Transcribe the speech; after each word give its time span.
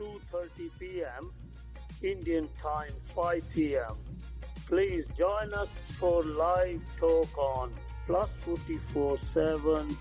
2.30 0.00 0.70
p.m. 0.78 1.30
Indian 2.02 2.48
time 2.56 2.92
5 3.14 3.44
p.m. 3.54 3.96
Please 4.66 5.04
join 5.18 5.52
us 5.52 5.68
for 5.98 6.22
live 6.22 6.80
talk 6.98 7.36
on 7.36 7.70
plus 8.06 8.30
44 8.40 9.18
7 9.34 9.96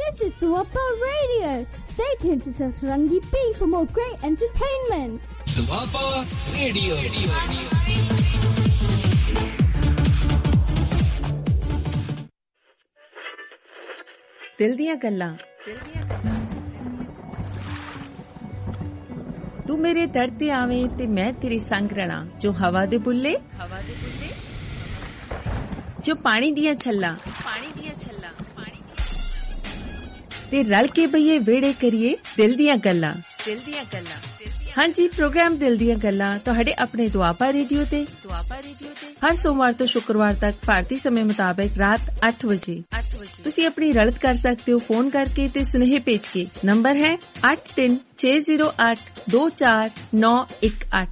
This 0.00 0.20
is 0.22 0.34
Dwapa 0.34 0.84
Radio. 1.02 1.66
Stay 1.84 2.14
tuned 2.18 2.42
to 2.42 2.50
Sasrangi 2.50 3.20
P 3.30 3.52
for 3.58 3.66
more 3.66 3.86
great 3.86 4.24
entertainment. 4.24 5.28
Dwapa 5.46 6.24
Radio. 6.54 6.94
Radio. 6.96 7.89
ਦਿਲ 14.60 14.74
ਦੀਆਂ 14.76 14.94
ਗੱਲਾਂ। 14.96 15.34
ਤੂੰ 19.66 19.78
ਮੇਰੇ 19.80 20.06
ਦਰ 20.06 20.30
ਤੇ 20.40 20.50
ਆਵੇਂ 20.50 20.88
ਤੇ 20.88 21.06
ਮੈਂ 21.06 21.32
ਤੇਰੇ 21.32 21.58
ਸੰਗ 21.58 21.92
ਰਣਾ 21.92 22.26
ਜੋ 22.40 22.52
ਹਵਾ 22.52 22.84
ਦੇ 22.86 22.98
ਬੁੱਲੇ 22.98 23.34
ਹਵਾ 23.36 23.80
ਦੇ 23.80 23.94
ਬੁੱਲੇ 24.02 24.28
ਜੋ 26.04 26.14
ਪਾਣੀ 26.14 26.50
ਦੀਆਂ 26.52 26.74
ਛੱਲਾਂ। 26.74 27.14
ਪਾਣੀ 27.44 27.72
ਦੀਆਂ 27.80 27.94
ਛੱਲਾਂ 27.98 28.32
ਤੇ 30.50 30.62
ਰਲ 30.62 30.86
ਕੇ 30.86 31.06
ਬਈਏ 31.06 31.38
ਵੇੜੇ 31.38 31.72
ਕਰੀਏ 31.72 32.16
ਦਿਲ 32.36 32.56
ਦੀਆਂ 32.56 32.76
ਗੱਲਾਂ। 32.76 33.14
ਦਿਲ 33.46 33.58
ਦੀਆਂ 33.66 33.84
ਗੱਲਾਂ 33.94 34.18
ਹਾਂਜੀ, 34.78 35.08
ਪ੍ਰੋਗਰਾਮ 35.08 35.56
ਦਿਲ 35.56 35.76
ਦੀਆਂ 35.76 35.96
ਗੱਲਾਂ 35.96 36.38
ਤੁਹਾਡੇ 36.38 36.74
ਆਪਣੇ 36.78 37.08
ਦੁਆਪਾ 37.08 37.52
ਰੇਡੀਓ 37.52 37.84
ਤੇ। 37.84 38.06
ਦੁਆਪਾ 38.22 38.56
ਰੇਡੀਓ 38.56 38.88
ਤੇ 39.00 39.14
ਹਰ 39.26 39.34
ਸੋਮਵਾਰ 39.34 39.72
ਤੋਂ 39.72 39.86
ਸ਼ੁੱਕਰਵਾਰ 39.86 40.34
ਤੱਕ 40.34 40.56
ਭਾਰਤੀ 40.66 40.96
ਸਮੇਂ 40.96 41.24
ਮੁਤਾਬਕ 41.24 41.78
ਰਾਤ 41.78 42.00
8 42.28 42.28
8 42.28 42.46
ਵਜੇ। 42.46 42.82
ਤੁਸੀਂ 43.44 43.66
ਆਪਣੀ 43.66 43.92
ਰਲਤ 43.92 44.18
ਕਰ 44.18 44.34
ਸਕਦੇ 44.34 44.72
ਹੋ 44.72 44.78
ਫੋਨ 44.78 45.10
ਕਰਕੇ 45.10 45.50
ਤੇ 45.54 45.62
ਸੁਨੇਹੇ 45.62 45.98
ਭੇਜ 45.98 46.26
ਕੇ 46.26 46.46
ਨੰਬਰ 46.64 46.96
ਹੈ 46.96 47.18
8360824918 47.44 49.90
918 50.14 51.06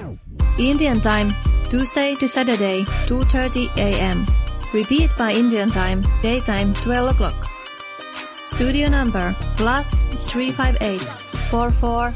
Indian 0.59 1.01
time 1.01 1.35
Tuesday 1.71 2.15
to 2.17 2.29
Saturday 2.29 2.79
2:30 3.07 3.69
a.m. 3.89 4.25
Repeat 4.73 5.17
by 5.19 5.31
Indian 5.33 5.69
time 5.69 6.03
daytime 6.23 6.73
12 6.75 7.15
o'clock. 7.15 7.50
Studio 8.42 8.89
number 8.89 9.36
plus 9.56 9.94
358 10.34 11.00
44 11.53 12.09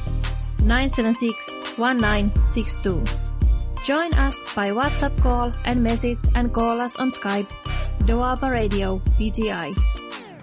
976 0.66 1.78
1962. 1.78 3.04
Join 3.86 4.12
us 4.16 4.50
by 4.56 4.72
WhatsApp 4.72 5.14
call 5.22 5.52
and 5.66 5.84
message 5.84 6.26
and 6.34 6.52
call 6.52 6.82
us 6.82 6.98
on 6.98 7.12
Skype, 7.12 7.46
Doaba 8.10 8.50
Radio 8.50 8.98
PTI. 9.22 9.78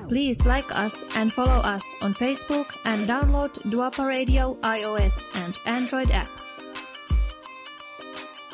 Please 0.07 0.47
like 0.47 0.71
us 0.71 1.03
and 1.17 1.33
follow 1.33 1.59
us 1.67 1.83
on 2.01 2.15
Facebook 2.15 2.71
and 2.85 3.09
download 3.09 3.51
Duapa 3.67 4.07
Radio 4.07 4.55
iOS 4.63 5.27
and 5.43 5.59
Android 5.67 6.13
app. 6.13 6.31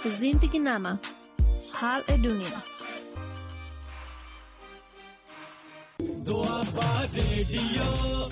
Zindagi 0.01 0.65
Hal 1.75 2.01
e 2.09 2.17
Dunia 2.17 2.78
Doaba 6.29 7.09
Radio. 7.17 8.29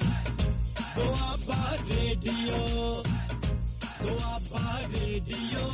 Doaba 0.94 1.56
Radio. 1.88 3.02
Doaba 4.04 4.64
Radio. 4.92 5.64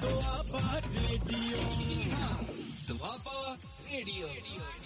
Doaba 0.00 0.62
Radio. 0.94 1.50
Doaba 2.86 3.58
Radio. 3.90 4.83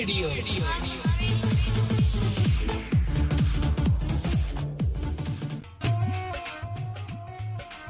Radio 0.00 0.28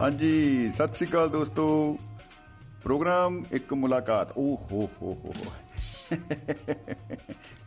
ਹਾਂਜੀ 0.01 0.71
ਸਤਿ 0.71 0.95
ਸ੍ਰੀ 0.95 1.07
ਅਕਾਲ 1.07 1.29
ਦੋਸਤੋ 1.29 1.67
programme 2.83 3.43
ਇੱਕ 3.53 3.73
ਮੁਲਾਕਾਤ 3.75 4.33
ਓ 4.39 4.43
ਹੋ 4.43 4.81
ਹੋ 5.03 5.13
ਹੋ 5.25 5.33
ਹੋ। 5.39 5.45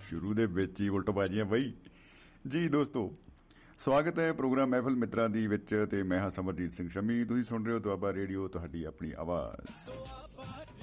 ਸ਼ੁਰੂ 0.10 0.34
ਦੇ 0.34 0.46
ਵਿੱਚ 0.46 0.82
ਹੀ 0.82 0.88
ਉਲਟਬਾਜ਼ੀਆਂ 0.90 1.46
ਬਈ 1.46 1.72
ਜੀ 2.48 2.68
ਦੋਸਤੋ 2.68 3.12
ਸਵਾਗਤ 3.84 4.20
ਹੈ 4.20 4.34
ਪ੍ਰੋਗਰਾਮ 4.34 4.70
ਮਹਿਫਲ 4.70 4.96
ਮਿੱਤਰਾਂ 4.96 5.30
ਦੀ 5.30 5.48
ਵਿੱਚ 5.48 5.88
ਤੇ 5.92 6.04
ਮੈਂ 6.04 6.20
ਹਾਂ 6.20 6.30
ਸਮਰਜੀਤ 6.30 6.74
ਸਿੰਘ 6.74 6.90
ਸ਼ਮੀ। 6.90 7.24
ਤੁਸੀਂ 7.24 7.44
ਸੁਣ 7.44 7.66
ਰਹੇ 7.66 7.74
ਹੋ 7.74 7.80
ਦੁਆਬਾ 7.80 8.14
ਰੇਡੀਓ 8.14 8.48
ਤੁਹਾਡੀ 8.48 8.84
ਆਪਣੀ 8.84 9.12
ਆਵਾਜ਼। 9.20 9.68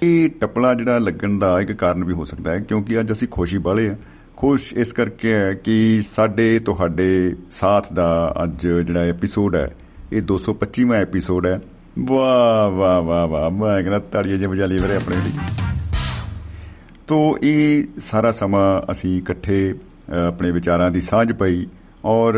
ਇਹ 0.03 0.31
ਟੱਪਲਾ 0.31 0.75
ਜਿਹੜਾ 0.75 0.99
ਲੱਗਣ 0.99 1.39
ਦਾ 1.39 1.61
ਇੱਕ 1.61 1.73
ਕਾਰਨ 1.73 2.05
ਵੀ 2.05 2.13
ਹੋ 2.13 2.25
ਸਕਦਾ 2.25 2.51
ਹੈ 2.51 2.61
ਕਿਉਂਕਿ 2.61 3.01
ਅੱਜ 3.01 3.13
ਅਸੀਂ 3.13 3.29
ਖੁਸ਼ੀ 3.29 3.59
ਵਾਲੇ 3.59 3.89
ਆ 3.89 3.97
ਖੁਸ਼ 4.37 4.75
ਇਸ 4.75 4.93
ਕਰਕੇ 4.93 5.33
ਹੈ 5.33 5.55
ਕਿ 5.55 6.03
ਸਾਡੇ 6.03 6.59
ਤੁਹਾਡੇ 6.59 7.37
ਸਾਥ 7.53 7.93
ਦਾ 7.93 8.35
ਅੱਜ 8.43 8.69
ਜਿਹੜਾ 8.69 9.01
ਐਪੀਸੋਡ 9.01 9.57
ਹੈ 9.57 9.77
ਇਹ 10.13 10.23
225ਵਾਂ 10.23 10.99
ਐਪੀਸੋਡ 10.99 11.47
ਹੈ। 11.47 11.61
ਵਾਹ 11.99 12.71
ਵਾਹ 12.71 13.03
ਵਾਹ 13.03 13.27
ਵਾਹ। 13.29 13.51
ਮੈਂ 13.51 13.73
ਕਹਿੰਦਾ 13.73 13.99
ਤਾੜੀਆਂ 13.99 14.39
ਜਿਹਾ 14.39 14.51
ਵਜਾ 14.51 14.67
ਲਈ 14.67 14.77
ਵੀਰੇ 14.77 14.97
ਆਪਣੇ 14.97 15.17
ਲਈ। 15.17 15.33
ਤੋ 17.07 17.39
ਇਹ 17.43 17.85
ਸਾਰਾ 18.01 18.33
ਸਮਾਂ 18.33 18.93
ਅਸੀਂ 18.93 19.19
ਇਕੱਠੇ 19.19 19.75
ਆਪਣੇ 20.29 20.53
ਵਿਚਾਰਾਂ 20.53 20.91
ਦੀ 20.91 21.01
ਸਾਂਝ 21.01 21.33
ਪਈ। 21.33 21.67
ਔਰ 22.05 22.35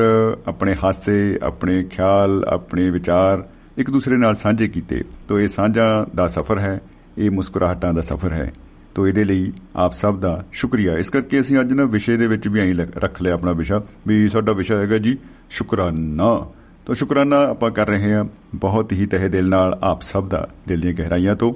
ਆਪਣੇ 0.46 0.74
ਹਾਸੇ, 0.84 1.38
ਆਪਣੇ 1.42 1.82
ਖਿਆਲ, 1.84 2.44
ਆਪਣੇ 2.48 2.90
ਵਿਚਾਰ 2.90 3.48
ਇੱਕ 3.78 3.90
ਦੂਸਰੇ 3.90 4.16
ਨਾਲ 4.16 4.34
ਸਾਂਝੇ 4.34 4.68
ਕੀਤੇ। 4.68 5.04
ਤੋ 5.28 5.40
ਇਹ 5.40 5.48
ਸਾਂਝਾ 5.48 6.06
ਦਾ 6.14 6.28
ਸਫ਼ਰ 6.28 6.58
ਹੈ, 6.58 6.80
ਇਹ 7.18 7.30
ਮੁਸਕਰਾਹਟਾਂ 7.30 7.92
ਦਾ 7.94 8.00
ਸਫ਼ਰ 8.00 8.32
ਹੈ। 8.32 8.52
ਤੋ 8.94 9.06
ਇਹਦੇ 9.08 9.24
ਲਈ 9.24 9.52
ਆਪ 9.76 9.92
ਸਭ 9.92 10.18
ਦਾ 10.18 10.44
ਸ਼ੁਕਰੀਆ। 10.52 10.96
ਇਸ 10.98 11.10
ਕਰਕੇ 11.10 11.40
ਅਸੀਂ 11.40 11.60
ਅੱਜ 11.60 11.72
ਨਾ 11.72 11.84
ਵਿਸ਼ੇ 11.84 12.16
ਦੇ 12.16 12.26
ਵਿੱਚ 12.26 12.48
ਵੀ 12.48 12.60
ਐਂ 12.60 12.74
ਰੱਖ 12.74 13.22
ਲਿਆ 13.22 13.34
ਆਪਣਾ 13.34 13.52
ਵਿਸ਼ਾ 13.52 13.82
ਵੀ 14.06 14.28
ਸਾਡਾ 14.28 14.52
ਵਿਸ਼ਾ 14.52 14.76
ਹੈਗਾ 14.76 14.98
ਜੀ, 14.98 15.16
ਸ਼ੁਕਰਾਨਾ। 15.50 16.46
ਤੋ 16.86 16.94
ਸ਼ੁਕਰਾਨਾ 16.94 17.36
ਆਪਾਂ 17.36 17.70
ਕਰ 17.70 17.86
ਰਹੇ 17.86 18.12
ਹਾਂ 18.14 18.24
ਬਹੁਤ 18.54 18.92
ਹੀ 18.92 19.06
ਤਹਿ 19.06 19.28
ਦਿਲ 19.28 19.48
ਨਾਲ 19.48 19.78
ਆਪ 19.82 20.02
ਸਭ 20.02 20.28
ਦਾ, 20.28 20.48
ਦਿਲ 20.68 20.80
ਦੀਆਂ 20.80 20.94
ਗਹਿਰਾਈਆਂ 20.94 21.36
ਤੋਂ। 21.36 21.52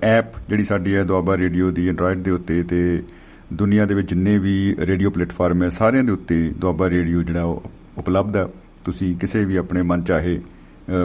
ਐਪ 0.03 0.33
ਜਿਹੜੀ 0.49 0.65
ਸਾਡੀ 0.65 0.95
ਹੈ 0.97 1.05
ਦੁਆਬਾ 1.05 1.37
ਰੇਡੀਓ 1.37 1.71
ਦੀ 1.71 1.89
ਐਂਡਰੋਇਡ 1.89 2.23
ਦੇ 2.23 2.31
ਉੱਤੇ 2.31 2.63
ਤੇ 2.63 2.81
ਦੁਨੀਆ 3.53 3.87
ਦੇ 3.87 3.95
ਵਿੱਚ 3.95 4.09
ਜਿੰਨੇ 4.09 4.39
ਵੀ 4.39 4.55
ਰੇਡੀਓ 4.81 5.11
ਪਲੇਟਫਾਰਮ 5.11 5.63
ਹੈ 5.63 5.69
ਸਾਰਿਆਂ 5.69 6.05
ਦੇ 6.05 6.13
ਉੱਤੇ 6.13 6.37
ਦੁਆਬਾ 6.59 6.89
ਰੇਡੀਓ 6.91 7.23
ਜਿਹੜਾ 7.23 7.45
ਉਹ 7.45 7.71
ਉਪਲਬਧ 7.99 8.37
ਹੈ। 8.37 8.47
ਤੁਸੀਂ 8.85 9.17
ਕਿਸੇ 9.17 9.45
ਵੀ 9.45 9.57
ਆਪਣੇ 9.57 9.83
ਮਨ 9.83 10.03
ਚਾਹੇ 10.05 10.37
ਅ, 10.37 10.41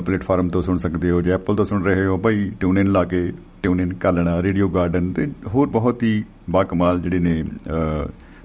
ਪਲੇਟਫਾਰਮ 0.06 0.50
ਤੋਂ 0.50 0.62
ਸੁਣ 0.64 0.78
ਸਕਦੇ 0.78 1.10
ਹੋ 1.10 1.22
ਜੇ 1.22 1.32
ਐਪਲ 1.32 1.56
ਤੋਂ 1.56 1.66
ਸੁਣ 1.66 1.84
ਰਹੇ 1.84 2.06
ਹੋ 2.06 2.18
ਭਾਈ 2.18 2.50
ਟਿਊਨ 2.60 2.78
ਇਨ 2.78 2.88
ਲਾ 2.88 3.04
ਕੇ 3.04 3.32
ਟਿਊਨ 3.64 3.82
ਇਨ 3.82 3.94
ਕਰ 3.94 4.14
ਲੈਣਾ 4.14 4.42
ਰੇਡੀਓ 4.44 4.70
ਗਾਰਡਨ 4.70 5.12
ਤੇ 5.14 5.28
ਹੋਰ 5.48 5.68
ਬਹੁਤ 5.68 6.04
ਹੀ 6.04 6.24
ਬਾ 6.50 6.64
ਕਮਾਲ 6.64 7.00
ਜਿਹੜੇ 7.02 7.20
ਨੇ 7.20 7.44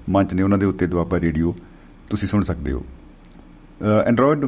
ਮੰਚ 0.09 0.33
ਨੇ 0.33 0.43
ਉਹਨਾਂ 0.43 0.57
ਦੇ 0.57 0.65
ਉੱਤੇ 0.65 0.87
ਦੁਆਬਾ 0.87 1.19
ਰੇਡੀਓ 1.19 1.55
ਤੁਸੀਂ 2.09 2.27
ਸੁਣ 2.27 2.43
ਸਕਦੇ 2.43 2.71
ਹੋ। 2.71 2.83
ਐਂਡਰੋਇਡ 4.05 4.45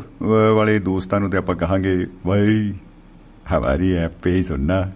ਵਾਲੇ 0.56 0.80
ਦੋਸਤਾਂ 0.80 1.19
ਨੂੰ 1.19 1.30
ਤੇ 1.30 1.38
ਆਪਾਂ 1.38 1.56
ਕਹਾਂਗੇ 1.56 1.95
ਭਾਈ 2.25 2.74
ਹਮਾਰੀ 3.51 3.92
ਐਪ 3.94 4.12
ਪੇ 4.24 4.36
ਹੀ 4.36 4.44
ਸੁਣਨਾ, 4.44 4.92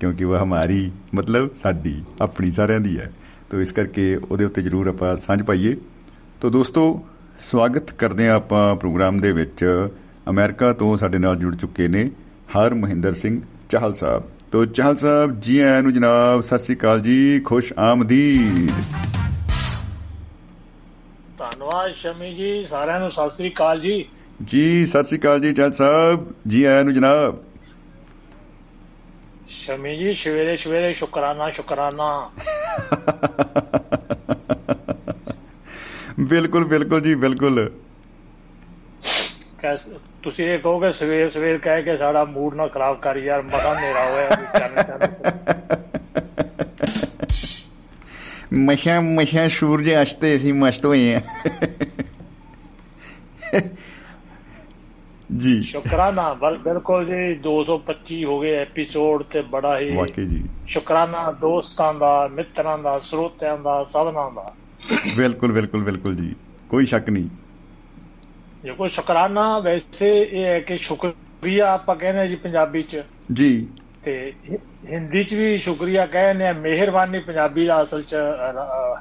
ਕਿਉਂਕਿ 0.00 0.24
ਉਹ 0.24 0.36
ਹਮਾਰੀ 0.36 0.90
ਮਤਲਬ 1.14 1.48
ਸਾਡੀ, 1.56 2.02
ਆਪਣੀ 2.20 2.50
ਸਾਰਿਆਂ 2.50 2.80
ਦੀ 2.80 2.98
ਹੈ। 2.98 3.10
ਤੋ 3.50 3.60
ਇਸ 3.60 3.72
ਕਰਕੇ 3.72 4.16
ਉਹਦੇ 4.16 4.44
ਉੱਤੇ 4.44 4.62
ਜਰੂਰ 4.62 4.86
ਆਪਾਂ 4.86 5.16
ਸਾਂਝ 5.16 5.42
ਪਾਈਏ। 5.42 5.76
ਤੋ 6.40 6.50
ਦੋਸਤੋ, 6.50 7.04
ਸਵਾਗਤ 7.40 7.90
ਕਰਦੇ 7.92 8.28
ਆ 8.28 8.34
ਆਪਾਂ 8.34 8.74
ਪ੍ਰੋਗਰਾਮ 8.76 9.20
ਦੇ 9.20 9.32
ਵਿੱਚ 9.32 9.64
ਅਮਰੀਕਾ 10.30 10.72
ਤੋਂ 10.72 10.96
ਸਾਡੇ 10.96 11.18
ਨਾਲ 11.18 11.36
ਜੁੜ 11.36 11.54
ਚੁੱਕੇ 11.56 11.88
ਨੇ 11.88 12.10
ਹਰ 12.56 12.74
ਮਹਿੰਦਰ 12.74 13.12
ਸਿੰਘ 13.14 13.40
ਚਾਹਲ 13.70 13.94
ਸਾਹਿਬ। 13.94 14.22
ਤੋ 14.52 14.64
ਚਾਹਲ 14.66 14.96
ਸਾਹਿਬ 14.96 15.40
ਜੀ 15.40 15.58
ਆਇਆਂ 15.58 15.82
ਨੂੰ 15.82 15.92
ਜਨਾਬ 15.94 16.40
ਸਤਿ 16.40 16.64
ਸ੍ਰੀ 16.64 16.76
ਅਕਾਲ 16.76 17.00
ਜੀ 17.00 17.40
ਖੁਸ਼ 17.40 17.72
ਆਮਦੀਦ। 17.78 18.70
ਧੰਨਵਾਦ 21.38 21.92
ਸ਼ਮੀ 21.92 22.34
ਜੀ 22.34 22.64
ਸਾਰਿਆਂ 22.64 23.00
ਨੂੰ 23.00 23.10
ਸਤਿ 23.10 23.30
ਸ੍ਰੀ 23.30 23.50
ਅਕਾਲ 23.50 23.80
ਜੀ। 23.80 24.04
ਜੀ 24.44 24.86
ਸਤਿ 24.86 25.04
ਸ੍ਰੀ 25.04 25.18
ਅਕਾਲ 25.18 25.40
ਜੀ 25.40 25.52
ਚਾਹਲ 25.54 25.72
ਸਾਹਿਬ 25.72 26.26
ਜੀ 26.46 26.64
ਆਇਆਂ 26.64 26.84
ਨੂੰ 26.84 26.94
ਜਨਾਬ। 26.94 27.42
ਸ਼ਮੀ 29.48 29.96
ਜੀ 29.96 30.12
ਸਵੇਰੇ 30.14 30.56
ਸਵੇਰੇ 30.56 30.92
ਸ਼ੁਕਰਾਨਾ 30.92 31.50
ਸ਼ੁਕਰਾਨਾ। 31.50 32.30
ਬਿਲਕੁਲ 36.20 36.64
ਬਿਲਕੁਲ 36.64 37.00
ਜੀ 37.00 37.14
ਬਿਲਕੁਲ। 37.14 37.68
ਤੁਸੀਂ 40.26 40.46
ਇਹ 40.46 40.58
ਕਹੋਗੇ 40.58 40.92
ਸਵੇਰ 40.92 41.30
ਸਵੇਰ 41.30 41.58
ਕਹਿ 41.58 41.82
ਕੇ 41.82 41.96
ਸਾਡਾ 41.96 42.24
ਮੂਡ 42.24 42.54
ਨਾ 42.54 42.66
ਖਰਾਬ 42.66 42.98
ਕਰ 43.00 43.16
ਯਾਰ 43.16 43.42
ਮਗਾ 43.42 43.74
ਮੇਰਾ 43.80 44.04
ਹੋਇਆ 44.10 44.28
ਮਸ਼ਾ 48.52 49.00
ਮਸ਼ਾ 49.00 49.48
ਸੂਰਜ 49.48 49.90
ਅਸਤੇ 50.02 50.36
ਅਸੀਂ 50.36 50.54
ਮਸਤ 50.54 50.86
ਹੋਏ 50.86 51.14
ਆ 51.14 51.20
ਜੀ। 55.36 55.62
ਸ਼ੁਕਰਾਨਾ 55.62 56.32
ਬਲ- 56.34 56.58
ਬਿਲਕੁਲ 56.58 57.04
ਜੀ 57.06 57.34
225 57.38 58.24
ਹੋ 58.24 58.40
ਗਏ 58.40 58.56
ਐਪੀਸੋਡ 58.56 59.22
ਤੇ 59.22 59.40
ਬੜਾ 59.40 59.78
ਹੀ 59.78 59.96
ਵਾਕਈ 59.96 60.26
ਜੀ। 60.26 60.44
ਸ਼ੁਕਰਾਨਾ 60.66 61.32
ਦੋਸਤਾਂ 61.32 61.94
ਦਾ 61.94 62.28
ਮਿੱਤਰਾਂ 62.32 62.78
ਦਾ 62.78 62.98
ਸਰੋਤਿਆਂ 62.98 63.58
ਦਾ 63.58 63.84
ਸਭਨਾਂ 63.84 64.30
ਦਾ। 64.30 64.54
ਬਿਲਕੁਲ 65.16 65.52
ਬਿਲਕੁਲ 65.52 65.82
ਬਿਲਕੁਲ 65.82 66.14
ਜੀ। 66.16 66.34
ਕੋਈ 66.68 66.86
ਸ਼ੱਕ 66.86 67.10
ਨਹੀਂ। 67.10 67.28
ਕੋਈ 68.74 68.88
ਸ਼ੁਕਰਾਨਾ 68.88 69.58
ਵੈਸੇ 69.58 70.28
ਇਹ 70.32 70.44
ਹੈ 70.44 70.60
ਕਿ 70.60 70.76
ਸ਼ੁਕਰੀਆ 70.76 71.72
ਆਪਾਂ 71.72 71.96
ਕਹਿੰਦੇ 71.96 72.28
ਜੀ 72.28 72.36
ਪੰਜਾਬੀ 72.36 72.82
ਚ। 72.82 73.02
ਜੀ। 73.32 73.68
ਤੇ 74.04 74.32
ਹਿੰਦੀ 74.88 75.24
ਚ 75.24 75.34
ਵੀ 75.34 75.58
ਸ਼ੁਕਰੀਆ 75.58 76.06
ਕਹਿੰਦੇ 76.06 76.48
ਆ 76.48 76.52
ਮਿਹਰਬਾਨੀ 76.52 77.20
ਪੰਜਾਬੀ 77.20 77.66
ਦਾ 77.66 77.82
ਅਸਲ 77.82 78.02
ਚ 78.02 78.14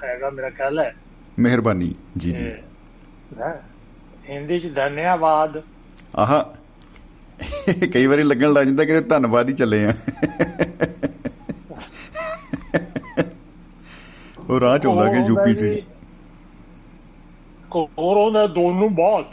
ਹੈਗਾ 0.03 0.29
ਮੇਰਾ 0.29 0.50
ਖਿਆਲ 0.50 0.79
ਹੈ। 0.79 0.95
ਮਿਹਰਬਾਨੀ। 1.39 1.95
ਜੀ 2.17 2.31
ਜੀ। 2.31 2.51
ਹਿੰਦੀ 4.29 4.59
ਚ 4.59 4.75
ਧੰਨਵਾਦ। 4.75 5.63
ਆਹਾ 6.15 6.56
ਕਈ 7.94 8.06
ਵਾਰੀ 8.06 8.23
ਲੱਗਣ 8.23 8.53
ਲੱਗ 8.53 8.65
ਜਾਂਦਾ 8.65 8.85
ਕਿ 8.85 9.01
ਧੰਨਵਾਦ 9.01 9.50
ਹੀ 9.50 9.53
ਚੱਲੇ 9.53 9.85
ਆ। 9.85 9.94
ਉਹ 14.50 14.77
ਚ 14.77 14.85
ਹੁੰਦਾ 14.85 15.13
ਕਿ 15.13 15.19
ਯੂਪੀ 15.19 15.53
ਚ। 15.53 15.83
ਹੁੰਦਾ 17.71 18.47
ਦੋਨੋਂ 18.47 18.89
ਬਹੁਤ 18.89 19.27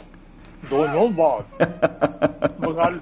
ਦੋਨੋਂ 0.69 1.07
ਬਹੁਤ 1.07 1.45
ਬੰਗਾਲ 2.61 2.99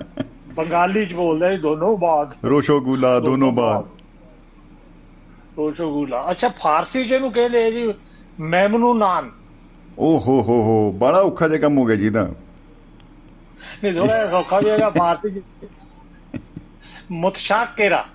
ਬੰਗਾਲੀ 0.55 1.05
ਚ 1.05 1.13
ਬੋਲਦੇ 1.13 1.57
ਦੋਨੋਂ 1.57 1.97
ਬਾਤ 1.97 2.45
ਰੋਸ਼ੋਗੁਲਾ 2.45 3.19
ਦੋਨੋਂ 3.19 3.51
ਬਾਦ 3.51 3.85
ਰੋਸ਼ੋਗੁਲਾ। 5.57 6.31
ਅੱਛਾ 6.31 6.49
ਫਾਰਸੀ 6.49 7.03
ਚ 7.03 7.11
ਇਹਨੂੰ 7.11 7.31
ਕਹਿੰਦੇ 7.31 7.71
ਜੀ 7.71 7.93
ਮੈਮਨੂ 8.39 8.93
ਨਾਨ। 8.93 9.31
ਓ 9.99 10.17
ਹੋ 10.19 10.41
ਹੋ 10.41 10.61
ਹੋ 10.63 10.91
ਬੜਾ 10.91 11.19
ਔਖਾ 11.19 11.47
ਜਿਹਾ 11.47 11.59
ਕੰਮ 11.59 11.77
ਹੋ 11.77 11.85
ਗਿਆ 11.85 11.95
ਜੀ 11.95 12.09
ਤਾਂ 12.09 12.25
ਨਹੀਂ 13.83 13.93
ਥੋੜਾ 13.93 14.27
ਸੌਖਾ 14.31 14.59
ਵੀ 14.59 14.69
ਹੈਗਾ 14.69 14.89
ਫਾਰਸੀ 14.89 15.29
ਚ। 15.29 15.41
ਮੁਤਸ਼ਾਕਿਰਾ 17.11 18.05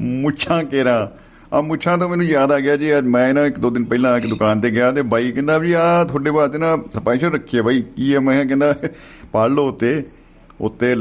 ਮੁੱਛਾਂ 0.00 0.62
ਕੇਰਾ। 0.64 1.12
ਆ 1.52 1.60
ਮੁੱਛਾਂ 1.60 1.96
ਤੋਂ 1.98 2.08
ਮੈਨੂੰ 2.08 2.26
ਯਾਦ 2.26 2.52
ਆ 2.52 2.58
ਗਿਆ 2.60 2.76
ਜੀ 2.76 2.98
ਅੱਜ 2.98 3.04
ਮੈਂ 3.04 3.34
ਨਾ 3.34 3.44
ਇੱਕ 3.46 3.58
ਦੋ 3.60 3.70
ਦਿਨ 3.70 3.84
ਪਹਿਲਾਂ 3.84 4.16
ਇੱਕ 4.18 4.26
ਦੁਕਾਨ 4.26 4.60
ਤੇ 4.60 4.70
ਗਿਆ 4.70 4.90
ਤੇ 4.92 5.02
ਬਾਈ 5.02 5.32
ਕਹਿੰਦਾ 5.32 5.58
ਵੀ 5.58 5.72
ਆ 5.72 6.04
ਤੁਹਾਡੇ 6.04 6.30
ਵਾਸਤੇ 6.30 6.58
ਨਾ 6.58 6.76
ਸਪੈਸ਼ਲ 6.94 7.32
ਰੱਖੀ 7.32 7.56
ਹੈ 7.56 7.62
ਬਾਈ 7.62 7.82
ਕੀ 7.96 8.14
ਹੈ 8.14 8.20
ਮੈਂ 8.20 8.34
ਕਿਹਾ 8.34 8.44
ਕਹਿੰਦਾ 8.44 8.74
ਪੜ੍ਹ 9.32 9.48
ਲਓ 9.48 9.68
ਉੱਤੇ 9.68 10.02
ਉੱਤੇ 10.60 10.94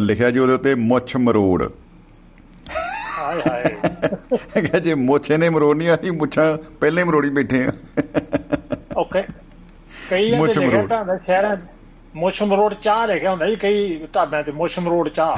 ਲਿਖਿਆ 0.00 0.30
ਜੀ 0.30 0.38
ਉਹਦੇ 0.38 0.52
ਉੱਤੇ 0.52 0.74
ਮੁੱਛ 0.74 1.16
ਮਰੋੜ। 1.16 1.62
ਹਾਏ 3.18 3.40
ਹਾਏ। 3.50 3.64
ਕਹਿੰਦਾ 4.54 4.78
ਜੇ 4.78 4.94
ਮੁੱਛੇ 4.94 5.36
ਨੇ 5.36 5.48
ਮਰੋੜਨੀਆਂ 5.48 5.96
ਸੀ 6.02 6.10
ਮੁੱਛਾਂ 6.10 6.58
ਪਹਿਲੇ 6.80 7.04
ਮਰੋੜੀ 7.04 7.30
ਬੈਠੇ 7.30 7.64
ਆ। 7.64 7.72
ਓਕੇ 8.96 9.22
ਕਈ 10.10 10.24
ਇਹਦੇ। 10.24 10.46
ਲਿਖਿਆ 10.54 10.98
ਹੁੰਦਾ 10.98 11.16
ਸ਼ਹਿਰਾਂ 11.18 11.56
ਮੁੱਛ 12.16 12.42
ਮਰੋੜ 12.42 12.74
ਚਾਹ 12.74 13.06
ਲਿਖਿਆ 13.06 13.30
ਹੁੰਦਾ 13.30 13.46
ਜੀ 13.46 13.56
ਕਈ 13.56 13.98
ਢਾਬਿਆਂ 14.14 14.42
ਤੇ 14.42 14.52
ਮੁੱਛ 14.52 14.78
ਮਰੋੜ 14.78 15.08
ਚਾਹ। 15.08 15.36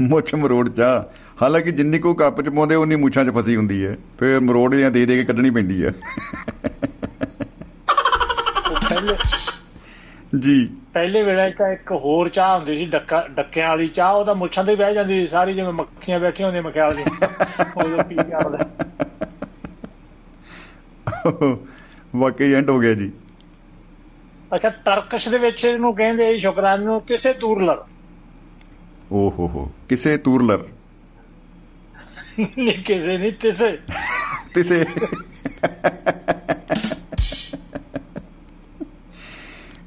ਮੁੱਛ 0.00 0.34
ਮਰੋੜ 0.34 0.68
ਚਾ 0.68 1.08
ਹਾਲਾਂਕਿ 1.42 1.72
ਜਿੰਨੀ 1.72 1.98
ਕੋ 1.98 2.14
ਕੱਪ 2.14 2.40
ਚ 2.42 2.48
ਪਾਉਂਦੇ 2.48 2.74
ਉਨੀ 2.74 2.96
ਮੁੱਛਾਂ 2.96 3.24
ਚ 3.24 3.30
ਫਸੀ 3.30 3.56
ਹੁੰਦੀ 3.56 3.84
ਹੈ। 3.86 3.96
ਫਿਰ 4.18 4.40
ਮਰੋੜ 4.40 4.74
ਜਾਂ 4.74 4.90
ਦੇ 4.90 5.06
ਦੇ 5.06 5.16
ਕੇ 5.16 5.24
ਕੱਢਣੀ 5.24 5.50
ਪੈਂਦੀ 5.50 5.84
ਹੈ। 5.84 5.92
ਜੀ। 10.40 10.68
ਪਹਿਲੇ 10.92 11.22
ਵੇਲੇ 11.22 11.50
ਤਾਂ 11.50 11.72
ਇੱਕ 11.72 11.92
ਹੋਰ 11.92 12.28
ਚਾਹ 12.28 12.58
ਹੁੰਦੀ 12.58 12.76
ਸੀ 12.76 12.84
ਡੱਕਾ 12.84 13.26
ਡੱਕਿਆਂ 13.30 13.68
ਵਾਲੀ 13.68 13.88
ਚਾਹ। 13.88 14.12
ਉਹਦਾ 14.12 14.34
ਮੁੱਛਾਂ 14.34 14.64
ਤੇ 14.64 14.74
ਬਹਿ 14.74 14.94
ਜਾਂਦੀ 14.94 15.18
ਸੀ 15.20 15.26
ਸਾਰੀ 15.26 15.54
ਜਿਵੇਂ 15.54 15.72
ਮੱਖੀਆਂ 15.72 16.20
ਬੈਠੀਆਂ 16.20 16.48
ਹੁੰਦੀਆਂ 16.48 16.62
ਮਖਿਆਲ 16.62 16.94
ਦੀ 16.94 17.02
ਉਹ 17.76 18.04
ਪੀ 18.04 18.14
ਕੇ 18.14 18.32
ਆਉਂਦਾ 18.32 18.68
ਵਾਕਈ 22.16 22.52
ਐਂਡ 22.52 22.70
ਹੋ 22.70 22.78
ਗਿਆ 22.78 22.94
ਜੀ। 22.94 23.12
ਅੱਛਾ 24.54 24.68
ਟਰਕਸ਼ 24.68 25.28
ਦੇ 25.28 25.38
ਵਿੱਚ 25.38 25.64
ਇਹਨੂੰ 25.64 25.94
ਕਹਿੰਦੇ 25.94 26.38
ਸ਼ੁਕਰਾਨੇ 26.38 26.84
ਨੂੰ 26.84 27.00
ਕਿਸੇ 27.00 27.32
ਤੂਰਲਰ। 27.32 27.84
ਓ 29.12 29.30
ਹੋ 29.30 29.46
ਹੋ 29.48 29.70
ਕਿਸੇ 29.88 30.16
ਤੂਰਲਰ। 30.16 30.64
ਨਹੀਂ 32.38 32.84
ਕਿਸੇ 32.84 33.18
ਨਹੀਂ 33.18 33.32
ਕਿਸੇ 33.32 33.78
ਤਿਸੇ 34.54 34.84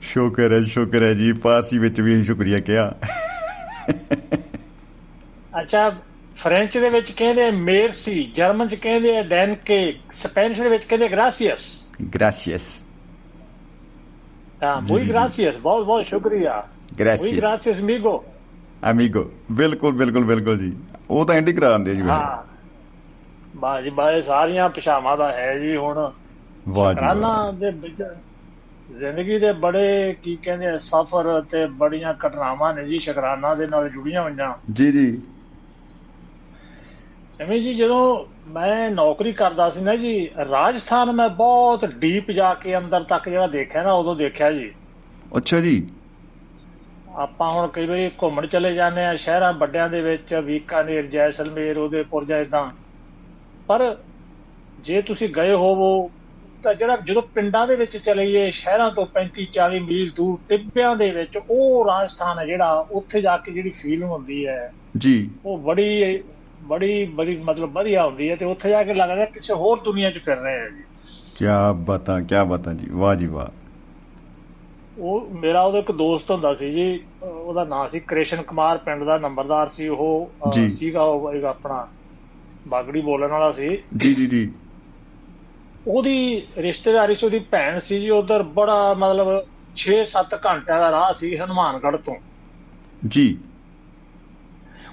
ਸ਼ੁਕਰ 0.01 0.53
ਹੈ 0.53 0.61
ਸ਼ੁਕਰ 0.61 1.03
ਹੈ 1.03 1.13
ਜੀ। 1.13 1.33
ਫਾਰਸੀ 1.33 1.77
ਵਿੱਚ 1.77 2.01
ਵੀ 2.01 2.23
ਸ਼ੁਕਰੀਆ 2.23 2.59
ਕਿਹਾ। 2.59 2.95
ਅੱਛਾ 5.61 5.89
ਫ੍ਰੈਂਚ 6.37 6.77
ਦੇ 6.77 6.89
ਵਿੱਚ 6.89 7.11
ਕਹਿੰਦੇ 7.11 7.51
ਮੇਰਸੀ 7.51 8.33
ਜਰਮਨ 8.35 8.67
ਚ 8.67 8.75
ਕਹਿੰਦੇ 8.75 9.17
ਆ 9.17 9.21
ਡੈਨਕੇ 9.21 9.93
ਸਪੈਨਿਸ਼ 10.15 10.61
ਦੇ 10.61 10.69
ਵਿੱਚ 10.69 10.83
ਕਹਿੰਦੇ 10.83 11.09
ਗ੍ਰਾਸੀਅਸ 11.09 11.83
ਗ੍ਰਾਸੀਅਸ 12.15 12.79
ਹਾਂ 14.63 14.81
ਜੀ। 14.81 14.93
gracias 14.93 15.59
ਬਹੁਤ 15.59 15.85
ਬਹੁਤ 15.85 16.05
ਸ਼ੁਕਰੀਆ। 16.05 16.67
ਗ੍ਰਾਸੀਅਸ 16.99 17.43
gracias 17.43 17.83
amigo 17.83 18.19
ਅਮੀਗੋ 18.91 19.31
ਬਿਲਕੁਲ 19.51 19.91
ਬਿਲਕੁਲ 19.91 20.23
ਬਿਲਕੁਲ 20.23 20.59
ਜੀ। 20.59 20.77
ਉਹ 21.09 21.25
ਤਾਂ 21.25 21.35
ਐਂਡੀ 21.35 21.53
ਕਰਾ 21.53 21.71
ਦਿੰਦੇ 21.71 21.95
ਜੀ। 21.95 22.01
ਹਾਂ। 22.01 22.57
ਬਾਜੀ 23.55 23.89
ਬਾਏ 23.89 24.21
ਸਾਰੀਆਂ 24.21 24.69
ਭਾਸ਼ਾਵਾਂ 24.69 25.17
ਦਾ 25.17 25.31
ਹੈ 25.31 25.59
ਜੀ 25.59 25.75
ਹੁਣ। 25.77 26.11
ਵਾਹ 26.69 26.93
ਜੀ 26.93 27.01
ਰਾਨਾ। 27.01 27.51
ਦੇ 27.51 27.69
ਵਿੱਚ 27.69 28.03
ਜ਼ਿੰਦਗੀ 28.97 29.39
ਦੇ 29.39 29.51
ਬੜੇ 29.51 30.15
ਕੀ 30.23 30.35
ਕਹਿੰਦੇ 30.35 30.79
ਸਫ਼ਰ 30.79 31.41
ਤੇ 31.41 31.65
ਬੜੀਆਂ 31.65 32.13
ਘਟਨਾਵਾਂ 32.13 32.73
ਨੇ 32.73 32.85
ਜੀ 32.85 32.99
ਸ਼ੁਕਰਾਨਾ 32.99 33.55
ਦੇ 33.55 33.67
ਨਾਲ 33.67 33.89
ਜੁੜੀਆਂ 33.89 34.23
ਹੋਈਆਂ। 34.23 34.53
ਜੀ 34.73 34.91
ਜੀ। 34.91 35.21
ਐਵੇਂ 37.41 37.61
ਜੀ 37.61 37.73
ਜਦੋਂ 37.73 38.25
ਮੈਂ 38.51 38.91
ਨੌਕਰੀ 38.91 39.33
ਕਰਦਾ 39.33 39.69
ਸੀ 39.69 39.81
ਨਾ 39.81 39.95
ਜੀ 39.95 40.29
ਰਾਜਸਥਾਨ 40.51 41.11
ਮੈਂ 41.11 41.29
ਬਹੁਤ 41.29 41.85
ਡੀਪ 41.85 42.31
ਜਾ 42.31 42.53
ਕੇ 42.53 42.77
ਅੰਦਰ 42.77 43.03
ਤੱਕ 43.03 43.29
ਜਿਹੜਾ 43.29 43.47
ਦੇਖਿਆ 43.47 43.83
ਨਾ 43.83 43.93
ਉਦੋਂ 43.93 44.15
ਦੇਖਿਆ 44.15 44.51
ਜੀ। 44.51 44.73
ਅੱਛਾ 45.37 45.59
ਜੀ। 45.59 45.87
ਆਪਾਂ 47.17 47.51
ਹੁਣ 47.51 47.67
ਕਈ 47.67 47.85
ਵਾਰੀ 47.85 48.11
ਘੁੰਮਣ 48.23 48.47
ਚਲੇ 48.47 48.73
ਜਾਂਦੇ 48.73 49.05
ਆ 49.05 49.15
ਸ਼ਹਿਰਾਂ 49.15 49.53
ਵੱਡਿਆਂ 49.53 49.89
ਦੇ 49.89 50.01
ਵਿੱਚ 50.01 50.35
ਬੀਕਾਨੇਰ 50.35 51.05
ਜੈਸਲਮੇਰ 51.05 51.77
ਉਦੇਪੁਰ 51.77 52.25
ਜਾਂ 52.25 52.37
ਏਦਾਂ। 52.37 52.69
ਪਰ 53.67 53.97
ਜੇ 54.79 55.01
ਤੁਸੀਂ 55.01 55.29
ਗਏ 55.29 55.53
ਹੋਵੋ 55.53 56.11
ਤਾਂ 56.63 56.73
ਜਿਹੜਾ 56.73 56.97
ਜਦੋਂ 56.97 57.21
ਪਿੰਡਾਂ 57.21 57.67
ਦੇ 57.67 57.75
ਵਿੱਚ 57.75 57.97
ਚਲੇਈਏ 57.97 58.51
ਸ਼ਹਿਰਾਂ 58.51 58.91
ਤੋਂ 58.91 59.05
35 59.13 59.45
40 59.53 59.79
ਮੀਲ 59.79 60.11
ਦੂਰ 60.15 60.39
ਟਿੱਬਿਆਂ 60.49 60.95
ਦੇ 60.95 61.11
ਵਿੱਚ 61.11 61.39
ਉਹ 61.49 61.85
ਰਾਜਸਥਾਨ 61.85 62.39
ਹੈ 62.39 62.45
ਜਿਹੜਾ 62.45 62.87
ਉੱਥੇ 62.91 63.21
ਜਾ 63.21 63.37
ਕੇ 63.37 63.51
ਜਿਹੜੀ 63.51 63.69
ਫੀਲਿੰਗ 63.69 64.09
ਹੁੰਦੀ 64.09 64.47
ਹੈ। 64.47 64.73
ਜੀ। 64.97 65.29
ਉਹ 65.45 65.57
ਬੜੀ 65.57 66.19
ਬੜੀ 66.63 67.05
ਬੜੀ 67.05 67.35
ਮਤਲਬ 67.35 67.71
ਵਧੀਆ 67.71 68.05
ਹੁੰਦੀ 68.05 68.29
ਹੈ 68.29 68.35
ਤੇ 68.35 68.45
ਉੱਥੇ 68.45 68.69
ਜਾ 68.69 68.83
ਕੇ 68.83 68.93
ਲੱਗਦਾ 68.93 69.25
ਕਿਸੇ 69.25 69.53
ਹੋਰ 69.53 69.79
ਦੁਨੀਆ 69.79 70.11
'ਚ 70.11 70.17
ਫਿਰ 70.25 70.37
ਰਹੇ 70.37 70.61
ਆ 70.61 70.69
ਜੀ। 70.69 70.83
ਕੀ 71.35 71.45
ਬਾਤਾਂ 71.75 72.21
ਕੀ 72.21 72.35
ਬਾਤਾਂ 72.47 72.73
ਜੀ। 72.73 72.87
ਵਾਹ 72.91 73.15
ਜੀ 73.15 73.25
ਵਾਹ। 73.25 73.66
ਉਹ 74.99 75.27
ਮੇਰਾ 75.31 75.61
ਉਹਦਾ 75.61 75.79
ਇੱਕ 75.79 75.91
ਦੋਸਤ 75.91 76.31
ਹੁੰਦਾ 76.31 76.53
ਸੀ 76.53 76.71
ਜੀ 76.71 77.03
ਉਹਦਾ 77.23 77.63
ਨਾਮ 77.63 77.89
ਸੀ 77.89 77.99
ਕ੍ਰਿਸ਼ਨ 77.99 78.41
ਕੁਮਾਰ 78.41 78.77
ਪਿੰਡ 78.77 79.03
ਦਾ 79.03 79.17
ਨੰਬਰਦਾਰ 79.17 79.69
ਸੀ 79.69 79.87
ਉਹ। 79.87 80.31
ਸੀਗਾ 80.69 81.03
ਉਹ 81.03 81.33
ਇੱਕ 81.33 81.43
ਆਪਣਾ 81.43 81.87
ਬਾਗੜੀ 82.67 83.01
ਬੋਲਣ 83.01 83.27
ਵਾਲਾ 83.27 83.51
ਸੀ। 83.51 83.77
ਜੀ 83.97 84.13
ਜੀ 84.15 84.25
ਜੀ। 84.25 84.51
ਉਹਦੀ 85.87 86.47
ਰਿਸ਼ਤੇਦਾਰੀ 86.57 87.15
ਚ 87.15 87.23
ਉਹਦੀ 87.23 87.39
ਭੈਣ 87.39 87.79
ਸੀ 87.79 87.99
ਜੀ 87.99 88.09
ਉਧਰ 88.09 88.43
ਬੜਾ 88.43 88.93
ਮਤਲਬ 88.93 89.27
6-7 89.75 90.39
ਘੰਟਿਆਂ 90.45 90.79
ਦਾ 90.79 90.91
ਰਾਹ 90.91 91.13
ਸੀ 91.13 91.37
ਹਨੂਮਾਨਗੜ੍ਹ 91.37 91.97
ਤੋਂ। 91.97 92.15
ਜੀ। 93.07 93.37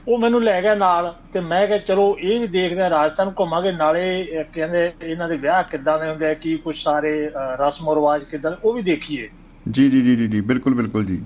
ਉਹ 0.08 0.18
ਮੈਨੂੰ 0.18 0.44
ਲੈ 0.44 0.62
ਗਿਆ 0.62 0.74
ਨਾਲ 0.74 1.14
ਤੇ 1.32 1.40
ਮੈਂ 1.40 1.66
ਕਿਹਾ 1.66 1.78
ਚਲੋ 1.78 2.16
ਇਹ 2.20 2.40
ਵੀ 2.40 2.46
ਦੇਖਦੇ 2.46 2.82
ਆ 2.82 2.90
ਰਾਜਸਥਾਨ 2.90 3.32
ਘੁੰਮਾਂਗੇ 3.40 3.72
ਨਾਲੇ 3.72 4.26
ਕਹਿੰਦੇ 4.52 4.92
ਇਹਨਾਂ 5.02 5.28
ਦੇ 5.28 5.36
ਵਿਆਹ 5.36 5.62
ਕਿੱਦਾਂ 5.62 5.98
ਦੇ 5.98 6.10
ਹੁੰਦੇ 6.10 6.30
ਆ 6.30 6.34
ਕੀ 6.34 6.56
ਕੁਝ 6.56 6.76
ਸਾਰੇ 6.78 7.30
ਰਸਮ 7.36 7.90
ਰਿਵਾਜ 7.94 8.24
ਕਿੱਦਾਂ 8.24 8.52
ਉਹ 8.64 8.72
ਵੀ 8.72 8.82
ਦੇਖੀਏ। 8.82 9.28
ਜੀ 9.70 9.90
ਜੀ 9.90 10.16
ਜੀ 10.16 10.28
ਜੀ 10.28 10.40
ਬਿਲਕੁਲ 10.40 10.74
ਬਿਲਕੁਲ 10.74 11.04
ਜੀ। 11.04 11.22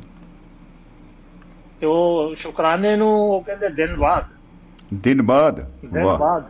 ਤੇ 1.81 1.87
ਉਹ 1.87 2.35
ਸ਼ੁਕਰਾਨੇ 2.35 2.97
ਨੂੰ 2.97 3.11
ਉਹ 3.11 3.41
ਕਹਿੰਦੇ 3.41 3.69
ਦਿਨ 3.69 3.97
ਬਾਅਦ। 3.97 4.25
ਦਿਨ 4.95 5.23
ਬਾਅਦ? 5.23 5.73
ਦਿਨ 5.93 6.05
ਵਾਹ। 6.05 6.19
ਬਾਅਦ। 6.19 6.45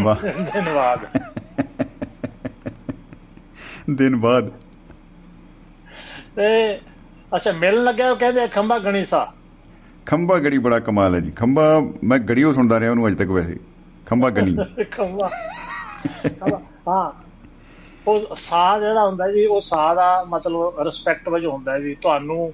ਵਾਹ। 0.00 0.16
ਦਿਨ 0.26 0.64
ਬਾਅਦ। 0.74 0.98
ਦਿਨ 3.90 4.16
ਬਾਅਦ। 4.16 4.50
ਤੇ 6.36 6.80
ਅੱਛਾ 7.36 7.52
ਮਿਲਣ 7.52 7.84
ਲੱਗਿਆ 7.84 8.10
ਉਹ 8.10 8.16
ਕਹਿੰਦੇ 8.16 8.48
ਖੰਭਾ 8.48 8.78
ਗਣੀਸਾ। 8.78 9.32
ਖੰਭਾ 10.06 10.38
ਗੜੀ 10.38 10.58
ਬੜਾ 10.58 10.78
ਕਮਾਲ 10.78 11.14
ਹੈ 11.14 11.20
ਜੀ। 11.20 11.30
ਖੰਭਾ 11.30 11.80
ਮੈਂ 12.04 12.18
ਗੜੀਓ 12.18 12.52
ਸੁਣਦਾ 12.52 12.80
ਰਿਹਾ 12.80 12.90
ਉਹਨੂੰ 12.90 13.06
ਅਜੇ 13.06 13.16
ਤੱਕ 13.16 13.28
ਵੈਸੇ। 13.28 13.56
ਖੰਭਾ 14.06 14.30
ਗਣੀ। 14.30 14.56
ਖੰਭਾ, 14.90 15.30
ਹਾਂ 16.88 17.25
ਉਹ 18.06 18.34
ਸਾਹ 18.36 18.78
ਜਿਹੜਾ 18.80 19.04
ਹੁੰਦਾ 19.06 19.28
ਜੀ 19.32 19.44
ਉਹ 19.46 19.60
ਸਾਹ 19.60 19.94
ਦਾ 19.94 20.24
ਮਤਲਬ 20.28 20.80
ਰਿਸਪੈਕਟ 20.80 21.28
ਵਜੋਂ 21.28 21.52
ਹੁੰਦਾ 21.52 21.78
ਜੀ। 21.78 21.94
ਤੁਹਾਨੂੰ 21.94 22.52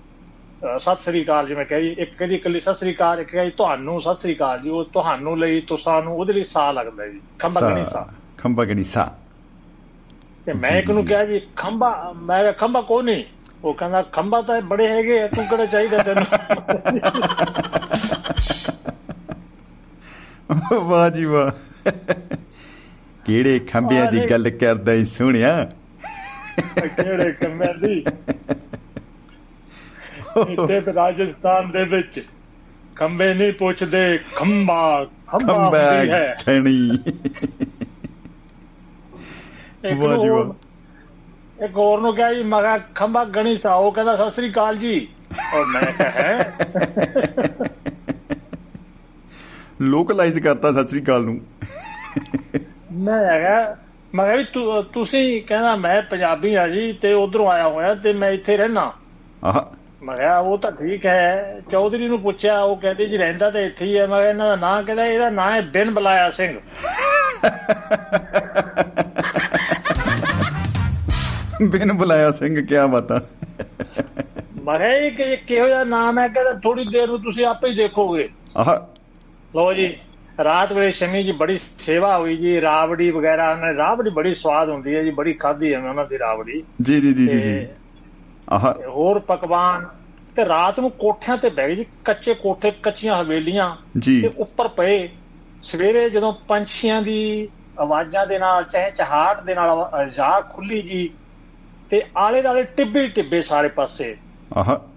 ਸਤਿ 0.81 1.03
ਸ੍ਰੀ 1.03 1.23
ਅਕਾਲ 1.25 1.47
ਜਿਵੇਂ 1.47 1.65
ਕਹੀ 1.67 1.89
ਇੱਕ 1.99 2.11
ਕਹਿੰਦੀ 2.19 2.35
ਇਕੱਲੀ 2.35 2.61
ਸਤਿ 2.61 2.75
ਸ੍ਰੀ 2.75 2.95
ਅਕਾਲ 2.95 3.21
ਇੱਕ 3.21 3.31
ਕਹੀ 3.31 3.51
ਤੁਹਾਨੂੰ 3.51 4.01
ਸਤਿ 4.03 4.21
ਸ੍ਰੀ 4.21 4.35
ਅਕਾਲ 4.37 4.61
ਜੀ 4.61 4.71
ਉਹ 4.71 4.85
ਤੁਹਾਨੂੰ 4.85 5.39
ਲਈ 5.39 5.61
ਤੁਸਾਂ 5.61 6.03
ਨੂੰ 6.03 6.17
ਉਹਦੇ 6.17 6.33
ਲਈ 6.33 6.45
ਸਾਹ 6.45 6.73
ਲੱਗਦਾ 6.73 7.07
ਜੀ 7.07 7.21
ਖੰਭਾ 7.39 7.61
ਸਾ- 7.61 7.71
ਗਣੀਸਾ 7.71 8.07
ਖੰਭਾ 8.39 8.65
ਗਣੀ 8.65 8.85
ਸਾ 8.85 9.09
ਤੇ 10.47 10.53
ਮੈਂ 10.53 10.71
ਇੱਕ 10.79 10.91
ਨੂੰ 10.91 11.05
ਕਿਹਾ 11.07 11.25
ਜੀ 11.25 11.41
ਖੰਭਾ 11.57 12.13
ਮੈਂ 12.17 12.41
ਕਿਹਾ 12.41 12.53
ਖੰਭਾ 12.53 12.81
ਕੋਈ 12.81 13.03
ਨਹੀਂ 13.03 13.25
ਉਹ 13.65 13.75
ਕਹਿੰਦਾ 13.75 14.03
ਖੰਭਾ 14.03 14.41
ਤਾਂ 14.43 14.61
ਬੜੇ 14.63 14.87
ਹੈਗੇ 14.89 15.21
ਆ 15.23 15.27
ਤੂੰ 15.29 15.45
ਕਿਹੜਾ 15.47 15.67
ਚਾਹੀਦਾ 15.67 15.99
ਤੈਨੂੰ? 15.99 16.25
ਵਾਹ 20.83 21.09
ਜੀ 21.11 21.25
ਵਾਹ। 21.25 21.51
ਕਿਹੜੇ 23.27 23.59
ਖੰਭਿਆਂ 23.59 24.11
ਦੀ। 24.13 24.31
ਗੱਲ 24.31 24.51
ਕਰਦਾ 24.51 24.93
ਈ 24.93 25.05
ਸੋਹਣਿਆ? 25.05 25.73
ਕਿਹੜੇ 26.79 27.33
ਕੰਮਿਆਂ 27.33 27.75
ਦੀ? 27.75 28.05
ਇੱਥੇ 30.51 30.81
ਤੇ 30.81 30.93
ਰਾਜਸਥਾਨ 30.93 31.71
ਦੇ 31.71 31.85
ਵਿੱਚ 31.85 32.27
ਖੰਬੇ 32.97 33.35
ਨਹੀਂ 33.35 33.53
ਪੁੱਛਦੇ 33.53 34.19
ਖੰਭਾ 34.37 35.07
ਖੰਭਾ 35.29 35.55
ਹੁੰਦੀ 35.55 36.11
ਹੈ। 36.11 36.37
ਖਣੀ। 36.47 36.91
ਵਾਹ 39.97 40.17
ਜੀ 40.17 40.29
ਵਾਹ। 40.29 41.65
ਇੱਕ 41.65 41.77
ਹੋਰ 41.77 42.01
ਨੂੰ 42.01 42.15
ਕਿਹਾ 42.17 42.35
ਜੀ 42.35 42.43
ਮੈਂ 42.43 42.61
ਕਿਹਾ 42.61 42.79
ਖੰਭਾ 42.79 43.25
ਗਣੀ 43.25 43.57
ਸਾ। 43.57 43.75
ਉਹ 43.75 43.93
ਕਹਿੰਦਾ 43.93 44.17
ਸਤਿ 44.17 44.31
ਸ੍ਰੀ 44.31 44.51
ਅਕਾਲ 44.51 44.77
ਜੀ। 44.77 45.09
ਔਰ 45.55 45.67
ਮੈਂ 45.67 45.83
ਕਿਹਾ 45.83 46.39
ਲੋਕਲਾਈਜ਼ 49.81 50.39
ਕਰਤਾ 50.39 50.73
ਸਤਿ 50.73 50.89
ਸ੍ਰੀ 50.89 51.03
ਅਕਾਲ 51.03 51.25
ਨੂੰ। 51.25 51.41
ਮੈਂ 52.93 53.25
ਹੈਗਾ। 53.25 53.77
ਮੈਂ 54.15 54.37
ਕਿਹਾ 54.37 54.37
ਵੀ 54.37 54.45
ਤੁਸੀਂ 54.93 55.43
ਕਹਿੰਦਾ 55.43 55.77
ਮੈਂ 55.77 56.03
ਪੰਜਾਬੀ 56.03 56.55
ਆ 56.55 56.69
ਜੀ 56.69 56.93
ਤੇ 56.93 57.13
ਉਧਰੋਂ 57.13 57.51
ਆਇਆ 57.51 57.69
ਹੋਇਆ 57.69 57.95
ਤੇ 57.95 58.13
ਮੈਂ 58.13 58.31
ਇੱਥੇ 58.31 58.57
ਰਹਿਣਾ 58.57 58.93
ਆਹ। 59.45 59.61
ਮੈਂ 60.05 60.17
ਕਿਹਾ 60.17 60.39
ਉਹ 60.39 60.59
ਤਾਂ 60.59 60.73
ਠੀਕ 60.73 61.07
ਹੈ। 61.07 61.61
ਚੌਧਰੀ 61.73 62.09
ਨੂੰ 62.09 62.21
ਪੁੱਛਿਆ 62.21 62.61
ਉਹ 62.61 62.77
ਕਹਿੰਦੇ 62.77 63.07
ਜੀ 63.07 63.17
ਰਹਿੰਦਾ 63.17 63.51
ਤਾਂ 63.51 63.61
ਇੱਥੇ 63.61 63.85
ਹੀ 63.85 63.99
ਹੈ। 63.99 64.07
ਮੈਂ 64.07 64.21
ਇਹਨਾਂ 64.21 64.49
ਦਾ 64.49 64.57
ਨਾਂ 64.57 64.83
ਕਹਿੰਦਾ 64.83 65.07
ਇਹਦਾ 65.07 65.31
ਨਾਂ 65.31 65.57
ਹੈ 65.57 65.61
ਬਿਨ 65.61 65.91
ਬਲਾਇਆ 65.91 66.31
ਸਿੰਘ। 66.31 66.59
ਬਿਨ 71.63 71.93
ਬੁਲਾਇਆ 71.93 72.31
ਸਿੰਘ 72.31 72.67
ਕੀ 72.67 72.75
ਬਾਤਾਂ। 72.91 73.21
ਮੈਂ 74.63 74.79
ਕਿਹਾ 74.79 74.89
ਇਹ 74.89 75.37
ਕਿਹੋ 75.37 75.67
ਜਿਹਾ 75.67 75.85
ਨਾਮ 75.85 76.19
ਹੈ? 76.19 76.29
ਕਹਿੰਦਾ 76.29 76.53
ਥੋੜੀ 76.53 76.85
ਦੇਰ 76.85 77.07
ਨੂੰ 77.07 77.23
ਤੁਸੀਂ 77.23 77.47
ਆਪੇ 77.47 77.69
ਹੀ 77.69 77.75
ਦੇਖੋਗੇ। 77.75 78.29
ਆਹ। 78.57 78.77
ਲੋ 79.55 79.73
ਜੀ। 79.73 79.97
ਰਾਤ 80.45 80.73
ਵੇਲੇ 80.73 80.91
ਸ਼ਮੀ 80.91 81.23
ਜੀ 81.23 81.33
ਬੜੀ 81.33 81.57
ਸੇਵਾ 81.57 82.19
ਹੋਈ 82.19 82.37
ਜੀ 82.37 82.61
ਰਾਵੜੀ 82.61 83.11
ਵਗੈਰਾ 83.11 83.51
ਉਹਨਾਂ 83.51 83.75
ਰਾਵੜੀ 83.75 84.11
ਬੜੀ 84.11 84.35
ਸਵਾਦ 84.35 84.69
ਹੁੰਦੀ 84.69 84.95
ਹੈ 84.97 85.03
ਜੀ 85.03 85.11
ਬੜੀ 85.11 85.33
ਖਾਧੀ 85.33 85.75
ਹੈ 85.75 85.79
ਉਹਨਾਂ 85.79 86.05
ਦੀ 86.05 86.19
ਰਾਵੜੀ। 86.19 86.63
ਜੀ 86.83 87.01
ਜੀ 87.01 87.13
ਜੀ 87.15 87.27
ਜੀ 87.27 87.67
ਆਹ। 88.51 88.73
ਹੋਰ 88.89 89.19
ਪਕਵਾਨ 89.19 89.87
ਤੇ 90.37 90.49
ਰਾਤ 90.49 90.81
ਨੂੰ 90.81 90.91
ਕੋਠਿਆਂ 90.91 91.37
ਤੇ 91.37 91.51
ਬਹਿ 91.51 91.69
ਗਏ 91.69 91.75
ਜੀ 91.75 91.87
ਕੱਚੇ 92.05 92.35
ਕੋਠੇ 92.35 92.71
ਕੱਚੀਆਂ 92.71 93.21
ਹਵੇਲੀਆਂ 93.23 93.77
ਤੇ 94.23 94.31
ਉੱਪਰ 94.39 94.69
ਪਏ। 94.69 95.09
ਸਵੇਰੇ 95.61 96.11
ਜਦੋਂ 96.11 96.33
ਪੰਛੀਆਂ 96.49 97.03
ਦੀ 97.03 97.49
ਆਵਾਜ਼ਾਂ 97.79 98.27
ਦੇ 98.27 98.39
ਨਾਲ 98.39 98.65
ਚਾਹੇ 98.65 98.91
ਚਹਾਟ 98.91 99.45
ਦੇ 99.45 99.55
ਨਾਲ 99.55 100.09
ਜਾ 100.09 100.41
ਖੁੱਲੀ 100.41 100.83
ਜੀ 100.83 101.11
ਤੇ 101.91 102.03
ਆਲੇ 102.17 102.43
ਦਾਲੇ 102.43 102.63
ਟਿੱਬੇ 102.63 103.07
ਟਿੱਬੇ 103.07 103.43
ਸਾਰੇ 103.43 103.69
ਪਾਸੇ। 103.69 104.17
ਆਹ। 104.57 104.92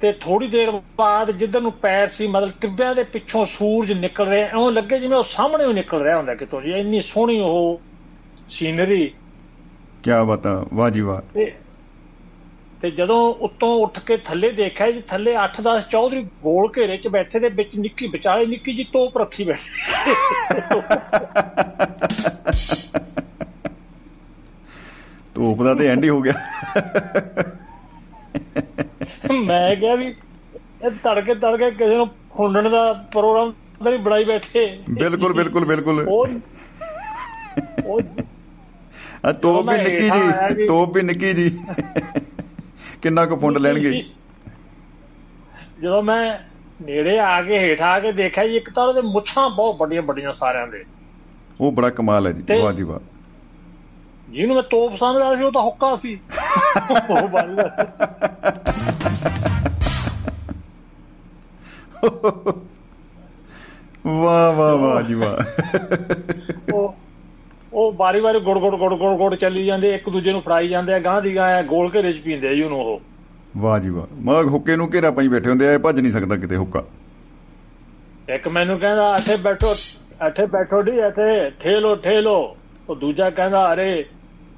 ਤੇ 0.00 0.12
ਥੋੜੀ 0.12 0.48
ਦੇਰ 0.48 0.70
ਬਾਅਦ 0.70 1.30
ਜਿੱਧਰ 1.30 1.60
ਨੂੰ 1.60 1.72
ਪੈਰ 1.72 2.08
ਸੀ 2.08 2.26
ਮਤਲਬ 2.26 2.52
ਟਿੱਬਿਆਂ 2.60 2.94
ਦੇ 2.94 3.04
ਪਿੱਛੋਂ 3.04 3.46
ਸੂਰਜ 3.46 3.92
ਨਿਕਲ 3.92 4.28
ਰਿਹਾ 4.28 4.48
ਐਉਂ 4.48 4.72
ਲੱਗੇ 4.72 4.98
ਜਿਵੇਂ 4.98 5.18
ਉਹ 5.18 5.24
ਸਾਹਮਣੇ 5.24 5.66
ਹੀ 5.66 5.72
ਨਿਕਲ 5.72 6.02
ਰਿਹਾ 6.02 6.16
ਹੁੰਦਾ 6.16 6.34
ਕਿਤੋਂ 6.34 6.60
ਜੀ। 6.62 6.70
ਇੰਨੀ 6.70 7.00
ਸੋਹਣੀ 7.00 7.40
ਉਹ 7.40 7.80
ਸੀਨਰੀ। 8.48 9.14
ਕੀ 10.02 10.10
ਬਾਤਾਂ 10.26 10.64
ਵਾਹ 10.74 10.90
ਜੀ 10.90 11.00
ਵਾਹ। 11.00 11.40
ਤੇ 12.82 12.90
ਜਦੋਂ 12.90 13.34
ਉੱਤੋਂ 13.34 13.74
ਉੱਠ 13.74 13.98
ਕੇ 14.00 14.16
ਥੱਲੇ 14.16 14.50
ਦੇਖਿਆ 14.50 14.90
ਜੀ 14.90 15.00
ਥੱਲੇ 15.00 15.34
8-10 15.44 15.80
ਚੌਧਰੀ 15.90 16.22
ਗੋਲ 16.22 16.72
ਘੇਰੇ 16.76 16.96
'ਚ 16.96 17.08
ਬੈਠੇ 17.08 17.38
ਦੇ 17.38 17.48
ਵਿੱਚ 17.48 17.76
ਨਿੱਕੀ 17.76 18.06
ਵਿਚਾਲੇ 18.06 18.46
ਨਿੱਕੀ 18.46 18.72
ਜੀ 18.72 18.84
ਤੋਪ 18.84 19.18
ਰੱਖੀ 19.18 19.44
ਬੈਠੀ। 19.44 19.94
ਧੂਪ 25.34 25.62
ਦਾ 25.62 25.74
ਤੇ 25.74 25.86
ਐਂਡ 25.86 26.04
ਹੀ 26.04 26.08
ਹੋ 26.08 26.20
ਗਿਆ। 26.20 26.34
ਮੈਂ 29.44 29.76
ਕਿਹਾ 29.76 29.94
ਵੀ 29.94 30.06
ਇਹ 30.86 30.90
ਤੜਕੇ 30.90 31.34
ਤੜਕੇ 31.34 31.70
ਕਿਸੇ 31.70 31.96
ਨੂੰ 31.96 32.08
ਖੁੰਡਣ 32.30 32.70
ਦਾ 32.70 32.92
ਪ੍ਰੋਗਰਾਮ 32.92 33.52
ਤਾਂ 33.84 33.90
ਨਹੀਂ 33.92 34.00
ਬਣਾਈ 34.00 34.24
ਬੈਠੇ। 34.24 34.78
ਬਿਲਕੁਲ 34.90 35.32
ਬਿਲਕੁਲ 35.32 35.64
ਬਿਲਕੁਲ। 35.64 36.08
ਉਹ 36.08 38.00
ਆ 39.26 39.32
ਤੋਪ 39.32 39.70
ਵੀ 39.70 39.78
ਨਿੱਕੀ 39.78 40.10
ਜੀ। 40.10 40.66
ਤੋਪ 40.66 40.94
ਵੀ 40.94 41.02
ਨਿੱਕੀ 41.02 41.32
ਜੀ। 41.32 41.58
ਕਿੰਨਾ 43.02 43.26
ਕੁ 43.26 43.36
ਫੁੰਡ 43.36 43.58
ਲੈਣਗੇ 43.58 44.04
ਜਦੋਂ 45.82 46.02
ਮੈਂ 46.02 46.38
ਨੇੜੇ 46.84 47.18
ਆ 47.18 47.42
ਕੇ 47.42 47.58
ਹੇਠਾਂ 47.58 47.88
ਆ 47.88 48.00
ਕੇ 48.00 48.12
ਦੇਖਿਆ 48.12 48.46
ਜੀ 48.46 48.56
ਇੱਕ 48.56 48.70
ਤਾਂ 48.70 48.84
ਉਹਦੇ 48.84 49.00
ਮੁੱਛਾਂ 49.00 49.50
ਬਹੁਤ 49.50 49.76
ਵੱਡੀਆਂ 49.76 50.02
ਵੱਡੀਆਂ 50.02 50.34
ਸਾਰਿਆਂ 50.34 50.66
ਦੇ। 50.66 50.84
ਉਹ 51.60 51.72
ਬੜਾ 51.72 51.90
ਕਮਾਲ 51.90 52.26
ਹੈ 52.26 52.32
ਜੀ। 52.32 52.60
ਵਾਹ 52.62 52.72
ਜੀ 52.72 52.82
ਵਾਹ। 52.82 53.17
ਜਿਹਨੂੰ 54.30 54.54
ਮੈਂ 54.56 54.62
ਤੋਪ 54.62 54.96
ਸਮਝਦਾ 54.96 55.36
ਸੀ 55.36 55.42
ਉਹ 55.42 55.52
ਤਾਂ 55.52 55.62
ਹੁੱਕਾ 55.62 55.96
ਸੀ। 55.96 56.18
ਉਹ 57.10 57.28
ਬੰਦ 57.28 57.60
ਵਾਹ 64.06 64.52
ਵਾਹ 64.52 64.76
ਵਾਹ 64.76 65.02
ਜੀ 65.02 65.14
ਵਾਹ। 65.14 65.36
ਉਹ 66.74 66.94
ਉਹ 67.72 67.92
ਬਾਰੀ 67.92 68.20
ਬਾਰੀ 68.20 68.40
ਗੁੜ 68.40 68.58
ਗੁੜ 68.58 68.74
ਗੁੜ 68.76 68.94
ਗੁੜ 68.94 69.16
ਗੁੜ 69.18 69.34
ਚੱਲੀ 69.34 69.64
ਜਾਂਦੇ 69.66 69.88
ਇੱਕ 69.94 70.08
ਦੂਜੇ 70.10 70.32
ਨੂੰ 70.32 70.42
ਫੜਾਈ 70.42 70.68
ਜਾਂਦੇ 70.68 70.94
ਆ 70.94 70.98
ਗਾਂ 70.98 71.22
ਦੀ 71.22 71.34
ਗਾਂ 71.36 71.62
ਗੋਲ 71.62 71.90
ਘੇਰੇ 71.94 72.12
ਚ 72.12 72.20
ਪੀਂਦੇ 72.22 72.48
ਆ 72.48 72.54
ਜੀ 72.54 72.62
ਉਹਨੂੰ 72.62 72.80
ਉਹ। 72.80 73.00
ਵਾਹ 73.56 73.78
ਜੀ 73.78 73.88
ਵਾਹ। 73.88 74.06
ਮੈਂ 74.24 74.42
ਹੁੱਕੇ 74.42 74.76
ਨੂੰ 74.76 74.90
ਘੇਰਾ 74.94 75.10
ਪਾਈ 75.10 75.28
ਬੈਠੇ 75.28 75.50
ਹੁੰਦੇ 75.50 75.68
ਆ 75.68 75.72
ਇਹ 75.72 75.78
ਭੱਜ 75.78 76.00
ਨਹੀਂ 76.00 76.12
ਸਕਦਾ 76.12 76.36
ਕਿਤੇ 76.36 76.56
ਹੁੱਕਾ। 76.56 76.84
ਇੱਕ 78.28 78.48
ਮੈਨੂੰ 78.48 78.78
ਕਹਿੰਦਾ 78.78 79.10
ਇੱਥੇ 79.16 79.36
ਬੈਠੋ 79.36 79.72
ਇੱਥੇ 80.26 80.46
ਬੈਠੋ 80.46 80.82
ਢੀ 80.82 80.98
ਇੱਥੇ 80.98 81.50
ਠੇਲੋ 81.60 81.94
ਠੇਲੋ। 81.96 82.56
ਉਹ 82.88 82.96
ਦੂਜਾ 82.96 83.30
ਕਹਿੰਦਾ 83.30 83.72
ਅਰੇ 83.72 84.04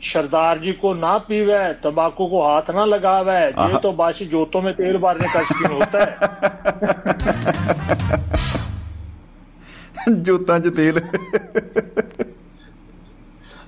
सरदार 0.03 0.59
जी 0.59 0.73
को 0.81 0.93
ना 0.95 1.17
पीवे 1.29 1.59
तंबाकू 1.83 2.27
को 2.29 2.43
हाथ 2.43 2.71
ना 2.75 2.85
लगावे 2.87 3.39
ये 3.39 3.79
तो 3.83 3.93
बादशाह 3.95 4.29
जोतों 4.29 4.63
में 4.63 4.73
तेल 4.75 4.97
बारने 4.99 5.29
का 5.29 5.43
शकीन 5.45 5.73
होता 5.73 5.99
है 6.01 6.11
जोता 10.23 10.59
च 10.59 10.73
तेल 10.77 10.97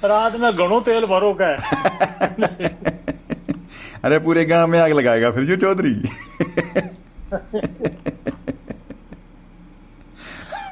रात 0.04 0.36
में 0.36 0.50
घणो 0.52 0.80
तेल 0.82 1.04
भरो 1.06 1.32
का 1.40 1.50
अरे 4.04 4.18
पूरे 4.20 4.44
गांव 4.44 4.66
में 4.68 4.78
आग 4.80 4.92
लगाएगा 4.92 5.30
फिर 5.30 5.44
जो 5.44 5.56
चौधरी 5.56 5.94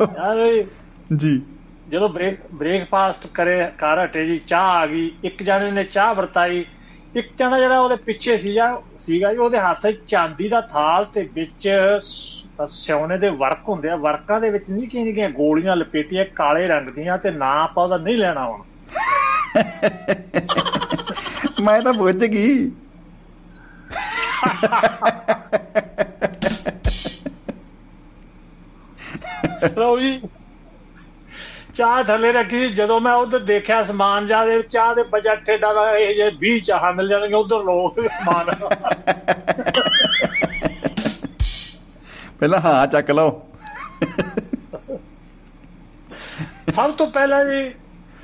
यार 0.02 0.38
जी 1.14 1.34
ਜਦੋਂ 1.90 2.08
ਬ੍ਰੇਕ 2.08 2.40
ਬ੍ਰੇਕਫਾਸਟ 2.54 3.26
ਕਰੇ 3.26 3.60
ਘਰ 3.78 4.04
ਹਟੇ 4.04 4.24
ਜੀ 4.26 4.38
ਚਾਹ 4.46 4.68
ਆ 4.68 4.86
ਗਈ 4.86 5.10
ਇੱਕ 5.24 5.42
ਜਣੇ 5.42 5.70
ਨੇ 5.70 5.84
ਚਾਹ 5.84 6.14
ਵਰਤਾਈ 6.14 6.64
ਇੱਕ 7.16 7.28
ਜਣਾ 7.38 7.58
ਜਿਹੜਾ 7.58 7.78
ਉਹਦੇ 7.80 7.96
ਪਿੱਛੇ 7.96 8.36
ਸੀਗਾ 8.36 8.82
ਸੀਗਾ 9.00 9.32
ਜੀ 9.32 9.38
ਉਹਦੇ 9.38 9.58
ਹੱਥ 9.58 9.86
'ਚ 9.86 9.96
ਚਾਂਦੀ 10.08 10.48
ਦਾ 10.48 10.60
ਥਾਲ 10.60 11.04
ਤੇ 11.04 11.28
ਵਿੱਚ 11.34 11.68
ਸ- 12.02 12.66
ਸਿਉਨੇ 12.68 13.16
ਦੇ 13.18 13.28
ਵਰਕ 13.28 13.68
ਹੁੰਦੇ 13.68 13.88
ਆ 13.90 13.96
ਵਰਕਾਂ 13.96 14.40
ਦੇ 14.40 14.50
ਵਿੱਚ 14.50 14.64
ਨਿੱਕੀਆਂ 14.70 15.04
ਨਿੱਕੀਆਂ 15.04 15.30
ਗੋਲੀਆਂ 15.30 15.76
ਲਪੇਟੀਆਂ 15.76 16.24
ਕਾਲੇ 16.34 16.66
ਰੰਗ 16.68 16.88
ਦੀਆਂ 16.88 17.18
ਤੇ 17.18 17.30
ਨਾਂ 17.30 17.54
ਆਪਾਂ 17.62 17.84
ਉਹਦਾ 17.84 17.96
ਨਹੀਂ 17.96 18.16
ਲੈਣਾ 18.18 18.46
ਹੁਣ। 18.46 18.62
ਮੈਂ 21.62 21.80
ਤਾਂ 21.82 21.92
ਪੁੱਛ 21.92 22.16
ਗਈ। 22.16 22.70
ਲਓ 29.76 29.98
ਜੀ 30.00 30.20
ਚਾਹ 31.80 32.02
ਥੱਲੇ 32.04 32.32
ਰੱਖੀ। 32.32 32.68
ਜਦੋਂ 32.68 33.00
ਮੈਂ 33.00 33.14
ਉਧਰ 33.14 33.38
ਦੇਖਿਆ 33.38 33.84
ਸਮਾਨ 33.84 34.26
ਜਾ 34.26 34.46
ਦੇ 34.46 34.62
ਚਾਹ 34.62 34.94
ਦੇ 34.94 35.02
ਬਜਟ 35.02 35.44
ਠੇਡਾ 35.44 35.72
ਦਾ 35.72 35.96
ਇਹ 35.98 36.14
ਜੇ 36.14 36.36
20 36.38 36.58
ਚਾਹਾਂ 36.58 36.92
ਮਿਲ 36.92 37.08
ਜਾਣਗੇ 37.08 37.34
ਉਧਰ 37.34 37.56
ਲੋਕ 37.56 38.00
ਸਮਾਨ। 38.06 38.46
ਪਹਿਲਾਂ 42.40 42.60
ਹਾਂ 42.60 42.86
ਚੱਕ 42.86 43.10
ਲਓ। 43.10 43.42
ਸਭ 46.70 46.90
ਤੋਂ 46.90 47.06
ਪਹਿਲਾਂ 47.06 47.44
ਜੀ 47.44 47.74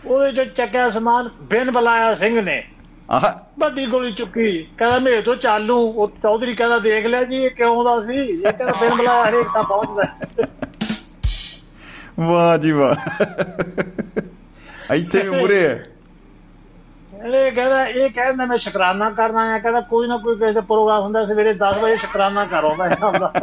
ਉਹਦੇ 0.07 0.33
ਜੋ 0.33 0.45
ਚੱਕਿਆ 0.45 0.91
ਸਮਾਨ 0.91 1.31
ਬਿਨ 1.43 1.71
ਬੁਲਾਇਆ 1.71 2.15
ਸਿੰਘ 2.15 2.41
ਨੇ। 2.41 2.65
ਆਹ। 3.11 3.39
ਵੱਡੀ 3.59 3.87
ਗੋਲੀ 3.87 4.13
ਚੁੱਕੀ। 4.13 4.63
ਕਹਿੰਦਾ 4.79 4.99
ਮੇਰੇ 4.99 5.23
ਤੋਂ 5.23 5.37
ਚਾਲੂ 5.37 5.77
ਉਹ 5.77 6.09
ਚੌਧਰੀ 6.09 6.55
ਕਹਿੰਦਾ 6.55 6.79
ਦੇਖ 6.79 7.07
ਲਿਆ 7.07 7.25
ਜੀ 7.25 7.37
ਇਹ 7.37 7.51
ਕਿਉਂ 7.51 7.85
ਦਾ 7.85 8.03
ਸੀ? 8.03 8.17
ਇਹ 8.17 8.53
ਕਹਿੰਦਾ 8.53 8.75
ਬਿਨ 8.81 8.95
ਬੁਲਾਇਆ 8.95 9.31
ਹਰੇਕ 9.31 9.47
ਤਾਂ 9.55 9.63
ਪਹੁੰਚਦਾ। 9.63 10.37
ਵਾਹ 12.20 12.58
ਜੀ 12.58 12.72
ਵਾਹ 12.72 12.96
ਇੱਥੇ 14.94 15.24
ਵੀ 15.24 15.30
ਮੁਰੇ 15.30 15.68
ਹੈ 15.68 15.88
ਇਹ 17.36 17.52
ਕਹਿੰਦਾ 17.52 17.88
ਇਹ 17.88 18.10
ਕਹਿੰਦਾ 18.10 18.46
ਮੈਂ 18.46 18.58
ਸ਼ੁਕਰਾਨਾ 18.58 19.10
ਕਰਨਾ 19.10 19.56
ਆ 19.56 19.60
ਕਹਿੰਦਾ 19.60 19.82
ਕੋਈ 19.82 20.08
ਨਾ 20.08 20.18
ਕੋਈ 20.18 20.36
ਕਿਸੇ 20.36 20.54
ਦਾ 20.54 20.62
ਪ੍ਰੋਗਰਾਮ 20.62 21.04
ਹੁੰਦਾ 21.04 21.26
ਸਵੇਰੇ 21.26 21.50
10 21.50 21.80
ਵਜੇ 21.82 21.98
ਸ਼ੁਕਰਾਨਾ 21.98 22.46
ਕਰਾਉਂਦਾ 22.46 22.90
ਹੈ 22.90 22.98
ਆਪਦਾ 23.04 23.34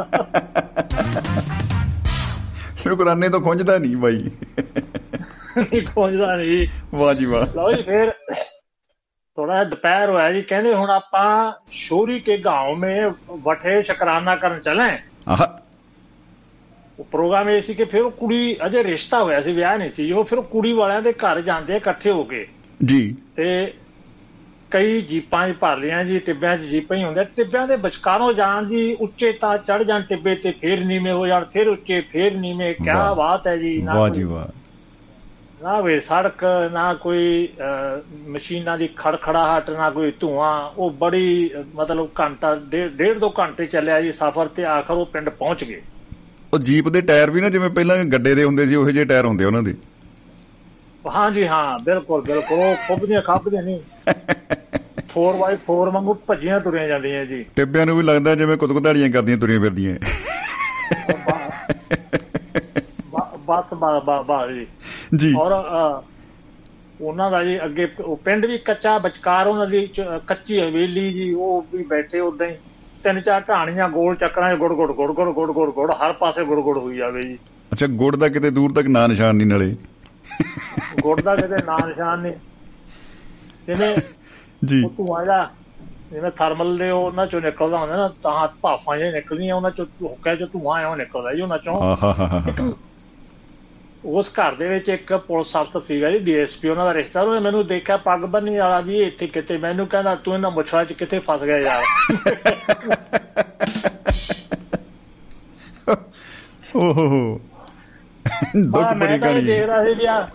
ਸ਼ੁਕਰਾਨੇ 2.76 3.28
ਤੋਂ 3.28 3.40
ਖੁੰਝਦਾ 3.40 3.78
ਨਹੀਂ 3.78 3.96
ਬਾਈ 3.96 4.30
ਨਹੀਂ 5.58 5.82
ਪਹੁੰਚਦਾ 5.82 6.36
ਨਹੀਂ 6.36 6.66
ਵਾਹ 6.96 7.14
ਜੀ 7.14 7.24
ਵਾਹ 7.24 7.42
ਲਓ 7.42 7.72
ਜੀ 7.72 7.82
ਫਿਰ 7.82 8.10
ਥੋੜਾ 9.36 9.64
ਦੁਪਹਿਰ 9.64 10.10
ਹੋਇਆ 10.10 10.32
ਜੀ 10.32 10.42
ਕਹਿੰਦੇ 10.42 10.74
ਹੁਣ 10.74 10.90
ਆਪਾਂ 10.90 11.52
ਸ਼ੋਰੀ 11.70 12.20
ਕੇ 12.20 12.34
گاؤں 12.34 12.78
में 12.78 13.12
ਵਠੇ 13.42 13.82
ਸ਼ੁਕਰਾਨਾ 13.82 14.36
ਕਰਨ 14.36 14.60
ਚਲੇ 14.60 14.98
ਆਹ 15.28 15.61
ਉਹ 16.99 17.05
ਪ੍ਰੋਗਰਾਮ 17.11 17.49
ਇਹ 17.49 17.61
ਸੀ 17.61 17.73
ਕਿ 17.73 17.83
ਫਿਰ 17.83 18.01
ਉਹ 18.01 18.11
ਕੁੜੀ 18.11 18.57
ਅਜੇ 18.65 18.83
ਰਿਸ਼ਤਾ 18.83 19.23
ਹੋਇਆ 19.23 19.41
ਸੀ 19.41 19.51
ਵਿਆਹ 19.51 19.77
ਨਹੀਂ 19.77 19.89
ਸੀ। 19.89 20.11
ਉਹ 20.11 20.23
ਫਿਰ 20.23 20.41
ਕੁੜੀ 20.41 20.73
ਵਾਲਿਆਂ 20.73 21.01
ਦੇ 21.01 21.13
ਘਰ 21.13 21.41
ਜਾਂਦੇ 21.41 21.75
ਇਕੱਠੇ 21.75 22.11
ਹੋ 22.11 22.23
ਕੇ। 22.23 22.47
ਜੀ। 22.85 23.15
ਤੇ 23.35 23.73
ਕਈ 24.71 25.01
ਜੀਪਾਂ 25.01 25.49
'ਚ 25.49 25.55
ਭਰ 25.59 25.77
ਲਿਆ 25.77 26.03
ਜੀ 26.03 26.19
ਟਿੱਬਿਆਂ 26.19 26.57
'ਚ 26.57 26.61
ਜੀਪਾਂ 26.61 26.97
ਹੀ 26.97 27.03
ਹੁੰਦੇ 27.03 27.23
ਟਿੱਬਿਆਂ 27.23 27.67
ਦੇ 27.67 27.75
ਵਿਚਕਾਰੋਂ 27.75 28.33
ਜਾਣ 28.33 28.65
ਜੀ 28.65 28.97
ਉੱਚੇ 28.99 29.31
ਤਾਂ 29.31 29.57
ਚੜ 29.57 29.83
ਜਾਣ 29.83 30.01
ਟਿੱਬੇ 30.01 30.35
ਤੇ 30.35 30.51
ਫੇਰ 30.51 30.85
ਨੀਵੇਂ 30.85 31.13
ਹੋ 31.13 31.27
ਜਾਣ 31.27 31.43
ਫੇਰ 31.43 31.67
ਉੱਚੇ 31.67 32.01
ਫੇਰ 32.01 32.37
ਨੀਵੇਂ। 32.37 32.73
ਕੀ। 32.73 33.15
ਬਾਤ 33.17 33.47
ਹੈ 33.47 33.57
ਜੀ 33.57 33.81
ਵਾਹ 33.93 34.09
ਜੀ 34.09 34.23
ਵਾਹ। 34.23 34.47
ਨਾ 35.63 35.81
ਕੋਈ 35.81 35.99
ਸੜਕ 35.99 36.45
ਨਾ 36.73 36.93
ਕੋਈ 36.93 37.47
ਮਸ਼ੀਨਾਂ 38.27 38.77
ਦੀ 38.77 38.89
ਖੜਖੜਾਹਟ 38.95 39.69
ਨਾ 39.69 39.89
ਕੋਈ 39.89 40.13
ਧੂਆਂ। 40.19 40.69
ਉਹ 40.77 40.91
ਬੜੀ 40.91 41.49
ਮਤਲਬ 41.75 42.09
ਘੰਟਾ 42.19 42.55
ਡੇਢ 42.95 43.17
ਦੋ 43.19 43.33
ਘੰਟੇ 43.39 43.65
ਚੱਲਿਆ 43.65 44.01
ਜੀ 44.01 44.11
ਸਫ਼ਰ 44.11 44.47
ਤੇ 44.47 44.65
ਆਖਰ 44.65 44.93
ਉਹ 44.93 45.05
ਪਿੰਡ 45.05 45.29
ਪਹੁੰਚ 45.29 45.63
ਗਏ। 45.63 45.81
ਉਹ 46.53 46.59
ਜੀਪ 46.59 46.87
ਦੇ 46.89 47.01
ਟਾਇਰ 47.01 47.29
ਵੀ 47.29 47.41
ਨਾ 47.41 47.49
ਜਿਵੇਂ 47.49 47.69
ਪਹਿਲਾਂ 47.69 48.03
ਗੱਡੇ 48.05 48.33
ਦੇ 48.35 48.43
ਹੁੰਦੇ 48.43 48.65
ਸੀ 48.67 48.75
ਉਹੋ 48.75 48.91
ਜਿਹੇ 48.91 49.05
ਟਾਇਰ 49.05 49.25
ਹੁੰਦੇ 49.25 49.45
ਉਹਨਾਂ 49.45 49.61
ਦੇ। 49.61 49.75
ਹਾਂ 51.07 51.29
ਜੀ 51.31 51.47
ਹਾਂ 51.47 51.79
ਬਿਲਕੁਲ 51.79 52.21
ਬਿਲਕੁਲ 52.21 52.59
ਉਹ 52.59 52.75
ਖੁੱਬਦੀਆਂ 52.87 53.21
ਖਾਬਦੀਆਂ 53.21 53.63
ਨਹੀਂ। 53.63 53.79
4x4 55.13 55.89
ਵਾਂਗੂ 55.91 56.13
ਭੱਜੀਆਂ 56.27 56.59
ਤੁਰੀਆਂ 56.59 56.87
ਜਾਂਦੀਆਂ 56.87 57.25
ਜੀ। 57.25 57.45
ਟਿੱਬਿਆਂ 57.55 57.85
ਨੂੰ 57.85 57.97
ਵੀ 57.97 58.03
ਲੱਗਦਾ 58.03 58.35
ਜਿਵੇਂ 58.35 58.57
ਕੁੱਤਕੁਤਾੜੀਆਂ 58.57 59.09
ਕਰਦੀਆਂ 59.09 59.37
ਤੁਰੀਆਂ 59.37 59.59
ਫਿਰਦੀਆਂ। 59.59 59.95
ਬਸ 63.47 63.73
ਬਾ 63.73 63.99
ਬਾ 63.99 64.21
ਬਾ 64.21 64.47
ਜੀ। 64.47 64.65
ਜੀ। 65.15 65.33
ਔਰ 65.39 65.59
ਉਹਨਾਂ 67.01 67.31
ਦਾ 67.31 67.43
ਜੀ 67.43 67.57
ਅੱਗੇ 67.65 67.87
ਉਹ 68.01 68.17
ਪਿੰਡ 68.17 68.45
ਵੀ 68.45 68.57
ਕੱਚਾ 68.57 68.97
ਵਿਚਕਾਰ 68.97 69.47
ਉਹਨਾਂ 69.47 69.67
ਦੀ 69.67 69.87
ਕੱਚੀ 70.27 70.59
ਹਵੇਲੀ 70.61 71.13
ਜੀ 71.13 71.31
ਉਹ 71.33 71.65
ਵੀ 71.73 71.83
ਬੈਠੇ 71.83 72.19
ਉਦਾਂ 72.19 72.47
ਹੀ। 72.47 72.55
ਤਿੰਨ 73.03 73.21
ਚਾਰ 73.21 73.41
ਢਾਣੀਆਂ 73.41 73.89
ਗੋਲ 73.89 74.15
ਚੱਕਰਾਂ 74.15 74.55
'ਚ 74.55 74.59
ਗੁੜ 74.59 74.73
ਗੁੜ 74.73 74.91
ਗੁੜ 74.91 75.11
ਗੁੜ 75.11 75.31
ਗੁੜ 75.33 75.51
ਗੁੜ 75.51 75.69
ਗੁੜ 75.73 75.91
ਹਰ 75.93 76.13
ਪਾਸੇ 76.13 76.43
ਗੁੜ 76.43 76.59
ਗੁੜ 76.59 76.77
ਹੋਈ 76.77 76.99
ਜਾਵੇ 76.99 77.21
ਜੀ। 77.21 77.37
ਅੱਛਾ 77.73 77.87
ਗੁੜ 77.87 78.15
ਦਾ 78.15 78.29
ਕਿਤੇ 78.29 78.49
ਦੂਰ 78.51 78.73
ਤੱਕ 78.73 78.87
ਨਾਂ 78.87 79.07
ਨਿਸ਼ਾਨ 79.07 79.35
ਨਹੀਂ 79.35 79.47
ਨਾਲੇ। 79.47 79.75
ਗੁੜ 81.01 81.21
ਦਾ 81.21 81.35
ਕਿਤੇ 81.35 81.63
ਨਾਂ 81.65 81.87
ਨਿਸ਼ਾਨ 81.87 82.19
ਨਹੀਂ। 82.19 82.33
ਜਿਵੇਂ 83.67 83.95
ਜੀ। 84.65 84.83
ਉਹ 84.83 84.89
ਧੂਆਂ 84.89 85.23
ਜਿਹੜਾ 85.23 85.49
ਜਿਵੇਂ 86.11 86.31
ਥਰਮਲ 86.31 86.77
ਦੇ 86.77 86.89
ਉਹ 86.91 87.05
ਉਹਨਾਂ 87.05 87.27
ਚੋਂ 87.27 87.41
ਨਿਕਲਦਾ 87.41 87.77
ਹੁੰਦਾ 87.77 87.97
ਨਾ 87.97 88.07
ਤਾਂ 88.23 88.47
ਭਾਫਾਂ 88.61 88.97
ਜਿਹੀਆਂ 88.97 89.13
ਨਿਕਲਦੀਆਂ 89.13 89.55
ਉਹਨਾਂ 89.55 89.71
ਚੋਂ 89.71 89.85
ਹੁੱਕਿਆ 90.01 90.35
ਚੋਂ 90.35 90.47
ਧੂਆਂ 90.47 90.77
ਆਇਆ 90.77 90.95
ਨਿਕਲਦਾ 90.95 91.33
ਜੀ 91.33 91.41
ਉਹਨਾਂ 91.41 91.57
ਚੋਂ। 91.57 91.81
ਆਹਾਹਾਹਾ 91.81 92.41
ਉਸ 94.05 94.29
ਘਰ 94.29 94.55
ਦੇ 94.55 94.67
ਵਿੱਚ 94.69 94.89
ਇੱਕ 94.89 95.13
ਪੁਲਿਸ 95.27 95.55
ਅਫਸਰ 95.57 95.81
ਸੀਗਾ 95.87 96.09
ਜੀ 96.11 96.17
ਡੀਐਸਪੀ 96.19 96.69
ਉਹਨਾਂ 96.69 96.85
ਦਾ 96.85 96.93
ਰਿਸ਼ਤਾ। 96.93 97.21
ਉਹਨੇ 97.21 97.39
ਮੈਨੂੰ 97.39 97.65
ਦੇਖਿਆ 97.67 97.97
ਪੱਗ 97.97 98.25
ਬੰਨੀ 98.31 98.57
ਵਾਲਾ 98.57 98.79
ਵੀ 98.79 99.01
ਇੱਥੇ 99.03 99.27
ਕਿਤੇ। 99.27 99.57
ਮੈਨੂੰ 99.57 99.87
ਕਹਿੰਦਾ 99.87 100.15
ਤੂੰ 100.23 100.33
ਇਹਨਾਂ 100.33 100.51
ਮੁੱਛਾਂ 100.51 100.83
'ਚ 100.85 100.93
ਕਿੱਥੇ 100.93 101.19
ਫਸ 101.19 101.43
ਗਿਆ 101.43 101.57
ਯਾਰ? 101.59 101.83
ਓਹੋ। 106.75 107.39
ਦੁੱਖ 108.55 108.93
ਭਰੀ 108.99 109.17
ਕਹਾਣੀ 109.19 109.41
ਦੇਖ 109.41 109.65
ਰਿਹਾ 109.65 109.83
ਸੀ 109.83 109.93
ਵੀ 109.93 110.05
ਆ 110.05 110.27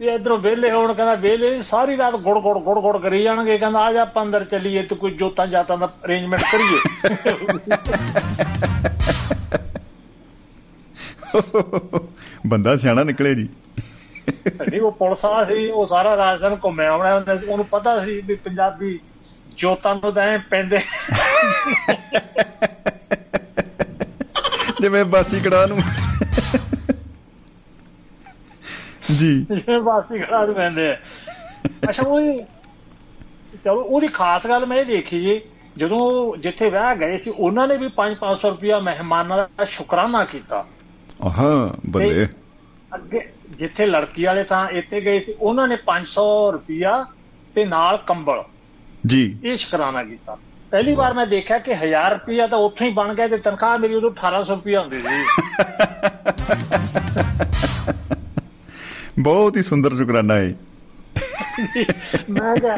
ਵੀ 0.00 0.08
ਇਧਰੋਂ 0.08 0.38
ਵਿਹਲੇ 0.38 0.70
ਹੋਣ 0.70 0.92
ਕਹਿੰਦਾ 0.94 1.14
ਵਿਹਲੇ 1.14 1.50
ਨੀ, 1.50 1.62
ਸਾਰੀ 1.62 1.96
ਰਾਤ 1.96 2.14
ਗੁੜ 2.14 2.38
ਗੁੜ 2.38 2.58
ਗੁੜ 2.58 2.78
ਗੁੜ 2.80 2.96
ਕਰੀ 3.02 3.22
ਜਾਣਗੇ। 3.22 3.58
ਕਹਿੰਦਾ 3.58 3.80
ਆ 3.80 3.92
ਜਾ 3.92 4.02
ਆਪਾਂ 4.02 4.22
ਅੰਦਰ 4.24 4.44
ਚੱਲੀਏ 4.44 4.82
ਤੇ 4.82 4.94
ਕੋਈ 4.94 5.10
ਜੋਤਾਂ 5.12 5.46
ਜਾਤਾਂ 5.46 5.78
ਦਾ 5.78 5.86
ਅਰੇਂਜਮੈਂਟ 6.04 6.42
ਕਰੀਏ। 6.52 6.78
ਬੰਦਾ 12.46 12.76
ਸਿਆਣਾ 12.76 13.04
ਨਿਕਲੇ 13.04 13.34
ਜੀ। 13.34 13.48
ਨਹੀਂ 14.46 14.80
ਉਹ 14.80 14.92
ਪੁਲਿਸ 14.92 15.24
ਵਾਲਾ 15.24 15.44
ਸੀ 15.44 15.68
ਉਹ 15.68 15.86
ਸਾਰਾ 15.86 16.16
ਰਾਜਸਥਾਨ 16.16 16.56
ਘੁੰਮਿਆ 16.64 16.90
ਆਉਣਾ 16.90 17.14
ਹੁੰਦਾ 17.14 17.36
ਸੀ, 17.36 17.46
ਉਹਨੂੰ 17.46 17.66
ਪਤਾ 17.66 18.04
ਸੀ 18.04 18.20
ਵੀ 18.26 18.34
ਪੰਜਾਬੀ 18.34 19.00
ਜੋਤਾਂ 19.56 19.94
ਨੂੰ 19.94 20.12
ਤਾਂ 20.12 20.22
ਐਂ 20.22 20.38
ਪੈਂਦੇ। 20.38 20.78
ਜਿਵੇਂ 24.80 25.04
ਬਾਸੀ 25.04 25.40
ਕੜਾ 25.40 25.66
ਨੂੰ। 25.66 25.78
ਜੀ। 29.16 29.40
ਜਿਵੇਂ 29.40 29.80
ਬਾਸੀ 29.80 30.18
ਖੜਾ 30.18 30.46
ਨੂੰ 30.46 30.54
ਪੈਂਦੇ 30.54 30.90
ਆ। 30.90 30.96
ਅੱਛਾ 31.88 32.02
ਉਹ 32.02 32.40
ਚਲੋ 33.64 33.80
ਉਹਦੀ 33.80 34.08
ਖਾਸ 34.08 34.46
ਗੱਲ 34.46 34.66
ਮੈਂ 34.66 34.76
ਇਹ 34.76 34.84
ਦੇਖੀ 34.84 35.20
ਜੀ 35.20 35.40
ਜਦੋਂ 35.78 36.36
ਜਿੱਥੇ 36.36 36.70
ਵਿਆਹ 36.70 36.94
ਗਏ 36.94 37.18
ਸੀ 37.18 37.30
ਉਹਨਾਂ 37.30 37.68
ਨੇ 37.68 37.76
ਵੀ 37.76 37.88
5-500 37.96 38.50
ਰੁਪਇਆ 38.50 38.78
ਮਹਿਮਾਨਾਂ 38.78 39.48
ਦਾ 39.58 39.64
ਸ਼ੁਕਰਾਨਾ 39.64 40.24
ਕੀਤਾ। 40.24 40.66
ਆਹਾ 41.24 41.74
ਬੱਲੇ। 41.88 42.28
ਅੱਗੇ 42.94 43.20
ਜਿੱਥੇ 43.58 43.86
ਲੜਕੀ 43.86 44.24
ਵਾਲੇ 44.24 44.44
ਤਾਂ 44.44 44.68
ਇੱਥੇ 44.68 45.00
ਗਏ 45.00 45.20
ਸੀ 45.20 45.34
ਉਹਨਾਂ 45.40 45.68
ਨੇ 45.68 45.76
500 45.86 46.52
ਰੁਪਇਆ 46.52 47.06
ਤੇ 47.54 47.64
ਨਾਲ 47.64 47.96
ਕੰਬਲ। 48.06 48.42
ਜੀ। 49.06 49.38
ਇਹ 49.44 49.56
ਸ਼ੁਕਰਾਨਾ 49.56 50.02
ਕੀਤਾ। 50.02 50.36
ਪਹਿਲੀ 50.70 50.94
ਵਾਰ 50.94 51.14
ਮੈਂ 51.14 51.26
ਦੇਖਿਆ 51.26 51.58
ਕਿ 51.58 51.72
1000 51.72 52.10
ਰੁਪਇਆ 52.10 52.46
ਤਾਂ 52.46 52.58
ਉੱਥੋਂ 52.58 52.86
ਹੀ 52.86 52.92
ਬਣ 52.92 53.14
ਗਿਆ 53.14 53.28
ਤੇ 53.28 53.36
ਤਨਖਾਹ 53.36 53.78
ਮੇਰੀ 53.78 53.94
ਉਦੋਂ 53.94 54.10
1800 54.10 54.54
ਰੁਪਇਆ 54.54 54.80
ਹੁੰਦੀ 54.80 55.00
ਸੀ। 55.00 55.24
ਬਹੁਤ 59.18 59.56
ਹੀ 59.56 59.62
ਸੁੰਦਰ 59.62 59.96
ਸ਼ੁਕਰਾਨਾ 59.96 60.34
ਹੈ 60.34 60.54
ਮੈਂ 62.30 62.56
ਕਿਹਾ 62.56 62.76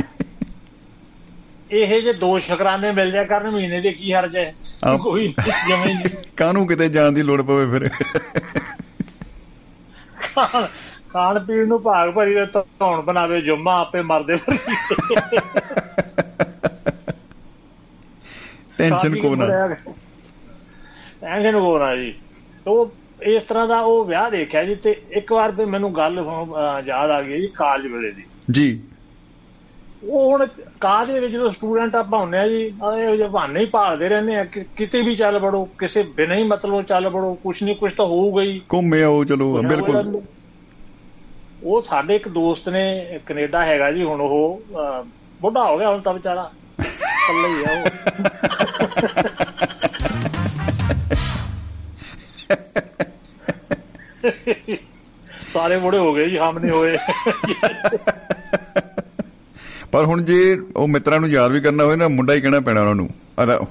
ਇਹ 1.70 2.02
ਜੇ 2.02 2.12
ਦੋ 2.12 2.38
ਸ਼ੁਕਰਾਨੇ 2.38 2.90
ਮਿਲ 2.92 3.10
ਜਾ 3.10 3.24
ਕਰਨ 3.24 3.50
ਮਹੀਨੇ 3.50 3.80
ਦੇ 3.80 3.92
ਕੀ 3.92 4.12
ਹਰਜ 4.14 4.36
ਹੈ? 4.36 4.54
ਕੋਈ 5.02 5.34
ਜਮੇ 5.68 5.94
ਨਹੀਂ। 5.94 6.10
ਕਾਹਨੂੰ 6.36 6.66
ਕਿਤੇ 6.66 6.88
ਜਾਣ 6.88 7.12
ਦੀ 7.12 7.22
ਲੋੜ 7.22 7.40
ਪਵੇ 7.42 7.66
ਫਿਰ? 7.70 7.88
ਖਾਣ 11.12 11.38
ਪੀਣ 11.44 11.66
ਨੂੰ 11.68 11.80
ਭਾਗ 11.82 12.10
ਭਰੀ 12.10 12.34
ਤੇ 12.34 12.44
ਧੌਣ 12.78 13.00
ਬਣਾਵੇ 13.02 13.40
ਜੁਮਾ 13.40 13.80
ਆਪੇ 13.80 14.02
ਮਰਦੇ 14.02 14.36
ਭਰੀ 14.36 14.58
ਟੈਨਸ਼ਨ 18.78 19.18
ਕੋ 19.20 19.34
ਨਾ। 19.36 19.46
ਟੈਨਸ਼ਨ 21.20 21.60
ਕੋ 21.60 21.78
ਨਾ 21.78 21.94
ਜੀ। 21.96 22.12
ਉਹ 22.66 22.92
ਇਸ 23.22 23.42
ਤਰ੍ਹਾਂ 23.42 23.66
ਦਾ 23.68 23.78
ਉਹ 23.80 24.04
ਵਿਆਹ 24.04 24.30
ਦੇਖਿਆ 24.30 24.64
ਜੀ 24.64 24.74
ਤੇ 24.74 24.94
ਇੱਕ 25.10 25.32
ਵਾਰ 25.32 25.52
ਵੀ 25.52 25.64
ਮੈਨੂੰ 25.64 25.94
ਗੱਲ 25.96 26.24
ਯਾਦ 26.86 27.10
ਆ 27.10 27.22
ਗਈ 27.22 27.40
ਜੀ 27.40 27.46
ਕਾਲਜ 27.48 27.86
ਵੇਲੇ 27.86 28.10
ਦੀ। 28.10 28.24
ਜੀ। 28.50 28.80
ਉਹ 30.04 30.30
ਹੁਣ 30.32 30.46
ਕਾਲਜ 30.80 31.10
ਦੇ 31.12 31.20
ਵਿੱਚ 31.20 31.32
ਜਦੋਂ 31.32 31.50
ਸਟੂਡੈਂਟ 31.50 31.94
ਆਪਾਂ 31.96 32.18
ਹੁੰਨੇ 32.18 32.38
ਆ 32.38 32.48
ਜੀ 32.48 32.60
ਇਹੋ 32.62 33.16
ਜਿਹੇ 33.16 33.28
ਬਹਾਨੇ 33.28 33.60
ਹੀ 33.60 33.64
ਭਾਲਦੇ 33.66 34.08
ਰਹਿੰਦੇ 34.08 34.36
ਆ 34.36 34.44
ਕਿ 34.44 34.64
ਕਿਤੇ 34.76 35.02
ਵੀ 35.02 35.14
ਚੱਲ 35.16 35.38
ਵੜੋ 35.38 35.64
ਕਿਸੇ 35.78 36.02
ਬਿਨਾਂ 36.02 36.36
ਹੀ 36.36 36.42
ਮਤਲਬ 36.42 36.82
ਚੱਲ 36.82 37.08
ਵੜੋ 37.08 37.34
ਕੁਛ 37.34 37.62
ਨਹੀਂ 37.62 37.76
ਕੁਛ 37.76 37.94
ਤਾਂ 37.94 38.06
ਹੋਊਗਾ 38.06 38.42
ਹੀ। 38.42 38.60
ਘੁੰਮੇ 38.72 39.02
ਆਓ 39.02 39.24
ਚਲੋ 39.24 39.62
ਬਿਲਕੁਲ। 39.62 40.20
ਉਹ 41.64 41.82
ਸਾਡੇ 41.82 42.16
ਇੱਕ 42.16 42.28
ਦੋਸਤ 42.28 42.68
ਨੇ 42.68 43.18
ਕੈਨੇਡਾ 43.26 43.64
ਹੈਗਾ 43.64 43.90
ਜੀ 43.92 44.02
ਹੁਣ 44.04 44.20
ਉਹ 44.20 44.62
ਬੁੱਢਾ 45.42 45.64
ਹੋ 45.64 45.78
ਗਿਆ 45.78 45.88
ਹੁਣ 45.88 46.00
ਤਾਂ 46.00 46.14
ਵਿਚਾਰਾ। 46.14 46.50
ਇਕੱਲਾ 46.80 47.48
ਹੀ 47.48 47.64
ਆ 47.64 47.82
ਉਹ। 47.82 47.86
ਸਾਰੇ 55.52 55.76
ਬੁੜੇ 55.76 55.98
ਹੋ 55.98 56.12
ਗਏ 56.14 56.28
ਜੀ 56.30 56.38
ਹਮ 56.38 56.58
ਨਹੀਂ 56.58 56.70
ਹੋਏ। 56.70 56.96
ਪਰ 59.92 60.04
ਹੁਣ 60.04 60.22
ਜੇ 60.22 60.58
ਉਹ 60.76 60.88
ਮਿੱਤਰਾਂ 60.88 61.20
ਨੂੰ 61.20 61.28
ਯਾਦ 61.28 61.50
ਵੀ 61.50 61.60
ਕਰਨਾ 61.60 61.84
ਹੋਵੇ 61.84 61.96
ਨਾ 61.96 62.08
ਮੁੰਡਾ 62.08 62.34
ਹੀ 62.34 62.40
ਕਹਿਣਾ 62.40 62.60
ਪੈਣਾ 62.60 62.80
ਉਹਨਾਂ 62.80 62.94
ਨੂੰ। 62.94 63.08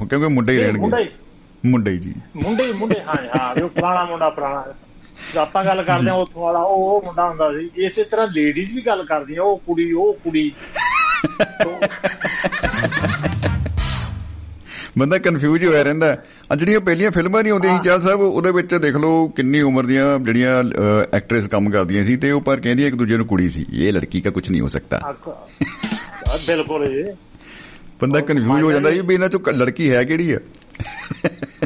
ਕਿਉਂਕਿ 0.07 0.27
ਮੁੰਡੇ 0.27 0.53
ਹੀ 0.53 0.57
ਰਹਿਣਗੇ। 0.57 1.09
ਮੁੰਡੇ 1.65 1.91
ਹੀ। 1.91 1.97
ਜੀ। 1.97 2.15
ਮੁੰਡੇ 2.35 2.73
ਮੁੰਡੇ 2.73 3.01
ਹਾਂ 3.01 3.39
ਹਾਂ 3.39 3.63
ਉਹ 3.63 3.69
ਪੁਰਾਣਾ 3.69 4.05
ਮੁੰਡਾ 4.05 4.29
ਪੁਰਾਣਾ 4.29 4.63
ਜੇ 5.33 5.39
ਆਪਾਂ 5.39 5.65
ਗੱਲ 5.65 5.83
ਕਰਦੇ 5.83 6.09
ਹਾਂ 6.09 6.17
ਉੱਥੋਂ 6.17 6.41
ਵਾਲਾ 6.41 6.59
ਉਹ 6.59 6.73
ਉਹ 6.73 7.01
ਮੁੰਡਾ 7.05 7.29
ਹੁੰਦਾ 7.29 7.51
ਸੀ। 7.51 7.69
ਇਸੇ 7.83 8.03
ਤਰ੍ਹਾਂ 8.03 8.27
ਲੇਡੀਜ਼ 8.27 8.75
ਵੀ 8.75 8.81
ਗੱਲ 8.81 9.05
ਕਰਦੀਆਂ 9.05 9.41
ਉਹ 9.41 9.57
ਕੁੜੀ 9.57 9.91
ਉਹ 9.91 10.13
ਕੁੜੀ। 10.13 10.51
ਬੰਦਾ 14.97 15.17
ਕਨਫਿਊਜ਼ 15.17 15.65
ਹੋਇਆ 15.65 15.83
ਰਹਿੰਦਾ 15.83 16.17
ਆ 16.51 16.55
ਜਿਹੜੀਆਂ 16.55 16.79
ਪਹਿਲੀਆਂ 16.79 17.11
ਫਿਲਮਾਂ 17.11 17.43
ਨਹੀਂ 17.43 17.53
ਆਉਂਦੀਆਂ 17.53 17.77
ਸੀ 17.77 17.83
ਚਾਲ 17.83 18.01
ਸਾਹਿਬ 18.01 18.21
ਉਹਦੇ 18.21 18.51
ਵਿੱਚ 18.51 18.75
ਦੇਖ 18.75 18.95
ਲਓ 18.95 19.27
ਕਿੰਨੀ 19.27 19.61
ਉਮਰ 19.61 19.85
ਦੀਆਂ 19.85 20.19
ਜਿਹੜੀਆਂ 20.19 20.63
ਐਕਟਰੈਸ 21.13 21.45
ਕੰਮ 21.45 21.69
ਕਰਦੀਆਂ 21.69 22.03
ਸੀ 22.03 22.15
ਤੇ 22.15 22.31
ਉਹ 22.31 22.41
ਪਰ 22.41 22.59
ਕਹਿੰਦੀਆਂ 22.59 22.87
ਇੱਕ 22.87 22.95
ਦੂਜੇ 22.95 23.17
ਨੂੰ 23.17 23.27
ਕੁੜੀ 23.27 23.49
ਸੀ। 23.49 23.65
ਇਹ 23.73 23.93
ਲੜਕੀ 23.93 24.21
ਦਾ 24.21 24.31
ਕੁਝ 24.31 24.49
ਨਹੀਂ 24.49 24.61
ਹੋ 24.61 24.67
ਸਕਦਾ। 24.67 25.13
ਬਿਲਕੁਲ 26.47 26.85
ਜੀ। 26.85 27.03
ਬੰਦਾ 28.01 28.21
ਕਨਫਿਊਜ਼ 28.21 28.63
ਹੋ 28.63 28.71
ਜਾਂਦਾ 28.71 28.91
ਜੀ 28.91 28.99
ਵੀ 28.99 29.13
ਇਹਨਾਂ 29.13 29.29
ਚੋਂ 29.29 29.39
ਲੜਕੀ 29.53 29.91
ਹੈ 29.91 30.03
ਕਿਹੜੀ 30.03 30.31
ਆ? 30.31 30.39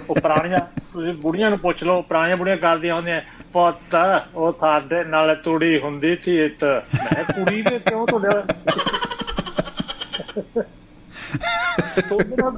ਉਹ 0.09 0.15
ਪੁਰਾਣੀਆਂ 0.15 0.59
ਤੁਸੀਂ 0.93 1.13
ਬੁੜੀਆਂ 1.13 1.49
ਨੂੰ 1.49 1.59
ਪੁੱਛ 1.59 1.83
ਲਓ 1.83 2.01
ਪੁਰਾਣੀਆਂ 2.01 2.37
ਬੁੜੀਆਂ 2.37 2.57
ਕਰਦੀਆਂ 2.57 2.95
ਹੁੰਦੀਆਂ 2.95 3.21
ਪੁੱਤ 3.53 3.95
ਉਹ 4.35 4.53
ਸਾਡੇ 4.59 5.03
ਨਾਲ 5.03 5.35
ਤੁੜੀ 5.35 5.79
ਹੁੰਦੀ 5.79 6.15
ਸੀ 6.15 6.45
ਇਤ 6.45 6.63
ਮੈਂ 6.63 7.25
ਕੁੜੀ 7.25 7.61
ਦੇ 7.61 7.79
ਕਿਉਂ 7.79 8.07
ਤੁਹਾਡੇ 8.07 8.29
ਤੁਹਾਡੇ 12.01 12.35
ਨਾਲ 12.35 12.51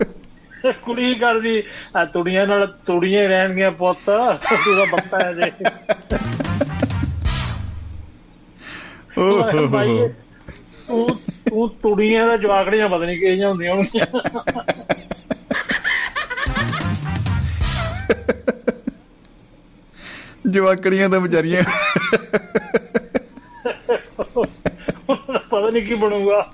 ਕੁੜੀ 0.65 1.15
ਕਰਦੀ। 1.15 1.63
ਆ 1.97 2.05
ਤੁੜੀਆਂ 2.05 2.47
ਨਾਲ 2.47 2.67
ਤੁੜੀਆਂ 2.67 3.21
ਹੀ 3.23 3.27
ਰਹਿਣਗੀਆਂ 3.27 3.71
ਪੁੱਤ। 3.71 4.05
ਤੂੰ 4.05 4.75
ਤਾਂ 4.77 4.85
ਬੱਤਾ 4.85 5.19
ਹੈ 5.19 5.33
ਜੇ। 5.33 5.51
ਓਹ 9.17 9.67
ਭਾਈ, 9.67 9.89
ਹੋ। 9.89 10.07
ਤੂੰ 10.87 11.09
ਤੂੰ 11.49 11.69
ਤੁੜੀਆਂ 11.69 12.27
ਦਾ 12.27 12.37
ਜਵਾਕੜੀਆਂ 12.37 12.89
ਪਤਾ 12.89 13.05
ਨਹੀਂ 13.05 13.19
ਕਿਹੜੀਆਂ 13.19 13.49
ਹੁੰਦੀਆਂ 13.49 13.75
ਹੋਣਗੀਆਂ। 13.75 14.05
ਜਵਾਕੜੀਆਂ 20.49 21.09
ਤਾਂ 21.09 21.19
ਵਿਚਾਰੀਆਂ। 21.19 21.63
ਪਤਾ 25.49 25.69
ਨਹੀਂ 25.73 25.83
ਕੀ 25.83 25.93
ਬਣੂਗਾ। 25.93 26.53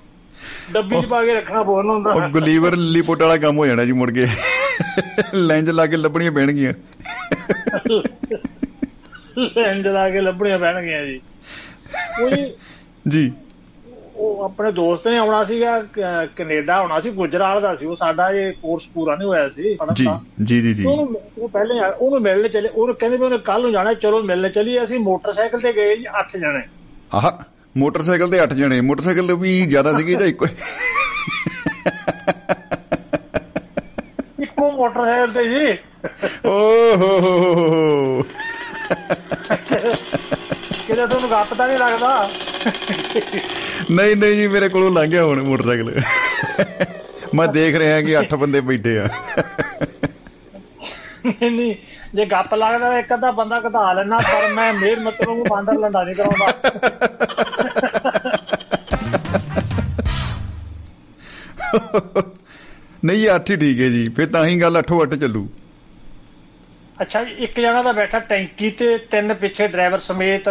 ਡੱਬੀ 0.71 1.01
'ਚ 1.01 1.05
ਪਾ 1.05 1.25
ਕੇ 1.25 1.33
ਰੱਖਣਾ 1.33 1.63
ਬੋਲ 1.63 1.89
ਹੁੰਦਾ। 1.89 2.11
ਉਹ 2.11 2.21
ਗੁਲੀਵਰ 2.21 2.75
ਲਿਪੋਟ 2.75 3.21
ਵਾਲਾ 3.21 3.37
ਕੰਮ 3.37 3.57
ਹੋ 3.57 3.65
ਜਾਣਾ 3.65 3.85
ਜੀ 3.85 3.91
ਮੁੜ 3.91 4.11
ਕੇ। 4.11 4.27
ਲੈਂਜ 5.33 5.69
ਲਾ 5.69 5.85
ਕੇ 5.85 5.97
ਲੱਭਣੀਆਂ 5.97 6.31
ਪੈਣਗੀਆਂ। 6.31 6.73
ਲੈਂਜ 9.39 9.87
ਲਾ 9.87 10.09
ਕੇ 10.09 10.21
ਲੱਭਣੀਆਂ 10.21 10.59
ਪੈਣਗੀਆਂ 10.59 11.05
ਜੀ। 11.05 11.21
ਉਹ 12.21 12.29
ਜੀ। 13.07 13.31
ਉਹ 14.15 14.43
ਆਪਣੇ 14.43 14.71
ਦੋਸਤ 14.71 15.07
ਨੇ 15.07 15.17
ਆਉਣਾ 15.17 15.43
ਸੀਗਾ 15.43 15.79
ਕੈਨੇਡਾ 16.35 16.75
ਆਉਣਾ 16.75 17.01
ਸੀ 17.01 17.09
ਗੁਜਰਾਲ 17.09 17.61
ਦਾ 17.61 17.75
ਸੀ। 17.75 17.85
ਉਹ 17.85 17.95
ਸਾਡਾ 17.95 18.29
ਇਹ 18.29 18.53
ਕੋਰਸ 18.53 18.83
ਪੂਰਾ 18.93 19.15
ਨਹੀਂ 19.15 19.27
ਹੋਇਆ 19.27 19.49
ਸੀ। 19.49 19.77
ਜੀ। 19.93 20.61
ਜੀ 20.61 20.73
ਜੀ 20.73 20.83
ਉਹਨੂੰ 20.85 21.21
ਉਹ 21.37 21.49
ਪਹਿਲੇ 21.49 21.73
ਉਹਨੂੰ 21.99 22.21
ਮਿਲਣ 22.21 22.47
ਚਲੇ 22.47 22.69
ਉਹਨੂੰ 22.69 22.95
ਕਹਿੰਦੇ 22.95 23.17
ਵੀ 23.17 23.23
ਉਹਨੇ 23.23 23.37
ਕੱਲ 23.37 23.61
ਨੂੰ 23.61 23.71
ਜਾਣਾ 23.71 23.93
ਚਲੋ 23.93 24.23
ਮਿਲਣ 24.23 24.49
ਚਲੀਏ 24.49 24.83
ਅਸੀਂ 24.83 24.99
ਮੋਟਰਸਾਈਕਲ 24.99 25.59
ਤੇ 25.59 25.73
ਗਏ 25.73 25.95
ਜੀ 25.97 26.05
8 26.19 26.39
ਜਣੇ। 26.39 26.63
ਆਹ। 27.13 27.56
ਮੋਟਰਸਾਈਕਲ 27.77 28.29
ਤੇ 28.29 28.43
8 28.43 28.53
ਜਣੇ 28.53 28.81
ਮੋਟਰਸਾਈਕਲ 28.81 29.33
ਵੀ 29.35 29.65
ਜ਼ਿਆਦਾ 29.65 29.97
ਸੀਗੇ 29.97 30.13
ਜਾਂ 30.13 30.27
ਇੱਕੋ 30.27 30.45
ਇੱਕੋ 34.39 34.71
ਮੋਟਰਸਾਈਕਲ 34.71 35.33
ਤੇ 35.33 35.43
ਜੀ। 35.49 35.77
ਓ 36.45 36.49
ਹੋ 36.95 37.07
ਹੋ 37.19 37.37
ਹੋ 37.37 37.53
ਹੋ 37.55 38.21
ਕਿਤੇ 40.87 41.07
ਤੁਹਾਨੂੰ 41.07 41.29
ਗੱਪ 41.31 41.53
ਤਾਂ 41.53 41.67
ਨਹੀਂ 41.67 41.77
ਲੱਗਦਾ? 41.77 42.29
ਨਹੀਂ 43.91 44.15
ਨਹੀਂ 44.15 44.35
ਜੀ 44.35 44.47
ਮੇਰੇ 44.47 44.69
ਕੋਲੋਂ 44.69 44.91
ਲੰਘ 44.91 45.11
ਗਿਆ 45.11 45.23
ਹੁਣ 45.23 45.41
ਮੋਟਰਸਾਈਕਲ। 45.43 46.01
ਮੈਂ 47.35 47.47
ਦੇਖ 47.47 47.75
ਰਿਹਾ 47.75 48.01
ਕਿ 48.01 48.17
8 48.17 48.35
ਬੰਦੇ 48.37 48.61
ਬੈਠੇ 48.61 48.97
ਆ। 48.99 49.07
ਨਹੀਂ। 51.25 51.75
ਜੇ 52.17 52.25
ਗੱਪ 52.25 52.53
ਲੱਗਦਾ 52.53 52.97
ਇੱਕ 52.99 53.13
ਅੱਧਾ 53.13 53.31
ਬੰਦਾ 53.31 53.59
ਘਟਾ 53.59 53.93
ਲੈਣਾ 53.93 54.19
ਪਰ 54.19 54.47
ਮੈਂ 54.53 54.73
ਮੇਰ 54.73 54.99
ਮਤਲਬ 54.99 55.29
ਨੂੰ 55.29 55.45
ਬਾਂਦਰ 55.49 55.73
ਲੰਡਾ 55.73 56.03
ਨਹੀਂ 56.03 56.15
ਕਰਾਉਂਦਾ। 56.15 56.51
ਨਹੀਂ 63.05 63.29
8 63.29 63.49
ਹੀ 63.49 63.55
ਠੀਕ 63.55 63.81
ਹੈ 63.81 63.87
ਜੀ। 63.87 64.07
ਫਿਰ 64.09 64.27
ਤਾਂ 64.27 64.45
ਹੀ 64.45 64.61
ਗੱਲ 64.61 64.77
8 64.77 64.99
8 65.01 65.15
ਚੱਲੂ। 65.15 65.47
ਅੱਛਾ 67.01 67.23
ਜੀ 67.23 67.31
ਇੱਕ 67.31 67.59
ਜਣਾ 67.59 67.81
ਤਾਂ 67.83 67.93
ਬੈਠਾ 67.93 68.19
ਟੈਂਕੀ 68.19 68.69
ਤੇ 68.71 68.97
ਤਿੰਨ 68.97 69.33
ਪਿੱਛੇ 69.33 69.67
ਡਰਾਈਵਰ 69.67 69.99
ਸਮੇਤ। 69.99 70.49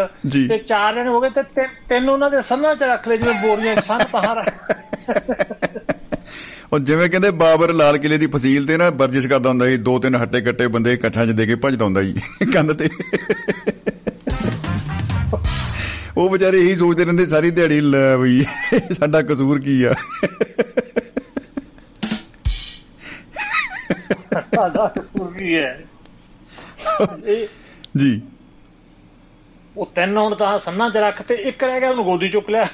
ਤੇ 0.48 0.58
ਚਾਰ 0.58 0.94
ਜਣੇ 0.94 1.08
ਹੋ 1.08 1.20
ਗਏ 1.20 1.30
ਤੇ 1.30 1.42
ਤਿੰਨ- 1.88 2.10
ਉਹਨਾਂ 2.10 2.30
ਦੇ 2.30 2.42
ਸੰਨਾਂ 2.42 2.74
'ਚ 2.76 2.82
ਰੱਖ 2.82 3.08
ਲਏ 3.08 3.16
ਜਿਵੇਂ 3.16 3.34
ਬੋਰੀਆਂ 3.34 3.76
ਸੰਨ 3.76 4.04
ਪਹਾੜ 4.12 4.48
ਉਹ 6.72 6.78
ਜਿਵੇਂ 6.78 7.08
ਕਹਿੰਦੇ 7.08 7.30
ਬਾਬਰ 7.30 7.72
ਲਾਲ 7.72 7.98
ਕਿਲੇ 7.98 8.18
ਦੀ 8.18 8.26
ਫਸੀਲ 8.26 8.66
ਤੇ 8.66 8.76
ਨਾ 8.76 8.88
ਵਰਜਿਸ਼ 8.90 9.26
ਕਰਦਾ 9.26 9.48
ਹੁੰਦਾ 9.48 9.66
ਸੀ 9.66 9.76
ਦੋ 9.76 9.98
ਤਿੰਨ 9.98 10.16
ਹੱਟੇ 10.16 10.40
ਕੱਟੇ 10.40 10.66
ਬੰਦੇ 10.66 10.92
ਇਕੱਠਾਂ 10.92 11.26
'ਚ 11.26 11.30
ਦੇ 11.30 11.46
ਕੇ 11.46 11.54
ਭੱਜਦਾ 11.54 11.84
ਹੁੰਦਾ 11.84 12.02
ਸੀ 12.02 12.14
ਕੰਧ 12.52 12.72
ਤੇ। 12.72 12.88
ਉਹ 16.16 16.30
ਵਿਚਾਰੇ 16.30 16.58
ਇਹੀ 16.58 16.76
ਸੋਚਦੇ 16.76 17.04
ਰਹਿੰਦੇ 17.04 17.26
ਸਾਰੀ 17.26 17.50
ਦਿਹਾੜੀ 17.50 17.80
ਲੈ 17.80 18.16
ਬਈ 18.16 18.42
ਸਾਡਾ 18.98 19.22
ਕਸੂਰ 19.22 19.60
ਕੀ 19.60 19.82
ਆ? 19.82 19.94
ਸਾਡਾ 24.34 24.86
ਕਸੂਰ 24.98 25.32
ਕੀ 25.38 25.54
ਹੈ? 25.54 25.78
ਜੀ। 27.96 28.20
ਉਹ 29.76 29.86
ਤਿੰਨ 29.94 30.16
ਹੁਣ 30.16 30.34
ਤਾਂ 30.34 30.58
ਸੰਨਾਂ 30.58 30.90
'ਚ 30.90 30.96
ਰੱਖ 30.96 31.22
ਤੇ 31.22 31.34
ਇੱਕ 31.34 31.64
ਰਹਿ 31.64 31.80
ਗਿਆ 31.80 31.90
ਉਹਨੂੰ 31.90 32.04
ਗੋਦੀ 32.04 32.28
ਚੁੱਕ 32.28 32.50
ਲਿਆ। 32.50 32.66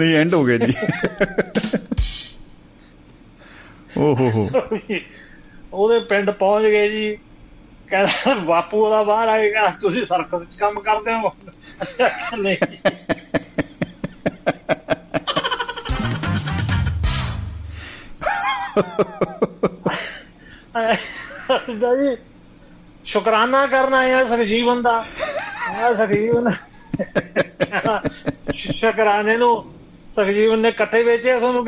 ਨਹੀਂ 0.00 0.16
ਐਂਡ 0.16 0.34
ਹੋ 0.34 0.44
ਗਿਆ 0.44 0.56
ਜੀ। 0.56 0.74
ਓ 3.98 4.14
ਹੋ 4.14 4.30
ਹੋ। 4.30 4.50
ਉਹਦੇ 5.72 6.00
ਪਿੰਡ 6.00 6.30
ਪਹੁੰਚ 6.30 6.64
ਗਏ 6.64 6.88
ਜੀ। 6.88 7.18
ਕਹਿੰਦਾ, 7.88 8.34
ਬਾਪੂ 8.34 8.84
ਉਹਦਾ 8.84 9.02
ਬਾਹਰ 9.02 9.28
ਆਏਗਾ 9.28 9.70
ਤੁਸੀਂ 9.80 10.04
ਸਰਕਸ 10.06 10.48
'ਚ 10.48 10.56
ਕੰਮ 10.56 10.80
ਕਰਦੇ 10.80 11.14
ਹੋ। 11.14 11.28
ਅਸੀਂ 11.82 12.04
ਆਖਿਆ 12.04 12.36
ਨਹੀਂ। 12.36 12.56
ਅਸਦਾ 21.56 21.94
ਜੀ, 21.96 22.16
ਸ਼ੁਕਰਾਨਾ 23.04 23.66
ਕਰਨ 23.66 23.94
ਆਇਆ 23.94 24.24
ਸਰਜੀਵਨ 24.24 24.78
ਦਾ। 24.78 25.04
ਆ 25.70 25.94
ਸਰਜੀਵਨ 25.94 26.54
ਸ਼ੁਕਰਾਨੇ 28.54 29.36
ਨੂੰ 29.36 29.79
ਸਰਜੀਵਨ 30.16 30.58
ਨੇ 30.58 30.68
ਇਕੱਠੇ 30.68 31.02
ਵੇਚੇ 31.02 31.38
ਤੁਹਾਨੂੰ 31.38 31.66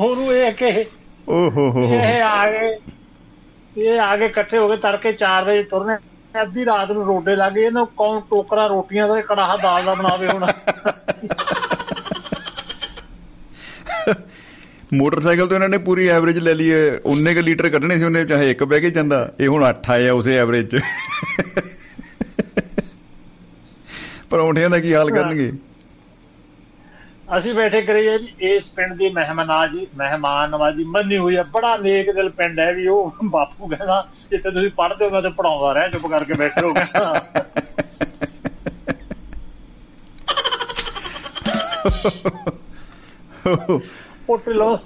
ਉਹਨੂੰ 0.00 0.34
ਇਹ 0.34 0.52
ਕਿ 0.52 0.86
ਓ 1.28 1.50
ਹੋ 1.50 1.70
ਹੋ 1.70 1.84
ਇਹ 1.84 2.22
ਆ 2.22 2.50
ਗਏ 2.50 2.78
ਇਹ 3.76 4.00
ਆ 4.00 4.16
ਕੇ 4.16 4.26
ਇਕੱਠੇ 4.26 4.58
ਹੋ 4.58 4.68
ਕੇ 4.68 4.76
ਤੜਕੇ 4.76 5.16
4 5.22 5.44
ਵਜੇ 5.44 5.62
ਤੁਰਨੇ। 5.62 5.96
ਅੱਧੀ 6.34 6.64
ਰਾਤ 6.64 6.90
ਨੂੰ 6.90 7.06
ਰੋਡੇ 7.06 7.36
ਲੱਗ 7.36 7.52
ਗਏ 7.52 7.66
ਇਹਨੂੰ 7.66 7.86
ਕੌਣ 7.96 8.20
ਟੋਕਰਾ 8.30 8.66
ਰੋਟੀਆਂ 8.66 9.08
ਦਾ 9.08 9.20
ਕੜਾਹਾ 9.20 9.56
ਦਾਲ 9.56 9.84
ਦਾ 9.84 9.94
ਬਣਾਵੇ 9.94 10.28
ਹੁਣ। 10.28 10.46
ਮੋਟਰਸਾਈਕਲ 14.92 15.46
ਤੋਂ 15.48 15.56
ਇਹਨਾਂ 15.56 15.68
ਨੇ 15.68 15.78
ਪੂਰੀ 15.78 16.06
ਐਵਰੇਜ 16.08 16.38
ਲੈ 16.38 16.54
ਲਈ 16.54 16.72
ਹੈ। 16.72 17.00
ਉਨੇ 17.04 17.34
ਕ 17.34 17.38
ਲੀਟਰ 17.38 17.68
ਕੱਢਣੇ 17.68 17.96
ਸੀ 17.96 18.04
ਉਹਨੇ 18.04 18.24
ਚਾਹੇ 18.24 18.50
ਇੱਕ 18.50 18.64
ਬਹਿ 18.64 18.80
ਕੇ 18.80 18.90
ਜਾਂਦਾ 18.90 19.32
ਇਹ 19.40 19.48
ਹੁਣ 19.48 19.64
8 19.70 19.90
ਆਇਆ 19.90 20.12
ਉਸੇ 20.12 20.36
ਐਵਰੇਜ 20.38 20.76
ਚ। 20.76 20.80
ਪਰੌਂਠਿਆਂ 24.30 24.70
ਦਾ 24.70 24.78
ਕੀ 24.78 24.94
ਹਾਲ 24.94 25.10
ਕਰਨਗੇ? 25.10 25.52
ਅਸੀਂ 27.38 27.54
ਬੈਠੇ 27.54 27.82
ਕਰੀਏ 27.82 28.16
ਵੀ 28.18 28.34
ਇਸ 28.38 28.68
ਪਿੰਡ 28.70 28.92
ਦੀ 28.92 29.08
ਮਹਿਮਾਨਾਜੀ 29.10 29.86
ਮਹਿਮਾਨ 29.96 30.50
ਨਵਾਜੀ 30.50 30.84
ਮੰਨੀ 30.84 31.16
ਹੋਈ 31.18 31.36
ਹੈ 31.36 31.42
ਬੜਾ 31.42 31.76
ਨੇਕ 31.76 32.10
ਦਿਲ 32.10 32.28
ਪਿੰਡ 32.30 32.60
ਹੈ 32.60 32.72
ਵੀ 32.72 32.86
ਉਹ 32.86 33.12
ਬਾਪੂ 33.24 33.66
ਕਹਿੰਦਾ 33.66 34.06
ਜਿੱਥੇ 34.30 34.50
ਤੁਸੀਂ 34.50 34.70
ਪੜ੍ਹਦੇ 34.70 35.04
ਹੋ 35.04 35.10
ਮੈਂ 35.10 35.22
ਤੇ 35.22 35.28
ਪੜਾਉਂਦਾ 35.28 35.74
ਰਿਹਾ 35.74 35.88
ਚੁੱਪ 35.88 36.06
ਕਰਕੇ 36.06 36.34
ਬੈਠੇ 36.34 36.66
ਹੋ 36.66 36.72
ਕਹਿੰਦਾ। 36.74 37.24
ਉਹ 44.28 44.38
ਢਿੱਲੋਂ 44.38 44.78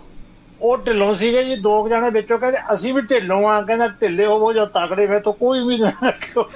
ਉਹ 0.62 0.76
ਢਿੱਲੋਂ 0.76 1.16
ਸੀਗੇ 1.16 1.44
ਜੀ 1.44 1.56
ਦੋ 1.56 1.88
ਜਣੇ 1.88 2.10
ਵਿੱਚੋਂ 2.10 2.38
ਕਹਿੰਦੇ 2.38 2.58
ਅਸੀਂ 2.72 2.94
ਵੀ 2.94 3.00
ਢਿੱਲੋਂ 3.00 3.48
ਆ 3.48 3.62
ਕਹਿੰਦਾ 3.62 3.88
ਢਿੱਲੇ 3.88 4.26
ਹੋਵੋ 4.26 4.52
ਜਾਂ 4.52 4.66
ਤਕੜੇ 4.66 5.06
ਵੇ 5.06 5.20
ਤਾਂ 5.20 5.32
ਕੋਈ 5.32 5.64
ਵੀ 5.66 5.78
ਨਾ 5.78 5.92
ਰੱਖਿਓ। 6.04 6.50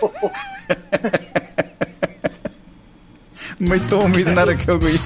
ਮੈਥੋਂ 3.70 4.02
ਉਮੀਦ 4.02 4.28
ਨਾ 4.28 4.44
ਰੱਖਿਓ 4.44 4.78
ਕੋਈ। 4.78 4.98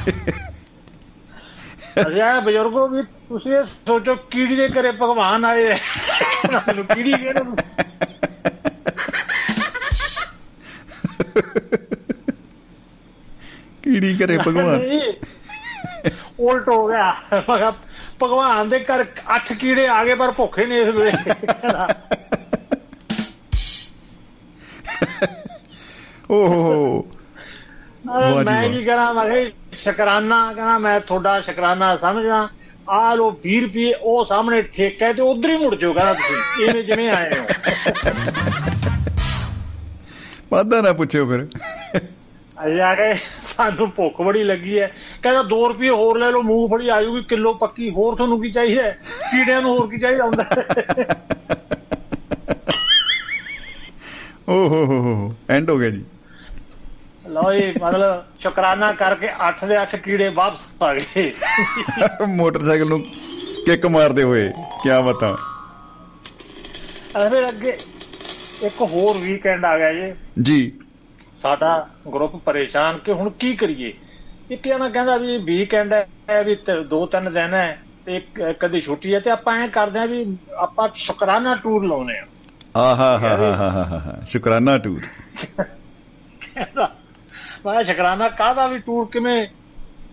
ਆ 2.21 2.41
ਬਜ਼ੁਰਗੋ 2.41 2.89
ਵੀ 2.89 3.03
ਤੁਸੀਂ 3.03 3.53
ਇਹ 3.53 3.65
ਸੋਚੋ 3.87 4.15
ਕੀੜੀ 4.15 4.57
ਦੇ 4.57 4.69
ਘਰੇ 4.69 4.91
ਭਗਵਾਨ 4.91 5.45
ਆਏ 5.45 5.75
ਸਾਨੂੰ 5.75 6.85
ਕੀੜੀ 6.85 7.12
ਕਿਹੜੇ 7.12 7.45
ਨੂੰ 7.45 7.57
ਕੀੜੀ 13.83 14.17
ਕਰੇ 14.17 14.39
ਭਗਵਾਨ। 14.39 14.81
ਉਲਟ 16.40 16.69
ਹੋ 16.69 16.88
ਗਿਆ। 16.88 17.14
ਮੈਂ 17.33 17.73
ਭਗਵਾਨ 18.23 18.69
ਦੇ 18.69 18.79
ਘਰ 18.79 19.05
ਅੱਠ 19.37 19.53
ਕੀੜੇ 19.53 19.88
ਆ 19.88 20.05
ਗਏ 20.05 20.14
ਪਰ 20.14 20.31
ਭੁੱਖੇ 20.31 20.66
ਨੇ 20.66 20.81
ਇਸ 20.81 20.88
ਵੇਲੇ। 20.88 21.12
ਓਹੋ। 26.31 27.07
ਮੈਂ। 28.45 28.69
ਕੀ 28.69 28.85
ਕਰਾਂ? 28.85 29.14
ਮੈਂ 29.14 29.51
ਸ਼ੁਕਰਾਨਾ 29.73 30.53
ਕਹਿੰਦਾ 30.53 30.79
ਮੈਂ 30.79 31.01
ਤੁਹਾਡਾ 31.01 31.40
ਸ਼ੁਕਰਾਨਾ 31.40 31.97
ਸਮਝਦਾ। 31.97 32.49
ਆ 32.90 33.14
ਲੋ 33.14 33.40
20 33.47 33.61
ਰੁਪਏ 33.61 33.92
ਉਹ 33.92 34.25
ਸਾਹਮਣੇ 34.25 34.62
ਠੇਕਾ 34.62 35.12
ਤੇ 35.12 35.23
ਉਧਰ 35.23 35.51
ਹੀ 35.51 35.57
ਮੁੜ 35.57 35.75
ਜਾਓ 35.75 35.92
ਕਹਿੰਦਾ 35.92 36.14
ਤੁਸੀਂ। 36.14 36.64
ਇਹਨੇ 36.66 36.83
ਜਿਵੇਂ 36.83 37.11
ਆਏ 37.11 37.31
ਹੋ। 37.38 37.47
ਵਾਦਾ 40.53 40.81
ਨਾ 40.81 40.92
ਪੁੱਛਿਓ 40.92 41.27
ਫਿਰ। 41.27 41.47
ਅਸੀਂ 42.57 42.81
ਆ 42.81 42.95
ਕੇ 42.95 43.14
ਸਾਨੂੰ 43.47 43.90
ਭੁੱਖ 43.90 44.21
ਬੜੀ 44.23 44.42
ਲੱਗੀ 44.45 44.79
ਹੈ। 44.81 44.87
ਕਹਿੰਦਾ 45.23 45.42
2 45.51 45.57
ਰੁਪਏ 45.69 45.88
ਹੋਰ 45.90 46.19
ਲੈ 46.19 46.31
ਲਓ 46.31 46.42
ਮੂੰਗਫਲੀ 46.42 46.88
ਆ 46.88 47.01
ਜਾਊਗੀ 47.03 47.23
ਕਿਲੋ 47.29 47.53
ਪੱਕੀ। 47.55 47.90
ਹੋਰ 47.90 48.16
ਤੁਹਾਨੂੰ 48.16 48.40
ਕੀ 48.42 48.51
ਚਾਹੀਦਾ? 48.53 48.90
ਕੀੜਿਆਂ 49.31 49.61
ਨੂੰ 49.62 49.77
ਹੋਰ 49.79 49.88
ਕੀ 49.90 49.99
ਚਾਹੀਦਾ 49.99 50.25
ਹੁੰਦਾ 50.25 50.45
ਹੈ? 50.45 50.55
ਓਹੋ 54.49 54.85
ਹੋ 54.85 55.01
ਹੋ 55.03 55.35
ਐਂਡ 55.51 55.71
ਹੋ। 55.71 55.79
ਗਿਆ 55.79 55.90
ਜੀ। 55.90 56.05
ਲਓ 57.29 57.53
ਜੀ 57.53 57.73
ਮਤਲਬ 57.83 58.23
ਸ਼ੁਕਰਾਨਾ 58.40 58.90
ਕਰਕੇ 58.92 59.29
8 59.47 59.66
ਦੇ 59.69 59.77
8 59.77 59.97
ਕੀੜੇ 59.97 60.29
ਵਾਪਸ 60.29 60.83
ਆ 60.83 60.95
ਗਏ। 60.95 61.33
ਮੋਟਰਸਾਈਕਲ 62.29 62.88
ਨੂੰ 62.88 63.01
ਕਿੱਕ 63.66 63.87
ਮਾਰਦੇ 63.87 64.23
ਹੋਏ 64.23 64.49
ਕੀ 64.83 64.90
ਬਤਾ। 65.07 65.37
ਅਰੇ 67.19 67.49
ਅੱਗੇ 67.49 67.77
ਇੱਕ 68.66 68.81
ਹੋਰ 68.83 69.19
ਵੀਕਐਂਡ 69.19 69.64
ਆ 69.64 69.77
ਗਿਆ 69.79 69.92
ਜੀ। 69.92 70.12
ਜੀ। 70.42 70.73
ਸਾਡਾ 71.38 71.70
ਗਰੁੱਪ 72.14 72.37
ਪਰੇਸ਼ਾਨ 72.37 72.99
ਕਿ 72.99 73.12
ਹੁਣ 73.12 73.31
ਕੀ 73.31 73.55
ਕਰੀਏ? 73.57 73.92
ਇੱਕ 74.51 74.68
ਜਣਾ 74.68 74.88
ਕਹਿੰਦਾ 74.88 75.16
ਵੀ 75.16 75.37
ਵੀਕਐਂਡ 75.38 75.92
ਹੈ 75.92 76.42
ਵੀ 76.42 76.57
ਦੋ 76.88 77.05
ਤਿੰਨ 77.07 77.33
ਦਿਨ 77.33 77.55
ਹੈ 77.55 77.79
ਤੇ 78.07 78.20
ਕਦੀ 78.61 78.81
ਛੁੱਟੀ 78.81 79.14
ਹੈ 79.14 79.20
ਤੇ 79.20 79.31
ਆਪਾਂ 79.31 79.55
ਐ 79.59 79.66
ਕਰਦੇ 79.68 79.99
ਆ 79.99 80.05
ਵੀ 80.07 80.25
ਆਪਾਂ 80.57 80.88
ਸ਼ੁਕਰਾਨਾ 80.96 81.55
ਟੂਰ 81.55 81.85
ਲਾਉਨੇ 81.87 82.18
ਆ 82.18 82.27
ਆਹਾ 82.77 83.16
ਹਾ 83.18 83.37
ਹਾ 83.37 83.70
ਹਾ 83.85 84.18
ਸ਼ੁਕਰਾਨਾ 84.27 84.77
ਟੂਰ 84.79 85.01
ਮੈਂ 87.66 87.83
ਸ਼ੁਕਰਾਨਾ 87.85 88.29
ਕਾਹਦਾ 88.29 88.66
ਵੀ 88.66 88.79
ਟੂਰ 88.79 89.07
ਕਿਵੇਂ? 89.12 89.46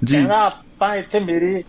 ਜੀ। 0.04 0.16
ਕਹਿੰਦਾ 0.16 0.40
ਆਪਾਂ 0.42 0.96
ਇੱਥੇ 0.96 1.20
ਮੇਰੀ 1.20 1.64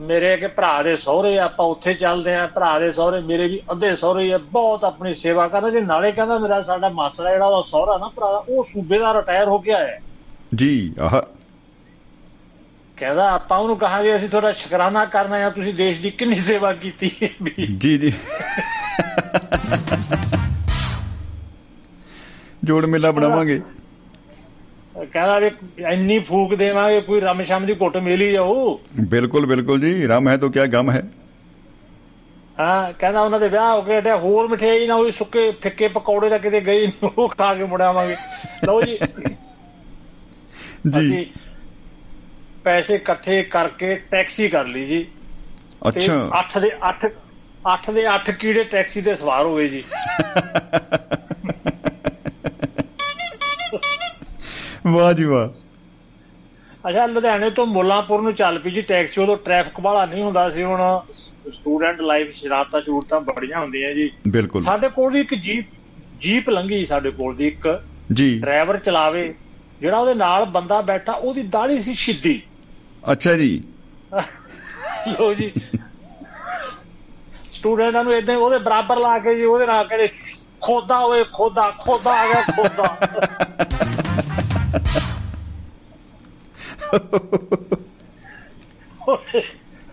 ਮੇਰੇ 0.00 0.36
ਕੇ 0.36 0.46
ਭਰਾ 0.46 0.82
ਦੇ 0.82 0.96
ਸਹੁਰੇ 0.96 1.38
ਆਪਾਂ 1.38 1.66
ਉੱਥੇ 1.66 1.94
ਚੱਲਦੇ 1.94 2.34
ਆ 2.34 2.46
ਭਰਾ 2.46 2.78
ਦੇ 2.78 2.92
ਸਹੁਰੇ 2.92 3.20
ਮੇਰੇ 3.20 3.48
ਵੀ 3.48 3.60
ਅੱਧੇ 3.72 3.96
ਸਹੁਰੇ 3.96 4.32
ਆ 4.32 4.38
ਬਹੁਤ 4.38 4.84
ਆਪਣੀ 4.84 5.14
ਸੇਵਾ 5.14 5.48
ਕਰਦਾ 5.48 5.70
ਜੇ 5.70 5.80
ਨਾਲੇ 5.80 6.12
ਕਹਿੰਦਾ 6.12 6.38
ਮੇਰਾ 6.38 6.62
ਸਾਡਾ 6.62 6.88
ਮਾਸੜਾ 6.88 7.30
ਜਿਹੜਾ 7.30 7.46
ਉਹਦਾ 7.46 7.62
ਸਹੁਰਾ 7.70 7.98
ਨਾ 7.98 8.08
ਭਰਾ 8.08 8.44
ਉਹ 8.48 8.64
ਸੂਬੇ 8.64 8.98
ਦਾ 8.98 9.14
ਰਿਟਾਇਰ 9.14 9.48
ਹੋ 9.48 9.58
ਕੇ 9.58 9.72
ਆਇਆ 9.72 9.86
ਹੈ। 9.86 10.00
ਜੀ 10.54 10.94
ਆਹ। 11.00 11.20
ਕਹਿੰਦਾ 12.96 13.30
ਆਪਾਂ 13.30 13.58
ਉਹਨੂੰ 13.58 13.76
ਕਹਾਂਗੇ 13.76 14.16
ਅਸੀਂ 14.16 14.28
ਤੁਹਾਡਾ 14.28 14.52
ਸ਼ੁਕਰਾਨਾ 14.52 15.04
ਕਰਨਾ 15.04 15.38
ਹੈ 15.38 15.50
ਤੁਸੀਂ 15.50 15.74
ਦੇਸ਼ 15.74 16.00
ਦੀ 16.00 16.10
ਕਿੰਨੀ 16.10 16.40
ਸੇਵਾ 16.40 16.72
ਕੀਤੀ 16.72 17.10
ਜੀ 17.76 17.98
ਜੀ। 17.98 18.12
ਜੋੜ 22.64 22.86
ਮੇਲਾ 22.86 23.10
ਬਣਾਵਾਂਗੇ। 23.10 23.62
ਕਹਿੰਦਾ 24.98 25.38
ਵੀ 25.38 25.46
ਇੰਨੀ 25.92 26.18
ਫੂਕ 26.18 26.54
ਦੇਵਾਂਗੇ 26.54 27.00
ਕੋਈ 27.00 27.20
ਰਮਸ਼ਮ 27.20 27.66
ਦੀ 27.66 27.74
ਘੁੱਟ 27.74 27.96
ਮਿਲ 27.96 28.32
ਜਾਊ। 28.32 28.78
ਬਿਲਕੁਲ 29.08 29.46
ਬਿਲਕੁਲ 29.46 29.80
ਜੀ 29.80 30.08
ਰਾਮ 30.08 30.28
ਹੈ 30.28 30.36
ਤਾਂ 30.36 30.48
ਕਿਆ 30.48 30.66
ਗਮ 30.66 30.90
ਹੈ। 30.90 31.02
ਹਾਂ 32.60 32.92
ਕਹਿੰਦਾ 32.92 33.20
ਉਹਨਾਂ 33.20 33.40
ਦੇ 33.40 33.48
ਵਿਆਹ 33.48 33.74
ਹੋ 33.74 33.82
ਗਏ 33.82 34.00
ਤੇ 34.00 34.10
ਹੋਰ 34.10 34.48
ਮਠਿਆਈ 34.48 34.86
ਨਾ 34.86 34.94
ਹੋਈ 34.96 35.10
ਸੁੱਕੇ 35.10 35.50
ਫਿੱਕੇ 35.50 35.88
ਪਕੌੜੇ 35.88 36.28
ਤਾਂ 36.30 36.38
ਕਿਤੇ 36.38 36.60
ਗਈ 36.60 36.92
ਉਹ 37.18 37.28
ਖਾ 37.28 37.54
ਕੇ 37.54 37.64
ਮੁੜਾਵਾਂਗੇ। 37.64 38.16
ਲਓ 38.66 38.82
ਜੀ। 38.82 38.98
ਜੀ। 40.90 41.26
ਪੈਸੇ 42.64 42.94
ਇਕੱਠੇ 42.94 43.42
ਕਰਕੇ 43.42 43.94
ਟੈਕਸੀ 43.94 44.48
ਕਰ 44.48 44.64
ਲਈ 44.64 44.86
ਜੀ। 44.86 45.06
ਅੱਛਾ। 45.88 46.30
8 46.40 46.60
ਦੇ 46.60 46.70
8 46.90 47.08
8 47.74 47.92
ਦੇ 47.94 48.04
8 48.16 48.32
ਕੀੜੇ 48.32 48.64
ਟੈਕਸੀ 48.64 49.02
ਤੇ 49.02 49.16
ਸਵਾਰ 49.16 49.46
ਹੋਏ 49.46 49.68
ਜੀ। 49.68 49.84
ਵਾਹ 54.86 55.12
ਜੀ 55.12 55.24
ਵਾਹ। 55.24 55.48
ਅੱਛਾ 56.88 57.06
ਲੁਧਿਆਣੇ 57.06 57.50
ਤੋਂ 57.50 57.66
ਮੁੱਲਾਂਪੁਰ 57.66 58.22
ਨੂੰ 58.22 58.34
ਚੱਲ 58.34 58.58
ਪਈ 58.58 58.70
ਜੀ 58.70 58.80
ਟੈਕਸੀ 58.80 59.20
ਉਦੋਂ 59.20 59.36
ਟ੍ਰੈਫਿਕ 59.36 59.80
ਵਾਲਾ 59.80 60.06
ਨਹੀਂ 60.06 60.22
ਹੁੰਦਾ 60.22 60.50
ਸੀ 60.50 60.62
ਹੁਣ 60.62 61.00
ਸਟੂਡੈਂਟ 61.52 62.00
ਲਾਈਫ 62.00 62.34
ਸ਼ਰਾਰਤਾਂ 62.34 62.80
ਚੂਰਤਾਂ 62.80 63.20
ਬੜੀਆਂ 63.20 63.60
ਹੁੰਦੀਆਂ 63.60 63.94
ਜੀ। 63.94 64.10
ਬਿਲਕੁਲ। 64.28 64.62
ਸਾਡੇ 64.62 64.88
ਕੋਲ 64.88 65.12
ਵੀ 65.12 65.20
ਇੱਕ 65.20 65.34
ਜੀਪ 65.34 65.66
ਜੀਪ 66.20 66.50
ਲੰਘੀ 66.50 66.86
ਸਾਡੇ 66.86 67.10
ਕੋਲ 67.10 67.36
ਦੀ 67.36 67.46
ਇੱਕ। 67.46 67.82
ਜੀ। 68.12 68.38
ਡਰਾਈਵਰ 68.40 68.78
ਚਲਾਵੇ 68.78 69.34
ਜਿਹੜਾ 69.80 69.98
ਉਹਦੇ 69.98 70.14
ਨਾਲ 70.14 70.44
ਬੰਦਾ 70.44 70.80
ਬੈਠਾ 70.80 71.12
ਉਹਦੀ 71.12 71.42
ਦਾੜੀ 71.42 71.78
ਸੀ 71.78 71.94
ਸਿੱਧੀ। 71.94 72.42
ਅੱਛਾ 73.12 73.34
ਜੀ। 73.34 73.64
ਲੋ 75.08 75.34
ਜੀ। 75.34 75.52
ਸਟੂਡੈਂਟਾਂ 77.52 78.04
ਨੂੰ 78.04 78.14
ਇਦਾਂ 78.14 78.36
ਉਹਦੇ 78.36 78.58
ਬਰਾਬਰ 78.58 78.98
ਲਾ 78.98 79.18
ਕੇ 79.18 79.34
ਜੀ 79.34 79.44
ਉਹਦੇ 79.44 79.66
ਨਾਲ 79.66 79.88
ਕਹਿੰਦੇ 79.88 80.08
ਖੋਦਾ 80.60 80.98
ਓਏ 80.98 81.24
ਖੋਦਾ 81.32 81.70
ਖੋਦਾ 81.78 82.10
ਆ 82.10 82.26
ਗਿਆ 82.26 82.42
ਖੋਦਾ। 82.42 82.96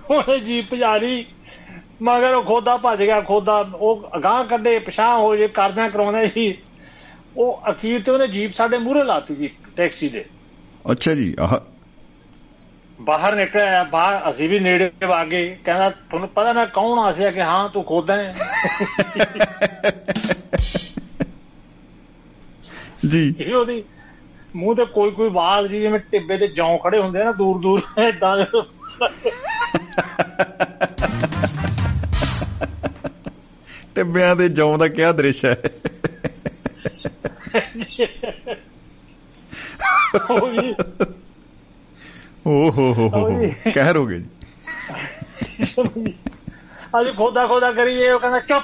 ਉਹਨੇ 0.09 0.39
ਜੀ 0.39 0.61
ਪੁਜਾਰੀ 0.61 1.25
ਮਗਰ 2.01 2.33
ਉਹ 2.33 2.43
ਖੋਦਾ 2.43 2.77
ਭੱਜ 2.77 2.99
ਗਿਆ 2.99 3.21
ਖੋਦਾ 3.21 3.69
ਉਹ 3.75 4.09
ਅਗਾਹ 4.17 4.43
ਕੱਢੇ 4.43 4.79
ਪਛਾਹ 4.79 5.17
ਹੋ 5.17 5.35
ਜੇ 5.35 5.47
ਕਰਦਿਆਂ 5.47 5.89
ਕਰਾਉਂਦੇ 5.89 6.27
ਸੀ। 6.27 6.57
ਉਹ 7.37 7.61
ਅਖੀਰ 7.69 8.03
ਤੇ 8.03 8.11
ਉਹਨੇ 8.11 8.27
ਜੀਪ 8.27 8.53
ਸਾਡੇ 8.53 8.77
ਮੂਹਰੇ 8.77 9.03
ਲਾਤੀ 9.03 9.35
ਜੀ 9.35 9.49
ਟੈਕਸੀ 9.75 10.09
ਦੇ। 10.09 10.25
ਅੱਛਾ 10.91 11.13
ਜੀ 11.13 11.35
ਆਹ। 11.39 11.57
ਬਾਹਰ 13.01 13.35
ਨਿਕਲਿਆ 13.35 13.83
ਬਾਹਰ 13.83 14.29
ਅਸੀਂ 14.29 14.49
ਵੀ 14.49 14.59
ਨੇੜੇ 14.59 14.91
ਵਾਗੇ। 15.07 15.57
ਕਹਿੰਦਾ 15.65 15.89
ਤੁਹਾਨੂੰ 15.89 16.29
ਪਤਾ 16.29 16.53
ਨਾ 16.53 16.65
ਕੌਣ 16.65 16.99
ਆਸਿਆ 16.99 17.31
ਕਿ 17.31 17.41
ਹਾਂ 17.41 17.69
ਤੂੰ 17.69 17.83
ਖੋਦਾ 17.83 18.13
ਹੈ। 18.13 18.35
ਜੀ। 23.07 23.35
ਇਹ 23.39 23.55
ਉਹਦੀ 23.55 23.83
ਮੂੰਹ 24.55 24.75
ਤੇ 24.75 24.85
ਕੋਈ 24.85 25.11
ਕੋਈ 25.11 25.29
ਵਾਲ 25.29 25.67
ਜੀ 25.67 25.79
ਜਿਵੇਂ 25.79 25.99
ਟਿੱਬੇ 26.11 26.37
ਤੇ 26.37 26.47
ਜੌਂ 26.47 26.77
ਖੜੇ 26.77 26.99
ਹੁੰਦੇ 26.99 27.21
ਆ 27.21 27.23
ਨਾ 27.23 27.31
ਦੂਰ 27.31 27.59
ਦੂਰ 27.59 27.81
ਇਦਾਂ 28.07 28.35
ਟਿੱਬਿਆਂ 33.95 34.35
ਦੇ 34.35 34.49
ਜੌਂ 34.49 34.77
ਦਾ 34.77 34.87
ਕਿਆ 34.87 35.11
ਦ੍ਰਿਸ਼ 35.11 35.45
ਹੈ? 35.45 35.55
ਓ 42.47 42.69
ਹੋ 42.69 42.69
ਹੋ 42.93 43.09
ਹੋ 43.09 43.25
ਓਏ। 43.25 43.49
ਕਹਿਰ 43.73 43.97
ਹੋ 43.97 44.05
ਗਏ 44.05 44.19
ਜੀ। 44.19 44.27
ਅਸੀਂ 46.91 47.13
ਖੋਦਾ 47.13 47.45
ਖੋਦਾ 47.47 47.71
ਕਰੀਏ 47.71 48.09
ਉਹ 48.11 48.19
ਕਹਿੰਦਾ 48.19 48.39
ਚੁੱਪ! 48.39 48.63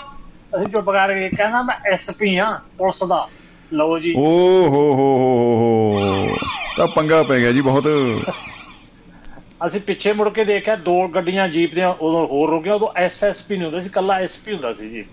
ਅਸੀਂ 0.56 0.71
ਚੁੱਪ 0.71 0.89
ਕਰ 0.89 1.13
ਗਏ 1.13 1.30
ਕਹਿੰਦਾ 1.30 1.62
ਮੈਂ 1.62 1.76
ਐਸਪੀ 1.93 2.36
ਆ 2.38 2.52
ਪੁਲਿਸ 2.78 3.04
ਦਾ। 3.04 3.28
ਲਓ 3.73 3.97
ਜੀ। 3.99 4.13
ਓ 4.17 4.21
ਹੋ 4.67 4.82
ਹੋ 4.93 5.15
ਹੋ 5.17 6.38
ਤਾਂ 6.77 6.88
ਪੰਗਾ 6.88 7.21
ਪੈ 7.23 7.39
ਗਿਆ 7.39 7.51
ਜੀ 7.51 7.62
ਬਹੁਤ। 7.62 7.88
ਅਸੀਂ 9.67 9.82
ਪਿੱਛੇ 9.82 10.13
ਮੁੜ 10.13 10.30
ਕੇ 10.30 10.43
ਦੇਖਿਆ 10.45 10.75
ਦੋ 10.75 11.08
ਗੱਡੀਆਂ 11.08 11.47
ਜੀਪ 11.49 11.73
ਦੀਆਂ 11.75 11.89
ਉਦੋਂ 11.89 12.27
ਹੋਰ 12.27 12.49
ਰੁਕੀਆਂ 12.49 12.75
ਉਦੋਂ 12.75 12.88
ਐਸਐਸਪੀ 12.95 13.56
ਨਹੀਂ 13.56 13.65
ਹੁੰਦਾ 13.65 13.80
ਸੀ 13.80 13.89
ਕੱਲਾ 13.89 14.19
ਐਸਪੀ 14.19 14.53
ਹੁੰਦਾ 14.53 14.73
ਸੀ 14.73 14.89
ਜੀ। 14.89 15.03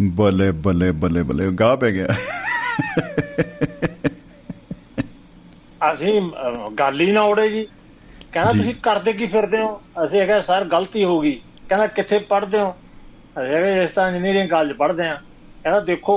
ਬੱਲੇ 0.00 0.50
ਬੱਲੇ 0.50 0.90
ਬੱਲੇ 0.92 1.22
ਬੱਲੇ 1.22 1.50
ਗਾਹ 1.50 1.76
ਪੈ 1.76 1.90
ਗਿਆ। 1.90 2.06
ਅਸੀਂ 5.92 6.20
ਗੱਲ 6.78 7.00
ਹੀ 7.00 7.10
ਨਾ 7.12 7.22
ਉੜੇ 7.22 7.48
ਜੀ। 7.48 7.66
ਕਹਿੰਦਾ। 8.32 8.50
ਤੁਸੀਂ 8.50 8.74
ਕਰਦੇ 8.82 9.12
ਕੀ 9.12 9.26
ਫਿਰਦੇ 9.26 9.58
ਹੋ? 9.58 9.80
ਅਸੀਂ 10.04 10.26
ਕਿਹਾ 10.26 10.40
ਸਰ 10.40 10.64
ਗਲਤੀ 10.64 11.04
ਹੋ 11.04 11.20
ਗਈ। 11.20 11.32
ਕਹਿੰਦਾ 11.68 11.86
ਕਿੱਥੇ 11.86 12.18
ਪੜ੍ਹਦੇ 12.18 12.58
ਹੋ? 12.58 12.70
ਅਸੀਂ 13.42 13.50
ਕਿਹਾ 13.50 13.82
ਇਸ 13.82 13.90
ਤਾਂ 13.90 14.08
ਇੰਜੀਨੀਅਰਿੰਗ 14.08 14.48
ਕਾਲਜ 14.50 14.72
ਪੜ੍ਹਦੇ 14.72 15.08
ਆ 15.08 15.14
ਕਹਿੰਦਾ 15.62 15.80
ਦੇਖੋ 15.80 16.16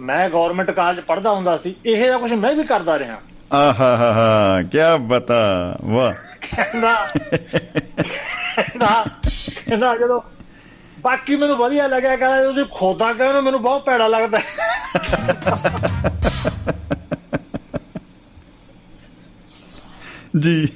ਮੈਂ 0.00 0.30
ਗਵਰਨਮੈਂਟ 0.30 0.70
ਕਾਲਜ 0.70 1.00
ਪੜ੍ਹਦਾ 1.00 1.30
ਹੁੰਦਾ 1.30 1.58
ਸੀ 1.58 1.74
ਇਹ 1.86 1.96
ਜਿਹਾ 1.96 2.18
ਕੁਝ 2.18 2.32
ਮੈਂ 2.32 2.54
ਵੀ 2.54 2.64
ਕਰਦਾ 2.64 2.98
ਰਿਹਾ। 2.98 3.20
ਆਹਾ 3.52 3.72
ਹਾ 3.72 3.96
ਹਾ 3.96 4.62
ਕੀ 4.62 4.78
ਬਤਾ 5.00 5.76
ਵਾਹ। 5.84 6.12
ਕਹਿੰਦਾ 6.12 7.06
ਕਹਿੰਦਾ 9.68 9.96
ਜਦੋਂ 9.96 10.20
ਬਾਕੀ 11.00 11.36
ਮੈਨੂੰ 11.36 11.56
ਵਧੀਆ 11.56 11.86
ਲੱਗਿਆ 11.86 12.16
ਕਹਿੰਦਾ 12.16 12.44
ਤੁਸੀਂ 12.44 12.64
ਖੋਦਾ 12.74 13.12
ਕਹਿੰਦੇ 13.12 13.40
ਮੈਨੂੰ 13.40 13.62
ਬਹੁਤ 13.62 13.84
ਭੈੜਾ 13.84 14.06
ਲੱਗਦਾ। 14.06 14.38
ਜੀ। 20.38 20.68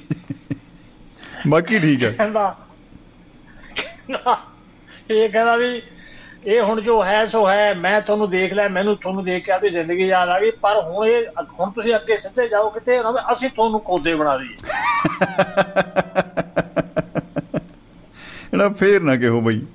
ਬਾਕੀ 1.47 1.79
ਠੀਕ 1.79 2.03
ਹੈ। 2.03 2.11
ਕਹਿੰਦਾ, 2.11 2.55
ਇਹ 5.11 5.29
ਕਹਿੰਦਾ 5.29 5.55
ਵੀ 5.55 5.81
ਇਹ 6.45 6.61
ਹੁਣ 6.61 6.81
ਜੋ 6.81 7.03
ਹੈ 7.05 7.25
ਸੋ 7.25 7.49
ਹੈ 7.49 7.73
ਮੈਂ 7.73 8.01
ਤੁਹਾਨੂੰ 8.01 8.29
ਦੇਖ 8.29 8.53
ਲਿਆ 8.53 8.67
ਮੈਨੂੰ 8.67 8.95
ਤੁਹਾਨੂੰ 8.97 9.23
ਦੇਖ 9.23 9.45
ਕੇ 9.45 9.51
ਆਪਣੀ 9.51 9.69
ਜ਼ਿੰਦਗੀ 9.69 10.05
ਯਾਦ 10.07 10.29
ਆ 10.29 10.39
ਗਈ 10.39 10.51
ਪਰ 10.51 10.81
ਹੁਣ 10.81 11.07
ਇਹ 11.07 11.25
ਹੁਣ 11.59 11.71
ਤੁਸੀਂ 11.71 11.95
ਅੱਗੇ 11.95 12.17
ਸਿੱਧੇ 12.17 12.47
ਜਾਓ 12.47 12.69
ਕਿਤੇ 12.69 12.99
ਅਸੀਂ 13.33 13.49
ਤੁਹਾਨੂੰ 13.49 13.79
ਕੋਦੇ 13.79 14.15
ਬਣਾ 14.15 14.37
ਦਈਏ। 14.37 14.55
ਇਹਦਾ 18.53 18.69
ਫੇਰ 18.69 19.01
ਨਾ 19.01 19.15
ਕਿਹੋ 19.15 19.41
ਬਈ। 19.41 19.65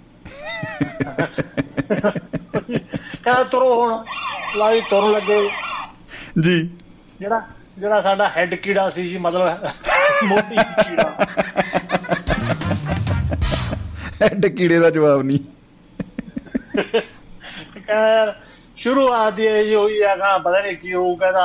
ਕਹਿੰਦਾ 3.24 3.44
ਤੁਰੋ 3.44 3.83
ਹੁਣ 3.83 4.04
ਲਾਈ 4.57 4.81
ਤੁਰਨ 4.81 5.11
ਲੱਗੇ। 5.11 5.50
ਜੀ। 6.40 6.70
ਜਿਹੜਾ 7.20 7.40
ਜਿਹੜਾ 7.78 8.00
ਸਾਡਾ 8.02 8.28
ਹੈੱਡ 8.28 8.54
ਕੀੜਾ 8.54 8.90
ਸੀ 8.90 9.09
ਜੀ 9.09 9.18
ਮਤਲਬ 9.18 9.68
ਮੋਟੀ 10.24 10.57
ਕੀੜਾ। 10.57 11.26
ਐਡ 14.22 14.46
ਕੀੜੇ 14.46 14.78
ਦਾ 14.78 14.90
ਜਵਾਬ 14.90 15.22
ਨਹੀਂ। 15.22 15.38
ਕਹਿੰਦਾ 17.78 18.36
शुरुआत 18.78 19.39
ये 19.39 19.50
ही 19.60 19.74
हुई 19.74 19.98
है 20.00 20.15
कहा 20.17 20.38
पता 20.39 20.60
नहीं 20.60 20.76
क्यों 20.78 21.15
कहता 21.15 21.41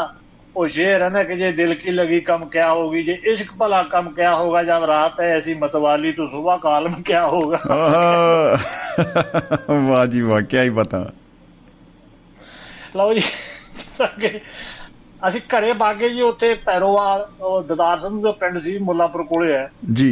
वो 0.55 0.67
शेर 0.69 1.03
है 1.03 1.09
ना 1.11 1.23
कि 1.25 1.37
जे 1.37 1.51
दिल 1.53 1.75
की 1.77 1.91
लगी 1.93 2.21
कम 2.23 2.45
क्या 2.47 2.69
होगी 2.69 3.03
जे 3.03 3.15
इश्क 3.29 3.53
भला 3.59 3.83
कम 3.89 4.09
क्या 4.15 4.31
होगा 4.33 4.63
जब 4.65 4.85
रात 4.85 5.21
है 5.21 5.29
ऐसी 5.33 5.55
मतवाली 5.57 6.13
तो 6.13 6.27
सुबह 6.29 6.57
का 6.57 6.71
आलम 6.77 6.95
क्या 7.05 7.23
होगा 7.27 7.59
ਆਹਾ 7.71 8.59
ਵਾਹ 9.83 10.05
ਜੀ 10.07 10.21
ਵਾਹ 10.23 10.41
ਕੀ 10.45 10.59
ਹੀ 10.59 10.71
ਪਤਾ 10.71 11.01
ਲਓ 12.97 13.13
ਜੀ 13.15 13.23
ਅੱਗੇ 14.05 14.41
ਅਸੀਂ 15.29 15.41
ਘਰੇ 15.49 15.73
ਬਾਗੇ 15.75 16.09
ਜੀ 16.09 16.21
ਉੱਥੇ 16.23 16.55
ਪੈਰੋਵਾਲ 16.65 17.27
ਉਹ 17.41 17.63
ਦਦਾਰ 17.65 18.01
ਸਿੰਘ 18.01 18.21
ਦਾ 18.23 18.33
ਪਿੰਡ 18.33 18.63
ਸੀ 18.63 18.79
ਮੁੱਲਾਪੁਰ 18.81 19.23
ਕੋਲੇ 19.25 19.53
ਹੈ 19.53 19.71
ਜੀ 19.93 20.11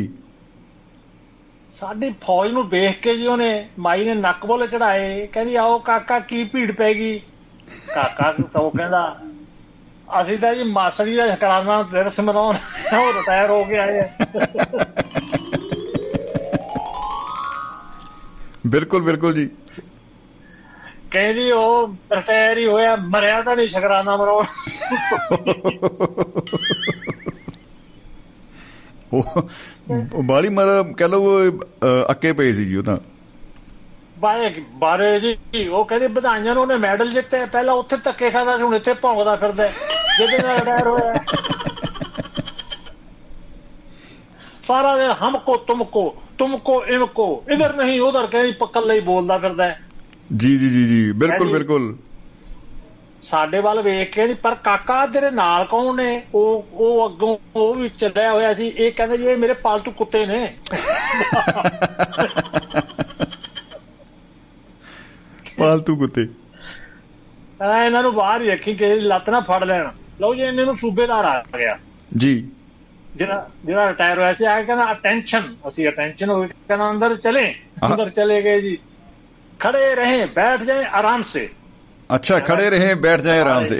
ਸਾਡੀ 1.79 2.09
ਫੌਜ 2.21 2.51
ਨੂੰ 2.51 2.67
ਵੇਖ 2.69 2.99
ਕੇ 3.01 3.15
ਜੀ 3.17 3.27
ਉਹਨੇ 3.27 3.67
ਮਾਈ 3.79 4.05
ਨੇ 4.05 4.13
ਨੱਕ 4.13 4.45
ਬੋਲੇ 4.45 4.67
ਚੜਾਏ। 4.67 5.25
ਕਹਿੰਦੀ 5.27 5.55
ਆਓ 5.55 5.77
ਕਾਕਾ 5.79 6.19
ਕੀ 6.19 6.43
ਭੀੜ 6.43 6.71
ਪੈ 6.71 6.93
ਗਈ? 6.93 7.19
ਕਾਕਾ 7.95 8.31
ਤਾਂ 8.53 8.61
ਉਹ 8.61 8.71
ਕਹਿੰਦਾ 8.71 9.17
ਅਸੀਂ 10.21 10.37
ਤਾਂ 10.37 10.53
ਜੀ 10.55 10.63
ਮਾਸੜੀ 10.63 11.15
ਦਾ 11.15 11.27
ਸ਼ੁਕਰਾਨਾ 11.29 11.81
ਦਿਵਸ 11.83 12.19
ਮਨਾਉਣ 12.19 12.55
ਉਹ 12.97 13.13
ਰਿਟਾਇਰ 13.13 13.49
ਹੋ 13.49 13.63
ਕੇ 13.63 13.77
ਆਏ 13.79 13.99
ਆ। 13.99 14.07
ਬਿਲਕੁਲ 18.67 19.01
ਬਿਲਕੁਲ 19.01 19.33
ਜੀ। 19.33 19.49
ਕਹਿੰਦੀ 21.11 21.51
ਉਹ 21.51 21.95
ਰਿਟਾਇਰ 22.11 22.57
ਹੀ 22.57 22.65
ਹੋਇਆ 22.65 22.95
ਮਰਿਆ 22.95 23.41
ਤਾਂ 23.41 23.55
ਨਹੀਂ 23.55 23.67
ਸ਼ੁਕਰਾਨਾ 23.67 24.15
ਮਨਾਉਣ 24.17 24.45
ਉਹ 29.13 29.23
ਉਹ 29.33 29.49
ਬਾਲੀ 30.23 30.49
ਮਤਲਬ 30.49 30.91
ਕਹ 30.93 31.05
ਅ, 31.07 32.11
ਅੱਕੇ 32.11 32.33
ਪਏ 32.33 32.53
ਸੀ 32.53 32.65
ਜੀ 32.65 32.75
ਉਹ 32.75 32.83
ਤਾਂ 32.83 32.97
ਬਾਰੇ 34.19 34.63
ਬਾਰੇ 34.73 35.19
ਜੀ 35.19 35.67
ਉਹ 35.67 35.85
ਕਹਿੰਦੀ 35.85 36.07
ਵਧਾਈਆਂ 36.07 36.53
ਨੂੰ 36.53 36.63
ਉਹਨੇ 36.63 36.77
ਮੈਡਲ 36.77 37.09
ਜਿੱਤੇ 37.09 37.45
ਪਹਿਲਾਂ 37.45 37.73
ਉੱਥੇ 37.73 37.97
ਧੱਕੇ 37.97 38.29
ਖਾਦਾ 38.31 38.57
ਸੀ 38.57 38.63
ਹੁਣ 38.63 38.75
ਇੱਥੇ 38.75 38.93
ਭੌਂਕਦਾ 38.93 39.35
ਫਿਰਦਾ। 39.35 39.67
ਜਿਹਦੇ 40.17 40.37
ਨਾਲ 40.37 40.59
ਰਿਟਾਇਰ 40.59 40.87
ਹੋਇਆ 40.87 41.13
ਸਾਰਾ 44.67 44.97
ਦਿਨ 44.97 45.11
ਹਮਕੋ 45.11 45.55
ਤੁਮਕੋ 45.57 46.15
ਤੁਮਕੋ 46.37 46.85
ਇਨਕੋ 46.85 47.43
ਇਧਰ 47.51 47.73
ਨਹੀਂ 47.75 48.01
ਉਧਰ 48.01 48.27
ਕਹਿੰਦੀ 48.27 48.51
ਪੱਕਲ 48.51 48.87
ਲਈ 48.87 48.99
ਬੋਲਦਾ 48.99 49.37
ਫਿਰਦਾ। 49.37 49.75
ਜੀ 50.37 50.57
ਜੀ 50.57 50.69
ਜੀ 50.69 50.85
ਜੀ 50.87 51.11
ਬਿਲਕੁਲ। 51.11 51.51
ਬਿਲਕੁਲ 51.51 51.95
ਸਾਡੇ 53.31 53.59
ਵੱਲ 53.59 53.81
ਵੇਖ 53.81 54.11
ਕੇ 54.11 54.33
ਪਰ 54.33 54.55
ਕਾਕਾ 54.55 55.05
ਤੇਰੇ 55.05 55.31
ਨਾਲ 55.31 55.65
ਕੌਣ 55.65 55.95
ਨੇ? 55.95 56.23
ਉਹ 56.35 56.67
ਉਹ 56.71 57.09
ਅੱਗੋਂ 57.09 57.37
ਉਹ 57.55 57.73
ਵੀ 57.73 57.89
ਚੱਲਿਆ 57.89 58.31
ਹੋਇਆ 58.31 58.53
ਸੀ। 58.53 58.67
ਇਹ 58.67 58.91
ਕਹਿੰਦਾ 58.91 59.15
ਜੀ 59.15 59.23
ਇਹ 59.23 59.37
ਮੇਰੇ 59.37 59.53
ਪਾਲਤੂ 59.53 59.91
ਕੁੱਤੇ 59.91 60.25
ਨੇ। 60.25 60.55
ਪਾਲਤੂ 65.57 65.95
ਕੁੱਤੇ। 65.95 66.27
ਆ 67.61 67.83
ਇਹਨਾਂ 67.83 68.03
ਨੂੰ 68.03 68.13
ਬਾਹਰ 68.13 68.41
ਰੱਖੀ 68.41 68.73
ਕੇ 68.73 68.95
ਲੱਤ 68.95 69.29
ਨਾ 69.29 69.39
ਫੜ 69.39 69.63
ਲੈਣ। 69.63 69.89
ਲਓ 70.21 70.35
ਜੀ 70.35 70.41
ਇਹਨਾਂ 70.41 70.65
ਨੂੰ 70.65 70.75
ਸੂਬੇਦਾਰ 70.75 71.25
ਆ 71.25 71.43
ਗਿਆ। 71.57 71.77
ਜੀ। 72.17 72.49
ਜਿਹੜਾ 73.15 73.49
ਜਿਹੜਾ 73.65 73.89
ਰਿਟਾਇਰ 73.89 74.17
ਹੋਇਆ 74.17 74.33
ਸੀ 74.33 74.45
ਆ 74.45 74.61
ਕਹਿੰਦਾ 74.61 74.91
ਅਟੈਂਸ਼ਨ 74.91 75.55
ਅਸੀਂ 75.67 75.87
ਅਟੈਂਸ਼ਨ 75.87 76.29
ਹੋ 76.29 76.41
ਕੇ 76.41 76.53
ਕਹਿੰਦਾ 76.67 76.89
ਅੰਦਰ 76.89 77.17
ਚਲੇ। 77.17 77.55
ਅੰਦਰ 77.85 78.09
ਚਲੇ 78.09 78.41
ਗਏ 78.41 78.61
ਜੀ। 78.61 78.77
ਖੜੇ 79.59 79.95
ਰਹੇ 79.95 80.25
ਬੈਠ 80.25 80.63
ਜਾਏ 80.63 80.85
ਆਰਾਮ 80.85 81.23
ਸੇ। 81.23 81.49
अच्छा 82.10 82.38
खड़े 82.40 82.68
रहे 82.70 82.94
बैठ 83.00 83.20
जाए 83.20 83.38
आराम 83.40 83.64
से 83.66 83.78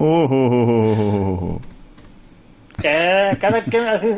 ओ 0.00 0.10
हो 0.26 0.40
हो 0.48 0.60
हो 0.64 0.76
हो 0.90 0.94
हो 0.94 1.10
हो 1.16 1.34
हो 1.36 1.58
ਕਹਿ 2.80 3.34
ਕਹਿੰਦਾ 3.40 3.58
ਕਿਵੇਂ 3.62 3.94
ਅਸੀਂ 3.96 4.12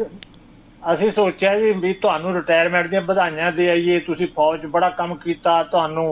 ਅਸੀਂ 0.82 1.10
ਸੋਚਿਆ 1.10 1.54
ਜੀ 1.58 1.70
ਵੀ 1.72 1.92
ਤੁਹਾਨੂੰ 2.02 2.34
ਰਿਟਾਇਰਮੈਂਟ 2.34 2.86
ਦੀਆਂ 2.86 3.00
ਵਧਾਈਆਂ 3.02 3.50
ਦੇ 3.52 3.68
ਆਈਏ 3.70 3.98
ਤੁਸੀਂ 4.00 4.26
ਫੌਜ 4.36 4.60
'ਚ 4.60 4.66
ਬੜਾ 4.66 4.88
ਕੰਮ 4.90 5.14
ਕੀਤਾ 5.14 5.62
ਤੁਹਾਨੂੰ 5.62 6.06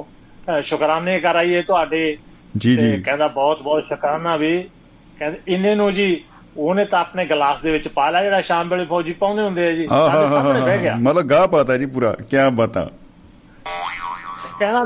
ਅਹ, 0.48 0.60
ਸ਼ੁਕਰਾਨੇ 0.62 1.18
ਕਰਾਈਏ 1.20 1.62
ਤੁਹਾਡੇ 1.62 2.02
जी 2.54 2.74
ਤੇ 2.76 2.86
जी 2.86 3.02
ਕਹਿੰਦਾ 3.04 3.28
ਬਹੁਤ 3.28 3.62
ਬਹੁਤ 3.62 3.84
ਸ਼ੁਕਰਾਨਾ 3.84 4.36
ਵੀ 4.36 4.52
ਕਹਿੰਦੇ 5.18 5.52
ਇੰਨੇ 5.54 5.74
ਨੂੰ 5.74 5.92
ਜੀ 5.94 6.08
ਉਹਨੇ 6.56 6.84
ਤਾਂ 6.84 6.98
ਆਪਣੇ 7.00 7.24
ਗਲਾਸ 7.26 7.60
ਦੇ 7.62 7.70
ਵਿੱਚ 7.70 7.86
ਪਾ 7.88 8.08
ਲਿਆ 8.10 8.22
ਜਿਹੜਾ 8.22 8.40
ਸ਼ਾਮ 8.42 8.68
ਵੇਲੇ 8.68 8.84
ਫੌਜੀ 8.86 9.12
ਪਾਉਂਦੇ 9.20 9.42
ਹੁੰਦੇ 9.42 9.66
ਆ 9.68 9.72
ਜੀ 9.72 9.86
हाँ 9.86 10.00
ਸਾਡੇ 10.06 10.16
हाँ 10.16 10.24
हाँ 10.24 10.30
ਸਾਹਮਣੇ 10.32 10.60
ਬਹਿ 10.60 10.70
हाँ 10.70 10.82
ਗਿਆ 10.82 10.94
मतलब 10.98 11.28
गा 11.32 11.42
पाता 11.52 11.74
है 11.74 11.78
जी 11.78 11.86
पूरा 11.94 12.10
क्या 12.32 12.46
बता 12.56 12.82
कहना 14.58 14.82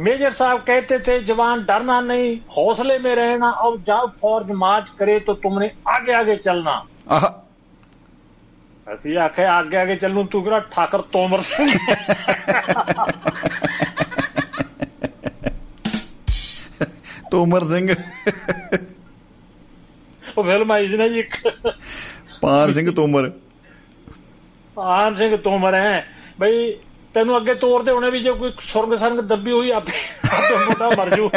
मेजर 0.00 0.32
साहब 0.32 0.62
कहते 0.68 0.98
थे 1.06 1.16
जवान 1.26 1.64
डरना 1.66 1.98
नहीं 2.04 2.30
हौसले 2.56 2.96
में 3.00 3.10
रहना 3.14 3.50
और 3.64 3.76
जब 3.90 4.14
फौज 4.22 4.50
मार्च 4.62 4.90
करे 5.00 5.16
तो 5.26 5.34
तुमने 5.42 5.70
आगे 5.94 6.18
आगे 6.22 6.36
चलना 6.48 6.76
आहा 7.10 7.32
ਅਸੀਂ 8.86 9.16
ਆਖਿਆ 9.18 9.52
ਆਗੇ 9.52 9.76
ਆਗੇ 9.76 9.94
ਚੱਲੂ 9.96 10.22
ਤੂੰ 10.30 10.42
ਕਿਹੜਾ 10.44 10.60
ਠਾਕਰ 10.72 11.02
ਤੋਮਰ 11.12 11.40
ਸਿੰਘ 11.48 11.68
तोमर 17.32 17.64
सिंह 17.64 17.92
ਉਹ 20.37 20.43
ਫਿਲਮ 20.43 20.71
ਆਈ 20.71 20.87
ਸੀ 20.87 20.97
ਨਾ 20.97 21.07
ਜੀ। 21.07 21.23
ਪਾਨ 22.41 22.73
ਸਿੰਘ 22.73 22.91
ਤੋਮਰ। 22.91 23.31
ਪਾਨ 24.75 25.15
ਸਿੰਘ 25.15 25.37
ਤੋਮਰ 25.37 25.73
ਹੈ। 25.73 26.07
ਬਈ 26.39 26.73
ਤੈਨੂੰ 27.13 27.37
ਅੱਗੇ 27.37 27.53
ਤੋਰਦੇ 27.53 27.91
ਹੋਣੇ 27.91 28.09
ਵੀ 28.11 28.19
ਜੇ 28.19 28.31
ਕੋਈ 28.31 28.51
ਸੁਰਗ 28.61 28.95
ਸੰਗ 28.95 29.19
ਦੱਬੀ 29.19 29.51
ਹੋਈ 29.51 29.71
ਆਪੇ 29.71 29.91
ਆਪੇ 30.33 30.65
ਮੁੰਡਾ 30.65 30.89
ਮਰ 30.89 31.15
ਜੂ। 31.15 31.29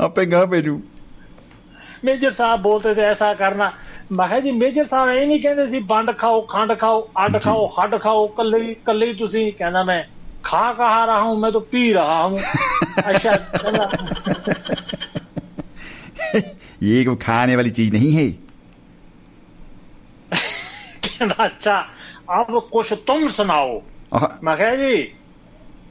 ਆਪੇ 0.00 0.26
ਗਾ 0.26 0.46
ਭੇਜੂ। 0.46 0.80
ਮੇਜਰ 2.04 2.30
ਸਾਹਿਬ 2.30 2.62
ਬੋਲਦੇ 2.62 2.94
ਤੇ 2.94 3.02
ਐਸਾ 3.02 3.34
ਕਰਨਾ। 3.34 3.72
ਮੈਂ 4.12 4.28
ਕਿਹਾ 4.28 4.40
ਜੀ 4.40 4.50
ਮੇਜਰ 4.50 4.86
ਸਾਹਿਬ 4.86 5.10
ਇਹ 5.10 5.26
ਨਹੀਂ 5.26 5.40
ਕਹਿੰਦੇ 5.42 5.68
ਸੀ 5.68 5.78
ਬੰਡ 5.78 6.10
ਖਾਓ 6.18 6.40
ਖੰਡ 6.40 6.78
ਖਾਓ 6.78 7.10
ਅੱਡ 7.24 7.42
ਖਾਓ 7.42 7.66
ਹੱਡ 7.66 8.00
ਖਾਓ 8.00 8.26
ਕੱਲੇ 8.26 8.74
ਕੱਲੇ 8.74 9.12
ਤੁਸੀਂ 9.12 9.52
ਕਹਿੰਦਾ 9.52 9.82
ਮੈਂ। 9.82 10.04
खा 10.44 10.72
कहा 10.72 11.04
रहा 11.04 11.18
हूँ 11.18 11.38
मैं 11.40 11.52
तो 11.52 11.60
पी 11.60 11.92
रहा 11.92 12.22
हूँ। 12.22 12.38
अच्छा 13.04 13.32
ये 16.82 17.04
को 17.04 17.14
खाने 17.16 17.56
वाली 17.56 17.70
चीज़ 17.70 17.92
नहीं 17.92 18.12
है। 18.12 18.28
अच्छा 21.38 21.76
अब 22.30 22.68
कुछ 22.72 22.92
तुम 22.92 23.28
सुनाओ। 23.28 23.76
मखे 24.44 24.76
जी 24.76 25.12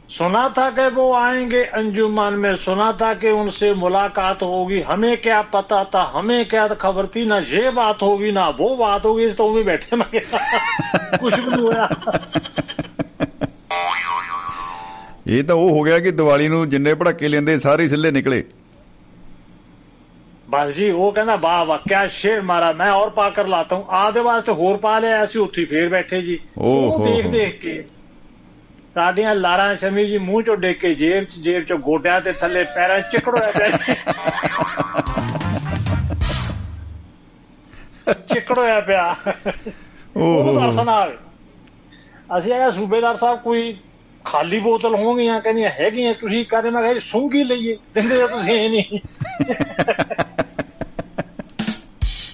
सुना 0.10 0.48
था 0.50 0.70
कि 0.70 0.88
वो 0.96 1.14
आएँगे 1.14 1.64
अंजुमान 1.64 2.34
में 2.34 2.56
सुना 2.56 2.92
था 2.92 3.14
कि 3.14 3.30
उनसे 3.30 3.74
मुलाकात 3.74 4.42
होगी। 4.44 4.82
हमें 4.82 5.22
क्या 5.22 5.42
पता 5.42 5.84
था 5.84 6.02
हमें 6.16 6.48
क्या 6.50 6.68
खबर 6.68 7.08
थी 7.08 7.26
ना 7.26 7.38
ये 7.38 7.70
बात 7.70 8.02
होगी 8.02 8.32
ना 8.32 8.48
वो 8.50 8.76
बात 8.76 9.06
होगी 9.06 9.30
तो 9.32 9.52
भी 9.54 9.64
बैठे 9.64 9.96
मैं 9.96 10.10
कुछ 11.20 11.40
भी 11.40 11.50
नहीं 11.50 11.62
हुआ। 11.62 11.88
ਇਹ 15.30 15.44
ਤਾਂ 15.44 15.56
ਉਹ 15.56 15.70
ਹੋ 15.70 15.82
ਗਿਆ 15.84 16.00
ਕਿ 16.00 16.12
ਦੀਵਾਲੀ 16.12 16.48
ਨੂੰ 16.48 16.70
ਜਿੰਨੇ 16.70 16.94
ਪੜਾਕੇ 16.94 17.28
ਲੈਂਦੇ 17.28 17.58
ਸਾਰੇ 17.60 17.88
ਸਿੱਲੇ 17.88 18.12
ਨਿਕਲੇ। 18.12 18.44
ਬਸ 20.50 20.74
ਜੀ 20.76 20.90
ਉਹ 20.90 21.12
ਕਹਿੰਦਾ 21.12 21.36
ਵਾਹ 21.36 21.66
ਵਾਹ 21.66 21.78
ਕਿਆ 21.90 22.06
ਸ਼ੇਰ 22.08 22.42
ਮਾਰਾ 22.42 22.72
ਮੈਂ 22.72 22.92
ਔਰ 22.92 23.10
ਪਾ 23.10 23.28
ਕਰ 23.30 23.48
ਲਾਤਾ 23.48 23.76
ਹੂੰ। 23.76 23.86
ਆਦੇ 23.98 24.20
ਵਾਸਤੇ 24.20 24.52
ਹੋਰ 24.52 24.78
ਪਾ 24.78 24.98
ਲਿਆ 25.00 25.24
ਅਸੀਂ 25.24 25.42
ਉੱਥੇ 25.42 25.66
ਫੇਰ 25.66 25.90
ਬੈਠੇ 25.90 26.22
ਜੀ। 26.22 26.40
ਉਹ 26.58 27.06
ਦੇਖ 27.06 27.28
ਦੇਖ 27.28 27.60
ਕੇ 27.62 27.84
ਸਾਡੀਆਂ 28.96 29.36
ਲਾਰਾਂ 29.36 29.76
ਸ਼ਮੀ 29.78 30.06
ਜੀ 30.06 30.18
ਮੂੰਹ 30.18 30.42
ਚੋਂ 30.44 30.56
ਡੇਕ 30.58 30.80
ਕੇ 30.80 30.94
ਜੇਬ 30.96 31.24
ਚ 31.24 31.40
ਜੇਬ 31.40 31.64
ਚੋਂ 31.64 31.78
ਗੋਟਿਆ 31.80 32.20
ਤੇ 32.20 32.32
ਥੱਲੇ 32.32 32.64
ਪੈਰਾਂ 32.76 33.00
ਚਿਕੜੋਇਆ 33.12 33.52
ਪਿਆ 33.58 33.78
ਚਿਕੜੋਇਆ 38.34 38.80
ਪਿਆ। 38.82 39.16
ਉਹ 40.16 40.60
ਦਰਸਨਾਲ 40.60 41.18
ਅਸੀਂ 42.38 42.54
ਆਇਆ 42.54 42.70
ਸੂਬੇਦਾਰ 42.72 43.16
ਸਾਹਿਬ 43.16 43.40
ਕੋਈ 43.40 43.78
ਖਾਲੀ 44.26 44.60
ਬੋਤਲ 44.60 44.96
ਹੋਣਗੀਆਂ 44.96 45.42
ਕਹਿੰਦੀਆਂ 45.42 45.70
ਹੈਗੀਆਂ 45.70 46.14
ਤੁਸੀਂ 46.14 46.46
ਕਹਿੰਦੇ 46.46 46.70
ਮੈਂ 46.70 46.84
ਕਿਹਾ 46.84 47.00
ਸੁੰਗੀ 47.00 47.44
ਲਈਏ? 47.44 47.78
ਦਿੰਦੇ 47.96 48.28
ਤੁਸੀਂ 48.28 48.54
ਇਹ 48.54 48.70
ਨਹੀਂ। 48.70 49.00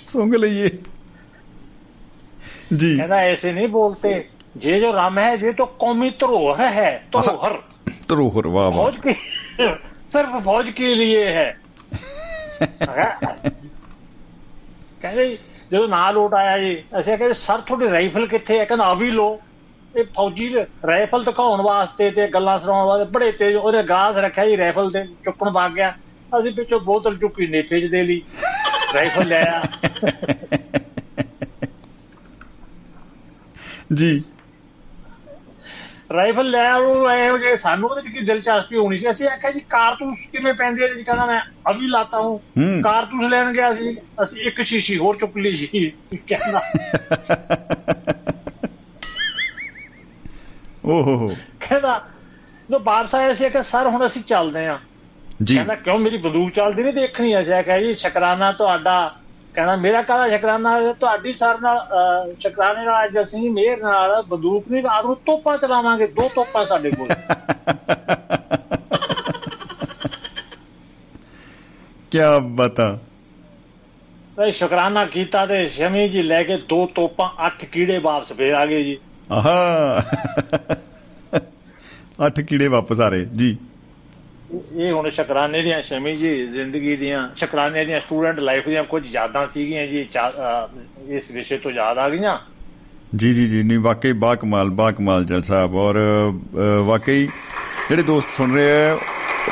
ਸੁੰਗ 0.08 0.36
ਲਈਏ। 0.36 0.70
ਜੀ। 2.76 2.98
ਕਹਿੰਦਾ 2.98 3.16
ਐਸੇ 3.16 3.52
ਨਹੀਂ 3.52 3.68
ਬੋਲਤੇ। 3.68 4.30
ਜੇ 4.58 4.80
ਜੋ 4.80 4.94
ਰਾਮ 4.94 5.20
ਹੈ 5.20 5.36
ਜੇ 5.36 5.52
ਤੋ 5.52 5.66
ਕੌਮੀ 5.66 6.10
ਧਰੋਹਰ 6.10 6.60
ਹੈ 6.60 7.04
ਧਰੋਹਰ। 7.12 7.62
ਧਰੋਹਰ 8.08 8.48
ਵਾਹ 8.48 8.72
ਵਾਹ। 8.72 8.92
ਫੌਜ 8.92 9.00
ਕੀ? 9.00 9.14
ਸਿਰਫ 10.10 10.44
ਫੌਜ 10.44 10.70
ਕੇ 10.70 10.96
ਲਈ 10.96 11.16
ਹੈ? 11.18 11.60
ਕਹਿੰਦੇ 15.02 15.38
ਜਦੋਂ 15.72 15.88
ਨਾਲ 15.88 16.14
ਲੋਟ 16.14 16.34
ਆਇਆ 16.34 16.58
ਜੀ 16.58 16.84
ਅਸੀਂ 17.00 17.18
ਕਹਿੰਦੇ 17.18 17.34
ਸਰ 17.34 17.58
ਤੁਹਾਡੀ 17.58 17.90
ਰਾਈਫਲ 17.90 18.28
ਕਿੱਥੇ 18.28 18.60
ਹੈ? 18.60 18.66
ਕਹਿੰਦਾ 18.66 18.86
ਆ 18.86 18.94
ਵੀ 18.94 19.12
ਲੋ 19.12 19.40
ਇਹ 19.96 20.04
ਫੌਜੀ 20.16 20.54
ਰਾਈਫਲ 20.88 21.24
ਦਿਖਾਉਣ 21.24 21.62
ਵਾਸਤੇ 21.62 22.10
ਤੇ 22.12 22.28
ਗੱਲਾਂ 22.28 22.60
ਸੁਣਾਉਣ 22.60 22.88
ਵਾਸਤੇ 22.88 23.06
ਬੜੇ 23.12 23.32
ਤੇਜ਼ 23.32 23.56
ਉਹਨੇ 23.56 23.84
ਗਾਸ 23.84 24.18
ਰੱਖਿਆ 24.18 24.46
ਜੀ 24.46 24.58
ਰਾਈਫਲ 24.58 24.92
ਤੇ 24.92 25.04
ਚੁੱਕਣ 25.26 25.50
ਵਗ 25.50 25.72
ਗਿਆ। 25.72 25.94
ਅਸੀਂ 26.40 26.52
ਪਿੱਛੋਂ 26.52 26.80
ਬੋਤਲ 26.80 27.18
ਚੁੱਕੀ 27.18 27.48
ਨੇਪੇ 27.48 27.80
'ਚ 27.82 27.86
ਦੇ 27.86 28.04
ਲਈ 28.04 28.22
ਰਾਈਫਲ 28.96 29.28
ਲਿਆ 29.28 29.62
ਜੀ। 33.94 34.24
ਰਾਈਫਲ 36.14 36.50
ਲੈ 36.50 36.72
ਉਹ 36.74 37.10
ਇਹੋ 37.12 37.38
ਜਿਹੇ 37.38 37.56
ਸਾਨੂੰ 37.58 37.90
ਉਹਦੇ 37.90 38.10
ਕੀ 38.12 38.26
ਦਿਲਚਸਪੀ 38.26 38.78
ਹੋਣੀ 38.78 38.98
ਸੀ 38.98 39.10
ਅਸੀਂ 39.12 39.28
ਆਖਿਆ 39.28 39.52
ਜੀ 39.52 39.60
ਕਾਰਤੂਸ 39.70 40.18
ਕਿਵੇਂ 40.32 40.54
ਪੈਂਦੇ 40.54 40.84
ਆ 40.84 40.88
ਜੀ 40.88 41.04
ਕਹਿੰਦਾ 41.04 41.26
ਮੈਂ 41.26 41.40
ਅਭੀ 41.72 41.88
ਲਾਤਾ 41.88 42.20
ਹੂੰ। 42.20 42.40
ਹੂੰ। 42.58 42.82
ਕਾਰਤੂਸ 42.82 43.30
ਲੈਣ 43.32 43.52
ਗਿਆ 43.54 43.74
ਸੀ 43.74 43.96
ਅਸੀਂ 44.24 44.42
ਇੱਕ 44.42 44.62
ਸ਼ੀਸ਼ੀ 44.62 44.98
ਹੋਰ 44.98 45.18
ਚੁੱਕ 45.18 45.38
ਲਈ 45.38 45.54
ਸੀ। 45.54 45.92
ਕਹਿੰਦਾ 46.28 46.62
ਓ 50.86 51.02
ਹੋ 51.02 51.16
ਹੋ 51.18 51.28
ਕਹਿੰਦਾ 51.60 52.02
ਜੋ 52.70 52.80
ਵਾਪਸ 52.80 53.16
ਆਇਆ 53.16 53.34
ਸੀ 53.34 53.50
ਕਿ 53.50 53.64
ਸਰ 53.64 53.88
ਹੁਣ 53.88 54.06
ਅਸੀਂ 54.06 54.22
ਚੱਲਦੇ 54.22 54.66
ਆਂ। 54.68 54.78
ਜੀ। 55.44 55.56
ਕਹਿੰਦਾ 55.56 55.76
ਕਿਉਂ 55.76 55.98
ਮੇਰੀ 56.00 56.18
ਬੰਦੂਕ 56.18 56.50
ਚੱਲਦੀ 56.50 56.84
ਨਹੀਂ 56.84 56.94
ਦੇਖਣੀ 56.94 57.40
ਅਸੀਂ 57.42 57.54
ਆਖਿਆ 57.54 57.80
ਜੀ 57.80 57.94
ਸ਼ੁਕਰਾਨਾ 57.96 58.52
ਤੁਹਾਡਾ। 58.52 59.16
ਕਹਿੰਦਾ 59.54 59.76
ਮੇਰਾ 59.76 60.02
ਕਾਹਦਾ 60.02 60.30
ਸ਼ੁਕਰਾਨਾ? 60.30 60.94
ਤੁਹਾਡੀ 60.94 61.34
ਸਰ 61.34 61.60
ਨਾਲ 61.60 61.80
ਸ਼ੁਕਰਾਨੇ 62.40 62.86
ਨਾਲ 62.86 63.06
ਅੱਜ 63.06 63.18
ਅਸੀਂ 63.22 63.52
ਮੇਰ 63.52 63.82
ਨਾਲ 63.84 64.24
ਬੰਦੂਕ 64.24 64.68
ਨਹੀਂ 64.72 64.84
ਰਾਤ 64.84 65.06
ਨੂੰ 65.06 65.16
ਤੋਪਾਂ 65.16 65.58
ਚਲਾਵਾਂਗੇ 65.58 66.08
ਦੋ 66.08 66.30
ਤੋਪਾਂ 66.36 66.66
ਸਾਡੇ 66.66 66.92
ਕੋਲ। 66.92 67.08
ਕੀ 72.12 72.20
ਬਤਾ 72.42 73.00
ਤੇ 74.38 74.52
ਸ਼ੁਕਰਾਨਾ 74.52 75.06
ਕੀਤਾ 75.06 75.46
ਤੇ 75.46 75.68
ਸ਼ਮੀ 75.68 76.08
ਜੀ 76.10 76.22
ਲੈ 76.22 76.44
ਕੇ 76.44 76.58
ਦੋ 76.58 76.86
ਤੋਪਾਂ 76.86 77.46
ਅੱਠ 77.46 77.66
ਕੀੜੇ 77.66 77.98
ਵਾਪਸ 77.98 78.34
ਫੇਰ 78.34 78.54
ਆ 78.54 78.66
ਗਏ 78.66 78.84
ਜੀ। 78.84 78.98
ਆਹਾ। 79.32 80.04
ਅੱਠ 82.26 82.40
ਕੀੜੇ 82.40 82.68
ਵਾਪਸ 82.68 83.00
ਆ 83.00 83.08
ਰਹੇ 83.10 83.26
ਜੀ। 83.36 83.58
ਇਹ 84.76 84.92
ਹੁਣ 84.92 85.10
ਸ਼ੁਕਰਾਨੇ 85.12 85.62
ਦੀਆਂ 85.64 85.82
ਸ਼ਮੀ 85.84 86.16
ਜੀ 86.18 86.46
ਜ਼ਿੰਦਗੀ 86.48 86.96
ਦੀਆਂ 86.96 87.28
ਸ਼ੁਕਰਾਨੇ 87.36 87.86
ਦੀਆਂ 87.86 88.00
ਸਟੂਡੈਂਟ 88.00 88.40
ਲਾਈਫ 88.40 88.68
ਦੀਆਂ 88.68 88.84
ਕੁਝ 88.84 89.04
ਯਾਦਾਂ 89.06 89.48
ਸੀਗੀਆਂ 89.54 89.88
ਜੀ 89.88 90.02
ਇਸ 91.08 91.32
ਵਿਸ਼ੇ 91.32 91.58
ਤੋਂ 91.58 91.72
ਯਾਦ 91.72 91.98
ਆ 91.98 92.10
ਗਈਆਂ? 92.10 92.38
ਜੀ 93.16 93.34
ਜੀ 93.34 93.48
ਜੀ 93.48 93.64
ਨਹੀਂ 93.64 93.80
ਵਾਕਈ 93.80 94.12
ਬਾ 94.14 94.36
ਕਮਾਲ 94.36 94.70
ਬਾ 94.70 94.92
ਕਮਾਲ 94.92 95.26
ਜਲ 95.26 95.42
ਸਾਹਿਬ। 95.42 95.76
ਔਰ 95.76 96.00
ਵਾਕਈ 96.86 97.26
ਜਿਹੜੇ 97.90 98.04
ਦੋਸਤ 98.04 98.30
ਸੁਣ 98.38 98.54
ਰਹੇ 98.54 98.90
ਆ 98.90 98.98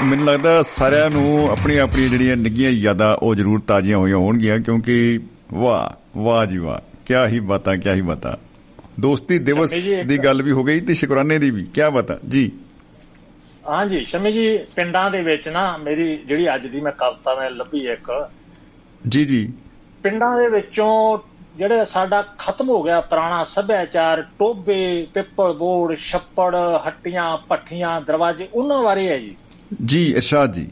ਮੈਨੂੰ 0.04 0.26
ਲੱਗਦਾ 0.26 0.64
ਸਾਰਿਆਂ 0.70 1.10
ਨੂੰ 1.10 1.50
ਆਪਣੀ 1.52 1.78
ਆਪਣੀ 1.78 2.08
ਜਿਹੜੀਆਂ 2.10 2.38
ਨਿੱਗੀਆਂ 2.38 2.72
ਯਾਦਾਂ 2.72 3.16
ਉਹ 3.16 3.36
ਜ਼ਰੂਰ 3.36 3.60
ਤਾਜ਼ੀਆਂ 3.68 3.98
ਹੋਈਆਂ 3.98 4.18
ਹੋਣਗੀਆਂ 4.18 4.60
ਕਿਉਂਕਿ 4.60 5.20
ਵਾਹ 5.54 6.20
ਵਾਹ 6.20 6.46
ਜੀ 6.46 6.58
ਵਾਹ 6.58 6.80
ਕੀ 7.06 7.14
ਹੀ 7.28 7.40
ਬਾਤਾਂ 7.40 7.78
ਕੀ 7.78 7.90
ਹੀ 7.90 8.02
ਬਾਤਾਂ। 8.02 8.34
ਦੋਸਤੀ 9.00 9.40
ਦਿਵਸ 9.40 9.70
ਦੀ 10.06 10.18
ਗੱਲ 10.18 10.42
ਵੀ 10.42 10.52
ਹੋ 10.52 10.64
ਗਈ 10.64 10.82
ਤੇ 10.82 10.94
ਸ਼ੁਕਰਾਨੇ 10.94 11.40
ਦੀ 11.40 11.52
ਵੀ। 11.52 11.64
ਕੀ 11.64 11.82
ਬਾਤਾਂ 11.94 12.30
ਜੀ। 12.30 12.52
ਹਾਂਜੀ 13.70 14.02
ਸ਼ਮੀ 14.02 14.32
ਜੀ 14.32 14.58
ਪਿੰਡਾਂ 14.58 15.12
ਦੇ 15.12 15.24
ਵਿੱਚ 15.24 15.48
ਨਾ 15.48 15.78
ਮੇਰੀ 15.78 16.18
ਜਿਹੜੀ 16.18 16.56
ਅੱਜ 16.56 16.68
ਦੀ 16.68 16.82
ਮੈਂ 16.82 16.92
ਕਵਿਤਾ 16.92 17.36
ਮੈਂ 17.36 17.50
ਲੱਭੀ 17.50 17.88
ਇੱਕ। 17.88 18.30
ਜੀ 19.08 19.26
ਜੀ। 19.26 19.54
ਪਿੰਡਾਂ 20.04 20.38
ਦੇ 20.38 20.56
ਵਿੱਚੋਂ 20.56 21.20
ਜਿਹੜੇ 21.58 21.86
ਸਾਡਾ 21.86 22.22
ਖਤਮ 22.22 22.70
ਹੋ 22.70 22.84
ਗਿਆ 22.84 23.02
ਪੁਰਾਣਾ 23.02 23.44
ਸੱਭਿਆਚਾਰ 23.44 24.22
ਟੋਬੇ 24.22 25.08
ਪਿੱਪਲ 25.14 25.54
ਬੋੜ 25.54 25.96
ਛੱਪੜ 25.96 26.56
ਹੱਟੀਆਂ 26.56 27.38
ਪੱਠੀਆਂ 27.38 28.02
ਦਰਵਾਜ਼ੇ 28.02 28.50
ਉਹਨਾਂ 28.54 28.84
ਬਾਰੇ 28.84 29.08
ਹੈ 29.08 29.18
ਜੀ। 29.18 29.36
ਜੀ 29.86 30.12
ਇਰਸ਼ਾਦ 30.12 30.54
ਜੀ। 30.54 30.68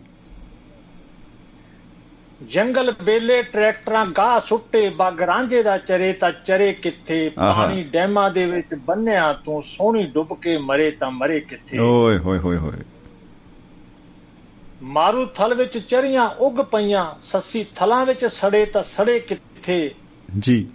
ਜੰਗਲ 2.49 2.93
ਬੇਲੇ 3.03 3.43
ਟਰੈਕਟਰਾਂ 3.43 4.05
ਗਾਹ 4.05 4.39
ਸੁੱਟੇ 4.47 4.89
ਬੱਗ 4.89 5.21
ਰਾਂਝੇ 5.21 5.63
ਦਾ 5.63 5.77
ਚਰੇ 5.77 6.13
ਤਾਂ 6.13 6.31
ਚਰੇ 6.31 6.73
ਕਿੱਥੇ। 6.73 7.29
ਪਾਣੀ 7.29 7.81
ਡੈਮਾਂ 7.81 8.31
ਦੇ 8.31 8.45
ਵਿੱਚ 8.45 8.67
ਬੰਨਿਆ 8.73 9.33
ਤੂੰ 9.33 9.63
ਸੋਹਣੀ 9.63 10.03
ਡੁੱਬ 10.03 10.33
ਕੇ 10.41 10.57
ਮਰੇ 10.57 10.91
ਤਾਂ 10.91 11.11
ਮਰੇ 11.11 11.39
ਕਿੱਥੇ? 11.39 11.77
ਓਏ 11.77 12.17
ਹੋਏ 12.17 12.39
ਹੋਏ 12.39 12.57
ਹੋਏ। 12.57 12.77
ਮਾਰੂ 14.83 15.25
ਥਲ 15.25 15.53
ਵਿੱਚ 15.53 15.77
ਚਰੀਆਂ 15.77 16.29
ਉੱਗ 16.29 16.55
ਪਈਆਂ 16.55 17.15
ਸੱਸੀ 17.21 17.65
ਥਲਾਂ 17.75 18.05
ਵਿੱਚ 18.05 18.25
ਸੜੇ 18.25 18.65
ਤਾਂ 18.65 18.83
ਸੜੇ 18.83 19.19
ਕਿੱਥੇ? 19.19 19.91
ਜੀ। 20.39 20.69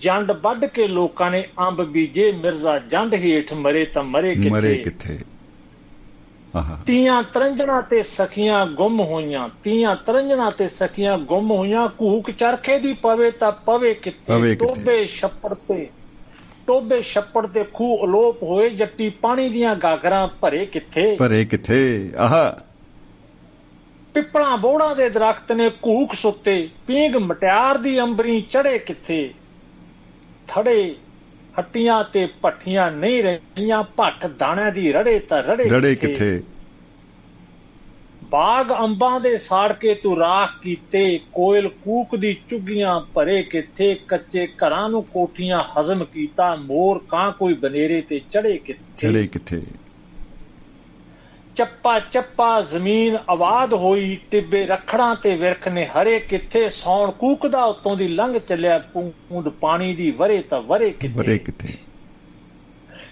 ਜੰਡ 0.00 0.30
ਵੱਢ 0.30 0.64
ਕੇ 0.64 0.88
ਲੋਕਾਂ 0.88 1.30
ਨੇ 1.30 1.48
ਅੰਬ 1.58 1.84
ਬੀਜੇ 1.84 2.32
ਮਿਰਜ਼ਾ 2.32 2.78
ਜੰਡ 2.78 3.14
ਹੇਠ 3.14 3.52
ਮਰੇ 3.52 3.84
ਤਾਂ 3.84 4.02
ਮਰੇ 4.02 4.34
ਮਰੇ 4.50 4.74
ਕਿੱਥੇ? 4.74 4.90
ਕਿੱਥੇ 4.90 5.14
ਆਹਾ 5.14 5.39
ਤੀਆਂ 6.86 7.22
ਤਰੰਜਣਾ 7.22 7.80
ਤੇ 7.80 8.02
ਸਖੀਆਂ 8.02 8.66
ਗੁੰਮ 8.66 9.00
ਹੋਈਆਂ 9.00 9.48
ਤੀਆਂ 9.64 9.96
ਤਰੰਜਣਾ 9.96 10.50
ਤੇ 10.50 10.68
ਸਖੀਆਂ 10.68 11.18
ਗੁੰਮ 11.18 11.50
ਹੋਈਆਂ 11.50 11.88
ਕੂਕ 11.88 12.30
ਚਰਖੇ 12.30 12.78
ਦੀ 12.78 12.92
ਪਵੇ 12.92 13.30
ਤਾਂ 13.30 13.52
ਪਵੇ 13.52 13.94
ਕਿੱਥੇ। 13.94 14.54
ਟੋਬੇ 14.54 15.06
ਛੱਪੜ 15.06 15.54
ਤੇ। 15.54 15.90
ਟੋਬੇ 16.66 17.02
ਛੱਪੜ 17.02 17.46
ਤੇ 17.46 17.64
ਖੂਹ 17.64 18.04
ਅਲੋਪ 18.04 18.42
ਹੋਏ 18.42 18.70
ਜੱਟੀ 18.70 19.10
ਪਾਣੀ 19.10 19.48
ਦੀਆਂ 19.48 19.76
ਗਾਗਰਾਂ 19.76 20.28
ਭਰੇ 20.40 20.66
ਕਿੱਥੇ? 20.66 21.16
ਭਰੇ 21.16 21.44
ਕਿੱਥੇ? 21.44 22.12
ਆਹਾ। 22.16 22.58
ਪਿੱਪਲਾਂ 24.14 24.58
ਬੋੜਾਂ 24.58 24.96
ਦੇ 24.96 25.08
ਦਰਖਤ 25.08 25.52
ਨੇ 25.52 25.70
ਕੂਕ 25.70 26.14
ਸੁੱਤੇ 26.14 26.68
ਪੀਂਗ 26.86 27.16
ਮਟਿਆਰ 27.16 27.78
ਦੀ 27.78 28.00
ਅੰਬਰੀ 28.00 28.40
ਚੜੇ 28.40 28.78
ਕਿੱਥੇ? 28.78 29.34
ਥੜੇ 30.48 30.94
ਹੱਟੀਆਂ 31.58 32.04
ਤੇ 32.04 32.26
ਪੱਠੀਆਂ 32.42 32.90
ਨਹੀਂ 32.90 33.22
ਰਹੀਆਂ 33.22 33.82
ਭੱਠ 33.82 34.26
ਦਾਣਿਆਂ 34.26 34.72
ਦੀ 34.72 34.92
ਰੜੇ 34.92 35.18
ਤਾਂ 35.18 35.42
ਰੜੇ 35.42 35.68
ਰੜੇ 35.70 35.94
ਕਿੱਥੇ? 35.94 36.42
ਬਾਗ 38.30 38.72
ਅੰਬਾਂ 38.72 39.20
ਦੇ 39.20 39.38
ਸਾੜ 39.38 39.72
ਕੇ 39.72 39.94
ਤੂੰ 39.94 40.18
ਰਾਖ 40.18 40.50
ਕੀਤੇ 40.62 41.20
ਕੋਇਲ 41.32 41.68
ਕੂਕ 41.68 42.16
ਦੀ 42.16 42.36
ਚੁੱਗੀਆਂ 42.50 43.00
ਭਰੇ 43.00 43.42
ਕਿੱਥੇ? 43.42 43.94
ਕੱਚੇ 44.08 44.46
ਘਰਾਂ 44.46 44.88
ਨੂੰ 44.90 45.02
ਕੋਠੀਆਂ 45.02 45.60
ਹਜ਼ਮ 45.60 46.04
ਕੀਤਾ 46.04 46.54
ਮੋਰ 46.54 46.98
ਕਾਂ 47.08 47.32
ਕੋਈ 47.32 47.54
ਬਨੇਰੇ 47.54 48.00
ਤੇ 48.00 48.20
ਚੜੇ 48.32 48.58
ਕਿੱਥੇ? 48.58 48.84
ਚੜੇ 48.98 49.26
ਕਿੱਥੇ? 49.26 49.62
ਚੱਪਾ 51.56 51.98
ਚੱਪਾ 51.98 52.60
ਜ਼ਮੀਨ 52.60 53.18
ਆਬਾਦ 53.30 53.74
ਹੋਈ 53.74 54.18
ਟਿੱਬੇ 54.30 54.66
ਰਖੜਾਂ 54.66 55.16
ਤੇ 55.16 55.36
ਵਿਰਖ 55.36 55.68
ਨੇ 55.68 55.86
ਹਰੇ 55.86 56.20
ਕਿੱਥੇ 56.20 56.68
ਸੌਣ 56.68 57.10
ਕੂਕਦਾ 57.10 57.64
ਉਤੋਂ 57.64 57.96
ਦੀ 57.96 58.08
ਲੰਘ 58.08 58.38
ਚੱਲਿਆ 58.38 58.78
ਪੂੰਦ 58.78 59.48
ਪਾਣੀ 59.48 59.94
ਦੀ 59.94 60.10
ਵਰੇ 60.10 60.42
ਤਾਂ 60.42 60.60
ਵਰੇ 60.60 60.90
ਕਿੱਥੇ। 60.90 61.38
ਕਿੱਥੇ। 61.38 61.74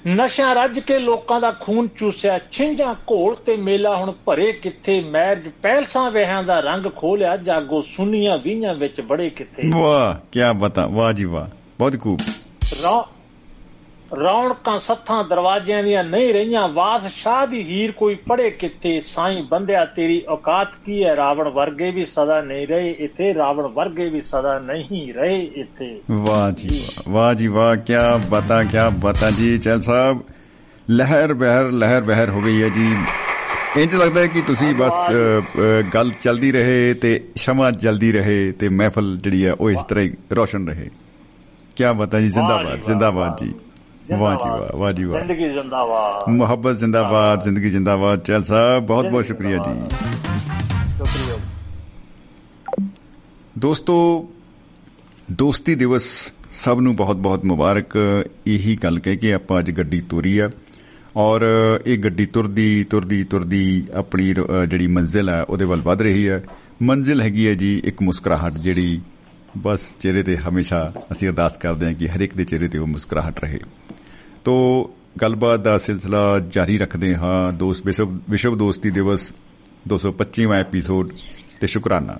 ਨਸ਼ਾ 0.09 0.53
ਰੱਜ 0.53 0.80
ਕੇ 0.80 0.99
ਲੋਕਾਂ 0.99 1.41
ਦਾ 1.41 1.51
ਖੂਨ 1.51 1.89
ਚੂਸਿਆ 1.99 2.41
ਛਿੰਝਾਂ 2.53 2.95
ਘੋਲ 2.95 3.36
ਤੇ 3.36 3.57
ਮੇਲਾ 3.57 3.97
ਹੁਣ 3.97 4.12
ਭਰੇ 4.24 4.53
ਕਿੱਥੇ 4.53 5.01
ਮੈਰਜ 5.01 5.49
ਪਹਿਲਸਾਂ 5.62 6.11
ਵਿਆਹਾਂ 6.11 6.43
ਦਾ 6.43 6.61
ਰੰਗ 6.61 6.86
ਖੋਲਿਆ 6.97 7.36
ਜਾਗੋ 7.36 7.82
ਸੁਨੀਆਂ 7.82 8.39
ਵੀਆਂ 8.39 8.74
ਵਿੱਚ 8.74 9.01
ਬੜੇ 9.01 9.30
ਕਿੱਥੇ। 9.30 9.62
ਵਾਹ 9.74 10.28
ਕੀ 10.32 10.41
ਬਤਾ 10.57 10.86
ਵਾਹ 10.86 11.12
ਜੀ 11.12 11.24
ਵਾਹ 11.24 11.47
ਬਹੁਤ 11.78 12.01
ਖੂਬ। 12.01 12.18
ਰੌ- 12.82 13.17
ਰੌਣਕਾਂ 14.12 14.78
ਸੱਥਾਂ 14.78 15.24
ਦਰਵਾਜ਼ਿਆਂ 15.24 15.82
ਦੀਆਂ 15.82 16.02
ਨਹੀਂ 16.04 16.32
ਰਹੀਆਂ। 16.34 16.68
ਵਾਸ 16.68 17.06
ਸ਼ਾਹ 17.06 17.46
ਦੀ 17.46 17.62
ਹੀਰ 17.62 17.92
ਕੋਈ 17.92 18.14
ਪੜੇ 18.28 18.50
ਕਿੱਥੇ? 18.50 19.00
ਸਾਈਂ 19.00 19.42
ਬੰਦਿਆ 19.42 19.84
ਤੇਰੀ 19.84 20.22
ਔਕਾਤ 20.28 20.68
ਕੀ 20.86 21.04
ਹੈ? 21.04 21.16
ਰਾਵਣ 21.16 21.48
ਵਰਗੇ 21.48 21.90
ਵੀ 21.90 22.04
ਸਦਾ 22.04 22.40
ਨਹੀਂ 22.40 22.66
ਰਹੇ 22.66 22.90
ਇੱਥੇ। 22.90 23.34
ਰਾਵਣ 23.34 23.66
ਵਰਗੇ 23.66 24.09
ਵੀ 24.09 24.20
ਸਦਾ 24.20 24.59
ਨਹੀਂ 24.59 25.12
ਰਹੇ 25.14 25.38
ਇੱਥੇ। 25.54 26.00
ਵਾਹ 26.11 26.50
ਜੀ 26.50 26.80
ਵਾਹ। 27.09 27.34
ਜੀ 27.34 27.46
ਵਾਹ। 27.46 27.76
ਕੀ 27.76 27.94
ਬਤਾ 28.30 28.62
ਕੀ 28.64 28.78
ਬਤਾ 28.98 29.30
ਜੀ। 29.30 29.59
ਚੈਲ 29.59 29.80
ਸਾਹਿਬ 29.80 30.20
ਲਹਿਰ 30.90 31.34
ਬਹਿਰ 31.34 31.70
ਲਹਿਰ 31.72 32.02
ਬਹਿਰ 32.02 32.30
ਹੋ 32.30 32.40
ਗਈ 32.40 32.62
ਹੈ 32.62 32.68
ਜੀ। 32.68 32.94
ਇੰਜ 33.76 33.94
ਲੱਗਦਾ 33.94 34.20
ਹੈ 34.20 34.26
ਕਿ 34.26 34.42
ਤੁਸੀਂ 34.42 34.74
ਬਸ 34.74 35.11
ਗੱਲ 35.94 36.11
ਚੱਲਦੀ 36.22 36.52
ਰਹੇ 36.52 36.94
ਤੇ 36.94 37.28
ਸ਼ਮਾ 37.36 37.70
ਜਲਦੀ 37.70 38.12
ਰਹੇ 38.12 38.52
ਤੇ 38.52 38.68
ਮਹਿਫਲ 38.68 39.18
ਜਿਹੜੀ 39.22 39.46
ਹੈ 39.46 39.52
ਉਹ 39.52 39.70
ਇਸ 39.70 39.84
ਤਰ੍ਹਾਂ 39.84 40.04
ਹੀ 40.04 40.12
ਰੋਸ਼ਨ 40.32 40.68
ਰਹੇ। 40.68 40.88
ਕੀ 41.76 41.84
ਬਤਾ 41.96 42.20
ਜੀ। 42.20 42.28
ਜ਼ਿੰਦਾਬਾਦ। 42.28 42.80
ਜ਼ਿੰਦਾਬਾਦ 42.80 43.44
ਜੀ। 43.44 43.52
ਵਾਹ 44.16 44.34
ਜੀ 44.34 44.48
ਵਾਹ 44.48 44.76
ਵਾਹ 44.76 44.92
ਜੀ 44.92 45.04
ਵਾਹ। 45.04 45.24
ਜ਼ਿੰਦਗੀ 45.24 45.48
ਜ਼ਿੰਦਾਬਾਦ। 45.48 46.28
ਮੁਹੱਬਤ 46.32 46.76
ਜ਼ਿੰਦਾਬਾਦ 46.76 47.42
ਜ਼ਿੰਦਗੀ 47.42 47.70
ਜ਼ਿੰਦਾਬਾਦ। 47.70 48.22
ਚੈਲ 48.24 48.42
ਸਾਹਿਬ 48.42 48.86
ਬਹੁਤ 48.86 49.06
ਬਹੁਤ 49.06 49.24
ਸ਼ੁਕਰੀਆ 49.24 49.59
ਜੀ। 49.59 49.80
ਸ਼ੁਕਰੀਆ 50.96 51.36
ਦੋਸਤੋ 53.59 53.96
ਦੋਸਤੀ 55.32 55.74
ਦਿਵਸ 55.74 56.32
ਸਭ 56.50 56.78
ਨੂੰ 56.80 56.96
ਬਹੁਤ-ਬਹੁਤ 56.96 57.44
ਮੁਬਾਰਕ। 57.44 57.96
ਇਹੀ 58.46 58.76
ਗੱਲ 58.84 58.98
ਕਹਿ 58.98 59.16
ਕੇ 59.16 59.32
ਆਪਾਂ 59.32 59.59
ਅੱਜ 59.59 59.70
ਗੱਡੀ 59.70 60.00
ਤੋਰੀ 60.00 60.38
ਆ। 60.38 60.50
ਔਰ 61.16 61.40
ਇਹ 61.86 61.98
ਗੱਡੀ 61.98 62.26
ਤੁਰਦੀ 62.26 62.84
ਤੁਰਦੀ 62.84 63.24
ਤੁਰਦੀ 63.24 63.86
ਆਪਣੀ 63.94 64.34
ਜਿਹੜੀ 64.68 64.86
ਮੰਜ਼ਿਲ 64.86 65.28
ਹੈ 65.28 65.42
ਉਹਦੇ 65.42 65.64
ਵੱਲ 65.64 65.80
ਵੱਧ 65.80 66.02
ਰਹੀ 66.02 66.28
ਹੈ 66.28 66.44
ਮੰਜ਼ਿਲ 66.82 67.22
ਹੈਗੀ 67.22 67.48
ਹੈ 67.48 67.54
ਜੀ 67.54 67.80
ਇੱਕ 67.84 68.02
ਮੁਸਕਰਾਹਟ 68.02 68.52
ਜਿਹੜੀ 68.52 69.00
ਬਸ 69.59 69.94
ਚਿਹਰੇ 70.00 70.22
ਤੇ 70.22 70.36
ਹਮੇਸ਼ਾ 70.36 70.92
ਅਸੀਂ 71.12 71.28
ਅਰਦਾਸ 71.28 71.56
ਕਰਦੇ 71.56 71.86
ਹਾਂ 71.86 71.94
ਕਿ 71.94 72.09
ਹਰ 72.09 72.20
ਇੱਕ 72.20 72.34
ਦੇ 72.36 72.44
ਚਿਹਰੇ 72.44 72.68
ਤੇ 72.68 72.78
ਉਹ 72.78 72.86
ਮੁਸਕਰਾਹਟ 72.86 73.40
ਰਹੇ। 73.40 73.59
ਤੋ 74.49 74.90
ਗੱਲਬਾਤ 75.22 75.61
ਦਾ 75.61 75.78
ਸਿਲਸਿਲਾ 75.78 76.38
ਜਾਰੀ 76.49 76.78
ਰੱਖਦੇ 76.78 77.16
ਹਾਂ। 77.16 77.53
ਦੋਸਤ 77.53 77.86
ਵਿਸ਼ਵ 77.86 78.18
ਵਿਸ਼ਵ 78.30 78.57
ਦੋਸਤੀ 78.57 78.90
ਦਿਵਸ 78.90 79.32
225ਵਾਂ 79.88 80.59
ਐਪੀਸੋਡ 80.59 81.12
ਤੇ 81.61 81.66
ਸ਼ੁਕਰਾਨਾ। 81.66 82.16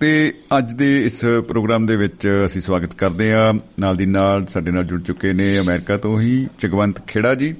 ਤੇ 0.00 0.34
ਅੱਜ 0.58 0.72
ਦੇ 0.72 1.06
ਇਸ 1.06 1.24
ਪ੍ਰੋਗਰਾਮ 1.48 1.86
ਦੇ 1.86 1.96
ਵਿੱਚ 1.96 2.42
ਅਸੀਂ 2.46 2.62
ਸਵਾਗਤ 2.62 2.94
ਕਰਦੇ 2.94 3.32
ਹਾਂ। 3.32 3.54
ਨਾਲ 3.78 3.96
ਦੀ 3.96 4.06
ਨਾਲ 4.06 4.46
ਸਾਡੇ 4.46 4.70
ਨਾਲ 4.70 4.84
ਜੁੜ 4.84 5.02
ਚੁੱਕੇ 5.02 5.32
ਨੇ 5.32 5.58
ਅਮਰੀਕਾ 5.58 5.96
ਤੋਂ 5.96 6.20
ਹੀ 6.20 6.46
ਜਗਵੰਤ 6.62 7.06
ਖੇੜਾ 7.06 7.34
ਜੀ। 7.34 7.54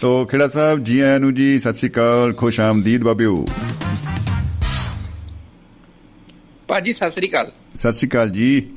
ਤੋ 0.00 0.24
ਖੇੜਾ 0.24 0.48
ਸਾਹਿਬ 0.48 0.84
ਜੀ 0.84 1.00
ਆਇਆਂ 1.00 1.20
ਨੂੰ 1.20 1.34
ਜੀ 1.34 1.58
ਸਤਿ 1.58 1.74
ਸ਼੍ਰੀ 1.74 1.90
ਅਕਾਲ 1.90 2.32
ਖੁਸ਼ 2.32 2.60
ਆਮਦੀਦ 2.60 3.02
ਬਾਬਿਓ। 3.02 3.44
ਭਾਜੀ 6.68 6.92
ਸਤਿ 6.92 7.10
ਸ੍ਰੀ 7.10 7.28
ਅਕਾਲ। 7.28 7.52
ਸਤਿ 7.78 7.92
ਸ਼੍ਰੀ 7.92 8.08
ਅਕਾਲ 8.08 8.30
ਜੀ। 8.30 8.70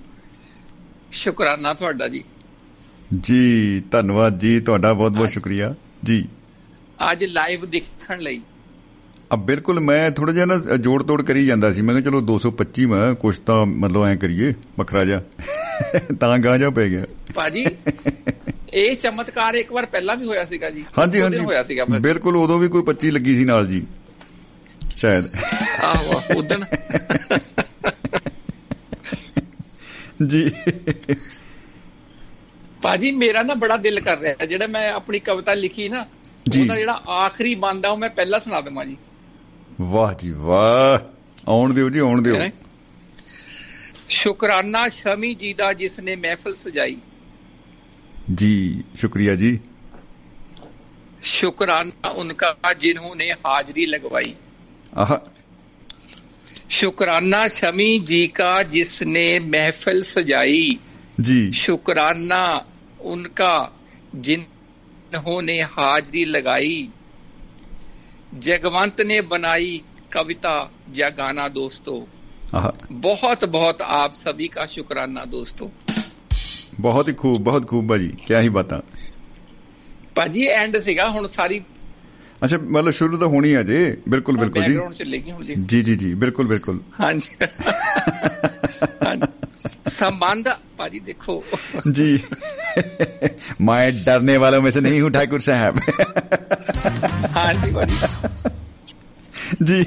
ਸ਼ੁਕਰਾਨਾ 1.11 1.73
ਤੁਹਾਡਾ 1.73 2.07
ਜੀ। 2.07 2.23
ਜੀ 3.19 3.83
ਧੰਨਵਾਦ 3.91 4.39
ਜੀ 4.39 4.59
ਤੁਹਾਡਾ 4.59 4.93
ਬਹੁਤ 4.93 5.11
ਬਹੁਤ 5.11 5.29
ਸ਼ੁਕਰੀਆ। 5.29 5.75
ਜੀ। 6.03 6.27
ਅੱਜ 7.11 7.23
ਲਾਈਵ 7.23 7.65
ਦੇਖਣ 7.65 8.19
ਲਈ। 8.19 8.41
ਆ 9.31 9.35
ਬਿਲਕੁਲ 9.35 9.79
ਮੈਂ 9.79 10.11
ਥੋੜਾ 10.11 10.33
ਜਿਹਾ 10.33 10.45
ਨਾ 10.45 10.57
ਜੋੜ 10.57 11.03
ਤੋੜ 11.03 11.21
ਕਰੀ 11.21 11.45
ਜਾਂਦਾ 11.45 11.73
ਸੀ। 11.73 11.81
ਮੈਂ 11.81 11.95
ਕਿਹਾ 11.95 12.05
ਚਲੋ 12.05 12.21
225 12.21 12.85
ਮੈਂ 12.85 13.15
ਕੁਛ 13.15 13.39
ਤਾਂ 13.39 13.65
ਮਤਲਬ 13.65 14.03
ਐ 14.03 14.15
ਕਰੀਏ 14.15 14.53
ਵੱਖਰਾ 14.79 15.05
ਜਾ 15.05 15.21
ਤਾਂ 16.19 16.37
ਗਾਂ 16.37 16.57
ਜਾ 16.57 16.69
ਪੈ 16.69 16.89
ਗਿਆ। 16.89 17.05
ਭਾਜੀ 17.35 17.65
ਇਹ 18.73 18.95
ਚਮਤਕਾਰ 18.95 19.53
ਇੱਕ 19.53 19.71
ਵਾਰ 19.71 19.85
ਪਹਿਲਾਂ 19.85 20.15
ਵੀ 20.15 20.27
ਹੋਇਆ 20.27 20.45
ਸੀਗਾ 20.45 20.69
ਜੀ। 20.69 20.85
ਹਾਂਜੀ 20.97 21.21
ਹਾਂਜੀ। 21.21 21.37
ਹੋਇਆ 21.37 21.63
ਸੀਗਾ। 21.63 21.85
ਬਿਲਕੁਲ 21.85 22.37
ਉਦੋਂ 22.37 22.59
ਵੀ 22.59 22.67
ਕੋਈ 22.67 22.83
25 22.83 23.11
ਲੱਗੀ 23.11 23.37
ਸੀ 23.37 23.45
ਨਾਲ 23.45 23.67
ਜੀ। 23.67 23.83
ਸ਼ਾਇਦ। 24.97 25.25
ਆਹੋ 25.83 26.21
ਉਦਣ 26.35 26.63
ਜੀ। 30.27 30.51
ਭਾਜੀ 32.81 33.11
ਮੇਰਾ 33.11 33.43
ਨਾ 33.43 33.53
ਬੜਾ 33.53 33.77
ਦਿਲ 33.77 33.99
ਕਰ 33.99 34.19
ਰਿਹਾ 34.19 34.45
ਜਿਹੜਾ 34.45 34.67
ਮੈਂ 34.67 34.91
ਆਪਣੀ 34.91 35.19
ਕਵਿਤਾ 35.19 35.53
ਲਿਖੀ 35.53 35.89
ਨਾ 35.89 36.05
ਉਹਦਾ 36.61 36.75
ਜਿਹੜਾ 36.75 36.93
ਆਖਰੀ 36.93 37.55
ਬੰਦ 37.55 37.85
ਆ 37.85 37.89
ਉਹ 37.89 37.97
ਮੈਂ 37.97 38.09
ਪਹਿਲਾਂ 38.09 38.39
ਸੁਣਾ 38.39 38.61
ਦਵਾਂ 38.61 38.85
ਜੀ। 38.85 38.97
ਵਾਹ 39.81 40.13
ਜੀ 40.13 40.31
ਵਾਹ। 40.31 40.99
ਆਉਣ 41.47 41.73
ਦਿਓ 41.73 41.89
ਜੀ 41.89 41.99
ਆਉਣ 41.99 42.21
ਦਿਓ। 42.21 42.35
ਸ਼ੁਕਰਾਨਾ 44.09 44.89
ਸ਼ਮੀ 44.89 45.35
ਜੀ 45.35 45.53
ਦਾ 45.53 45.73
ਜਿਸ 45.73 45.99
ਨੇ 45.99 46.15
ਮਹਿਫਲ 46.15 46.55
ਸਜਾਈ। 46.55 46.97
ਜੀ 48.35 48.83
ਸ਼ੁਕਰੀਆ 48.95 49.35
ਜੀ। 49.35 49.59
ਸ਼ੁਕਰਾਨਾ 51.21 52.09
ਉਨਕਾ 52.09 52.55
ਜਿਨ੍ਹਾਂ 52.79 53.15
ਨੇ 53.15 53.31
ਹਾਜ਼ਰੀ 53.31 53.85
ਲਗਵਾਈ। 53.85 54.35
ਆਹ। 54.97 55.15
ਸ਼ੁਕਰਾਨਾ 56.69 57.47
ਸ਼ਮੀ 57.47 57.99
ਜੀ 57.99 58.27
ਕਾ 58.27 58.63
ਜਿਸ 58.63 59.03
ਨੇ 59.03 59.39
ਮਹਿਫਲ 59.39 60.03
ਸਜਾਈ। 60.03 60.77
जी। 61.21 61.51
शुकराना 61.53 62.65
उनका 63.01 63.53
जिन्होंने 64.15 65.59
हाजरी 65.61 66.25
लगाई 66.25 66.89
जगवंत 68.39 69.01
ने 69.01 69.21
बनाई 69.21 69.81
कविता 70.13 70.71
या 70.95 71.09
गाना 71.09 71.47
दोस्तों। 71.47 71.99
बहुत 72.91 73.45
बहुत 73.45 73.81
आप 73.81 74.13
सभी 74.13 74.47
का 74.47 74.65
शुक्राना 74.65 75.25
दोस्तों। 75.25 75.69
ਬਹੁਤ 76.79 77.09
ਹੀ 77.09 77.13
ਖੂਬ 77.13 77.43
ਬਹੁਤ 77.43 77.67
ਖੂਬ 77.67 77.87
ਭਾਜੀ 77.87 78.07
ਕੀ 78.27 78.35
ਹੀ 78.35 78.49
ਬਾਤਾਂ 78.49 78.81
ਭਾਜੀ 80.15 80.47
ਐਂਡ 80.47 80.77
ਸੀਗਾ 80.77 81.09
ਹੁਣ 81.09 81.27
ਸਾਰੀ 81.27 81.61
ਅੱਛਾ 82.45 82.57
ਮਤਲਬ 82.57 82.91
ਸ਼ੁਰੂ 82.91 83.17
ਤਾਂ 83.17 83.27
ਹੋਣੀ 83.27 83.55
ਹੈ 83.55 83.63
ਜੇ 83.63 83.97
ਬਿਲਕੁਲ 84.09 84.37
ਬਿਲਕੁਲ 84.37 84.61
ਜੀ 84.61 84.67
ਬੈਕਗ੍ਰਾਉਂਡ 84.67 84.93
ਚ 84.93 85.03
ਲੱਗੀ 85.03 85.31
ਹੁਣ 85.31 85.43
ਜੀ 85.65 85.81
ਜੀ 85.81 85.95
ਜੀ 85.95 86.13
ਬਿਲਕੁਲ 86.13 86.47
ਬਿਲਕੁਲ 86.47 86.81
ਹਾਂਜੀ 86.99 87.35
संबंध 89.90 90.48
भाजी 90.78 90.98
देखो 91.02 91.34
जी 91.90 92.06
मैं 93.62 93.82
डरने 93.98 94.36
वालों 94.36 94.60
में 94.62 94.70
से 94.70 94.80
नहीं 94.80 95.00
हूँ 95.00 95.10
ठाकुर 95.12 95.40
साहब 95.42 95.78
हाँ 97.36 97.52
जी 97.56 97.70
भाजी 97.72 97.98
जी 99.64 99.78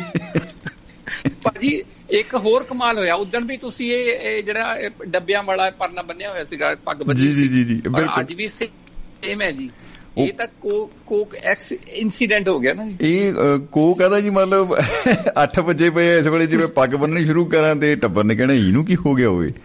ਭਾਜੀ 1.44 1.70
ਇੱਕ 2.16 2.34
ਹੋਰ 2.36 2.64
ਕਮਾਲ 2.64 2.98
ਹੋਇਆ 2.98 3.14
ਉਦੋਂ 3.16 3.40
ਵੀ 3.42 3.56
ਤੁਸੀਂ 3.58 3.90
ਇਹ 3.92 4.08
ਇਹ 4.30 4.42
ਜਿਹੜਾ 4.44 4.76
ਇਹ 4.78 5.06
ਡੱਬਿਆਂ 5.08 5.42
ਵਾਲਾ 5.44 5.70
ਪਰਨਾ 5.80 6.02
ਬੰਨਿਆ 6.04 6.30
ਹੋਇਆ 6.32 6.44
ਸੀਗਾ 6.46 6.74
ਪੱਗ 6.86 7.02
ਬੰਨੀ 7.04 7.22
ਜੀ 7.22 7.34
ਜੀ 7.36 7.48
ਜੀ 7.48 7.64
ਜੀ 7.66 7.78
ਔਰ 7.80 7.90
ਬਿਲਕੁਲ 7.92 8.20
ਅੱਜ 8.22 8.34
ਵੀ 8.34 8.48
ਸੇਮ 8.52 9.42
ਹੈ 9.42 9.52
ਜੀ 9.52 9.66
ਉਹ- 9.68 9.83
ਇਹ 10.17 10.33
ਤਾਂ 10.33 10.47
ਕੋ 10.61 10.91
ਕੋਕ 11.07 11.35
ਐਕਸ 11.35 11.73
ਇਨਸੀਡੈਂਟ 11.73 12.49
ਹੋ 12.49 12.61
ਗਿਆ 12.61 12.75
ਨਾ 12.75 12.85
ਜੀ। 12.85 12.97
ਇਹ 13.01 13.33
ਅ, 13.33 13.59
ਕੋ 13.71 13.95
ਕਹਦਾ 13.95 14.21
ਜੀ 14.21 14.31
ਮਤਲਬ 14.31 14.75
8 15.45 15.65
ਵਜੇ 15.65 15.91
ਪਏ 15.91 16.19
ਇਸ 16.19 16.27
ਵੇਲੇ 16.27 16.47
ਜਿਵੇਂ 16.47 16.69
ਪੱਗ 16.69 16.95
ਬੰਨਣੀ 16.95 17.25
ਸ਼ੁਰੂ 17.25 17.45
ਕਰਾਂ 17.45 17.77
ਤੇ 17.77 17.97
ਟੱਬਰ 17.97 18.25
ਨੇ 18.25 18.37
ਕਹਿਣਾ 18.37 18.53
ਇਹਨੂੰ 18.53 18.85
ਕੀ 18.85 18.97
ਹੋ 18.97 19.15
ਗਿਆ 19.15 19.29
ਓਏ? 19.29 19.49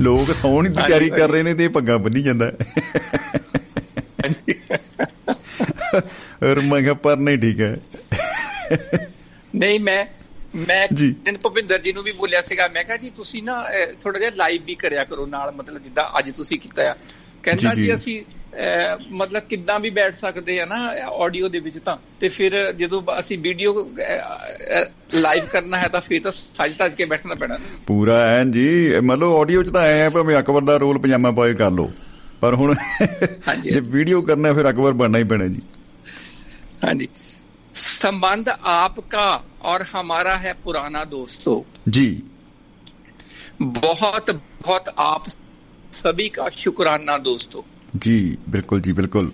ਲੋਕ 0.00 0.32
ਸੌਣ 0.32 0.68
ਦੀ 0.68 0.80
ਤਿਆਰੀ 0.86 1.10
ਕਰ 1.10 1.30
ਰਹੇ 1.30 1.42
ਨੇ 1.42 1.54
ਤੇ 1.54 1.68
ਪੱਗਾਂ 1.68 1.98
ਬੰਨੀ 1.98 2.22
ਜਾਂਦਾ। 2.22 2.52
ਔਰ 6.42 6.60
ਮੈਂ 6.62 6.94
ਪਰ 6.94 7.16
ਨਹੀਂ 7.16 7.38
ਠੀਕ 7.38 7.60
ਹੈ। 7.60 7.76
ਨਹੀਂ 9.54 9.80
ਮੈਂ 9.80 10.06
ਮੈਂ। 10.56 10.88
ਦਿਨ 10.94 11.38
ਭੁਪਿੰਦਰ 11.42 11.78
ਜੀ 11.78 11.92
ਨੂੰ 11.92 12.02
ਵੀ 12.02 12.12
ਬੋਲਿਆ 12.12 12.42
ਸੀਗਾ 12.42 12.68
ਮੈਂ 12.68 12.84
ਕਿਹਾ 12.84 12.96
ਜੀ 12.96 13.10
ਤੁਸੀਂ 13.10 13.42
ਨਾ 13.42 13.66
ਥੋੜਾ 14.00 14.18
ਜਿਹਾ 14.18 14.30
ਲਾਈਵ 14.36 14.64
ਵੀ 14.64 14.74
ਕਰਿਆ 14.74 15.04
ਕਰੋ 15.04 15.26
ਨਾਲ 15.26 15.52
ਮਤਲਬ 15.52 15.82
ਜਿੱਦਾਂ 15.82 16.18
ਅੱਜ 16.18 16.30
ਤੁਸੀਂ 16.30 16.58
ਕੀਤਾ 16.58 16.90
ਆ। 16.90 16.94
ਕਹਿੰਦਾ 17.43 17.73
ਜੀ, 17.73 17.81
ਜੀ। 17.81 17.87
ਜੀ 17.87 17.93
ਅਸੀਂ 17.95 18.19
ਅਹ, 18.55 18.97
ਮਤਲਬ 19.11 19.43
ਕਿੱਦਾਂ 19.43 19.79
ਵੀ 19.79 19.89
ਬੈਠ 19.89 20.15
ਸਕਦੇ 20.15 20.59
ਆ 20.61 20.65
ਨਾ 20.65 20.75
ਆਡੀਓ 21.23 21.47
ਦੇ 21.47 21.59
ਵਿੱਚ 21.59 21.77
ਤਾਂ 21.77 21.95
ਤੇ 22.19 22.29
ਫਿਰ 22.29 22.53
ਜਦੋਂ 22.71 23.01
ਅਸੀਂ 23.19 23.37
ਵੀਡੀਓ 23.39 23.73
ਲਾਈਵ 25.15 25.45
ਕਰਨਾ 25.45 25.77
ਹੈ 25.77 25.87
ਤਾਂ 25.87 26.01
ਫਿਰ 26.01 26.21
ਤਾਂ 26.21 26.31
ਸੱਜ 26.31 26.73
ਤੱਜ 26.77 26.93
ਕੇ 26.95 27.05
ਬੈਠਣਾ 27.05 27.35
ਪੈਣਾ 27.35 27.57
ਨਾ। 27.57 27.65
ਪੂਰਾ 27.87 28.19
ਐਨ 28.31 28.51
ਜੀ 28.51 28.67
ਮਤਲਬ 29.01 29.35
ਆਡੀਓ 29.35 29.63
ਚ 29.63 29.69
ਤਾਂ 29.69 29.81
ਐ 29.83 30.09
ਭਾਵੇਂ 30.09 30.37
ਅਕਬਰ 30.39 30.61
ਦਾ 30.61 30.77
ਰੋਲ 30.77 30.97
ਪਜਾਮਾ 30.99 31.31
ਪਾਏ 31.31 31.53
ਕਰ 31.53 31.71
ਲੋ 31.71 31.89
ਪਰ 32.41 32.55
ਹੁਣ 32.55 32.73
ਹਾਂਜੀ। 33.47 33.69
ਜੇ 33.69 33.79
ਵੀਡੀਓ 33.89 34.21
ਕਰਨਾ 34.21 34.53
ਫਿਰ 34.53 34.69
ਅਕਬਰ 34.69 34.93
ਬਣਨਾ 34.93 35.17
ਹੀ 35.17 35.23
ਪੈਣਾ 35.25 35.47
ਜੀ 35.47 35.61
हाँ 36.81 36.91
जी 36.93 37.05
संबंध 37.75 38.49
आपका 38.71 39.21
और 39.65 39.83
हमारा 39.87 40.33
है 40.41 40.51
पुराना 40.59 40.99
दोस्तों 41.07 41.55
ਜੀ 41.89 42.03
बहुत 43.79 44.29
बहुत 44.61 44.91
आप 45.01 45.29
सभी 45.92 46.28
का 46.28 46.48
शुक्राना 46.48 47.16
दोस्तों। 47.18 47.62
जी 47.96 48.38
बिल्कुल 48.48 48.80
जी 48.80 48.92
बिल्कुल। 48.92 49.32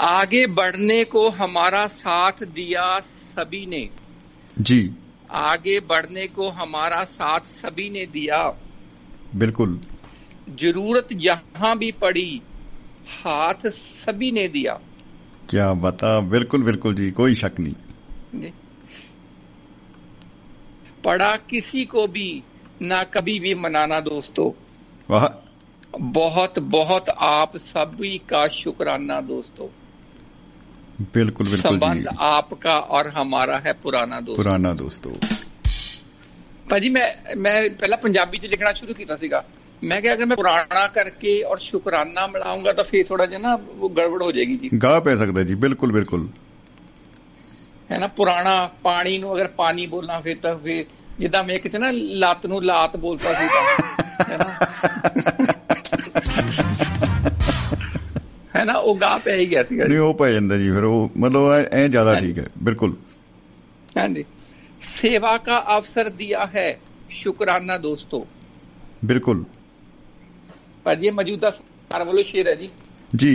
आगे 0.00 0.46
बढ़ने 0.46 1.04
को 1.04 1.28
हमारा 1.30 1.86
साथ 1.86 2.42
दिया 2.44 3.00
सभी 3.00 3.66
ने। 3.66 3.88
जी। 4.58 4.90
आगे 5.30 5.80
बढ़ने 5.80 6.26
को 6.26 6.48
हमारा 6.50 7.04
साथ 7.04 7.40
सभी 7.40 7.90
ने 7.90 8.06
दिया। 8.06 8.42
बिल्कुल। 9.34 9.80
ज़रूरत 10.60 11.08
यहाँ 11.12 11.78
भी 11.78 11.92
पड़ी 11.92 12.42
हाथ 13.08 13.66
सभी 13.66 14.30
ने 14.32 14.48
दिया। 14.48 14.78
क्या 15.50 15.72
बता? 15.72 16.20
बिल्कुल 16.20 16.62
बिल्कुल 16.62 16.94
जी 16.94 17.10
कोई 17.10 17.34
शक 17.34 17.60
नहीं। 17.60 18.50
पड़ा 21.04 21.36
किसी 21.50 21.84
को 21.84 22.06
भी 22.06 22.42
ना 22.80 23.02
कभी 23.04 23.38
भी 23.38 23.54
मनाना 23.54 23.98
दोस्तों 24.00 24.50
वाह 25.08 25.26
बहुत 26.14 26.58
बहुत 26.58 27.10
आप 27.24 27.56
सभी 27.56 28.12
का 28.28 28.46
शुक्राना 28.48 29.20
दोस्तों 29.20 29.68
बिल्कुल 31.14 31.46
बिल्कुल 31.46 31.60
संबंध 31.60 32.08
आपका 32.26 32.74
और 32.96 33.08
हमारा 33.08 33.58
है 33.58 33.72
ਪੁਰਾਣਾ 33.82 34.20
ਦੋਸਤ। 34.20 34.36
ਪੁਰਾਣਾ 34.36 34.72
ਦੋਸਤੋ। 34.74 35.12
ਭਾਜੀ 36.70 36.88
ਮੈਂ 36.88 37.06
ਮੈਂ 37.36 37.52
ਪਹਿਲਾਂ 37.70 37.98
ਪੰਜਾਬੀ 37.98 38.38
ਚ 38.38 38.46
ਲਿਖਣਾ 38.46 38.72
ਸ਼ੁਰੂ 38.72 38.94
ਕੀਤਾ 38.94 39.16
ਸੀਗਾ। 39.16 39.44
ਮੈਂ 39.82 40.00
ਕਿਹਾ 40.02 40.14
ਅਗਰ 40.14 40.26
ਮੈਂ 40.26 40.36
ਪੁਰਾਣਾ 40.36 40.86
ਕਰਕੇ 40.88 41.42
ਔਰ 41.42 41.58
ਸ਼ੁਕਰਾਨਾ 41.58 42.26
ਮਿਲਾਉਂਗਾ 42.26 42.72
ਤਾਂ 42.72 42.84
ਫੇਰ 42.84 43.06
ਥੋੜਾ 43.06 43.26
ਜਿਹਾ 43.26 43.40
ਨਾ 43.40 43.54
ਉਹ 43.78 43.90
ਗੜਬੜ 43.90 44.22
ਹੋ 44.22 44.32
ਜਾਏਗੀ 44.32 44.56
ਜੀ। 44.56 44.70
ਗਾ 44.82 45.00
ਪੈ 45.00 45.16
ਸਕਦਾ 45.16 45.42
ਜੀ 45.42 45.54
ਬਿਲਕੁਲ 45.54 45.92
ਬਿਲਕੁਲ। 45.92 46.28
ਹੈ 47.90 47.98
ਨਾ 47.98 48.06
ਪੁਰਾਣਾ 48.06 48.70
ਪਾਣੀ 48.82 49.18
ਨੂੰ 49.18 49.34
ਅਗਰ 49.34 49.46
ਪਾਣੀ 49.56 49.86
ਬੋਲਣਾ 49.86 50.20
ਫੇਰ 50.20 50.36
ਤਾਂ 50.42 50.56
ਫੇਰ 50.58 50.84
ਜਿੱਦਾਂ 51.20 51.42
ਮੈਂ 51.44 51.58
ਕਿਤੇ 51.58 51.78
ਨਾ 51.78 51.90
ਲੱਤ 51.92 52.46
ਨੂੰ 52.46 52.62
ਲਾਤ 52.64 52.96
ਬੋਲਦਾ 52.96 53.32
ਸੀ 53.32 53.46
ਤਾਂ 53.48 53.62
ਹੈ 58.56 58.64
ਨਾ 58.64 58.74
ਉਹ 58.74 58.96
ਗਾ 58.98 59.16
ਪੈ 59.18 59.36
ਹੀ 59.36 59.46
ਗਿਆ 59.50 59.62
ਸੀ 59.64 59.76
ਨਹੀਂ 59.78 59.98
ਉਹ 59.98 60.14
ਪੈ 60.14 60.30
ਜਾਂਦਾ 60.32 60.56
ਜੀ 60.58 60.70
ਫਿਰ 60.70 60.84
ਉਹ 60.84 61.10
ਮਤਲਬ 61.18 61.50
ਐ 61.72 61.86
ਜ਼ਿਆਦਾ 61.88 62.14
ਠੀਕ 62.20 62.38
ਹੈ 62.38 62.46
ਬਿਲਕੁਲ 62.60 62.96
ਹਾਂਜੀ 63.96 64.24
सेवा 64.84 65.30
का 65.38 65.56
अवसर 65.72 66.08
दिया 66.16 66.40
है 66.54 66.64
शुक्राना 67.12 67.76
दोस्तों 67.78 68.18
बिल्कुल 69.04 69.38
पर 70.86 71.04
ये 71.04 71.12
मौजूदा 71.12 71.50
सरकार 71.52 72.02
वाले 72.06 72.24
शेर 72.24 72.48
है 72.48 72.56
जी 72.56 72.68
जी 73.14 73.30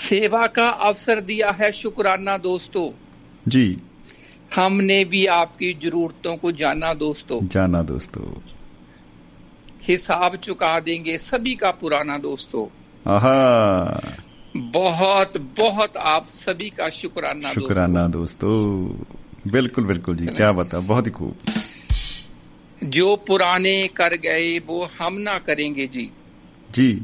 सेवा 0.00 0.42
का 0.52 0.66
अवसर 0.88 1.20
दिया 1.22 1.54
है 1.60 1.70
शुक्राना 1.74 2.36
दोस्तों 2.42 2.84
जी 3.48 3.64
हमने 4.54 5.04
भी 5.04 5.26
आपकी 5.26 5.72
जरूरतों 5.74 6.36
को 6.36 6.52
जाना 6.52 6.92
दोस्तों। 6.94 7.46
जाना 7.48 7.82
दोस्तों। 7.82 8.40
हिसाब 9.82 10.36
चुका 10.36 10.80
देंगे 10.80 11.18
सभी 11.18 11.54
का 11.54 11.70
पुराना 11.70 12.18
दोस्तों। 12.18 12.66
बहुत 14.56 15.36
बहुत 15.36 15.96
आप 15.96 16.26
सभी 16.26 16.70
का 16.70 16.88
शुक्राना 16.88 17.52
शुक्राना 17.52 18.08
दोस्तों, 18.08 18.50
दोस्तों। 18.50 19.52
बिल्कुल 19.52 19.84
बिल्कुल 19.84 20.16
जी 20.16 20.26
क्या 20.26 20.52
बता 20.52 20.80
बहुत 20.80 21.06
ही 21.06 21.10
खूब। 21.10 21.36
जो 22.84 23.16
पुराने 23.16 23.88
कर 23.88 24.14
गए 24.14 24.58
वो 24.58 24.88
हम 24.98 25.14
ना 25.14 25.38
करेंगे 25.38 25.86
जी। 25.86 26.10
जी। 26.70 27.02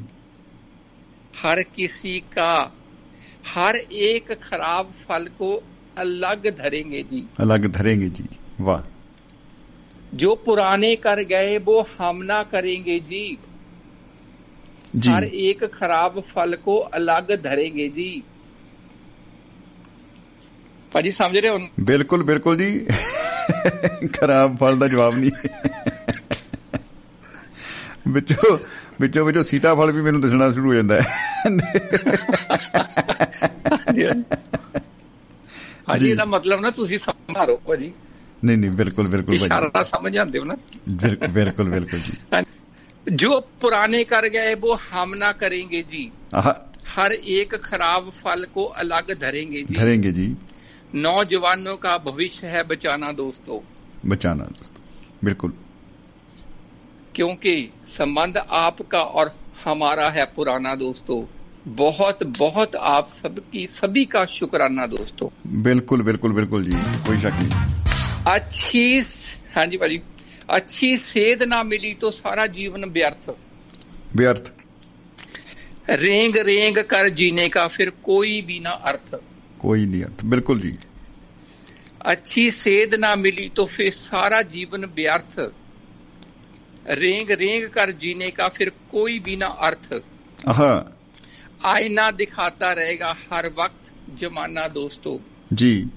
हर 1.43 1.63
किसी 1.63 2.21
का 2.21 2.73
हर 3.47 3.77
एक 3.77 4.33
खराब 4.33 4.91
फल 4.93 5.25
को 5.25 5.63
अलग 6.01 6.49
धरेंगे 6.57 7.03
जी 7.13 7.21
अलग 7.41 7.69
धरेंगे 7.73 8.09
जी 8.19 8.27
वाह 8.61 8.81
जो 10.15 10.31
पुराने 10.47 10.95
कर 11.07 11.23
गए 11.33 11.59
वो 11.59 11.77
हम 11.93 12.23
ना 12.25 12.43
करेंगे 12.55 12.99
जी 13.11 13.25
जी 14.97 15.11
हर 15.11 15.25
एक 15.25 15.61
खराब 15.75 16.21
फल 16.33 16.59
को 16.65 16.79
अलग 17.01 17.33
धरेंगे 17.43 17.89
जी 18.01 18.11
ਭਾਜੀ 20.93 21.11
ਸਮਝ 21.11 21.39
ਰਹੇ 21.39 21.49
ਹੋ? 21.49 21.59
ਬਿਲਕੁਲ 21.81 22.23
ਬਿਲਕੁਲ 22.23 22.57
ਜੀ। 22.57 22.87
ਖਰਾਬ 24.13 24.57
ਫਲ 24.57 24.79
ਦਾ 24.79 24.89
ਜਵਾਬ 24.89 25.15
ਨਹੀਂ। 25.15 25.31
ਵਿੱਚੋਂ 28.09 28.59
ਵਿੱਚੋਂ 29.01 29.25
ਵਿੱਚੋਂ 29.27 29.45
ਸੀਤਾ 29.45 29.75
ਫਲ 29.75 29.93
ਵੀ 29.93 30.03
ਮੈਨੂੰ 30.03 30.21
ਦਿਸਣਾ 30.21 30.53
ਸ਼ੁਰੂ 30.53 30.69
ਹੋ 30.69 30.75
ਜਾਂਦਾ 30.75 31.01
ਹੈ। 31.01 31.05
ਹਾਂਜੀ 35.91 36.11
ਇਹਦਾ 36.11 36.25
ਮਤਲਬ 36.27 36.61
ਨਾ 36.61 36.71
ਤੁਸੀਂ 36.73 36.99
ਸਮਝਾਰੋ 37.01 37.57
ਭਾਜੀ। 37.67 37.93
ਨਹੀਂ 38.43 38.57
जो 43.07 43.31
पुराने 43.61 44.01
कर 44.05 44.25
गए 44.29 44.51
वो 44.57 44.75
हम 44.83 45.15
ना 45.17 45.29
करेंगे 45.35 45.79
जी 45.85 46.01
हर 46.89 47.13
एक 47.35 47.55
खराब 47.63 48.11
फल 48.13 48.45
को 48.51 48.65
अलग 48.83 49.13
धरेंगे 49.21 49.63
जी 49.63 49.77
धरेंगे 49.77 50.13
जी 50.13 50.27
नौजवानों 50.99 51.77
का 51.79 51.95
भविष्य 52.05 52.47
है 52.49 52.63
बचाना 52.67 53.11
दोस्तों 53.15 53.59
बचाना 54.07 54.45
दोस्तों 54.53 54.85
बिल्कुल 55.25 55.53
क्योंकि 57.15 57.55
संबंध 57.91 58.39
आपका 58.61 59.03
और 59.15 59.33
हमारा 59.65 60.09
है 60.11 60.25
पुराना 60.37 60.75
दोस्तों 60.79 61.21
बहुत 61.68 62.24
बहुत 62.40 62.76
आप 62.88 63.08
सबकी 63.08 63.66
सभी 63.68 64.06
का 64.06 64.26
शुक्राना 64.32 64.86
दोस्तों 64.88 65.30
बिल्कुल 65.64 66.02
बिल्कुल 66.04 66.34
बिल्कुल 66.34 66.64
जी 66.64 66.78
कोई 67.08 67.18
शक 67.18 67.40
नहीं 67.40 68.34
अच्छी 68.34 69.02
हाँ 69.56 69.66
जी 69.66 69.78
भाजी 69.78 70.02
अच्छी 70.50 70.96
सेध 70.98 71.44
ना 71.44 71.62
मिली 71.64 71.94
तो 71.94 72.12
सारा 72.14 72.46
जीवन 72.56 72.86
व्यर्थ 72.92 73.30
व्यर्थ 74.16 74.52
रेंग 75.90 76.38
रेंग 76.48 76.78
कर 76.86 77.10
जीने 77.12 77.48
का 77.50 77.68
फिर 77.68 77.90
कोई 78.04 78.42
भी 78.42 78.60
ना 78.60 78.70
अर्थ 78.92 79.16
कोई 79.60 79.86
नहीं 79.86 80.04
अर्थ 80.04 80.24
बिल्कुल 80.26 80.60
जी 80.60 80.78
अच्छी 82.06 82.50
सेध 82.52 82.96
ना 82.96 83.16
मिली 83.16 83.50
तो 83.50 83.66
फिर 83.66 83.92
सारा 83.94 84.42
जीवन 84.50 84.86
व्यर्थ 84.96 85.40
रेंग 86.96 87.32
रेंग 87.40 87.68
कर 87.70 87.92
जीने 88.02 88.30
का 88.32 88.48
फिर 88.50 88.72
कोई 88.92 89.20
भी 89.20 89.36
ना 89.36 89.48
अर्थ 89.68 89.94
आह 90.48 90.64
आईना 91.65 92.11
दिखाता 92.11 92.73
रहेगा 92.73 93.17
हर 93.33 93.47
वक्त 93.47 93.93
जमाना 94.15 94.69
दोस्तों। 94.69 95.19
जी। 95.53 95.89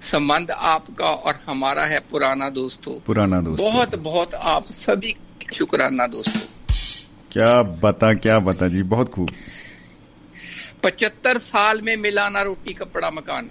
संबंध 0.00 0.50
आपका 0.50 1.04
और 1.04 1.40
हमारा 1.46 1.86
है 1.86 1.98
पुराना 1.98 2.50
दोस्तों। 2.50 3.00
पुराना 3.00 3.40
दोस्तों। 3.40 3.72
बहुत 3.72 3.94
बहुत 3.94 4.34
आप 4.34 4.64
सभी 4.64 5.16
शुक्राना 5.54 6.06
दोस्तों। 6.06 6.40
क्या 7.32 7.62
बता 7.62 8.14
क्या 8.14 8.38
बता 8.38 8.68
जी 8.68 8.82
बहुत 8.82 9.08
खूब। 9.08 9.30
पचहत्तर 10.82 11.38
साल 11.38 11.80
में 11.80 11.96
मिला 11.96 12.28
ना 12.28 12.42
रोटी 12.42 12.72
कपड़ा 12.72 13.10
मकान। 13.10 13.50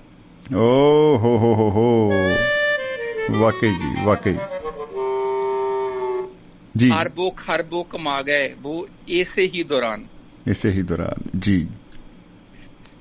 ओ 0.55 1.17
हो 1.17 1.37
हो 1.37 1.53
हो 1.53 1.69
हो। 1.69 2.09
वाकई 3.39 3.71
जी 3.71 4.05
वाकई। 4.05 4.37
जी। 6.77 6.91
अरबों 6.91 7.31
खरबों 7.31 7.83
कमा 7.83 8.21
गए 8.21 8.55
वो 8.61 8.87
ऐसे 9.11 9.41
ही 9.41 9.63
दौरान। 9.63 10.07
इसे 10.47 10.69
ही 10.69 10.83
दौरान 10.83 11.39
जी। 11.39 11.67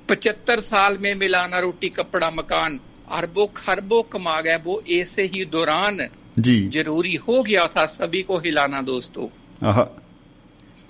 पचहत्तर 0.09 0.59
साल 0.59 0.97
में 0.97 1.15
मिलाना 1.15 1.59
रोटी 1.59 1.89
कपड़ा 1.89 2.29
मकान 2.29 2.79
अरबों 3.11 3.47
खरबों 3.47 4.03
कमा 4.03 4.41
गए 4.41 4.55
वो 4.55 4.83
ऐसे 4.91 5.23
ही 5.25 5.45
दौरान 5.45 6.07
जी। 6.39 6.69
ज़रूरी 6.69 7.15
हो 7.15 7.43
गया 7.43 7.67
था 7.67 7.85
सभी 7.85 8.21
को 8.23 8.37
हिलाना 8.37 8.81
दोस्तों। 8.81 9.27
आह 9.67 9.83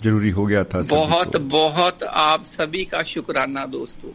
ज़रूरी 0.04 0.30
हो 0.30 0.46
गया 0.46 0.64
था 0.64 0.82
बहुत। 0.82 1.36
बहुत 1.38 2.04
आप 2.04 2.44
सभी 2.44 2.86
का 2.86 3.04
शुक्राना 3.04 3.66
दोस्तों। 3.66 4.12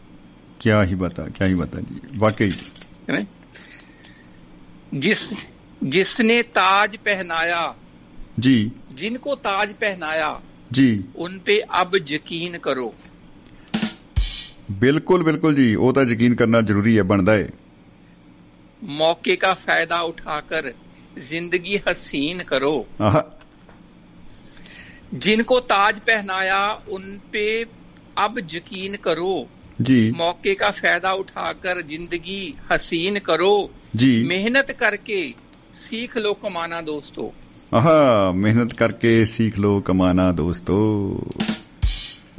क्या 0.61 0.81
ही 0.81 0.95
बता 0.95 1.23
क्या 1.23 1.47
ही 1.47 1.55
बता 1.55 1.79
जी। 1.81 2.19
वाकई। 2.19 2.49
जिस 4.93 5.29
जिसने 5.83 6.41
ताज 6.43 6.97
पहनाया 6.97 7.75
जी। 8.39 8.71
जिनको 8.93 9.35
ताज 9.35 9.73
पहनाया 9.73 10.41
जी 10.71 10.89
उन 11.17 11.39
पे 11.45 11.59
अब 11.75 11.95
ਯਕੀਨ 12.09 12.57
ਕਰੋ 12.59 12.93
ਬਿਲਕੁਲ 14.79 15.23
ਬਿਲਕੁਲ 15.23 15.55
ਜੀ 15.55 15.73
ਉਹ 15.75 15.93
ਤਾਂ 15.93 16.03
ਯਕੀਨ 16.05 16.35
ਕਰਨਾ 16.35 16.61
ਜ਼ਰੂਰੀ 16.61 16.97
ਹੈ 16.97 17.03
ਬਣਦਾ 17.03 17.33
ਹੈ 17.33 17.49
ਮੌਕੇ 18.81 19.35
ਦਾ 19.35 19.53
ਫਾਇਦਾ 19.55 19.99
ਉਠਾਕਰ 20.03 20.71
ਜ਼ਿੰਦਗੀ 21.21 21.77
ਹਸੀਨ 21.87 22.43
ਕਰੋ 22.45 22.75
जिनको 25.13 25.55
ताज 25.61 25.99
पहनाया 26.01 26.57
उन 26.89 27.05
पे 27.33 27.43
अब 28.17 28.35
यकीन 28.51 28.95
करो 28.97 29.31
जी 29.79 29.95
मौके 30.13 30.53
का 30.55 30.69
फायदा 30.71 31.13
उठाकर 31.15 31.81
जिंदगी 31.83 32.41
हसीन 32.71 33.19
करो 33.21 33.53
जी 33.95 34.11
मेहनत 34.25 34.71
करके 34.79 35.21
सीख 35.75 36.17
लो 36.19 36.33
कमाना 36.43 36.81
दोस्तों 36.83 37.27
आहा 37.73 38.31
मेहनत 38.31 38.73
करके 38.73 39.25
सीख 39.25 39.57
लो 39.57 39.81
कमाना 39.81 40.31
दोस्तों। 40.31 41.15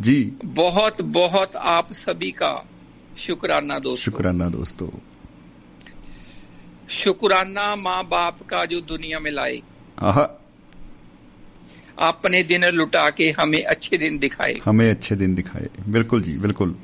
जी। 0.01 0.33
बहुत 0.45 1.03
बहुत 1.03 1.57
आप 1.57 1.93
सभी 1.93 2.31
का 2.31 2.67
शुक्राना 3.19 3.79
दोस्तों। 3.79 4.13
शुक्राना 4.13 4.49
दोस्तों। 4.49 4.89
शुक्राना 6.89 7.77
माँ 7.77 8.05
बाप 8.05 8.43
का 8.43 8.65
जो 8.65 8.81
दुनिया 8.81 9.19
में 9.19 9.31
लाए। 9.31 9.63
अपने 9.99 10.37
आपने 12.01 12.43
दिन 12.43 12.65
लुटा 12.65 13.11
के 13.11 13.31
हमें 13.31 13.65
अच्छे 13.65 13.99
दिन 13.99 14.19
दिखाए। 14.19 14.55
हमें 14.65 14.91
अच्छे 14.91 15.17
दिन 15.17 15.35
दिखाए। 15.35 15.69
बिल्कुल 15.89 16.23
जी 16.23 16.33
बिल्कुल। 16.33 16.77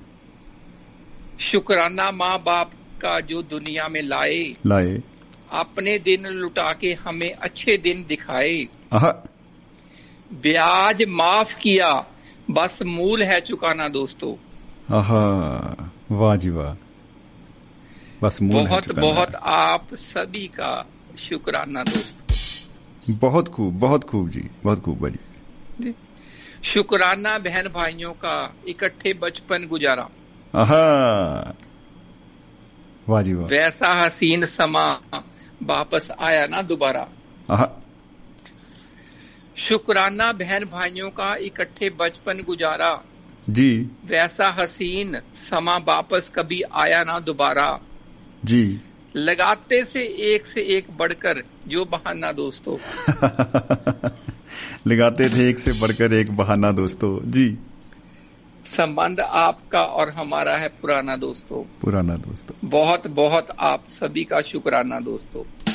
शुक्राना 1.41 2.11
माँ 2.11 2.43
बाप 2.47 2.71
का 3.01 3.21
जो 3.21 3.43
दुनिया 3.43 3.89
में 3.89 4.03
लाए। 4.03 4.57
लाए। 4.67 5.03
अपने 5.53 5.99
दिन 5.99 6.27
लुटा 6.27 6.73
के 6.73 6.93
हमें 6.95 7.33
अच्छे 7.33 7.77
दिन 7.77 8.05
दिखाए। 8.09 8.57
ब्याज 10.33 11.05
माफ़ 11.09 11.57
किया 11.59 11.93
बस 12.51 12.83
मूल 12.83 13.23
है 13.23 13.41
चुकाना 13.41 13.89
दोस्तों। 13.89 14.35
वाह 16.17 16.37
जी 16.37 16.51
वाह। 16.51 16.75
बस 18.23 18.43
मूल 18.43 18.57
है 18.57 18.67
बहुत 18.67 18.85
चुकाना। 18.85 19.07
बहुत 19.07 19.35
आप 19.35 19.95
सभी 19.95 20.47
का 20.49 20.87
शुक्राना 21.19 21.83
दोस्तों। 21.85 23.15
बहुत 23.15 23.49
खूब 23.49 23.79
बहुत 23.79 24.05
खूब 24.05 24.29
जी 24.31 24.45
बहुत 24.65 24.81
खूब 24.81 25.03
भाजी 25.03 25.95
शुक्राना 26.65 27.39
बहन 27.39 27.69
भाइयों 27.69 28.13
का 28.13 28.55
इकट्ठे 28.69 29.13
बचपन 29.15 29.67
गुजारा। 29.67 30.09
वाह 33.09 33.23
जी 33.23 33.35
वाह। 33.35 33.47
वैसा 33.47 33.93
हसीन 33.95 34.45
समा 34.45 35.01
वापस 35.63 36.11
आया 36.21 36.47
ना 36.47 36.63
दोबारा। 36.63 37.09
शुक्राना 39.57 40.33
बहन 40.33 40.65
भाइयों 40.65 41.11
का 41.11 41.37
इकट्ठे 41.37 41.91
बचपन 41.91 42.43
गुजारा। 42.43 43.05
जी। 43.51 43.91
वैसा 44.07 44.49
हसीन 44.49 45.21
समा 45.35 45.77
वापस 45.77 46.33
कभी 46.35 46.63
आया 46.63 47.05
ना 47.05 47.19
दोबारा। 47.19 47.81
जी। 48.45 48.81
लगाते 49.17 49.85
से 49.85 50.03
एक 50.05 50.47
से 50.47 50.61
एक 50.61 50.87
बढ़कर 50.97 51.43
जो 51.69 51.85
बहाना 51.85 52.33
दोस्तों। 52.33 52.77
लगाते 54.87 55.29
थे 55.29 55.51
एक 55.51 55.59
से 55.59 55.73
बढ़कर 55.73 56.13
एक 56.13 56.37
बहाना 56.37 56.73
दोस्तों। 56.73 57.31
जी। 57.31 57.59
संबंध 58.77 59.21
आपका 59.21 59.83
और 59.83 60.11
हमारा 60.11 60.57
है 60.57 60.69
पुराना 60.69 61.17
दोस्तों। 61.17 61.63
पुराना 61.81 62.17
दोस्तों। 62.17 62.69
बहुत 62.69 63.07
बहुत 63.07 63.47
आप 63.61 63.85
सभी 63.89 64.25
का 64.25 64.41
शुक्राना 64.41 65.01
दोस्तों। 65.01 65.73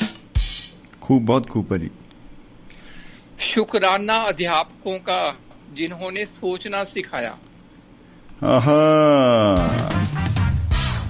खूब 1.02 1.24
बहुत 1.24 1.48
खूब 1.48 1.64
भाजी। 1.64 1.90
शुक्राना 3.40 4.14
अध्यापकों 4.14 4.98
का 4.98 5.38
जिन्होंने 5.72 6.26
सोचना 6.26 6.84
सिखाया। 6.84 7.38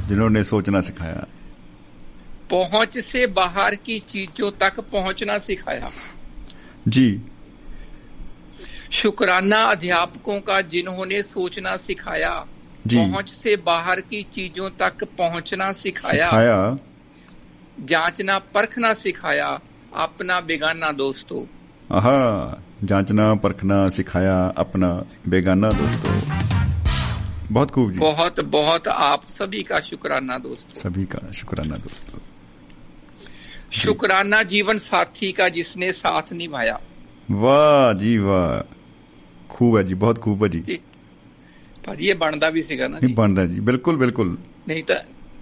जिन्होंने 0.09 0.45
सोचना 0.45 0.81
सिखाया। 0.81 1.27
पहुँच 2.51 2.99
से 2.99 3.27
बाहर 3.27 3.75
की 3.75 3.99
चीज़ों 3.99 4.51
तक 4.51 4.81
पहुँचना 4.81 5.39
सिखाया। 5.39 5.91
जी। 6.89 7.21
शुक्राना 8.93 9.63
अध्यापकों 9.63 10.41
का 10.41 10.61
जिन्होंने 10.61 11.23
सोचना 11.23 11.77
सिखाया 11.77 12.31
पहुँच 12.95 13.31
से 13.31 13.57
बाहर 13.57 14.01
की 14.01 14.23
चीज़ों 14.23 14.71
तक 14.71 15.05
पहुँचना 15.05 15.73
सिखाया, 15.73 16.27
सिखाया। 16.27 16.77
जांचना 17.81 18.39
परखना 18.39 18.95
सिखाया 18.95 19.61
अपना 19.97 20.41
बेगाना 20.41 20.93
दोस्तों। 20.93 21.45
आहा 21.97 22.63
जांचना 22.85 23.35
परखना 23.35 23.89
सिखाया 23.89 24.53
अपना 24.57 25.05
बेगाना 25.29 25.69
दोस्तों। 25.69 26.21
बहुत 27.51 27.71
खूब 27.71 27.93
जी। 27.93 27.99
बहुत 27.99 28.41
बहुत 28.41 28.89
आप 28.89 29.23
सभी 29.25 29.63
का 29.63 29.81
शुक्राना 29.81 30.39
दोस्तों। 30.39 30.81
सभी 30.81 31.05
का 31.05 31.33
शुक्राना 31.33 31.77
दोस्तों। 31.77 32.19
शुक्राना 33.73 34.43
जीवन 34.43 34.79
साथी 34.79 35.33
का 35.33 35.49
जिसने 35.49 35.93
साथ 35.93 36.33
निभाया। 36.33 36.81
वाह 37.31 37.93
जी 37.93 38.19
वाह। 38.19 38.79
खूब 39.52 39.78
है 39.78 39.84
जी 39.84 39.96
बहुत 39.98 40.20
खूब 40.20 40.46
है 40.46 40.50
जी 40.52 40.80
ਭਾਜੀ 41.84 42.08
ਇਹ 42.08 42.16
ਬਣਦਾ 42.16 42.50
ਵੀ 42.50 42.62
ਸੀਗਾ 42.62 42.88
ਨਾ 42.88 43.00
ਨਹੀਂ 43.00 43.14
ਬਣਦਾ 43.16 43.46
ਜੀ 43.46 43.60
ਬਿਲਕੁਲ 43.68 43.98
ਬਿਲਕੁਲ 43.98 44.36
ਨਹੀਂ 44.68 44.84
ਤਾਂ 44.84 44.96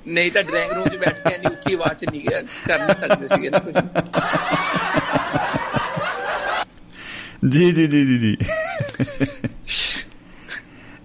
ਨਹੀਂ 0.08 0.32
ਤਾਂ 0.32 0.44
ਡਰਾਇੰਗ 0.44 0.72
ਰੂਮ 0.72 0.86
'ਚ 0.86 0.96
ਬੈਠ 0.96 1.20
ਕੇ 1.20 1.34
ਇੰਨੀ 1.36 1.48
ਉੱਚੀ 1.48 1.74
ਆਵਾਜ਼ 1.74 1.98
'ਚ 2.00 2.10
ਨਹੀਂ 2.10 2.22
ਕਰ 2.68 2.80
ਨਹੀਂ 2.80 2.96
ਸਕਦੇ 2.96 3.28
ਸੀਗੇ 3.28 3.50
ਨਾ 3.50 3.60
ਕੁਝ 3.60 3.74
ਜੀ 7.54 7.72
ਜੀ 7.72 7.88
ਜੀ 7.88 8.04
ਜੀ 8.06 8.18
ਜੀ 8.20 8.36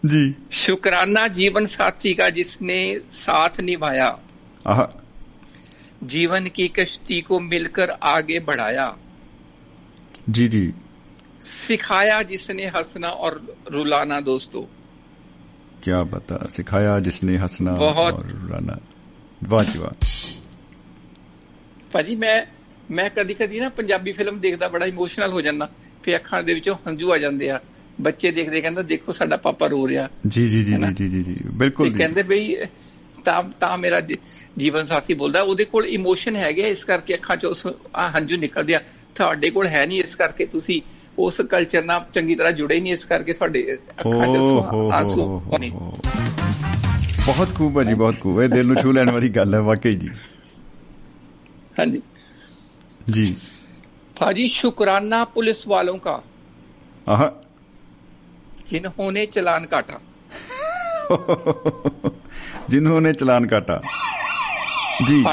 जी 0.04 0.20
शुक्राना 0.50 1.22
जीवन 1.30 1.66
साथी 1.66 2.12
का 2.14 2.28
जिसने 2.30 2.76
साथ 3.12 3.58
निभाया 3.62 4.06
आहा 4.64 4.86
जीवन 6.04 6.46
की 6.50 6.68
कश्ती 6.78 7.20
को 7.22 7.40
मिलकर 7.42 7.90
आगे 8.10 8.38
बढ़ाया 8.46 8.86
जी 10.30 10.46
जी 10.48 10.62
सिखाया 11.44 12.20
जिसने 12.24 12.66
हंसना 12.68 13.08
और 13.08 13.40
रुलाना 13.72 14.20
दोस्तों 14.22 14.62
क्या 15.82 16.02
बता 16.06 16.38
सिखाया 16.50 16.98
जिसने 17.00 17.36
हंसना 17.38 17.72
बहुत 17.76 18.14
और 18.14 18.26
रुलाना 18.28 18.78
वाह 19.46 19.64
जी 19.64 19.78
वाह 19.78 19.94
ਭਾਜੀ 21.92 22.14
ਮੈਂ 22.16 22.34
ਮੈਂ 22.90 23.08
ਕਦੀ 23.10 23.34
ਕਦੀ 23.34 23.60
ਨਾ 23.60 23.68
ਪੰਜਾਬੀ 23.68 24.12
ਫਿਲਮ 24.12 24.38
ਦੇਖਦਾ 24.40 24.68
ਬੜਾ 24.68 24.86
ਇਮੋਸ਼ਨਲ 24.86 25.32
ਹੋ 25.32 25.40
ਜਾਂਦਾ 25.40 25.68
ਫਿਰ 26.02 26.16
ਅੱਖਾਂ 26.16 26.42
ਦੇ 26.42 26.54
ਵਿੱਚੋਂ 26.54 26.74
ਹੰਝੂ 26.86 27.12
ਆ 27.12 27.16
ਜਾਂਦੇ 27.18 27.50
ਆ 27.50 27.60
ਬੱਚੇ 28.00 28.30
ਦੇਖਦੇ 28.30 28.60
ਕਹਿੰਦਾ 28.60 28.82
ਦੇਖੋ 28.82 29.12
ਸਾਡਾ 29.12 29.36
ਪਾਪਾ 29.36 29.66
ਰੋ 29.66 29.86
ਰਿਹਾ 29.88 30.08
ਜੀ 30.26 30.46
ਜੀ 30.48 30.62
ਜੀ 30.64 30.76
ਜੀ 30.98 31.08
ਜੀ 31.08 31.22
ਜੀ 31.22 31.34
ਬਿਲਕੁਲ 31.58 31.90
ਤੇ 31.90 31.98
ਕਹਿੰਦੇ 31.98 32.22
ਬਈ 32.22 32.56
ਤਾਂ 33.24 33.42
ਤਾਂ 33.60 33.76
ਮੇਰਾ 33.78 34.00
ਜੀਵਨ 34.58 34.84
ਸਾਥੀ 34.84 35.14
ਬੋਲਦਾ 35.14 35.42
ਉਹਦੇ 35.42 35.64
ਕੋਲ 35.64 35.86
ਇਮੋਸ਼ਨ 35.88 36.36
ਹੈਗੇ 36.36 36.68
ਇਸ 36.68 36.84
ਕਰਕੇ 36.84 37.14
ਅੱਖਾਂ 37.14 37.36
ਚੋਂ 37.36 37.72
ਆ 37.94 38.08
ਹੰਝੂ 38.10 38.36
ਨਿਕਲਦੇ 38.36 38.74
ਆ 38.74 38.80
ਤੁਹਾਡੇ 39.14 39.50
ਕੋਲ 39.50 39.66
ਹੈ 39.66 39.84
ਨਹੀਂ 39.86 40.00
ਇਸ 40.00 40.14
ਕਰਕੇ 40.16 40.46
ਤੁਸੀਂ 40.46 40.80
ਉਸ 41.19 41.41
ਕਲਚਰ 41.41 41.83
ਨਾਲ 41.83 42.05
ਚੰਗੀ 42.13 42.35
ਤਰ੍ਹਾਂ 42.35 42.51
ਜੁੜੇ 42.51 42.79
ਨਹੀਂ 42.79 42.93
ਇਸ 42.93 43.05
ਕਰਕੇ 43.05 43.33
ਤੁਹਾਡੇ 43.33 43.77
ਅੱਖਾਂ 43.99 44.27
'ਚ 44.27 44.37
ਆਂਸੂ 44.93 45.39
ਪਾਣੀ। 45.39 45.69
ਬਹੁਤ 47.25 47.55
ਖੂਬ 47.55 47.79
ਹੈ 47.79 47.83
ਜੀ 47.83 47.93
ਬਹੁਤ 47.93 48.15
ਖੂਬ। 48.21 48.41
ਹੈ 48.41 48.47
ਦਿਲ 48.47 48.67
ਨੂੰ 48.67 48.75
ਛੂ 48.75 48.91
ਲੈਣ 48.91 49.11
ਵਾਲੀ 49.11 49.29
ਗੱਲ 49.29 49.53
ਹੈ 49.53 49.59
ਵਾਕਈ 49.59 49.95
ਜੀ। 49.95 50.09
ਹਾਂਜੀ। 51.79 52.01
ਜੀ। 53.09 53.35
ਭਾਜੀ 54.19 54.47
ਸ਼ੁਕਰਾਨਾ 54.47 55.25
ਪੁਲਿਸ 55.25 55.67
ਵਾਲੋਂ 55.67 55.97
ਕਾ। 55.97 56.23
ਆਹ। 57.09 57.29
ਜਿਨ੍ਹਾਂ 58.69 59.25
ਚਲਾਨ 59.25 59.65
ਕਾਟਾ। 59.65 59.99
ਜਿਨ੍ਹਾਂ 62.69 63.01
ਨੇ 63.01 63.13
ਚਲਾਨ 63.13 63.47
ਕਾਟਾ। 63.47 63.81
ਜੀ। 65.07 65.25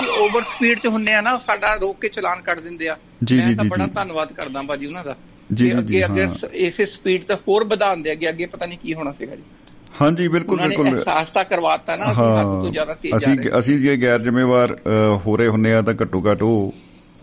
ਜੀ 0.00 0.08
ਓਵਰ 0.08 0.42
ਸਪੀਡ 0.42 0.78
ਚ 0.78 0.86
ਹੁੰਨੇ 0.86 1.14
ਆ 1.14 1.20
ਨਾ 1.20 1.38
ਸਾਡਾ 1.38 1.74
ਰੋਕ 1.74 2.00
ਕੇ 2.00 2.08
ਚਲਾਨ 2.08 2.40
ਕੱਟ 2.40 2.60
ਦਿੰਦੇ 2.60 2.88
ਆ। 2.88 2.96
ਮੈਂ 3.32 3.56
ਤਾਂ 3.56 3.64
ਬੜਾ 3.64 3.86
ਧੰਨਵਾਦ 3.86 4.32
ਕਰਦਾ 4.32 4.62
ਭਾਜੀ 4.62 4.86
ਉਹਨਾਂ 4.86 5.04
ਦਾ। 5.04 5.16
ਜੀ, 5.49 5.63
ਤੇ 5.63 5.69
ਜੀ, 5.69 5.77
ਅੱਗੇ 5.79 6.03
ਅੱਗੇ 6.05 6.23
ਹਾਂ। 6.23 6.49
ਇਸੇ 6.61 6.85
ਸਪੀਡ 6.87 7.23
ਤਾਂ 7.23 7.35
ਹੋਰ 7.47 7.63
ਵਧਾਉਂਦੇ 7.65 8.11
ਅੱਗੇ 8.11 8.29
ਅੱਗੇ 8.29 8.45
ਪਤਾ 8.45 8.65
ਨਹੀਂ 8.65 8.77
ਕੀ 8.77 8.93
ਹੋਣਾ 8.93 9.11
ਸੀਗਾ 9.11 9.35
ਜੀ 9.35 9.43
ਹਾਂਜੀ 10.01 10.27
ਬਿਲਕੁਲ 10.27 10.55
ਉਹਨਾਂ 10.55 10.67
ਨੇ 10.69 10.75
ਬਿਲਕੁਲ 10.75 10.95
ਅਹਿਸਾਸ 10.95 11.31
ਤਾਂ 11.31 11.43
ਕਰਵਾਤਾ 11.45 11.95
ਨਾ 11.95 12.11
ਅਸੀਂ 12.11 12.23
ਹੱਦ 12.31 12.63
ਤੋਂ 12.63 12.71
ਜ਼ਿਆਦਾ 12.71 12.93
ਤੇਜ਼ 12.95 13.11
ਜਾ 13.11 13.17
ਅਸੀਂ 13.17 13.35
ਰਹੇ 13.39 13.59
ਅਸੀਂ 13.59 13.77
ਜੇ 13.79 13.95
ਗੈਰ 13.97 14.19
ਜ਼ਿੰਮੇਵਾਰ 14.21 14.73
ਅ, 14.75 15.19
ਹੋ 15.25 15.35
ਰਹੇ 15.37 15.47
ਹੁੰਨੇ 15.47 15.73
ਆ 15.73 15.81
ਤਾਂ 15.81 15.93
ਘੱਟੋ 16.01 16.21
ਘੱਟ 16.23 16.41
ਉਹ 16.43 16.73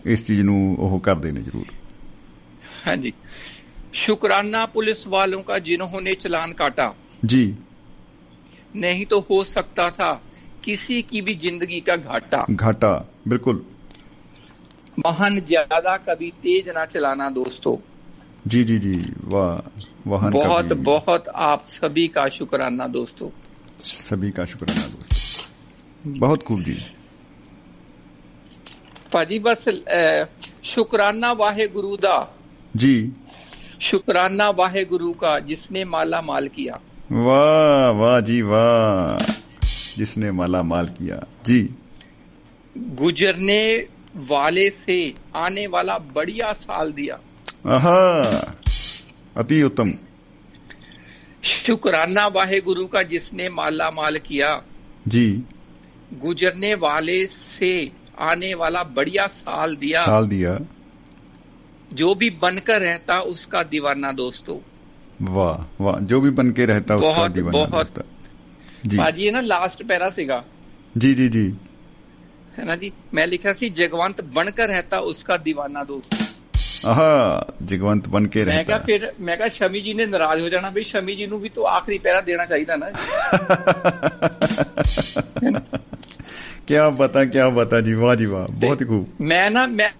ਇਸ 0.05 0.25
ਚੀਜ਼ 0.27 0.41
ਨੂੰ 0.43 0.75
ਉਹ 0.79 0.99
ਕਰਦੇ 1.01 1.31
ਨੇ 1.31 1.41
ਜ਼ਰੂਰ 1.41 1.65
हाँ 2.85 2.93
जी 2.97 3.09
शुक्राना 3.97 4.61
पुलिस 4.71 5.01
वालों 5.07 5.37
का 5.43 5.57
जिन्होंने 5.61 6.13
चलान 6.17 6.53
काटा 6.55 6.87
जी 7.25 7.39
नहीं 8.77 9.05
तो 9.05 9.19
हो 9.25 9.37
सकता 9.47 9.85
था 9.93 10.07
किसी 10.63 10.97
की 11.03 11.21
भी 11.21 11.35
जिंदगी 11.37 11.79
का 11.83 11.95
घाटा 12.07 12.41
घाटा 12.57 12.89
बिल्कुल 13.27 13.61
वाहन 14.97 15.39
ज्यादा 15.45 15.95
कभी 16.03 16.31
तेज 16.41 16.69
ना 16.71 16.85
चलाना 16.87 17.29
दोस्तों 17.33 17.75
जी 18.46 18.64
जी 18.64 18.78
जी 18.78 19.12
वाह 19.24 19.82
वाहन 20.06 20.30
बहुत 20.30 20.64
बहुत 20.64 21.28
आप 21.28 21.64
सभी 21.66 22.08
का 22.08 22.28
शुक्राना 22.28 22.86
दोस्तों। 22.86 23.30
सभी 23.82 24.30
का 24.30 24.44
शुक्राना 24.44 24.82
दोस्तों। 24.82 26.18
बहुत 26.18 26.42
खूब 26.42 26.62
जी। 26.62 26.78
भाजी 29.14 29.38
बस 29.38 29.64
शुक्राना 30.64 31.32
वाहे 31.32 31.68
गुरु 31.68 31.96
दा। 31.96 32.38
जी। 32.76 33.12
शुक्राना 33.80 34.50
वाहे 34.50 34.84
गुरु 34.84 35.12
का 35.12 35.38
जिसने 35.38 35.84
माला 35.84 36.20
माल 36.20 36.48
किया। 36.48 36.80
वाह 37.12 37.90
वाह 37.90 38.20
जी 38.20 38.42
वाह। 38.42 39.34
जिसने 39.96 40.32
माला 40.32 40.62
माल 40.62 40.86
किया। 40.86 41.24
जी। 41.46 41.74
गुजरने 42.78 43.86
वाले 44.16 44.70
से 44.70 45.14
आने 45.36 45.66
वाला 45.66 45.98
बढ़िया 45.98 46.52
साल 46.52 46.92
दिया। 46.92 47.18
अति 47.66 49.62
उत्तम 49.62 49.92
शुक्राना 51.44 52.26
वाहे 52.26 52.60
गुरु 52.60 52.86
का 52.86 53.02
जिसने 53.02 53.48
माला 53.48 53.90
माल 53.90 54.16
किया। 54.16 54.62
जी। 55.08 55.42
गुजरने 56.14 56.74
वाले 56.74 57.26
से 57.26 57.92
आने 58.20 58.54
वाला 58.54 58.82
बढ़िया 58.82 59.26
साल 59.26 59.76
दिया। 59.76 60.06
साल 60.06 60.26
दिया। 60.26 60.58
जो 61.92 62.14
भी 62.14 62.30
बनकर 62.30 62.80
रहता 62.80 63.20
उसका 63.20 63.62
दीवाना 63.62 64.12
दोस्तों। 64.12 64.58
वाह 65.22 65.84
वाह 65.84 65.96
जो 65.96 66.20
भी 66.20 66.30
बन 66.30 66.50
के 66.50 66.66
रहता 66.66 66.96
बहुत, 66.96 67.12
उसका 67.12 67.28
दीवाना 67.28 67.64
बहुत। 67.64 68.06
जी। 68.86 68.96
भाजी 68.96 69.30
ना 69.30 69.40
लास्ट 69.40 69.82
पैरा 69.82 70.08
सिगा। 70.08 70.44
जी 70.96 71.14
जी 71.14 71.28
जी। 71.28 71.54
है 72.56 72.64
ना 72.64 72.76
जी? 72.76 72.92
मैं 73.14 73.26
लिखा 73.26 73.52
सी 73.52 73.70
जगवंत 73.70 74.20
बनकर 74.20 74.68
रहता 74.68 74.98
उसका 75.00 75.36
दीवाना 75.36 75.84
दोस्त। 75.84 76.27
ਆਹ 76.86 77.64
ਜਗਵੰਤ 77.64 78.08
ਬਣ 78.08 78.26
ਕੇ 78.26 78.44
ਰਹਿੰਦਾ 78.44 78.56
ਮੈਂ 78.56 78.64
ਕਿਹਾ 78.64 78.78
ਫਿਰ 78.78 79.12
ਮੈਂ 79.20 79.36
ਕਿਹਾ 79.36 79.48
ਸ਼ਮੀ 79.48 79.80
ਜੀ 79.80 79.94
ਨੇ 79.94 80.06
ਨਾਰਾਜ਼ 80.06 80.42
ਹੋ 80.42 80.48
ਜਾਣਾ 80.48 80.70
ਬਈ 80.70 80.84
ਸ਼ਮੀ 80.84 81.16
ਜੀ 81.16 81.26
ਨੂੰ 81.26 81.40
ਵੀ 81.40 81.48
ਤੋ 81.48 81.66
ਆਖਰੀ 81.66 81.98
ਪੈਰਾ 81.98 82.20
ਦੇਣਾ 82.20 82.46
ਚਾਹੀਦਾ 82.46 82.76
ਨਾ। 82.76 82.86
ਕੀ 86.66 86.74
ਬਤਾ 86.96 87.24
ਕੀ 87.24 87.38
ਬਤਾ 87.54 87.80
ਜੀ 87.80 87.94
ਵਾਹ 87.94 88.14
ਜੀ 88.14 88.26
ਵਾਹ 88.26 88.46
ਬਹੁਤ 88.52 88.80
ਹੀ 88.80 88.86
ਖੂਬ। 88.86 89.08
ਮੈਂ 89.20 89.50
ਨਾ 89.50 89.66
ਮੈਂ 89.66 89.90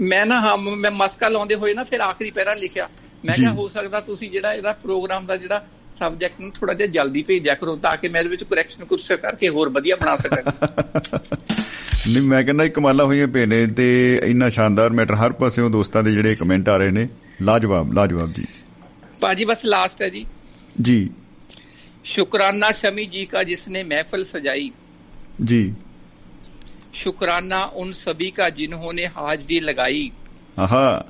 ਮੈਂ 0.00 0.26
ਨਾ 0.26 0.40
ਹਾਂ 0.40 0.56
ਮੈਂ 0.56 0.90
ਮਸਕਾ 0.90 1.28
ਲਾਉਂਦੇ 1.28 1.54
ਹੋਏ 1.54 1.74
ਨਾ 1.74 1.84
ਫਿਰ 1.84 2.00
ਆਖਰੀ 2.00 2.30
ਪੈਰਾ 2.30 2.54
ਲਿਖਿਆ। 2.54 2.88
ਮੈਂ 3.24 3.34
ਕਿਹਾ 3.34 3.52
ਹੋ 3.52 3.68
ਸਕਦਾ 3.68 4.00
ਤੁਸੀਂ 4.00 4.30
ਜਿਹੜਾ 4.30 4.54
ਇਹਦਾ 4.54 4.72
ਪ੍ਰੋਗਰਾਮ 4.72 5.26
ਦਾ 5.26 5.36
ਜਿਹੜਾ 5.36 5.66
ਸਬਜੈਕਟ 5.90 6.40
ਨੂੰ 6.40 6.50
ਥੋੜਾ 6.50 6.74
ਜਿਹਾ 6.74 6.88
ਜਲਦੀ 6.88 7.22
ਭੇਜਿਆ 7.22 7.54
ਕਰੋ 7.54 7.76
ਤਾਂ 7.76 7.96
ਕਿ 7.96 8.08
ਮੈਂ 8.08 8.20
ਇਹਦੇ 8.20 8.30
ਵਿੱਚ 8.30 8.44
ਕਰੈਕਸ਼ਨ 8.44 8.84
ਕੁਰਸੇ 8.84 9.16
ਕਰਕੇ 9.16 9.48
ਹੋਰ 9.48 9.68
ਵਧੀਆ 9.68 9.96
ਬਣਾ 9.96 10.16
ਸਕਾਂ। 10.16 10.52
ਨਹੀਂ 12.08 12.22
ਮੈਂ 12.22 12.42
ਕਹਿੰਦਾ 12.42 12.68
ਕਮਾਲਾ 12.68 13.04
ਹੋਈਆਂ 13.04 13.28
ਪਏ 13.28 13.46
ਨੇ 13.46 13.66
ਤੇ 13.66 14.20
ਇੰਨਾ 14.24 14.48
ਸ਼ਾਨਦਾਰ 14.48 14.90
ਮੈਟਰ 14.90 15.14
ਹਰ 15.14 15.32
ਪਾਸਿਓਂ 15.32 15.70
ਦੋਸਤਾਂ 15.70 16.02
ਦੇ 16.02 16.12
ਜਿਹੜੇ 16.12 16.34
ਕਮੈਂਟ 16.34 16.68
ਆ 16.68 16.76
ਰਹੇ 16.76 16.90
ਨੇ। 16.90 17.08
ਲਾਜਵਾਬ 17.42 17.92
ਲਾਜਵਾਬ 17.92 18.32
ਜੀ। 18.32 18.44
ਪਾਜੀ 19.20 19.44
ਬਸ 19.44 19.64
ਲਾਸਟ 19.64 20.02
ਹੈ 20.02 20.08
ਜੀ। 20.08 20.26
ਜੀ। 20.80 21.10
ਸ਼ੁਕਰਾਨਾ 22.04 22.70
ਸ਼ਮੀ 22.70 23.06
ਜੀ 23.06 23.28
ਦਾ 23.32 23.42
ਜਿਸ 23.42 23.68
ਨੇ 23.68 23.82
ਮਹਿਫਲ 23.82 24.24
ਸਜਾਈ। 24.24 24.70
ਜੀ। 25.44 25.74
ਸ਼ੁਕਰਾਨਾ 26.92 27.62
ਉਨ 27.62 27.92
ਸਭੀ 27.92 28.30
ਕਾ 28.30 28.50
ਜਿਨ੍ਹਾਂ 28.50 28.92
ਨੇ 28.92 29.06
ਹਾਜ਼ਰੀ 29.06 29.60
ਲਗਾਈ। 29.60 30.10
ਆਹਾ। 30.58 31.04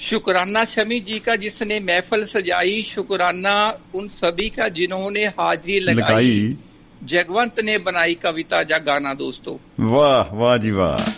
शुक्राना 0.00 0.64
शमी 0.64 1.00
जी 1.00 1.18
का 1.18 1.36
जिसने 1.36 1.80
महफल 1.80 2.24
सजाई 2.24 2.82
शुक्राना 2.82 3.78
उन 3.94 4.08
सभी 4.08 4.50
का 4.50 4.68
जिन्होंने 4.68 5.24
हाजिरी 5.24 5.80
लगाई। 5.80 5.94
लगाई। 5.94 6.56
जगवंत 7.04 7.60
ने 7.60 7.78
बनाई 7.78 8.14
कविता 8.14 8.60
या 8.60 8.78
गाना 8.78 9.14
दोस्तों। 9.14 9.86
वाह 9.86 10.34
वाह 10.34 10.56
जी 10.56 10.70
वाह। 10.70 11.10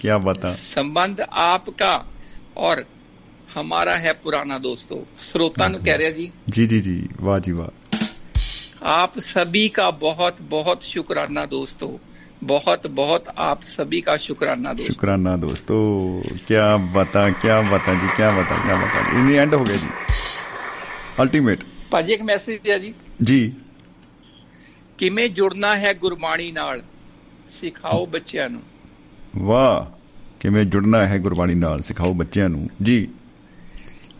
क्या 0.00 0.18
बता 0.18 0.50
संबंध 0.50 1.20
आपका 1.20 2.06
और 2.56 2.86
हमारा 3.54 3.94
है 3.94 4.12
पुराना 4.12 4.58
दोस्तों। 4.58 5.16
श्रोता 5.18 5.68
नु 5.68 5.78
कह 5.78 5.94
रहे 5.96 6.12
जी। 6.12 6.32
जी 6.48 6.66
जी 6.66 6.80
जी। 6.80 7.08
वाह 7.20 7.38
जी 7.38 7.52
वाह। 7.52 7.98
आप 8.84 9.18
सभी 9.18 9.68
का 9.68 9.90
बहुत 9.90 10.36
बहुत 10.42 10.84
शुक्राना 10.84 11.46
दोस्तों। 11.46 12.09
बहुत 12.43 12.87
बहुत 12.93 13.27
आप 13.41 13.61
सभी 13.67 13.99
का 14.01 14.15
शुक्राना 14.19 14.73
दोस्तों 14.73 14.93
शुक्राना 14.93 15.35
दोस्तों 15.39 15.79
क्या 16.47 16.65
बता 16.93 17.23
क्या 17.37 17.61
बता 17.69 17.93
जी 17.95 18.15
क्या 18.15 18.31
बता 18.33 18.57
क्या 18.63 18.75
बता 18.77 19.03
जी 19.03 19.19
इन 19.19 19.31
एंड 19.35 19.53
हो 19.55 19.63
गया 19.63 19.77
जी 19.77 19.93
ਅਲਟੀਮੇਟ 21.19 21.63
ਭਾਜੀ 21.91 22.13
ਇੱਕ 22.13 22.21
ਮੈਸੇਜ 22.21 22.69
ਹੈ 22.69 22.77
ਜੀ 22.77 22.93
ਜੀ 23.23 23.51
ਕਿਵੇਂ 24.99 25.27
ਜੁੜਨਾ 25.29 25.75
ਹੈ 25.75 25.93
ਗੁਰਬਾਣੀ 25.93 26.51
ਨਾਲ 26.51 26.81
ਸਿਖਾਓ 27.49 28.05
ਬੱਚਿਆਂ 28.05 28.49
ਨੂੰ 28.49 28.61
ਵਾਹ 29.43 29.85
ਕਿਵੇਂ 30.39 30.63
ਜੁੜਨਾ 30.65 31.05
ਹੈ 31.07 31.17
ਗੁਰਬਾਣੀ 31.17 31.53
ਨਾਲ 31.55 31.81
ਸਿਖਾਓ 31.81 32.13
ਬੱਚਿਆਂ 32.13 32.49
ਨੂੰ 32.49 32.69
ਜੀ 32.81 32.97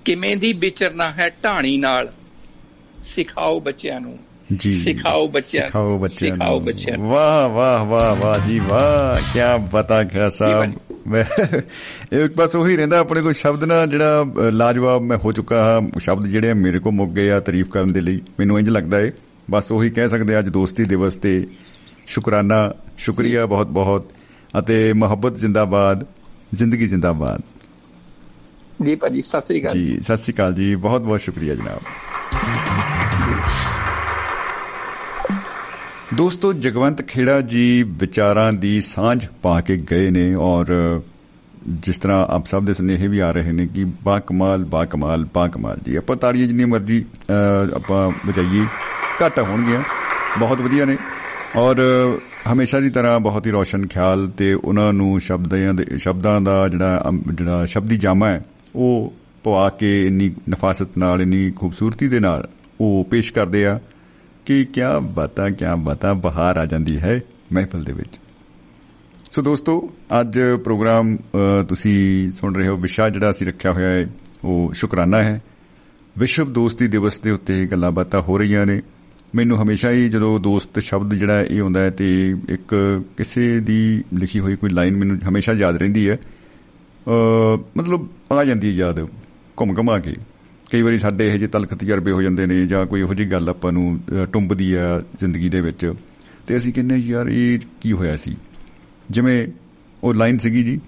ਕਿਵੇਂ 0.05 0.36
ਦੀ 0.38 0.53
ਵਿਚਰਨਾ 0.53 1.09
ਹੈ 1.11 1.29
ਢਾਣੀ 1.43 1.77
ਨਾਲ 1.77 2.11
ਸਿਖਾਓ 3.03 3.59
ਬੱਚਿਆਂ 3.59 3.99
ਨੂੰ 4.01 4.17
ਜੀ। 4.59 4.72
ਸਿਖਾਓ 4.72 5.28
ਬੱਚਿਆਂ 5.28 5.66
ਸਿਖਾਓ 5.66 5.98
ਬੱਚਿਆਂ 5.98 6.34
ਸਿਖਾਓ। 6.34 6.61
ਬੱਚਿਆਂ। 6.61 6.98
ਵਾਹ 6.98 7.48
ਵਾਹ 7.48 7.84
ਵਾਹ 7.84 8.16
ਵਾਹ 8.16 8.48
ਜੀ 8.48 8.59
ਵਾਹ। 8.59 9.20
ਕੀ 9.34 9.64
ਬਤਾ 9.72 10.05
ਖਿਆ 10.05 10.28
ਸਾਹਿਬ 10.28 10.74
ਮੈਂ 11.07 11.24
ਇੱਕ 12.12 12.36
ਬਸ 12.36 12.57
ਉਹੀ 12.57 12.76
ਰਹਿੰਦਾ 12.76 12.98
ਆਪਣੇ 12.98 13.22
ਕੋਲ 13.22 13.32
ਸ਼ਬਦ 13.34 13.64
ਨਾ 13.64 13.86
ਜਿਹੜਾ 13.86 14.24
ਲਾਜਵਾਬ 14.51 15.03
ਮੈਂ 15.03 15.16
ਹੋ 15.16 15.32
ਚੁੱਕਾ 15.32 15.64
ਹਾਂ। 15.64 16.01
ਸ਼ਬਦ 16.01 16.26
ਜਿਹੜੇ 16.26 16.55
ਮੇਰੇ 16.55 16.78
ਕੋਲ 16.78 16.92
ਮੁੱਕ 16.92 17.12
ਗਏ 17.12 17.30
ਆ 17.30 17.40
ਤਾਰੀਫ 17.40 17.68
ਕਰਨ 17.68 17.92
ਦੇ 17.92 18.01
ਲਈ। 18.01 18.20
ਮੈਨੂੰ 18.38 18.59
ਇੰਜ 18.59 18.68
ਲੱਗਦਾ 18.68 19.01
ਏ। 19.01 19.12
ਬਸ 19.51 19.72
ਉਹੀ 19.72 19.90
ਕਹਿ 19.90 20.09
ਸਕਦੇ 20.09 20.38
ਅੱਜ 20.38 20.48
ਦੋਸਤੀ 20.48 20.84
ਦਿਵਸ 20.84 21.14
ਤੇ 21.14 21.46
ਸ਼ੁਕਰਾਨਾ 22.07 22.72
ਸ਼ੁਕਰੀਆ 22.98 23.46
ਬਹੁਤ 23.46 23.66
ਬਹੁਤ। 23.66 24.11
ਅਤੇ 24.59 24.92
ਮੁਹੱਬਤ 24.92 25.36
ਜ਼ਿੰਦਾਬਾਦ 25.36 26.07
ਜ਼ਿੰਦਗੀ 26.55 26.86
ਜ਼ਿੰਦਾਬਾਦ। 26.86 27.42
ਜੀ 28.82 28.96
ਭਾਜੀ 28.96 29.22
ਸਤਿ 29.22 29.40
ਸ੍ਰੀ 29.40 29.61
ਅਕਾਲ। 29.61 29.72
ਜੀ 29.72 30.01
ਸਤਿ 30.01 30.16
ਸ਼੍ਰੀ 30.16 30.34
ਅਕਾਲ 30.34 30.55
ਜੀ। 30.55 30.74
ਬਹੁਤ 30.74 31.01
ਬਹੁਤ 31.01 31.20
ਸ਼ੁਕਰੀਆ 31.20 31.55
ਜਨਾਬ। 31.55 31.80
ਦੋਸਤੋ 36.14 36.52
ਜਗਵੰਤ 36.52 37.02
ਖੇੜਾ 37.02 37.40
ਜੀ 37.40 37.82
ਵਿਚਾਰਾਂ 37.82 38.52
ਦੀ 38.52 38.80
ਸਾਂਝ 38.80 39.26
ਪਾ 39.42 39.61
ਕੇ 39.61 39.76
ਗਏ 39.76 40.11
ਨੇ 40.11 40.34
ਔਰ 40.34 40.66
ਜਿਸ 41.68 41.98
ਤਰ੍ਹਾਂ 41.98 42.26
ਆਪ 42.26 42.46
ਸਭ 42.46 42.64
ਦੇ 42.64 42.74
ਸੁਨੇਹੇ 42.74 43.08
ਵੀ 43.08 43.18
ਆ 43.18 43.30
ਰਹੇ 43.30 43.52
ਨੇ 43.52 43.66
ਕਿ 43.66 43.84
ਬਾ 44.04 44.18
ਕਮਾਲ 44.18 44.64
ਬਾ 44.64 44.84
ਕਮਾਲ 44.84 45.26
ਬਾ 45.34 45.48
ਕਮਾਲ 45.48 45.78
ਜੀ। 45.84 45.96
ਆਪਾਂ 45.96 46.16
ਤਾੜੀਆਂ 46.16 46.46
ਜਿੰਨੀ 46.46 46.64
ਮਰਜ਼ੀ 46.64 47.04
ਅ, 47.30 47.76
ਆਪਾਂ 47.76 48.11
ਵਜਾਈਏ 48.26 48.64
ਘੱਟ 49.26 49.38
ਹੋਣਗੀਆਂ 49.38 49.82
ਬਹੁਤ 50.38 50.61
ਵਧੀਆ 50.61 50.84
ਨੇ। 50.84 50.96
ਔਰ 51.56 51.76
ਹਮੇਸ਼ਾ 52.52 52.80
ਦੀ 52.80 52.90
ਤਰ੍ਹਾਂ 52.90 53.20
ਬਹੁਤ 53.20 53.46
ਹੀ 53.46 53.50
ਰੋਸ਼ਨ 53.50 53.86
ਖਿਆਲ 53.86 54.28
ਤੇ 54.36 54.54
ਉਹਨਾਂ 54.54 54.92
ਨੂੰ 54.92 55.20
ਸ਼ਬਦਾਂ 55.20 55.74
ਦੇ 55.74 55.86
ਸ਼ਬਦਾਂ 55.98 56.40
ਦਾ 56.40 56.68
ਜਿਹੜਾ 56.68 57.04
ਅਮ, 57.08 57.22
ਜਿਹੜਾ 57.34 57.66
ਸ਼ਬਦੀ 57.66 57.96
ਜਾਮਾ 57.96 58.28
ਹੈ 58.28 58.44
ਉਹ 58.76 59.12
ਪਵਾ 59.44 59.68
ਕੇ 59.68 60.06
ਇੰਨੀ 60.06 60.34
ਨਫਾਸਤ 60.50 60.98
ਨਾਲ 60.98 61.22
ਇੰਨੀ 61.22 61.50
ਖੂਬਸੂਰਤੀ 61.50 62.08
ਦੇ 62.08 62.20
ਨਾਲ 62.20 62.48
ਉਹ 62.80 63.06
ਪੇਸ਼ 63.11 63.32
ਕਰਦੇ 63.32 63.66
ਆ। 63.66 63.80
ਕਿ 64.47 64.64
ਕਿਆ 64.64 64.99
ਬਾਤਾਂ 64.99 65.51
ਕਿਆ 65.51 65.76
ਬਾਤਾਂ 65.76 66.14
ਬਹਾਰ 66.14 66.57
ਆ 66.57 66.66
ਜਾਂਦੀ 66.66 67.01
ਹੈ 67.01 67.20
ਮਹਿਫਲ 67.53 67.84
ਦੇ 67.84 67.93
ਵਿੱਚ। 67.93 68.18
ਸੋ 69.30 69.43
ਦੋਸਤੋ 69.43 69.93
ਅੱਜ 70.20 70.41
ਪ੍ਰੋਗਰਾਮ 70.64 71.16
ਅ, 71.16 71.62
ਤੁਸੀਂ 71.68 72.30
ਸੁਣ 72.30 72.55
ਰਹੇ 72.55 72.68
ਹੋ 72.68 72.76
ਵਿਸ਼ਾ 72.76 73.11
ਜਿਹੜਾ 73.11 73.30
ਅਸੀਂ 73.30 73.47
ਰੱਖਿਆ 73.47 73.72
ਹੋਇਆ 73.72 73.88
ਹੈ 73.88 74.07
ਉਹ 74.45 74.72
ਸ਼ੁਕਰਾਨਾ 74.74 75.22
ਹੈ। 75.22 75.43
ਵਿਸ਼ਵ 76.18 76.53
ਦੋਸਤੀ 76.53 76.88
ਦਿਵਸ 76.88 77.18
ਦੇ 77.18 77.30
ਉੱਤੇ 77.30 77.66
ਗੱਲਾਂ 77.66 77.93
ਬਾਤਾਂ 77.93 78.22
ਹੋ 78.22 78.38
ਰਹੀਆਂ 78.38 78.66
ਨੇ। 78.66 78.82
ਮੈਨੂੰ 79.34 79.62
ਹਮੇਸ਼ਾ 79.62 79.91
ਹੀ 79.91 80.09
ਜਦੋਂ 80.09 80.41
ਦੋਸਤ 80.41 80.78
ਸ਼ਬਦ 80.78 81.14
ਜਿਹੜਾ 81.14 81.41
ਇਹ 81.43 81.61
ਹੁੰਦਾ 81.61 81.80
ਹੈ 81.80 81.91
ਤੇ 81.91 82.36
ਇੱਕ 82.49 83.03
ਕਿਸੇ 83.16 83.61
ਦੀ 83.61 84.05
ਲਿਖੀ 84.14 84.41
ਹੋਈ 84.41 84.57
ਕੋਈ 84.57 84.70
ਲਾਈਨ 84.70 84.97
ਮੈਨੂੰ 84.97 85.18
ਹਮੇਸ਼ਾ 85.28 85.53
ਯਾਦ 85.53 85.76
ਰਹਿੰਦੀ 85.76 86.11
ਹੈ 86.11 86.18
ਅ, 87.09 87.59
ਮਤਲਬ 87.76 88.09
ਆ 88.32 88.45
ਜਾਂਦੀ 88.45 88.68
ਹੈ 88.68 88.72
ਯਾਦ 88.72 89.09
ਘੁੰਮ 89.61 89.74
ਘਮਾ 89.80 89.99
ਕੇ। 89.99 90.16
ਕਈ 90.70 90.82
ਵਾਰੀ 90.82 90.98
ਸਾਡੇ 90.98 91.26
ਇਹੋ 91.28 91.36
ਜਿਹੇ 91.36 91.48
ਤਲਖ 91.48 91.74
ਤਜਰਬੇ 91.74 92.10
ਹੋ 92.12 92.22
ਜਾਂਦੇ 92.22 92.46
ਨੇ 92.46 92.66
ਜਾਂ 92.66 92.86
ਕੋਈ 92.86 93.00
ਇਹੋ 93.00 93.14
ਜਿਹੀ 93.14 93.30
ਗੱਲ 93.30 93.48
ਆਪਾਂ 93.48 93.72
ਨੂੰ 93.72 94.00
ਅ, 94.22 94.24
ਟੁੰਬਦੀ 94.26 94.72
ਆ 94.72 95.02
ਜ਼ਿੰਦਗੀ 95.20 95.48
ਦੇ 95.48 95.60
ਵਿੱਚ। 95.60 95.94
ਤੇ 96.46 96.56
ਅਸੀਂ 96.56 96.72
ਕਹਿੰਦੇ 96.72 96.94
ਹਾਂ, 96.94 97.02
ਯਾਰ 97.02 97.26
ਇਹ 97.28 97.58
ਕੀ 97.80 97.92
ਹੋਇਆ 97.92 98.16
ਸੀ? 98.16 98.36
ਜਿਵੇਂ 99.10 99.46
ਉਹ 100.02 100.14
ਲਾਈਨ 100.14 100.38
ਸੀਗੀ 100.38 100.62
ਜੀ 100.62 100.80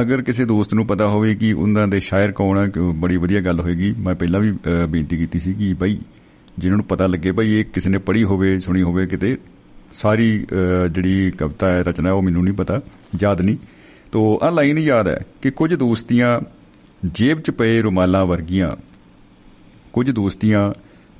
ਅਗਰ 0.00 0.22
ਕਿਸੇ 0.22 0.44
ਦੋਸਤ 0.44 0.74
ਨੂੰ 0.74 0.86
ਪਤਾ 0.86 1.08
ਹੋਵੇ 1.08 1.34
ਕਿ 1.34 1.52
ਉਹਨਾਂ 1.52 1.88
ਦੇ 1.88 2.00
ਸ਼ਾਇਰ 2.00 2.32
ਕੌਣ 2.32 2.58
ਆ 2.58 2.66
ਕਿ 2.66 2.80
ਉਹ 2.80 2.94
ਬੜੀ 2.94 3.16
ਵਧੀਆ 3.16 3.40
ਗੱਲ 3.40 3.60
ਹੋਏਗੀ 3.60 3.94
ਮੈਂ 3.98 4.14
ਪਹਿਲਾਂ 4.14 4.40
ਵੀ 4.40 4.50
ਅ, 4.50 4.86
ਬੇਨਤੀ 4.86 5.16
ਕੀਤੀ 5.16 5.40
ਸੀ 5.40 5.54
ਕਿ 5.54 5.72
ਬਈ 5.72 5.98
ਜਿਨ੍ਹਾਂ 6.58 6.76
ਨੂੰ 6.76 6.86
ਪਤਾ 6.86 7.06
ਲੱਗੇ 7.06 7.32
ਬਈ 7.32 7.54
ਇਹ 7.54 7.64
ਕਿਸੇ 7.64 7.90
ਨੇ 7.90 7.98
ਪੜ੍ਹੀ 7.98 8.24
ਹੋਵੇ 8.24 8.58
ਸੁਣੀ 8.58 8.82
ਹੋਵੇ 8.82 9.06
ਕਿਤੇ 9.06 9.36
ਸਾਰੀ 9.94 10.44
ਅ, 10.44 10.88
ਜਿਹੜੀ 10.88 11.30
ਕਵਿਤਾ 11.30 11.70
ਹੈ 11.70 11.82
ਰਚਨਾ 11.82 12.08
ਹੈ, 12.08 12.12
ਉਹ 12.14 12.22
ਮੈਨੂੰ 12.22 12.44
ਨਹੀਂ 12.44 12.54
ਪਤਾ 12.54 12.80
ਯਾਦ 13.22 13.40
ਨਹੀਂ। 13.40 13.56
ਤੋ 14.12 14.38
ਆ 14.42 14.50
ਲਾਈਨ 14.50 14.78
ਯਾਦ 14.78 15.08
ਹੈ 15.08 15.20
ਕਿ 15.42 15.50
ਕੁਝ 15.50 15.74
ਦੋਸਤੀਆਂ 15.74 16.40
ਜੇਬ 17.14 17.40
'ਚ 17.40 17.50
ਪਏ 17.50 17.82
ਰੁਮਾਲਾਂ 17.82 18.26
ਵਰਗੀਆਂ 18.26 18.76
ਕੁਝ 19.96 20.10
ਦੋਸਤੀਆਂ 20.10 20.72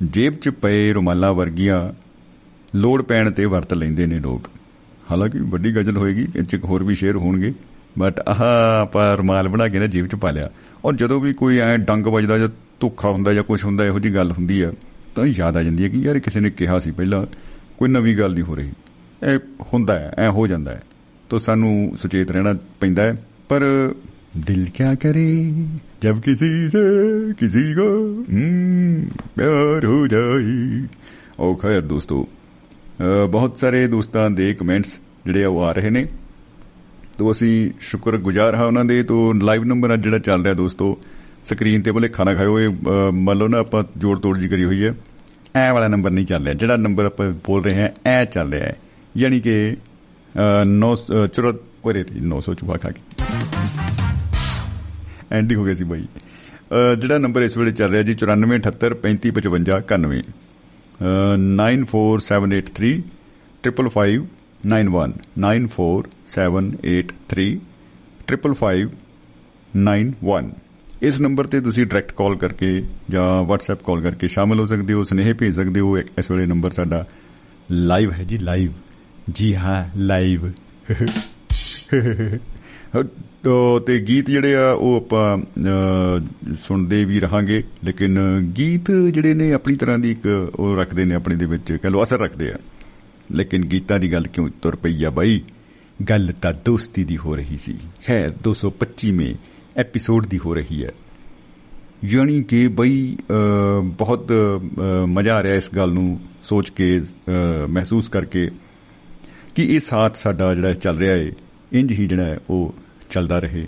ਜੇਬ 0.03 0.35
'ਚ 0.37 0.49
ਪਏ 0.49 0.93
ਰੁਮਾਲਾਂ 0.93 1.33
ਵਰਗੀਆਂ 1.35 1.93
ਲੋੜ 2.77 3.03
ਪੈਣ 3.03 3.31
ਤੇ 3.31 3.45
ਵਰਤ 3.45 3.75
ਲੈਂਦੇ 3.75 4.07
ਨੇ 4.07 4.19
ਲੋਕ। 4.19 4.49
ਹਾਲਾਂਕਿ 5.11 5.39
ਵੱਡੀ 5.39 5.77
ਗਜ਼ਲ 5.77 5.97
ਹੋਏਗੀ 5.97 6.27
ਇਹ 6.37 6.43
'ਚ 6.43 6.55
ਇੱਕ 6.55 6.65
ਹੋਰ 6.65 6.85
ਵੀ 6.85 6.95
ਸ਼ੇਰ 6.95 7.17
ਹੋਣਗੇ 7.17 7.53
ਬਟ 7.99 8.21
ਆਹ, 8.21 8.83
ਆਪਾਂ 8.83 9.17
ਰੁਮਾਲ 9.17 9.49
ਬਣਾ 9.49 9.69
ਕੇ 9.69 9.79
ਨਾ 9.79 9.87
ਜੇਬ 9.87 10.07
'ਚ 10.07 10.15
ਪਾ 10.15 10.31
ਲਿਆ। 10.31 10.51
ਔਰ 10.85 10.95
ਜਦੋਂ 10.95 11.21
ਵੀ 11.21 11.33
ਕੋਈ 11.33 11.59
ਐ 11.59 11.77
ਡੰਗ 11.77 12.07
ਵੱਜਦਾ 12.07 12.39
ਜਾਂ 12.39 12.49
ਧੋਖਾ 12.81 13.11
ਹੁੰਦਾ 13.11 13.35
ਜਾਂ 13.35 13.45
ਕੁਝ 13.45 13.65
ਹੁੰਦਾ, 13.65 13.85
ਇਹੋ 13.85 13.99
ਜੀ 13.99 14.15
ਗੱਲ 14.15 14.33
ਹੁੰਦੀ 14.33 14.61
ਆ, 14.61 14.73
ਤਾਂ 15.15 15.27
ਯਾਦ 15.27 15.57
ਆ 15.57 15.63
ਜਾਂਦੀ 15.63 15.85
ਹੈ 15.85 15.89
ਕਿ 15.89 15.99
ਯਾਰ 15.99 16.17
ਇਹ 16.17 16.21
ਕਿਸੇ 16.21 16.41
ਨੇ 16.41 16.51
ਕਿਹਾ 16.51 16.81
ਸੀ 16.81 16.91
ਪਹਿਲਾਂ, 16.91 17.27
ਕੋਈ 17.79 17.89
ਨਵੀਂ 17.89 18.17
ਗੱਲ 18.19 18.33
ਨਹੀਂ 18.33 18.45
ਹੋ 18.45 18.55
ਰਹੀ। 18.55 18.71
ਇਹ 19.23 19.39
ਹੁੰਦਾ 19.73 19.99
ਹੈ, 19.99 20.15
ਐ 20.19 20.29
ਹੋ 20.29 20.47
ਜਾਂਦਾ 20.47 20.71
ਹੈ। 20.73 20.83
ਤਾਂ 21.31 21.39
ਸਾਨੂੰ 21.39 21.93
ਸੁਚੇਤ 21.97 22.31
ਰਹਿਣਾ 22.31 22.55
ਪੈਂਦਾ 22.81 23.03
ਹੈ, 23.03 23.15
ਪਰ 23.49 23.63
ਦਿਲ 24.39 24.67
ਕਿਆ 24.75 24.95
ਕਰੇ 24.95 25.53
ਜਬ 26.03 26.21
ਕਿਸੇ 26.21 26.69
ਸੇ 26.69 26.79
ਕਿਸੇ 27.33 27.75
ਕੋ 27.75 27.85
ਹਮ, 28.33 29.05
ਪਿਆਰ 29.37 29.85
ਹੋ 29.85 30.07
ਜਾਏ 30.07 30.87
ਉਹ 31.39 31.57
ਖੈਰ 31.57 31.81
ਦੋਸਤੋ 31.81 32.29
ਅ, 33.01 33.27
ਬਹੁਤ 33.27 33.59
ਸਾਰੇ 33.61 33.87
ਦੋਸਤਾਂ 33.87 34.31
ਦੇ 34.31 34.55
ਕਮੈਂਟਸ 34.55 34.99
ਜਿਹੜੇ 35.27 35.45
ਆ 35.45 35.49
ਉਹ 35.49 35.63
ਆ 35.63 35.73
ਰਹੇ 35.73 35.91
ਨੇ। 35.91 36.05
ਤੋ 37.19 37.33
ਅਸੀਂ 37.33 37.71
ਸ਼ੁਕਰਗੁਜ਼ਾਰ 37.81 38.55
ਹਾਂ 38.55 38.67
ਉਹਨਾਂ 38.67 38.85
ਦੇ। 38.85 39.03
ਤੋ 39.03 39.33
ਲਾਈਵ 39.33 39.65
ਨੰਬਰ 39.65 39.95
ਅੱਜ 39.95 40.03
ਜਿਹੜਾ 40.03 40.19
ਚੱਲ 40.19 40.43
ਰਿਹਾ 40.43 40.55
ਦੋਸਤੋ 40.55 40.99
ਸਕਰੀਨ 41.45 41.83
ਤੇ 41.83 41.93
ਬੋਲੇ 41.93 42.09
ਖਾਣਾ 42.09 42.35
ਖਾਇਓ 42.35 42.59
ਇਹ 42.61 42.69
ਅ, 42.69 43.11
ਮੰਨ 43.13 43.37
ਲਓ 43.39 43.49
ਨਾ 43.49 43.59
ਆਪਾਂ 43.59 43.85
ਜੋੜ 43.99 44.19
ਤੋੜ 44.21 44.39
ਜੀ 44.39 44.49
ਕਰੀ 44.49 44.65
ਹੋਈ 44.65 44.85
ਹੈ। 44.85 44.95
ਐ 45.57 45.73
ਵਾਲਾ 45.73 45.89
ਨੰਬਰ 45.89 46.11
ਨਹੀਂ 46.11 46.27
ਚੱਲ 46.27 46.43
ਰਿਹਾ। 46.45 46.55
ਜਿਹੜਾ 46.55 46.77
ਨੰਬਰ 46.77 47.05
ਆਪਾਂ 47.05 47.31
ਬੋਲ 47.31 47.63
ਰਹੇ 47.65 47.83
ਹਾਂ 47.83 47.89
ਐ 48.07 48.25
ਚੱਲ 48.25 48.51
ਰਿਹਾ 48.53 48.67
ਹੈ। 48.67 48.77
ਯਾਨੀ 49.17 49.41
ਕਿ 49.41 49.77
9 50.65 50.95
ਚੁਰਾ 51.33 51.53
ਉਹਰੇ 51.85 52.05
900 52.23 52.55
ਚੁਹਾ 52.55 52.77
ਖਾ 52.77 52.91
ਕੇ। 52.91 53.01
ਐਂਡੀ 55.33 55.55
ਹੋ 55.55 55.65
ਗਿਆ 55.65 55.75
ਸੀ 55.75 55.85
ਬਾਈ 55.85 56.03
ਅ, 56.03 56.95
ਜਿਹੜਾ 56.95 57.19
ਨੰਬਰ 57.19 57.43
ਇਸ 57.43 57.57
ਵੇਲੇ 57.57 57.73
ਚੱਲ 57.73 57.91
ਰਿਹਾ 57.91 58.03
ਜੀ 58.03 58.15
9478355591 58.15 60.23
94783 61.01 63.03
55591 63.63 65.13
94783 65.39 67.59
55591 68.29 70.49
ਇਸ 71.03 71.21
ਨੰਬਰ 71.21 71.47
ਤੇ 71.47 71.61
ਤੁਸੀਂ 71.61 71.87
ਡਾਇਰੈਕਟ 71.87 72.13
ਕਾਲ 72.13 72.37
ਕਰਕੇ 72.37 72.83
ਜਾਂ 73.11 73.45
WhatsApp 73.45 73.77
ਕਾਲ 73.87 74.01
ਕਰਕੇ 74.01 74.29
ਸ਼ਾਮਲ 74.29 74.61
ਹੋ 74.61 74.67
ਸਕਦੇ 74.67 74.93
ਹੋ 74.93 75.05
ਸੁਨੇਹੇ 75.05 75.33
ਭੇਜ 75.33 75.55
ਸਕਦੇ 75.55 75.81
ਹੋ 75.81 75.99
ਇੱਕ- 75.99 76.11
ਇਸ 76.19 76.31
ਵੇਲੇ 76.31 76.47
ਨੰਬਰ 76.47 76.71
ਸਾਡਾ 76.71 77.07
ਲਾਈਵ 77.71 78.13
ਹੈ 78.13 78.25
ਜੀ 78.25 78.39
ਲਾਈਵ 78.39 78.73
ਜੀ 79.33 79.57
ਹਾਂ 79.57 79.85
ਲਾਈਵ 79.97 80.51
ਤੋ 83.47 83.79
ਤੇ 83.79 83.99
ਗੀਤ 83.99 84.31
ਜਿਹੜੇ 84.31 84.55
ਆ 84.57 84.71
ਉਹ 84.71 84.97
ਆਪਾਂ 84.97 85.39
ਅ, 85.39 86.55
ਸੁਣਦੇ 86.61 87.05
ਵੀ 87.05 87.21
ਰਹਾਂਗੇ। 87.21 87.63
ਲੇਕਿਨ 87.85 88.19
ਗੀਤ 88.59 88.91
ਜਿਹੜੇ 88.91 89.35
ਨੇ 89.35 89.53
ਆਪਣੀ 89.53 89.77
ਤਰ੍ਹਾਂ 89.77 89.99
ਦੀ 89.99 90.11
ਇੱਕ 90.11 90.53
ਉਹ 90.57 90.77
ਰੱਖਦੇ 90.77 91.05
ਨੇ 91.05 91.15
ਆਪਣੇ 91.15 91.35
ਦੇ 91.35 91.47
ਵਿੱਚ 91.47 91.73
ਕਹ 91.73 91.89
ਲੋ 91.89 92.03
ਅਸਰ 92.03 92.19
ਰੱਖਦੇ 92.21 92.53
ਆ। 92.53 92.57
ਲੇਕਿਨ 93.37 93.65
ਗੀਤਾਂ 93.65 93.99
ਦੀ 93.99 94.13
ਗੱਲ 94.13 94.27
ਕਿਉਂ 94.27 94.49
ਤੁਰ 94.63 94.77
ਪਈ 94.77 95.05
ਆ 95.05 95.11
ਬਾਈ? 95.11 95.41
ਗੱਲ 96.11 96.33
ਤਾਂ 96.43 96.55
ਦੋਸਤੀ 96.65 97.05
ਦੀ 97.05 97.17
ਹੋ 97.17 97.37
ਰਹੀ 97.37 97.57
ਸੀ। 97.57 97.75
ਖੈਰ 98.07 98.31
225ਵੇਂ 98.31 99.35
ਐਪੀਸੋਡ 99.77 100.27
ਦੀ 100.27 100.39
ਹੋ 100.39 100.55
ਰਹੀ 100.55 100.85
ਹੈ। 100.85 100.91
ਯਾਨੀ 102.05 102.43
ਕਿ 102.43 102.69
ਬਈ 102.69 103.17
ਅ, 103.31 103.81
ਬਹੁਤ 103.81 104.33
ਅ, 104.33 105.07
ਮਜ਼ਾ 105.07 105.35
ਆ 105.37 105.43
ਰਿਹਾ 105.43 105.55
ਇਸ 105.55 105.71
ਗੱਲ 105.77 105.91
ਨੂੰ 105.93 106.21
ਸੋਚ 106.43 106.71
ਕੇ 106.71 107.01
ਅ, 107.01 107.67
ਮਹਿਸੂਸ 107.69 108.09
ਕਰਕੇ 108.09 108.51
ਕਿ 109.55 109.75
ਇਹ 109.75 109.81
ਸਾਥ 109.81 110.17
ਸਾਡਾ 110.17 110.55
ਜਿਹੜਾ 110.55 110.75
ਚੱਲ 110.75 110.97
ਰਿਹਾ 110.97 111.15
ਹੈ 111.17 111.33
ਇੰਜ 111.73 111.93
ਹੀ 111.93 112.07
ਜਿਹੜਾ 112.07 112.25
ਹੈ 112.25 112.39
ਉਹ 112.51 112.75
ਚੱਲਦਾ 113.11 113.39
ਰਹੇ 113.39 113.67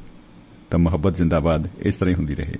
ਤਾਂ 0.70 0.78
ਮੁਹੱਬਤ 0.78 1.16
ਜ਼ਿੰਦਾਬਾਦ 1.16 1.68
ਇਸ 1.78 1.94
ਤਰ੍ਹਾਂ 1.94 2.10
ਹੀ 2.10 2.16
ਹੁੰਦੀ 2.16 2.34
ਰਹੇ। 2.34 2.54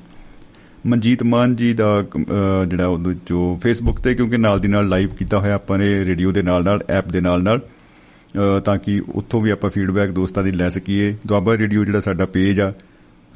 ਮਨਜੀਤ 0.87 1.23
ਮਾਨ 1.23 1.57
ਜੀ 1.57 1.73
ਦਾ 1.75 2.01
ਅਹ, 2.01 2.65
ਜਿਹੜਾ 2.65 2.87
ਉਹਦੇ 2.87 3.15
ਜੋ 3.27 3.61
ਫੇਸਬੁੱਕ 3.63 4.01
ਤੇ 4.01 4.15
ਕਿਉਂਕਿ 4.15 4.37
ਨਾਲ 4.37 4.61
ਦੀ 4.61 4.69
ਨਾਲ 4.69 4.89
ਲਾਈਵ 4.89 5.09
ਕੀਤਾ 5.09 5.39
ਹੋਇਆ 5.39 5.55
ਆਪਾਂ 5.55 5.79
ਨੇ 5.79 6.05
ਰੇਡੀਓ 6.05 6.33
ਦੇ 6.33 6.43
ਨਾਲ 6.43 6.65
ਨਾਲ 6.65 6.83
ਐਪ 6.89 7.09
ਦੇ 7.09 7.21
ਨਾਲ 7.21 7.43
ਨਾਲ 7.43 7.59
ਅਹ, 7.59 8.61
ਤਾਂ 8.61 8.77
ਕਿ 8.79 9.03
ਉੱਥੋਂ 9.15 9.41
ਵੀ 9.41 9.51
ਆਪਾਂ 9.51 9.71
ਫੀਡਬੈਕ 9.71 10.11
ਦੋਸਤਾਂ 10.11 10.43
ਦੀ 10.43 10.51
ਲੈ 10.51 10.69
ਸਕੀਏ। 10.69 11.17
ਦੁਆਬਾ 11.27 11.57
ਰੇਡੀਓ 11.59 11.85
ਜਿਹੜਾ 11.85 12.01
ਸਾਡਾ 12.01 12.27
ਪੇਜ 12.27 12.61
ਆ 12.61 12.73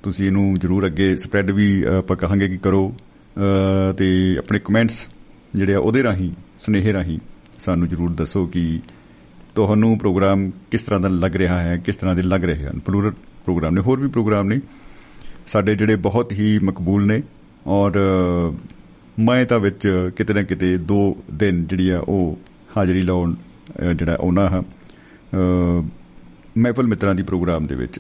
ਤੁਸੀਂ 0.03 0.27
ਇਹਨੂੰ 0.27 0.55
ਜਰੂਰ 0.55 0.87
ਅੱਗੇ 0.87 1.17
ਸਪਰੈਡ 1.17 1.51
ਵੀ 1.51 1.85
ਅਹ, 1.85 1.89
ਆਪਾਂ 1.89 2.17
ਕਹਾਂਗੇ 2.17 2.49
ਕਿ 2.49 2.57
ਕਰੋ। 2.57 2.95
ਅਹ, 3.37 3.93
ਤੇ 3.93 4.37
ਆਪਣੇ 4.39 4.59
ਕਮੈਂਟਸ 4.59 5.09
ਜਿਹੜੇ 5.55 5.75
ਆ 5.75 5.79
ਉਹਦੇ 5.79 6.03
ਰਾਹੀਂ 6.03 6.31
ਸੁਨੇਹੇ 6.59 6.93
ਰਾਹੀਂ 6.93 7.19
ਸਾਨੂੰ 7.59 7.89
ਜਰੂਰ 7.89 8.11
ਦੱਸੋ 8.11 8.47
ਕਿ 8.47 8.81
ਤੁਹਾਨੂੰ 9.55 9.99
ਪ੍ਰੋਗਰਾਮ 9.99 10.51
ਕਿਸ 10.71 10.83
ਤਰ੍ਹਾਂ 10.83 11.01
ਦਾ 11.01 11.09
ਲੱਗ 11.09 11.37
ਰਿਹਾ 11.37 11.63
ਹੈ 11.63 11.77
ਕਿਸ 11.77 11.97
ਤਰ੍ਹਾਂ 11.97 12.15
ਦੇ 12.17 12.23
ਲੱਗ 12.23 12.45
ਰਹੇ 12.45 12.67
ਹਨ। 12.67 12.79
ਪਲੂਰਲ 12.79 13.13
ਪ੍ਰੋਗਰਾਮ 13.45 13.75
ਨੇ 13.75 13.81
ਹੋਰ 13.81 14.01
ਵੀ 14.01 14.09
ਪ੍ਰੋਗਰਾਮ 14.09 14.47
ਨੇ 14.47 14.61
ਸਾਡੇ 15.47 15.75
ਜਿਹੜੇ 15.75 15.97
ਬਹੁਤ 15.97 16.33
ਹੀ 16.33 16.59
ਮਕਬੂਲ 16.63 17.07
ਨੇ 17.07 17.23
ਔਰ 17.67 17.93
ਅ, 17.93 18.55
ਮੈਂ 19.21 19.45
ਤਾਂ 19.47 19.59
ਵਿੱਚ 19.61 20.11
ਕਿਤੇ 20.17 20.35
ਨਾ 20.35 20.43
ਕਿਤੇ 20.43 20.77
ਦੋ 20.77 21.17
ਦਿਨ 21.35 21.67
ਜਿਹੜੀ 21.67 21.89
ਆ 21.89 21.99
ਉਹ 21.99 22.39
ਹਾਜ਼ਰੀ 22.77 23.03
ਲਾਉਣ 23.03 23.35
ਅ, 23.35 23.93
ਜਿਹੜਾ 23.93 24.15
ਉਹਨਾਂ 24.15 24.49
ਹਾਂ 24.49 24.63
ਅ, 24.63 25.85
ਮਹਿਫਲ 26.59 26.87
ਮਿੱਤਰਾਂ 26.87 27.15
ਦੀ 27.15 27.23
ਪ੍ਰੋਗਰਾਮ 27.23 27.67
ਦੇ 27.67 27.75
ਵਿੱਚ। 27.75 27.99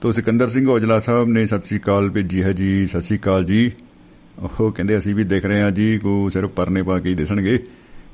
ਤੋ 0.00 0.12
ਸਿਕੰਦਰ 0.12 0.48
ਸਿੰਘ 0.48 0.68
ਔਜਲਾ 0.68 0.98
ਸਾਹਿਬ 0.98 1.28
ਨੇ 1.28 1.46
ਸਤਿ 1.46 1.60
ਸ੍ਰੀ 1.60 1.78
ਅਕਾਲ 1.78 2.10
ਭੇਜੀ 2.10 2.42
ਹੈ 2.42 2.52
ਜੀ 2.52 2.86
ਸਤਿ 2.86 3.00
ਸ੍ਰੀ 3.00 3.18
ਅਕਾਲ 3.18 3.44
ਜੀ। 3.44 3.72
ਉਹ 4.38 4.72
ਕਹਿੰਦੇ 4.72 4.98
ਅਸੀਂ 4.98 5.14
ਵੀ 5.14 5.24
ਦੇਖ 5.24 5.46
ਰਹੇ 5.46 5.60
ਹਾਂ 5.60 5.70
ਜੀ 5.70 5.98
ਕੋ 5.98 6.28
ਸਿਰਫ 6.28 6.50
ਪਰਨੇ 6.50 6.82
ਪਾ 6.82 6.98
ਕੇ 6.98 7.08
ਹੀ 7.08 7.14
ਦਿਸਣਗੇ। 7.14 7.58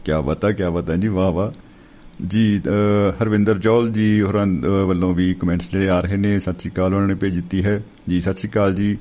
ਕੀ 0.04 0.12
ਬਤਾ 0.26 0.52
ਕੀ 0.52 0.62
ਬਤਾ 0.72 0.96
ਜੀ 0.96 1.08
ਵਾਹ 1.08 1.32
ਵਾਹ। 1.32 1.71
ਜੀ 2.28 2.60
ਅ, 2.66 3.22
ਹਰਵਿੰਦਰ 3.22 3.58
ਜੌਲ 3.58 3.90
ਜੀ 3.90 4.22
ਹੋਰਾਂ 4.22 4.46
ਅ, 4.46 4.84
ਵੱਲੋਂ 4.86 5.14
ਵੀ 5.14 5.34
ਕਮੈਂਟਸ 5.34 5.70
ਜਿਹੜੇ 5.72 5.88
ਆ 5.88 6.00
ਰਹੇ 6.00 6.16
ਨੇ 6.16 6.40
ਸਤਿ 6.40 6.60
ਸ੍ਰੀ 6.60 6.70
ਅਕਾਲ 6.70 6.94
ਉਹਨਾਂ 6.94 7.08
ਨੇ 7.08 7.14
ਭੇਜ 7.14 7.34
ਦਿੱਤੀ 7.34 7.64
ਹੈ। 7.64 7.82
ਜੀ 8.08 8.20
ਸਤਿ 8.20 8.34
ਸ੍ਰੀ 8.34 8.50
ਅਕਾਲ 8.50 8.74
ਜੀ। 8.74 8.98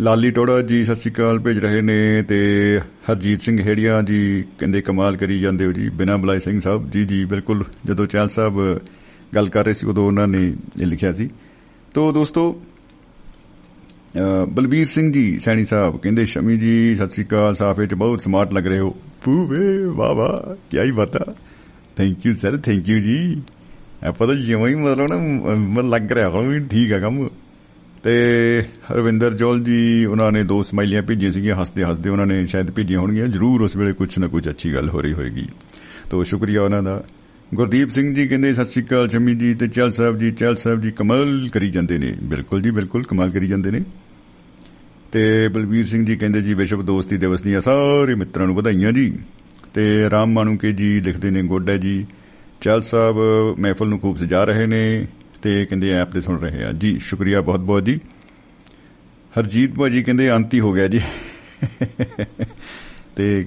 ਲਾਲੀ 0.00 0.30
ਟੋੜਾ 0.30 0.62
ਜੀ 0.62 0.84
ਸਤਿ 0.84 0.96
ਸ਼੍ਰੀ 0.96 1.12
ਅਕਾਲ 1.12 1.38
ਭੇਜ 1.38 1.58
ਰਹੇ 1.58 1.82
ਨੇ 1.82 2.22
ਤੇ 2.22 2.80
ਹਰਜੀਤ 3.10 3.42
ਸਿੰਘ 3.42 3.60
ਹੇੜੀਆ 3.60 4.02
ਜੀ 4.02 4.44
ਕਹਿੰਦੇ 4.58 4.80
ਕਮਾਲ 4.80 5.16
ਕਰੀ 5.16 5.40
ਜਾਂਦੇ 5.40 5.66
ਹੋ 5.66 5.72
ਜੀ 5.72 5.88
ਬਿਨਾਂ 5.88 6.18
ਬੁਲਾਏ 6.18 6.38
ਸਿੰਘ 6.38 6.60
ਸਾਹਿਬ। 6.60 6.90
ਜੀ 6.90 7.04
ਜੀ 7.04 7.24
ਬਿਲਕੁਲ 7.24 7.64
ਜਦੋਂ 7.86 8.06
ਚਹਿਲ 8.06 8.28
ਸਾਹਿਬ 8.28 8.80
ਗੱਲ 9.34 9.48
ਕਰ 9.48 9.64
ਰਹੇ 9.64 9.72
ਸੀ 9.72 9.86
ਉਦੋਂ 9.86 10.06
ਉਹਨਾਂ 10.06 10.28
ਨੇ 10.28 10.52
ਇਹ 10.80 10.86
ਲਿਖਿਆ 10.86 11.12
ਸੀ। 11.12 11.28
ਤੋ 11.94 12.12
ਦੋਸਤੋ 12.12 12.62
ਅ, 14.16 14.44
ਬਲਬੀਰ 14.44 14.86
ਸਿੰਘ 14.86 15.12
ਜੀ 15.12 15.38
ਸੈਣੀ 15.38 15.64
ਸਾਹਿਬ 15.64 15.96
ਕਹਿੰਦੇ 15.96 16.24
ਸ਼ਮੀ 16.24 16.56
ਜੀ 16.56 16.96
ਸਤਿ 16.96 17.10
ਸ਼੍ਰੀ 17.10 17.24
ਅਕਾਲ 17.24 17.54
ਸਾਫੇ 17.54 17.86
ਚ 17.86 17.94
ਬਹੁਤ 17.94 18.20
ਸਮਾਰਟ 18.20 18.52
ਲੱਗ 18.52 18.66
ਰਹੇ 18.66 18.78
ਹੋ। 18.78 18.96
ਪੂਵੇ 19.24 19.84
ਵਾਹ 19.84 20.14
ਵਾਹ 20.14 20.54
ਕੀ 20.70 20.78
ਹੀ 20.78 20.90
ਬਤਾ 20.90 21.34
thank 21.96 22.26
you 22.26 22.32
sir 22.32 22.56
thank 22.56 22.88
you 22.88 22.98
ਜੀ। 22.98 23.42
ਆਪਾਂ 24.04 24.26
ਤਾਂ 24.26 24.34
ਜਿਵੇਂ 24.34 24.68
ਹੀ 24.68 24.74
ਮਤਲਬ 24.74 25.08
ਨਾ 25.08 25.16
ਮਨ 25.54 25.90
ਲੱਗ 25.90 26.12
ਰਿਹਾ, 26.12 26.28
ਹੁਣ 26.28 26.48
ਵੀ 26.48 26.60
ਠੀਕ 26.60 26.92
ਆ 26.92 26.98
ਕੰਮ। 26.98 27.28
ਤੇ 28.02 28.12
ਹਰਵਿੰਦਰ 28.92 29.34
ਜੋਲ 29.34 29.64
ਜੀ, 29.64 30.04
ਉਹਨਾਂ 30.04 30.32
ਨੇ 30.32 30.44
ਦੋ 30.44 30.62
ਸਮਾਈਲੀਆਂ 30.62 31.02
ਭੇਜੀਆਂ 31.02 31.32
ਸੀਗੀਆਂ, 31.32 31.60
ਹੱਸਦੇ 31.60 31.84
ਹੱਸਦੇ 31.84 32.10
ਉਹਨਾਂ 32.10 32.26
ਨੇ 32.26 32.46
ਸ਼ਾਇਦ 32.46 32.70
ਭੇਜੀਆਂ 32.70 33.00
ਹੋਣਗੀਆਂ। 33.00 33.26
ਜ਼ਰੂਰ 33.26 33.60
ਉਸ 33.60 33.76
ਵੇਲੇ 33.76 33.92
ਕੁਝ 33.92 34.18
ਨਾ 34.18 34.26
ਕੁਝ 34.26 34.48
ਅੱਛੀ 34.48 34.74
ਗੱਲ 34.74 34.88
ਹੋ 34.88 35.00
ਰਹੀ 35.00 35.12
ਹੋਏਗੀ। 35.12 35.46
ਤੋ 36.10 36.24
ਸ਼ੁਕਰੀਆ 36.24 36.62
ਉਹਨਾਂ 36.62 36.82
ਦਾ। 36.82 37.04
ਗੁਰਦੀਪ 37.54 37.90
ਸਿੰਘ 37.90 38.14
ਜੀ 38.14 38.28
ਕਹਿੰਦੇ, 38.28 38.54
ਸਤਿ 38.54 38.70
ਸ਼੍ਰੀ 38.70 38.84
ਅਕਾਲ 38.84 39.08
ਸ਼ਮੀ 39.08 39.34
ਜੀ 39.34 39.54
ਤੇ 39.54 39.68
ਚਲ 39.68 39.92
ਸਾਹਿਬ 39.92 40.18
ਜੀ। 40.18 40.30
ਚਲ 40.30 40.56
ਸਾਹਿਬ 40.56 40.80
ਜੀ 40.80 40.90
ਕਮਾਲ 40.90 41.48
ਕਰੀ 41.52 41.70
ਜਾਂਦੇ 41.70 41.98
ਨੇ। 41.98 42.14
ਬਿਲਕੁਲ 42.22 42.62
ਜੀ, 42.62 42.70
ਬਿਲਕੁਲ 42.70 43.02
ਕਮਾਲ 43.02 43.30
ਕਰੀ 43.30 43.46
ਜਾਂਦੇ 43.46 43.70
ਨੇ। 43.70 43.80
ਤੇ 45.12 45.48
ਬਲਵੀਰ 45.48 45.86
ਸਿੰਘ 45.86 46.06
ਜੀ 46.06 46.16
ਕਹਿੰਦੇ, 46.16 46.42
ਜੀ 46.42 46.54
ਵਿਸ਼ਵ 46.54 46.82
ਦੋਸਤੀ 46.82 47.16
ਦਿਵਸ 47.16 47.42
ਦੀਆਂ 47.42 47.60
ਸਾਰੇ 47.60 48.14
ਮਿੱਤਰਾਂ 48.14 48.46
ਨੂੰ 48.46 48.56
ਵਧਾਈਆਂ 48.56 48.92
ਜੀ। 48.92 49.18
ਤੇ 49.74 50.10
ਰਾਮ 50.10 50.32
ਮਾਨੂਕੇ 50.32 50.72
ਜੀ 50.72 51.00
ਲਿਖਦੇ 51.00 51.30
ਨੇ 51.30 51.42
ਗੁੱਡ 51.42 51.70
ਹੈ 51.70 51.76
ਜੀ। 51.76 52.06
ਚਲ 52.60 52.82
ਸਾਹਿਬ 52.82 53.16
ਮਹਿਫਲ 53.58 53.86
ਨੂੰ 53.86 54.00
ਖੂਬ 54.00 54.16
ਸਜਾ 54.16 54.44
ਰਹੇ 54.44 54.66
ਨੇ 54.66 55.06
ਤੇ 55.42 55.66
ਕਹਿੰਦੇ 55.66 55.90
ਐਪ 55.90 56.12
ਤੇ 56.12 56.20
ਸੁਣ 56.20 56.38
ਰਹੇ 56.38 56.64
ਆ। 56.64 56.72
ਜੀ 56.72 56.98
ਸ਼ੁਕਰੀਆ 56.98 57.40
ਬਹੁਤ 57.40 57.60
ਬਹੁਤ 57.60 57.84
ਜੀ। 57.84 58.00
ਹਰਜੀਤ 59.38 59.74
ਭਾਜੀ 59.74 60.02
ਕਹਿੰਦੇ 60.02 60.32
ਅੰਤ 60.32 60.54
ਹੀ 60.54 60.60
ਹੋ 60.60 60.72
ਗਿਆ 60.72 60.88
ਜੀ। 60.88 61.00
ਤੇ 63.16 63.46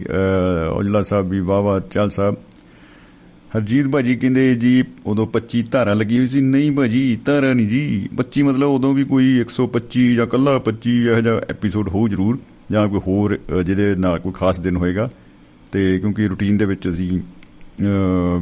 ਅਹ, 0.67 0.71
ਔਜਲਾ 0.71 1.03
ਸਾਹਿਬ 1.03 1.30
ਵੀ 1.30 1.39
ਵਾਹ 1.39 1.61
ਵਾਹ 1.61 1.80
ਚਲ 1.80 2.09
ਸਾਹਿਬ। 2.09 2.36
ਹਰਜੀਤ 3.57 3.88
ਭਾਜੀ 3.88 4.15
ਕਹਿੰਦੇ 4.15 4.55
ਜੀ 4.55 4.84
ਉਦੋਂ 5.05 5.28
25 5.28 5.63
ਧਾਰਾ 5.71 5.93
ਲੱਗੀ 5.93 6.19
ਹੋਈ 6.19 6.28
ਸੀ। 6.28 6.41
ਨਹੀਂ 6.41 6.71
ਭਾਜੀ 6.71 7.19
ਧਾਰਾ 7.26 7.53
ਨਹੀਂ 7.53 7.67
ਜੀ। 7.67 8.09
25 8.17 8.43
ਮਤਲਬ 8.43 8.69
ਉਦੋਂ 8.69 8.93
ਵੀ 8.93 9.03
ਕੋਈ 9.03 9.39
125 9.39 10.15
ਜਾਂ 10.15 10.28
ਕੱਲਾ 10.28 10.57
25 10.57 11.07
ਇਹੋ 11.07 11.21
ਜਿਹਾ 11.21 11.38
ਐਪੀਸੋਡ 11.38 11.89
ਹੋਊ 11.89 12.07
ਜ਼ਰੂਰ। 12.07 12.39
ਜਾਂ 12.71 12.88
ਕੋਈ 12.88 12.99
ਹੋਰ 13.07 13.39
ਅ, 13.59 13.61
ਜਿਹਦੇ 13.61 13.95
ਨਾਲ 13.95 14.19
ਕੋਈ 14.19 14.32
ਖਾਸ 14.32 14.59
ਦਿਨ 14.59 14.76
ਹੋਏਗਾ। 14.76 15.09
ਤੇ 15.76 15.97
ਕਿਉਂਕਿ 15.99 16.28
ਰੂਟੀਨ 16.28 16.57
ਦੇ 16.57 16.65
ਵਿੱਚ 16.65 16.88
ਅਸੀਂ 16.89 17.19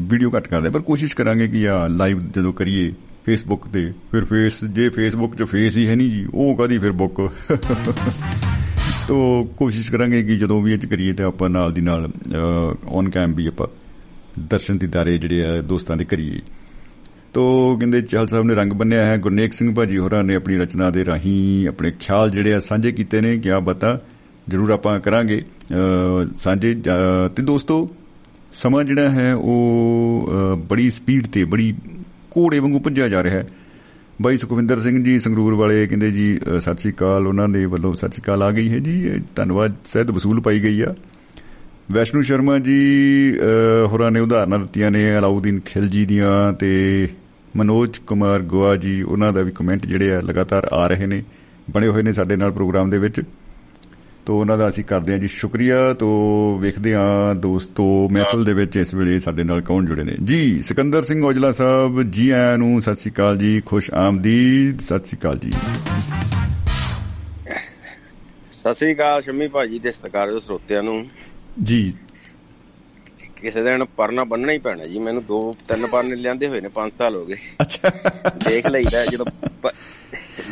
ਵੀਡੀਓ 0.09 0.29
ਕੱਟ 0.29 0.47
ਕਰਦੇ 0.47 0.67
ਹਾਂ, 0.67 0.71
ਪਰ 0.71 0.81
ਕੋਸ਼ਿਸ਼ 0.81 1.15
ਕਰਾਂਗੇ 1.15 1.47
ਕਿ 1.47 1.67
ਆ 1.69 1.88
ਲਾਈਵ 1.88 2.19
ਜਦੋਂ 2.36 2.51
ਕਰੀਏ 2.53 2.91
ਫੇਸਬੁੱਕ 3.25 3.67
ਤੇ 3.67 3.81
ਫਿਰ 4.11 4.25
ਫੇਸ 4.25 4.63
ਜੇ 4.65 4.89
ਫੇਸਬੁੱਕ 4.89 5.36
'ਚ 5.36 5.43
ਫੇਸ 5.43 5.77
ਹੀ 5.77 5.88
ਹੈ 5.88 5.95
ਨਹੀਂ 5.95 6.09
ਜੀ 6.11 6.25
ਉਹ 6.34 6.55
ਕਦੀ 6.55 6.77
ਫਿਰ 6.77 6.91
ਬੁੱਕ 6.91 7.21
ਤੋ 9.07 9.17
ਕੋਸ਼ਿਸ਼ 9.57 9.91
ਕਰਾਂਗੇ 9.91 10.21
ਕਿ 10.23 10.36
ਜਦੋਂ 10.38 10.61
ਵੀ 10.61 10.73
ਇਹ 10.73 10.77
'ਚ 10.77 10.86
ਕਰੀਏ 10.86 11.13
ਤੇ 11.13 11.23
ਆਪਾਂ 11.23 11.49
ਨਾਲ 11.49 11.71
ਦੀ 11.73 11.81
ਨਾਲ 11.81 12.09
ਔਨ 12.89 13.09
ਕੈਮ 13.09 13.34
ਵੀ 13.36 13.47
ਆਪਾਂ 13.47 13.67
ਦਰਸ਼ਨ 14.49 14.77
ਦੀਦਾਰੇ 14.77 15.17
ਜਿਹੜੇ 15.17 15.45
ਆ 15.45 15.61
ਦੋਸਤਾਂ 15.63 15.97
ਦੇ 15.97 16.05
ਕਰੀਏ। 16.05 16.39
ਤੋ 17.34 17.43
ਕਹਿੰਦੇ 17.79 18.01
ਚਹਿਲ 18.01 18.27
ਸਾਹਿਬ 18.27 18.45
ਨੇ 18.45 18.55
ਰੰਗ 18.55 18.73
ਬੰਨਿਆ 18.73 19.05
ਹੈ। 19.05 19.17
ਗੁਰਨੇਕ 19.17 19.53
ਸਿੰਘ 19.53 19.73
ਭਾਜੀ 19.75 19.97
ਹੋਰਾਂ 19.97 20.23
ਨੇ 20.23 20.36
ਆਪਣੀ 20.36 20.57
ਰਚਨਾ 20.57 20.89
ਦੇ 20.89 21.05
ਰਾਹੀਂ 21.05 21.67
ਆਪਣੇ 21.67 21.91
ਖਿਆਲ 21.99 22.29
ਜਿਹੜੇ 22.31 22.53
ਆ 22.53 22.59
ਸਾਂਝੇ 22.59 22.91
ਕੀਤੇ 22.91 23.21
ਨੇ 23.21 23.38
ਕਿਆ 23.38 23.59
ਬਤਾ 23.59 23.99
ਜਰੂਰ 24.49 24.69
ਆਪਾਂ 24.71 24.99
ਕਰਾਂਗੇ। 24.99 25.41
ਅ, 25.74 26.28
ਸਾਂਝੇ 26.41 26.74
ਅ, 26.74 27.28
ਤੇ 27.36 27.43
ਦੋਸਤੋ 27.43 27.89
ਸਮਾਂ 28.53 28.84
ਜਿਹੜਾ 28.84 29.09
ਹੈ 29.09 29.36
ਉਹ 29.36 30.30
ਅ, 30.32 30.55
ਬੜੀ 30.55 30.89
ਸਪੀਡ 30.89 31.28
ਤੇ 31.28 31.43
ਬੜੀ 31.45 31.74
ਘੋੜੇ 32.38 32.59
ਵਾਂਗੂ 32.59 32.80
ਭੱਜਿਆ 32.80 33.07
ਜਾ 33.09 33.24
ਰਿਹਾ 33.24 33.36
ਹੈ। 33.36 33.45
ਬਾਈ 34.21 34.38
ਸੁਖਵਿੰਦਰ 34.38 34.80
ਸਿੰਘ 34.80 35.03
ਜੀ 35.03 35.19
ਸੰਗਰੂਰ 35.19 35.53
ਵਾਲੇ 35.53 35.88
ਕਹਿੰਦੇ 35.88 36.11
ਜੀ 36.11 36.39
ਅ, 36.57 36.59
ਸਤਿ 36.59 36.82
ਸ੍ਰੀ 36.82 36.91
ਅਕਾਲ 36.91 37.28
ਉਹਨਾਂ 37.28 37.49
ਦੇ 37.49 37.65
ਵੱਲੋਂ 37.65 37.93
ਸਤਿ 37.93 38.07
ਸ੍ਰੀ 38.07 38.21
ਅਕਾਲ 38.24 38.43
ਆ 38.43 38.51
ਗਈ 38.51 38.69
ਹੈ 38.74 38.80
ਜੀ। 38.80 39.05
ਇਹ 39.05 39.19
ਧੰਨਵਾਦ 39.36 39.74
ਸਹਿਤ 39.86 40.11
ਵਸੂਲ 40.11 40.41
ਪਾਈ 40.41 40.59
ਗਈ 40.63 40.82
ਆ। 40.82 40.95
ਵੈਸ਼ਨੂ 41.91 42.21
ਸ਼ਰਮਾ 42.21 42.59
ਜੀ 42.59 42.80
ਅ, 43.39 43.88
ਹੋਰਾਂ 43.88 44.11
ਨੇ 44.11 44.19
ਉਦਾਹਰਨਾਂ 44.19 44.59
ਦਿੱਤੀਆਂ 44.59 44.91
ਨੇ 44.91 45.17
ਅਲਾਉਦੀਨ 45.17 45.59
ਖਿਲਜੀ 45.59 46.05
ਦੀਆਂ 46.05 46.53
ਤੇ 46.53 47.07
ਮਨੋਜ 47.55 47.97
ਕੁਮਾਰ 47.97 48.41
ਗੋਆ 48.41 48.76
ਜੀ 48.76 49.01
ਉਹਨਾਂ 49.01 49.34
ਦਾ 49.34 49.41
ਵੀ 49.41 49.51
ਕਮੈਂਟ 49.51 49.86
ਜਿਹੜੇ 49.86 50.13
ਆ 50.13 50.21
ਲਗਾਤਾਰ 50.21 50.67
ਆ 50.71 50.88
ਰਹੇ 50.88 51.05
ਨੇ 51.05 51.24
ਬਣੇ 51.71 51.88
ਹੋਏ 51.88 52.03
ਨੇ 52.03 52.13
ਸਾਡੇ 52.13 52.36
ਨਾਲ 52.36 52.51
ਪ੍ਰੋਗਰਾਮ 52.51 52.89
ਦੇ 52.89 52.97
ਵਿੱਚ। 52.97 53.21
ਤੋ 54.26 54.39
ਉਹਨਾਂ 54.39 54.57
ਦਾ 54.57 54.69
ਅਸੀਂ 54.69 54.84
ਕਰਦੇ 54.84 55.11
ਹਾਂ 55.11 55.19
ਜੀ 55.19 55.28
ਸ਼ੁਕਰੀਆ। 55.28 55.93
ਤੋ 55.93 56.07
ਵੇਖਦੇ 56.61 56.95
ਹਾਂ 56.95 57.36
ਦੋਸਤੋ 57.36 58.09
ਮਹਿਫਲ 58.09 58.45
ਦੇ 58.45 58.53
ਵਿੱਚ 58.53 58.78
ਇਸ 58.78 58.93
ਵੇਲੇ 58.93 59.19
ਸਾਡੇ 59.19 59.43
ਨਾਲ 59.43 59.61
ਕੌਣ 59.61 59.86
ਜੁੜੇ 59.86 60.03
ਨੇ? 60.03 60.13
ਜੀ 60.24 60.61
ਸਿਕੰਦਰ 60.61 61.03
ਸਿੰਘ 61.03 61.26
ਔਜਲਾ 61.26 61.51
ਸਾਹਿਬ 61.51 62.11
ਜੀ 62.11 62.30
ਆਇਆਂ 62.30 62.57
ਨੂੰ 62.57 62.82
ਸਤਿ 62.82 62.95
ਸ੍ਰੀ 62.95 63.11
ਅਕਾਲ 63.11 63.38
ਜੀ 63.38 63.61
ਖੁਸ਼ 63.65 63.91
ਆਮਦੀਦ। 63.91 64.80
ਸਤਿ 64.80 65.07
ਸ੍ਰੀ 65.07 65.17
ਅਕਾਲ 65.17 65.38
ਜੀ। 65.38 65.51
ਸਤਿ 68.51 68.74
ਸ੍ਰੀ 68.74 68.93
ਅਕਾਲ 68.93 69.21
ਸ਼ੰਮੀ 69.21 69.47
ਭਾਜੀ 69.47 69.80
ਤੇ 69.80 69.91
ਸਤਿਕਾਰਯੋਗ 69.91 70.41
ਸਰੋਤਿਆਂ 70.41 70.84
ਨੂੰ। 70.84 71.05
ਜੀ। 71.63 71.93
ਕਿਸੇ 73.41 73.63
ਦਿਨ 73.63 73.84
ਪਰਨਾ 73.84 74.24
ਬੰਨਣਾ 74.24 74.53
ਹੀ 74.53 74.57
ਪੈਣਾ 74.57 74.86
ਜੀ 74.86 74.99
ਮੈਨੂੰ 74.99 75.26
ਦੋ 75.26 75.55
ਤਿੰਨ 75.67 75.88
ਪਰਨੇ 75.88 76.15
ਲਿਆਂਦੇ 76.15 76.47
ਹੋਏ 76.47 76.61
ਨੇ 76.61 76.69
5 76.69 76.95
ਸਾਲ 76.95 77.15
ਹੋ 77.15 77.26
ਗਏ। 77.26 77.36
ਅੱਛਾ। 77.61 77.89
ਦੇਖ 78.49 78.67
ਲਈਦਾ 78.67 79.05
ਜਦੋਂ 79.05 79.26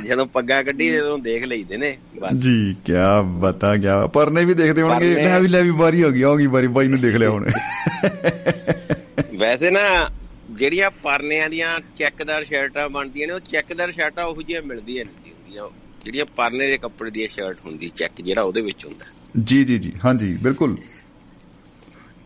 ਜਦੋਂ 0.06 0.26
ਪੱਗਾਂ 0.26 0.64
ਕੱਢੀ 0.64 1.00
ਉਦੋਂ 1.00 1.18
ਦੇਖ 1.18 1.44
ਲਈਦੇ 1.44 1.78
ਨੇ 1.78 1.98
ਬਸ। 2.20 2.38
ਜੀ 2.38 2.76
ਕੀ 2.86 2.94
ਬਤਾ 3.24 3.78
ਗਿਆ 3.78 4.08
ਪਰਨੇ 4.08 4.46
ਵੀ 4.46 4.54
ਦੇਖਦੇ 4.54 4.82
ਹੋਣਗੇ 4.82 5.16
ਲੈ 5.16 5.40
ਵੀ 5.40 5.48
ਲੈ 5.48 5.62
ਵੀ 5.62 5.70
ਵਾਰੀ 5.70 6.04
ਹੋ 6.04 6.12
ਗਈ 6.12 6.24
ਹੋਗੀ 6.24 6.46
ਵਾਰੀ 6.46 6.68
ਬਾਈ 6.68 6.88
ਨੂੰ 6.88 7.00
ਦੇਖ 7.00 7.16
ਲਿਆ 7.16 7.30
ਹੁਣ। 7.30 7.46
ਵੈਸੇ 9.40 9.70
ਨਾ 9.70 10.10
ਜਿਹੜੀਆਂ 10.52 10.92
ਪਰਨਿਆਂ 10.92 11.50
ਦੀਆਂ 11.50 11.80
ਚੈੱਕਦਾਰ 11.96 12.44
ਸ਼ਰਟਾਂ 12.44 12.90
ਬਣਦੀਆਂ 12.90 13.28
ਨੇ 13.28 13.34
ਉਹ 13.34 13.40
ਚੈੱਕਦਾਰ 13.40 13.92
ਸ਼ਰਟਾਂ 13.92 14.26
ਉਹੋ 14.26 14.42
ਜਿਹੀਆਂ 14.42 14.62
ਮਿਲਦੀਆਂ 14.62 15.06
ਨਹੀਂ 15.06 15.16
ਸੀ 15.20 15.30
ਹੁੰਦੀਆਂ। 15.30 15.70
ਜਿਹੜੀਆਂ 16.06 16.26
ਪਰਨੇ 16.26 16.68
ਦੇ 16.68 16.78
ਕੱਪੜੇ 16.78 17.12
ਦੀ 17.12 17.28
ਸ਼ਰਟ 17.28 17.58
ਹੁੰਦੀ 17.66 17.92
ਚੈੱਕ 17.96 18.22
ਜਿਹੜਾ 18.22 18.42
ਉਹਦੇ 18.42 18.62
ਵਿੱਚ 18.62 18.86
ਹੁੰਦਾ। 18.86 19.06
ਜੀ 19.44 19.64
ਜੀ 19.64 19.80
ਜੀ 19.80 19.94
ਹਾਂਜੀ 20.06 20.38
ਬਿਲਕੁਲ। 20.44 20.76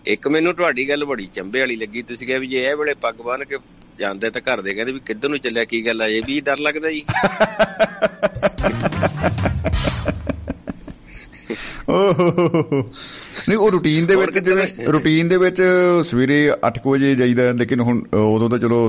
ਇੱਕ 0.06 0.28
ਮੈਨੂੰ 0.28 0.54
ਤੁਹਾਡੀ 0.54 0.88
ਗੱਲ 0.90 1.06
ਬੜੀ 1.06 1.26
ਚੰਬੇ 1.34 1.60
ਵਾਲੀ 1.60 1.76
ਲੱਗੀ 1.76 2.02
ਤੁਸੀਂ 2.02 2.28
ਕਿਹਾ 2.28 2.40
ਵੀ 2.40 2.48
ਜੇ 2.48 2.64
ਇਹ 2.64 2.76
ਵੇਲੇ 2.76 2.94
ਪੱਗ 3.02 3.22
ਬੰਨ 3.26 3.44
ਕੇ 3.46 3.58
ਜਾਂਦੇ 4.00 4.30
ਤਾਂ 4.30 4.42
ਘਰ 4.44 4.62
ਦੇ 4.62 4.74
ਕਹਿੰਦੇ 4.74 4.92
ਵੀ 4.94 5.00
ਕਿੱਧਰ 5.06 5.30
ਨੂੰ 5.30 5.40
ਚੱਲਿਆ 5.40 5.64
ਕੀ 5.66 5.86
ਗੱਲ 5.86 6.02
ਆ 6.02 6.08
ਇਹ 6.08 6.22
ਵੀ 6.28 6.40
ਡਰ 6.42 6.58
ਲੱਗਦਾ 6.60 6.92
ਜੀ। 6.92 7.04
ਓਹ। 11.90 12.84
ਨਹੀਂ 13.50 13.58
ਉਹ 13.58 13.72
ਰੂਟੀਨ 13.72 14.06
ਦੇ 14.06 14.16
ਵਿੱਚ 14.16 14.38
ਜਿਵੇਂ 14.40 14.66
ਰੂਟੀਨ 14.88 15.28
ਦੇ 15.28 15.38
ਵਿੱਚ 15.38 15.62
ਸਵੇਰੇ 16.06 16.38
8 16.68 16.80
ਵਜੇ 16.88 17.14
ਜਾਈਦਾ 17.16 17.52
ਲੇਕਿਨ 17.52 17.80
ਹੁਣ 17.82 18.02
ਉਦੋਂ 18.16 18.50
ਤਾਂ 18.50 18.60
ਚਲੋ 18.60 18.80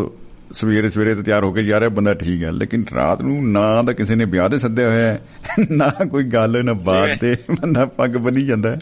ਸਵੇਰੇ 0.55 0.89
ਸਵੇਰੇ 0.91 1.15
ਤਾਂ 1.15 1.23
ਤਿਆਰ 1.23 1.45
ਹੋ 1.45 1.53
ਕੇ 1.53 1.63
ਜਾ 1.63 1.79
ਰਿਹਾ 1.81 1.89
ਬੰਦਾ 1.89 2.15
ਠੀਕ 2.15 2.43
ਹੈ 2.43 2.51
ਲੇਕਿਨ 2.53 2.85
ਰਾਤ 2.95 3.23
ਨੂੰ 3.23 3.49
ਨਾ 3.53 3.83
ਤਾਂ 3.83 3.95
ਕਿਸੇ 3.95 4.15
ਨੇ 4.15 4.25
ਵਿਆਹ 4.25 4.49
ਤੇ 4.49 4.59
ਸੱਦਿਆ 4.59 4.91
ਹੋਇਆ 4.91 5.09
ਹੈ 5.09 5.65
ਨਾ 5.71 5.89
ਕੋਈ 6.11 6.25
ਗੱਲ 6.25 6.65
ਨਾ 6.65 6.73
ਬਾਤ 6.85 7.19
ਤੇ 7.21 7.37
ਬੰਦਾ 7.51 7.85
ਪੱਗ 7.97 8.17
ਬੰਨੀ 8.19 8.43
ਜਾਂਦਾ 8.47 8.71
ਹੈ। 8.71 8.79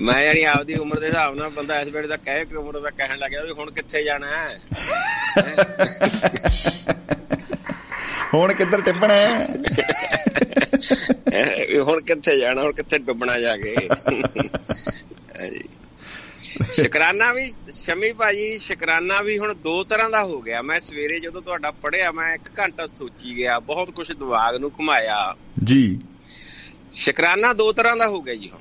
ਮੈਂ 0.00 0.22
ਯਾਨੀ 0.22 0.42
ਆਪਦੀ 0.42 0.74
ਉਮਰ 0.74 0.98
ਦੇ 0.98 1.06
ਹਿਸਾਬ 1.06 1.34
ਨਾਲ 1.34 1.48
ਬੰਦਾ 1.48 1.80
ਇਸ 1.80 1.88
ਵੇਲੇ 1.88 2.08
ਦਾ 2.08 2.16
ਕਹਿ 2.16 2.44
ਕਿ 2.44 2.56
ਉਮਰ 2.56 2.80
ਦਾ 2.80 2.90
ਕਹਿਣ 2.90 3.18
ਲੱਗਿਆ 3.18 3.44
ਵੀ 3.44 3.50
ਹੁਣ 3.50 3.70
ਕਿੱਥੇ 3.70 4.04
ਜਾਣਾ 4.04 4.26
ਹੈ? 4.26 4.60
ਹੁਣ 8.34 8.52
ਕਿੱਧਰ 8.52 8.80
ਟਿੱਪਣਾ 8.80 9.14
ਹੈ? 9.14 9.48
ਵੀ 11.68 11.78
ਹੁਣ 11.78 12.00
ਕਿੱਥੇ 12.00 12.40
ਜਾਣਾ 12.40 12.62
ਹੁਣ 12.62 12.72
ਕਿੱਥੇ 12.72 12.98
ਡੁੱਬਣਾ 12.98 13.40
ਜਾ 13.40 13.56
ਕੇ। 13.56 13.76
ਸ਼ੁਕਰਾਨਾ 16.72 17.32
ਵੀ 17.32 17.54
ਸ਼ਮੀ 17.84 18.12
ਭਾਜੀ 18.12 18.58
ਸ਼ੁਕਰਾਨਾ 18.58 19.22
ਵੀ 19.22 19.38
ਹੁਣ 19.38 19.54
ਦੋ 19.54 19.84
ਤਰ੍ਹਾਂ 19.84 20.10
ਦਾ 20.10 20.22
ਹੋ 20.22 20.42
ਗਿਆ। 20.42 20.62
ਮੈਂ 20.62 20.80
ਸਵੇਰੇ 20.80 21.20
ਜਦੋਂ 21.20 21.42
ਤੁਹਾਡਾ 21.42 21.70
ਪੜਿਆ 21.70 22.12
ਮੈਂ 22.12 22.34
ਇੱਕ 22.34 22.60
ਘੰਟਾ 22.60 22.86
ਸੋਚੀ 22.86 23.36
ਗਿਆ 23.36 23.60
ਬਹੁਤ 23.60 23.90
ਕੁਝ 23.90 24.12
ਦਿਮਾਗ 24.12 24.56
ਨੂੰ 24.56 24.72
ਘੁਮਾਇਆ। 24.78 25.36
ਜੀ। 25.64 26.00
ਸ਼ੁਕਰਾਨਾ 26.90 27.52
ਦੋ 27.52 27.72
ਤਰ੍ਹਾਂ 27.72 27.96
ਦਾ 27.96 28.08
ਹੋ 28.08 28.22
ਗਿਆ 28.22 28.34
ਜੀ 28.34 28.50
ਹੁਣ। 28.50 28.60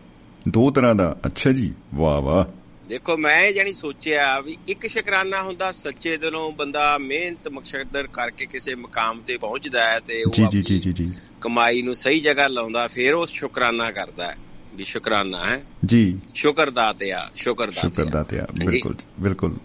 ਦੋ 0.50 0.72
ਤਰ੍ਹਾਂ 0.72 0.96
ਦਾ। 0.96 1.18
ਅੱਛਾ 1.26 1.52
ਜੀ 1.52 1.74
ਵਾਹ 1.94 2.22
ਵਾਹ। 2.22 2.46
ਦੇਖੋ 2.88 3.18
ਮੈਂ 3.18 3.52
ਜਾਨੀ 3.52 3.74
ਸੋਚਿਆ 3.74 4.40
ਵੀ 4.40 4.58
ਇੱਕ 4.68 4.88
ਸ਼ੁਕਰਾਨਾ 4.88 5.42
ਹੁੰਦਾ 5.42 5.72
ਸੱਚੇ 5.72 6.18
ਦਿਲੋਂ 6.18 6.52
ਬੰਦਾ 6.52 6.98
ਮਿਹਨਤ 6.98 7.48
ਮਕਸਦਰ 7.48 8.08
ਕਰਕੇ 8.08 8.46
ਕਿਸੇ 8.46 8.76
ਮਕਾਮ 8.76 9.22
ਤੇ 9.22 9.38
ਪਹੁੰਚਦਾ 9.38 9.90
ਹੈ 9.90 10.00
ਤੇ 10.00 10.24
ਉਹ 10.24 10.32
ਜੀ 10.32 10.62
ਜੀ 10.62 10.80
ਜੀ 10.80 10.92
ਜੀ 10.94 11.12
ਕਮਾਈ 11.42 11.82
ਨੂੰ 11.82 11.96
ਸਹੀ 11.96 12.20
ਜਗ੍ਹਾ 12.20 12.48
ਲਾਉਂਦਾ 12.48 12.88
ਫਿਰ 12.88 13.14
ਉਹ 13.14 13.26
ਸ਼ੁਕਰਾਨਾ 13.26 13.92
ਕਰਦਾ 13.92 14.28
ਹੈ 14.28 14.38
ਵੀ 14.76 14.84
ਸ਼ੁਕਰਾਨਾ 14.84 15.44
ਹੈ। 15.44 15.64
ਜੀ। 15.86 16.20
ਸ਼ੁਕਰਦਾਤਿਆ 16.34 17.30
ਸ਼ੁਕਰਦਾਤਿਆ 17.36 17.90
ਸ਼ੁਕਰ 17.90 18.06
ਦਾਤਿਆ 18.06 18.42
ਹਾਂਜੀ। 18.42 18.68
ਬਿਲਕੁਲ 18.68 18.96
ਬਿਲਕੁਲ। 19.20 19.58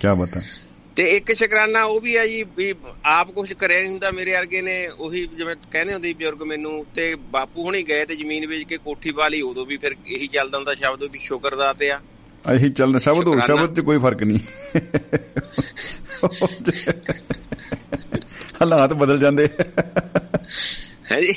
ਕੀ 0.00 0.20
ਬਤਾ 0.20 0.40
ਤੇ 0.98 1.04
ਇੱਕ 1.04 1.32
ਸ਼ੁਕਰਾਨਾ 1.32 1.84
ਉਹ 1.84 2.00
ਵੀ 2.00 2.16
ਹੈ 2.16 2.26
ਜੀ 2.26 2.44
ਵੀ 2.56 2.74
ਆਪ 3.04 3.30
ਕੁਝ 3.30 3.52
ਕਰਿਆ 3.52 3.80
ਨਹੀਂ 3.80 3.90
ਹੁੰਦਾ 3.90 4.10
ਮੇਰੇ 4.10 4.32
ਵਰਗੇ 4.32 4.60
ਨੇ 4.60 4.86
ਉਹੀ 4.86 5.26
ਜਿਵੇਂ 5.26 5.56
ਕਹਿੰਦੇ 5.70 5.94
ਹੁੰਦੇ 5.94 6.12
ਬਜ਼ੁਰਗ 6.12 6.42
ਮੈਨੂੰ 6.42 6.86
ਤੇ 6.94 7.14
ਬਾਪੂ 7.14 7.64
ਹੁਣੀ 7.64 7.82
ਗਏ 7.82 8.04
ਤੇ 8.04 8.16
ਜ਼ਮੀਨ 8.16 8.46
ਵੇਚ 8.46 8.64
ਕੇ 8.64 8.76
ਕੋਠੀ 8.76 9.10
ਪਾ 9.10 9.28
ਲਈ 9.28 9.40
ਉਦੋਂ 9.40 9.66
ਵੀ 9.66 9.76
ਫਿਰ 9.76 9.96
ਇਹੀ 10.06 10.26
ਚੱਲਦਾ 10.26 10.58
ਹੁੰਦਾ 10.58 10.74
ਸ਼ਬਦ 10.74 11.02
ਵੀ 11.04 11.18
ਸ਼ੁਕਰਦਾਤਿਆ 11.18 12.00
ਇਹੀ 12.54 12.70
ਚੱਲਣਾ 12.70 12.98
ਸ਼ਬਦ 12.98 13.28
ਹੋ। 13.28 13.40
ਸ਼ਬਦ 13.40 13.76
'ਚ 13.76 13.80
ਕੋਈ 13.80 13.98
ਫ਼ਰਕ 13.98 14.22
ਨਹੀਂ। 14.22 14.38
ਹਾਲਾਤ 18.62 18.92
ਬਦਲ 18.92 19.18
ਜਾਂਦੇ। 19.18 19.48
ਹੈ 21.12 21.20
ਜੀ? 21.20 21.34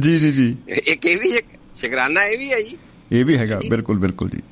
ਜੀ 0.00 0.18
ਜੀ 0.20 0.32
ਜੀ। 0.32 0.56
ਇੱਕ 0.68 1.06
ਇਹ 1.06 1.16
ਵੀ 1.16 1.32
ਸ਼ੁਕਰਾਨਾ 1.74 2.24
ਇਹ 2.24 2.38
ਵੀ 2.38 2.52
ਹੈ 2.52 2.60
ਜੀ। 2.60 2.78
ਇਹ 3.12 3.24
ਵੀ 3.24 3.36
ਹੈਗਾ 3.36 3.60
ਬਿਲਕੁਲ 3.68 3.98
ਬਿਲਕੁਲ 3.98 4.30
ਜੀ। 4.30 4.42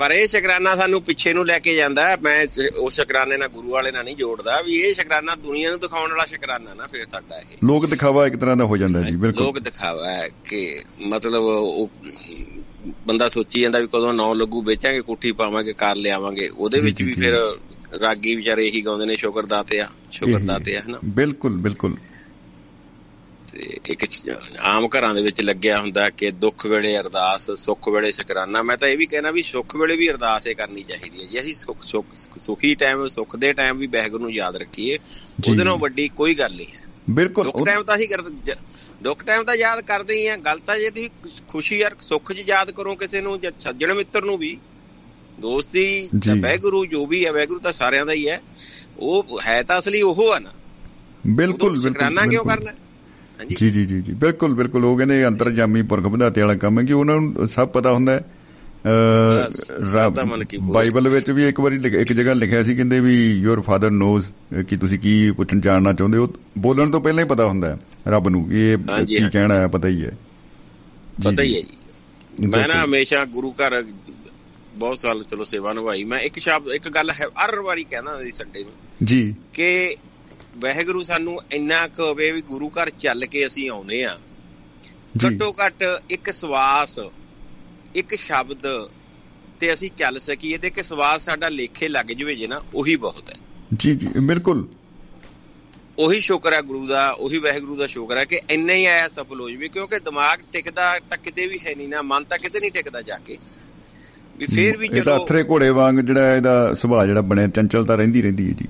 ਪਰ 0.00 0.10
ਇਹ 0.10 0.28
ਸ਼ੁਕਰਾਨਾ 0.28 0.74
ਸਾਨੂੰ 0.76 1.02
ਪਿੱਛੇ 1.02 1.32
ਨੂੰ 1.32 1.44
ਲੈ 1.46 1.58
ਕੇ 1.58 1.74
ਜਾਂਦਾ। 1.76 2.04
ਮੈਂ 2.22 2.46
ਉਸ 2.78 2.94
ਸ਼ੁਕਰਾਨੇ 2.94 3.36
ਨਾਲ 3.36 3.48
ਗੁਰੂ 3.48 3.70
ਵਾਲੇ 3.70 3.90
ਨਾਲ 3.92 4.04
ਨਹੀਂ 4.04 4.16
ਜੋੜਦਾ 4.16 4.60
ਵੀ 4.60 4.74
ਇਹ 4.74 4.94
ਸ਼ੁਕਰਾਨਾ 4.94 5.34
ਦੁਨੀਆ 5.34 5.70
ਨੂੰ 5.70 5.80
ਦਿਖਾਉਣ 5.80 6.10
ਵਾਲਾ 6.10 6.24
ਸ਼ੁਕਰਾਨਾ 6.26 6.74
ਨਾ 6.74 6.86
ਫਿਰ 6.86 7.04
ਸਾਡਾ 7.12 7.38
ਇਹ। 7.38 7.56
ਲੋਕ 7.64 7.86
ਦਿਖਾਵਾ 7.86 8.26
ਇੱਕ 8.26 8.36
ਤਰ੍ਹਾਂ 8.36 8.56
ਦਾ 8.56 8.64
ਹੋ 8.64 8.76
ਜਾਂਦਾ 8.76 9.02
ਜੀ 9.02 9.16
ਬਿਲਕੁਲ। 9.16 9.44
ਲੋਕ 9.44 9.58
ਦਿਖਾਵਾ 9.58 10.10
ਹੈ 10.10 10.28
ਕਿ 10.48 10.78
ਮਤਲਬ 11.06 11.42
ਉਹ 11.42 11.90
ਬੰਦਾ 13.06 13.28
ਸੋਚੀ 13.28 13.60
ਜਾਂਦਾ 13.60 13.78
ਵੀ 13.78 13.86
ਕਦੋਂ 13.86 14.14
ਨੌ 14.14 14.34
ਲੱਗੂ 14.34 14.62
ਵੇਚਾਂਗੇ 14.62 15.00
ਕੋਠੀ 15.00 15.32
ਪਾਵਾਂਗੇ 15.32 15.72
ਕਾਰ 15.72 15.96
ਲਿਆਵਾਂਗੇ। 15.96 16.48
ਉਹਦੇ 16.48 16.80
ਵਿੱਚ 16.80 17.02
ਵੀ। 17.02 17.12
ਫਿਰ 17.12 17.34
ਰਾਗੀ 18.00 18.34
ਵਿਚਾਰੇ 18.36 18.66
ਇਹੀ 18.68 18.84
ਗਾਉਂਦੇ 18.84 19.06
ਨੇ 19.06 19.16
ਸ਼ੁਕਰ 19.16 19.46
ਦਾਤੇ 19.46 19.80
ਆ 19.80 19.88
ਸ਼ੁਕਰ 20.10 20.38
ਇਹੀ 20.38 20.46
ਦਾਤੇ 20.46 20.76
ਆ 20.76 20.80
ਹਨਾ? 20.80 20.98
ਬਿਲਕੁਲ 21.04 21.56
ਬਿਲਕੁਲ। 21.56 21.96
ਤੇ 23.52 23.76
ਇੱਕ 23.86 24.06
ਆਮ 24.58 24.86
ਘਰਾਂ 24.86 25.14
ਦੇ 25.14 25.22
ਵਿੱਚ 25.22 25.40
ਲੱਗਿਆ 25.40 25.80
ਹੁੰਦਾ 25.80 26.10
ਕਿ 26.10 26.30
ਦੁੱਖ 26.30 26.66
ਵੇਲੇ 26.66 26.98
ਅਰਦਾਸ 26.98 27.50
ਸੁੱਖ 27.50 27.88
ਵੇਲੇ 27.88 28.12
ਸ਼ੁਕਰਾਨਾ। 28.12 28.62
ਮੈਂ 28.62 28.76
ਤਾਂ 28.76 28.88
ਇਹ 28.88 28.98
ਵੀ 28.98 29.06
ਕਹਿਣਾ 29.06 29.30
ਵੀ 29.30 29.42
ਸੁੱਖ 29.42 29.76
ਵੇਲੇ 29.76 29.96
ਵੀ 29.96 30.10
ਅਰਦਾਸ 30.10 30.46
ਹੀ 30.46 30.54
ਕਰਨੀ 30.54 30.82
ਚਾਹੀਦੀ 30.82 31.24
ਹੈ 31.24 31.30
ਜੇ। 31.30 31.40
ਅਸੀਂ 31.40 31.54
ਸੁੱਖ 31.54 31.82
ਸੁੱਖ- 31.82 32.38
ਸੁਖੀ 32.38 32.74
ਟਾਈਮ 32.74 33.08
ਸੁੱਖ 33.08 33.36
ਦੇ 33.36 33.52
ਟਾਈਮ 33.52 33.78
ਵੀ 33.78 33.86
ਵਾਹਿਗੁਰੂ 33.86 34.22
ਨੂੰ 34.22 34.32
ਯਾਦ 34.32 34.56
ਰੱਖੀਏ। 34.56 34.98
ਉਹਦੇ 35.48 35.64
ਨਾਲੋਂ 35.64 35.78
ਵੱਡੀ 35.78 36.08
ਕੋਈ 36.08 36.34
ਗੱਲ 36.34 36.56
ਨਹੀਂ 36.56 36.66
ਹੈ। 36.66 36.82
ਬਿਲਕੁਲ। 37.10 37.44
ਦੁੱਖ 37.44 37.66
ਟਾਈਮ 37.66 37.82
ਤਾਂ 37.82 37.96
ਅਸੀਂ 37.96 38.08
ਕਰਦੇ 38.08 38.54
ਦੁੱਖ 39.02 39.24
ਟਾਈਮ 39.24 39.42
ਤਾਂ 39.42 39.54
ਯਾਦ 39.54 39.80
ਕਰਦੇ 39.80 40.14
ਹੀ 40.14 40.26
ਆ 40.26 40.36
ਗੱਲ 40.36 40.58
ਤਾਂ 40.58 40.78
ਜੇ 40.78 40.90
ਤੁਸੀਂ 40.90 41.10
ਖੁਸ਼ੀ 41.48 41.78
ਯਾਰ 41.78 41.96
ਸੁੱਖ 42.00 42.32
'ਚ 42.32 42.42
ਯਾਦ 42.46 42.70
ਕਰੋ 42.70 42.94
ਕਿਸੇ 42.94 43.20
ਨੂੰ 43.20 43.40
ਜਾਂ 43.40 43.52
ਸੱਜਣ 43.60 43.94
ਮਿੱਤਰ 43.94 44.24
ਨੂੰ 44.24 44.38
ਵੀ। 44.38 44.58
ਦੋਸਤੀ 45.40 46.08
ਤਾਂ 46.08 46.34
ਜੀ। 46.34 46.40
ਵਾਹਿਗੁਰੂ 46.40 46.86
ਜੋ 46.86 47.06
ਵੀ 47.06 47.26
ਹੈ 47.26 47.32
ਵਾਹਿਗੁਰੂ 47.32 47.60
ਤਾਂ 47.60 47.72
ਸਾਰਿਆਂ 47.72 48.06
ਦਾ 48.06 48.12
ਹੀ 48.12 48.28
ਹੈ। 48.28 48.40
ਉਹ 48.98 49.40
ਹੈ 49.46 49.62
ਤਾਂ 49.62 49.78
ਅਸਲੀ 49.78 50.02
ਉਹ 50.02 50.32
ਆ 50.32 50.38
ਨਾ। 50.38 50.52
ਬਿਲਕੁਲ 51.26 51.82
ਬਿਲਕੁਲ 51.82 52.28
ਕਿਉਂ। 52.28 52.44
ਕਰਨਾ? 52.44 52.72
ਜੀ 53.48 53.70
ਜੀ 53.70 53.70
ਜੀ 53.70 54.02
ਜੀ। 54.02 54.12
ਬਿਲਕੁਲ 54.12 54.54
ਬਿਲਕੁਲ। 54.54 54.84
ਉਹ 54.84 54.96
ਕਹਿੰਦੇ 54.96 55.26
ਅੰਤਰਜਾਮੀ 55.26 55.82
ਪੁਰਖ 55.82 56.06
ਵਿਧਾਤੇ 56.06 56.40
ਵਾਲਾ 56.40 56.54
ਕੰਮ 56.54 56.80
ਹੈ 56.80 56.84
ਕਿ 56.84 56.92
ਉਹਨਾਂ 56.92 57.20
ਨੂੰ 57.20 57.48
ਸਭ 57.48 57.68
ਪਤਾ 57.68 57.92
ਹੁੰਦਾ 57.92 58.12
ਹੈ। 58.12 58.24
ਬਾਈਬਲ 60.60 61.08
ਵਿੱਚ 61.08 61.30
ਵੀ 61.30 61.48
ਇੱਕ 61.48 61.60
ਵਾਰੀ 61.60 61.76
ਇੱਕ 61.76 62.12
ਜਗ੍ਹਾ 62.12 62.32
ਲਿਖਿਆ 62.32 62.62
ਸੀ 62.62 62.76
ਕਹਿੰਦੇ 62.76 63.00
ਵੀ 63.00 63.32
ਯੋਰ 63.32 63.60
ਫਾਦਰ 63.60 63.90
ਨੋਜ਼ 63.90 64.54
ਕਿ 64.64 64.76
ਤੁਸੀਂ 64.76 64.98
ਕੀ 64.98 65.30
ਪੁੱਛਣ 65.30 65.60
ਜਾਣਨਾ 65.60 65.92
ਚਾਹੁੰਦੇ 65.92 66.18
ਹੋ। 66.18 66.28
ਬੋਲਣ 66.58 66.90
ਤੋਂ 66.90 67.00
ਪਹਿਲਾਂ 67.00 67.24
ਹੀ 67.24 67.28
ਪਤਾ 67.28 67.46
ਹੁੰਦਾ 67.46 67.68
ਹੈ 67.68 67.78
ਰੱਬ 68.08 68.28
ਨੂੰ 68.28 68.52
ਇਹ 68.52 68.76
ਕੀ। 69.06 69.18
ਕਹਿਣਾ 69.32 69.54
ਹੈ 69.54 69.66
ਪਤਾ 69.66 69.88
ਹੀ 69.88 70.04
ਹੈ। 70.04 70.10
ਪਤਾ 71.24 71.42
ਹੀ। 71.42 71.56
ਹੈ 71.56 71.60
ਜੀ। 71.60 72.46
ਮੈਂ 72.46 72.68
ਨਾ। 72.68 72.84
ਹਮੇਸ਼ਾ 72.84 73.24
ਗੁਰੂ 73.24 73.52
ਘਰ 73.52 73.84
ਬਹੁਤ 74.76 74.98
ਸਾਲ 74.98 75.24
ਚਲੋ 75.24 75.44
ਸੇਵਾ 75.44 75.72
ਨਿਭਾਈ। 75.72 76.04
ਮੈਂ 76.04 76.18
ਇੱਕ 76.18 76.38
ਸ਼ਬਦ 76.38 76.72
ਇੱਕ 76.74 76.88
ਗੱਲ 76.88 77.10
ਹੈ 77.10 77.26
ਹਰ 77.44 77.60
ਵਾਰੀ 77.60 77.84
ਕਹਿੰਦਾ 77.84 78.24
ਸੀ 78.24 78.30
ਸੰਡੇ 78.30 78.64
ਨੂੰ 78.64 78.72
ਜੀ। 79.04 79.34
ਕਿ 79.54 79.96
ਵਾਹਿਗੁਰੂ 80.56 81.02
ਸਾਨੂੰ 81.02 81.38
ਇੰਨਾ 81.52 81.88
ਕੁ 81.88 82.02
ਹੋਵੇ 82.02 82.32
ਵੀ 82.32 82.42
ਗੁਰੂ 82.42 82.68
ਘਰ 82.68 82.90
ਚੱਲ 82.90 83.26
ਕੇ 83.26 83.46
ਅਸੀਂ 83.46 83.70
ਆਉਨੇ 83.70 84.04
ਆ। 84.04 84.18
ਘੱਟੋ 85.26 85.54
ਘੱਟ 85.66 85.84
ਇੱਕ 86.10 86.30
ਸਵਾਸ 86.32 86.98
ਇੱਕ 87.94 88.14
ਸ਼ਬਦ 88.14 88.88
ਤੇ 89.60 89.74
ਅਸੀਂ 89.74 89.90
ਚੱਲ 89.90 90.20
ਸਕੀਏ 90.20 90.58
ਤੇ 90.58 90.70
ਕਿ 90.70 90.82
ਸਵਾਸ 90.82 91.24
ਸਾਡਾ 91.24 91.48
ਲੇਖੇ 91.48 91.88
ਲੱਗ 91.88 92.06
ਜਵੇ 92.06 92.34
ਜੇ 92.34 92.46
ਨਾ 92.46 92.62
ਉਹੀ 92.74 92.96
ਬਹੁਤ 92.96 93.30
ਹੈ। 93.30 93.34
ਜੀ 93.78 93.94
ਜੀ 93.94 94.06
ਬਿਲਕੁਲ। 94.06 94.68
ਉਹੀ 95.98 96.20
ਸ਼ੁਕਰ 96.20 96.52
ਹੈ 96.52 96.60
ਗੁਰੂ 96.62 96.86
ਦਾ 96.86 97.10
ਉਹੀ 97.10 97.38
ਵਾਹਿਗੁਰੂ 97.38 97.76
ਦਾ 97.76 97.86
ਸ਼ੁਕਰ 97.86 98.18
ਹੈ 98.18 98.24
ਕਿ 98.24 98.40
ਇੰਨਾ 98.50 98.72
ਹੀ 98.72 98.86
ਆਇਆ 98.86 99.08
ਸਫਲ 99.08 99.40
ਹੋ 99.40 99.50
ਜਵੇ 99.50 99.68
ਕਿਉਂਕਿ 99.68 99.98
ਦਿਮਾਗ 99.98 100.38
ਟਿਕਦਾ 100.52 100.98
ਤਾਂ 100.98 101.18
ਕਿਤੇ 101.18 101.46
ਵੀ 101.46 101.58
ਹੈ 101.66 101.74
ਨਹੀਂ 101.76 101.88
ਨਾ 101.88 102.02
ਮਨ 102.02 102.24
ਤਾਂ 102.24 102.38
ਕਿਤੇ 102.38 102.60
ਨਹੀਂ 102.60 102.70
ਟਿਕਦਾ 102.70 103.02
ਜਾ 103.02 103.18
ਕੇ। 103.18 103.38
ਵੀ 104.38 104.46
ਫੇਰ 104.46 104.76
ਵੀ 104.76 104.88
ਚਲੋ 104.88 105.24
ਅਥਰੇ 105.24 105.44
ਘੋੜੇ 105.44 105.70
ਵਾਂਗ 105.70 105.94
ਜਿਹੜਾ 105.94 106.36
ਇਹਦਾ 106.36 106.74
ਸੁਭਾਅ 106.74 107.06
ਜਿਹੜਾ 107.06 107.20
ਬਣਿਆ 107.20 107.46
ਚੰਚਲਤਾ 107.46 107.94
ਰਹਿੰਦੀ 107.94 108.22
ਰਹਿੰਦੀ 108.22 108.48
ਹੈ 108.48 108.52
ਜੀ। 108.52 108.68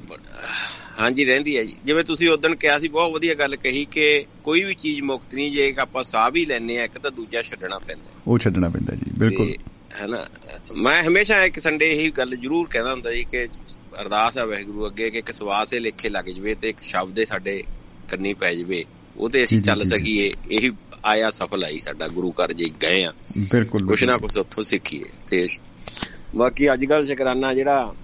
ਹਾਂਜੀ 1.00 1.24
ਰਹਿੰਦੀ 1.24 1.56
ਹੈ 1.56 1.62
ਜੀ 1.64 1.74
ਜਿਵੇਂ 1.84 2.04
ਤੁਸੀਂ 2.04 2.28
ਉਦੋਂ 2.28 2.50
ਕਿਹਾ 2.56 2.78
ਸੀ 2.78 2.88
ਬਹੁਤ 2.88 3.12
ਵਧੀਆ 3.12 3.34
ਗੱਲ 3.34 3.56
ਕਹੀ 3.56 3.84
ਕਿ 3.90 4.06
ਕੋਈ 4.44 4.62
ਵੀ 4.64 4.74
ਚੀਜ਼ 4.74 5.00
ਮੁਕਤ 5.02 5.34
ਨਹੀਂ 5.34 5.50
ਜੇ 5.52 5.72
ਆਪਾਂ 5.80 6.04
ਸਾਹ 6.04 6.30
ਵੀ 6.30 6.44
ਲੈਨੇ 6.46 6.78
ਆ 6.78 6.84
ਇੱਕ 6.84 6.98
ਤਾਂ 6.98 7.10
ਦੂਜਾ 7.10 7.42
ਛੱਡਣਾ 7.42 7.78
ਪੈਂਦਾ 7.78 8.20
ਉਹ 8.26 8.38
ਛੱਡਣਾ 8.38 8.68
ਪੈਂਦਾ 8.68 8.94
ਜੀ 8.94 9.10
ਬਿਲਕੁਲ 9.18 9.52
ਹੈਨਾ 10.00 10.26
ਮੈਂ 10.78 11.02
ਹਮੇਸ਼ਾ 11.02 11.42
ਇੱਕ 11.44 11.58
ਸੰਡੇ 11.58 11.88
ਇਹੀ 11.90 12.10
ਗੱਲ 12.10 12.36
ਜ਼ਰੂਰ 12.36 12.66
ਕਹਿੰਦਾ 12.70 12.90
ਹੁੰਦਾ 12.90 13.12
ਜੀ 13.12 13.24
ਕਿ 13.24 13.46
ਅਰਦਾਸ 14.00 14.36
ਹੈ 14.38 14.44
ਵਾਹਿਗੁਰੂ 14.44 14.86
ਅੱਗੇ 14.86 15.10
ਕਿ 15.10 15.18
ਇੱਕ 15.18 15.30
ਸਵਾਸ 15.32 15.72
ਇਹ 15.72 15.80
ਲੇਖੇ 15.80 16.08
ਲੱਗ 16.08 16.24
ਜਵੇ 16.26 16.54
ਤੇ 16.54 16.68
ਇੱਕ 16.68 16.80
ਸ਼ਬਦ 16.82 17.18
ਇਹ 17.18 17.26
ਸਾਡੇ 17.26 17.62
ਕੰਨੀ 18.10 18.34
ਪੈ 18.34 18.52
ਜਵੇ 18.54 18.84
ਉਹਦੇ 19.16 19.44
ਅਸੀਂ 19.44 19.60
ਚੱਲ। 19.62 19.88
ਸਕੀਏ 19.88 20.32
ਇਹੀ 20.50 20.70
ਆਇਆ 21.04 21.30
ਸਫਲ 21.30 21.64
ਆਈ 21.64 21.78
ਸਾਡਾ 21.80 22.08
ਗੁਰੂ 22.08 22.30
ਘਰ 22.32 22.52
ਜੇ 22.52 22.64
ਗਏ 22.82 23.02
ਆ 23.04 23.12
ਬਿਲਕੁਲ 23.52 23.86
ਕੁਛ 23.86 24.04
ਨਾ। 24.04 24.16
ਕੁਛ 24.16 24.36
ਉੱਥੋਂ 24.36 24.62
ਸਿੱਖੀਏ 24.62 25.04
ਤੇ 25.26 25.46
ਬਾਕੀ 26.36 26.72
ਅੱਜ 26.72 26.84
ਕੱਲ 26.84 27.06
ਸ਼ੁਕਰਾਨਾ 27.06 27.52
ਜਿਹੜਾ 27.54 27.94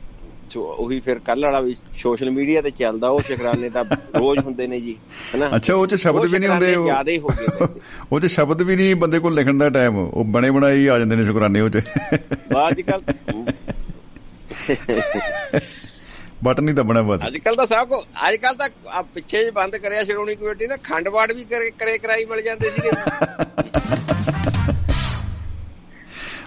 ਉਹੀ 0.56 0.98
ਫਿਰ 1.00 1.18
ਕੱਲ 1.18 1.44
ਵਾਲਾ 1.44 1.60
ਵੀ 1.60 1.74
ਸੋਸ਼ਲ 1.98 2.30
ਮੀਡੀਆ 2.30 2.60
ਤੇ 2.62 2.70
ਚੱਲਦਾ 2.72 3.08
ਉਹ 3.08 3.20
ਸ਼ੁਕਰਾਨੇ 3.22 3.68
ਤਾਂ 3.70 3.84
ਰੋਜ਼ 4.16 4.38
ਹੁੰਦੇ 4.40 4.66
ਨੇ 4.66 4.80
ਜੀ 4.80 4.94
ਹੈਨਾ? 5.34 5.50
ਅੱਛਾ 5.56 5.74
ਉਹ 5.74 5.86
ਚ 5.86 5.94
ਸ਼ਬਦ 5.96 6.26
ਵੀ 6.26 6.38
ਨਹੀਂ 6.38 6.48
ਹੁੰਦੇ 6.50 6.74
ਉਹ- 6.74 6.84
ਜ਼ਿਆਦਾ 6.84 7.10
ਹੀ 7.12 7.18
ਹੋ 7.18 7.28
ਗਏ 7.30 7.46
ਵੈਸੇ 7.56 7.80
ਉਹ 8.12 8.20
ਚ 8.20 8.26
ਸ਼ਬਦ 8.28 8.62
ਵੀ 8.62 8.76
ਨਹੀਂ 8.76 8.94
ਬੰਦੇ 8.96 9.18
ਕੋਲ 9.18 9.34
ਲਿਖਣ 9.34 9.58
ਦਾ 9.58 9.68
ਟਾਈਮ 9.70 9.98
ਉਹ 9.98 10.24
ਬਣੇ 10.30 10.50
ਬਣਾਏ 10.50 10.76
ਹੀ 10.76 10.86
ਆ 10.86 10.98
ਜਾਂਦੇ 10.98 11.16
ਨੇ 11.16 11.24
ਸ਼ੁਕਰਾਨੇ 11.24 11.60
ਉਹ 11.60 11.68
ਚ। 11.70 11.80
ਅੱਜ 12.62 12.80
ਕੱਲ 12.82 13.00
ਬਟਨ 16.44 16.68
ਹੀ 16.68 16.72
ਦੱਬਣਾ 16.74 17.02
ਬਸ। 17.02 17.20
ਅੱਜ 17.26 17.36
ਕੱਲ 17.38 17.54
ਤਾਂ 17.56 17.66
ਸਭ 17.66 17.88
ਕੋ 17.88 18.02
ਅੱਜ 18.28 18.34
ਕੱਲ 18.36 18.54
ਤਾਂ 18.56 19.02
ਪਿੱਛੇ 19.14 19.44
ਜੇ 19.44 19.50
ਬੰਦ 19.50 19.76
ਕਰਿਆ 19.76 20.02
ਸ਼੍ਰੋਮਣੀ 20.04 20.34
ਕਮੇਟੀ 20.36 20.66
ਨੇ 20.66 20.76
ਖੰਡਵਾੜ 20.84 21.30
ਵੀ 21.32 21.44
ਕਰੇ 21.44 21.70
ਕਰੇ 21.70 21.96
ਕਰਾਈ 21.98 22.24
ਮਿਲ 22.24 22.40
ਜਾਂਦੇ 22.42 22.70
ਸੀਗੇ। 22.70 22.90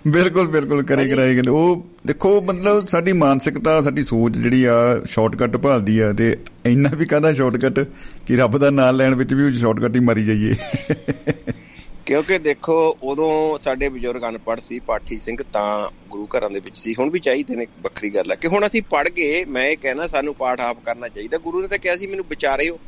ਬਿਲਕੁਲ 0.07 0.47
ਬਿਲਕੁਲ 0.47 0.83
ਕਰੇ 0.83 1.07
ਕਰਾਏ 1.07 1.35
ਗਏ 1.35 1.41
ਨੇ। 1.41 1.51
ਉਹ 1.51 1.85
ਦੇਖੋ 2.07 2.41
ਮਤਲਬ 2.41 2.87
ਸਾਡੀ 2.87 3.13
ਮਾਨਸਿਕਤਾ 3.13 3.81
ਸਾਡੀ 3.81 4.03
ਸੋਚ 4.03 4.37
ਜਿਹੜੀ 4.37 4.63
ਆ 4.63 4.75
ਸ਼ਾਰਟਕਟ 5.05 5.57
ਭਾਲਦੀ 5.57 5.99
ਆ 5.99 6.13
ਤੇ 6.13 6.37
ਇੰਨਾ 6.65 6.89
ਵੀ 6.89 7.05
ਕਾਹਦਾ 7.05 7.33
ਸ਼ਾਰਟਕਟ 7.33 7.79
ਕਿ 8.27 8.35
ਰੱਬ 8.35 8.57
ਦਾ 8.57 8.69
ਨਾਮ 8.69 8.95
ਲੈਣ 8.95 9.15
ਵਿੱਚ 9.15 9.33
ਵੀ 9.33 9.43
ਉਹ 9.43 9.51
ਸ਼ਾਰਟਕਟ 9.51 9.95
ਹੀ 9.95 9.99
ਮਾਰੀ 9.99 10.25
ਜਾਈਏ 10.25 10.53
ਕਿਉਂਕਿ 12.05 12.37
ਦੇਖੋ 12.37 12.97
ਉਦੋਂ 13.03 13.57
ਸਾਡੇ 13.57 13.89
ਬਜ਼ੁਰਗ 13.89 14.23
ਅਨਪੜ੍ਹ 14.29 14.61
ਸੀ 14.61 14.79
ਪਾਠੀ 14.79 15.17
ਸਿੰਘ 15.17 15.37
ਤਾਂ 15.53 15.89
ਗੁਰੂ 16.09 16.27
ਘਰਾਂ 16.37 16.49
ਦੇ 16.49 16.59
ਵਿੱਚ 16.59 16.77
ਸੀ 16.77 16.95
ਹੁਣ 16.99 17.09
ਵੀ 17.09 17.19
ਚਾਹੀਦੇ 17.19 17.55
ਨੇ 17.55 17.67
ਵੱਖਰੀ 17.83 18.09
ਗੱਲ 18.09 18.31
ਹੈ 18.31 18.35
ਕਿ 18.35 18.47
ਹੁਣ 18.47 18.67
ਅਸੀਂ 18.67 18.81
ਪੜ੍ਹ 18.81 19.09
ਗਏ 19.09 19.45
ਮੈਂ 19.45 19.67
ਇਹ 19.67 19.77
ਕਹਿਣਾ 19.77 20.07
ਸਾਨੂੰ 20.07 20.35
ਪਾਠ 20.35 20.59
ਆਪ 20.59 20.77
ਕਰਨਾ 20.85 21.07
ਚਾਹੀਦਾ 21.07 21.37
ਗੁਰੂ 21.37 21.61
ਨੇ 21.61 21.67
ਤਾਂ 21.67 21.77
ਕਿਹਾ 21.77 21.95
ਸੀ 21.97 22.07
ਮੈਨੂੰ 22.07 22.25
ਵਿਚਾਰਿਓ 22.29 22.79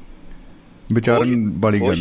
ਵਿਚਾਰਨ 0.93 1.53
ਵਾਲੀ 1.59 1.80
ਗੱਲ। 1.80 1.95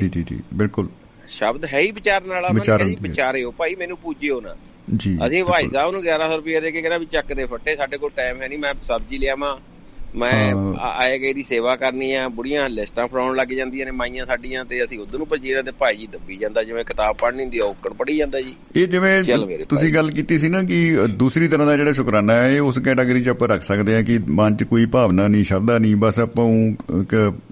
ਜੀ 0.00 0.08
ਜੀ 0.08 0.22
ਜੀ 0.22 0.40
ਬਿਲਕੁਲ 0.54 0.88
ਸ਼ਬਦ 1.34 1.64
ਹੈ 1.64 1.78
ਹੀ 1.78 1.90
ਵਿਚਾਰਨ 1.90 2.26
ਵਾਲਾ 2.28 2.48
ਮੈਂ 2.48 2.62
ਕਿਹਾ 2.62 2.76
ਵਿਚਾਰਨ 2.76 2.88
ਜੀ 2.88 2.96
ਦੇ। 2.96 3.08
ਵਿਚਾਰਿਓ 3.08 3.50
ਭਾਈ 3.50 3.74
ਮੈਨੂੰ 3.74 3.96
ਪੂਜਿਓ 3.98 4.40
ਨਾ 4.40 4.54
ਜੀ 4.96 5.16
ਅਸੀਂ 5.26 5.44
ਭਾਈ। 5.44 5.68
ਸਾਹਿਬ 5.74 5.92
ਨੂੰ 5.92 6.02
1100 6.02 6.36
ਰੁਪਏ 6.36 6.60
ਦੇ 6.60 6.70
ਕੇ 6.72 6.80
ਕਹਿੰਦਾ 6.80 6.98
ਵੀ 6.98 7.06
ਚੱਕ 7.06 7.32
ਦੇ 7.32 7.44
ਫੱਟੇ 7.46 7.74
ਸਾਡੇ 7.76 7.98
ਕੋਲ 7.98 8.10
ਟਾਈਮ 8.16 8.42
ਹੈ 8.42 8.48
ਨਹੀਂ 8.48 8.58
ਮੈਂ 8.58 8.74
ਸਬਜ਼ੀ 8.82 9.18
ਲਿਆਵਾਂ 9.18 9.56
ਮੈਂ। 10.14 10.32
ਆ- 10.78 10.90
ਆਏ 11.00 11.18
ਗਏ 11.18 11.32
ਦੀ 11.32 11.42
ਸੇਵਾ 11.42 11.74
ਕਰਨੀ 11.76 12.12
ਆ 12.14 12.28
ਬੁੜੀਆਂ 12.28 12.68
ਲਿਸਟਾਂ 12.70 13.06
ਫੜਾਉਣ 13.06 13.36
ਲੱਗ 13.36 13.52
ਜਾਂਦੀਆਂ 13.52 13.86
ਨੇ 13.86 13.92
ਮਾਈਆਂ 13.92 14.26
ਸਾਡੀਆਂ 14.26 14.64
ਤੇ 14.64 14.82
ਅਸੀਂ 14.84 14.98
ਉਧਰ 14.98 15.18
ਨੂੰ 15.18 15.26
ਭੱਜੀ 15.26 15.54
ਤੇ 15.62 15.70
ਭਾਈ 15.78 15.96
ਜੀ 15.96 16.06
ਦੱਬੀ 16.06 16.36
ਜਾਂਦਾ 16.36 16.62
ਜਿਵੇਂ 16.62 16.84
ਕਿਤਾਬ 16.84 17.16
ਪੜ੍ਹਨੀ 17.16 17.42
ਹੁੰਦੀ 17.42 17.58
ਆ 17.58 17.64
ਔਕੜ 17.64 17.92
ਪੜੀ 17.92 18.16
ਜਾਂਦਾ 18.16 18.40
ਜੀ 18.40 18.54
ਇਹ 18.76 18.86
ਜਿਵੇਂ 18.86 19.22
ਤੁਸੀਂ। 19.64 19.92
ਗੱਲ 19.94 20.10
ਕੀਤੀ 20.10 20.38
ਸੀ 20.38 20.48
ਨਾ 20.48 20.62
ਕਿ 20.62 20.78
ਦੂਸਰੀ 21.16 21.48
ਤਰ੍ਹਾਂ 21.48 21.66
ਦਾ 21.66 21.76
ਜਿਹੜਾ 21.76 21.92
ਸ਼ੁਕਰਾਨਾ 21.92 22.32
ਹੈ 22.32 22.48
ਇਹ 22.50 22.60
ਉਸ 22.60 22.78
ਕੈਟਾਗਰੀ 22.78 23.22
'ਚ 23.22 23.28
ਆਪਾਂ 23.28 23.48
ਰੱਖ 23.48 23.62
ਸਕਦੇ 23.62 23.94
ਹਾਂ 23.94 24.02
ਕਿ 24.02 24.18
ਮਨ 24.32 24.56
'ਚ 24.56 24.64
ਕੋਈ 24.64 24.86
ਭਾਵਨਾ 24.86 25.26
ਨਹੀਂ 25.28 25.44
ਸ਼ਰਧਾ 25.44 25.78
ਨਹੀਂ 25.78 25.96
ਬਸ 25.96 26.18
ਆਪਾਂ 26.18 26.44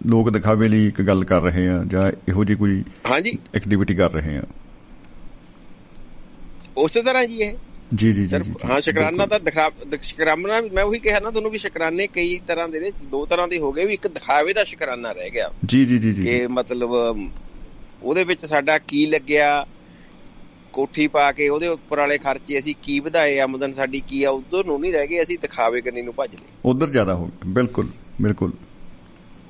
ਲੋਕ 0.07 0.31
ਦਿਖਾਵੇ 0.31 0.69
ਲਈ 0.69 0.87
ਇੱਕ 0.87 1.03
ਗੱਲ 1.03 1.25
ਕਰ 1.25 1.43
ਰਹੇ 1.43 1.67
ਹਾਂ 1.69 1.85
ਜਾਂ 1.85 2.11
ਇਹੋ 2.29 2.45
ਜਿਹੀ 2.45 2.59
ਕੋਈ 2.59 2.83
ਹਾਂਜੀ 3.11 3.39
ਐਕਟੀਵਿਟੀ 3.55 3.95
ਕਰ 3.95 4.11
ਰਹੇ 4.11 4.37
ਹਾਂ 4.37 4.43
ਉਸੇ 6.77 7.03
ਤਰ੍ਹਾਂ 7.03 7.27
ਜੀ 7.27 7.39
ਇਹ 7.43 7.55
ਜੀ 7.95 8.13
ਜੀ 8.13 8.27
ਜੀ 8.27 8.35
ਹਾਂ 8.65 8.81
ਸ਼ੁਕਰਾਨਾ। 8.81 9.27
ਤਾਂ 9.27 9.39
ਦਿਖਾ 9.41 9.71
ਸ਼ੁਕਰਾਨਾ 10.03 10.61
ਵੀ- 10.61 10.73
ਮੈਂ 10.73 10.85
ਉਹੀ 10.85 10.99
ਕਿਹਾ 10.99 11.19
ਨਾ 11.21 11.31
ਤੁਹਾਨੂੰ 11.31 11.51
ਵੀ 11.51 11.59
ਸ਼ੁਕਰਾਨੇ 11.59 12.07
ਕਈ 12.07 12.39
ਤਰ੍ਹਾਂ 12.47 12.69
ਦੇ 12.69 12.81
ਨੇ 12.81 12.91
ਦੋ 13.05 13.25
ਤਰ੍ਹਾਂ 13.27 13.49
ਦੇ 13.49 13.59
ਹੋ 13.59 13.73
ਗਏ 13.73 13.85
ਵੀ 13.85 13.95
ਇੱਕ 13.95 14.07
ਦਿਖਾਵੇ 14.09 14.53
ਦਾ 14.53 14.65
ਸ਼ੁਕਰਾਨਾ 14.65 15.13
ਰਹਿ 15.13 15.31
ਗਿਆ। 15.31 15.51
ਜੀ 15.65 15.85
ਜੀ 15.85 15.99
ਜੀ 15.99 16.13
ਜੀ 16.13 16.23
ਕਿ 16.23 16.47
ਮਤਲਬ 16.47 16.91
ਉਹਦੇ 18.03 18.25
ਵਿੱਚ 18.25 18.45
ਸਾਡਾ 18.47 18.79
ਕੀ 18.79 19.07
ਲੱਗਿਆ 19.07 19.67
ਕੋਠੀ 20.73 21.07
ਪਾ 21.09 21.31
ਕੇ 21.33 21.49
ਉਹਦੇ 21.49 21.69
ਉੱਪਰ 21.69 21.99
ਵਾਲੇ 21.99 22.19
ਖਰਚੇ 22.19 22.59
ਅਸੀਂ 22.59 22.75
ਕੀ 22.83 23.01
ਵਧਾਏ 23.01 23.39
ਆਮਦਨ 23.39 23.73
ਸਾਡੀ 23.73 24.01
ਕੀ 24.01 24.23
ਆ 24.25 24.31
ਉਧਰ 24.31 24.65
ਨੂੰ 24.65 24.81
ਨਹੀਂ 24.81 24.93
ਰਹਿ 24.93 25.07
ਗਏ 25.07 25.23
ਅਸੀਂ 25.23 25.39
ਦਿਖਾਵੇ 25.39 25.81
ਕਰਨੀ 25.81 26.03
ਨੂੰ 26.03 26.15
ਭੱਜ 26.15 26.35
ਲਏ। 26.35 26.47
ਉਧਰ 26.65 26.91
ਜ਼ਿਆਦਾ 26.91 27.15
ਹੋ 27.15 27.27
ਗਿਆ 27.27 27.51
ਬਿਲਕੁਲ 27.53 27.89
ਬਿਲਕੁਲ। 28.23 28.53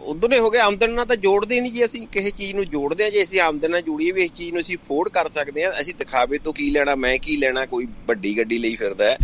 ਉਧਰ 0.03 0.29
ਨੇ 0.29 0.39
ਹੋ 0.39 0.51
ਗਿਆ 0.51 0.65
ਆਮਦਨ 0.65 0.91
ਨਾਲ 0.91 1.05
ਤਾਂ 1.05 1.17
ਜੋੜਦੇ 1.17 1.61
ਨਹੀਂ 1.61 1.73
ਜੀ 1.73 1.85
ਅਸੀਂ। 1.85 2.07
ਕਿਸੇ 2.07 2.31
ਚੀਜ਼ 2.31 2.55
ਨੂੰ 2.55 2.65
ਜੋੜਦੇ 2.67 3.05
ਆ 3.05 3.11
ਜੇ 3.11 3.23
ਅਸੀਂ 3.23 3.41
ਆਮਦਨ 3.41 3.71
ਨਾਲ 3.71 3.83
ਜੋੜੀਏ 3.83 4.13
ਵੀ 4.13 4.23
ਇਸ 4.23 4.31
ਚੀਜ਼ 4.33 4.53
ਨੂੰ 4.53 4.61
ਅਸੀਂ 4.61 4.77
ਅਫੋਰਡ 4.77 5.09
ਕਰ 5.09 5.29
ਸਕਦੇ 5.31 5.65
ਆ 5.65 5.73
ਅਸੀਂ 5.81 5.95
ਦਿਖਾਵੇ 5.99 6.39
ਤੋਂ 6.39 6.53
ਕੀ 6.53 6.71
ਲੈਣਾ 6.71 6.95
ਮੈਂ 6.95 7.17
ਕੀ 7.19 7.37
ਲੈਣਾ 7.37 7.65
ਕੋਈ 7.67 7.87
ਵੱਡੀ 8.07 8.37
ਗੱਡੀ 8.39 8.59
ਲਈ 8.59 8.75
ਫਿਰਦਾ 8.77 9.11
ਹੈ। 9.11 9.17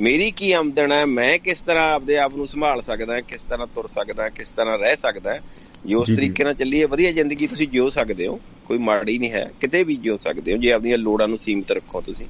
ਮੇਰੀ 0.00 0.30
ਕੀ 0.30 0.52
ਆਮਦਨ 0.52 0.92
ਹੈ 0.92 1.04
ਮੈਂ 1.06 1.38
ਕਿਸ 1.38 1.60
ਤਰ੍ਹਾਂ 1.62 1.92
ਆਪਦੇ 1.94 2.16
ਆਪ 2.18 2.34
ਨੂੰ 2.36 2.46
ਸੰਭਾਲ 2.46 2.82
ਸਕਦਾ 2.82 3.20
ਕਿਸ 3.20 3.42
ਤਰ੍ਹਾਂ 3.42 3.66
ਤੁਰ 3.66 3.86
ਸਕਦਾ 3.86 4.28
ਕਿਸ 4.28 4.50
ਤਰ੍ਹਾਂ 4.50 4.78
ਰਹਿ 4.78 4.96
ਸਕਦਾ 4.96 5.38
ਜੇ 5.86 5.94
ਉਸ। 5.94 6.06
ਤਰੀਕੇ 6.06 6.44
ਨਾਲ 6.44 6.54
ਚੱਲੀਏ 6.54 6.84
ਵਧੀਆ 6.84 7.12
ਜ਼ਿੰਦਗੀ 7.12 7.46
ਤੁਸੀਂ 7.46 7.68
ਜਿਉ 7.68 7.88
ਸਕਦੇ 7.88 8.26
ਹੋ। 8.26 8.40
ਕੋਈ 8.64 8.78
ਮਾੜੀ 8.78 9.18
ਨਹੀਂ 9.18 9.30
ਹੈ 9.30 9.50
ਕਿਤੇ 9.60 9.82
ਵੀ 9.84 9.96
ਜਿਉ 9.96 10.16
ਸਕਦੇ 10.16 10.52
ਹੋ 10.52 10.56
ਜੇ 10.56 10.72
ਆਪਣੀਆਂ 10.72 10.98
ਲੋੜਾਂ 10.98 11.28
ਨੂੰ 11.28 11.38
ਸੀਮਿਤ 11.38 11.70
ਰੱਖੋ 11.70 12.00
ਤੁਸੀਂ। 12.00 12.26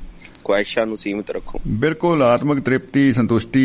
ਖੁਆਇਸ਼ਾਂ 0.46 0.86
ਨੂੰ 0.86 0.96
ਸੀਮਿਤ 0.96 1.30
ਰੱਖੋ। 1.30 1.60
ਬਿਲਕੁਲ 1.82 2.22
ਆਤਮਿਕ 2.22 2.60
ਤ੍ਰਿਪਤੀ 2.60 3.12
ਸੰਤੁਸ਼ਟੀ 3.12 3.62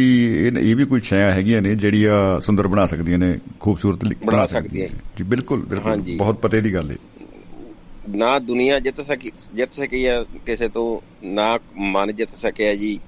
ਇਹ 0.61 0.75
ਵੀ 0.75 0.85
ਕੁਝ 0.85 1.03
ਛਾਇਆ 1.03 1.31
ਹੈਗੀਆਂ 1.31 1.61
ਨੇ 1.61 1.75
ਜਿਹੜੀਆਂ 1.75 2.39
ਸੁੰਦਰ 2.39 2.67
ਬਣਾ 2.67 2.85
ਸਕਦੀਆਂ 2.87 3.19
ਨੇ 3.19 3.37
ਖੂਬਸੂਰਤ 3.59 4.05
ਬਣਾ 4.25 4.45
ਸਕਦੀਆਂ। 4.45 4.87
ਜੀ 5.17 5.23
ਬਿਲਕੁਲ 5.23 5.65
ਬਿਲਕੁਲ। 5.65 6.03
ਬਹੁਤ 6.17 6.37
ਪਤੇ 6.37 6.61
ਦੀ 6.61 6.73
ਗੱਲ 6.73 6.91
ਹੈ 6.91 6.97
ਨਾ 8.09 8.37
ਦੁਨੀਆ 8.39 8.79
ਜਿੱਤ 8.79 9.01
ਸਕੀ 9.01 9.31
ਜਿੱਤ 9.55 9.73
ਸਕੀ 9.73 10.05
ਹੈ 10.07 10.23
ਕਿਸੇ 10.45 10.69
ਤੋਂ 10.69 10.87
ਨਾ 11.27 11.59
ਮਨ 11.77 12.15
ਜਿੱਤ 12.15 12.29
ਸਕਿਆ 12.35 12.75
ਜੀ 12.75 12.99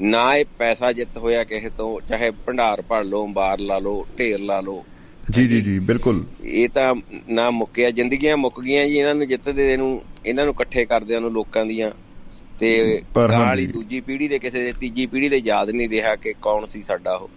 ਨਾ 0.00 0.22
ਇਹ 0.34 0.44
ਪੈਸਾ 0.58 0.92
ਜਿੱਤ 0.92 1.16
ਹੋਇਆ 1.18 1.44
ਕਿਸੇ 1.44 1.70
ਤੋਂ 1.70 2.00
ਚਾਹੇ 2.08 2.30
ਭੰਡਾਰ 2.46 2.82
ਭਰ 2.82 3.04
ਲਓ 3.04 3.26
ਅੰਬਾਰ 3.26 3.60
ਲਾ 3.60 3.78
ਲਓ 3.78 4.06
ਢੇਰ 4.18 4.40
ਲਾ 4.40 4.60
ਲਓ। 4.60 4.84
ਜੀ 5.30 5.46
ਜੀ 5.46 5.60
ਜੀ 5.60 5.78
ਬਿਲਕੁਲ। 5.78 6.24
ਇਹ 6.44 6.68
ਤਾਂ 6.68 6.94
ਨਾ 7.28 7.50
ਮੁੱਕਿਆ 7.50 7.90
ਜ਼ਿੰਦਗੀਆਂ 7.90 8.36
ਮੁੱਕ 8.36 8.60
ਗਈਆਂ 8.60 8.86
ਜੀ 8.86 8.98
ਇਹਨਾਂ 8.98 9.14
ਨੂੰ 9.14 9.28
ਜਿੱਤਦੇ 9.28 9.76
ਨੂੰ 9.76 10.02
ਇਹਨਾਂ 10.26 10.44
ਨੂੰ 10.44 10.54
ਇਕੱਠੇ 10.54 10.84
ਕਰਦਿਆਂ 10.84 11.20
ਨੂੰ 11.20 11.30
ਲੋਕਾਂ 11.30 11.66
ਦੀਆਂ। 11.66 11.90
ਤੇ 12.60 13.02
ਨਾਲ 13.14 13.58
ਹੀ 13.58 13.66
ਦੂਜੀ 13.66 14.00
ਪੀੜ੍ਹੀ 14.00 14.28
ਦੇ 14.28 14.38
ਕਿਸੇ 14.38 14.62
ਦੇ 14.64 14.72
ਤੀਜੀ 14.80 15.06
ਪੀੜ੍ਹੀ 15.06 15.28
ਦੇ 15.28 15.40
ਯਾਦ 15.44 15.70
ਨਹੀਂ 15.70 15.88
ਰਿਹਾ 15.88 16.14
ਕਿ 16.16 16.32
ਕੌਣ 16.42 16.64
ਸੀ 16.66 16.82
ਸਾਡਾ 16.82 17.14
ਉਹ। 17.14 17.28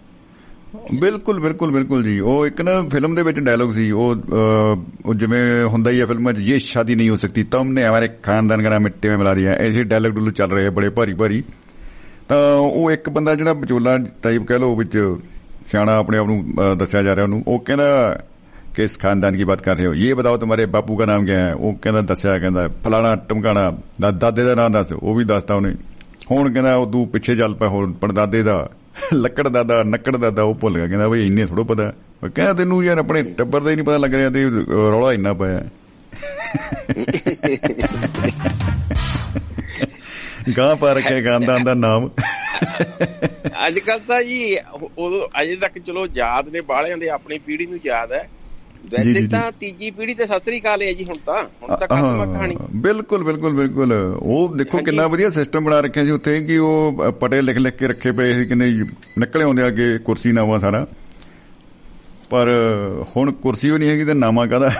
ਬਿਲਕੁਲ 1.00 1.40
ਬਿਲਕੁਲ 1.40 1.70
ਬਿਲਕੁਲ 1.70 2.04
ਜੀ। 2.04 2.18
ਉਹ 2.20 2.46
ਇੱਕ 2.46 2.60
ਨਾ 2.60 2.80
ਫਿਲਮ 2.88 3.14
ਦੇ 3.14 3.22
ਵਿੱਚ 3.22 3.38
ਡਾਇਲੌਗ 3.40 3.72
ਸੀ। 3.72 3.90
ਉਹ 3.90 5.14
ਜਿਵੇਂ 5.14 5.42
ਹੁੰਦਾ 5.64 5.90
ਹੀ 5.90 6.00
ਹੈ 6.00 6.06
ਫਿਲਮਾਂ 6.06 6.32
'ਚ 6.32 6.40
ਇਹ 6.40 6.58
ਸ਼ਾਦੀ 6.58 6.94
ਨਹੀਂ 6.94 7.10
ਹੋ 7.10 7.16
ਸਕਦੀ। 7.16 7.42
ਤੁਮਨੇ 7.44 7.84
ਹਮਾਰੇ 7.84 8.08
ਖਾਨਦਾਨ 8.22 8.62
ਦਾ 8.62 8.78
ਮਿੱਟੀ 8.78 9.08
ਵਿੱਚ 9.08 9.18
ਮਿਲਾ 9.18 9.34
ਦਿਆ। 9.34 9.54
ਇਹ 9.56 9.84
ਡਾਇਲੌਗ 9.84 10.12
ਡੁੱਲੂ 10.12 10.30
ਚੱਲ 10.30 10.50
ਰਹੇ 10.50 10.70
ਬੜੇ 10.70 10.88
ਭਾਰੀ 10.90 11.14
ਭਾਰੀ। 11.14 11.42
ਤਾਂ 12.28 12.38
ਉਹ 12.56 12.90
ਇੱਕ 12.90 13.08
ਬੰਦਾ 13.10 13.34
ਜਿਹੜਾ 13.34 13.52
ਵਿਚੋਲਾ 13.52 13.98
ਟਾਈਪ 14.22 14.42
ਕਹਿ 14.42 14.58
ਲੋ 14.58 14.74
ਵਿੱਚ 14.76 14.98
ਸਿਆਣਾ 15.66 15.96
ਆਪਣੇ 15.96 16.18
ਆਪ 16.18 16.26
ਨੂੰ 16.26 16.76
ਦੱਸਿਆ 16.78 17.02
ਜਾ 17.02 17.14
ਰਿਹਾ 17.16 17.24
ਉਹਨੂੰ। 17.24 17.42
ਉਹ 17.46 17.58
ਕਹਿੰਦਾ 17.60 18.22
ਕਿਸ 18.75 18.97
ਖਾਨਦਾਨ 18.99 19.37
की 19.37 19.45
बात 19.49 19.61
कर 19.61 19.77
रहे 19.77 19.85
हो 19.85 19.93
ये 19.99 20.15
बताओ 20.17 20.37
तुम्हारे 20.37 20.65
बापू 20.73 20.95
का 20.97 21.05
नाम 21.05 21.23
क्या 21.25 21.37
है 21.39 21.53
ਉਹ 21.53 21.73
ਕਹਿੰਦਾ 21.83 22.01
ਦੱਸਿਆ 22.01 22.37
ਕਹਿੰਦਾ 22.39 22.67
ਫਲਾਣਾ 22.83 23.15
ਟਮਕਾਣਾ 23.29 23.71
ਦਾ 24.01 24.11
ਦਾਦੇ 24.11 24.43
ਦਾ 24.43 24.55
ਨਾਮ 24.55 24.71
ਦੱਸ 24.71 24.91
ਉਹ 24.93 25.15
ਵੀ 25.15 25.23
ਦੱਸਦਾ 25.23 25.55
ਉਹਨੇ 25.55 25.73
ਹੁਣ 26.31 26.51
ਕਹਿੰਦਾ 26.53 26.75
ਉਹ 26.75 26.91
ਤੂੰ 26.91 27.07
ਪਿੱਛੇ 27.07 27.35
ਚੱਲ 27.35 27.53
ਪਿਆ 27.55 27.67
ਹੁਣ 27.67 27.93
ਪੜਦਾਦੇ 27.93 28.43
ਦਾ 28.43 28.69
ਲੱਕੜ 29.13 29.47
ਦਾਦਾ 29.47 29.81
ਨੱਕੜ 29.83 30.15
ਦਾਦਾ 30.17 30.43
ਉਹ 30.43 30.53
ਭੁੱਲ 30.55 30.75
ਗਿਆ 30.75 30.87
ਕਹਿੰਦਾ 30.87 31.07
ਬਈ 31.07 31.25
ਇੰਨੇ 31.27 31.45
ਥੋੜੋ 31.45 31.63
ਪਤਾ 31.63 31.91
ਉਹ 32.23 32.29
ਕਹਿੰਦਾ 32.29 32.53
ਤੈਨੂੰ 32.53 32.83
ਯਾਰ 32.85 32.97
ਆਪਣੇ 32.97 33.21
ਟੱਬਰ 33.37 33.61
ਦਾ 33.61 33.69
ਹੀ 33.71 33.75
ਨਹੀਂ 33.75 33.85
ਪਤਾ 33.85 33.97
ਲੱਗ 33.97 34.15
ਰਿਹਾ 34.15 34.29
ਤੇ 34.29 34.43
ਰੌਲਾ 34.91 35.13
ਇੰਨਾ 35.13 35.33
ਪਿਆ 35.33 35.61
ਗਾਂ 40.57 40.75
ਪਾ 40.75 40.93
ਰੱਖਿਆ 40.93 41.21
ਖਾਨਦਾਨ 41.21 41.63
ਦਾ 41.63 41.73
ਨਾਮ 41.73 42.09
ਅੱਜ 43.67 43.79
ਕੱਲ 43.79 43.99
ਤਾਂ 43.99 44.23
ਜੀ 44.23 44.57
ਉਦੋਂ 44.97 45.27
ਅਜੇ 45.41 45.55
ਤੱਕ 45.55 45.77
ਚਲੋ 45.79 46.07
ਯਾਦ 46.15 46.49
ਨੇ 46.49 46.61
ਬਾਲਿਆਂ 46.61 46.97
ਦੇ 46.97 47.09
ਆਪਣੀ 47.09 47.37
ਪੀੜ੍ਹੀ 47.39 47.65
ਨੂੰ 47.65 47.79
ਯਾਦ 47.85 48.11
ਹੈ 48.13 48.19
ਜੀ, 48.19 48.29
ਵੈਸੇ 48.90 49.26
ਤਾਂ 49.26 49.52
ਤੀਜੀ 49.60 49.90
ਪੀੜ੍ਹੀ 49.90 50.14
ਤੇ 50.14 50.26
ਸਤਰੀ 50.26 50.60
ਕਾਲ 50.60 50.82
ਹੈ 50.82 50.92
ਜੀ 50.92 51.04
ਹੁਣ 51.04 51.16
ਤਾਂ 51.26 51.38
ਹੁਣ 51.62 51.76
ਤਾਂ 51.76 51.88
ਖਤਮ 51.88 52.34
ਕਹਾਣੀ। 52.34 52.56
ਬਿਲਕੁਲ 52.76 53.24
ਬਿਲਕੁਲ 53.24 53.54
ਬਿਲਕੁਲ। 53.54 53.92
ਉਹ 54.22 54.54
ਦੇਖੋ 54.56 54.78
ਕਿੰਨਾ 54.78 55.06
ਵਧੀਆ 55.06 55.30
ਸਿਸਟਮ 55.30 55.64
ਬਣਾ 55.64 55.80
ਰੱਖਿਆ 55.80 56.04
ਸੀ 56.04 56.10
ਉੱਥੇ 56.10 56.40
ਕਿ 56.44 56.58
ਉਹ 56.58 57.12
ਪਟੇ 57.20 57.40
ਲਿਖ 57.42 57.58
ਲਿਖ 57.58 57.74
ਕੇ 57.74 57.88
ਰੱਖੇ 57.88 58.12
ਪਏ 58.12 58.38
ਸੀ 58.38 58.46
ਕਿੰਨੇ 58.46 58.70
ਨਿਕਲੇ 59.18 59.44
ਆਉਂਦੇ 59.44 59.66
ਅੱਗੇ 59.66 59.98
ਕੁਰਸੀ 59.98 60.32
ਨਾਵਾ 60.32 60.58
ਸਾਰਾ। 60.58 60.86
ਪਰ 62.30 62.48
ਹੁਣ 63.16 63.32
ਕੁਰਸੀ 63.32 63.70
ਵੀ 63.70 63.78
ਨਹੀਂ 63.78 63.88
ਹੈਗੀ 63.88 64.04
ਤੇ 64.04 64.14
ਨਾਮਾ 64.14 64.46
ਕਾਦਾ 64.46 64.70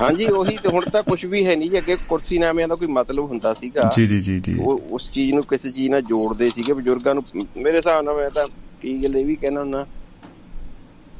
ਹਾਂਜੀ 0.00 0.24
ਉਹੀ 0.24 0.56
ਤੇ 0.62 0.68
ਹੁਣ 0.68 0.84
ਤਾਂ 0.92 1.02
ਕੁਝ 1.02 1.24
ਵੀ 1.26 1.46
ਹੈ 1.46 1.56
ਨਹੀਂ 1.56 1.78
ਅੱਗੇ 1.78 1.96
ਕੁਰਸੀ 2.08 2.38
ਨਾਮਿਆਂ 2.38 2.68
ਦਾ 2.68 2.74
ਕੋਈ 2.74 2.88
ਮਤਲਬ 2.88 3.24
ਹੁੰਦਾ 3.24 3.54
ਸੀਗਾ। 3.54 3.90
ਜੀ 3.96 4.06
ਜੀ 4.06 4.20
ਜੀ 4.20 4.38
ਜੀ। 4.40 4.54
ਉਹ 4.60 4.80
ਉਸ 4.90 5.10
ਚੀਜ਼ 5.10 5.32
ਨੂੰ 5.34 5.42
ਕਿਸੇ 5.42 5.70
ਚੀਜ਼ 5.70 5.90
ਨਾਲ 5.90 6.02
ਜੋੜਦੇ 6.02 6.50
ਸੀਗੇ? 6.50 6.72
ਬਜ਼ੁਰਗਾਂ 6.72 7.14
ਨੂੰ 7.14 7.24
ਮੇਰੇ 7.56 7.76
ਹਿਸਾਬ 7.76 8.04
ਨਾਲ 8.04 8.16
ਮੈਂ 8.16 8.30
ਤਾਂ 8.30 8.46
ਕੀ 8.82 9.04
ਗੱਲ 9.04 9.16
ਇਹ 9.16 9.26
ਵੀ 9.26 9.36
ਕਹਿਣਾ 9.36 9.60
ਹੁੰਦਾ 9.60 9.86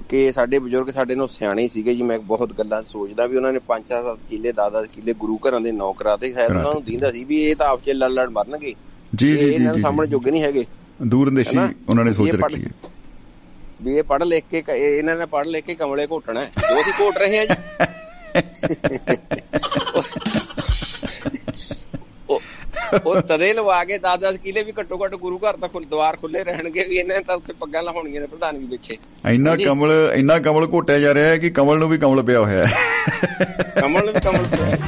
ਕਿ 0.09 0.33
ਸਾਡੇ 0.33 0.59
ਬਜ਼ੁਰਗ 0.59 0.91
ਸਾਡੇ 0.93 1.15
ਨਾਲ 1.15 1.29
ਸਿਆਣੇ 1.29 1.69
ਸੀਗੇ 1.69 1.95
ਜੀ 1.95 2.03
ਮੈਂ 2.03 2.19
ਬਹੁਤ 2.19 2.53
ਗੱਲਾਂ 2.53 2.83
ਸੋਚਦਾ 2.83 3.27
ਵੀ 3.27 3.37
ਉਹਨਾਂ 3.37 3.53
ਨੇ 3.53 3.59
ਪੰਜ 3.59 3.85
ਚਾਰ 3.89 4.03
ਸੱਤ 4.03 4.19
ਕਿੱਲੇ 4.31 4.53
ਦਾਦਾ 4.53 4.83
ਕਿੱਲੇ 4.83 5.15
ਗੁਰੂ 5.15 5.39
ਘਰਾਂ 5.49 5.61
ਦੇ 5.61 5.73
ਨੌ 5.73 5.93
ਕਰਾਤੇ 5.93 6.33
ਸ਼ਾਇਦ 6.33 6.51
ਉਹਨਾਂ 6.51 6.63
ਨੂੰ 6.63 6.85
ਦੀਂਦਾ 6.85 7.13
ਸੀ 7.13 7.25
ਵੀ 7.25 7.43
ਇਹ 7.45 7.57
ਤਾਂ 7.57 7.69
ਆਪ 7.69 7.81
ਚ 7.87 7.91
ਲੜ 7.91 8.09
ਲੜ 8.09 8.29
ਮਰਨਗੇ। 8.29 8.75
ਜੀ 9.15 9.29
ਜੀ 9.29 9.37
ਜੀ 9.37 9.53
ਇਹਨਾਂ 9.53 9.75
ਦੇ 9.75 9.81
ਸਾਹਮਣੇ 9.81 10.07
ਜੋਗੇ 10.07 10.31
ਨਹੀਂ 10.31 10.43
ਹੈਗੇ। 10.43 10.67
ਦੂਰਦੇਸ਼ੀ 11.07 11.59
ਹੈਨਾ? 11.59 11.73
ਉਹਨਾਂ 11.89 12.05
ਨੇ 12.05 12.13
ਸੋਚ 12.13 12.31
ਰੱਖੀ 12.31 12.65
ਹੈ। 12.65 12.71
ਵੀ 13.83 13.97
ਇਹ 13.97 14.03
ਪੜ੍ਹ 14.03 14.25
ਲਿਖ 14.25 14.45
ਕੇ 14.51 14.63
ਕ- 14.63 14.69
ਇਹ- 14.69 14.99
ਇਹਨਾਂ 14.99 15.17
ਨੇ 15.17 15.27
ਪੜ੍ਹ 15.27 15.49
ਲਿਖ 15.49 15.65
ਕੇ 15.65 15.75
ਕਮਲੇ 15.75 16.07
ਘੋਟਣਾ 16.11 16.41
ਹੈ। 16.41 16.51
ਜੋ 16.71 16.81
ਅਸੀਂ 16.81 16.93
ਘੋਟ 17.01 17.19
ਰਹੇ 17.19 17.39
ਹਾਂ 17.39 17.47
ਜੀ। 17.47 17.57
ਉਹ- 22.97 23.21
ਤਦੇ 23.23 23.53
ਲਵਾ 23.53 23.83
ਕੇ 23.85 23.99
10-10 23.99 24.37
ਕਿਲੇ 24.39 24.63
ਵੀ 24.63 24.73
ਘੱਟੋ 24.81 24.99
ਘੱਟ 25.05 25.15
ਗੁਰੂ 25.17 25.39
ਘਰ 25.41 25.57
ਤੱਕ 25.57 25.79
ਦੁਆਰ 25.87 26.17
ਖੁੱਲੇ 26.17 26.43
ਰਹਿਣਗੇ 26.45 26.85
ਵੀ 26.85 26.97
ਇਹਨਾਂ 26.97 27.21
ਤਾਂ 27.23 27.37
ਉੱਥੇ 27.37 27.53
ਪੱਗਾਂ 27.61 27.83
ਲਾਉਣੀਆਂ 27.83 28.21
ਨੇ 28.21 28.27
ਪ੍ਰਧਾਨਗੀ 28.27 28.67
ਪਿੱਛੇ 28.67 28.97
ਇੰਨਾ। 29.27 29.57
ਕਮਲ 29.59 29.93
ਇੰਨਾ 30.17 30.39
ਕਮਲ 30.39 30.67
ਘੋਟਿਆ 30.73 30.99
ਜਾ 30.99 31.15
ਰਿਹਾ 31.15 31.29
ਹੈ 31.29 31.37
ਕਿ 31.39 31.51
ਕਮਲ 31.51 31.79
ਨੂੰ 31.79 31.89
ਵੀ 31.89 31.99
ਕਮਲ 31.99 32.23
ਪਿਆ 32.23 32.41
ਹੋਇਆ 32.41 32.67
ਹੈ 32.67 33.65
ਕਮਲ 33.81 34.05
ਨੂੰ 34.05 34.15
ਵੀ 34.15 34.21
ਕਮਲ 34.21 34.45
ਪਿਆ। 34.47 34.79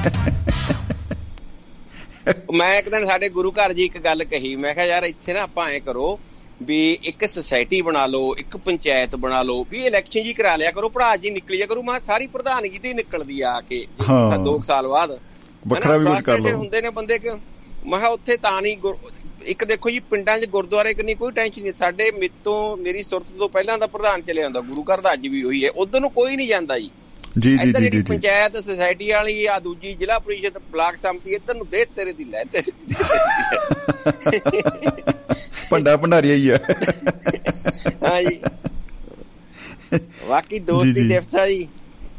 ਮੈਂ 2.55 2.75
ਇੱਕ 2.79 2.89
ਦਿਨ 2.89 3.07
ਸਾਡੇ 3.07 3.29
ਗੁਰੂ 3.29 3.51
ਘਰ 3.53 3.73
ਜੀ 3.73 3.85
ਇੱਕ 3.85 3.99
ਗੱਲ 3.99 4.25
ਕਹੀ 4.25 4.55
ਮੈਂ 4.57 4.75
ਕਿਹਾ 4.75 4.85
ਯਾਰ 4.87 5.05
ਇੱਥੇ 5.05 5.33
ਨਾ 5.33 5.41
ਆਪਾਂ 5.43 5.69
ਐ 5.71 5.79
ਕਰੋ 5.79 6.19
ਵੀ 6.63 6.79
ਇੱਕ 7.05 7.25
ਸੁਸਾਇਟੀ 7.27 7.81
ਬਣਾ 7.83 8.05
ਲਓ 8.07 8.35
ਇੱਕ 8.35 8.57
ਪੰਚਾਇਤ 8.57 9.15
ਬਣਾ 9.17 9.43
ਲਓ 9.43 9.65
ਵੀ 9.71 9.85
ਇਲੈਕਸ਼ਨ 9.87 10.23
ਜੀ 10.25 10.33
ਕਰਾ 10.33 10.55
ਲਿਆ 10.57 10.71
ਕਰੋ 10.71 10.89
ਪੜਾਜ 10.89 11.21
ਜੀ 11.21 11.31
ਨਿਕਲੀ 11.31 11.59
ਜਾ 11.59 11.67
ਕਰੂ 11.67 11.83
ਮੈਂ 11.83 11.99
ਸਾਰੀ 12.01 12.27
ਪ੍ਰਧਾਨਗੀ 12.27 12.79
ਹੀ 12.85 12.93
ਨਿਕਲਦੀ 12.95 13.41
ਆ 13.43 13.61
ਕੇ 13.61 13.87
ਹਾਂ। 14.09 14.39
2 14.47 14.59
ਸਾਲ 14.67 14.89
ਬਾਅਦ 14.89 15.19
ਵੱਖਰਾ 15.67 15.97
ਵੀ 15.97 16.05
ਕੁਝ 16.07 16.21
ਕਰ 16.21 16.39
ਲਓ 16.41 16.57
ਹੁੰਦੇ 16.57 16.81
ਨੇ 16.83 16.91
ਬੰਦੇ 16.91 17.19
ਕਿ 17.19 17.31
ਮੈਂ 17.89 17.99
ਕਿਹਾ 17.99 18.09
ਉੱਥੇ 18.09 18.37
ਤਾਂ 18.37 18.61
ਨਹੀਂ 18.63 18.77
ਇੱਕ 19.47 19.65
ਦੇਖੋ 19.65 19.91
ਜੀ 19.91 19.99
ਪਿੰਡਾਂ 20.01 20.39
'ਚ 20.39 20.47
ਗੁਰਦੁਆਰੇ 20.47 20.95
ਕਿੰਨੀ 20.95 21.15
ਕੋਈ 21.15 21.33
ਟੈਨਸ਼ਨ 21.33 21.63
ਨਹੀਂ। 21.63 21.73
ਸਾਡੇ 21.79 22.11
ਮਿੱਤੋਂ 22.11 22.77
ਮੇਰੀ 22.77 23.03
ਸੁਰਤ 23.03 23.27
ਤੋਂ 23.39 23.49
ਪਹਿਲਾਂ 23.49 23.79
ਦਾ 23.79 23.87
ਪ੍ਰਧਾਨ 23.87 24.23
ਚਲੇ 24.23 24.43
ਜਾਂਦਾ 24.43 24.61
ਗੁਰੂ 24.61 24.83
ਘਰ 24.83 25.01
ਦਾ 25.01 25.13
ਅੱਜ 25.13 25.27
ਵੀ 25.27 25.43
ਹੋਈ 25.43 25.65
ਹੈ। 25.65 25.71
ਉਧਰ 25.71 26.01
ਨੂੰ 26.01 26.11
ਕੋਈ 26.11 26.37
ਨਹੀਂ 26.37 26.49
ਜਾਂਦਾ 26.49 26.79
ਜੀ। 26.79 26.91
ਜੀ 27.39 27.51
ਜੀ 27.59 27.73
ਜੀ 27.73 27.89
ਜੀ 27.91 28.03
ਪੰਚਾਇਤ 28.03 28.57
ਸੁਸਾਇਟੀ 28.57 29.11
ਵਾਲੀ 29.11 29.47
ਆ 29.47 29.59
ਦੂਜੀ 29.59 29.93
ਜ਼ਿਲ੍ਹਾ 29.95 30.19
ਪ੍ਰੀਸ਼ਦ 30.19 30.59
ਬਲਾਕ 30.73 30.97
ਸੰਮਤੀ 31.03 31.33
ਇੱਧਰ 31.33 31.55
ਨੂੰ 31.55 31.67
ਦੇ 31.69 31.85
ਤੇਰੇ 31.97 32.13
ਦੀ 32.13 32.25
ਲੈ 32.25 32.45
ਦੀ 32.45 32.63
ਭੰਡਾ 35.71 35.97
ਭੰਡਾਰੀਆ 35.97 36.35
ਹੀ 36.35 36.49
ਆ। 36.49 36.59
ਹਾਂ 38.05 38.23
ਜੀ। 38.23 38.41
ਵਾਕੀ 40.27 40.59
ਜੀ, 40.59 40.65
ਦੋਸਤੀ 40.65 40.93
ਜੀ। 40.93 41.09
ਦਿਵਸਾ 41.09 41.47
ਜੀ। 41.49 41.69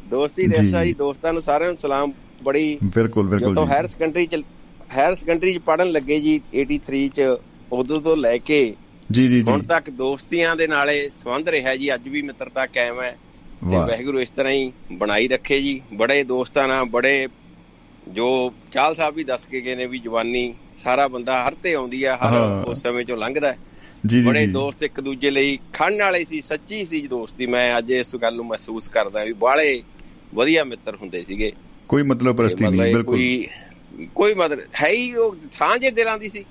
ਦੋਸਤੀ 0.09 0.43
ਜੀ। 0.43 0.51
ਦਿਵਸਾ 0.51 0.83
ਜੀ 0.85 0.93
ਦੋਸਤਾਂ 0.93 1.33
ਨੂੰ 1.33 1.41
ਸਾਰਿਆਂ 1.41 1.69
ਨੂੰ 1.69 1.77
ਸਲਾਮ। 1.77 2.13
ਬੜੀ 2.43 2.77
ਬਿਲਕੁਲ 2.83 3.27
ਬਿਲਕੁਲ 3.27 3.55
ਜੀ। 3.55 3.71
ਹਾਇਰ 3.71 3.87
ਸੈਕੰਡਰੀ 3.87 4.27
ਹਾਇਰ 4.95 5.16
ਸੈਕੰਡਰੀ 5.16 5.53
ਚ 5.53 5.57
ਪੜਨ 5.57 5.91
ਲੱਗੇ 5.91 6.20
ਜੀ 6.20 6.41
83 6.61 7.07
ਚ 7.07 7.22
ਉਦੋਂ 7.72 8.02
ਤੋਂ 8.02 8.18
ਲੈ 8.18 8.38
ਕੇ 8.38 8.76
ਜੀ 9.11 9.28
ਜੀ 9.28 9.36
ਜੀ। 9.36 9.52
ਹੁਣ 9.52 9.64
ਤੱਕ 9.64 9.90
ਦੋਸਤੀਆਂ 9.90 10.56
ਦੇ 10.56 10.68
ਨਾਲੇ 10.68 11.10
ਸੰਬੰਧ 11.18 11.49
ਰਿਹਾ 11.49 11.76
ਜੀ 11.76 11.94
ਅੱਜ 11.94 12.07
ਵੀ 12.07 12.22
ਮਿੱਤਰਤਾ 12.22 12.66
ਕਾਇਮ 12.66 13.02
ਹੈ 13.02 13.11
ਤੇ 13.70 13.76
ਵਾਹ। 13.76 13.88
ਵਾਹਿਗੁਰੂ 13.88 14.20
ਇਸ 14.20 14.30
ਤਰ੍ਹਾਂ 14.30 14.53
ਹੀ 14.53 14.72
ਬਣਾਈ 14.91 15.28
ਰੱਖੇ 15.28 15.61
ਜੀ। 15.61 15.82
ਬੜੇ 15.94 16.24
ਦੋਸਤਾਂ 16.24 16.68
ਨਾਲ 16.68 16.86
ਬੜੇ 16.86 17.28
ਜੋ 18.07 18.53
ਚਾਲ 18.72 18.95
ਸਾਹਿਬ 18.95 19.16
ਵੀ 19.16 19.24
ਦੱਸ 19.24 19.45
ਕੇ 19.45 19.61
ਗਏ 19.61 19.76
ਨੇ 19.76 19.86
ਵੀ 19.86 19.99
ਜਵਾਨੀ 19.99 20.53
ਸਾਰਾ 20.74 21.07
ਬੰਦਾ 21.07 21.48
ਹਰ 21.48 21.53
ਤੇ 21.53 21.74
ਆਉਂਦੀ 21.74 22.03
ਆ 22.03 22.16
ਹਰ। 22.16 22.66
ਉਸ 22.68 22.82
ਸਮੇਂ 22.82 23.06
ਚੋਂ 23.06 23.18
ਲੰਘਦਾ 23.18 23.56
ਜੀ 24.06 24.22
ਜੀ 24.22 24.28
ਬੜੇ 24.28 24.48
ਦੋਸਤ 24.48 24.84
ਇੱਕ 24.84 25.02
ਦੂਜੇ 25.02 25.30
ਲਈ 25.30 25.57
ਖੜਨ 25.74 26.02
ਵਾਲੇ 26.02 26.26
ਸੀ 26.26 26.41
ਸੱਚੀ 26.41 26.86
ਸੀ 26.86 27.07
ਦੋਸਤੀ। 27.07 27.45
ਮੈਂ 27.45 27.78
ਅੱਜ 27.78 27.91
ਇਸ 27.91 28.16
ਗੱਲ 28.16 28.36
ਨੂੰ 28.36 28.45
ਮਹਿਸੂਸ 28.45 28.88
ਕਰਦਾ 28.88 29.24
ਵੀ 29.24 29.34
ਬਾਲੇ 29.34 29.84
ਵਧੀਆ 30.36 30.64
ਮਿੱਤਰ 30.64 30.95
ਹੁੰਦੇ 30.95 31.24
ਸੀਗੇ। 31.24 31.52
ਕੋਈ 31.88 32.03
ਮਤਲਬ 32.03 32.36
ਪ੍ਰਸਤੀ 32.36 32.66
ਨਹੀਂ 32.66 32.82
ਬਿਲਕੁਲ। 32.82 33.16
ਕੋਈ 33.16 33.48
ਕੋਈ 34.15 34.34
ਮਤਲਬ 34.34 34.59
ਹੈ 34.84 34.89
ਹੀ 34.89 35.15
ਉਹ 35.15 35.35
ਸਾਂਝੇ 35.51 35.91
ਦਿਲਾਂ 35.91 36.17
ਦੀ 36.17 36.30
ਸੀ। 36.30 36.45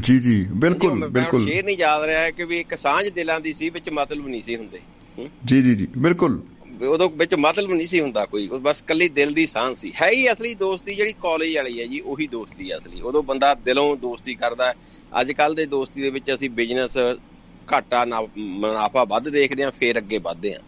ਜੀ 0.00 0.18
ਜੀ 0.18 0.46
ਬਿਲਕੁਲ 0.50 1.08
ਬਿਲਕੁਲ। 1.08 1.48
ਸ਼ੇਰ 1.48 1.64
ਨਹੀਂ 1.64 1.76
ਯਾਦ 1.78 2.04
ਰਿਹਾ 2.04 2.30
ਕਿ 2.30 2.44
ਵੀ 2.44 2.58
ਇੱਕ 2.58 2.74
ਸਾਂਝ 2.74 3.08
ਦਿਲਾਂ 3.08 3.40
ਦੀ 3.40 3.52
ਸੀ 3.52 3.70
ਵਿੱਚ 3.70 3.90
ਮਤਲਬ 3.90 4.28
ਨਹੀਂ 4.28 4.42
ਸੀ 4.42 4.56
ਹੁੰਦੇ? 4.56 4.80
ਜੀ 5.44 5.62
ਜੀ 5.62 5.74
ਜੀ 5.74 5.88
ਬਿਲਕੁਲ। 5.98 6.42
ਉਦੋਂ 6.88 7.10
ਵਿੱਚ 7.10 7.34
ਮਤਲਬ 7.34 7.72
ਨਹੀਂ 7.72 7.86
ਸੀ 7.86 8.00
ਹੁੰਦਾ 8.00 8.24
ਕੋਈ। 8.24 8.46
ਬਸ 8.46 8.82
ਕੱਲੀ 8.82 9.08
ਦਿਲ 9.08 9.32
ਦੀ 9.32 9.46
ਸਾਂਝ 9.46 9.76
ਸੀ। 9.76 9.92
ਹੈ 10.02 10.10
ਹੀ 10.10 10.32
ਅਸਲੀ 10.32 10.54
ਦੋਸਤੀ 10.54 10.94
ਜਿਹੜੀ 10.94 11.12
ਕਾਲਜ 11.12 11.56
ਵਾਲੀ 11.56 11.80
ਹੈ 11.80 11.86
ਜੀ 11.86 12.00
ਉਹੀ 12.00 12.26
ਦੋਸਤੀ 12.26 12.72
ਹੈ 12.72 12.76
ਅਸਲੀ। 12.76 13.00
ਉਦੋਂ 13.00 13.22
ਬੰਦਾ 13.22 13.54
ਦਿਲੋਂ 13.54 13.96
ਦੋਸਤੀ 13.96 14.34
ਕਰਦਾ 14.34 14.66
ਹੈ। 14.66 14.74
ਅੱਜ 15.20 15.32
ਕੱਲ 15.32 15.54
ਦੇ 15.54 15.66
ਦੋਸਤੀ 15.66 16.02
ਦੇ 16.02 16.10
ਵਿੱਚ 16.10 16.34
ਅਸੀਂ 16.34 16.50
ਬਿਜ਼ਨਸ 16.50 16.96
ਘਾਟਾ 17.72 18.04
ਨਾ- 18.04 18.28
ਮੁਨਾਫਾ 18.38 19.04
ਵੱਧ 19.04 19.28
ਦੇਖਦੇ 19.28 19.64
ਹਾਂ 19.64 19.70
ਫੇਰ 19.70 19.98
ਅੱਗੇ 19.98 20.18
ਵੱਧਦੇ 20.18 20.54
ਹਾਂ। 20.54 20.60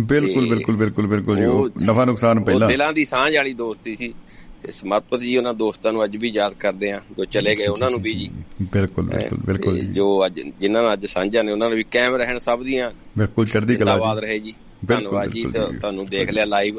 ਬਿਲਕੁਲ 0.00 0.48
ਬਿਲਕੁਲ 0.48 0.76
ਬਿਲਕੁਲ 0.76 1.06
ਬਿਲਕੁਲ 1.06 1.36
ਜੀ। 1.36 1.86
ਨਫਾ 1.86 2.04
ਨੁਕਸਾਨ 2.04 2.44
ਪਹਿਲਾਂ। 2.44 2.68
ਦਿਲਾਂ 2.68 2.92
ਦੀ 2.92 3.04
ਸਾਂਝ 3.04 3.36
ਵਾਲੀ 3.36 3.52
ਦੋਸਤੀ 3.52 3.96
ਸੀ। 3.96 4.14
ਤੇ 4.62 4.72
ਸਮਰਪਿਤ 4.72 5.20
ਜੀ 5.20 5.36
ਉਹਨਾਂ 5.36 5.54
ਦੋਸਤਾਂ 5.54 5.92
ਨੂੰ 5.92 6.04
ਅੱਜ 6.04 6.16
ਵੀ 6.16 6.28
ਯਾਦ 6.28 6.54
ਕਰਦੇ 6.54 6.92
ਆ 6.92 7.00
ਜੋ 7.16 7.24
ਚਲੇ 7.24 7.56
ਗਏ 7.56 7.66
ਉਹਨਾਂ 7.66 7.90
ਨੂੰ 7.90 8.00
ਵੀ 8.02 8.14
ਜੀ 8.14 8.30
ਬਿਲਕੁਲ 8.62 9.04
ਬਿਲਕੁਲ 9.04 9.38
ਬਿਲਕੁਲ 9.38 9.78
ਜੀ। 9.80 10.00
ਅੱਜ 10.26 10.40
ਜਿਨ੍ਹਾਂ 10.60 10.82
ਨਾਲ 10.82 10.92
ਅੱਜ 10.92 11.06
ਸਾਂਝਾਂ 11.06 11.44
ਨੇ 11.44 11.52
ਉਹਨਾਂ 11.52 11.68
ਨੂੰ 11.68 11.76
ਵੀ 11.76 11.82
ਕਾਇਮ 11.82 12.14
ਰਹਿਣ 12.14 12.38
ਸਭ 12.38 12.62
ਦੀਆਂ 12.62 12.90
ਬਿਲਕੁਲ 13.18 13.46
ਚੜ੍ਹਦੀ 13.46 13.76
ਕਲਾ 13.76 13.98
ਜੀ। 13.98 14.20
ਰਹੇ 14.20 14.38
ਜੀ। 14.38 14.54
ਧੰਨਵਾਦ 14.88 15.30
ਜੀ। 15.30 15.44
ਤੁਹਾਨੂੰ 15.44 16.06
ਦੇਖ 16.06 16.30
ਲਿਆ 16.30 16.44
ਲਾਈਵ 16.44 16.78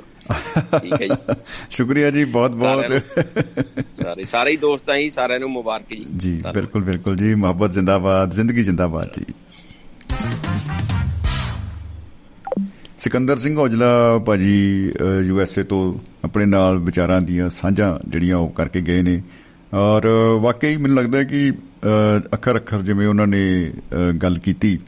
ਠੀਕ 0.79 1.01
ਹੈ 1.01 1.07
ਜੀ। 1.07 1.33
ਸ਼ੁਕਰੀਆ 1.71 2.11
ਜੀ 2.11 2.25
ਬਹੁਤ 2.25 2.55
ਬਹੁਤ। 2.55 2.85
ਸਾਰੇ 3.95 4.25
ਸਾਰੇ 4.25 4.51
ਹੀ 4.51 4.57
ਦੋਸਤਾਂ 4.57 4.95
ਹੀ 4.95 5.09
ਸਾਰਿਆਂ 5.09 5.39
ਨੂੰ 5.39 5.49
ਮੁਬਾਰਕ 5.49 5.93
ਜੀ। 5.93 6.05
ਜੀ 6.17 6.31
ਧੰਨਵਾਦ। 6.31 6.53
ਬਿਲਕੁਲ 6.53 6.83
ਬਿਲਕੁਲ 6.83 7.17
ਜੀ 7.17 7.35
ਮੁਹੱਬਤ 7.35 7.71
ਜ਼ਿੰਦਾਬਾਦ 7.71 8.33
ਜ਼ਿੰਦਗੀ 8.33 8.63
ਜ਼ਿੰਦਾਬਾਦ 8.63 9.09
ਜੀ। 9.17 9.33
ਸਿਕੰਦਰ 13.03 13.37
ਸਿੰਘ 13.37 13.57
ਔਜਲਾ 13.57 14.17
ਭਾਜੀ 14.25 14.93
ਯੂ 15.25 15.39
ਐਸ 15.41 15.57
ਏ 15.57 15.63
ਤੋਂ 15.63 15.99
ਆਪਣੇ 16.23 16.45
ਨਾਲ 16.45 16.77
ਵਿਚਾਰਾਂ 16.77 17.21
ਦੀਆਂ 17.21 17.49
ਸਾਂਝਾਂ 17.49 18.09
ਜਿਹੜੀਆਂ 18.09 18.37
ਉਹ 18.37 18.49
ਕਰਕੇ 18.49 18.81
ਗਏ 18.81 19.01
ਨੇ। 19.01 19.21
ਔਰ 19.73 20.07
ਵਾਕਈ 20.41 20.77
ਮੈਨੂੰ 20.77 20.97
ਲੱਗਦਾ 20.97 21.17
ਹੈ 21.19 21.23
ਕਿ 21.23 21.51
ਅ, 21.51 22.19
ਅੱਖਰ 22.33 22.55
ਅੱਖਰ 22.55 22.81
ਜਿਵੇਂ 22.81 23.07
ਉਹਨਾਂ 23.07 23.27
ਨੇ 23.27 23.71
ਅ, 23.93 24.11
ਗੱਲ 24.11 24.37
ਕੀਤੀ 24.37 24.79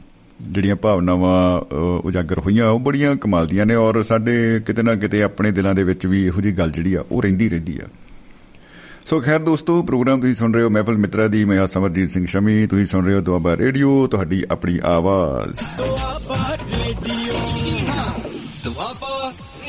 ਜਿਹੜੀਆਂ 0.42 0.76
ਭਾਵਨਾਵਾਂ 0.76 1.60
ਅ, 1.60 1.74
ਉਜਾਗਰ 2.04 2.38
ਹੋਈਆਂ 2.38 2.68
ਉਹ 2.70 2.80
ਬੜੀਆਂ 2.80 3.16
ਕਮਾਲ 3.16 3.46
ਦੀਆਂ 3.46 3.66
ਨੇ। 3.66 3.74
ਔਰ 3.74 4.02
ਸਾਡੇ 4.02 4.60
ਕਿਤੇ 4.66 4.82
ਨਾ 4.82 4.94
ਕਿਤੇ 4.94 5.22
ਆਪਣੇ 5.22 5.50
ਦਿਲਾਂ 5.50 5.74
ਦੇ 5.74 5.84
ਵਿੱਚ 5.84 6.06
ਵੀ 6.06 6.24
ਇਹੋ 6.26 6.40
ਜਿਹੀ 6.40 6.54
ਗੱਲ 6.54 6.70
ਜਿਹੜੀ 6.70 6.94
ਆ 6.94 7.04
ਉਹ 7.10 7.22
ਰਹਿੰਦੀ 7.22 7.48
ਰਹਿੰਦੀ 7.48 7.78
ਆ। 7.84 7.88
ਸੋ 9.06 9.20
ਖੈਰ 9.20 9.40
ਦੋਸਤੋ 9.40 9.82
ਪ੍ਰੋਗਰਾਮ 9.82 10.20
ਤੁਸੀਂ 10.20 10.34
ਸੁਣ 10.34 10.54
ਰਹੇ 10.54 10.62
ਹੋ 10.62 10.70
ਮਹਿਫਲ 10.70 10.98
ਮਿੱਤਰਾ 10.98 11.28
ਦੀ। 11.28 11.44
ਮੈਂ 11.44 11.58
ਹਾਂ 11.58 11.66
ਸਮਰਜੀਤ 11.66 12.10
ਸਿੰਘ 12.10 12.26
ਸ਼ਮੀ। 12.26 12.66
ਤੁਸੀਂ 12.66 12.86
ਸੁਣ 12.86 13.04
ਰਹੇ 13.04 13.14
ਹੋ 13.14 13.20
ਦੁਆਬਾ 13.20 13.56
ਰੇਡੀਓ 13.56 14.06
ਤੁਹਾਡੀ 14.06 14.44
ਆਪਣੀ 14.50 14.78
ਆਵਾਜ਼। 14.84 15.64
ਦੁਆਬਾ 15.78 16.43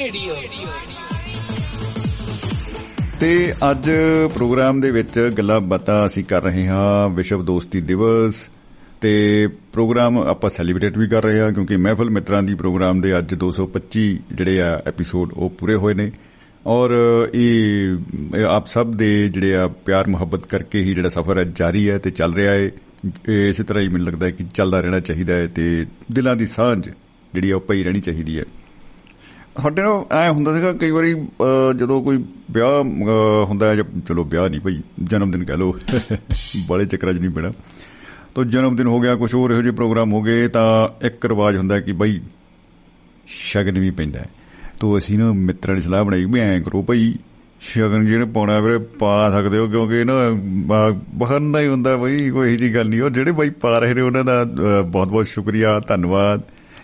ਰੇਡੀਓ। 0.06 0.34
ਤੇ 3.20 3.54
ਅੱਜ 3.72 3.92
ਪ੍ਰੋਗਰਾਮ 4.36 4.82
ਦੇ 4.82 4.92
ਵਿੱਚ 4.92 5.32
ਗੱਲਾਂ 5.38 5.60
ਬਾਤਾਂ 5.60 6.06
ਅਸੀਂ 6.06 6.24
ਕਰ 6.24 6.44
ਰਹੇ 6.44 6.68
ਹਾਂ, 6.68 7.10
ਵਿਸ਼ਵ 7.10 7.44
ਦੋਸਤੀ 7.44 7.82
ਦਿਵਸ। 7.82 8.50
ਤੇ 9.02 9.48
ਪ੍ਰੋਗਰਾਮ 9.48 10.18
ਆਪਾਂ 10.18 10.50
ਸੈਲੀਬ੍ਰੇਟ 10.50 10.98
ਵੀ 10.98 11.08
ਕਰ 11.08 11.24
ਰਹੇ 11.24 11.40
ਹਾਂ, 11.40 11.52
ਕਿਉਂਕਿ 11.52 11.78
ਮਹਿਫਲ 11.78 12.10
ਮਿੱਤਰਾਂ 12.10 12.44
ਦੀ 12.44 12.56
ਪ੍ਰੋਗਰਾਮ 12.56 13.02
ਦੇ 13.02 13.18
ਅੱਜ 13.18 13.34
225 13.34 14.20
ਜਿਹੜੇ 14.32 14.62
ਆ 14.62 14.82
ਐਪੀਸੋਡ 14.88 15.34
ਉਹ 15.34 15.50
ਪੂਰੇ 15.50 15.76
ਹੋਏ 15.76 15.94
ਨੇ। 15.94 16.12
ਔਰ 16.68 16.90
ਇਹ 17.34 17.98
ਇਹ 18.36 18.46
ਆਪ 18.46 18.68
ਸਭ 18.68 18.92
ਦੇ 18.92 19.30
ਜਿਹੜੇ 19.30 19.56
ਆ 19.56 19.68
ਪਿਆਰ 19.68 20.08
ਮੁਹੱਬਤ 20.08 20.46
ਕਰਕੇ 20.48 20.82
ਹੀ 20.82 20.94
ਜਿਹੜਾ 20.94 21.10
ਸਫ਼ਰ 21.10 21.38
ਹੈ 21.38 21.44
ਜਾਰੀ 21.44 21.90
ਹੈ 21.90 21.98
ਤੇ 21.98 22.10
ਚੱਲ 22.10 22.34
ਰਿਹਾ 22.34 22.54
ਹੈ। 22.54 22.72
ਇਹ 23.30 23.50
ਇਸੇ 23.50 23.64
ਤਰ੍ਹਾਂ 23.64 23.84
ਹੀ 23.84 23.90
ਮੈਨੂੰ 23.90 24.08
ਲੱਗਦਾ 24.08 24.26
ਹੈ 24.26 24.32
ਕਿ 24.32 24.44
ਚੱਲਦਾ 24.54 24.80
ਰਹਿਣਾ 24.80 25.00
ਚਾਹੀਦਾ 25.00 25.34
ਹੈ 25.34 25.48
ਤੇ 25.48 25.86
ਦਿਲਾਂ 26.12 26.36
ਦੀ 26.36 26.48
ਸਾਂਝ 26.48 26.90
ਜਿਹੜੀ 27.34 27.52
ਆ 27.52 27.56
ਉਹ 27.56 27.62
ਪਈ 27.62 27.84
ਰਹਿਣੀ 27.84 28.02
ਚਾਹੀਦੀ 28.02 28.40
ਹੈ। 28.40 28.44
ਸਾਡੇ 29.64 29.82
ਨਾਲ 29.82 30.06
ਐ 30.12 30.30
ਹੁੰਦਾ 30.30 30.54
ਸੀਗਾ 30.54 30.74
ਕਈ 30.74 30.92
ਵਾਰੀ 30.92 31.14
ਅਹ, 31.14 31.74
ਜਦੋਂ 31.74 32.04
ਕੋਈ 32.04 32.24
ਵਿਆਹ 32.52 32.68
ਅਹ, 32.68 33.46
ਹੁੰਦਾ 33.46 33.70
ਹੈ 33.70 33.76
ਜਾਂ 33.76 33.84
ਚਲੋ 34.08 34.24
ਵਿਆਹ 34.24 34.50
ਨਹੀਂ 34.50 34.62
ਭਈ 34.62 34.82
ਜਨਮ 35.04 35.32
ਦਿਨ 35.32 35.44
ਕਹਿ 35.46 35.58
ਲਓ 35.58 35.76
ਬੜੇ 36.70 36.86
ਚੱਕਰਾਂ 36.86 37.14
'ਚ 37.14 37.18
ਨਹੀਂ 37.18 37.30
ਪੈਣਾ। 37.30 37.52
ਤਾਂ 38.36 38.46
ਜਨਮ 38.46 38.76
ਦਿਨ 38.76 38.88
ਹੋ 38.88 39.00
ਗਿਆ 39.00 39.16
ਕੁਝ 39.16 39.36
ਹੋਰ 39.36 39.52
ਇਹੋ 39.52 39.62
ਜਿਹੇ 39.62 39.74
ਪ੍ਰੋਗਰਾਮ 39.74 40.14
ਹੋ 40.14 40.22
ਗਏ 40.22 40.48
ਤਾਂ 40.48 40.88
ਇੱਕ 41.06 41.26
ਰਿਵਾਜ 41.26 41.58
ਹੁੰਦਾ 41.58 41.76
ਹੈ 41.76 41.82
ਕਿ 41.82 41.92
ਬਈ 41.92 42.22
ਸ਼ਗਨ 43.28 43.80
ਵੀ 43.80 43.90
ਪੈਂਦਾ 43.90 44.20
ਹੈ। 44.20 44.26
ਤੋ 44.80 44.98
ਅਸੀਂ 44.98 45.20
ਨਾ 45.20 45.32
ਮਿੱਤਰਾਂ 45.34 45.76
ਦੀ 45.76 45.82
ਸਲਾਹ 45.82 46.04
ਬਣਾਈ 46.04 46.26
ਵੀ 46.26 46.40
ਐਂ 46.40 46.62
ਕਰੋ 46.62 46.82
ਭਈ 46.84 47.14
ਸ਼ਗਨ 47.62 48.06
ਜਿਹੜੇ 48.06 48.26
ਪਾਉਣਾ 48.26 48.60
ਵੀਰੇ 48.60 48.78
ਪਾ 48.78 49.30
ਸਕਦੇ 49.30 49.58
ਹੋ 49.58 49.68
ਕਿਉਂਕਿ 49.68 50.04
ਨਾ 50.04 50.14
ਬ- 50.66 51.00
ਬਹਾਨਾ 51.14 51.60
ਹੀ 51.60 51.68
ਹੁੰਦਾ 51.68 51.98
ਬਈ 51.98 52.30
ਕੋਈ 52.30 52.48
ਇਹੋ 52.48 52.58
ਜੀ 52.58 52.76
ਗੱਲ 52.76 52.90
ਨਹੀਂ। 52.90 53.02
ਉਹ 53.02 53.10
ਜਿਹੜੇ 53.10 53.32
ਬਾਈ 53.32 53.50
ਪਾ 53.50 53.80
ਰਹੇ 53.80 53.94
ਨੇ 53.94 54.02
ਉਹਨਾਂ 54.02 54.24
ਦਾ 54.24 54.44
ਬਹੁਤ 54.88 55.08
ਬਹੁਤ 55.08 55.28
ਸ਼ੁਕਰੀਆ 55.28 55.80
ਧੰਨਵਾਦ। 55.88 56.42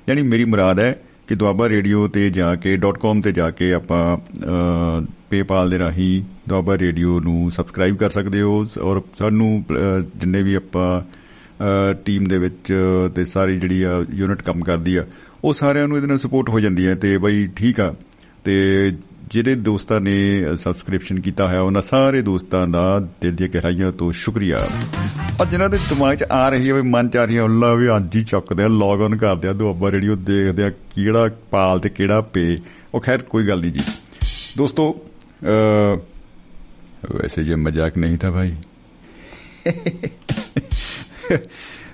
ਯਾਨੀ 0.09 0.21
ਮੇਰੀ 0.21 0.45
ਮੁਰਾਦ 0.45 0.79
ਹੈ 0.79 1.01
ਕਿ 1.31 1.35
ਦੁਆਬਾ 1.35 1.69
ਰੇਡੀਓ 1.69 2.07
ਤੇ 2.07 2.29
ਜਾ 2.29 2.55
ਕੇ 2.55 2.77
.com 2.77 3.21
ਤੇ 3.21 3.31
ਜਾ 3.31 3.51
ਕੇ 3.51 3.73
ਆਪਾਂ 3.73 4.17
ਪੇਪਾਲ 5.29 5.69
ਦੇ 5.69 5.79
ਰਾਹੀਂ 5.79 6.23
ਦੁਆਬਾ 6.49 6.77
ਰੇਡੀਓ 6.77 7.19
ਨੂੰ 7.19 7.51
ਸਬਸਕ੍ਰਾਈਬ 7.51 7.97
ਕਰ 7.97 8.09
ਸਕਦੇ 8.09 8.41
ਹੋ 8.41 8.65
ਔਰ 8.81 9.01
ਸਾਨੂੰ 9.19 9.63
ਅ, 9.71 10.01
ਜਿੰਨੇ 10.17 10.41
ਵੀ 10.43 10.55
ਆਪਾਂ 10.55 11.01
ਟੀਮ 12.05 12.23
ਦੇ 12.23 12.37
ਵਿੱਚ 12.37 12.73
ਤੇ 13.15 13.25
ਸਾਰੀ 13.25 13.57
ਜਿਹੜੀ 13.59 13.81
ਆ 13.83 14.05
ਯੂਨਿਟ 14.13 14.41
ਕੰਮ 14.41 14.61
ਕਰਦੀ 14.61 14.95
ਆ 14.95 15.05
ਉਹ 15.43 15.53
ਸਾਰਿਆਂ 15.53 15.87
ਨੂੰ 15.87 15.97
ਇਹਦੇ 15.97 16.07
ਨਾਲ 16.07 16.17
ਸਪੋਰਟ 16.17 16.49
ਹੋ 16.49 16.59
ਜਾਂਦੀ 16.59 16.87
ਹੈ 16.87 16.95
ਤੇ 16.95 17.17
ਬਈ 17.17 17.47
ਠੀਕ 17.55 17.79
ਆ 17.79 17.93
ਤੇ 18.43 18.91
ਜਿਹੜੇ 19.31 19.55
ਦੋਸਤਾਂ 19.55 19.99
ਨੇ 20.01 20.13
ਸਬਸਕ੍ਰਿਪਸ਼ਨ 20.55 21.19
ਕੀਤਾ 21.21 21.47
ਹੋਇਆ, 21.47 21.61
ਉਹਨਾਂ 21.61 21.81
ਸਾਰੇ 21.81 22.21
ਦੋਸਤਾਂ 22.21 22.65
ਦਾ 22.67 22.99
ਦਿਲ 23.21 23.35
ਦੀਆਂ 23.35 23.49
ਗਹਿਰਾਈਆਂ 23.49 23.91
ਤੋਂ 23.91 24.11
ਸ਼ੁਕਰੀਆ। 24.11 24.57
ਔਰ 25.41 25.45
ਜਿਨ੍ਹਾਂ 25.47 25.69
ਦੇ 25.69 25.77
ਦਿਮਾਗ 25.89 26.15
'ਚ 26.15 26.25
ਆ 26.31 26.47
ਰਹੀ 26.49 26.69
ਹੈ 26.69 26.73
ਵੀ 26.73 26.81
ਮਨ 26.89 27.09
'ਚ 27.09 27.17
ਆ 27.17 27.23
ਰਹੀ 27.25 27.37
ਹੈ, 27.37 27.43
ਅੱਲਾ 27.45 27.73
ਵੀ 27.73 27.87
ਅੱਜ 27.95 28.15
ਹੀ 28.15 28.23
ਚੱਕਦੇ 28.23 28.63
ਆ 28.63 28.67
ਲੌਗ 28.67 29.01
ਆਨ 29.01 29.15
ਕਰਦੇ 29.17 29.47
ਆ, 29.47 29.53
ਦੁਆਬਾ 29.53 29.91
ਰੇਡੀਓ 29.91 30.15
ਦੇਖਦੇ 30.15 30.63
ਆ, 30.63 30.69
ਕਿਹੜਾ 30.95 31.29
ਪਾਲ 31.51 31.79
ਤੇ 31.79 31.89
ਕਿਹੜਾ 31.89 32.19
ਪੇ। 32.33 32.57
ਉਹ 32.93 33.01
ਖੈਰ 33.01 33.21
ਕੋਈ 33.21 33.47
ਗੱਲ 33.47 33.61
ਨਹੀਂ 33.61 33.71
ਜੀ। 33.71 33.79
ਦੋਸਤੋ 34.57 34.91
ਵੈਸੇ 37.11 37.43
ਜੇ 37.43 37.55
ਮਜ਼ਾਕ 37.57 37.97
ਨਹੀਂ 37.97 38.17
ਥਾ 38.17 38.31
ਭਾਈ। 38.31 38.55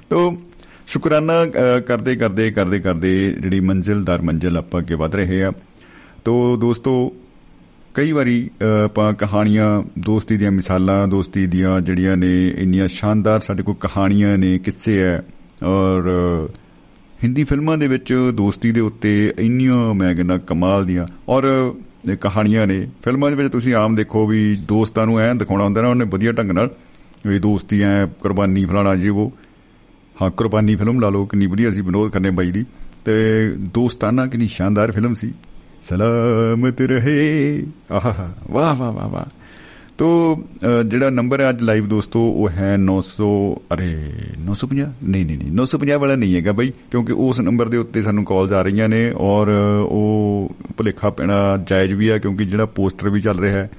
ਤੋ, 0.09 0.38
ਸ਼ੁਕਰਾਨਾ 0.88 1.45
ਕਰਦੇ 1.88 2.15
ਕਰਦੇ 2.15 2.49
ਕਰਦੇ 2.51 2.80
ਕਰਦੇ 2.80 3.14
ਜਿਹੜੀ 3.31 3.59
ਮੰਜ਼ਿਲ 3.61 4.03
ਦਰ 4.03 4.22
ਮੰਜ਼ਿਲ 4.22 4.57
ਆਪਾਂ 4.57 4.81
ਅੱਗੇ 4.81 4.95
ਵਧ 4.95 5.15
ਰਹੇ 5.15 5.41
ਆ। 5.43 5.51
ਤੋ, 6.26 6.57
ਦੋਸਤੋ 6.57 7.14
ਕਈ 7.98 8.11
ਵਾਰੀ 8.11 8.49
ਅ, 8.61 8.64
ਆਪਾਂ 8.86 9.14
ਕਹਾਣੀਆਂ 9.14 9.84
ਦੋਸਤੀ 9.99 10.38
ਦੀਆਂ 10.38 10.52
ਮਿਸਾਲਾਂ 10.52 11.07
ਦੋਸਤੀ 11.07 11.45
ਦੀਆਂ 11.48 11.82
ਜਿਹੜੀਆਂ 11.82 12.18
ਨੇ 12.18 12.48
ਇੰਨੀਆਂ 12.48 12.88
ਸ਼ਾਨਦਾਰ 12.88 13.40
ਸਾਡੇ 13.40 13.64
ਕੋਲ 13.64 13.76
ਕਹਾਣੀਆਂ 13.80 14.38
ਨੇ 14.38 14.57
ਕਿੱਸੇ 14.60 14.99
ਹੈ 15.03 15.24
ਔਰ 15.64 16.10
ਅ, 16.10 16.48
ਹਿੰਦੀ 17.24 17.44
ਫਿਲਮਾਂ 17.44 17.78
ਦੇ 17.78 17.88
ਵਿੱਚ 17.88 18.14
ਦੋਸਤੀ 18.34 18.72
ਦੇ 18.72 18.80
ਉੱਤੇ 18.80 19.34
ਇੰਨੀਆਂ 19.40 19.94
ਮੈਂ 19.94 20.15
ਕਹਿੰਦਾ 20.15 20.38
ਕਮਾਲ 20.38 20.86
ਦੀਆਂ 20.86 21.06
ਔਰ 21.30 21.74
ਇਹ 22.10 22.18
ਕਹਾਣੀਆਂ 22.18 22.68
ਨੇ 22.68 22.88
ਫਿਲਮਾਂ 23.03 23.30
ਦੇ 23.30 23.36
ਵਿੱਚ 23.36 23.52
ਤੁਸੀਂ 23.52 23.74
ਆਮ 23.76 23.95
ਦੇਖੋ 23.95 24.28
ਵੀ 24.28 24.56
ਦੋਸਤਾਂ 24.68 25.06
ਨੂੰ 25.06 25.19
ਐਂ 25.19 25.36
ਦਿਖਾਉਣਾ 25.36 25.64
ਹੁੰਦਾ 25.64 25.82
ਨਾ 25.82 25.88
ਉਹਨੇ 25.88 26.06
ਵਧੀਆ 26.06 26.32
ਢੰਗ 26.32 26.52
ਨਾਲ 26.52 26.69
ਵੀ 27.28 27.40
ਦੋਸਤੀ 27.40 27.82
ਐ 27.82 28.06
ਕੁਰਬਾਨੀ 28.06 28.65
ਫਲਾਣਾ 28.65 28.95
ਜੀ 28.95 29.10
ਉਹ 29.10 29.32
ਹਾਂ 30.22 30.32
ਕੁਰਬਾਨੀ 30.32 30.76
ਫਿਲਮ 30.76 30.99
ਲਾ 30.99 31.10
ਲਓ 31.10 31.26
ਕਿੰਨੀ 31.26 31.45
ਵਧੀਆ 31.48 31.72
ਸੀ 31.72 31.82
ਵਿਨੋਦ 31.82 32.14
ਖੰਨੇ 32.14 32.30
ਬਾਈ 32.30 32.52
ਦੀ 32.52 32.65
ਤੇ 33.06 33.15
ਦੋਸਤਾਨਾ 33.74 34.26
ਕਿੰਨੀ 34.26 34.48
ਸ਼ਾਨਦਾਰ 34.48 34.91
ਫਿਲਮ 34.91 35.14
ਸੀ। 35.14 35.34
ਸਲਾਮਤ 35.89 36.81
ਰਹੇ। 36.81 37.64
ਆਹਾ 37.91 38.34
ਵਾਹ 38.51 38.76
ਵਾਹ 38.76 38.91
ਵਾਹ 38.91 39.09
ਵਾਹ। 39.09 39.26
ਤੋ 39.97 40.35
ਅ, 40.35 40.84
ਜਿਹੜਾ 40.84 41.09
ਨੰਬਰ 41.09 41.39
ਹੈ 41.39 41.49
ਅੱਜ 41.49 41.61
ਲਾਈਵ 41.61 41.88
ਦੋਸਤੋ 41.88 42.19
ਉਹ 42.31 42.49
ਹੈ 42.49 42.77
900 42.77 43.27
ਅਰੇ 43.73 44.14
950 44.45 44.85
ਨਹੀਂ 45.03 45.26
ਨਹੀਂ 45.26 45.38
ਨਹੀਂ 45.38 45.51
950 45.51 45.97
ਵਾਲਾ 45.99 46.15
ਨਹੀਂ 46.15 46.35
ਹੈਗਾ 46.35 46.51
ਬਾਈ 46.51 46.72
ਕਿਉਂਕਿ 46.91 47.14
ਉਸ 47.14 47.39
ਨੰਬਰ 47.39 47.68
ਦੇ 47.69 47.77
ਉੱਤੇ 47.77 48.01
ਸਾਨੂੰ 48.01 48.26
ਕਾਲਸ 48.26 48.51
ਆ 48.51 48.61
ਰਹੀਆਂ 48.61 48.89
ਨੇ 48.89 49.11
ਔਰ 49.11 49.47
ਉਹ 49.89 50.55
ਭੁਲੇਖਾ 50.77 51.09
ਪੈਣਾ 51.09 51.64
ਜਾਇਜ਼ 51.68 51.93
ਵੀ 51.93 52.09
ਹੈ 52.09 52.18
ਕਿਉਂਕਿ 52.18 52.45
ਜਿਹੜਾ 52.45 52.65
ਪੋਸਟਰ 52.65 53.09
ਵੀ 53.09 53.22
ਚੱਲ 53.22 53.39
ਰਿਹਾ 53.39 53.57
ਹੈ 53.57 53.69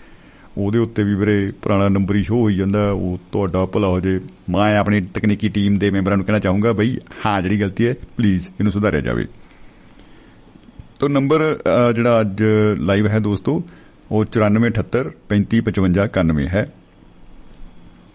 ਉਹਦੇ 0.58 0.78
ਉੱਤੇ 0.78 1.04
ਵੀ 1.04 1.14
ਵੀਰੇ 1.14 1.52
ਪੁਰਾਣਾ 1.62 1.88
ਨੰਬਰ 1.88 2.14
ਹੀ 2.14 2.22
ਸ਼ੋ 2.22 2.36
ਹੋਈ 2.36 2.54
ਜਾਂਦਾ 2.54 2.90
ਉਹ 2.90 3.18
ਤੁਹਾਡਾ 3.32 3.66
ਭਲਾ 3.66 3.88
ਹੋ 3.88 4.00
ਜੇ। 4.00 4.20
ਮੈਂ 4.50 4.78
ਆਪਣੀ 4.78 5.00
ਤਕਨੀਕੀ 5.00 5.48
ਟੀਮ 5.48 5.78
ਦੇ 5.78 5.90
ਮੈਂਬਰਾਂ 5.90 6.16
ਨੂੰ 6.16 6.26
ਕਹਿਣਾ 6.26 6.38
ਚਾਹੂੰਗਾ 6.38 6.72
ਬਈ 6.72 6.96
ਹਾਂ 7.26 7.42
ਜਿਹੜੀ 7.42 7.60
ਗਲਤੀ 7.60 7.86
ਹੈ 7.86 7.94
ਪਲੀਜ਼ 8.16 8.48
ਇਹਨੂੰ 8.48 8.72
ਸੁਧਾਰਿਆ 8.72 9.00
ਜਾਵੇ। 9.00 9.26
ਤੋ 11.00 11.08
ਨੰਬਰ 11.08 11.40
ਅ, 11.42 11.92
ਜਿਹੜਾ 11.92 12.20
ਅੱਜ 12.20 12.42
ਲਾਈਵ 12.80 13.06
ਹੈ 13.08 13.18
ਦੋਸਤੋ 13.20 13.62
ਉਹ 14.10 14.24
9478 14.32 15.10
355591 15.30 16.46
ਹੈ 16.48 16.66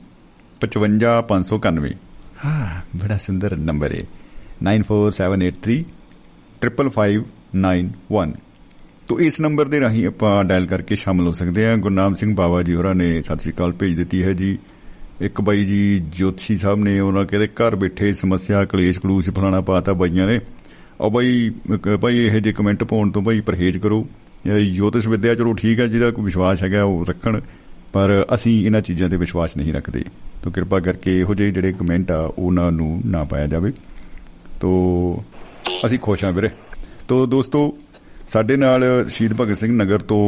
55591 0.60 1.94
ਹਾਂ 2.44 2.81
ਬੜਾ 2.97 3.16
ਸੁੰਦਰ 3.18 3.56
ਨੰਬਰ 3.62 3.93
ਹੈ 3.94 4.02
94783 4.66 5.78
555591 6.62 8.35
ਤੋ 9.09 9.19
ਇਸ 9.20 9.39
ਨੰਬਰ 9.41 9.69
ਦੇ 9.69 9.78
ਰਾਹੀਂ 9.81 10.07
ਆਪਾਂ 10.07 10.45
ਡਾਇਲ 10.45 10.66
ਕਰਕੇ 10.66 10.97
ਸ਼ਾਮਲ 10.97 11.27
ਹੋ 11.27 11.33
ਸਕਦੇ 11.33 11.66
ਹਾਂ। 11.66 11.77
ਗੁਰਨਾਮ 11.77 12.15
ਸਿੰਘ 12.15 12.35
ਬਾਵਾ 12.35 12.62
ਜੀ 12.62 12.74
ਹੋਰਾਂ 12.74 12.95
ਨੇ 12.95 13.23
ਸਤਿ 13.23 13.39
ਸ੍ਰੀ 13.39 13.53
ਅਕਾਲ 13.53 13.73
ਭੇਜ 13.73 13.95
ਦਿੱਤੀ 13.95 14.23
ਹੈ 14.23 14.33
ਜੀ। 14.33 14.59
ਇੱਕ 15.20 15.41
ਬਾਈ 15.41 15.65
ਜੀ 15.65 15.99
ਜੋਤਸ਼ੀ 16.09 16.57
ਸਾਹਿਬ 16.59 16.78
ਨੇ 16.78 16.99
ਉਹਨਾਂ 17.01 17.24
ਕਹਿੰਦੇ 17.24 17.47
ਘਰ 17.47 17.77
ਬੈਠੇ 17.77 18.12
ਸਮੱਸਿਆ, 18.12 18.65
ਕਲੇਸ਼, 18.65 18.99
ਕਲੂਸ਼ 19.01 19.31
ਫਲਾਣਾ 19.31 19.61
ਪਾਤਾ 19.61 19.93
ਬਾਈਆਂ 19.93 20.27
ਨੇ। 20.27 20.41
ਉਹ 21.01 21.11
ਬਾਈ, 21.11 21.53
ਇੱਕ 21.74 21.89
ਬਾਈ 21.89 22.19
ਇਹ 22.19 22.41
ਜੇ 22.41 22.53
ਕਮੈਂਟ 22.53 22.85
ਪਾਉਣ 22.85 23.11
ਤੋਂ 23.11 23.23
ਬਾਈ 23.23 23.41
ਪਰਹੇਜ਼ 23.41 23.78
ਕਰੋ। 23.78 24.07
ਇਹ 24.47 24.73
ਜੋਤਿਸ਼ 24.73 25.09
ਵਿਦਿਆ 25.09 25.35
ਚਲੋ 25.35 25.53
ਠੀਕ 25.53 25.81
ਹੈ, 25.81 25.87
ਜਿਹਦਾ 25.87 26.11
ਕੋਈ 26.11 26.24
ਵਿਸ਼ਵਾਸ 26.24 26.62
ਹੈਗਾ 26.62 26.85
ਉਹ 26.85 27.05
ਰੱਖਣ, 27.09 27.41
ਪਰ 27.93 28.27
ਅਸੀਂ 28.35 28.66
ਇਹਨਾਂ 28.66 28.81
ਚੀਜ਼ਾਂ 28.81 29.09
ਤੇ 29.11 29.16
ਵਿਸ਼ਵਾਸ 29.16 29.57
ਨਹੀਂ 29.57 29.73
ਰੱਖਦੇ। 29.73 30.05
ਤਾਂ 30.43 30.53
ਕਿਰਪਾ 30.53 30.81
ਕਰਕੇ 30.81 31.19
ਇਹੋ 31.20 31.35
ਜਿਹੇ 31.35 31.51
ਜਿਹੜੇ 31.51 31.73
ਕਮੈਂਟ 31.73 32.11
ਆ, 32.11 32.33
ਉਹਨਾਂ 32.39 32.70
ਨੂੰ 32.73 33.01
ਨਾ 33.07 33.24
ਪਾਇਆ 33.24 33.47
ਜਾਵੇ। 33.47 33.73
ਤੋ 34.61 35.24
ਅਸੀਂ 35.87 35.99
ਖੁਸ਼ 35.99 36.24
ਹਾਂ 36.24 36.33
ਵੀਰੇ। 36.33 36.51
ਤੋ 37.09 37.27
ਦੋਸਤੋ 37.27 37.78
ਸਾਡੇ 38.28 38.57
ਨਾਲ 38.57 38.85
ਸ਼ਹੀਦ 39.09 39.32
ਭਗਤ 39.36 39.59
ਸਿੰਘ 39.59 39.73
ਨਗਰ 39.73 40.03
ਤੋਂ 40.03 40.19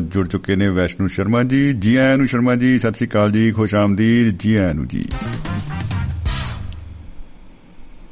ਜੁੜ 0.00 0.26
ਚੁੱਕੇ 0.28 0.56
ਨੇ 0.56 0.68
ਵੈਸ਼ਨੂ 0.68 1.06
ਸ਼ਰਮਾ 1.06 1.42
ਜੀ। 1.42 1.72
ਜੀ 1.72 1.94
ਆਇਆਂ 1.96 2.18
ਨੂੰ 2.18 2.26
ਸ਼ਰਮਾ 2.26 2.54
ਜੀ 2.56 2.78
ਸਤਿ 2.78 2.92
ਸ਼੍ਰੀ 2.92 3.08
ਅਕਾਲ 3.08 3.32
ਜੀ 3.32 3.50
ਖੁਸ਼ 3.52 3.74
ਆਮਦੀਦ। 3.74 4.36
ਜੀ 4.38 4.54
ਆਇਆਂ 4.54 4.74
ਨੂੰ 4.74 4.86
ਜੀ। 4.88 5.04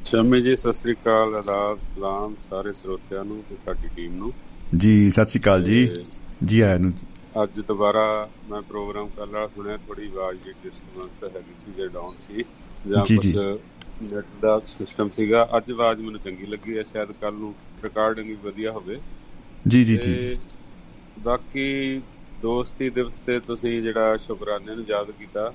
ਸ਼ਮੀ 0.04 0.40
ਜੀ 0.42 0.56
ਸਤਿ 0.56 0.72
ਸ੍ਰੀ 0.72 0.92
ਅਕਾਲ 0.92 1.34
ਆਦਾਬ 1.34 1.78
ਸਲਾਮ 1.94 2.34
ਸਾਰੇ 2.50 2.72
ਸਰੋਤਿਆਂ 2.72 3.24
ਨੂੰ 3.24 3.42
ਤੇ 3.50 3.56
ਸਾਡੀ 3.66 3.88
ਟੀਮ 3.96 4.16
ਨੂੰ। 4.16 4.32
ਜੀ 4.76 5.10
ਸਤਿ 5.10 5.24
ਸ਼੍ਰੀ 5.24 5.40
ਅਕਾਲ 5.40 5.64
ਜੀ। 5.64 5.88
ਜੀ 6.44 6.60
ਆਇਆਂ 6.60 6.78
ਨੂੰ। 6.78 6.92
ਅੱਜ 7.42 7.60
ਦੁਬਾਰਾ 7.68 8.06
ਮੈਂ 8.50 8.62
ਪ੍ਰੋਗਰਾਮ 8.62 9.08
ਕਰ 9.16 9.28
ਰਿਹਾ 9.28 9.46
ਸੁਣਿਆ 9.46 9.76
ਥੋੜੀ 9.86 10.06
ਆਵਾਜ਼ 10.06 10.38
ਦੀ 10.44 10.52
ਡਿਸਟਰਬੈਂਸ 10.64 11.34
ਹੈਗੀ 11.36 11.54
ਸੀ 11.64 11.72
ਜੇ 11.76 11.88
ਡਾਊਨ 11.88 12.14
ਸੀ 12.20 12.44
ਜਾਂ 12.90 13.04
ਕੁਝ। 13.04 13.36
ਨੈਟ 14.02 14.24
ਦਾ 14.42 14.60
ਸਿਸਟਮ 14.66 15.10
ਸੀਗਾ। 15.10 15.48
ਅੱਜ 15.56 15.72
ਆਵਾਜ਼ 15.72 16.00
ਮੈਨੂੰ 16.00 16.20
ਚੰਗੀ 16.20 16.46
ਲੱਗੀ 16.46 16.78
ਹੈ। 16.78 16.82
ਸ਼ਾਇਦ 16.82 17.12
ਕੱਲ 17.12 17.34
ਨੂੰ 17.34 17.54
ਰਿਕਾਰਡਿੰਗ 17.84 18.28
ਵੀ 18.28 18.34
ਵਧੀਆ 18.34 18.72
ਹੋਵੇ। 18.72 19.00
ਜੀ 19.68 19.84
ਜੀ 19.84 19.96
ਜੀ। 19.96 20.38
ਬਾਕੀ 21.18 21.98
ਦੋਸਤੀ 22.42 22.90
ਦਿਵਸ 22.90 23.18
ਤੇ 23.18 23.40
ਤੁਸੀਂ 23.40 23.82
ਜਿਹੜਾ 23.82 24.16
ਸ਼ੁਕਰਾਨੇ 24.16 24.74
ਨੂੰ 24.74 24.84
ਯਾਦ 24.88 25.10
ਕੀਤਾ। 25.10 25.54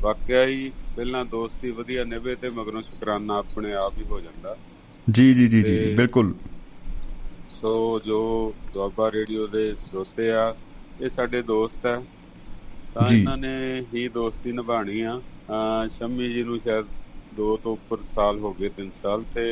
ਵਾਕਿਆ 0.00 0.44
ਹੀ 0.44 0.72
ਪਹਿਲਾਂ 0.96 1.24
ਦੋਸਤੀ 1.24 1.70
ਵਧੀਆ 1.70 2.04
ਨਿਭੇ 2.04 2.34
ਤੇ 2.34 2.48
ਮਗਰੋਂ 2.48 2.82
ਸ਼ੁਕਰਾਨਾ 2.82 3.36
ਆਪਣੇ 3.36 3.72
ਆਪ 3.72 3.94
ਹੀ 3.98 4.04
ਹੋ 4.04 4.20
ਜਾਂਦਾ। 4.20 4.56
ਜੀ 5.10 5.34
ਜੀ 5.34 5.48
ਜੀ 5.48 5.62
ਜੀ 5.62 5.94
ਬਿਲਕੁਲ। 5.94 6.34
ਸੋ 7.50 8.00
ਜੋ 8.06 8.54
ਦੁਆਬਾ 8.74 9.10
ਰੇਡੀਓ 9.10 9.46
ਦੇ 9.46 9.74
ਸਰੋਤੇ 9.74 10.30
ਆ 10.30 10.56
ਇਹ 11.00 11.10
ਸਾਡੇ 11.10 11.42
ਦੋਸਤ 11.42 11.86
ਆ। 11.86 12.02
ਤਾਂ। 12.94 13.14
ਇਹਨਾਂ 13.16 13.36
ਨੇ 13.36 13.84
ਹੀ 13.94 14.08
ਦੋਸਤੀ 14.08 14.52
ਨਿਭਾਣੀ 14.52 15.00
ਆ। 15.00 15.20
ਸ਼ੰਮੀ 15.98 16.32
ਜੀ 16.32 16.42
ਨੂੰ 16.42 16.58
ਸ਼ਾਇਦ 16.58 16.86
2 17.38 17.56
ਤੋਂ 17.56 17.72
ਉੱਪਰ 17.72 17.98
ਸਾਲ 18.14 18.38
ਹੋ 18.38 18.52
ਗਏ 18.52 18.70
3 18.78 18.90
ਸਾਲ 19.02 19.24
ਤੇ 19.34 19.46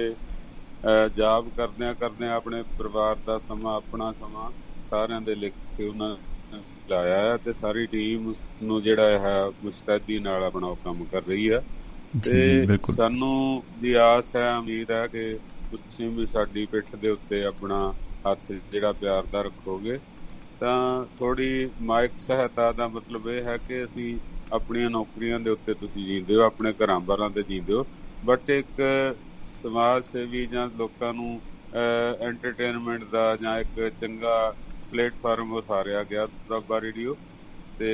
ਜਾਬ 1.17 1.49
ਕਰਦਿਆਂ 1.57 1.95
ਕਰਦਿਆਂ 1.95 2.35
ਆਪਣੇ 2.37 2.63
ਪਰਿਵਾਰ 2.79 3.17
ਦਾ 3.27 3.39
ਸਮਾਂ 3.39 3.75
ਆਪਣਾ 3.77 4.13
ਸਮਾਂ 4.13 4.51
ਸਾਰਿਆਂ 4.91 5.21
ਦੇ 5.21 5.35
ਲਿਖ 5.35 5.53
ਕੇ 5.77 5.87
ਉਹਨਾਂ 5.89 6.17
ਲਾਇਆ 6.91 7.19
ਹੈ 7.19 7.37
ਤੇ 7.37 7.53
ਸਾਰੀ 7.53 7.87
ਟੀਮ 7.87 8.35
ਨੂੰ 8.63 8.83
ਜਿਹੜਾ 8.83 9.19
ਹੈ 9.19 9.35
ਮੁਸਤੈਦੀ 9.65 10.19
ਨਾਲ 10.19 10.45
ਆਪਣਾ 10.45 10.75
ਕੰਮ 10.85 11.05
ਕਰ 11.05 11.23
ਰਹੀ 11.23 11.49
ਜੀ 12.19 12.67
ਤੇ 12.67 12.79
ਸਾਨੂੰ 12.97 13.63
ਵੀ 13.81 13.93
ਆਸ 13.95 14.35
ਹੈ 14.37 14.57
ਉਮੀਦ 14.57 14.91
ਹੈ 14.91 15.07
ਕਿ 15.07 15.33
ਤੁਸੀਂ 15.71 16.09
ਵੀ 16.11 16.27
ਸਾਡੀ 16.27 16.65
ਪਿੱਠ 16.67 16.95
ਦੇ 16.97 17.11
ਉੱਤੇ 17.11 17.43
ਆਪਣਾ 17.45 17.93
ਹੱਥ 18.27 18.53
ਜਿਹੜਾ 18.73 18.93
ਪਿਆਰ 18.93 19.27
ਦਾ 19.33 19.43
ਰੱਖੋਗੇ। 19.43 19.99
ਤਾਂ 20.63 21.05
ਥੋੜੀ 21.19 21.69
ਮਾਇਕ 21.83 22.13
ਸਹਾਇਤਾ 22.19 22.71
ਦਾ 22.73 22.87
ਮਤਲਬ 22.89 23.27
ਇਹ 23.29 23.43
ਹੈ 23.43 23.57
ਕਿ 23.69 23.83
ਅਸੀਂ 23.85 24.15
ਆਪਣੀਆਂ 24.53 24.91
ਨੌਕਰੀਆਂ 24.91 25.39
ਦੇ 25.41 25.51
ਉੱਤੇ 25.51 25.75
ਤੁਸੀਂ 25.75 26.05
ਜੀਂਦੇ 26.07 26.35
ਹੋ, 26.37 26.43
ਆਪਣੇ 26.43 26.73
ਘਰਾਂ 26.73 26.99
ਬਾਰਾਂ 27.01 27.29
ਤੇ 27.31 27.43
ਜੀਂਦੇ 27.43 27.73
ਹੋ। 27.73 27.85
ਬਟ 28.25 28.51
ਇੱਕ 28.51 28.83
ਸਮਾਜ 29.63 30.05
ਸੇਵੀ 30.05 30.45
ਜਾਂ 30.47 30.69
ਲੋਕਾਂ 30.79 31.13
ਨੂੰ 31.15 31.41
ਐਂਟਰਟੇਨਮੈਂਟ 32.27 33.05
ਦਾ 33.13 33.25
ਜਾਂ 33.37 33.59
ਇੱਕ 33.61 33.89
ਚੰਗਾ 34.01 34.37
ਪਲੇਟਫਾਰਮ 34.93 35.53
ਉਸਾਰਿਆ 35.53 36.03
ਗਿਆ 36.05 36.27
ਦੁਆਬਾ 36.49 36.81
ਰੇਡੀਓ 36.81 37.17
ਤੇ 37.79 37.91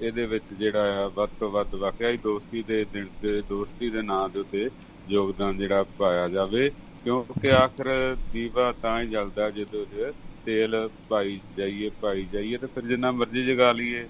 ਇਹਦੇ 0.00 0.26
ਵਿੱਚ 0.26 0.52
ਜਿਹੜਾ 0.58 1.04
ਆ 1.04 1.06
ਵੱਧ 1.14 1.30
ਤੋਂ 1.40 1.50
ਵੱਧ 1.50 1.74
ਵਾਕਿਆ 1.74 2.12
ਦੋਸਤੀ 2.22 2.62
ਦੇ 2.68 2.84
ਦਿਨ 2.92 3.06
ਤੇ 3.22 3.40
ਦੋਸਤੀ 3.48 3.90
ਦੇ 3.90 4.02
ਨਾਂ 4.02 4.28
ਦੇ 4.28 4.40
ਉੱਤੇ 4.40 4.68
ਯੋਗਦਾਨ 5.08 5.58
ਜਿਹੜਾ 5.58 5.82
ਪਾਇਆ 5.98 6.28
ਜਾਵੇ। 6.28 6.70
ਕਿਉਂਕਿ 7.04 7.52
ਆਖਰ 7.52 8.16
ਦੀਵਾ 8.32 8.70
ਤਾਂ 8.82 9.00
ਹੀ 9.02 9.08
ਜਲਦਾ 9.08 9.50
ਜਦੋਂ 9.50 9.84
ਜੇ 9.86 10.12
ਤੇਲ 10.46 10.88
ਪਾਈ 11.08 11.40
ਜਾਈਏ 11.58 11.90
ਪਾਈ 12.00 12.26
ਜਾਈਏ 12.32 12.56
ਤੇ 12.56 12.66
ਫਿਰ 12.66 12.86
ਜਿੰਨਾ 12.86 13.10
ਮਰਜ਼ੀ 13.10 13.44
ਜਗਾ 13.44 13.72
ਲਈਏ 13.72 14.04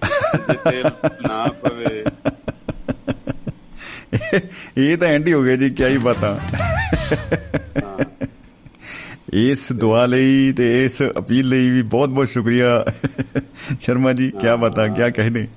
ਜੇ 0.49 0.57
ਤੇਲ 0.63 0.89
ਨਾ 1.27 1.45
ਪਵੇ। 1.61 2.03
ਇਹ 4.77 4.97
ਤਾਂ 4.97 5.07
ਐਂਡ 5.07 5.27
ਹੀ 5.27 5.33
ਹੋ 5.33 5.43
ਗਿਆ 5.43 5.55
ਜੀ 5.55 5.69
ਕੀ 5.69 5.85
ਹੀ 5.85 5.97
ਬਾਤਾਂ। 5.97 6.37
ਇਸ 9.33 9.71
ਦੁਆ 9.71 10.05
ਲਈ 10.05 10.51
ਤੇ 10.53 10.83
ਇਸ 10.85 11.01
ਅਪੀਲ 11.17 11.47
ਲਈ 11.47 11.69
ਵੀ 11.69 11.81
ਬਹੁਤ 11.81 12.09
ਬਹੁਤ 12.09 12.27
ਸ਼ੁਕਰੀਆ। 12.29 12.85
ਸ਼ਰਮਾ 13.81 14.13
ਜੀ 14.13 14.29
ਕੀ 14.31 14.55
ਬਾਤਾਂ 14.59 14.87
ਕੀ 14.89 15.11
ਕਹਿਨੇ 15.11 15.47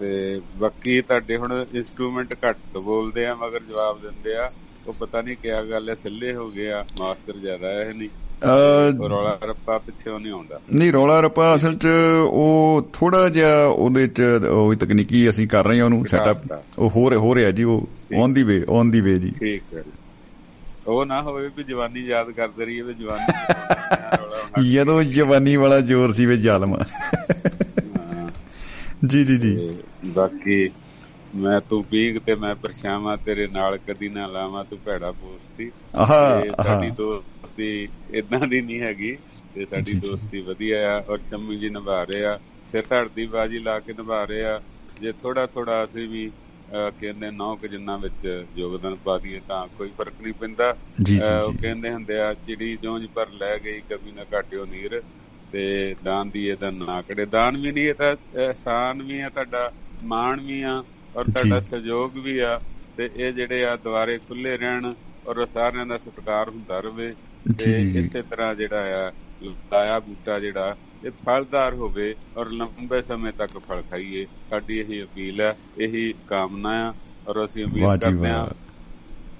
ਤੇ 0.00 0.40
ਬਾਕੀ 0.56 1.00
ਤੁਹਾਡੇ 1.02 1.36
ਹੁਣ 1.36 1.64
ਇਨਸਟਰੂਮੈਂਟ 1.74 2.34
ਘੱਟ 2.44 2.78
ਬੋਲਦੇ 2.78 3.26
ਆ 3.26 3.34
ਮਗਰ 3.34 3.64
ਜਵਾਬ 3.64 4.00
ਦਿੰਦੇ 4.02 4.36
ਆ। 4.36 4.48
ਉਹ 4.86 4.92
ਪਤਾ 4.92 5.22
ਨਹੀਂ 5.22 5.36
ਕਿਆ 5.36 5.62
ਗੱਲ 5.64 5.88
ਹੈ 5.88 5.94
ਸਿੱਲੇ 5.94 6.34
ਹੋ 6.34 6.48
ਗਿਆ 6.50 6.84
ਮਾਸਟਰ 6.98 7.36
ਜ਼ਿਆਦਾ 7.36 7.68
ਹੈ 7.68 7.92
ਨਹੀਂ। 7.92 8.08
ਰੌਲਾ 8.42 9.36
ਰੱਪਾ 9.42 9.76
ਪਿੱਛੇ 9.78 10.10
ਨਹੀਂ 10.12 10.32
ਆਉਂਦਾ। 10.32 10.58
ਨਹੀਂ 10.72 10.92
ਰੌਲਾ 10.92 11.20
ਰੱਪਾ 11.20 11.54
ਅਸਲ 11.54 11.74
'ਚ 11.76 11.86
ਉਹ 12.26 12.90
ਥੋੜਾ 12.92 13.28
ਜਿਹਾ 13.28 13.64
ਉਹਦੇ 13.66 14.06
'ਚ 14.08 14.22
ਉਹ 14.50 14.74
ਤਕਨੀਕੀ 14.76 15.28
ਅਸੀਂ 15.30 15.46
ਕਰ 15.48 15.64
ਰਹੇ 15.64 15.78
ਹਾਂ 15.78 15.84
ਉਹਨੂੰ 15.84 16.04
ਸੈਟਅਪ 16.06 16.78
ਉਹ 16.78 16.90
ਹੋ 16.90 17.08
ਰਿਹਾ 17.10 17.20
ਹੋ 17.20 17.34
ਰਿਹਾ 17.34 17.50
ਜੀ 17.50 17.64
ਉਹ 17.64 17.88
on 18.16 18.32
the 18.34 18.42
way 18.42 18.62
on 18.70 18.90
the 18.90 19.00
ਵੇ 19.00 19.14
ਜੀ। 19.16 19.32
ਠੀਕ 19.40 19.74
ਹੈ 19.74 19.82
ਉਹ 20.86 21.04
ਨਾ 21.06 21.20
ਹੋਵੇ 21.22 21.48
ਵੀ 21.56 21.64
ਜਵਾਨੀ 21.64 22.00
ਯਾਦ 22.00 22.30
ਕਰਦੇ 22.30 22.64
ਰਹੀਏ 22.64 22.82
ਵੀ 22.82 22.94
ਜਵਾਨੀ 22.94 24.62
ਜਦੋਂ 24.72 25.02
ਜਵਾਨੀ 25.04 25.56
ਵਾਲਾ 25.56 25.80
ਜ਼ੋਰ 25.82 26.12
ਸੀ 26.12 26.26
ਵੇ 26.26 26.36
ਜ਼ਾਲਮ 26.38 26.76
ਜੀ 29.04 29.24
ਜੀ 29.24 29.36
ਜੀ। 29.38 29.56
ਬਾਕੀ 30.06 30.68
ਮੈਂ 31.36 31.60
ਤੂੰ 31.60 31.82
ਪੀਗ 31.84 32.18
ਤੇ 32.18 32.34
ਮੈਂ 32.34 32.54
ਪਰਛਾਵਾਂ 32.54 33.16
ਤੇਰੇ 33.16 33.46
ਨਾਲ 33.46 33.76
ਕਦੀ 33.86 34.08
ਨਾ 34.08 34.26
ਲਾਵਾਂ 34.26 34.64
ਤੂੰ 34.64 34.78
ਭੈੜਾ 34.84 35.10
ਪੋਸਤੀ। 35.12 35.70
ਆਹਾ 35.96 36.18
ਸਾਡੀ 36.58 36.90
ਦੋਸਤੀ 36.90 37.41
ਇਦਾਂ 37.58 38.46
ਦੀ 38.48 38.60
ਨਹੀਂ 38.60 38.80
ਹੈਗੀ। 38.80 39.16
ਤੇ 39.54 39.64
ਸਾਡੀ 39.70 39.94
ਦੋਸਤੀ 40.00 40.40
ਵਧੀਆ 40.42 40.78
ਆ 40.90 41.02
ਔਰ 41.08 41.18
ਚੰਮੀ 41.30 41.56
ਜੀ 41.56 41.68
ਨਿਭਾ 41.70 42.02
ਰਹੇ 42.04 42.24
ਆ। 42.24 42.38
ਸਿਰ 42.70 42.82
ਧੜ 42.90 43.06
ਦੀ 43.14 43.26
ਬਾਜੀ 43.26 43.58
ਲਾ 43.58 43.78
ਕੇ 43.80 43.92
ਨਿਭਾ 43.92 44.22
ਰਹੇ 44.24 44.44
ਆ। 44.44 44.60
ਜੇ 45.00 45.12
ਥੋੜਾ 45.12 45.46
ਥੋੜਾ 45.46 45.82
ਅਸੀਂ 45.84 46.08
ਵੀ 46.08 46.30
ਕਹਿੰਦੇ 46.98 47.30
ਨੌ 47.30 47.54
ਕਿ 47.56 47.68
ਜਿੰਨਾ 47.68 47.96
ਵਿੱਚ 47.96 48.46
ਯੋਗਦਾਨ 48.56 48.94
ਪਾ 49.04 49.16
ਦਈਏ 49.18 49.40
ਤਾਂ 49.48 49.66
ਕੋਈ 49.78 49.90
ਫ਼ਰਕ 49.96 50.20
ਨਹੀਂ 50.22 50.32
ਪੈਂਦਾ। 50.34 50.70
ਉਹ 51.46 51.52
ਕਹਿੰਦੇ 51.62 51.90
ਹੁੰਦੇ 51.92 52.18
ਆ 52.20 52.32
ਚਿੜੀ 52.46 52.76
ਜੋਂਜ 52.82 53.06
ਪਰ 53.14 53.28
ਲੈ 53.40 53.56
ਗਈ 53.58 53.80
ਕभी 53.90 54.14
ਨਾ 54.16 54.24
ਘਾਟਿਓ 54.34 54.64
ਨੀਰ। 54.66 55.02
ਤੇ 55.52 55.94
ਦਾਨ 56.04 56.30
ਦੀ 56.30 56.46
ਇਹਦਾ 56.48 56.70
ਨਾ 56.70 57.00
ਕੜੇ 57.02 57.24
ਦਾਨ 57.26 57.56
ਵੀ 57.56 57.72
ਨਹੀਂ 57.72 57.88
ਇਹ 57.88 57.94
ਤਾਂ 57.94 58.14
ਇਹਸਾਨ 58.42 59.02
ਵੀ 59.02 59.20
ਆ 59.20 59.28
ਤੁਹਾਡਾ 59.28 59.70
ਮਾਣ 60.04 60.40
ਵੀ 60.40 60.60
ਆ 60.62 60.76
ਔਰ 61.16 61.24
ਤੁਹਾਡਾ 61.24 61.60
ਸਹਿਯੋਗ 61.60 62.16
ਵੀ 62.18 62.38
ਆ। 62.38 62.58
ਤੇ 62.96 63.10
ਇਹ 63.16 63.32
ਜਿਹੜੇ 63.32 63.64
ਆ 63.64 63.76
ਦੁਆਰੇ 63.76 64.18
ਖੁੱਲੇ 64.18 64.56
ਰਹਿਣ 64.56 64.92
ਔਰ 65.26 65.46
ਸਾਰਿਆਂ 65.54 65.86
ਦਾ 65.86 65.98
ਸਤਿਕਾਰ 65.98 66.48
ਹੁੰਦਾ 66.48 66.80
ਰਵੇ 66.80 67.12
ਤੇ 67.58 67.72
ਇਸੇ 67.98 68.22
ਤਰ੍ਹਾਂ 68.22 68.54
ਜਿਹੜਾ 68.54 69.06
ਆ 69.06 69.12
ਲਾਇਆ 69.42 69.98
ਬੂਟਾ 70.00 70.38
ਜਿਹੜਾ 70.38 70.76
ਇਹ 71.04 71.10
ਫਲਦਾਰ 71.26 71.74
ਹੋਵੇ 71.74 72.14
ਔਰ 72.36 72.50
ਲੰਬੇ 72.50 73.00
ਸਮੇਂ 73.02 73.32
ਤੱਕ 73.32 73.58
ਫਲ 73.58 73.82
ਖਾਈਏ 73.90 74.26
ਸਾਡੀ 74.50 74.78
ਇਹੀ 74.78 75.02
ਅਪੀਲ 75.02 75.40
ਹੈ 75.40 75.52
ਇਹੀ 75.78 76.12
ਕਾਮਨਾ 76.26 76.70
ਆ 76.82 76.92
ਔਰ 77.26 77.44
ਅਸੀਂ 77.44 77.64
ਉਮੀਦ 77.64 78.00
ਕਰਦੇ 78.00 78.28
ਹਾਂ 78.28 78.46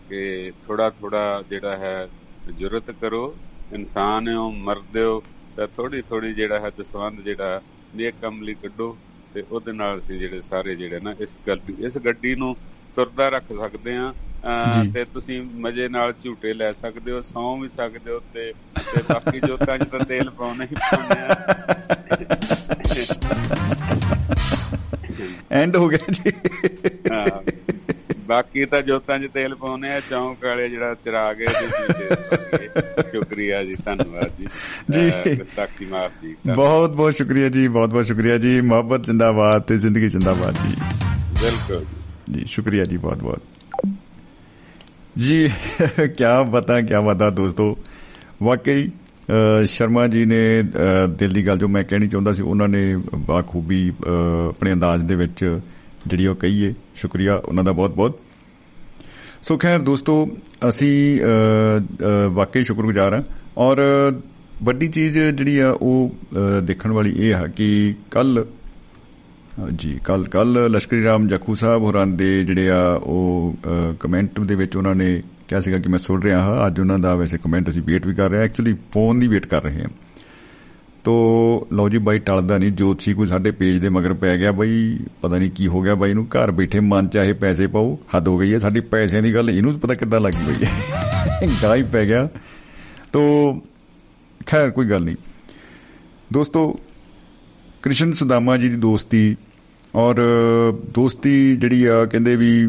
ਕਿ 0.09 0.53
ਥੋੜਾ 0.67 0.89
ਥੋੜਾ 0.91 1.43
ਜਿਹੜਾ 1.51 1.77
ਹੈ 1.77 2.09
ਜੁਰਤ 2.59 2.91
ਕਰੋ 2.91 3.35
ਇਨਸਾਨ 3.73 4.29
ਹੋ 4.29 4.51
ਮਰਦੇ 4.51 5.03
ਹੋ 5.03 5.23
ਤਾਂ 5.57 5.67
ਥੋੜੀ 5.69 6.03
ਥੋੜੀ 6.03 6.33
ਜਿਹੜਾ 6.33 6.61
ਹੈ 6.61 6.71
ਦਸਵੰਦ 6.71 7.21
ਜਿਹੜਾ 7.21 7.61
ਨੇਕ 7.95 8.15
ਕੰਮ 8.23 8.43
ਲਈ 8.43 8.55
ਕੱਢੋ 8.55 8.97
ਤੇ 9.35 9.45
ਉਹਦੇ 9.51 9.73
ਨਾਲ 9.73 9.99
ਅਸੀਂ 9.99 10.19
ਜਿਹੜੇ 10.19 10.41
ਸਾਰੇ 10.41 10.75
ਜਿਹੜੇ 10.77 11.01
ਨਾ 11.01 11.15
ਇਸ 11.21 11.39
ਗੱਡੀ 11.49 11.75
ਇਸ 11.87 11.99
ਗੱਡੀ 11.99 12.35
ਨੂੰ 12.35 12.55
ਤੁਰਦਾ 12.97 13.29
ਰੱਖ 13.29 13.53
ਸਕਦੇ 13.53 13.97
ਆ 13.97 14.13
ਤੇ 14.95 15.05
ਤੁਸੀਂ 15.05 15.43
ਮਜ਼ੇ 15.55 15.89
ਨਾਲ 15.89 16.15
ਝੂਟੇ 16.25 16.55
ਲੈ 16.55 16.73
ਸਕਦੇ 16.73 17.13
ਹੋ 17.13 17.23
ਸੌਂ 17.23 17.59
ਵੀ 17.59 17.69
ਸਕਦੇ 17.69 18.13
ਹੋ 18.13 18.21
ਤੇ 18.35 18.53
ਤੇ 18.95 19.03
ਬਾਕੀ 19.03 19.41
ਜੋਤਾਂ 19.41 19.79
'ਚ 19.79 19.83
ਤਾਂ 19.83 20.01
ਤੇਲ 20.01 20.31
ਪਾਉਣਾ 20.31 20.65
ਹੀ 20.65 20.75
ਪਾਉਣਾ 20.75 21.37
ਐਂਡ 25.51 25.77
ਹੋ 25.77 25.89
ਗਿਆ 25.89 25.99
ਜੀ। 26.11 26.33
ਹਾਂ। 27.13 27.43
ਬਾਕੀ 28.27 28.65
ਤਾਂ 28.65 28.83
ਜੋਤਾਂ 28.83 29.19
'ਚ 29.19 29.31
ਤੇਲ 29.35 29.55
ਪਾਉਨੇ 29.55 29.93
ਆ 29.93 30.01
ਚੌਂਕ 30.01 30.45
ਵਾਲੇ 30.45 30.69
ਜਿਹੜਾ 30.69 30.95
ਚਰਾ 31.05 31.35
ਗਏ 31.35 31.47
ਜੀ 31.47 31.89
ਸ਼ੁਕਰੀਆ 33.11 33.65
ਜੀ 33.65 33.75
ਧੰਨਵਾਦ 33.75 34.31
ਜੀ। 34.39 34.47
ਜੀ। 34.91 35.35
ਗੁਸਤਾਖੀ 35.37 35.87
ਮਾਫ 35.87 36.13
ਜੀ। 36.23 36.37
ਬਹੁਤ 36.57 36.91
ਬਹੁਤ 36.91 37.15
ਸ਼ੁਕਰੀਆ 37.15 37.49
ਜੀ 37.49 37.69
ਬਹੁਤ 37.69 37.89
ਬਹੁਤ 37.89 38.05
ਸ਼ੁਕਰੀਆ 38.05 38.39
ਜੀ। 38.39 38.61
ਮੁਹੱਬਤ 38.61 39.05
ਜਿੰਦਾਬਾਦ 39.05 39.63
ਤੇ 39.63 39.79
ਜ਼ਿੰਦਗੀ 39.79 40.09
ਜਿੰਦਾਬਾਦ 40.09 40.55
ਜੀ। 40.55 40.75
ਬਿਲਕੁਲ 41.43 41.85
ਜੀ 42.35 42.45
ਸ਼ੁਕਰੀਆ 42.47 42.85
ਜੀ 42.85 42.97
ਬਹੁਤ 42.97 43.19
ਬਹੁਤ। 43.19 43.43
ਜੀ 45.17 45.49
ਕੀ 45.99 46.25
ਬਤਾ 46.51 46.81
ਕੀ 46.81 46.95
ਬਤਾ 47.07 47.29
ਦੋਸਤੋ। 47.31 47.77
ਵਾਕਈ 48.43 48.91
ਸ਼ਰਮਾ 49.69 50.07
ਜੀ 50.07 50.25
ਨੇ 50.25 50.41
ਦਿਲ 51.19 51.33
ਦੀ 51.33 51.47
ਗੱਲ 51.47 51.59
ਜੋ 51.59 51.69
ਮੈਂ 51.69 51.83
ਕਹਿਣੀ 51.85 52.09
ਚਾਹੁੰਦਾ 52.09 52.33
ਸੀ, 52.33 52.43
ਉਹਨਾਂ 52.43 52.69
ਨੇ 52.69 52.97
ਬਾਖੂਬੀ 53.27 53.93
ਆਪਣੇ 54.49 54.73
ਅੰਦਾਜ਼ 54.73 55.05
ਦੇ 55.05 55.17
ਵਿੱਚ 55.17 55.45
ਜਿਹੜੀ 56.07 56.27
ਉਹ 56.27 56.35
ਕਹੀਏ 56.35 56.73
ਸ਼ੁਕਰੀਆ 56.97 57.35
ਉਹਨਾਂ 57.35 57.65
ਦਾ 57.65 57.73
ਬਹੁਤ 57.73 57.95
ਬਹੁਤ 57.97 58.19
ਸੋ 59.43 59.57
ਖੈਰ 59.59 59.79
ਦੋਸਤੋ, 59.81 60.29
ਅਸੀਂ 60.69 61.21
ਵਾਕਈ 62.33 62.63
ਸ਼ੁਕਰਗੁਜ਼ਾਰ 62.65 63.15
ਹਾਂ। 63.15 63.23
ਔਰ 63.59 63.81
ਵੱਡੀ 64.63 64.89
ਚੀਜ਼ 64.89 65.19
ਜਿਹੜੀ 65.19 65.59
ਆ, 65.59 65.71
ਉਹ 65.73 66.15
ਦੇਖਣ 66.63 66.93
ਵਾਲੀ 66.93 67.15
ਇਹ 67.19 67.35
ਹੈ 67.35 67.47
ਕਿ 67.57 67.95
ਕੱਲ 68.11 68.45
ਜੀ 69.77 70.01
ਕੱਲ 70.05 70.25
ਕੱਲ 70.29 70.53
ਲਸ਼ਕਰੀ 70.71 71.05
ਰਾਮ 71.05 71.27
ਜਖੂ 71.29 71.55
ਸਾਹਿਬ 71.55 71.83
ਹੋਰਾਂ 71.83 72.07
ਦੇ 72.07 72.45
ਜਿਹੜੇ 72.45 72.71
ਆ, 72.71 72.93
ਉਹ 72.95 73.57
ਕਮੈਂਟ 74.01 74.41
ਦੇ 74.41 74.55
ਵਿੱਚ 74.55 74.77
ਉਹਨਾਂ 74.77 74.95
ਨੇ 74.95 75.23
ਕਿਹਾ 75.49 75.61
ਸੀਗਾ 75.61 75.79
ਕਿ 75.79 75.89
ਮੈਂ 75.89 75.99
ਸੁਣ 75.99 76.23
ਰਿਹਾ 76.23 76.43
ਹਾਂ। 76.43 76.67
ਅੱਜ 76.67 76.81
ਉਹਨਾਂ 76.81 76.99
ਦਾ 76.99 77.15
ਵੈਸੇ 77.15 77.39
ਕਮੈਂਟ 77.39 77.69
ਅਸੀਂ 77.69 77.83
ਵੇਟ 77.83 78.07
ਵੀ 78.07 78.15
ਕਰ 78.15 78.31
ਰਹੇ 78.31 78.39
ਹਾਂ। 78.39 78.45
ਐਕਚੁਅਲੀ 78.45 78.75
ਫੋਨ 78.91 79.19
ਦੀ 79.19 79.29
ਵੇਟ 79.29 79.47
ਕਰ 79.47 79.63
ਰਹੇ 79.63 79.81
ਹਾਂ। 79.81 79.91
ਤੋ, 81.05 81.13
ਲਓ 81.73 81.89
ਜੀ, 81.89 81.99
ਬਾਈ 81.99 82.19
ਟਲਦਾ 82.19 82.59
ਨਹੀਂ। 82.59 82.73
ਜੋਤਸ਼ੀ 82.73 83.15
ਕੋਈ 83.15 83.27
ਸਾਡੇ 83.27 83.51
ਪੇਜ 83.51 83.77
ਦੇ 83.79 83.89
ਮਗਰ 83.89 84.13
ਪੈ 84.15 84.37
ਗਿਆ 84.39 84.53
ਬਾਈ। 84.53 84.99
ਪਤਾ 85.23 85.39
ਨਹੀਂ 85.39 85.51
ਕੀ 85.51 85.67
ਹੋ 85.67 85.83
ਗਿਆ 85.83 85.95
ਬਾਈ 85.95 86.15
ਨੂੰ। 86.15 86.27
ਘਰ 86.27 86.51
ਬੈਠੇ 86.51 86.81
ਮਨ 86.81 87.09
ਚਾਹੇ 87.09 87.33
ਪੈਸੇ 87.33 87.67
ਪਾਓ, 87.67 87.99
ਹੱਦ 88.17 88.29
ਹੋ 88.29 88.39
ਗਈ 88.39 88.53
ਹੈ। 88.55 88.59
ਸਾਡੀ 88.59 88.81
ਪੈਸਿਆਂ 88.81 89.23
ਦੀ 89.23 89.35
ਗੱਲ, 89.35 89.51
ਇਹਨੂੰ 89.51 89.79
ਪਤਾ 89.81 89.95
ਕਿੱਦਾਂ 89.95 90.21
ਲੱਗੀ 90.21 90.53
ਬਈ। 90.53 90.67
ਗਾਈ 91.63 91.83
ਪੈ 91.83 92.07
ਗਿਆ। 92.07 92.29
ਤੋ, 93.13 93.21
ਖੈਰ, 94.47 94.71
ਕੋਈ 94.71 94.91
ਗੱਲ 94.91 95.05
ਨਹੀਂ। 95.05 95.17
ਦੋਸਤੋ 96.33 96.81
ਕ੍ਰਿਸ਼ਨ 97.83 98.13
ਸੁਦਾਮਾ 98.13 98.57
ਜੀ 98.57 98.69
ਦੀ 98.69 98.77
ਦੋਸਤੀ 98.77 99.37
ਔਰ 99.95 100.21
ਦੋਸਤੀ 100.95 101.35
ਜਿਹੜੀ 101.57 101.85
ਆ, 101.85 102.05
ਕਹਿੰਦੇ 102.05 102.35
ਵੀ 102.37 102.69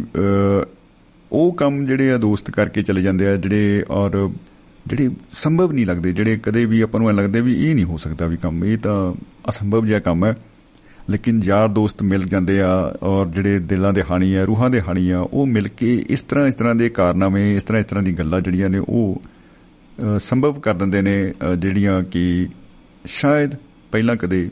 ਉਹ 1.31 1.53
ਕੰਮ 1.57 1.85
ਜਿਹੜੇ 1.85 2.11
ਆ 2.11 2.17
ਦੋਸਤ 2.17 2.49
ਕਰਕੇ 2.51 2.81
ਚਲੇ 2.83 3.01
ਜਾਂਦੇ 3.01 3.27
ਆ, 3.27 3.35
ਜਿਹੜੇ, 3.35 3.83
ਔਰ 3.89 4.29
ਜਿਹੜੇ 4.85 5.09
ਸੰਭਵ 5.33 5.71
ਨਹੀਂ 5.71 5.85
ਲੱਗਦੇ, 5.85 6.11
ਜਿਹੜੇ 6.13 6.39
ਕਦੇ 6.43 6.65
ਵੀ 6.65 6.81
ਆਪਾਂ 6.81 6.99
ਨੂੰ 6.99 7.09
ਐ 7.09 7.13
ਲੱਗਦੇ 7.13 7.41
ਵੀ 7.41 7.53
ਇਹ 7.65 7.75
ਨਹੀਂ 7.75 7.85
ਹੋ 7.85 7.97
ਸਕਦਾ 7.97 8.27
ਵੀ 8.27 8.37
ਕੰਮ, 8.37 8.63
ਇਹ 8.65 8.77
ਤਾਂ 8.77 9.13
ਅਸੰਭਵ 9.49 9.85
ਜਿਹਾ 9.85 9.99
ਕੰਮ 9.99 10.25
ਹੈ। 10.25 10.35
ਲੇਕਿਨ 11.09 11.41
ਯਾਰ 11.43 11.67
ਦੋਸਤ 11.69 12.01
ਮਿਲ 12.03 12.25
ਜਾਂਦੇ 12.25 12.59
ਆ, 12.61 12.73
ਔਰ 13.03 13.27
ਜਿਹੜੇ 13.27 13.59
ਦਿਲਾਂ 13.59 13.93
ਦੇ 13.93 14.03
ਹਾਣੀ 14.09 14.33
ਆ, 14.33 14.43
ਰੂਹਾਂ 14.45 14.69
ਦੇ 14.69 14.81
ਹਾਣੀ 14.81 15.09
ਆ, 15.09 15.19
ਉਹ 15.19 15.45
ਮਿਲ 15.47 15.67
ਕੇ 15.67 15.93
ਇਸ 16.09 16.21
ਤਰ੍ਹਾਂ 16.21 16.47
ਇਸ 16.47 16.55
ਤਰ੍ਹਾਂ 16.55 16.75
ਦੇ 16.75 16.89
ਕਾਰਨਾਮੇ, 16.89 17.55
ਇਸ 17.55 17.63
ਤਰ੍ਹਾਂ 17.63 17.79
ਇਸ 17.79 17.85
ਤਰ੍ਹਾਂ 17.85 18.03
ਦੀ 18.03 18.13
ਗੱਲਾਂ 18.13 18.41
ਜਿਹੜੀਆਂ 18.41 18.69
ਨੇ 18.69 18.79
ਉਹ 18.79 19.21
ਸੰਭਵ 20.21 20.59
ਕਰ 20.59 20.73
ਦਿੰਦੇ 20.73 21.01
ਨੇ 21.01 21.15
ਜਿਹੜੀਆਂ 21.57 22.01
ਕਿ 22.03 22.47
ਸ਼ਾਇਦ 23.05 23.55
ਪਹਿਲਾਂ 23.91 24.15
ਕਦੇ 24.15 24.49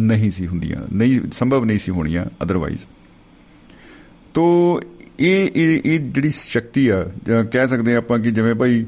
ਨਹੀਂ 0.00 0.30
ਸੀ 0.30 0.46
ਹੁੰਦੀਆਂ, 0.46 0.80
ਨਹੀਂ, 0.92 1.20
ਸੰਭਵ 1.32 1.64
ਨਹੀਂ 1.64 1.78
ਸੀ 1.78 1.92
ਹੋਣੀਆਂ 1.92 2.24
ਅਦਰਵਾਈਜ਼ 2.42 2.86
ਤੋ 4.34 4.44
ਇਹ 5.20 5.48
ਇਹ 5.54 5.98
ਜਿਹੜੀ 6.00 6.30
ਸ਼ਕਤੀ 6.30 6.88
ਆ 6.88 7.02
ਕਹਿ 7.52 7.66
ਸਕਦੇ 7.68 7.94
ਆਪਾਂ 7.96 8.18
ਕਿ 8.18 8.30
ਜਿਵੇਂ 8.30 8.54
ਭਾਈ 8.54 8.84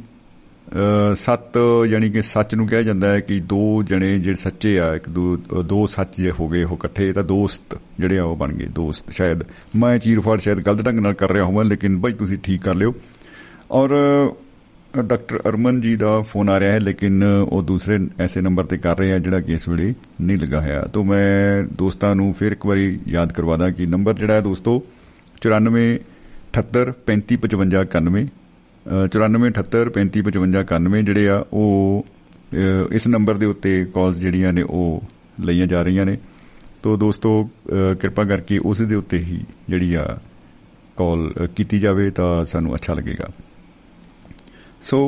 ਸੱਤ 1.16 1.59
ਯਾਨੀ 1.86 2.10
ਕਿ 2.10 2.23
ਸੱਚ 2.23 2.55
ਨੂੰ 2.55 2.66
ਕਿਹਾ 2.68 2.82
ਜਾਂਦਾ 2.82 3.12
ਹੈ 3.12 3.20
ਕਿ 3.20 3.39
ਦੋ 3.40 3.82
ਜਣੇ 3.82 4.09
ਜਿਹੜੇ 4.18 4.35
ਸੱਚੇ 4.35 4.78
ਆ, 4.78 4.94
ਇੱਕ 4.94 5.09
ਦੋ 5.09 5.36
ਦੋ 5.62 5.86
ਸੱਚ 5.86 6.16
ਜੇ 6.16 6.31
ਹੋ 6.31 6.48
ਗਏ 6.48 6.62
ਉਹ 6.64 6.74
ਇਕੱਠੇ, 6.77 7.12
ਤਾਂ 7.12 7.24
ਦੋਸਤ 7.24 7.77
ਜਿਹੜੇ 7.98 8.18
ਆ 8.18 8.24
ਉਹ 8.24 8.36
ਬਣ 8.36 8.52
ਗਏ, 8.52 8.66
ਦੋਸਤ। 8.66 9.10
ਸ਼ਾਇਦ 9.10 9.43
ਮੈਂ 9.77 9.98
ਚੀਰਫਾੜ 9.98 10.39
ਸ਼ਾਇਦ 10.39 10.60
ਗਲਤ 10.60 10.85
ਢੰਗ 10.86 10.98
ਨਾਲ 10.98 11.14
ਕਰ 11.14 11.32
ਰਿਹਾ 11.32 11.44
ਹਾਂ 11.47 11.64
ਲੇਕਿਨ 11.64 12.01
ਭਾਈ 12.01 12.12
ਤੁਸੀਂ 12.14 12.39
ਠੀਕ 12.39 12.62
ਕਰ 12.62 12.74
ਲਿਓ। 12.74 12.94
ਔਰ 13.70 13.94
ਡਾਕਟਰ 15.02 15.39
ਅਰਮਨ 15.48 15.81
ਜੀ 15.81 15.94
ਦਾ 15.97 16.20
ਫੋਨ 16.23 16.48
ਆ 16.48 16.59
ਰਿਹਾ 16.60 16.73
ਹੈ, 16.73 16.81
ਲੇਕਿਨ 16.81 17.23
ਉਹ 17.23 17.62
ਦੂਸਰੇ 17.62 17.98
ਐਸੇ 18.20 18.40
ਨੰਬਰ 18.40 18.64
ਤੇ 18.64 18.78
ਕਰ 18.78 18.98
ਰਹੇ 18.98 19.12
ਆ, 19.12 19.18
ਜਿਹੜਾ 19.18 19.40
ਕਿ 19.40 19.52
ਇਸ 19.52 19.68
ਵੇਲੇ 19.68 19.94
ਨਹੀਂ 20.20 20.39
ਲੱਗਾ 20.39 20.60
ਹੋਇਆ। 20.60 20.82
ਤੋਂ 20.93 21.05
ਮੈਂ 21.05 21.62
ਦੋਸਤਾਂ 21.78 22.14
ਨੂੰ 22.16 22.32
ਫਿਰ 22.35 22.52
ਇੱਕ 22.52 22.66
ਵਾਰੀ 22.66 22.98
ਯਾਦ 23.09 23.32
ਕਰਵਾਦਾ 23.32 23.70
ਕਿ 23.70 23.86
ਨੰਬਰ 23.86 24.14
ਜਿਹੜਾ 24.14 24.35
ਹੈ 24.35 24.40
ਦੋਸਤੋ 24.40 24.82
94 25.43 25.86
78 26.52 26.93
35 27.06 27.39
55 27.44 27.85
91 27.94 28.27
9478355591 29.14 31.02
ਜਿਹੜੇ 31.02 31.28
ਆ, 31.28 31.39
ਉਹ 31.52 32.06
ਇਸ 32.93 33.06
ਨੰਬਰ 33.09 33.35
ਦੇ 33.36 33.47
ਉੱਤੇ 33.47 33.73
ਕਾਲਸ 33.94 34.16
ਜਿਹੜੀਆਂ 34.16 34.52
ਨੇ, 34.52 34.62
ਉਹ 34.62 35.02
ਲਈਆਂ 35.40 35.66
ਜਾ 35.66 35.82
ਰਹੀਆਂ 35.82 36.05
ਨੇ। 36.06 36.16
ਤੋਂ 36.82 36.97
ਦੋਸਤੋ 36.98 37.31
ਕਿਰਪਾ 38.01 38.24
ਕਰਕੇ 38.24 38.59
ਉਸ 38.64 38.82
ਦੇ 38.82 38.94
ਉੱਤੇ 38.94 39.18
ਹੀ 39.20 39.39
ਜਿਹੜੀ 39.68 39.94
ਆ 39.94 40.05
ਕਾਲ 40.97 41.20
ਕੀਤੀ 41.56 41.78
ਜਾਵੇ 41.78 42.10
ਤਾਂ 42.10 42.44
ਸਾਨੂੰ 42.47 42.74
ਅੱਛਾ 42.74 42.94
ਲੱਗੇਗਾ। 42.94 43.28
ਸੋ 44.86 44.98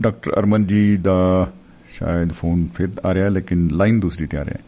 ਡਾਕਟਰ 0.00 0.32
ਅਰਮਨ 0.38 0.64
ਜੀ 0.66 0.96
ਦਾ 0.96 1.52
ਸ਼ਾਇਦ 1.90 2.32
ਫੋਨ 2.32 2.66
ਫਿਰ 2.74 2.88
ਆ 3.06 3.12
ਰਿਹਾ, 3.14 3.28
ਲੇਕਿਨ 3.28 3.68
ਲਾਈਨ 3.72 4.00
ਦੂਸਰੀ 4.00 4.26
ਤੇ 4.26 4.36
ਆ 4.36 4.44
ਰਿਹਾ 4.44 4.58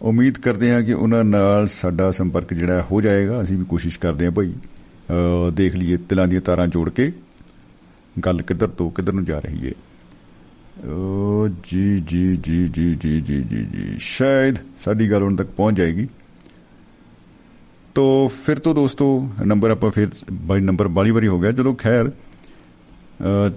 ਉਮੀਦ 0.00 0.38
ਕਰਦੇ 0.38 0.70
ਹਾਂ 0.72 0.80
ਕਿ 0.82 0.92
ਉਹਨਾਂ 0.92 1.22
ਨਾਲ 1.24 1.66
ਸਾਡਾ 1.66 2.10
ਸੰਪਰਕ 2.10 2.54
ਜਿਹੜਾ 2.54 2.80
ਹੋ 2.90 3.00
ਜਾਏਗਾ। 3.00 3.42
ਅਸੀਂ 3.42 3.56
ਵੀ 3.58 3.64
ਕੋਸ਼ਿਸ਼ 3.64 3.98
ਕਰਦੇ 4.00 4.24
ਹਾਂ 4.24 4.32
ਭਾਈ 4.32 4.54
ਦੇਖ 5.54 5.76
ਲਈਏ 5.76 5.96
ਤਿਲਾਂ 6.08 6.26
ਦੀਆਂ 6.28 6.40
ਤਾਰਾਂ 6.40 6.66
ਜੋੜ 6.66 6.88
ਕੇ 6.90 7.10
ਗੱਲ 8.16 8.42
ਕਿੱਧਰ 8.42 8.68
ਤੋਂ 8.68 8.90
ਕਿੱਧਰ 8.90 9.12
ਨੂੰ 9.12 9.24
ਜਾ 9.24 9.38
ਰਹੀ 9.38 9.66
ਹੈ। 9.66 9.72
ਓ 10.90 11.48
ਜੀ 11.64 11.98
ਜੀ 12.00 12.24
ਜੀ 12.36 12.66
ਜੀ 12.68 12.94
ਜੀ 12.94 13.20
ਜੀ 13.20 13.42
ਜੀ 13.42 13.96
ਸ਼ਾਇਦ 14.00 14.58
ਸਾਡੀ 14.84 15.10
ਗੱਲ 15.10 15.22
ਉਹਨਾਂ 15.22 15.36
ਤੱਕ 15.38 15.50
ਪਹੁੰਚ 15.56 15.76
ਜਾਏਗੀ। 15.78 16.08
ਤੋ 17.94 18.04
ਫਿਰ 18.46 18.58
ਤੋਂ 18.58 18.74
ਦੋਸਤੋ 18.74 19.06
ਨੰਬਰ 19.46 19.70
ਆਪਾਂ 19.70 19.90
ਫਿਰ 19.90 20.08
ਬਾਈ 20.46 20.60
ਨੰਬਰ 20.60 20.88
ਬਾਲੀ 20.88 21.10
ਵਾਰੀ 21.10 21.28
ਹੋ 21.28 21.38
ਗਿਆ। 21.40 21.52
ਚਲੋ 21.52 21.72
ਖੈਰ 21.80 22.10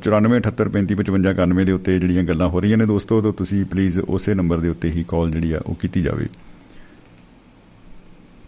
9478355591 0.08 1.64
ਦੇ 1.66 1.74
ਉੱਤੇ 1.78 1.98
ਜਿਹੜੀਆਂ 2.00 2.24
ਗੱਲਾਂ 2.24 2.50
ਹੋ 2.50 2.60
ਰਹੀਆਂ 2.62 2.78
ਨੇ 2.78 2.86
ਦੋਸਤੋ, 2.86 3.22
ਤਾਂ 3.22 3.32
ਤੁਸੀਂ 3.34 3.64
ਪਲੀਜ਼ 3.66 4.00
ਉਸੇ 4.00 4.34
ਨੰਬਰ 4.34 4.58
ਦੇ 4.58 4.70
ਉੱਤੇ 4.70 4.92
ਹੀ 4.92 5.04
ਕਾਲ 5.08 5.32
ਜਿਹੜੀ 5.32 5.52
ਆ 5.52 5.62
ਉਹ 5.66 5.76
ਕੀਤੀ 5.76 6.02
ਜਾਵੇ। 6.02 6.28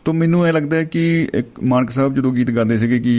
ਤੋਂ 0.05 0.13
ਮੈਨੂੰ 0.13 0.45
ਇਹ 0.47 0.53
ਲੱਗਦਾ 0.53 0.77
ਹੈ 0.77 0.83
ਕਿ 0.83 1.01
ਇੱਕ 1.33 1.59
ਮਾਨਕ 1.63 1.89
ਸਾਹਿਬ 1.91 2.15
ਜਦੋਂ 2.15 2.33
ਗੀਤ 2.33 2.51
ਗਾਉਂਦੇ 2.51 2.77
ਸੀਗੇ 2.77 2.99
ਕਿ 2.99 3.15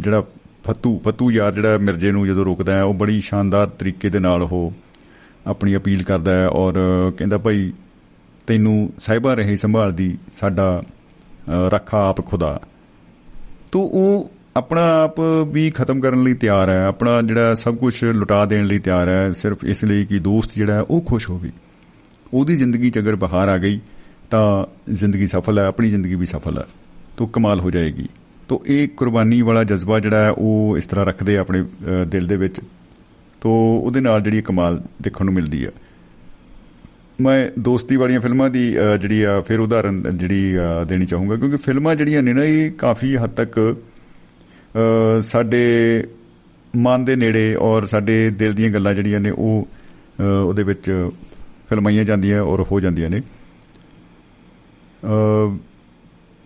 ਜਿਹੜਾ 0.00 0.20
ਫੱਤੂ 0.66 0.98
ਫੱਤੂ 1.04 1.30
ਯਾਰ 1.30 1.52
ਜਿਹੜਾ 1.52 1.78
ਮਿਰਜੇ 1.78 2.12
ਨੂੰ 2.12 2.26
ਜਦੋਂ 2.26 2.44
ਰੋਕਦਾ 2.44 2.76
ਹੈ, 2.76 2.82
ਉਹ 2.82 2.94
ਬੜੀ 2.94 3.20
ਸ਼ਾਨਦਾਰ 3.20 3.66
ਤਰੀਕੇ 3.78 4.08
ਦੇ 4.08 4.18
ਨਾਲ 4.18 4.42
ਉਹ 4.42 4.72
ਆਪਣੀ 5.46 5.76
ਅਪੀਲ 5.76 6.02
ਕਰਦਾ 6.02 6.32
ਹੈ 6.32 6.48
ਔਰ 6.48 6.74
ਕਹਿੰਦਾ, 7.18 7.38
ਭਾਈ, 7.38 7.72
ਤੈਨੂੰ 8.46 8.92
ਸਾਹਿਬਾ 9.00 9.34
ਰਹੇ 9.34 9.56
ਸੰਭਾਲਦੀ 9.56 10.16
ਸਾਡਾ 10.40 10.82
ਰੱਖਾ 11.50 12.08
ਆਪ 12.08 12.26
ਖੁਦਾ 12.26 12.60
ਤੋਂ 13.72 13.82
ਉਹ 13.82 14.30
ਆਪਣਾ 14.56 15.02
ਆਪ 15.02 15.16
ਵੀ 15.52 15.70
ਖਤਮ 15.70 16.00
ਕਰਨ 16.00 16.22
ਲਈ 16.22 16.34
ਤਿਆਰ 16.34 16.68
ਹੈ, 16.68 16.84
ਆਪਣਾ 16.84 17.22
ਜਿਹੜਾ 17.22 17.54
ਸਭ 17.54 17.76
ਕੁਝ 17.76 18.04
ਲੁਟਾ 18.04 18.44
ਦੇਣ 18.44 18.64
ਲਈ 18.64 18.78
ਤਿਆਰ 18.78 19.08
ਹੈ, 19.08 19.32
ਸਿਰਫ 19.32 19.64
ਇਸ 19.64 19.84
ਲਈ 19.84 20.04
ਕਿ 20.04 20.18
ਦੋਸਤ 20.18 20.50
ਜਿਹੜਾ 20.54 20.86
ਉਹ 20.90 21.00
ਖੁਸ਼ 21.00 21.30
ਹੋਵੇ 21.30 21.50
ਉਹਦੀ 22.34 22.56
ਜ਼ਿੰਦਗੀ 22.56 22.90
'ਚ 22.90 22.98
ਅਗਰ 22.98 23.16
ਬਹਾਰ 23.16 23.48
ਆ 23.48 23.58
ਗਈ, 23.58 23.80
ਤਾਂ 24.30 24.66
ਜ਼ਿੰਦਗੀ 24.92 25.26
ਸਫਲ 25.26 25.58
ਹੈ, 25.58 25.64
ਆਪਣੀ 25.64 25.90
ਜ਼ਿੰਦਗੀ 25.90 26.14
ਵੀ 26.14 26.26
ਸਫਲ 26.26 26.58
ਹੈ। 26.58 26.64
ਤੋਂ 27.16 27.26
ਕਮਾਲ 27.26 27.60
ਹੋ 27.60 27.70
ਜਾਏਗੀ। 27.70 28.08
ਤੋਂ 28.48 28.58
ਇਹ 28.66 28.88
ਕੁਰਬਾਨੀ 28.88 29.42
ਵਾਲਾ 29.42 29.64
ਜਜ਼ਬਾ 29.64 30.00
ਜਿਹੜਾ 30.00 30.24
ਹੈ, 30.24 30.30
ਉਹ 30.30 30.74
ਇਸ 30.76 30.86
ਤਰ੍ਹਾਂ 30.86 31.06
ਰੱਖਦੇ 31.06 31.36
ਆਪਣੇ 31.38 31.64
ਦਿਲ 32.06 32.26
ਦੇ 32.26 32.36
ਵਿੱਚ। 32.36 32.60
ਤੋਂ 33.40 33.80
ਉਹਦੇ 33.80 34.00
ਨਾਲ 34.00 34.20
ਜਿਹੜੀ 34.20 34.42
ਕਮਾਲ 34.42 34.82
ਦੇਖਣ 35.02 35.24
ਨੂੰ 35.24 35.34
ਮਿਲਦੀ 35.34 35.66
ਹੈ। 35.66 35.70
ਮੈਂ 37.20 37.50
ਦੋਸਤੀ 37.58 37.96
ਵਾਲੀਆਂ 37.96 38.20
ਫਿਲਮਾਂ 38.20 38.48
ਦੀ 38.50 38.64
ਜਿਹੜੀ 39.00 39.22
ਆ, 39.22 39.40
ਫਿਰ 39.40 39.60
ਉਦਾਹਰਨ 39.60 40.02
ਜਿਹੜੀ 40.18 40.54
ਦੇਣੀ 40.88 41.06
ਚਾਹੂੰਗਾ। 41.06 41.36
ਕਿਉਂਕਿ 41.36 41.56
ਫਿਲਮਾਂ 41.56 41.94
ਜਿਹੜੀਆਂ 41.96 42.22
ਨੇ 42.22 42.32
ਨਾ, 42.32 42.44
ਇਹ 42.44 42.70
ਕਾਫੀ 42.78 43.16
ਹੱਦ 43.16 43.30
ਤੱਕ 43.30 43.76
ਸਾਡੇ 45.22 45.62
ਮਨ 46.76 47.04
ਦੇ 47.04 47.16
ਨੇੜੇ 47.16 47.54
ਔਰ 47.54 47.84
ਸਾਡੇ 47.86 48.18
ਦਿਲ 48.30 48.52
ਦੀਆਂ 48.54 48.70
ਗੱਲਾਂ 48.70 48.94
ਜਿਹੜੀਆਂ 48.94 49.20
ਨੇ, 49.20 49.30
ਉਹ 49.30 49.68
ਉਹਦੇ 50.46 50.62
ਵਿੱਚ 50.62 50.90
ਫਿਲਮਾਈਆਂ 51.68 52.04
ਜਾਂਦੀਆਂ 52.04 52.42
ਔਰ 52.42 52.64
ਹੋ 52.70 52.80
ਜਾਂਦੀਆਂ 52.80 53.10
ਨੇ। 53.10 53.20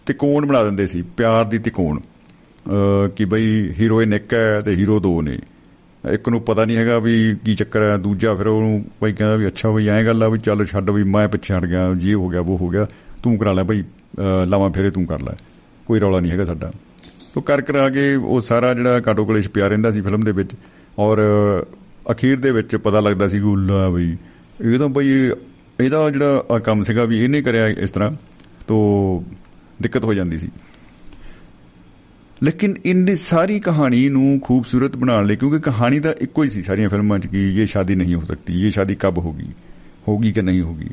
ਤਿਕੋਣ 0.06 0.46
ਬਣਾ 0.46 0.62
ਦਿੰਦੇ 0.64 0.86
ਸੀ, 0.86 1.02
ਪਿਆਰ 1.16 1.44
ਦੀ 1.44 1.58
ਤਿਕੋਣ। 1.58 2.00
ਕਿ 3.16 3.24
ਬਈ 3.24 3.72
ਹੀਰੋਇਨ 3.78 4.14
ਇੱਕ 4.14 4.34
ਹੈ 4.34 4.60
ਤੇ 4.60 4.74
ਹੀਰੋ 4.76 4.98
ਦੋ 5.00 5.20
ਨੇ। 5.22 5.38
ਇੱਕ 6.04 6.28
ਨੂੰ 6.28 6.40
ਪਤਾ 6.42 6.64
ਨਹੀਂ 6.64 6.76
ਹੈਗਾ 6.76 6.98
ਵੀ 6.98 7.14
ਕੀ 7.44 7.54
ਚੱਕਰ 7.54 7.82
ਹੈ, 7.82 7.96
ਦੂਜਾ 7.96 8.34
ਫਿਰ 8.34 8.46
ਉਹਨੂੰ 8.46 8.84
ਬਈ 9.02 9.12
ਕਹਿੰਦਾ 9.12 9.36
ਵੀ 9.36 9.46
ਅੱਛਾ 9.46 9.70
ਬਈ 9.70 9.88
ਐਂ 9.88 10.04
ਗੱਲ 10.04 10.22
ਆ 10.22 10.28
ਵੀ 10.28 10.38
ਚੱਲ 10.38 10.64
ਛੱਡ 10.66 10.90
ਵੀ 10.90 11.02
ਮੈਂ 11.04 11.26
ਪਿੱਛੇ 11.28 11.54
ਹਟ 11.54 11.64
ਗਿਆ, 11.64 11.92
ਜੀ 11.94 12.14
ਹੋ 12.14 12.28
ਗਿਆ 12.28 12.40
ਉਹ 12.40 12.58
ਹੋ 12.58 12.68
ਗਿਆ, 12.68 12.86
ਤੂੰ 13.22 13.36
ਕਰਾ 13.38 13.52
ਲੈ 13.52 13.62
ਬਈ 13.62 13.82
ਲਾਵਾਂ 14.46 14.70
ਫੇਰੇ 14.70 14.90
ਤੂੰ 14.90 15.04
ਕਰ 15.06 15.20
ਲੈ। 15.22 15.36
ਕੋਈ 15.86 16.00
ਰੌਲਾ 16.00 16.20
ਨਹੀਂ 16.20 16.32
ਹੈਗਾ 16.32 16.44
ਸਾਡਾ। 16.44 16.70
ਤੋ 17.34 17.40
ਕਰ 17.40 17.60
ਕਰਾ 17.60 17.88
ਕੇ 17.90 18.14
ਉਹ 18.14 18.40
ਸਾਰਾ 18.40 18.72
ਜਿਹੜਾ 18.74 19.00
ਕਾਟੋ 19.00 19.24
ਕਲੇਸ਼ 19.24 19.48
ਪਿਆ 19.50 19.68
ਰਹਿੰਦਾ 19.68 19.90
ਸੀ 19.90 20.00
ਫਿਲਮ 20.00 20.24
ਦੇ 20.24 20.32
ਵਿੱਚ 20.32 20.50
ਔਰ 20.98 21.20
ਅਖੀਰ 22.10 22.38
ਦੇ 22.40 22.50
ਵਿੱਚ 22.52 22.74
ਪਤਾ 22.76 23.00
ਲੱਗਦਾ 23.00 23.28
ਸੀ 23.28 23.38
ਕਿ 23.38 23.44
ਉੱਲਾ 23.46 23.88
ਬਈ, 23.90 24.16
ਇਹ 24.62 24.78
ਤਾਂ 24.78 24.88
ਬਈ 24.88 25.08
ਇਹਦਾ 25.80 26.08
ਜਿਹੜਾ 26.10 26.58
ਕੰਮ 26.64 26.82
ਸੀਗਾ 26.84 27.04
ਵੀ 27.04 27.22
ਇਹਨੇ 27.24 27.42
ਕਰਿਆ 27.42 27.68
ਇਸ 27.68 27.90
ਤਰ੍ਹਾਂ, 27.90 28.10
ਤੋ 28.68 29.24
ਦਿੱਕਤ 29.82 30.04
ਹੋ 30.04 30.14
ਜਾਂਦੀ 30.14 30.38
ਸੀ। 30.38 30.48
ਲੇਕਿਨ 32.42 32.74
ਇੰਨੀ 32.84 33.14
ਸਾਰੀ 33.16 33.58
ਕਹਾਣੀ 33.60 34.08
ਨੂੰ 34.08 34.38
ਖੂਬਸੂਰਤ 34.42 34.96
ਬਣਾਉਣ 34.96 35.26
ਲਈ, 35.26 35.36
ਕਿਉਂਕਿ 35.36 35.58
ਕਹਾਣੀ 35.60 36.00
ਤਾਂ 36.00 36.12
ਇੱਕੋ 36.20 36.42
ਹੀ 36.42 36.48
ਸੀ 36.48 36.62
ਸਾਰੀਆਂ 36.62 36.88
ਫਿਲਮਾਂ 36.88 37.18
'ਚ 37.18 37.26
ਕਿ 37.26 37.40
ਇਹ 37.52 37.66
ਸ਼ਾਦੀ 37.66 37.94
ਨਹੀਂ 37.94 38.14
ਹੋ 38.14 38.20
ਸਕਦੀ, 38.20 38.66
ਇਹ 38.66 38.70
ਸ਼ਾਦੀ 38.70 38.94
ਕਬ 39.00 39.18
ਹੋਗੀ 39.18 39.48
ਹੋਗੀ 40.08 40.32
ਕਿ 40.32 40.42
ਨਹੀਂ 40.42 40.60
ਹੋਗੀ। 40.62 40.88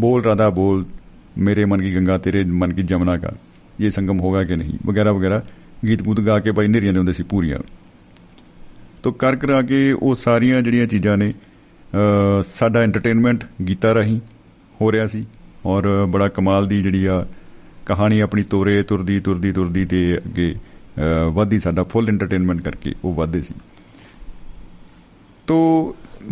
ਬੋਲ 0.00 0.22
ਰਾਧਾ, 0.24 0.48
ਬੋਲ, 0.50 0.84
ਮੇਰੇ 1.38 1.64
ਮਨ 1.64 1.80
ਕੀ 1.80 1.94
ਗੰਗਾ, 1.94 2.18
ਤੇਰੇ 2.18 2.44
ਮਨ 2.44 2.72
ਕੀ 2.72 2.82
ਜਮਨਾ 2.82 3.16
ਕਾ 3.18 3.32
ਇਹ 3.80 3.90
ਸੰਗਮ 3.90 4.20
ਹੋਗਾ 4.20 4.44
ਕਿ 4.44 4.56
ਨਹੀਂ, 4.56 4.78
ਵਗੈਰਾ 4.86 5.12
ਵਗੈਰਾ। 5.12 5.42
ਗੀਤ 5.86 6.02
ਗੂਤ 6.02 6.20
ਗਾ 6.20 6.38
ਕੇ 6.38 6.50
ਬਾਈ 6.50 6.68
ਨੇਰੀਆਂ 6.68 6.92
ਲਿਆਉਂਦੇ 6.92 7.12
ਸੀ 7.12 7.22
ਪੂਰੀਆਂ। 7.22 7.58
ਤੋਂ 9.02 9.12
ਕਰ 9.12 9.36
ਕਰਾ 9.36 9.60
ਕੇ 9.62 9.92
ਉਹ 9.92 10.14
ਸਾਰੀਆਂ 10.14 10.60
ਜਿਹੜੀਆਂ 10.62 10.86
ਚੀਜ਼ਾਂ 10.86 11.16
ਨੇ 11.18 11.32
ਸਾਡਾ 12.48 12.80
ਐਂਟਰਟੇਨਮੈਂਟ 12.80 13.44
ਗੀਤਾ 13.68 13.92
ਰਹੀ 13.92 14.20
ਹੋ 14.80 14.92
ਰਿਹਾ 14.92 15.06
ਸੀ, 15.06 15.24
ਔਰ 15.66 16.04
ਬੜਾ 16.06 16.28
ਕਮਾਲ 16.28 16.66
ਦੀ 16.68 16.82
ਜਿਹੜੀ 16.82 17.04
ਆ 17.06 17.24
ਕਹਾਣੀ 17.86 18.20
ਆਪਣੀ 18.20 18.42
ਤੋਰੇ, 18.42 18.82
ਤੁਰਦੀ 18.82 19.18
ਤੁਰਦੀ 19.20 19.52
ਤੁਰਦੀ 19.52 19.84
ਤੇ 19.84 20.16
ਅੱਗੇ 20.18 20.54
ਵਾਦੀ 21.32 21.58
ਸਾਡਾ 21.58 21.82
ਫੁੱਲ 21.84 22.08
ਐਂਟਰਟੇਨਮੈਂਟ 22.08 22.60
ਕਰਕੇ 22.62 22.94
ਉਹ 23.04 23.14
ਵਾਦੇ 23.14 23.40
ਸੀ। 23.40 23.54
ਤੋ 25.46 25.56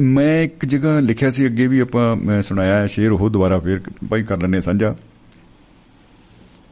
ਮੈਂ 0.01 0.43
ਇੱਕ 0.43 0.65
ਜਗ੍ਹਾ 0.65 1.01
ਲਿਖਿਆ 1.01 1.31
ਸੀ, 1.31 1.47
ਅੱਗੇ 1.47 1.67
ਵੀ 1.67 1.81
ਆਪਾਂ, 1.81 2.15
ਮੈਂ 2.17 2.41
ਸੁਣਾਇਆ 2.43 2.77
ਹੈ, 2.77 2.87
ਸ਼ੇਰ 2.87 3.13
ਉਹ 3.13 3.29
ਦੁਬਾਰਾ 3.31 3.59
ਫੇਰ 3.59 3.81
ਬਾਈ 4.05 4.23
ਕਰ 4.23 4.39
ਲੈਣੇ 4.43 4.61
ਸਾਂਝਾ। 4.61 4.95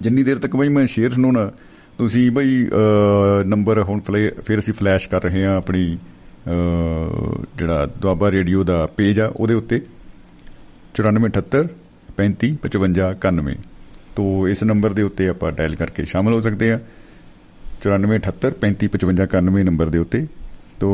ਜਿੰਨੀ 0.00 0.22
ਦੇਰ 0.22 0.38
ਤੱਕ 0.38 0.56
ਬਾਈ 0.56 0.68
ਮੈਂ 0.68 0.86
ਸ਼ੇਰ 0.86 1.10
ਸੁਣਾਉਣਾ, 1.10 1.50
ਤੁਸੀਂ 1.98 2.30
ਬਾਈ 2.32 2.66
ਨੰਬਰ 3.46 3.82
ਹੁਣ 3.82 4.00
ਫੇਰ 4.00 4.58
ਅਸੀਂ 4.58 4.74
ਫਲੈਸ਼ 4.74 5.08
ਕਰ 5.08 5.22
ਰਹੇ 5.22 5.44
ਹਾਂ 5.44 5.56
ਆਪਣੀ 5.56 5.98
ਜਿਹੜਾ 7.58 7.86
ਦੁਆਬਾ 7.86 8.30
ਰੇਡੀਓ 8.30 8.64
ਦਾ 8.64 8.86
ਪੇਜ 8.96 9.20
ਆ, 9.20 9.26
ਉਹਦੇ 9.26 9.54
ਉੱਤੇ। 9.54 9.80
9478 10.94 11.68
35 12.16 12.56
55 12.62 13.14
91 13.20 13.58
ਤੋ 14.16 14.48
ਇਸ 14.48 14.62
ਨੰਬਰ 14.62 14.92
ਦੇ 14.92 15.02
ਉੱਤੇ 15.02 15.28
ਆਪਾਂ 15.28 15.52
ਡਾਇਲ 15.52 15.74
ਕਰਕੇ 15.76 16.04
ਸ਼ਾਮਲ 16.04 16.32
ਹੋ 16.34 16.40
ਸਕਦੇ 16.40 16.70
ਆ 16.72 16.78
9478355591 17.82 19.64
ਨੰਬਰ 19.64 19.86
ਦੇ 19.88 19.98
ਉੱਤੇ। 19.98 20.26
ਤੋ 20.80 20.90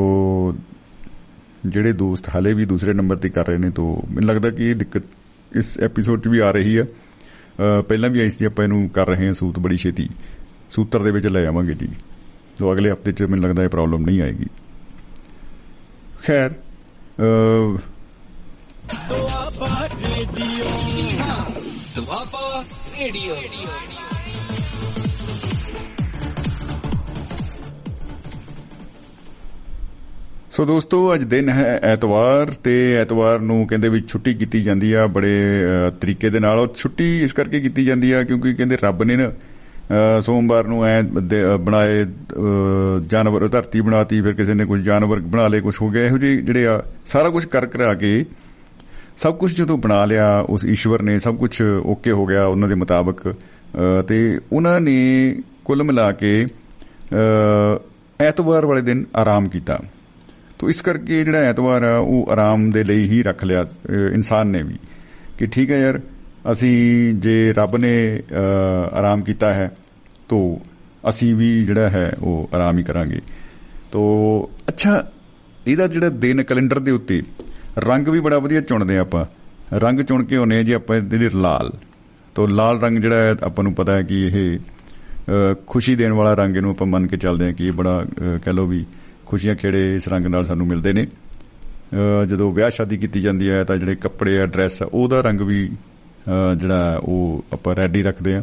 ਜਿਹੜੇ 1.66 1.92
ਦੋਸਤ 1.94 2.28
ਹਾਲੇ 2.34 2.52
ਵੀ 2.54 2.64
ਦੂਸਰੇ 2.64 2.92
ਨੰਬਰ 2.92 3.16
ਤੇ 3.16 3.28
ਕਰ 3.30 3.46
ਰਹੇ 3.48 3.58
ਨੇ, 3.58 3.70
ਤੋ 3.70 3.84
ਮੈਨੂੰ 4.10 4.28
ਲੱਗਦਾ 4.28 4.50
ਕਿ 4.50 4.70
ਇਹ 4.70 4.74
ਦਿੱਕਤ 4.74 5.02
ਇਸ 5.52 5.78
ਐਪੀਸੋਡ 5.80 6.22
'ਚ 6.22 6.28
ਵੀ 6.28 6.38
ਆ 6.38 6.50
ਰਹੀ 6.50 6.76
ਆ। 6.76 6.84
ਪਹਿਲਾਂ 7.88 8.10
ਵੀ 8.10 8.20
ਆਈ 8.20 8.30
ਸੀ, 8.30 8.44
ਆਪਾਂ 8.44 8.64
ਇਹਨੂੰ 8.64 8.88
ਕਰ 8.90 9.06
ਰਹੇ 9.06 9.26
ਹਾਂ 9.26 9.34
ਸੂਤ, 9.34 9.58
ਬੜੀ 9.58 9.76
ਛੇਤੀ। 9.76 10.08
ਸੂਤਰ 10.70 11.02
ਦੇ 11.02 11.10
ਵਿੱਚ 11.10 11.26
ਲੈ 11.26 11.44
ਆਵਾਂਗੇ 11.46 11.74
ਜੀ। 11.74 11.88
ਤੋ 12.58 12.72
ਅਗਲੇ 12.72 12.90
ਹਫ਼ਤੇ 12.92 13.12
'ਚ 13.12 13.22
ਮੈਨੂੰ 13.22 13.44
ਲੱਗਦਾ 13.44 13.62
ਇਹ 13.64 13.68
ਪ੍ਰੋਬਲਮ 13.68 14.04
ਨਹੀਂ 14.06 14.20
ਆਏਗੀ। 14.22 14.46
ਖੈਰ 16.26 16.50
Doaba 19.08 19.88
radio 19.94 20.70
Doaba 21.96 22.45
radio. 22.98 23.34
So 30.50 30.64
ਦੋਸਤੋ, 30.64 31.14
ਅੱਜ 31.14 31.24
ਦਿਨ 31.24 31.48
ਹੈ 31.48 31.78
ਐਤਵਾਰ 31.84 32.50
ਤੇ 32.64 32.74
ਐਤਵਾਰ 32.96 33.40
ਨੂੰ 33.40 33.66
ਕਹਿੰਦੇ 33.66 33.88
ਵੀ 33.88 34.00
ਛੁੱਟੀ 34.08 34.34
ਕੀਤੀ 34.34 34.62
ਜਾਂਦੀ 34.62 34.92
ਆ 34.92 35.06
ਬੜੇ 35.06 35.34
ਤਰੀਕੇ 36.00 36.30
ਦੇ 36.30 36.40
ਨਾਲ। 36.40 36.58
ਉਹ 36.58 36.74
ਛੁੱਟੀ 36.76 37.08
ਇਸ 37.24 37.32
ਕਰਕੇ 37.32 37.60
ਕੀਤੀ 37.60 37.84
ਜਾਂਦੀ 37.84 38.12
ਆ 38.12 38.22
ਕਿਉਂਕਿ 38.22 38.54
ਕਹਿੰਦੇ 38.54 38.76
ਰੱਬ 38.82 39.02
ਨੇ 39.02 39.16
ਨਾ 39.16 39.30
ਸੋਮਵਾਰ 40.20 40.66
ਨੂੰ 40.66 40.84
ਐ 40.84 41.00
ਬਣਾਏ 41.02 42.04
ਜਾਨਵਰ, 43.10 43.46
ਧਰਤੀ 43.48 43.80
ਬਣਾਤੀ, 43.80 44.20
ਫਿਰ 44.20 44.32
ਕਿਸੇ 44.34 44.54
ਨੇ 44.54 44.64
ਕੁਝ 44.64 44.80
ਜਾਨਵਰ 44.84 45.20
ਬਣਾ 45.34 45.48
ਲਏ 45.48 45.60
ਕੁਝ 45.60 45.74
ਹੋ 45.82 45.90
ਗਿਆ। 45.90 46.04
ਇਹੋ 46.06 46.18
ਜਿਹੇ 46.18 46.36
ਜਿਹੜੇ 46.36 46.66
ਆ, 46.66 46.82
ਸਾਰਾ 47.06 47.30
ਕੁਝ 47.30 47.44
ਕਰ 47.46 47.66
ਕਰਾ 47.66 47.94
ਕੇ 47.94 48.24
ਸਭ 49.18 49.36
ਕੁਝ 49.36 49.52
ਜਦੋਂ 49.56 49.76
ਬਣਾ 49.78 50.04
ਲਿਆ, 50.04 50.38
ਉਸ 50.40 50.64
ਈਸ਼ਵਰ 50.66 51.02
ਨੇ 51.02 51.18
ਸਭ 51.18 51.36
ਕੁਝ 51.36 51.62
ਓਕੇ 51.62 52.12
ਹੋ 52.12 52.26
ਗਿਆ 52.26 52.46
ਉਹਨਾਂ 52.46 52.68
ਦੇ 52.68 52.74
ਮੁਤਾਬਕ। 52.74 53.34
ਤੇ 54.08 54.40
ਉਹਨਾਂ 54.52 54.80
ਨੇ 54.80 54.96
ਕੁੱਲ 55.64 55.82
ਮਿਲਾ 55.82 56.10
ਕੇ 56.12 56.46
ਐਤਵਾਰ 58.20 58.66
ਵਾਲੇ 58.66 58.82
ਦਿਨ 58.82 59.04
ਆਰਾਮ 59.16 59.48
ਕੀਤਾ। 59.48 59.78
ਤੋ 60.58 60.68
ਇਸ 60.70 60.80
ਕਰਕੇ 60.80 61.22
ਜਿਹੜਾ 61.24 61.38
ਐਤਵਾਰ 61.40 61.82
ਆ, 61.82 61.96
ਉਹ 61.98 62.28
ਆਰਾਮ 62.30 62.70
ਦੇ 62.70 62.84
ਲਈ 62.84 63.08
ਹੀ 63.08 63.22
ਰੱਖ 63.22 63.44
ਲਿਆ 63.44 63.64
ਇਨਸਾਨ 64.12 64.46
ਨੇ 64.46 64.62
ਵੀ। 64.62 64.78
ਕਿ 65.38 65.46
ਠੀਕ 65.46 65.70
ਹੈ 65.70 65.78
ਯਾਰ, 65.78 66.00
ਅਸੀਂ 66.52 67.14
ਜੇ 67.14 67.52
ਰੱਬ 67.52 67.76
ਨੇ 67.76 68.22
ਆਰਾਮ 68.92 69.22
ਕੀਤਾ 69.22 69.52
ਹੈ, 69.54 69.70
ਤੋ 70.28 70.60
ਅਸੀਂ 71.08 71.34
ਵੀ 71.34 71.64
ਜਿਹੜਾ 71.64 71.88
ਹੈ, 71.88 72.10
ਉਹ 72.20 72.50
ਆਰਾਮ 72.54 72.78
ਹੀ 72.78 72.82
ਕਰਾਂਗੇ। 72.82 73.20
ਤੋ 73.92 74.50
ਅੱਛਾ, 74.68 75.04
ਇਹਦਾ 75.66 75.86
ਜਿਹੜਾ 75.86 76.08
ਦਿਨ 76.08 76.42
ਕੈਲੰਡਰ 76.42 76.78
ਦੇ 76.78 76.90
ਉੱਤੇ 76.90 77.22
ਰੰਗ 77.78 78.08
ਵੀ 78.08 78.20
ਬੜਾ 78.20 78.38
ਵਧੀਆ 78.38 78.60
ਚੁਣਦੇ 78.60 78.98
ਆਪਾਂ। 78.98 79.24
ਰੰਗ 79.80 80.00
ਚੁਣ 80.00 80.24
ਕੇ 80.24 80.36
ਹੋਨੇ 80.36 80.62
ਜੀ 80.64 80.72
ਆਪਾਂ 80.72 80.98
ਜਿਹੜੇ 81.00 81.28
ਲਾਲ। 81.34 81.72
ਤੋ 82.34 82.46
ਲਾਲ 82.46 82.80
ਰੰਗ 82.80 82.98
ਜਿਹੜਾ 82.98 83.16
ਹੈ 83.16 83.34
ਆਪਾਂ 83.42 83.64
ਨੂੰ 83.64 83.74
ਪਤਾ 83.74 83.94
ਹੈ 83.94 84.02
ਕਿ 84.02 84.22
ਇਹ 84.24 84.58
ਖੁਸ਼ੀ 85.66 85.94
ਦੇਣ 85.96 86.12
ਵਾਲਾ 86.12 86.32
ਰੰਗ 86.34 86.56
ਇਹਨੂੰ 86.56 86.70
ਆਪਾਂ 86.70 86.86
ਮੰਨ 86.86 87.06
ਕੇ 87.06 87.16
ਚੱਲਦੇ 87.16 87.46
ਹਾਂ 87.46 87.52
ਕਿ 87.52 87.66
ਇਹ 87.66 87.72
ਬੜਾ 87.72 88.04
ਕਹਿ 88.44 88.52
ਲੋ 88.52 88.66
ਵੀ 88.66 88.84
ਖੁਸ਼ੀਆਂ 89.26 89.54
ਖੇੜੇ 89.56 89.94
ਇਸ 89.96 90.08
ਰੰਗ 90.08 90.26
ਨਾਲ 90.26 90.44
ਸਾਨੂੰ 90.44 90.66
ਮਿਲਦੇ 90.66 90.92
ਨੇ। 90.92 91.06
ਜਦੋਂ 92.28 92.52
ਵਿਆਹ 92.52 92.70
ਸ਼ਾਦੀ 92.70 92.96
ਕੀਤੀ 92.96 93.20
ਜਾਂਦੀ 93.20 93.48
ਹੈ 93.50 93.62
ਤਾਂ 93.64 93.76
ਜਿਹੜੇ 93.76 93.94
ਕੱਪੜੇ 93.96 94.38
ਆ, 94.40 94.46
ਡਰੈਸ 94.46 94.82
ਆ, 94.82 94.88
ਉਹਦਾ 94.92 95.20
ਰੰਗ 95.20 95.40
ਵੀ 95.40 95.68
ਜਿਹੜਾ 96.58 97.00
ਉਹ 97.02 97.44
ਆਪਾਂ 97.52 97.74
ਰੈਡੀ 97.76 98.02
ਰੱਖਦੇ 98.02 98.34
ਆ 98.34 98.42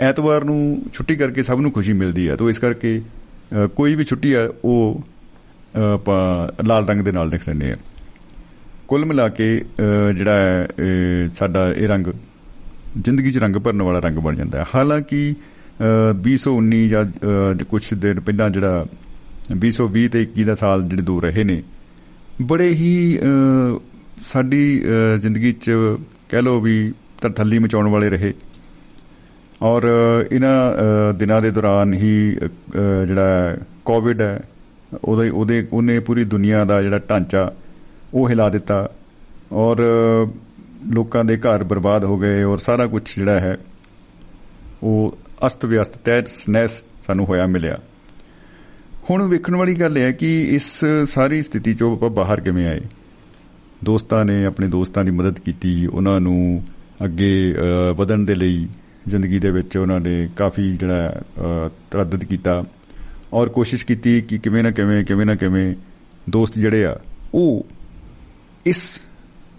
ਐਤਵਾਰ 0.00 0.44
ਨੂੰ 0.44 0.82
ਛੁੱਟੀ 0.92 1.16
ਕਰਕੇ 1.16 1.42
ਸਭ 1.42 1.60
ਨੂੰ 1.60 1.72
ਖੁਸ਼ੀ 1.72 1.92
ਮਿਲਦੀ 1.92 2.28
ਹੈ। 2.28 2.36
ਤਾਂ 2.36 2.48
ਇਸ 2.50 2.58
ਕਰਕੇ 2.58 3.00
ਕੋਈ 3.76 3.94
ਵੀ 3.94 4.04
ਛੁੱਟੀ 4.04 4.32
ਆ, 4.32 4.48
ਉਹ 4.64 5.02
ਆਪਾਂ 5.94 6.64
ਲਾਲ 6.64 6.86
ਰੰਗ 6.86 7.00
ਦੇ 7.00 7.12
ਨਾਲ 7.12 7.28
ਲਿਖ 7.28 7.48
ਲੈਂਦੇ 7.48 7.70
ਆ 7.70 7.74
ਕੁੱਲ 8.90 9.04
ਮਿਲਾ 9.04 9.28
ਕੇ 9.28 9.64
ਅ, 9.80 10.12
ਜਿਹੜਾ 10.12 10.32
ਹੈ, 10.32 10.68
ਇਹ 10.78 11.28
ਸਾਡਾ 11.28 11.72
ਇਹ 11.72 11.88
ਰੰਗ 11.88 12.06
ਜ਼ਿੰਦਗੀ 12.98 13.32
'ਚ 13.32 13.38
ਰੰਗ 13.38 13.56
ਭਰਨ 13.56 13.82
ਵਾਲਾ 13.82 13.98
ਰੰਗ 13.98 14.16
ਬਣ 14.18 14.36
ਜਾਂਦਾ 14.36 14.58
ਹੈ। 14.58 14.64
ਹਾਲਾਂਕਿ 14.74 15.34
ਅ, 15.80 16.12
2019 16.12 16.88
ਜਾਂ 16.88 17.04
ਅ, 17.04 17.64
ਕੁਝ 17.64 17.94
ਦਿਨ 17.94 18.20
ਪਹਿਲਾਂ 18.20 18.50
ਜਿਹੜਾ 18.50 18.86
2020 19.56 20.08
ਤੇ 20.08 20.22
21 20.22 20.44
ਦਾ 20.44 20.54
ਸਾਲ 20.54 20.82
ਜਿਹੜੇ 20.82 21.02
ਦੋ 21.02 21.20
ਰਹੇ 21.20 21.44
ਨੇ 21.44 21.62
ਬੜੇ 22.42 22.68
ਹੀ 22.68 23.18
ਅ, 23.18 23.78
ਸਾਡੀ 24.22 24.84
ਅ, 24.84 25.18
ਜ਼ਿੰਦਗੀ 25.18 25.52
'ਚ 25.52 25.70
ਕਹਿ 26.28 26.42
ਲਓ 26.42 26.60
ਵੀ 26.60 26.92
ਤਰਥੱਲੀ 27.22 27.58
ਮਚਾਉਣ 27.58 27.88
ਵਾਲੇ 27.88 28.10
ਰਹੇ। 28.10 28.34
ਔਰ 29.62 29.82
ਅ, 29.82 30.34
ਇਹਨਾਂ 30.34 30.72
ਅ, 30.72 31.12
ਦਿਨਾਂ 31.12 31.40
ਦੇ 31.40 31.50
ਦੌਰਾਨ 31.50 31.94
ਹੀ 31.94 32.36
ਅ, 32.36 32.46
ਅ, 32.46 33.06
ਜਿਹੜਾ 33.06 33.56
ਕੋਵਿਡ 33.84 34.20
ਹੈ 34.20 34.40
ਉਹਦੇ 35.04 35.30
ਉਹਦੇ 35.30 35.66
ਉਹਨੇ 35.72 35.98
ਪੂਰੀ 36.00 36.24
ਦੁਨੀਆ 36.24 36.64
ਦਾ 36.64 36.82
ਜਿਹੜਾ 36.82 36.98
ਢਾਂਚਾ 36.98 37.52
ਉਹ 38.14 38.28
ਹਿਲਾ 38.30 38.48
ਦਿੱਤਾ। 38.48 38.88
ਔਰ 39.52 39.76
ਅ, 39.76 40.30
ਲੋਕਾਂ 40.94 41.24
ਦੇ 41.24 41.36
ਘਰ 41.36 41.64
ਬਰਬਾਦ 41.64 42.04
ਹੋ 42.04 42.18
ਗਏ 42.18 42.42
ਔਰ 42.42 42.58
ਸਾਰਾ 42.58 42.86
ਕੁਝ 42.86 43.02
ਜਿਹੜਾ 43.16 43.40
ਹੈ 43.40 43.58
ਉਹ 44.82 45.18
ਅਸਤ 45.46 45.64
ਵਿਅਸਤ 45.64 45.98
ਤਹਿਸ 45.98 46.48
ਨਹਿਸ 46.48 46.82
ਸਾਨੂੰ 47.06 47.26
ਹੋਇਆ 47.26 47.46
ਮਿਲਿਆ। 47.46 47.78
ਹੁਣ 49.10 49.22
ਵੇਖਣ 49.22 49.56
ਵਾਲੀ 49.56 49.74
ਗੱਲ 49.74 49.98
ਇਹ 49.98 50.02
ਹੈ 50.02 50.12
ਕਿ 50.12 50.54
ਇਸ 50.54 50.84
ਸਾਰੀ 51.06 51.42
ਸਥਿਤੀ 51.42 51.74
ਚੋਂ 51.74 51.92
ਆਪਾਂ 51.92 52.10
ਬਾਹਰ 52.10 52.40
ਕਿਵੇਂ 52.40 52.66
ਆਏ? 52.68 52.80
ਦੋਸਤਾਂ 53.84 54.24
ਨੇ 54.24 54.44
ਆਪਣੇ 54.44 54.66
ਦੋਸਤਾਂ 54.66 55.04
ਦੀ 55.04 55.10
ਮਦਦ 55.10 55.38
ਕੀਤੀ 55.38 55.86
ਉਹਨਾਂ 55.86 56.20
ਨੂੰ 56.20 56.64
ਅੱਗੇ 57.04 57.54
ਅ, 57.58 57.92
ਵਧਣ 57.92 58.18
ਦੇ 58.18 58.34
ਲਈ 58.34 58.68
ਜ਼ਿੰਦਗੀ 59.08 59.38
ਦੇ 59.38 59.50
ਵਿੱਚ 59.50 59.76
ਉਹਨਾਂ 59.76 60.00
ਨੇ 60.00 60.28
ਕਾਫੀ 60.36 60.76
ਜਿਹੜਾ 60.76 61.22
ਅ, 61.38 61.68
ਤਰੱਦਦ 61.90 62.24
ਕੀਤਾ 62.24 62.64
ਔਰ 63.32 63.48
ਕੋਸ਼ਿਸ਼ 63.48 63.86
ਕੀਤੀ 63.86 64.20
ਕਿ 64.20 64.38
ਕਿਵੇਂ 64.38 64.62
ਨਾ 64.62 64.70
ਕਿਵੇਂ 64.70 65.04
ਕਿਵੇਂ 65.04 65.26
ਨਾ 65.26 65.34
ਕਿਵੇਂ 65.34 65.74
ਦੋਸਤ 66.30 66.58
ਜਿਹੜੇ 66.58 66.84
ਆ 66.84 67.00
ਉਹ 67.34 67.66
ਇਸ 68.66 69.02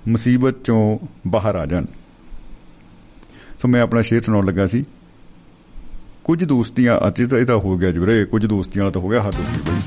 ਮੁਸੀਬਤ 0.08 0.56
ਚੋਂ 0.64 1.00
ਬਾਹਰ 1.28 1.56
ਆ 1.56 1.66
ਜਾਣ। 1.66 1.86
ਸੋ 3.62 3.68
ਮੈਂ 3.68 3.82
ਆਪਣਾ 3.82 4.02
ਸ਼ੇਰ 4.02 4.22
ਸੁਣਾਉਣ 4.22 4.46
ਲੱਗਾ 4.46 4.68
ਸੀ। 4.68 4.86
ਕੁਝ 6.24 6.44
ਦੋਸਤੀਆਂ 6.44 7.08
ਅੱਜ 7.08 7.30
ਤਾਂ 7.30 7.40
ਇਹ 7.40 7.46
ਤਾਂ 7.46 7.58
ਹੋ 7.58 7.78
ਗਿਆ 7.78 7.92
ਜੀ 7.92 8.00
ਵੀਰੇ 8.00 8.26
ਕੁਝ 8.26 8.46
ਦੋਸਤੀਆਂ 8.46 8.84
ਵਾਲਾ 8.84 8.92
ਤਾਂ 8.92 9.02
ਹੋ 9.02 9.10
ਗਿਆ 9.10 9.24
ਹੱਦ 9.24 9.36
ਹੋ 9.36 9.44
ਗਈ 9.52 9.72
ਬਈ। 9.72 9.80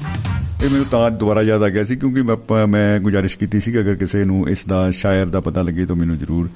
ਇਹ 0.67 0.71
ਮੈਨੂੰ 0.71 0.87
ਤਾਂ 0.91 1.11
ਦੁਬਾਰਾ 1.11 1.43
ਯਾਦ 1.43 1.63
ਆ 1.63 1.69
ਗਿਆ 1.69 1.85
ਸੀ 1.85 1.97
ਕਿਉਂਕਿ 1.97 2.23
ਮੈਂ 2.23 2.35
ਆਪਾਂ- 2.35 2.67
ਮੈਂ 2.67 3.01
ਗੁਜ਼ਾਰਿਸ਼ 3.01 3.39
ਕੀਤੀ 3.39 3.61
ਸੀ 3.61 3.73
ਕਿ 3.73 3.81
ਅਗਰ 3.81 3.95
ਕਿਸੇ 3.95 4.25
ਨੂੰ 4.25 4.49
ਇਸ 4.49 4.65
ਦਾ 4.65 4.91
ਸ਼ਾਇਰ 4.91 5.27
ਦਾ 5.27 5.41
ਪਤਾ 5.41 5.63
ਲੱਗੇ 5.63 5.87
ਤਾਂ 5.87 5.97
ਮੈਨੂੰ 5.97 6.19
ਜ਼ਰੂਰ 6.19 6.51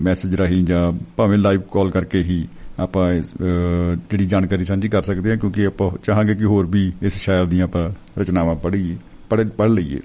ਮੈਸੇਜ 0.00 0.34
ਰਾਹੀਂ 0.34 0.64
ਜਾਂ 0.64 1.04
ਭਾਵੇਂ 1.16 1.38
ਲਾਈਵ 1.38 1.60
ਕਾਲ 1.60 1.90
ਕਰਕੇ 1.90 2.18
ਹੀ 2.18 2.48
ਆਪਾਂ 2.78 3.12
ਇਸ, 3.12 3.26
ਅ, 3.26 3.94
ਜਿਹੜੀ 3.94 4.26
ਜਾਣਕਾਰੀ 4.26 4.64
ਸਾਂਝੀ 4.64 4.88
ਕਰ 4.88 5.02
ਸਕਦੇ 5.02 5.30
ਹਾਂ 5.30 5.36
ਕਿਉਂਕਿ 5.36 5.66
ਆਪਾਂ 5.66 5.90
ਚਾਹਾਂਗੇ 6.04 6.34
ਕਿ 6.34 6.44
ਹੋਰ 6.44 6.66
ਵੀ 6.66 6.92
ਇਸ 7.02 7.14
ਸ਼ਾਇਰ 7.14 7.44
ਦੀਆਂ 7.44 7.64
ਆਪਾਂ 7.64 7.90
ਰਚਨਾਵਾਂ 8.20 8.54
ਪੜ੍ਹੀਏ 8.54 8.96
ਪੜ੍ਹ 9.30 9.42
ਪੜ੍ਹ 9.42 9.70
ਲਈਏ। 9.70 10.00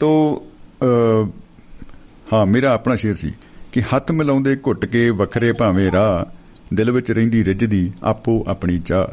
ਤੋ 0.00 0.42
ਅ, 0.82 1.26
ਹਾਂ 2.32 2.46
ਮੇਰਾ 2.46 2.72
ਆਪਣਾ 2.72 2.96
ਸ਼ੇਰ 2.96 3.14
ਸੀ 3.14 3.32
ਕਿ 3.72 3.80
ਹੱਥ 3.80 4.12
ਮਿਲਾਉਂਦੇ 4.12 4.56
ਘੁੱਟ 4.56 4.84
ਕੇ 4.84 5.10
ਵੱਖਰੇ 5.10 5.52
ਭਾਵੇਂ 5.52 5.92
ਰਾਹ 5.92 6.36
ਦਿਲ 6.74 6.90
ਵਿੱਚ 6.90 7.10
ਰਹਿੰਦੀ 7.10 7.44
ਰਿੱਝਦੀ 7.44 7.92
ਆਪੋ 8.02 8.44
ਆਪਣੀ 8.48 8.78
ਚਾਹ। 8.78 9.06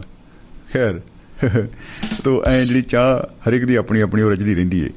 ਖੈਰ 0.74 1.02
ਤੋ 2.24 2.44
ਐ 2.48 2.64
ਜਿਹੜੀ 2.64 2.82
ਚਾਹ 2.82 3.34
ਹਰ 3.48 3.54
ਇੱਕ 3.54 3.66
ਦੀ 3.66 3.76
ਆਪਣੀ 3.76 4.02
ਆਪਣੀ 4.02 4.22
ਉਹ 4.22 4.30
ਰਿੱਝਦੀ 4.30 4.56
ਰਹਿੰਦੀ 4.56 4.80
ਏ। 4.80 4.90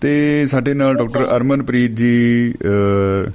ਤੇ 0.00 0.46
ਸਾਡੇ 0.46 0.74
ਨਾਲ 0.74 0.94
ਡਾਕਟਰ 0.94 1.36
ਅਰਮਨਪ੍ਰੀਤ 1.36 1.90
ਜੀ 1.90 2.54
ਅ, 3.26 3.30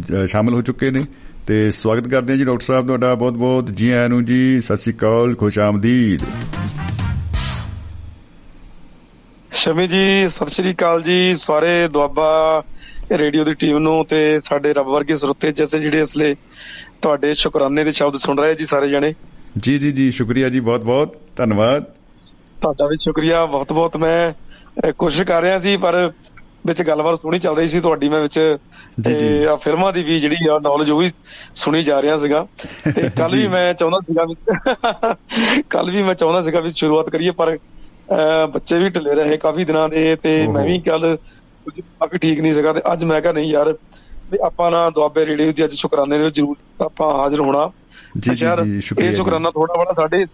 ਜ- 0.00 0.28
ਸ਼ਾਮਲ 0.28 0.54
ਹੋ 0.54 0.62
ਚੁੱਕੇ 0.62 0.90
ਨੇ। 0.90 1.04
ਤੇ 1.46 1.70
ਸਵਾਗਤ 1.70 2.08
ਕਰਦੇ 2.08 2.32
ਹਾਂ 2.32 2.38
ਜੀ 2.38 2.44
ਡਾਕਟਰ 2.44 2.64
ਸਾਹਿਬ 2.64 2.86
ਤੁਹਾਡਾ 2.86 3.14
ਬਹੁਤ 3.14 3.32
ਬਹੁਤ 3.32 3.66
ਜੀ 3.66 3.90
ਆਇਆਂ 3.90 4.08
ਨੂੰ 4.08 4.24
ਜੀ। 4.24 4.60
ਸਤਿ 4.60 4.76
ਸ਼੍ਰੀ 4.76 4.92
ਅਕਾਲ 4.94 5.34
ਖੁਸ਼ 5.34 5.58
ਆਮਦੀਦ। 5.58 6.20
ਸ਼ਮੀ 9.58 9.86
ਜੀ 9.86 10.28
ਸਤਿ 10.28 10.46
ਸ਼੍ਰੀ 10.46 10.74
ਅਕਾਲ 10.74 11.02
ਜੀ। 11.02 11.34
ਸਾਰੇ 11.34 11.88
ਦੁਆਬਾ 11.88 12.62
ਰੇਡੀਓ 13.12 13.44
ਦੀ 13.44 13.54
ਟੀਮ 13.54 13.78
ਨੂੰ 13.78 14.04
ਤੇ 14.04 14.40
ਸਾਡੇ 14.48 14.72
ਰੱਬ 14.72 14.86
ਵਰਗੇ 14.86 15.14
ਸਰੋਤੇ 15.14 15.52
ਜੈਸੇ 15.52 15.80
ਜਿਹੜੇ 15.80 16.02
ਅਸਲੇ 16.02 16.36
ਤੁਹਾਡੇ 17.02 17.34
ਸ਼ੁਕਰਾਨੇ 17.34 17.84
ਦੇ 17.84 17.90
ਸ਼ਬਦ 17.90 18.16
ਸੁਣ 18.16 18.38
ਰਹੇ 18.38 18.54
ਜੀ 18.54 18.64
ਸਾਰੇ 18.64 18.88
ਜਣੇ। 18.88 19.14
ਜੀ 19.58 19.78
ਜੀ 19.78 19.92
ਜੀ 19.92 20.10
ਸ਼ੁਕਰੀਆ 20.10 20.48
ਜੀ 20.48 20.60
ਬਹੁਤ 20.60 20.80
ਬਹੁਤ 20.80 21.16
ਧੰਨਵਾਦ। 21.36 21.84
ਤੁਹਾਡਾ 22.60 22.86
ਵੀ 22.86 22.96
ਸ਼ੁਕਰੀਆ। 22.96 23.46
ਬਹੁਤ 23.46 23.72
ਬਹੁਤ 23.72 23.96
ਮੈਂ 23.96 24.32
ਕੋਸ਼ਿਸ਼ 24.98 25.22
ਕਰ 25.22 25.42
ਰਿਹਾ 25.42 25.58
ਸੀ 25.58 25.76
ਪਰ 25.76 26.12
ਵਿੱਚ 26.66 26.82
ਗੱਲਬਾਤ 26.82 27.20
ਸੁਣੀ 27.20 27.38
ਚੱਲ 27.38 27.56
ਰਹੀ 27.56 27.66
ਸੀ 27.66 27.80
ਤੁਹਾਡੀ 27.80 28.08
ਮੈਂ 28.08 28.20
ਵਿੱਚ। 28.20 28.56
ਜੀ। 29.00 29.44
ਆ 29.44 29.56
ਫਿਲਮਾਂ 29.56 29.92
ਦੀ 29.92 30.02
ਵੀ 30.02 30.20
ਜਿਹੜੀ 30.20 30.36
ਆ 30.48 30.58
ਨੌਲੇਜ 30.62 30.90
ਉਹ 30.90 30.98
ਵੀ 30.98 31.12
ਸੁਣੀ 31.54 31.82
ਜਾ 31.82 32.02
ਰਿਹਾ 32.02 32.16
ਸੀਗਾ। 32.16 32.46
ਤੇ 32.94 33.10
ਕੱਲ। 33.16 33.36
ਵੀ 33.36 33.48
ਮੈਂ 33.48 33.74
ਚਾਹੁੰਦਾ 33.74 33.98
ਸੀਗਾ 34.00 34.24
ਵੀ 34.24 34.34
ਕੱਲ 35.70 35.90
ਵੀ 35.90 36.02
ਮੈਂ 36.02 36.14
ਚਾਹੁੰਦਾ 36.14 36.40
ਸੀਗਾ 36.40 36.60
ਵੀ 36.60 36.70
ਸ਼ੁਰੂਆਤ 36.70 37.10
ਕਰੀਏ 37.10 37.30
ਪਰ 37.30 37.58
ਬੱਚੇ 38.48 38.78
ਵੀ 38.78 38.88
ਢਿੱਲੇ 38.88 39.14
ਰਹੇ 39.14 39.36
ਕਾਫੀ 39.38 39.64
ਦਿਨਾਂ 39.64 39.88
ਦੇ 39.88 40.14
ਤੇ। 40.16 40.36
ਮੈਂ 40.48 40.64
ਵੀ 40.64 40.78
ਕੱਲ 40.80 41.16
ਕੁਝ 41.66 41.80
ਕਾਫੀ 41.80 42.18
ਠੀਕ 42.18 42.40
ਨਹੀਂ 42.40 42.52
ਸੀਗਾ 42.54 42.72
ਤੇ 42.72 42.80
ਅੱਜ 42.92 43.04
ਮੈਂ 43.04 43.20
ਕਿਹਾ 43.20 43.32
ਨਹੀਂ 43.32 43.50
ਯਾਰ 43.50 43.72
ਵੀ 44.32 44.38
ਆਪਾਂ 44.44 44.70
ਨਾ 44.70 44.88
ਦੁਆਬੇ 44.90 45.24
ਰੇਡੀਓ 45.26 45.52
ਦੀ 45.52 45.64
ਅੱਜ 45.64 45.74
ਸ਼ੁਕਰਾਨੇ 45.74 46.18
ਦੇ 46.18 46.30
ਜ਼ਰੂਰ 46.30 46.56
ਆਪਾਂ 46.80 47.10
ਹਾਜ਼ਰ 47.14 47.40
ਹੋਣਾ 47.40 47.70
ਜੀ, 48.18 48.30
ਜੀ, 48.30 48.46
ਜੀ, 48.64 48.80
ਸ਼ੁਕਰੀਆ 48.80 49.06
ਇਹ 49.06 49.10
ਜੀ। 49.10 49.16
ਸ਼ੁਕਰਾਨਾ 49.16 49.50
ਥੋੜਾ 49.50 49.74
ਬੜਾ 49.74 49.92
ਸਾਡੇ 49.96 50.24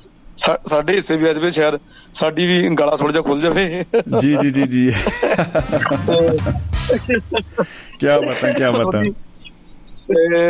ਸਾਡੇ 0.67 0.95
ਹਿੱਸੇ 0.95 1.17
ਵੀ 1.17 1.31
ਅੱਜ 1.31 1.39
ਵੀ 1.39 1.51
ਸ਼ਾਇਦ 1.51 1.79
ਸਾਡੀ 2.15 2.47
ਵੀ 2.47 2.69
ਗਲਾ 2.77 2.97
ਥੋੜਾ 2.97 3.13
ਜਿਹਾ 3.13 3.23
ਖੁੱਲ 3.23 3.41
ਜਾਵੇ 3.41 3.67
ਜੀ 4.21 4.35
ਜੀ 4.37 4.51
ਜੀ 4.53 4.67
ਜੀ 4.67 4.91
ਕੀ 7.99 8.07
ਬਤਾ 8.21 8.51
ਕੀ 8.51 8.73
ਬਤਾ 8.75 9.03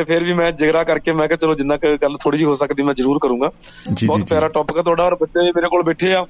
ਫਿਰ 0.05 0.25
ਵੀ 0.25 0.33
ਮੈਂ 0.33 0.51
ਜਿਗਰਾ 0.53 0.83
ਕਰਕੇ 0.85 1.13
ਮੈਂ 1.13 1.27
ਕਿਹਾ 1.29 1.37
ਚਲੋ 1.37 1.55
ਜਿੰਨਾ 1.55 1.77
ਕੁ 1.77 1.97
ਗੱਲ 2.03 2.17
ਥੋੜੀ 2.17 2.39
ਜਿਹੀ 2.39 2.49
ਹੋ 2.49 2.55
ਸਕਦੀ 2.55 2.83
ਮੈਂ 2.83 2.95
ਜ਼ਰੂਰ 2.95 3.19
ਕਰੂੰਗਾ 3.19 3.51
ਜੀ, 3.87 3.95
ਜੀ, 3.95 4.07
ਬਹੁਤ 4.07 4.21
ਜੀ। 4.21 4.27
ਪਿਆਰਾ 4.27 4.49
ਟੌਪਿਕ 4.49 4.79
ਹੈ 4.79 4.83
ਤੁਹਾਡਾ 4.83 5.05
ਔਰ 5.05 5.15
ਬੱਚੇ 5.17 5.43
ਮੇਰੇ 5.51 5.69
ਕੋਲ 5.69 5.83
ਬੈਠੇ 5.83 6.13
ਆ 6.15 6.25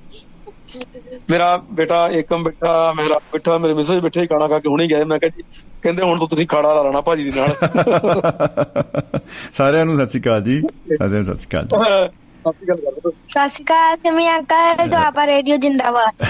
ਮੇਰਾ 1.30 1.56
ਬੇਟਾ 1.70 2.08
ਏਕਮ 2.12 2.42
ਬੈਠਾ 2.42 2.92
ਮੇਰਾ 2.96 3.18
ਬੈਠਾ 3.32 3.58
ਮੇਰੇ 3.58 3.74
ਮਿਸਜ 3.74 3.98
ਬੈਠੇ 3.98 4.20
ਹੀ 4.20 4.26
ਖਾਣਾ 4.26 4.48
ਖਾ 4.48 4.58
ਕੇ 4.58 4.68
ਹੁਣੇ 4.68 4.86
ਗਏ। 4.86 5.04
ਮੈਂ 5.04 5.18
ਕਿਹਾ 5.18 5.30
ਜੀ 5.36 5.42
ਕਹਿੰਦੇ 5.82 6.02
ਹੁਣ 6.02 6.18
ਤਾਂ 6.18 6.26
ਤੁਸੀਂ 6.28 6.46
ਖਾੜਾ 6.46 6.74
ਲਾ 6.74 6.82
ਲੈਣਾ 6.82 7.00
ਭਾਜੀ 7.00 7.30
ਦੇ 7.30 7.40
ਨਾਲ। 7.40 7.54
ਸਾਰਿਆਂ 9.52 9.84
ਨੂੰ 9.84 9.96
ਸਤਿ 9.96 10.06
ਸ਼੍ਰੀ 10.06 10.20
ਅਕਾਲ 10.20 10.42
ਜੀ। 10.42 10.60
ਸਾਰਿਆਂ 10.98 11.22
ਨੂੰ 11.22 11.24
ਸਤਿ 11.24 11.40
ਸ਼੍ਰੀ 11.40 11.48
ਅਕਾਲ 11.48 11.66
ਸਤਿ 13.30 13.48
ਸ਼੍ਰੀ 13.48 13.64
ਅਕਾਲ 13.64 13.96
ਜਮੀ 14.04 14.28
ਅੰਕਲ? 14.28 14.86
ਦੁਆਬਾ 14.88 15.26
ਰੇਡੀਓ 15.26 15.56
ਜਿੰਦਾਬਾਦ। 15.56 16.24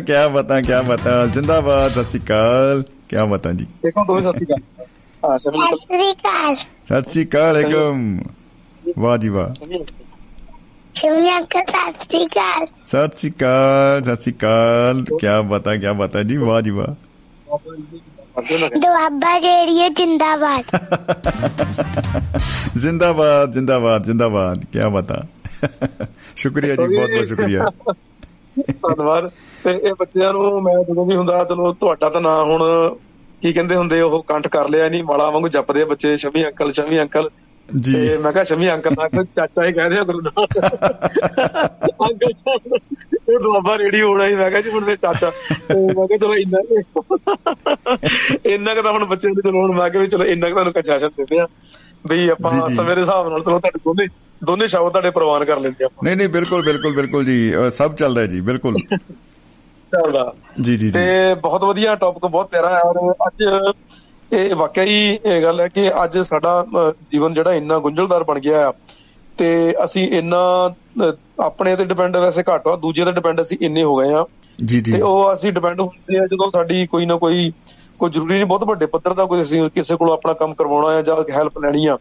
ਕੀ 0.06 0.12
ਬਤਾ 0.34 0.60
ਕੀ 0.60 0.80
ਬਤਾ? 0.88 1.24
ਜ਼ਿੰਦਾਬਾਦ 1.26 1.90
ਸਤਿ 1.90 2.04
ਸ਼੍ਰੀ 2.04 2.20
ਅਕਾਲ। 2.24 2.82
ਕੀ 3.08 3.16
ਬਤਾ 3.30 3.52
ਜੀ? 3.52 3.66
ਦੇਖੋ 3.82 4.20
ਸੱਚੀ 4.20 4.44
ਗੱਲ 4.50 4.60
ਹਾਂ 5.22 5.38
ਸ਼ਮੀ 5.38 5.58
ਸਤਿ 5.66 5.96
ਸ਼੍ਰੀ 5.96 6.10
ਅਕਾਲ। 6.12 6.54
ਸਤਿ 6.54 7.10
ਸ਼੍ਰੀ 7.10 7.24
ਅਕਾਲ 7.26 7.62
ਵਾਹ 8.98 9.16
ਜੀ 9.18 9.28
ਵਾਹ। 9.28 9.48
ਜਮੀ 10.94 11.30
ਅੰਕਲ 11.30 11.60
ਸਤਿ 11.68 11.92
ਸ਼੍ਰੀ 11.92 12.26
ਅਕਾਲ 12.26 12.66
ਸਤਿ 12.86 13.16
ਸ਼੍ਰੀ 13.16 13.30
ਅਕਾਲ 13.30 14.02
ਸਤਿ 14.02 14.14
ਸ਼੍ਰੀ 14.14 14.32
ਅਕਾਲ 14.32 15.04
ਕੀ 15.04 15.48
ਬਤਾ 15.48 15.76
ਕੀ 15.76 15.86
ਬਤਾ 15.98 16.22
ਜੀ 16.22 16.36
ਵਾਹ 16.36 16.60
ਜੀ 16.60 16.70
ਵਾਹ। 16.70 16.94
ਦੁਆਬਾ 18.78 19.40
ਰੇਡੀਓ 19.40 19.88
ਜਿੰਦਾਬਾਦ। 19.88 20.64
ਜ਼ਿੰਦਾਬਾਦ 22.76 23.52
ਜ਼ਿੰਦਾਬਾਦ 23.52 24.04
ਜ਼ਿੰਦਾਬਾਦ 24.04 24.64
ਕੀ 24.64 24.78
ਬਤਾ 24.92 25.26
ਸ਼ੁਕਰੀਆ 26.36 26.74
ਜੀ 26.74 26.96
ਬਹੁਤ 26.96 27.10
ਬਹੁਤ 27.10 27.26
ਸ਼ੁਕਰੀਆ। 27.26 27.64
ਧੰਨਵਾਦ। 28.72 29.30
ਤੇ 29.64 29.70
ਇਹ 29.70 29.94
ਬੱਚਿਆਂ 29.98 30.32
ਨੂੰ 30.32 30.62
ਮੈਂ 30.62 30.84
ਜਦੋਂ 30.84 31.06
ਵੀ 31.06 31.16
ਹੁੰਦਾ 31.16 31.44
ਚਲੋ 31.44 31.72
ਤੁਹਾਡਾ 31.72 32.08
ਤਾਂ 32.08 32.20
ਨਾਂ 32.20 32.44
ਹੁਣ 32.44 32.94
ਕੀ 33.42 33.52
ਕਹਿੰਦੇ 33.52 33.76
ਹੁੰਦੇ 33.76 34.00
ਉਹ 34.00 34.22
ਕੰਠ 34.22 34.48
ਕਰ 34.48 34.68
ਲਿਆ 34.68 34.88
ਨਹੀਂ 34.88 35.04
ਮਾਲਾ 35.04 35.30
ਵਾਂਗੂ 35.30 35.48
ਜਪਦੇ 35.48 35.84
ਬੱਚੇ 35.84 36.16
ਸ਼ਮੀ 36.16 36.44
ਅੰਕਲ 36.44 36.72
ਸ਼ਮੀ 36.72 37.00
ਅੰਕਲ। 37.00 37.30
ਜੀ। 37.80 37.92
ਤੇ 37.92 38.18
ਮੈਂ 38.18 38.32
ਕਿਹਾ 38.32 38.44
ਸ਼ਮੀ 38.44 38.70
ਅੰਕਲ 38.70 38.90
ਨਾ 38.90 39.08
ਕੋਈ 39.08 39.24
ਚਾਚਾ 39.24 39.66
ਹੀ 39.66 39.72
ਕਹਿ 39.72 39.90
ਰਿਹਾ 39.90 40.02
ਗੁਰੂ 40.02 40.20
ਨਾਨਕ 40.20 40.58
ਅੰਕਲ 42.02 42.78
ਇਹ 43.30 43.38
ਦੁਆਬਾ 43.38 43.78
ਰੇਡੀ 43.78 44.02
ਹੋਣਾ 44.02 44.26
ਹੀ। 44.26 44.34
ਮੈਂ 44.34 44.50
ਕਿਹਾ 44.50 44.60
ਜੀ 44.60 44.70
ਹੁਣ 44.70 44.84
ਮੇਰੇ 44.84 44.96
ਚਾਚਾ। 44.96 45.32
ਮੈਂ 45.76 46.06
ਕਿਹਾ 46.06 46.16
ਚਲੋ 46.16 46.34
ਇੰਨਾ 46.34 46.58
ਇੰਨਾ 48.46 48.74
ਕੁ 48.74 48.82
ਤਾਂ 48.82 48.92
ਹੁਣ 48.92 49.04
ਬੱਚੇ 49.04 49.28
ਨੂੰ 49.28 49.42
ਚਲੋ 49.42 49.60
ਹੁਣ 49.62 49.72
ਮੈਂ 49.72 49.90
ਕਿਹਾ 49.90 50.06
ਚਲੋ 50.06 50.24
ਇੰਨਾ 50.24 50.46
ਕੁ 50.46 50.52
ਤੁਹਾਨੂੰ 50.52 50.72
ਕੰਸੈਸ਼ਨ 50.72 51.08
ਦਿੰਦੇ 51.08 51.38
ਆ 51.38 51.46
ਵੀ 52.06 52.28
ਆਪਾਂ 52.28 52.50
ਦੇ 52.94 53.00
ਹਿਸਾਬ 53.00 53.28
ਨਾਲ 53.28 53.40
ਚਲੋ 53.40 53.58
ਤੁਹਾਡੇ 53.58 53.78
ਦੋਨੇ 53.78 54.06
ਦੋਨੇ 54.44 54.68
ਸ਼ਬਦ 54.68 54.90
ਤੁਹਾਡੇ 54.90 55.10
ਪ੍ਰਵਾਨ 55.10 55.44
ਕਰ 55.44 55.58
ਲੈਂਦੇ 55.58 55.84
ਆਪਾਂ। 55.84 56.04
ਨਹੀਂ 56.04 56.16
ਨਹੀਂ 56.16 56.28
ਬਿਲਕੁਲ 56.28 56.62
ਬਿਲਕੁਲ 56.62 56.96
ਬਿਲਕੁਲ 56.96 57.24
ਜੀ। 57.24 57.54
ਸਭ 57.72 57.94
ਚੱਲਦਾ 57.94 58.20
ਹੈ 58.20 58.26
ਜੀ 58.26 58.40
ਬਿਲਕੁਲ। 58.40 58.74
ਚੱਲਦਾ। 59.92 60.34
ਜੀ 60.60 60.76
ਜੀ 60.76 60.86
ਜੀ। 60.86 60.90
ਤੇ 60.90 61.34
ਬਹੁਤ 61.34 61.64
ਵਧੀਆ 61.64 61.94
ਟੌਪਿਕ 61.94 62.26
ਬਹੁਤ 62.26 62.50
ਪਿਆਰਾ 62.50 62.76
ਹੈ। 62.76 62.80
ਔਰ 62.80 63.12
ਅੱਜ 63.12 63.44
ਇਹ 64.34 64.54
ਵਾਕਿਆ 64.54 64.84
ਹੀ 64.84 65.18
ਇਹ 65.24 65.42
ਗੱਲ 65.42 65.60
ਹੈ 65.60 65.68
ਕਿ 65.68 66.04
ਅੱਜ 66.04 66.18
ਸਾਡਾ 66.18 66.66
ਜੀਵਨ 67.12 67.34
ਜਿਹੜਾ 67.34 67.52
ਇੰਨਾ 67.52 67.78
ਗੁੰਝਲਦਾਰ 67.78 68.24
ਬਣ 68.24 68.38
ਗਿਆ 68.38 68.68
ਆ 68.68 68.72
ਤੇ 69.38 69.74
ਅਸੀਂ 69.84 70.08
ਇੰਨਾ 70.08 70.70
ਆਪਣੇ 71.40 71.76
ਤੇ 71.76 71.84
ਡਿਪੈਂਡ 71.84 72.16
ਵੈਸੇ 72.16 72.42
ਘੱਟ 72.42 72.68
ਆ 72.68 72.76
ਦੂਜੇ 72.76 73.04
ਤੇ 73.04 73.12
ਡਿਪੈਂਡ 73.12 73.40
ਅਸੀਂ 73.40 73.58
ਇੰਨੇ 73.60 73.82
ਹੋ 73.82 73.96
ਗਏ 73.96 74.12
ਆ। 74.12 74.24
ਜੀ 74.64 74.80
ਜੀ। 74.80 74.92
ਤੇ 74.92 75.00
ਉਹ 75.00 75.34
ਅਸੀਂ 75.34 75.52
ਡਿਪੈਂਡ 75.52 75.80
ਹੁੰਦੇ 75.80 76.18
ਆ 76.18 76.26
ਜਦੋਂ 76.26 76.50
ਸਾਡੀ 76.52 76.86
ਕੋਈ 76.86 77.06
ਨਾ 77.06 77.16
ਕੋਈ 77.16 77.52
ਕੋਈ 77.98 78.10
ਜ਼ਰੂਰੀ 78.10 78.34
ਨਹੀਂ 78.34 78.46
ਬਹੁਤ 78.46 78.64
ਵੱਡੇ 78.64 78.86
ਪੱਧਰ 78.86 79.14
ਦਾ 79.14 79.24
ਕੋਈ 79.24 79.42
ਅਸੀਂ 79.42 79.70
ਕਿਸੇ 79.70 79.96
ਕੋਲੋਂ 79.96 80.14
ਆਪਣਾ 80.14 80.32
ਕੰਮ 80.32 80.54
ਕਰਵਾਉਣਾ 80.54 80.92
ਹੈ 80.92 81.02
ਜਾਂ 81.02 81.16
ਹੈਲਪ 81.32 81.58
ਲੈਣੀ 81.58 81.86
ਆ। 81.86 81.98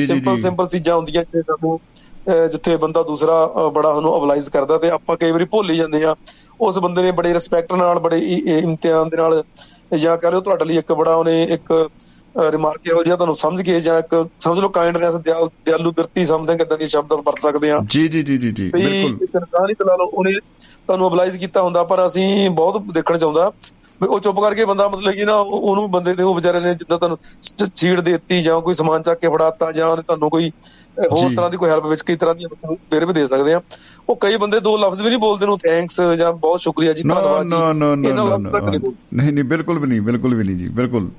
ਸਿੰਪਲ। 0.00 0.38
ਸਿੰਪਲ 0.38 0.66
ਚੀਜ਼ਾਂ 0.66 0.96
ਹੁੰਦੀਆਂ 0.96 1.22
ਜਿੱਥੇ 1.22 1.42
ਸਾਨੂੰ 1.42 1.80
ਜਿੱਥੇ 2.52 2.76
ਬੰਦਾ 2.76 3.02
ਦੂਸਰਾ 3.02 3.46
ਬੜਾ 3.46 3.94
ਸਾਨੂੰ 3.94 4.18
ਅਬਲਾਈਜ਼ 4.18 4.50
ਕਰਦਾ 4.50 4.78
ਤੇ 4.78 4.90
ਆਪਾਂ 4.90 5.16
ਕਈ 5.16 5.30
ਵਾਰੀ 5.30 5.44
ਭੁੱਲ 5.44 5.70
ਹੀ 5.70 5.76
ਜਾਂਦੇ 5.76 6.04
ਆ। 6.04 6.14
ਉਸ 6.60 6.78
ਬੰਦੇ 6.78 7.02
ਨੇ 7.02 7.10
ਬੜੇ 7.10 7.32
ਰਿਸਪੈਕਟ 7.32 7.72
ਨਾਲ 7.72 7.98
ਬੜੇ 7.98 8.18
ਇਮਤਿਹਾਨ 8.58 9.08
ਦੇ 9.08 9.16
ਨਾਲ 9.16 9.42
ਜਾਂ 9.92 10.16
ਕਹ 10.18 10.30
ਲਓ 10.30 10.40
ਤੁਹਾਡੇ 10.40 10.64
ਲਈ 10.64 10.76
ਇੱਕ 10.78 10.92
ਬੜਾ 10.92 11.14
ਉਹਨੇ 11.14 11.42
ਇੱਕ 11.42 11.72
ਰਿਮਾਰਕੇਬਲ 12.50 13.04
ਜਿਹਾ 13.04 13.16
ਤੁਹਾਨੂੰ 13.16 13.36
ਸਮਝ 13.36 13.62
ਕੇ 13.62 13.80
ਜਾਂ 13.80 13.98
ਇੱਕ 13.98 14.14
ਸਮਝ 14.38 14.58
ਲਓ 14.58 14.68
ਕਾਈਂਡਨੈਸ 14.68 15.14
ਦਿਆਲੂ 15.16 15.92
ਬਿਰਤੀ 15.92 16.24
ਸਮਝਦੇ 16.24 16.56
ਕਿਦਾਂ 16.56 16.78
ਦੀ 16.78 16.86
ਸ਼ਬਦ 16.86 17.12
ਵਰਤ 17.12 17.38
ਸਕਦੇ 17.38 17.70
ਆ 17.70 17.80
ਜੀ 17.90 18.08
ਜੀ 18.08 18.22
ਜੀ 18.22 18.38
ਜੀ 18.38 18.70
ਬਿਲਕੁਲ। 18.70 19.12
ਇੱਕ 19.22 19.34
ਇਨਸਾਨ 19.36 19.68
ਹੀ 19.70 19.74
ਚਲਾ 19.74 19.96
ਲਓ 19.96 20.06
ਉਹਨੇ 20.06 20.32
ਤੁਹਾਨੂੰ 20.86 21.08
ਅਬਲਾਈਜ਼ 21.08 21.36
ਕੀਤਾ 21.36 21.62
ਹੁੰਦਾ 21.62 21.84
ਪਰ 21.84 22.06
ਅਸੀਂ 22.06 22.50
ਬਹੁਤ 22.50 22.82
ਦੇਖਣ 22.94 23.18
ਚਾਹੁੰਦਾ 23.18 23.52
ਉਹ 24.00 24.20
ਚੁੱਪ 24.20 24.40
ਕਰਕੇ 24.40 24.64
ਬੰਦਾ 24.64 24.88
ਮਤਲਬ 24.88 25.12
ਕਿ 25.12 25.24
ਨਾ 25.24 25.34
ਉਹ- 25.36 25.60
ਉਹਨੂੰ 25.60 25.90
ਬੰਦੇ 25.90 26.14
ਦੇ 26.14 26.22
ਉਹ 26.22 26.34
ਵਿਚਾਰੇ 26.34 26.60
ਨੇ 26.60 26.74
ਜਿੱਦਾਂ 26.74 26.98
ਤੁਹਾਨੂੰ 26.98 27.18
ਦੇ 27.80 28.12
ਦਿੱਤੀ 28.12 28.42
ਜਾਂ 28.42 28.60
ਕੋਈ 28.60 28.74
ਸਮਾਨ 28.74 29.02
ਚੱਕ 29.02 29.18
ਕੇ 29.20 29.28
ਫੜਾਤਾ 29.28 29.70
ਜਾਂ 29.72 29.86
ਉਹਨੇ 29.88 30.02
ਤੁਹਾਨੂੰ 30.02 30.30
ਕੋਈ 30.30 30.50
ਹੋਰ। 30.98 31.34
ਤਰ੍ਹਾਂ 31.34 31.50
ਦੀ 31.50 31.56
ਕੋਈ 31.56 31.70
ਹੈਲਪ 31.70 31.86
ਵਿੱਚ 31.86 32.02
ਕਈ 32.02 32.16
ਤਰ੍ਹਾਂ 32.16 32.34
ਦੀ 32.34 32.46
ਫੇਰ 32.74 33.06
ਵੀ 33.06 33.12
ਦੇ 33.12 33.26
ਸਕਦੇ 33.26 33.54
ਆ। 33.54 33.60
ਉਹ 34.08 34.16
ਕਈ 34.16 34.36
ਬੰਦੇ 34.36 34.60
ਦੋ 34.60 34.76
ਲਫ਼ਜ਼ 34.76 35.02
ਵੀ 35.02 35.08
ਨਹੀਂ 35.08 35.18
ਬੋਲਦੇ 35.18 35.46
ਨੂੰ 35.46 35.58
ਥੈਂਕਸ 35.58 36.00
ਜਾਂ 36.00 36.32
ਬਹੁਤ 36.32 36.60
ਸ਼ੁਕਰੀਆ 36.60 36.92
ਜੀ 36.92 37.02
ਧੰਨਵਾਦ 37.02 37.42
ਜੀ। 37.42 37.48
ਨੋ 37.48 37.72
ਨੋ 37.72 37.94
ਨੋ 37.96 38.38
ਨਹੀਂ 39.14 39.32
ਨਹੀਂ 39.32 39.44
ਬਿਲਕੁਲ 39.44 39.78
ਵੀ 39.78 39.86
ਨਹੀਂ 39.86 40.00
ਬਿਲਕੁਲ 40.00 40.34
ਵੀ 40.34 40.44
ਨਹੀਂ 40.44 40.56
ਜੀ 40.56 40.68
ਬਿਲਕੁਲ। 40.68 41.10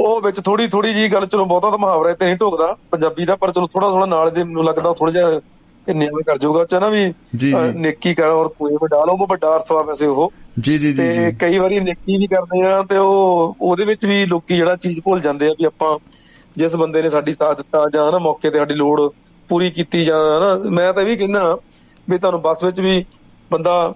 ਉਹ 0.00 0.20
ਵਿੱਚ 0.20 0.40
ਥੋੜੀ 0.40 0.66
ਥੋੜੀ 0.66 0.94
ਜੀ 0.94 1.12
ਗੱਲ 1.12 1.26
ਚਲੋ 1.26 1.44
ਬਹੁਤਾ 1.44 1.70
ਤਾਂ 1.70 1.78
ਮੁਹਾਵਰਾ 1.78 2.14
ਤੇ 2.14 2.26
ਨਹੀਂ 2.26 2.36
ਢੋਕਦਾ 2.36 2.76
ਪੰਜਾਬੀ 2.90 3.24
ਦਾ 3.24 3.36
ਪਰ 3.36 3.52
ਚਲੋ 3.52 3.66
ਥੋੜਾ 3.66 3.90
ਥੋੜਾ 3.90 4.06
ਨਾਲ 4.06 4.30
ਦੇ 4.30 4.44
ਮੈਨੂੰ 4.44 4.64
ਲੱਗਦਾ 4.64 4.92
ਥੋੜਾ 4.92 5.12
ਜਿਹਾ 5.12 5.40
ਇਹ 5.88 5.94
ਨਿਯਮ 5.94 6.22
ਕਰ 6.26 6.38
ਜਾਊਗਾ। 6.38 6.64
ਚ 6.64 6.74
ਨਾ 6.74 6.88
ਵੀ। 6.88 7.14
ਨੇਕੀ 7.74 8.14
ਕਰ 8.14 8.24
ਔਰ 8.24 8.48
ਕੋਈ 8.48 8.74
ਵਡਾਲੋ 8.82 9.12
ਉਹ 9.12 9.26
ਵੱਡਾ 9.26 9.56
ਅਰਥ 9.56 9.72
ਵਾ 9.72 9.82
ਵੈਸੇ 9.82 10.06
ਉਹ। 10.06 10.32
ਜੀ 10.60 10.78
ਜੀ 10.78 10.92
ਜੀ 10.92 10.92
ਤੇ 10.92 11.32
ਕਈ 11.38 11.58
ਵਾਰੀ 11.58 11.80
ਨੇਕੀ 11.80 12.16
ਵੀ 12.16 12.26
ਕਰਦੇ 12.26 12.62
ਆ 12.62 12.82
ਤੇ 12.82 12.96
ਉਹ 12.96 13.56
ਉਹਦੇ 13.60 13.84
ਵਿੱਚ 13.84 14.06
ਵੀ 14.06 14.26
ਲੋਕੀ 14.26 14.56
ਜਿਹੜਾ 14.56 14.76
ਚੀਜ਼ 14.76 15.00
ਭੁੱਲ 15.00 15.20
ਜਾਂਦੇ 15.20 15.48
ਆ 15.48 15.52
ਵੀ 15.52 15.64
ਆਪਾਂ 15.64 15.98
ਜਿਸ 16.56 16.76
ਬੰਦੇ 16.76 17.02
ਨੇ 17.02 17.08
ਸਾਡੀ 17.08 17.32
ਸਾਥ 17.32 17.56
ਦਿੱਤਾ 17.56 17.84
ਜਾਂ 17.94 18.12
ਨਾ 18.12 18.18
ਮੌਕੇ 18.18 18.50
ਤੇ 18.50 18.58
ਸਾਡੀ 18.58 18.74
ਲੋੜ 18.74 19.00
ਪੂਰੀ 19.50 19.70
ਕੀਤੀ 19.70 20.04
ਜਾਂ 20.04 20.40
ਨਾ 20.40 20.54
ਮੈਂ 20.70 20.92
ਤਾਂ 20.92 21.02
ਇਹ 21.02 21.06
ਵੀ 21.08 21.16
ਕਹਿੰਦਾ 21.16 21.56
ਵੀ 22.10 22.18
ਤੁਹਾਨੂੰ 22.18 22.42
ਬੱਸ 22.42 22.64
ਵਿੱਚ 22.64 22.80
ਵੀ 22.80 23.04
ਬੰਦਾ 23.50 23.94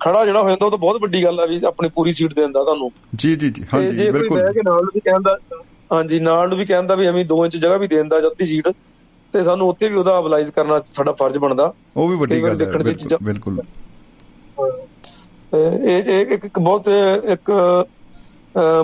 ਖੜਾ 0.00 0.24
ਜਿਹੜਾ 0.24 0.42
ਹੋ 0.42 0.48
ਜਾਂਦਾ 0.48 0.66
ਉਹ 0.66 0.70
ਤਾਂ 0.70 0.78
ਬਹੁਤ 0.78 1.00
ਵੱਡੀ 1.02 1.24
ਗੱਲ 1.24 1.40
ਆ 1.40 1.46
ਵੀ 1.46 1.60
ਆਪਣੀ 1.66 1.88
ਪੂਰੀ 1.88 2.12
ਸੀਟ 2.12 2.34
ਦੇ 2.34 2.42
ਦਿੰਦਾ 2.42 2.64
ਤੁਹਾਨੂੰ। 2.64 2.90
ਜੀ 3.16 3.36
ਜੀ 3.36 3.50
ਜੀ 3.50 3.64
ਹਾਂਜੀ 3.74 3.96
ਜੇ 3.96 4.10
ਕੋਈ 4.10 4.12
ਬਿਲਕੁਲ। 4.12 4.42
ਬਹਿ 4.42 4.52
ਕੇ 4.52 4.60
ਨਾਲ 4.64 4.74
ਨੂੰ 4.74 4.90
ਵੀ 4.94 5.00
ਕਹਿੰਦਾ 5.00 5.36
ਹਾਂਜੀ 5.92 6.20
ਨਾਲ 6.20 6.48
ਨੂੰ 6.48 6.58
ਵੀ 6.58 6.64
ਕਹਿੰਦਾ 6.64 6.94
ਵੀ 6.94 7.06
ਐਵੇਂ 7.06 7.24
2 7.24 7.44
ਇੰਚ 7.44 7.56
ਜਗ੍ਹਾ 7.56 7.76
ਵੀ 7.76 7.86
ਦੇ 7.86 7.96
ਦਿੰਦਾ 7.96 8.20
ਜੱਦੀ 8.20 8.46
ਸੀਟ 8.46 8.68
ਤੇ 9.34 9.42
ਸਾਨੂੰ 9.42 9.68
ਉੱਥੇ 9.68 9.88
ਵੀ 9.88 9.96
ਉਹਦਾ 9.96 10.18
ਅਬਲਾਈਜ਼ 10.18 10.50
ਕਰਨਾ 10.50 10.78
ਸਾਡਾ 10.92 11.12
ਫਰਜ਼ 11.12 11.38
ਬਣਦਾ। 11.38 11.72
ਉਹ 11.96 12.08
ਵੀ 12.08 12.16
ਵੱਡੀ 12.16 12.42
ਗੱਲ 12.42 12.50
ਹੈ 12.50 12.66
ਬਿਲਕੁਲ 13.22 13.22
ਬਿਲਕੁਲ। 13.22 13.58
ਇਹ 15.54 16.32
ਇੱਕ 16.32 16.44
ਇੱਕ 16.44 16.58
ਬਹੁਤ 16.58 16.88
ਇੱਕ 17.24 17.50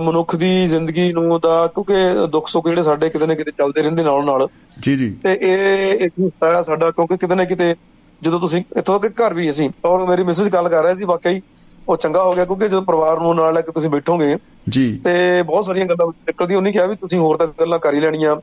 ਮਨੁੱਖ 0.03 0.37
ਦੀ 0.37 0.67
ਜ਼ਿੰਦਗੀ 0.67 1.13
ਨੂੰ 1.13 1.41
ਦਾ 1.41 1.67
ਕਿਉਂਕਿ 1.67 2.27
ਦੁੱਖ 2.27 2.49
ਸੁੱਖ 2.49 2.69
ਜਿਹੜੇ 2.69 2.83
ਸਾਡੇ 2.83 3.09
ਕਿਤੇ 3.09 3.27
ਨਾ 3.27 3.35
ਕਿਤੇ 3.35 3.51
ਚੱਲਦੇ 3.51 3.83
ਰਹਿੰਦੇ 3.83 4.03
ਨਾਲ 4.03 4.25
ਨਾਲ। 4.25 4.49
ਜੀ 4.81 4.97
ਜੀ। 4.97 5.17
ਤੇ 5.23 5.39
ਇਹ 5.43 5.89
ਇੱਕ 5.89 6.15
ਹਿੱਸਾ 6.21 6.63
ਸਾਡਾ 6.63 6.91
ਕਿਉਂਕਿ 6.91 7.17
ਕਿਤੇ 7.17 7.35
ਨਾ 7.35 7.45
ਕਿਤੇ 7.45 7.75
ਜਦੋਂ 8.23 8.41
ਤੁਸੀਂ 8.41 8.63
ਇੱਥੋਂ 8.77 9.01
ਤੱਕ 9.01 9.21
ਘਰ 9.21 9.35
ਵੀ 9.35 9.51
ਅਸੀਂ 9.51 9.71
ਔਰ 9.85 10.07
ਮੇਰੀ 10.07 10.23
ਮਿਸਿਸ 10.23 10.49
ਗੱਲ 10.49 10.69
ਕਰ 10.69 10.83
ਰਿਹਾ 10.83 10.95
ਸੀ 10.95 11.05
ਵਾਕਈ 11.05 11.41
ਉਹ 11.89 11.97
ਚੰਗਾ 11.97 12.23
ਹੋ 12.23 12.35
ਗਿਆ 12.35 12.45
ਕਿਉਂਕਿ 12.45 12.69
ਜਦੋਂ 12.69 12.83
ਪਰਿਵਾਰ 12.83 13.21
ਨੂੰ 13.21 13.37
ਨਾਲ 13.37 13.55
ਲੈ 13.55 13.61
ਕੇ 13.61 13.73
ਤੁਸੀਂ 13.73 13.91
ਬੈਠੋਗੇ 13.91 14.37
ਜੀ। 14.69 15.01
ਤੇ 15.05 15.43
ਬਹੁਤ 15.43 15.67
ਸਾਰੀਆਂ 15.67 15.87
ਗੱਲਾਂ 15.87 16.07
ਨਿਕਲਦੀ 16.07 16.55
ਉਹਨੇ 16.55 16.73
ਕਿਹਾ 16.73 16.87
ਵੀ 16.87 16.97
ਤੁਸੀਂ 16.97 17.19
ਹੋਰ 17.19 17.37
ਤੱਕ 17.37 17.53
ਗੱਲਾਂ 17.61 17.79
ਕਰ 17.79 17.95
ਹੀ 17.95 18.01
ਲੈਣੀਆਂ। 18.01 18.37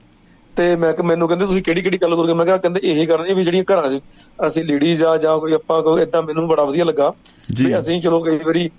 ਤੇ 0.56 0.76
ਮੈਂ 0.76 0.94
ਕਿ 0.94 1.03
ਮੈਨੂੰ 1.03 1.28
ਕਹਿੰਦੇ 1.28 1.45
ਤੁਸੀਂ 1.45 1.64
ਕਿਹੜੀ 1.64 1.82
ਕਿਹੜੀ 1.82 1.98
ਗੱਲ 1.98 2.16
ਕਰੋਗੇ? 2.16 2.34
ਮੈਂ 2.34 2.45
ਕਿਹਾ 2.45 2.58
ਕਹਿੰਦੇ 2.58 2.80
ਇਹੀ 2.84 3.06
ਕਰਨੀ 3.06 3.34
ਵੀ 3.34 3.44
ਜਿਹੜੀਆਂ 3.44 3.64
ਘਰਾਂ 3.64 3.90
'ਚ 3.90 4.02
ਅਸੀਂ 4.48 4.64
ਲੇਡੀਜ਼ 4.64 5.03
ਆ 5.03 5.18
ਜਾਂ 5.18 5.40
ਕੋਈ 5.40 5.53
ਆਪਾਂ 5.53 5.82
ਕੋਈ 5.82 6.02
ਇਦਾਂ 6.02 6.22
ਮੈਨੂੰ 6.22 6.48
ਬੜਾ 6.48 6.64
ਵਧੀਆ 6.64 6.86
ਲੱਗਾ। 6.86 7.14
ਵੀ 7.64 7.80
ਅਸੀਂ 7.80 8.02
ਚਲੋ 8.02 8.20
ਕਈ 8.20 8.38
ਵਾਰੀ 8.38 8.70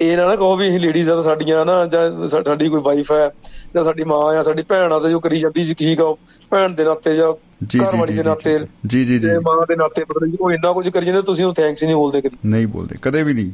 ਇਹ 0.00 0.16
ਨਾ 0.16 0.24
ਨਾ 0.26 0.34
ਕਹੋ 0.36 0.56
ਵੀ 0.56 0.68
ਅਸੀਂ 0.68 0.80
ਲੇਡੀਜ਼ 0.80 1.10
ਆ 1.10 1.20
ਸਾਡੀਆਂ 1.22 1.64
ਨਾ 1.64 1.84
ਜਾਂ 1.86 2.26
ਸਾਡੀ 2.28 2.68
ਕੋਈ 2.68 2.80
ਵਾਈਫ 2.80 3.12
ਹੈ 3.12 3.28
ਜਾਂ 3.74 3.84
ਸਾਡੀ 3.84 4.04
ਮਾਂ 4.04 4.18
ਆ 4.32 4.42
ਸਾਡੀ 4.42 4.62
ਭੈਣ 4.62 4.92
ਆ 4.92 4.98
ਤੇ 4.98 5.10
ਜੋ 5.10 5.20
ਕਰੀ 5.20 5.38
ਜਾਂਦੀ 5.38 5.62
ਜੀ 5.64 5.74
ਠੀਕ 5.74 6.00
ਆ 6.00 6.12
ਭੈਣ 6.52 6.68
ਦੇ 6.70 6.84
ਨਾਤੇ 6.84 7.14
ਜਾਂ 7.16 7.32
ਜੀ 7.64 7.78
ਘਰ 7.78 7.92
ਜੀ 7.92 7.98
ਵਾਲੀ 7.98 8.12
ਜੀ 8.12 8.18
ਦੇ 8.18 8.22
ਨਾਤੇ 8.24 8.58
ਜੀ 8.86 9.04
ਜੀ 9.04 9.18
ਜੀ 9.18 9.28
ਮਾਂ 9.44 9.66
ਦੇ 9.68 9.76
ਨਾਤੇ 9.76 10.02
ਮਤਲਬ 10.02 10.34
ਉਹ 10.40 10.50
ਇੰਨਾ 10.52 10.72
ਕੁਝ 10.72 10.88
ਕਰੀ 10.88 11.06
ਜਾਂਦੇ 11.06 11.22
ਤੁਸੀਂ 11.22 11.44
ਉਹ 11.44 11.54
ਥੈਂਕਸ 11.54 11.82
ਹੀ 11.82 11.86
ਨਹੀਂ 11.86 11.96
ਬੋਲਦੇ 11.96 12.20
ਕਦੀ। 12.20 12.36
ਨਹੀਂ 12.44 12.66
ਬੋਲਦੇ 12.66 12.96
ਕਦੇ 13.02 13.22
ਵੀ 13.22 13.34
ਨਹੀਂ। 13.34 13.50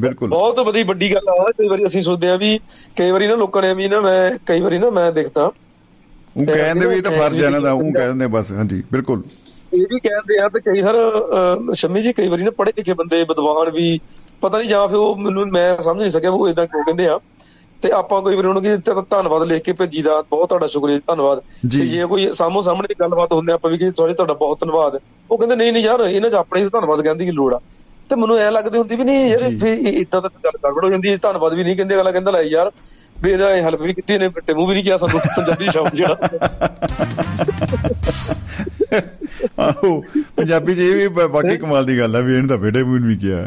ਬਿਲਕੁਲ। 0.00 0.28
ਬਹੁਤ 0.30 0.58
ਵੱਡੀ 0.58 0.82
ਵੱਡੀ 0.82 1.12
ਗੱਲ 1.14 1.28
ਆ 1.30 1.44
ਕਈ 1.58 1.68
ਵਾਰੀ 1.68 1.84
ਅਸੀਂ 1.84 2.02
ਸੋਚਦੇ 2.02 2.28
ਆ 2.30 2.36
ਵੀ 2.36 2.58
ਕਈ 2.96 3.10
ਵਾਰੀ 3.10 3.26
ਨਾ 3.26 3.34
ਲੋਕਾਂ 3.34 3.62
ਨੇ 3.62 3.72
ਵੀ 3.74 3.88
ਨਾ 3.88 4.00
ਮੈਂ 4.00 4.30
ਕਈ 4.46 4.60
ਵਾਰੀ 4.60 4.78
ਨਾ 4.78 4.90
ਮੈਂ 4.90 5.10
ਦੇਖਦਾ। 5.12 5.50
ਉਹ 6.36 6.46
ਕਹਿੰਦੇ 6.46 6.86
ਵੀ 6.86 6.96
ਇਹ 6.96 7.02
ਤਾਂ 7.02 7.12
ਫਰਜ਼ 7.12 7.36
ਹੈ 7.36 7.46
ਇਹਨਾਂ 7.46 7.60
ਦਾ 7.60 7.72
ਉਹ 7.72 7.92
ਕਹਿੰਦੇ 7.92 8.26
ਬਸ 8.26 8.52
ਹਾਂਜੀ 8.52 8.82
ਬਿਲਕੁਲ। 8.92 9.22
ਇਹ 9.74 9.86
ਵੀ 9.90 9.98
ਕਹਿੰਦੇ 9.98 10.38
ਆ 10.38 10.48
ਤੇ 10.48 10.60
ਕਈ 10.60 10.78
ਸਰ 10.78 10.94
ਸ਼ਮੀ 11.74 12.02
ਜੀ 12.02 12.12
ਕਈ 12.12 12.28
ਵਾਰੀ 12.28 12.42
ਨਾ 12.42 12.50
ਪੜ੍ਹੇ 12.50 12.72
ਲਿਖੇ 12.76 12.92
ਬੰਦੇ 12.92 13.16
ਵਿਦਵਾਨ 13.20 13.70
ਵੀ 13.70 13.98
ਪਤਾ 14.40 14.58
ਨਹੀਂ 14.58 14.70
ਜਾਂ 14.70 14.88
ਫਿਰ 14.88 14.96
ਉਹ 14.96 15.16
ਮੈਨੂੰ 15.16 15.46
ਮੈਂ 15.52 15.82
ਸਮਝ 15.82 16.00
ਨਹੀਂ 16.00 16.10
ਸਕਿਆ 16.10 16.30
ਵੀ 16.30 16.36
ਉਹ 16.36 16.48
ਇਦਾਂ 16.48 16.66
ਕਿਉਂ 16.66 16.84
ਕਹਿੰਦੇ 16.84 17.08
ਆ। 17.08 17.20
ਤੇ 17.82 17.90
ਆਪਾਂ 17.90 18.22
ਕੋਈ 18.22 18.36
ਵਾਰੀ 18.36 18.48
ਉਹਨਾਂ 18.48 18.62
ਨੂੰ 18.62 18.76
ਕਿ 18.76 19.02
ਧੰਨਵਾਦ 19.10 19.42
ਲਿਖ 19.42 19.62
ਕੇ 19.62 19.72
ਭੇਜੀ 19.72 20.02
ਦਾ। 20.02 20.22
ਬਹੁਤ 20.22 20.48
ਤੁਹਾਡਾ 20.48 20.66
ਸ਼ੁਕਰੀਆ 20.66 21.00
ਧੰਨਵਾਦ। 21.06 21.38
ਤੇ 21.40 21.86
ਜੇ 21.86 22.06
ਕੋਈ 22.06 22.32
ਸਾਹਮੋ 22.32 22.60
ਸਾਹਮਣੇ 22.60 22.94
ਗੱਲਬਾਤ 23.00 23.32
ਹੁੰਦੀ 23.32 23.52
ਆਪਾਂ 23.52 23.70
ਵੀ 23.70 23.78
ਕਿ 23.78 23.90
ਸੌਰੀ 23.90 24.14
ਤੁਹਾਡਾ 24.14 24.34
ਬਹੁਤ 24.34 24.60
ਧੰਨਵਾਦ। 24.60 24.98
ਉਹ 25.30 25.38
ਕਹਿੰਦੇ 25.38 25.56
ਨਹੀਂ 25.56 25.72
ਨਹੀਂ 25.72 25.82
ਯਾਰ 25.82 26.00
ਇਹਨਾਂ 26.00 26.30
'ਚ 26.30 26.34
ਆਪਣੇ 26.34 26.62
ਹੀ 26.62 26.68
ਧੰਨਵਾਦ 26.68 27.02
ਕਹਿਣ 27.02 27.14
ਦੀ 27.14 27.24
ਕੀ 27.24 27.30
ਲੋੜ 27.30 27.54
ਆ? 27.54 27.60
ਤੇ 28.10 28.16
ਮੈਨੂੰ 28.16 28.36
ਐ 28.36 28.50
ਲੱਗਦੀ 28.50 28.78
ਹੁੰਦੀ 28.78 28.96
ਵੀ 28.96 29.04
ਨਹੀਂ 29.04 29.30
ਯਾਰ 29.30 29.68
ਇਦਾਂ 29.78 30.22
ਤਾਂ 30.22 30.30
ਗੱਲ 30.44 30.58
ਗੜਬੜ 30.64 30.84
ਹੋ 30.84 30.90
ਜਾਂਦੀ 30.90 31.16
ਧੰਨਵਾਦ 31.16 31.54
ਵੀ 31.54 31.64
ਨਹੀਂ 31.64 31.76
ਕਹਿੰਦੇ 31.76 31.94
ਅਗਲਾ 31.94 32.10
ਕਹਿੰਦਾ 32.10 32.30
ਲੈ 32.30 32.40
ਯਾਰ 32.40 32.72
ਵੀ 33.22 33.30
ਇਹਦਾ 33.30 33.48
ਹੈਲਪ 33.62 33.80
ਵੀ 33.82 33.94
ਕੀਤੀ 33.94 34.14
ਇਹਨੇ 34.14 34.28
ਫਿੱਟੇ 34.28 34.54
ਮੂੰਹ 34.54 34.68
ਵੀ 34.68 34.74
ਨਹੀਂ 34.74 34.84
ਕਿਹਾ 34.84 34.96
ਸਾਨੂੰ 34.96 35.20
ਪੰਜਾਬੀ 35.36 35.66
ਸ਼ਬਦ 35.70 35.94
ਜਿਹੜਾ। 35.94 36.16
ਆਹੋ 39.60 40.00
ਪੰਜਾਬੀ 40.36 40.72
ਇਹ 40.88 40.94
ਵੀ 40.94 41.08
ਬਾਕੀ 41.08 41.56
ਕਮਾਲ 41.56 41.84
ਦੀ 41.84 41.98
ਗੱਲ 41.98 42.16
ਆ 42.16 42.20
ਵੀ 42.20 42.34
ਇਹਨੂੰ 42.34 42.48
ਤਾਂ 42.48 42.56
ਬੇਟੇ 42.58 42.82
ਵੀ 42.82 43.16
ਕਿਹਾ। 43.16 43.40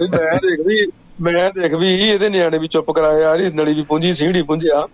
ਵੀ 0.00 0.08
ਮੈਂ 0.08 0.34
ਦੇਖ 0.34 0.66
ਵੀ 0.66 0.86
ਮੈਂ 1.22 1.50
ਦੇਖ 1.50 1.74
ਵੀ 1.74 1.88
ਇਹਦੇ 2.08 2.28
ਨਿਆਣੇ 2.28 2.58
ਵੀ 2.58 2.68
ਚੁੱਪ 2.68 2.90
ਕਰਾਏ 2.90 3.20
ਯਾਰ 3.22 3.38
ਨਲੀ 3.54 3.74
ਵੀ 3.74 3.82
ਪੁੰਜੀ 3.82 4.12
ਸੀੜੀ 4.14 4.42
ਪੁੰਜਿਆ 4.42 4.86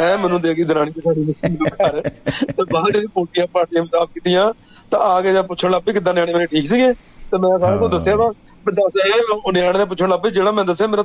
ਹੈ। 0.00 0.16
ਮੈਨੂੰ 0.16 0.40
ਦੇ 0.40 0.54
ਗਈ 0.54 0.64
ਦਰਾਣੀ 0.64 0.90
ਤੇ 0.90 1.00
ਸਾਡੀ 1.00 1.24
ਨੂੰ 1.24 1.34
ਘਰ। 1.66 2.00
ਤੇ 2.00 2.64
ਬਾਹਰ 2.72 2.94
ਇਹਦੀ 2.94 3.06
ਪੋਟੀਆਂ 3.14 3.46
ਪਾਟੀਆਂ 3.52 3.84
ਸਾਫ਼ 3.84 4.10
ਕੀਤੀਆਂ 4.14 4.52
ਤਾਂ 4.90 5.00
ਆ 5.00 5.20
ਕੇ 5.20 5.32
ਜਾਂ 5.32 5.42
ਪੁੱਛਣ 5.42 5.70
ਲੱਗ 5.70 5.82
ਪਈ 5.86 5.92
ਕਿੱਦਾਂ 5.92 6.14
ਨਿਆਣੇ 6.14 6.32
ਮੇਰੇ 6.32 6.46
ਠੀਕ 6.46 6.66
ਸੀਗੇ 6.66 6.92
ਤੇ 7.32 7.38
ਮੈਂ 7.38 7.58
ਸਾਰਾ 7.58 7.76
ਕੁਝ 7.76 7.90
ਦੱਸਿਆ 7.92 8.16
ਵਾ 8.16 8.32
ਨਿਆਣੇ 8.66 9.78
ਨੇ 9.78 9.84
ਪੁੱਛਣ 9.84 10.08
ਲੱਗ 10.08 10.18
ਪਈ 10.20 10.30
ਜਿਹੜਾ 10.30 10.50
ਮੈਂ 10.50 10.64
ਦੱਸਿਆ 10.64 10.86
ਮੇਰਾ 10.86 11.02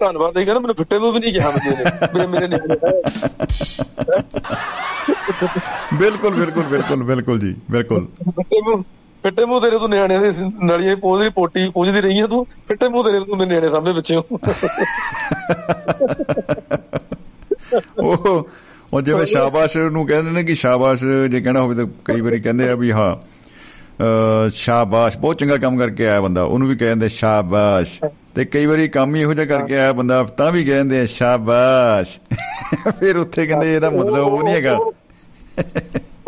ਧੰਨਵਾਦ 0.00 0.36
ਇਹ 0.38 0.44
ਕਹਿੰਦਾ 0.44 0.60
ਮੈਨੂੰ 0.60 0.74
ਫਿੱਟੇ 0.74 0.98
ਮੂੰਹ 0.98 1.12
ਵੀ 1.12 1.18
ਨਹੀਂ 1.20 1.32
ਕਿਹਾ 1.32 1.50
ਮੈਨੂੰ 2.14 2.28
ਮੇਰੇ 2.30 2.48
ਨਿਆਣੇ 2.48 2.76
ਹੈ 2.76 2.92
ਬਿਲਕੁਲ 5.94 6.34
ਬਿਲਕੁਲ 6.34 6.62
ਬਿਲਕੁਲ 6.64 7.02
ਬਿਲਕੁਲ 7.04 7.38
ਜੀ 7.38 7.54
ਬਿਲਕੁਲ। 7.70 8.06
ਫਿੱਟੇ 9.24 9.44
ਮੂੰਹ 9.44 9.60
ਤੇਰੇ 9.60 9.78
ਤੂੰ 9.78 9.88
ਨਿਆਣੇ 9.90 10.18
ਦੇ 10.18 10.30
ਨਲੀਆਂ 10.64 10.96
ਪੋਂਝਦੀ 10.96 11.28
ਪੋਟੀ 11.30 11.68
ਪੂੰਝਦੀ 11.70 12.00
ਰਹੀ 12.00 12.18
ਆ 12.20 12.26
ਤੂੰ 12.26 12.44
ਫਿੱਟੇ 12.68 12.88
ਮੂੰਹ 12.88 13.04
ਤੇਰੇ 13.04 13.20
ਤੂੰ 13.20 13.38
ਨਿਆਣੇ 13.38 13.68
ਸਾਹਮਣੇ 13.68 13.92
ਬੱਚਿਓ 13.92 14.22
ਉਹ 18.00 18.48
ਉਹ 18.92 19.00
ਜਿਵੇਂ 19.00 19.24
ਸ਼ਾਬਾਸ਼ 19.26 19.76
ਨੂੰ 19.90 20.06
ਕਹਿੰਦੇ 20.06 20.30
ਨੇ 20.30 20.42
ਕਿ 20.42 20.54
ਸ਼ਾਬਾਸ਼ 20.56 21.04
ਜੇ 21.30 21.40
ਕਹਿਣਾ 21.40 21.60
ਹੋਵੇ 21.60 21.74
ਤਾਂ 21.74 21.86
ਕਈ 22.04 22.20
ਵਾਰੀ 22.20 22.40
ਕਹਿੰਦੇ 22.40 22.68
ਆ 22.70 22.74
ਵੀ 22.74 22.90
ਹਾਂ 22.92 23.14
ਸ਼ਾਬਾਸ਼। 24.50 25.18
ਬਹੁਤ 25.18 25.38
ਚੰਗਾ 25.38 25.56
ਕੰਮ 25.56 25.78
ਕਰਕੇ 25.78 26.08
ਆਇਆ 26.08 26.20
ਬੰਦਾ। 26.20 26.42
ਉਹਨੂੰ 26.42 26.68
ਵੀ 26.68 26.76
ਕਹਿੰਦੇ 26.76 27.08
ਸ਼ਾਬਾਸ਼। 27.08 28.00
ਤੇ 28.34 28.44
ਕਈ 28.44 28.66
ਵਾਰੀ 28.66 28.88
ਕੰਮ 28.88 29.14
ਹੀ 29.14 29.20
ਇਹੋ 29.20 29.34
ਜਿਹਾ 29.34 29.46
ਕਰਕੇ 29.46 29.78
ਆਇਆ 29.78 29.92
ਬੰਦਾ 29.92 30.22
ਤਾਂ 30.22 30.52
ਵੀ 30.52 30.64
ਕਹਿੰਦੇ 30.64 31.00
ਆ 31.00 31.04
ਸ਼ਾਬਾਸ਼। 31.06 32.18
ਫਿਰ 33.00 33.16
ਉੱਥੇ 33.16 33.46
ਕਹਿੰਦੇ 33.46 33.74
ਇਹਦਾ 33.74 33.90
ਮਤਲਬ 33.90 34.26
ਉਹ 34.26 34.42
ਨਹੀਂ 34.42 34.54
ਹੈਗਾ। 34.54 34.78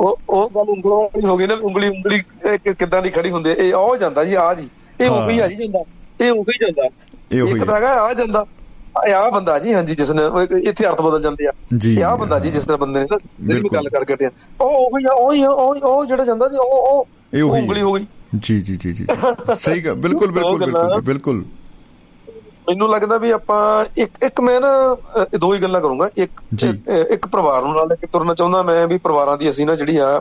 ਉਹ 0.01 0.19
ਉਹ 0.28 0.51
ਗੱਲ 0.55 0.70
ਉਂਗਲਾਂ 0.70 0.97
ਵਾਲੀ 0.97 1.27
ਹੋ 1.27 1.36
ਗਈ 1.36 1.47
ਨਾ 1.47 1.55
ਉਂਗਲੀ 1.62 1.89
ਉਂਗਲੀ 1.89 2.23
ਕਿੱਦਾਂ 2.74 3.03
ਦੀ 3.03 3.11
ਖੜੀ 3.11 3.31
ਹੁੰਦੀ 3.31 3.51
ਹੈ। 3.51 3.55
ਇਹ 3.55 3.74
ਉਹ 3.74 3.97
ਜਾਂਦਾ 3.97 4.24
ਜੀ 4.24 4.35
ਆ 4.35 4.55
ਜੀ। 4.55 4.69
ਇਹ। 5.01 5.11
ਉਹੀ 5.11 5.39
ਆ 5.39 5.47
ਜੀ 5.47 5.55
ਜਾਂਦਾ। 5.55 5.78
ਇਹ 6.20 6.31
ਉਹੀ 6.31 6.59
ਜਾਂਦਾ। 6.62 6.89
ਇਹ 7.32 7.43
ਉਹੀ 7.43 7.51
ਇੱਕ 7.51 7.65
ਤਾਂ 7.65 7.77
ਹੈਗਾ 7.77 7.89
ਆ 7.89 8.12
ਜਾਂਦਾ। 8.12 8.47
ਆ 9.15 9.31
ਬੰਦਾ 9.31 9.59
ਜੀ 9.59 9.74
ਹਾਂਜੀ 9.74 9.94
ਜਿਸ 9.94 10.11
ਨੇ 10.11 10.23
ਇੱਥੇ 10.62 10.86
ਅਰਥ 10.86 11.01
ਬਦਲ 11.01 11.23
ਜਾਂਦੇ 11.23 11.47
ਆ। 11.47 11.53
ਜੀ। 11.78 11.97
ਇਹ 11.99 12.05
ਆ 12.05 12.16
ਬੰਦਾ 12.16 12.39
ਜੀ 12.39 12.51
ਜਿਸ 12.51 12.65
ਤਰ੍ਹਾਂ 12.65 12.78
ਬੰਦੇ 12.78 13.01
ਨੇ 13.01 13.07
ਨਾ 13.11 13.19
ਜਿਹੜੀ। 13.40 13.69
ਗੱਲ 13.74 13.89
ਕਰਕੇ 13.89 14.15
ਹਟਿਆ 14.15 14.31
ਉਹ 14.61 14.70
ਉਹੀ 14.70 15.05
ਆ 15.05 15.15
ਉਹੀ 15.15 15.43
ਆ 15.43 15.49
ਉਹ 15.49 15.77
ਉਹ 15.77 16.07
ਜਿਹੜਾ 16.07 16.24
ਜਾਂਦਾ 16.24 16.49
ਜੀ 16.49 16.57
ਉਹ 16.57 16.70
ਉਹ 16.70 17.07
ਇਹ 17.32 17.42
ਉਂਗਲੀ 17.42 17.80
ਹੈ। 17.80 17.86
ਗਈ 17.88 18.06
ਜੀ 18.38 18.60
ਜੀ 18.60 18.76
ਜੀ 18.76 18.92
ਜੀ 18.92 19.06
ਸਹੀ 19.56 19.80
ਗੱਲ 19.80 19.94
ਬਿਲਕੁਲ 19.96 20.30
ਬਿਲਕੁਲ। 20.32 21.00
ਬਿਲਕੁਲ 21.02 21.44
ਮੈਨੂੰ 22.68 22.88
ਲੱਗਦਾ 22.90 23.16
ਵੀ 23.18 23.30
ਆਪਾਂ 23.30 23.60
ਇੱਕ 23.96 24.22
ਇੱਕ 24.24 24.40
ਮੈਂ 24.40 24.60
ਨਾ 24.60 24.68
ਦੋ 25.38 25.52
ਹੀ 25.54 25.60
ਗੱਲਾਂ 25.62 25.80
ਕਰੂੰਗਾ। 25.80 26.09
ਇੱਕ- 26.16 26.42
ਇੱਕ 27.10 27.26
ਪਰਿਵਾਰ 27.26 27.62
ਨੂੰ 27.62 27.74
ਨਾਲ 27.74 27.88
ਲੈ 27.88 27.94
ਕੇ 27.94 28.06
ਤੁਰਨਾ 28.06 28.34
ਚਾਹੁੰਦਾ 28.34 28.62
ਮੈਂ 28.62 28.86
ਵੀ 28.86 28.98
ਪਰਿਵਾਰਾਂ 28.98 29.36
ਦੀ 29.38 29.48
ਅਸੀਂ 29.50 29.66
ਨਾ 29.66 29.74
ਜਿਹੜੀ 29.74 29.96
ਆ 29.96 30.20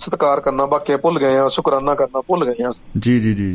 ਸਤਿਕਾਰ 0.00 0.40
ਕਰਨਾ 0.40 0.66
ਬਾਕੀ 0.66 0.96
ਭੁੱਲ 0.96 1.18
ਗਏ 1.18 1.36
ਆ 1.36 1.48
ਸ਼ੁਕਰਾਨਾ 1.48 1.94
ਕਰਨਾ 1.94 2.20
ਭੁੱਲ 2.20 2.44
ਗਏ 2.44 2.64
ਆ 2.64 2.70
ਜੀ 2.98 3.18
ਜੀ 3.20 3.34
ਜੀ 3.34 3.50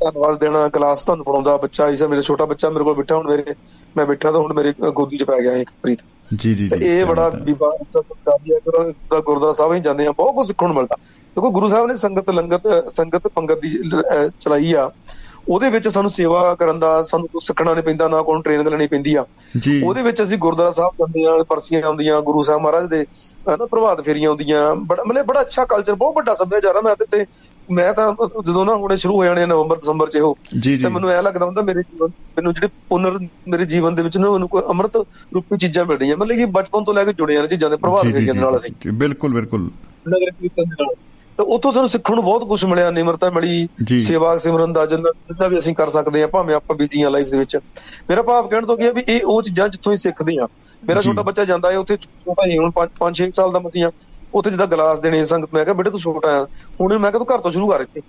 ਧੰਨਵਾਦ 0.00 0.38
ਦੇਣਾ 0.38 0.68
ਕਲਾਸ 0.68 1.02
ਤੁਹਾਨੂੰ 1.04 1.24
ਪੜਾਉਂਦਾ 1.24 1.56
ਬੱਚਾ 1.56 1.88
ਇਸਾ 1.88 2.06
ਮੇਰਾ 2.08 2.22
ਛੋਟਾ 2.22 2.44
ਬੱਚਾ 2.44 2.70
ਮੇਰੇ 2.70 2.84
ਕੋਲ 2.84 2.94
ਬੈਠਾ 2.94 3.16
ਹੁਣ 3.16 3.26
ਮੇਰੇ 3.28 3.54
ਮੈਂ 3.96 4.04
ਬੈਠਾ 4.06 4.30
ਤਾਂ 4.32 4.40
ਹੁਣ 4.40 4.52
ਮੇਰੇ 4.54 4.72
ਗੋਦੀ 4.92 5.16
'ਚ 5.16 5.24
ਪੈ 5.24 5.38
ਗਿਆ 5.42 5.52
ਇੱਕ 5.56 5.70
ਪ੍ਰੀਤ 5.82 6.02
ਜੀ 6.34 6.54
ਜੀ 6.54 6.68
ਇਹ 6.80 7.04
ਬੜਾ। 7.06 7.28
ਵਿਵਾਦ 7.28 7.84
ਦਾ 7.94 8.00
ਗੁਰੂ 8.00 8.92
ਦਾ 9.10 9.20
ਗੁਰਦੁਆਰਾ 9.20 9.52
ਸਾਹਿਬ 9.52 9.72
ਹੀ 9.72 9.80
ਜਾਂਦੇ 9.80 10.06
ਆ 10.06 10.12
ਬਹੁਤ 10.12 10.34
ਕੁਝ 10.34 10.46
ਸਿੱਖਣ 10.46 10.66
ਨੂੰ 10.66 10.76
ਮਿਲਦਾ। 10.76 10.96
ਦੇਖੋ 11.36 11.50
ਗੁਰੂ 11.50 11.68
ਸਾਹਿਬ 11.68 11.86
ਨੇ 11.86 11.94
ਸੰਗਤ 11.94 12.30
ਲੰਗਤ 12.30 12.66
ਸੰਗਤ 12.96 13.28
ਪੰਗਤ 13.28 13.58
ਦੀ 13.58 13.78
ਚਲਾਈ 14.40 14.72
ਆ। 14.72 14.90
ਉਹਦੇ 15.48 15.70
ਵਿੱਚ 15.70 15.88
ਸਾਨੂੰ 15.88 16.10
ਸੇਵਾ 16.10 16.54
ਕਰਨ 16.54 16.78
ਦਾ 16.78 17.02
ਸਾਨੂੰ 17.02 17.28
ਕੁਝ 17.28 17.42
ਸਿੱਖਣਾ 17.44 17.72
ਨਹੀਂ 17.74 17.84
ਪੈਂਦਾ 17.84 18.08
ਨਾ 18.08 18.20
ਕੋਈ 18.22 18.42
ਟ੍ਰੇਨਿੰਗ 18.42 18.68
ਲੈਣੀ 18.68 18.86
ਪੈਂਦੀ 18.86 19.14
ਆ। 19.14 19.24
ਉਹਦੇ 19.84 20.02
ਵਿੱਚ 20.02 20.22
ਅਸੀਂ 20.22 20.38
ਗੁਰਦੁਆਰਾ 20.38 20.70
ਸਾਹਿਬ 20.70 20.92
ਜਾਂਦੇ 20.98 21.24
ਆ 21.26 21.42
ਪਰਸੀਆਂ 21.48 21.82
ਆਉਂਦੀਆਂ 21.82 22.20
ਗੁਰੂ 22.22 22.42
ਸਾਹਿਬ 22.42 22.62
ਮਹਾਰਾਜ 22.62 22.88
ਦੇ 22.90 23.04
ਹਨਾ 23.48 23.66
ਪ੍ਰਭਾਤ 23.66 24.00
ਫੇਰੀਆਂ 24.00 24.28
ਆਉਂਦੀਆਂ। 24.28 24.74
ਬੜਾ 24.74 25.04
ਮਤਲਬ 25.04 25.26
ਬੜਾ 25.26 25.40
ਅੱਛਾ 25.40 25.64
ਕਲਚਰ 25.64 25.94
ਬਹੁਤ 25.94 26.14
ਵੱਡਾ 26.16 26.34
ਸੱਭਿਆਚਾਰ 26.34 26.76
ਆ। 26.76 26.80
ਮੈਂ 26.80 26.94
ਤੇ 26.96 27.24
ਮੈਂ 27.70 27.94
ਤਾਂ 27.94 28.12
ਜਦੋਂ 28.46 28.66
ਨਾ 28.66 28.74
ਹੁਣੇ 28.74 28.96
ਸ਼ੁਰੂ 28.96 29.16
ਹੋ 29.16 29.24
ਜਾਣੇ 29.24 29.46
ਨਵੰਬਰ 29.46 29.76
ਦਸੰਬਰ 29.76 30.08
ਚ 30.08 30.16
ਇਹੋ 30.16 30.36
ਤੇ 30.62 30.88
ਮੈਨੂੰ 30.88 31.10
ਐ 31.10 31.22
ਲੱਗਦਾ 31.22 31.46
ਹੁੰਦਾ 31.46 31.62
ਮੇਰੇ 31.62 31.82
ਜੀਵਨ 31.82 32.08
ਮੈਨੂੰ 32.08 32.54
ਜਿਹੜੇ 32.54 32.68
ਪੁਨਰ 32.88 33.18
ਮੇਰੇ 33.48 33.64
ਜੀਵਨ 33.64 33.94
ਦੇ 33.94 34.02
ਵਿੱਚ 34.02 34.16
ਨਾ 34.18 34.30
ਮੈਨੂੰ 34.30 34.48
ਕੋਈ 34.48 34.62
ਅੰਮ੍ਰਿਤ 34.68 34.96
ਰੂਪੀ 35.34 35.56
ਚੀਜ਼ਾਂ 35.56 35.84
ਮਿਲ 35.84 35.98
ਰਹੀਆਂ 35.98 36.16
ਮਤਲਬ 36.16 36.36
ਕਿ 36.36 36.44
ਬਚਪਨ 36.44 36.84
ਤੋਂ 36.84 36.94
ਲੈ 36.94 37.04
ਕੇ 37.04 37.12
ਜੁੜੇ 37.12 37.38
ਆ 37.38 37.46
ਚੀਜ਼ਾਂ 37.46 37.70
ਦੇ 37.70 37.76
ਪ੍ਰਭਾਵ 37.76 38.10
ਦੇ 38.10 38.32
ਨਾਲ 38.32 38.56
ਅਸੀਂ 38.56 38.92
ਬਿਲਕੁਲ 38.92 39.34
ਬਿਲਕੁਲ। 39.34 39.60
ਨਗਰ 40.08 40.30
ਕੀਰਤਨ 40.30 40.62
ਦੇ 40.62 40.84
ਨਾਲ। 40.84 40.94
ਤੇ 41.38 41.42
ਉੱਥੋਂ 41.42 41.72
ਸਾਨੂੰ 41.72 41.88
ਸਿੱਖਣ 41.88 42.14
ਨੂੰ 42.14 42.24
ਬਹੁਤ 42.24 42.48
ਕੁਝ 42.48 42.64
ਮਿਲਿਆ 42.64 42.90
ਨਿਮਰਤਾ 42.90 43.30
ਮਿਲੀ। 43.30 43.68
ਸੇਵਾ 43.98 44.38
ਸਿਮਰਨ 44.38 44.72
ਦਾ 44.72 44.86
ਜਿੰਨਾ 44.86 45.46
ਵੀ 45.48 45.58
ਅਸੀਂ 45.58 45.74
ਕਰ 45.74 45.88
ਸਕਦੇ 45.88 46.22
ਆ 46.22 46.26
ਭਾਵੇਂ 46.26 46.54
ਆਪਾਂ 46.54 46.76
ਬੀਜੀ 46.76 47.02
ਆ 47.02 47.08
ਲਾਈਫ 47.08 47.28
ਦੇ 47.30 47.38
ਵਿੱਚ। 47.38 47.56
ਮੇਰਾ 48.10 48.22
ਭਾਵ 48.22 48.48
ਕਹਿਣ 48.48 48.66
ਤੋਂ 48.66 48.76
ਕੀ 48.76 48.84
ਹੈ 48.84 48.92
ਵੀ 48.92 49.02
ਇਹ 49.08 49.20
ਉਹ 49.24 49.42
ਚੀਜ਼ਾਂ 49.42 49.68
ਜਿੱਥੋਂ 49.68 49.92
ਹੀ 49.92 49.96
ਸਿੱਖਦੇ 49.96 50.36
ਆ 50.42 50.46
ਮੇਰਾ। 50.82 51.00
ਛੋਟਾ 51.00 51.22
ਬੱਚਾ 51.22 51.44
ਜਾਂਦਾ 51.44 51.70
ਹੈ 51.72 51.78
ਉੱਥੇ 51.78 51.96
ਛੋਟਾ 51.96 52.46
ਹੀ 52.46 52.58
ਹੁਣ 52.58 52.70
5-6 52.78 53.30
ਸਾਲ 53.34 53.52
ਦਾ 53.52 53.58
ਮਤੀਆਂ 53.58 53.90
ਉੱਥੇ 54.34 54.50
ਜਿੱਦਾਂ 54.50 54.66
ਗਲਾਸ 54.66 54.98
ਦੇਣੇ 54.98 55.24
ਸੰਗਤ 55.24 55.48
ਮੈਂ 55.54 55.64
ਕਿਹਾ 55.64 55.74
ਬੇਟੇ 55.74 55.90
ਤੂੰ 55.90 56.00
ਛੋਟਾ 56.00 56.28
ਆ 56.40 56.46
ਹੁਣ 56.80 56.98
ਮੈਂ 56.98 57.10
ਕਿਹਾ 57.12 57.24
ਤੂੰ 57.24 57.34
ਘਰ 57.34 57.40
ਤੋਂ 57.40 57.50
ਸ਼ੁਰੂ 57.52 57.68
ਕਰ 57.68 57.80
ਇੱਥੇ। 57.80 58.00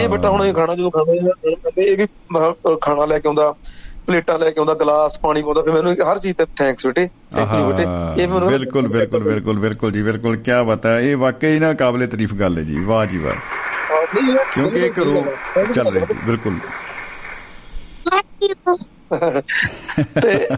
ਇਹ 0.00 0.08
ਬੇਟਾ 0.08 0.30
ਹੁਣ 0.30 0.44
ਇਹ 0.44 0.52
ਖਾਣਾ 0.54 0.74
ਜਦੋਂ 0.74 0.90
ਖਾਂਦਾ 0.90 1.12
ਇਹ 1.82 1.96
ਵੀ 1.96 2.06
ਖਾਣਾ 2.82 3.04
ਲੈ 3.04 3.18
ਕੇ 3.18 3.28
ਆਉਂਦਾ 3.28 3.54
ਪਲੇਟਾਂ 4.06 4.38
ਲੈ 4.38 4.50
ਕੇ 4.50 4.60
ਆਉਂਦਾ 4.60 4.74
ਗਲਾਸ 4.74 5.18
ਪਾਣੀ 5.20 5.42
ਪਾਉਂਦਾ। 5.42 5.62
ਫਿਰ 5.62 5.72
ਮੈਨੂੰ 5.72 5.94
ਹਰ 6.12 6.18
ਚੀਜ਼ 6.18 6.36
ਤੇ 6.36 6.44
ਥੈਂਕਸ 6.58 6.86
ਬੇਟੇ 6.86 7.06
ਥੈਂਕ 7.36 7.52
ਯੂ 7.58 7.64
ਬੇਟੇ। 7.66 8.22
ਇਹ 8.22 8.28
ਮੈਨੂੰ 8.28 8.48
ਬਿਲਕੁਲ 8.48 8.88
ਬਿਲਕੁਲ 8.88 9.22
ਬਿਲਕੁਲ 9.22 9.58
ਬਿਲਕੁਲ 9.58 9.92
ਜੀ 9.92 10.02
ਬਿਲਕੁਲ। 10.02 10.36
ਕੀ 10.36 10.50
ਬਾਤ 10.66 10.86
ਹੈ। 10.86 11.00
ਇਹ 11.00 11.16
ਵਾਕਈ 11.16 11.58
ਨਾ 11.58 11.72
ਕਾਬਲੇ 11.74 12.06
ਤਾਰੀਫ 12.06 12.34
ਗੱਲ 12.34 12.58
ਹੈ 12.58 12.62
ਜੀ। 12.62 12.84
ਵਾਹ 12.84 13.06
ਜੀ 13.06 13.18
ਵਾਹ। 13.18 13.34
ਕਿਉਂਕਿ 14.54 14.78
ਇਹ 14.78 14.90
ਘਰੋਂ 15.02 15.22
ਚੱਲ 15.72 15.92
ਰਿਹਾ 15.92 16.06
ਜੀ 16.06 16.14
ਬਿਲਕੁਲ। 16.26 16.58
ਤੇ 20.22 20.48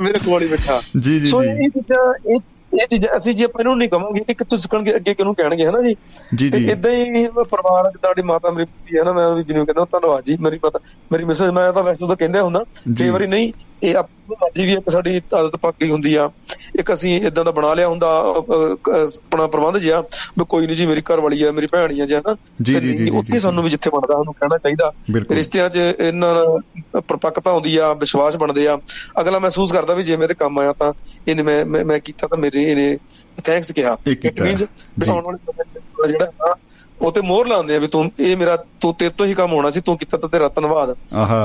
ਮੇਰੇ 0.00 0.18
ਕੋਲ 0.24 0.42
ਹੀ 0.42 0.48
ਬੈਠਾ। 0.48 0.80
ਜੀ 1.00 1.20
ਜੀ 1.20 1.30
ਜੀ। 1.30 1.48
ਇਹ 1.50 1.68
ਚੀਜ਼ਾਂ 1.68 2.12
ਇਹ 2.30 2.38
ਇਹ 2.74 2.98
ਅਸੀਂ 3.16 3.34
ਜੇ 3.34 3.44
ਆਪਾਂ 3.44 3.60
ਇਹਨੂੰ 3.60 3.78
ਨਹੀਂ 3.78 3.88
ਕਵਾਂਗੇ 3.88 4.20
ਇੱਕ 4.28 4.42
ਤੁਸੀਂ 4.42 4.62
ਸਿੱਖਣਗੇ 4.62 4.96
ਅੱਗੇ 4.96 5.14
ਕਿਹਨੂੰ 5.14 5.34
ਕਹਿਣਗੇ 5.34 5.66
ਹਨਾ 5.66 5.82
ਜੀ? 5.82 5.96
ਜੀ 6.34 6.50
ਜੀ। 6.50 6.70
ਇਦਾਂ 6.70 6.90
ਹੀ 6.90 7.04
ਪਰਿਵਾਰ 7.28 7.84
ਜਿੱਦਾਂ 7.84 8.10
ਸਾਡੀ 8.10 8.22
ਮਾਤਾ 8.22 8.50
ਮੇਰੀ 8.50 8.64
ਪੁੱਤੀ 8.64 8.98
ਹੈ 8.98 9.02
ਨਾ 9.04 9.12
ਮੈਂ 9.12 9.30
ਵੀ 9.34 9.44
ਜਿਹਨੂੰ 9.44 9.66
ਕਹਿੰਦਾ 9.66 9.84
ਧੰਨਵਾਦ 9.92 10.24
ਜੀ 10.24 10.36
ਮੇਰੀ 10.40 10.58
ਪਤਾ 10.58 10.78
ਮੇਰੀ 11.12 11.24
ਮਿਸਸ 11.24 11.42
ਮੈਂ 11.42 11.72
ਤਾਂ 11.72 11.82
ਵੈਸੇ 11.82 12.06
ਤਾਂ 12.06 12.16
ਕਹਿੰਦਾ 12.16 12.42
ਹੁੰਦਾ। 12.42 12.64
ਕਈ 12.98 13.08
ਵਾਰੀ 13.10 13.26
ਨਹੀਂ 13.26 13.52
ਇਹ 13.82 13.96
ਆਪਣੀ 13.96 14.36
ਮਰਜ਼ੀ 14.42 14.66
ਵੀ 14.66 14.72
ਇੱਕ 14.72 14.90
ਸਾਡੀ 14.90 15.20
ਆਦਤ 15.34 15.56
ਪੱਕੀ 15.56 15.90
ਹੁੰਦੀ 15.90 16.14
ਆ। 16.14 16.30
ਇੱਕ 16.78 16.92
ਅਸੀਂ 16.92 17.26
ਇਦਾਂ 17.26 17.44
ਦਾ 17.44 17.50
ਬਣਾ 17.50 17.74
ਲਿਆ 17.74 17.88
ਹੁੰਦਾ 17.88 18.06
ਆਪਣਾ 18.08 19.46
ਪ੍ਰਬੰਧ 19.46 19.78
ਜਿਆ 19.78 20.00
ਵੀ 20.38 20.44
ਕੋਈ 20.48 20.66
ਨਹੀਂ 20.66 20.76
ਜੀ 20.76 20.86
ਮੇਰੀ 20.86 21.00
ਘਰ 21.00 21.20
ਵਾਲੀ 21.20 21.44
ਆ 21.44 21.52
ਮੇਰੀ 21.52 21.66
ਭੈਣ 21.72 21.90
ਹੀ 21.90 22.00
ਆ 22.00 22.06
ਜੀ 22.06 22.14
ਹਨਾ? 22.14 22.36
ਜੀ, 22.62 22.74
ਜੀ, 22.74 22.94
ਜੀ, 22.94 23.10
ਉੱਥੇ 23.10 23.38
ਸਾਨੂੰ 23.38 23.64
ਵੀ 23.64 23.70
ਜਿੱਥੇ 23.70 23.90
ਬਣਦਾ 23.90 24.14
ਸਾਨੂੰ 24.14 24.34
ਕਹਿਣਾ 24.34 24.58
ਚਾਹੀਦਾ। 24.58 24.92
ਰਿਸ਼ਤਿਆਂ 25.34 25.68
'ਚ 25.70 25.76
ਇਹਨਾਂ 25.76 26.32
ਨਾਲ 26.32 26.60
ਪਰਪੱਕਤਾ 27.00 27.50
ਆਉਂਦੀ 27.50 27.76
ਆ 27.76 27.92
ਵਿਸ਼ਵਾਸ 27.92 28.36
ਬਣਦੇ 28.36 28.68
ਆ। 28.68 28.78
ਅਗਲਾ 29.20 29.38
ਮਹਿਸੂਸ 29.38 29.72
ਕਰਦਾ 29.72 29.94
ਵੀ 29.94 30.04
ਜੇ 30.04 30.16
ਮੇਰੇ 30.16 30.34
ਕੰਮ 30.34 30.58
ਆਇਆ 30.58 30.72
ਤਾਂ 30.72 30.92
ਇਹਨੇ 31.28 31.42
ਮੈਂ- 31.42 31.84
ਮੈਂ 31.84 31.98
ਕੀਤਾ 32.00 32.26
ਤਾਂ 32.26 32.38
ਮੇਰੇ 32.38 32.63
ਇਹਨੇ 32.70 32.96
ਥੈਂਕਸ 33.44 33.72
ਕਿਹਾ 33.72 33.92
means 33.92 34.66
ਵੀ 34.98 35.10
ਆਉਣ 35.10 35.24
ਵਾਲੇ 35.24 36.08
ਜਿਹੜਾ 36.08 36.26
ਨਾ 36.26 36.54
ਉਹ 37.02 37.12
ਤੇ 37.12 37.20
ਮੋਹਰ 37.20 37.46
ਲਾਉਂਦੇ 37.46 37.76
ਆ 37.76 37.78
ਵੀ 37.78 37.86
ਤੂੰ 37.86 38.12
ਇਹ 38.20 38.36
ਮੇਰਾ 38.36 38.64
ਤੂੰ 38.80 38.94
ਤੇਰੇ 38.94 39.10
ਤੋਂ 39.18 39.26
ਹੀ 39.26 39.34
ਕੰਮ 39.34 39.52
ਹੋਣਾ 39.52 39.70
ਸੀ 39.70 39.80
ਤੂੰ 39.80 39.98
ਕੀਤਾ 39.98 40.16
ਤਾਂ 40.16 40.28
ਤੇਰਾ 40.28 40.48
ਧੰਨਵਾਦ। 40.48 40.94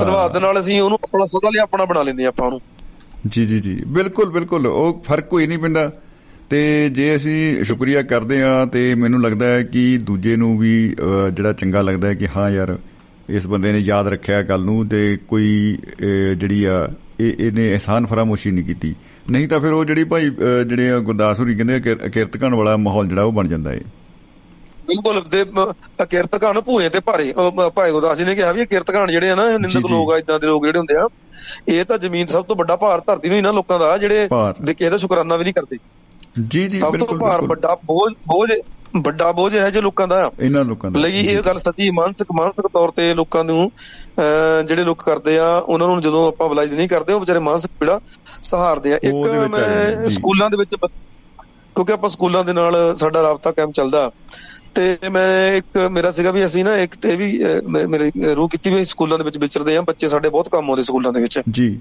ਧੰਨਵਾਦ 0.00 0.36
ਨਾਲ 0.36 0.60
ਅਸੀਂ 0.60 0.80
ਉਹਨੂੰ 0.80 0.98
ਆਪਣਾ 1.04 1.26
ਸੋਧਾ 1.26 1.48
ਲਿਆ 1.48 1.62
ਆਪਣਾ 1.62 1.84
ਬਣਾ 1.84 2.02
ਲੈਂਦੇ 2.02 2.24
ਆ 2.24 2.28
ਆਪਾਂ 2.28 2.46
ਉਹਨੂੰ। 2.46 2.60
ਜੀ 3.26 3.44
ਜੀ 3.44 3.60
ਜੀ। 3.60 3.82
ਬਿਲਕੁਲ 3.86 4.30
ਬਿਲਕੁਲ। 4.30 4.66
ਉਹ 4.66 5.02
ਫ਼ਰਕ 5.06 5.24
ਕੋਈ 5.24 5.46
ਨਹੀਂ 5.46 5.58
ਪੈਂਦਾ। 5.58 5.92
ਤੇ 6.50 6.88
ਜੇ 6.88 7.16
ਅਸੀਂ 7.16 7.64
ਸ਼ੁਕਰੀਆ 7.64 8.02
ਕਰਦੇ 8.02 8.42
ਆ 8.42 8.66
ਤੇ 8.66 8.94
ਮੈਨੂੰ 8.94 9.22
ਲੱਗਦਾ 9.22 9.46
ਹੈ 9.46 9.62
ਕਿ 9.62 9.98
ਦੂਜੇ 9.98 10.36
ਨੂੰ 10.36 10.58
ਵੀ 10.58 10.96
ਜਿਹੜਾ 11.32 11.52
ਚੰਗਾ 11.52 11.80
ਲੱਗਦਾ 11.80 12.08
ਹੈ 12.08 12.14
ਕਿ 12.14 12.26
ਹਾਂ 12.36 12.50
ਯਾਰ 12.50 12.78
ਇਸ 13.28 13.46
ਬੰਦੇ 13.46 13.72
ਨੇ 13.72 13.78
ਯਾਦ 13.78 14.08
ਰੱਖਿਆ 14.08 14.42
ਗੱਲ 14.42 14.60
ਨੂੰ 14.60 14.88
ਤੇ 14.88 15.18
ਕੋਈ 15.28 15.78
ਜਿਹੜੀ 16.36 16.64
ਆ 16.64 16.88
ਇਹ 17.20 17.32
ਇਹਨੇ 17.38 17.72
ਅਹਿਸਾਨ 17.72 18.06
ਫਰਾਮੋਸ਼ੀ 18.06 18.50
ਨਹੀਂ 18.50 18.64
ਕੀਤੀ। 18.64 18.94
ਨਹੀਂ 19.30 19.48
ਤਾਂ 19.48 19.60
ਫਿਰ 19.60 19.72
ਉਹ 19.72 19.84
ਜਿਹੜੀ 19.84 20.04
ਭਾਈ 20.04 20.30
ਜਿਹੜੇ 20.66 21.00
ਗੁਰਦਾਸ 21.00 21.40
ਹੋਰੀ 21.40 21.54
ਕਹਿੰਦੇ 21.54 21.74
ਆ 21.74 21.78
ਕਿ- 21.78 22.10
ਕੀਰਤਕਾਂ 22.10 22.50
ਵਾਲਾ 22.50 22.76
ਮਾਹੌਲ 22.76 23.06
ਜਿਹੜਾ 23.08 23.22
ਉਹ 23.22 23.32
ਬਣ 23.32 23.48
ਜਾਂਦਾ 23.48 23.72
ਹੈ 23.72 23.80
ਬਿਲਕੁਲ 24.86 25.22
ਦੇ 25.30 25.44
ਕੀਰਤਕਾਨ 26.10 26.60
ਭੂਏ 26.60 26.88
ਤੇ 26.88 27.00
ਭਾਰੇ। 27.00 27.32
ਭਾਈ 27.74 27.90
ਗੁਰਦਾਸ 27.92 28.18
ਜੀ 28.18 28.24
ਨੇ 28.24 28.34
ਕਿਹਾ 28.34 28.52
ਵੀ 28.52 28.60
ਇਹ 28.60 28.66
ਕੀਰਤਕਾਨ 28.66 29.10
ਜਿਹੜੇ 29.10 29.30
ਆ 29.30 29.34
ਨਾ 29.34 29.44
ਨਿੰਦਕ। 29.58 29.90
ਲੋਕ 29.90 30.12
ਆ 30.12 30.16
ਇਦਾਂ 30.18 30.38
ਦੇ 30.38 30.46
ਲੋਕ 30.46 30.64
ਜਿਹੜੇ 30.64 30.78
ਹੁੰਦੇ 30.78 30.96
ਆ 30.96 31.06
ਇਹ 31.68 31.84
ਤਾਂ 31.84 31.98
ਜ਼ਮੀਨ 31.98 32.26
ਸਭ 32.26 32.44
ਤੋਂ 32.44 32.56
ਵੱਡਾ 32.56 32.76
ਭਾਰ 32.76 33.00
ਧਰਤੀ 33.06 33.28
ਨੂੰ 33.28 33.38
ਇਹਨਾਂ 33.38 33.52
ਲੋਕਾਂ 33.52 33.78
ਦਾ 33.78 33.96
ਜਿਹੜੇ 33.98 34.28
ਕਿਸੇ 34.66 34.90
ਦਾ 34.90 34.96
ਸ਼ੁਕਰਾਨਾ 34.96 35.36
ਵੀ 35.36 35.44
ਨਹੀਂ 35.44 35.54
ਕਰਦੇ। 35.54 35.76
ਜੀ 36.48 36.60
ਜੀ 36.68 36.76
ਸਭ 36.76 36.96
ਤੋਂ 36.96 37.06
ਭਾਰ 37.18 37.40
ਵੱਡਾ 37.42 37.74
ਬੋਝ 37.84 38.12
ਬੋਝ 38.12 38.50
ਵੱਡਾ 38.96 39.32
ਬੋਝ 39.32 39.56
ਹੈ 39.56 39.70
ਜੇ 39.70 39.80
ਲੋਕਾਂ 39.80 40.08
ਦਾ। 40.08 40.30
ਇਹਨਾਂ 40.40 40.64
ਲੋਕਾਂ 40.64 40.90
ਦਾ। 40.90 41.00
ਲਈ 41.00 41.20
ਇਹ 41.20 41.42
ਗੱਲ 41.42 41.58
ਸੱਚੀ 41.58 41.90
ਮਾਨਸਿਕ 41.90 42.26
ਮਾਨਸਿਕ 42.34 42.66
ਤੌਰ 42.66 42.90
ਤੇ 42.90 43.14
ਲੋਕਾਂ 43.14 43.44
ਨੂੰ 43.44 43.70
ਜਿਹੜੇ 44.68 44.84
ਲੋਕ 44.84 45.02
ਕਰਦੇ 45.02 45.38
ਆ 45.38 45.56
ਉਹਨਾਂ 45.56 45.88
ਨੂੰ 45.88 46.00
ਜਦੋਂ 46.00 46.28
ਆਪਾਂ 46.28 46.48
ਅਵਲਾਈਜ਼ 46.48 46.74
ਨਹੀਂ 46.74 46.88
ਕਰਦੇ 46.88 47.12
ਉਹ 47.12 47.20
ਵਿਚਾਰੇ 47.20 47.38
ਮਾਨਸਿਕ 47.38 47.70
ਪੀੜਾ 47.80 48.00
ਸਹਾਰਦੇ 48.42 48.92
ਆ। 48.92 48.96
ਇੱਕ। 48.96 50.10
ਸਕੂਲਾਂ 50.10 50.50
ਦੇ 50.50 50.56
ਵਿੱਚ 50.56 50.70
ਕਿਉਂਕਿ 51.74 51.92
ਆਪਾਂ 51.92 52.08
ਸਕੂਲਾਂ 52.08 52.44
ਦੇ 52.44 52.52
ਨਾਲ 52.52 52.94
ਸਾਡਾ 52.94 53.22
ਰਾਬਤਾ 53.22 53.50
ਕਾਇਮ 53.50 53.70
ਚੱਲਦਾ। 53.70 54.10
ਤੇ 54.74 54.98
ਮੈਂ 55.10 55.52
ਇੱਕ 55.52 55.78
ਮੇਰਾ 55.78 56.10
ਸੀਗਾ 56.10 56.30
ਵੀ 56.30 56.44
ਅਸੀਂ 56.46 56.64
ਨਾ 56.64 56.76
ਇੱਕ 56.76 57.04
ਇਹ 57.04 57.18
ਵੀ 57.18 57.40
ਮੇਰੀ 57.88 58.34
ਰੂਹ 58.34 58.48
ਕੀਤੀ 58.48 58.70
ਵੀ 58.70 58.84
ਸਕੂਲਾਂ 58.84 59.18
ਦੇ 59.18 59.24
ਵਿੱਚ 59.24 59.38
ਵਿਚਰਦੇ 59.38 59.76
ਆ 59.76 59.80
ਬੱਚੇ 59.80 60.08
ਸਾਡੇ 60.08 60.28
ਬਹੁਤ 60.28 60.48
ਕੰਮ 60.48 60.70
ਆਉਂਦੇ 60.70 60.82
ਸਕੂਲਾਂ 60.82 61.12
ਦੇ 61.12 61.20
ਵਿੱਚ। 61.20 61.40
ਜੀ। 61.50 61.80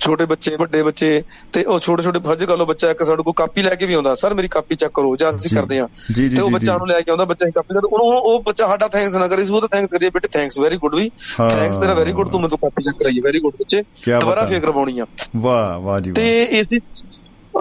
ਛੋਟੇ 0.00 0.24
ਬੱਚੇ 0.26 0.54
ਵੱਡੇ 0.56 0.82
ਬੱਚੇ 0.82 1.22
ਤੇ 1.52 1.62
ਉਹ 1.64 1.78
ਛੋਟੇ 1.80 2.02
ਛੋਟੇ 2.02 2.18
ਫੱਜ 2.20 2.44
ਕਰ 2.44 2.56
ਲਓ 2.56 2.66
ਬੱਚਾ 2.66 2.88
ਇੱਕ 2.90 3.02
ਸਾਡੇ 3.04 3.22
ਕੋਲ 3.22 3.32
ਕਾਪੀ 3.36 3.62
ਲੈ 3.62 3.74
ਕੇ 3.74 3.86
ਵੀ 3.86 3.94
ਆਉਂਦਾ 3.94 4.14
ਸਰ 4.16 4.34
ਮੇਰੀ 4.34 4.48
ਕਾਪੀ 4.50 4.74
ਚੈੱਕ 4.74 4.92
ਕਰੋ 4.94 5.14
ਜਾਂ 5.16 5.30
ਅਸੀਂ। 5.30 5.50
ਕਰਦੇ 5.52 5.78
ਆ 5.78 5.86
ਤੇ 6.28 6.40
ਉਹ 6.40 6.50
ਬੱਚਾ 6.50 6.76
ਨੂੰ 6.76 6.86
ਲੈ 6.88 7.00
ਕੇ 7.00 7.10
ਆਉਂਦਾ 7.10 7.24
ਬੱਚਾ 7.26 7.50
ਕਾਪੀ 7.50 7.74
ਦਾ 7.74 7.80
ਉਹਨੂੰ 7.84 8.06
ਉਹ 8.24 8.42
ਬੱਚਾ 8.42 8.66
ਸਾਡਾ 8.68 8.88
ਥੈਂਕਸ 8.88 9.14
ਨਾ 9.16 9.28
ਕਰੇ 9.28 9.44
ਸੀ 9.44 9.52
ਉਹ 9.52 9.60
ਤਾਂ 9.60 9.68
ਥੈਂਕਸ 9.68 9.90
ਕਰੀਏ 9.90 10.10
ਬੇਟੇ 10.10 10.28
ਥੈਂਕਸ 10.30 10.58
ਵੈਰੀ 10.58 10.76
ਗੁੱਡ 10.78 10.94
ਵੀ। 10.94 11.08
ਥੈਂਕਸ 11.38 11.76
ਤੇਰਾ 11.76 11.94
ਵੈਰੀ 11.94 12.12
ਗੁੱਡ 12.12 12.28
ਤੂੰ 12.28 12.40
ਮੈਨੂੰ 12.40 12.58
ਕਾਪੀ 12.58 12.82
ਚੈੱਕ 12.84 12.96
ਕਰਾਈ 12.98 13.20
ਵੈਰੀ 13.20 13.40
ਗੁੱਡ 13.40 13.54
ਬੱਚੇ 13.58 13.82
ਦੁਬਾਰਾ। 14.10 14.44
ਫੇਰ 14.44 14.60
ਕਰਵਾਉਣੀ 14.60 14.98
ਆ 14.98 15.06
ਵਾਹ 15.38 15.78
ਵਾਹ 15.80 16.00
ਜੀ 16.00 16.12
ਤੇ 16.12 16.42
ਇਸੇ 16.52 16.78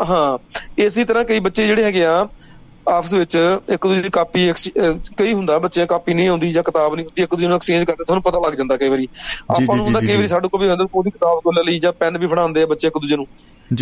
ਹਾਂ 0.05 0.37
ਇਸੇ 0.79 1.03
ਤਰ੍ਹਾਂ 1.05 1.23
ਕਈ 1.25 1.39
ਬੱਚੇ 1.41 1.65
ਜਿਹੜੇ 1.67 1.83
ਹੈਗੇ 1.83 2.05
ਆ 2.05 2.25
ਆਪਸ 2.85 3.13
ਵਿੱਚ 3.13 3.35
ਇੱਕ 3.69 3.83
ਦੂਜੇ 3.83 4.01
ਦੀ 4.01 4.09
ਕਾਪੀ 4.11 4.51
ਕਈ 5.17 5.33
ਹੁੰਦਾ 5.33 5.57
ਬੱਚਿਆਂ 5.59 5.85
ਕਾਪੀ 5.87 6.13
ਨਹੀਂ 6.13 6.27
ਆਉਂਦੀ 6.29 6.49
ਜਾਂ 6.51 6.63
ਕਿਤਾਬ 6.63 6.95
ਨਹੀਂ 6.95 7.05
ਹੁੰਦੀ 7.05 7.23
ਇੱਕ 7.23 7.31
ਦੂਜੇ 7.31 7.47
ਨੂੰ 7.47 7.55
ਐਕਸਚੇਂਜ 7.55 7.83
ਕਰਦੇ 7.85 8.03
ਤੁਹਾਨੂੰ 8.03 8.23
ਪਤਾ 8.23 8.39
ਲੱਗ 8.39 8.53
ਜਾਂਦਾ 8.55 8.77
ਕਈ 8.77 8.89
ਵਾਰੀ। 8.89 9.07
ਆਪਾਂ 9.51 9.75
ਨੂੰ 9.75 9.85
ਹੁੰਦਾ 9.85 9.99
ਕਈ। 10.01 10.15
ਵਾਰੀ 10.15 10.27
ਸਾਡੇ 10.27 10.47
ਕੋਲ 10.47 10.61
ਵੀ 10.61 10.69
ਹੁੰਦਾ 10.69 10.85
ਉਹਦੀ 10.91 11.11
ਕਿਤਾਬ 11.11 11.39
ਕੋਲ 11.41 11.63
ਲਈ 11.63 11.79
ਜਾਂ 11.79 11.91
ਪੈਨ 11.95 12.17
ਵੀ 12.17 12.27
ਫੜਾਉਂਦੇ 12.27 12.61
ਆ 12.61 12.65
ਬੱਚੇ 12.67 12.87
ਇੱਕ 12.87 12.97
ਦੂਜੇ 12.97 13.15
ਨੂੰ। 13.15 13.25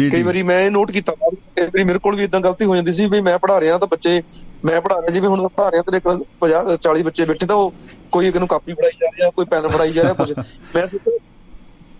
ਕਈ 0.07 0.23
ਵਾਰੀ 0.23 0.41
ਮੈਂ 0.43 0.59
ਇਹ 0.61 0.71
ਨੋਟ 0.71 0.91
ਕੀਤਾ 0.91 1.13
ਕਈ 1.15 1.65
ਵਾਰੀ 1.65 1.83
ਮੇਰੇ 1.83 1.99
ਕੋਲ 1.99 2.15
ਵੀ 2.15 2.23
ਇਦਾਂ 2.23 2.39
ਗਲਤੀ 2.41 2.65
ਹੋ 2.65 2.75
ਜਾਂਦੀ 2.75 2.93
ਸੀ 2.93 3.05
ਵੀ 3.07 3.21
ਮੈਂ 3.21 3.37
ਪੜ੍ਹਾ 3.39 3.59
ਰਿਹਾ 3.59 3.77
ਤਾਂ 3.77 3.87
ਬੱਚੇ 3.87 4.21
ਮੈਂ 4.63 4.81
ਪੜ੍ਹਾ 4.81 4.97
ਰਿਹਾ 4.97 5.11
ਜਿਵੇਂ 5.11 5.29
ਹੁਣ 5.29 5.41
ਮੈਂ 5.41 5.49
ਪੜ੍ਹਾ 5.51 5.69
ਰਿਹਾ 5.71 5.83
ਤੇ 5.83 5.99
50 6.39 6.77
40 6.83 7.03
ਬੱਚੇ 7.03 7.25
ਬੈਠੇ 7.25 7.45
ਤਾਂ 7.45 7.55
ਉਹ 7.57 7.73
ਕੋਈ 8.13 8.27
ਇੱਕ 8.27 8.37
ਨੂੰ 8.37 8.47
ਕਾਪੀ 8.47 8.73
ਫੜਾਈ 8.73 8.91
ਜਾ 8.97 9.09
ਰਿਹਾ 9.11 9.29
ਕੋਈ 9.31 9.45
ਪੈਨ 9.47 9.67
ਫੜਾਈ 9.69 9.91
ਜਾ 9.91 10.03
ਰਿਹਾ 10.03 10.13
ਕੁਝ 10.15 10.31
ਮੈਂ 10.73 10.87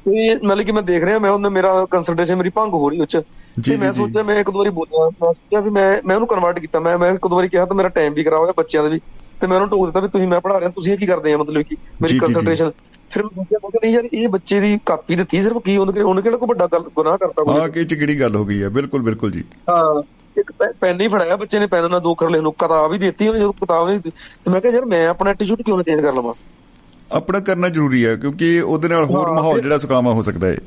ਤੇ 0.05 0.35
ਮਤਲਬ 0.37 0.65
ਕਿ 0.65 0.71
ਮੈਂ 0.71 0.81
ਦੇਖ 0.83 1.03
ਰਿਹਾ 1.03 1.19
ਮੈਂ 1.19 1.29
ਉਹਨੇ 1.31 1.49
ਮੇਰਾ 1.51 1.85
ਕੰਸਲਟੇਸ਼ਨ 1.87 2.35
ਮੇਰੀ 2.35 2.49
ਭੰਗ 2.51 2.73
ਹੋ 2.73 2.89
ਰਹੀ 2.89 2.99
ਉੱਚ। 3.01 3.17
ਤੇ 3.63 3.77
ਮੈਂ। 3.77 3.91
ਸੋਚਿਆ 3.93 4.23
ਮੈਂ 4.23 4.35
ਇੱਕ 4.39 4.49
ਦੋ 4.49 4.57
ਵਾਰੀ 4.57 4.69
ਬੋਲਿਆ 4.71 5.05
ਮੈਂ 5.15 5.31
ਸੋਚਿਆ 5.33 5.59
ਵੀ 5.61 5.69
ਮੈਂ 5.71 5.87
ਮੈਂ 6.03 6.15
ਉਹਨੂੰ 6.15 6.27
ਕਨਵਰਟ 6.27 6.59
ਕੀਤਾ 6.59 6.79
ਮੈਂ 6.79 6.97
ਮੈਂ 6.97 7.11
ਇੱਕ 7.13 7.27
ਦੋ 7.27 7.35
ਵਾਰੀ 7.35 7.49
ਕਿਹਾ 7.49 7.65
ਤਾਂ 7.65 7.75
ਮੇਰਾ 7.75 7.89
ਟਾਈਮ 7.91 8.13
ਵੀ 8.13 8.23
ਖਰਾਬ 8.23 8.39
ਹੋਇਆ 8.39 8.53
ਬੱਚਿਆਂ 8.57 8.83
ਦਾ 8.83 8.89
ਵੀ। 8.89 8.99
ਤੇ 9.41 9.47
ਮੈਂ 9.47 9.55
ਉਹਨੂੰ 9.55 9.69
ਟੋਕ 9.69 9.85
ਦਿੱਤਾ 9.85 9.99
ਵੀ 9.99 10.07
ਤੁਸੀਂ 10.09 10.27
ਮੈਂ 10.27 10.39
ਪੜ੍ਹਾ 10.41 10.59
ਰਿਹਾ 10.59 10.69
ਤੁਸੀਂ 10.71 10.93
ਇਹ 10.93 10.97
ਕੀ 10.97 11.05
ਕਰਦੇ 11.05 11.33
ਆ 11.33 11.37
ਮਤਲਬ 11.37 11.63
ਕਿ 11.63 11.75
ਮੇਰੀ। 12.01 12.13
ਕੰਸਲਟੇਸ਼ਨ 12.15 12.71
ਫਿਰ 13.11 13.23
ਮੈਂ 13.23 13.29
ਸੋਚਿਆ 13.35 13.59
ਕਿਹਾ 13.61 13.79
ਨਹੀਂ 13.81 13.93
ਯਾਰ 13.93 14.05
ਇਹ 14.13 14.27
ਬੱਚੇ 14.29 14.59
ਦੀ 14.59 14.77
ਕਾਪੀ 14.85 15.15
ਦਿੱਤੀ 15.15 15.41
ਸਿਰਫ 15.41 15.57
ਕੀ 15.61 15.77
ਉਹਨੇ 15.77 16.01
ਉਹਨੇ 16.01 16.21
ਕਿਹੜਾ 16.21 16.37
ਕੋਈ 16.37 16.47
ਵੱਡਾ 16.49 16.67
ਗੁਨਾਹ 16.91 17.17
ਕਰਤਾ 17.17 17.43
ਕੋਈ 17.43 17.53
ਹਾਂ 17.53 17.67
ਕਿ 17.69 17.83
ਚ 17.85 17.93
ਕਿਹੜੀ 17.93 18.19
ਗੱਲ 18.19 18.35
ਹੋ 18.35 18.45
ਗਈ 18.45 18.61
ਹੈ? 18.63 18.69
ਬਿਲਕੁਲ 18.71 19.01
ਬਿਲਕੁਲ 19.03 19.31
ਜੀ। 19.31 19.43
ਹਾਂ 19.69 20.01
ਇੱਕ 20.37 20.51
ਪੈਨ 20.79 21.01
ਹੀ 21.01 21.07
ਫੜਾਇਆ 21.07 21.35
ਬੱਚੇ 21.37 21.59
ਨੇ 21.59 21.67
ਪੈਨ 21.67 21.89
ਨਾਲ 21.91 21.99
ਦੋ 22.01 22.13
ਅੱਖਰ 22.13 22.29
ਲਿਖ 22.29 22.41
ਲਓ 22.41 22.51
ਕਿਤਾਬ 22.53 22.93
ਹੀ 22.93 22.97
ਦਿੱਤੀ 22.99 23.27
ਉਹਨੇ 23.27 23.39
ਜਦੋਂ 23.39 23.53
ਕਿਤਾਬ 23.55 23.87
ਨਹੀਂ 23.87 23.99
ਤੇ 24.01 24.11
ਮੈਂ 24.45 24.61
ਕਿਹਾ 24.61 24.73
ਯਾਰ 24.73 24.85
ਮੈਂ 24.87 25.07
ਆਪਣਾ 25.09 25.29
ਐਟੀਟਿਊਡ 25.31 25.61
ਕਿਉਂ 25.61 25.77
ਨਾ 25.77 25.83
ਚੇਂਜ 25.83 26.01
ਕਰ 26.01 26.13
ਲਵਾਂ? 26.13 26.33
ਆਪਣਾ 27.11 27.39
ਕਰਨਾ 27.39 27.69
ਜ਼ਰੂਰੀ 27.69 28.05
ਹੈ 28.05 28.15
ਕਿਉਂਕਿ 28.15 28.59
ਉਹਦੇ 28.61 28.87
ਨਾਲ 28.87 29.05
ਹੋਰ 29.05 29.31
ਮਾਹੌਲ 29.31 29.61
ਜਿਹੜਾ 29.61 29.77
ਸੁਕਾਮਾ 29.77 30.13
ਹੋ 30.13 30.21
ਸਕਦਾ 30.21 30.47
ਹੈ। 30.47 30.57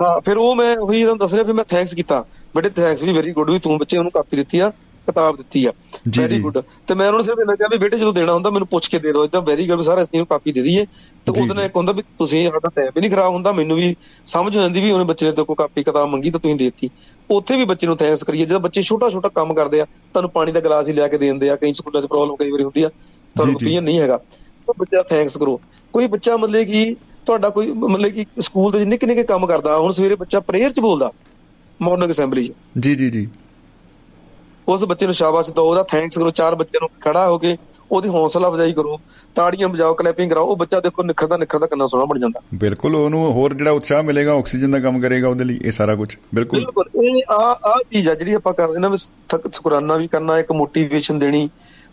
ਹਾਂ 0.00 0.20
ਫਿਰ 0.20 0.36
ਉਹ 0.36 0.54
ਮੈਂ 0.54 0.76
ਉਹੀ 0.76 1.02
ਤੁਹਾਨੂੰ 1.02 1.18
ਦੱਸ 1.18 1.32
ਰਿਹਾ 1.34 1.44
ਫਿਰ 1.44 1.54
ਮੈਂ 1.54 1.64
ਥੈਂਕਸ 1.64 1.94
ਕੀਤਾ। 1.94 2.24
ਬੜੇ 2.54 2.70
ਥੈਂਕਸ 2.70 3.02
ਵੀ 3.02 3.12
ਵੈਰੀ 3.12 3.32
ਗੁੱਡ 3.32 3.50
ਵੀ 3.50 3.58
ਤੂੰ 3.58 3.78
ਬੱਚੇ 3.78 3.98
ਉਹਨੂੰ 3.98 4.10
ਕਾਪੀ 4.12 4.36
ਦਿੱਤੀ 4.36 4.58
ਆ 4.58 4.70
ਕਿਤਾਬ 5.06 5.36
ਦਿੱਤੀ 5.36 5.64
ਆ। 5.66 5.72
ਵੈਰੀ। 6.18 6.38
ਗੁੱਡ 6.40 6.58
ਤੇ 6.58 6.94
ਮੈਂ 6.94 7.06
ਉਹਨਾਂ 7.06 7.12
ਨੂੰ 7.12 7.24
ਸਿਰਫ 7.24 7.38
ਇਹਨਾਂ 7.38 7.56
ਕਿਹਾ 7.56 7.68
ਵੀ 7.72 7.78
ਬੇਟੇ 7.78 7.96
ਜਦੋਂ 7.96 8.12
ਦੇਣਾ 8.12 8.32
ਹੁੰਦਾ 8.32 8.50
ਮੈਨੂੰ 8.50 8.68
ਪੁੱਛ 8.68 8.88
ਕੇ 8.88 8.98
ਦੇ 8.98 9.12
ਦਿਓ 9.12 9.24
ਇਦਾਂ 9.24 9.40
ਵੈਰੀ 9.40 9.66
ਗੁੱਡ 9.68 9.80
ਸਾਰਾ 9.80 10.02
ਅਸੀਂ 10.02 10.18
ਨੂੰ 10.18 10.26
ਕਾਪੀ 10.26 10.52
ਦੇ 10.52 10.62
ਦਈਏ। 10.62 10.84
ਤੇ 11.26 11.32
ਉਹਦੇ 11.32 11.54
ਨਾਲ। 11.54 11.64
ਇੱਕ 11.64 11.76
ਹੁੰਦਾ 11.76 11.92
ਵੀ 11.92 12.02
ਤੁਸੀਂ 12.18 12.44
ਸਾਡਾ 12.50 12.68
ਟਾਈਮ 12.68 12.90
ਵੀ 12.94 13.00
ਨਹੀਂ 13.00 13.10
ਖਰਾਬ 13.10 13.32
ਹੁੰਦਾ 13.32 13.52
ਮੈਨੂੰ 13.52 13.76
ਵੀ 13.76 13.94
ਸਮਝ 14.24 14.56
ਹੋ 14.56 14.60
ਜਾਂਦੀ 14.62 14.80
ਵੀ 14.80 14.90
ਉਹਨੇ 14.90 15.04
ਬੱਚੇ 15.04 15.26
ਨੇ 15.26 15.32
ਤੇ 15.32 15.44
ਕੋਈ 15.44 15.56
ਕਾਪੀ 15.58 15.82
ਕਿਤਾਬ 15.82 16.08
ਮੰਗੀ 16.08 16.30
ਤਾਂ 16.30 16.40
ਤੁਸੀਂ 16.40 16.56
ਦੇਤੀ। 16.56 16.90
ਉੱਥੇ 17.30 17.56
ਵੀ 17.56 17.64
ਬੱਚੇ 17.64 17.86
ਨੂੰ 17.86 17.96
ਥੈਂਕਸ 17.96 18.24
ਕਰੀਏ 18.24 18.44
ਜਦੋਂ 18.44 18.60
ਬੱਚੇ 18.60 18.82
ਛੋਟਾ 18.82 19.10
ਛੋਟਾ 19.10 19.28
ਕੰਮ 19.28 19.54
ਕਰਦੇ 19.54 19.80
ਆ 19.80 19.84
ਤੁਹਾਨੂੰ 19.84 20.30
ਪਾਣੀ 20.30 20.52
ਦਾ 20.52 20.60
ਗਲਾਸ 20.60 20.88
ਹੀ 20.88 20.92
ਲਿਆ 20.92 21.08
ਕੇ 21.08 21.18
ਦੇ 21.18 21.26
ਦਿੰਦੇ 21.26 21.50
ਆ 21.50 21.56
ਕਈ 21.56 21.72
ਸਕੂਲਾਂ 21.72 22.02
'ਚ 22.02 22.06
ਪ੍ਰੋਬਲਮ 22.06 22.36
ਕਈ 22.36 22.50
ਵਾਰੀ 22.50 22.64
ਹੁੰਦੀ 22.64 22.82
ਆ 22.82 22.88
ਤੁਹਾਨੂੰ। 23.36 23.58
ਪੀਣ 23.58 23.82
ਨਹੀਂ 23.82 24.00
ਹੈਗਾ। 24.00 24.18
ਬੱਚਾ 24.78 25.02
ਥੈਂਕਸ 25.02 25.36
ਕਰੋ। 25.36 25.60
ਕੋਈ 25.92 26.06
ਬੱਚਾ 26.06 26.36
ਮਤਲਬ 26.36 26.62
ਕਿ 26.62 26.96
ਤੁਹਾਡਾ 27.26 27.48
ਕੋਈ 27.50 27.72
ਮਤਲਬ 27.72 28.10
ਕਿ 28.10 28.26
ਸਕੂਲ 28.40 28.72
ਦੇ 28.72 28.84
ਨਿੱਕੇ 28.84 29.06
ਨਿੱਕੇ 29.06 29.22
ਕੰਮ 29.22 29.46
ਕਰਦਾ 29.46 29.78
ਹੁਣ 29.78 29.92
ਸਵੇਰੇ 29.92 30.14
ਬੱਚਾ 30.14 30.40
ਪ੍ਰੇਅਰ 30.40 30.70
'ਚ 30.70 30.80
ਬੋਲਦਾ 30.80 31.10
ਮਾਰਨਿੰਗ 31.82 32.10
ਅਸੈਂਬਲੀ 32.10 32.42
'ਚ। 32.42 32.52
ਜੀ 32.78 32.94
ਜੀ 32.94 33.10
ਜੀ। 33.10 33.28
ਉਸ 34.68 34.84
ਬੱਚੇ 34.84 35.06
ਨੂੰ 35.06 35.14
ਸ਼ਾਬਾਸ਼ 35.14 35.50
ਦਿਓ 35.50 35.64
ਉਹਦਾ 35.64 35.82
ਥੈਂਕਸ 35.82 36.18
ਕਰੋ 36.18 36.30
ਚਾਰ 36.30 36.54
ਬੱਚਿਆਂ 36.54 36.80
ਨੂੰ 36.80 36.88
ਖੜਾ 37.00 37.28
ਹੋ 37.28 37.38
ਕੇ 37.38 37.56
ਉਹਦੀ 37.92 38.08
ਹੌਸਲਾ 38.08 38.48
ਅਫਜ਼ਾਈ 38.48 38.72
ਕਰੋ 38.72 38.98
ਤਾੜੀਆਂ 39.34 39.68
ਵਜਾਓ 39.68 39.94
ਕਲੈਪਿੰਗ 39.94 40.30
ਕਰਾਓ 40.30 40.46
ਉਹ 40.46 40.56
ਬੱਚਾ 40.56 40.80
ਦੇਖੋ 40.80 41.02
ਨਿਖਰਦਾ 41.02 41.36
ਨਿਖਰਦਾ 41.36 41.66
ਕਿੰਨਾ 41.66 41.86
ਸੋਹਣਾ 41.86 42.04
ਬਣ 42.04 42.18
ਜਾਂਦਾ। 42.18 42.40
ਬਿਲਕੁਲ 42.54 42.96
ਉਹਨੂੰ 42.96 43.32
ਹੋਰ 43.32 43.54
ਜਿਹੜਾ 43.54 43.70
ਉਤਸ਼ਾਹ 43.70 44.02
ਮਿਲੇਗਾ 44.02 44.32
ਆਕਸੀਜਨ 44.32 44.70
ਦਾ 44.70 44.80
ਕੰਮ 44.80 45.00
ਕਰੇਗਾ 45.00 45.28
ਉਹਦੇ 45.28 45.44
ਲਈ 45.44 45.58
ਇਹ 45.64 45.72
ਸਾਰਾ 45.72 45.94
ਕੁਝ 45.94 46.08
ਬਿਲਕੁਲ। 46.34 46.60
ਬਿਲਕੁਲ 46.60 47.04
ਇਹ 47.04 47.22
ਆ 47.30 47.58
ਆ 47.64 47.74
ਚੀਜ਼ 47.92 48.08
ਆ 48.08 48.14
ਜਿਹੜੀ 48.14 48.32
ਆਪਾਂ 48.32 48.52
ਕਰਦੇ 48.52 48.78
ਨਾ 48.78 48.88
ਵੀ 48.88 48.96
ਸ਼ੁਕਰਾਨਾ 48.96 49.96
ਵੀ 49.96 50.06
ਕਰਨਾ 50.06 50.38
ਇੱਕ 50.38 50.52
ਮੋਟੀਵੇਸ਼ਨ 50.52 51.18
ਦੇਣੀ 51.18 51.48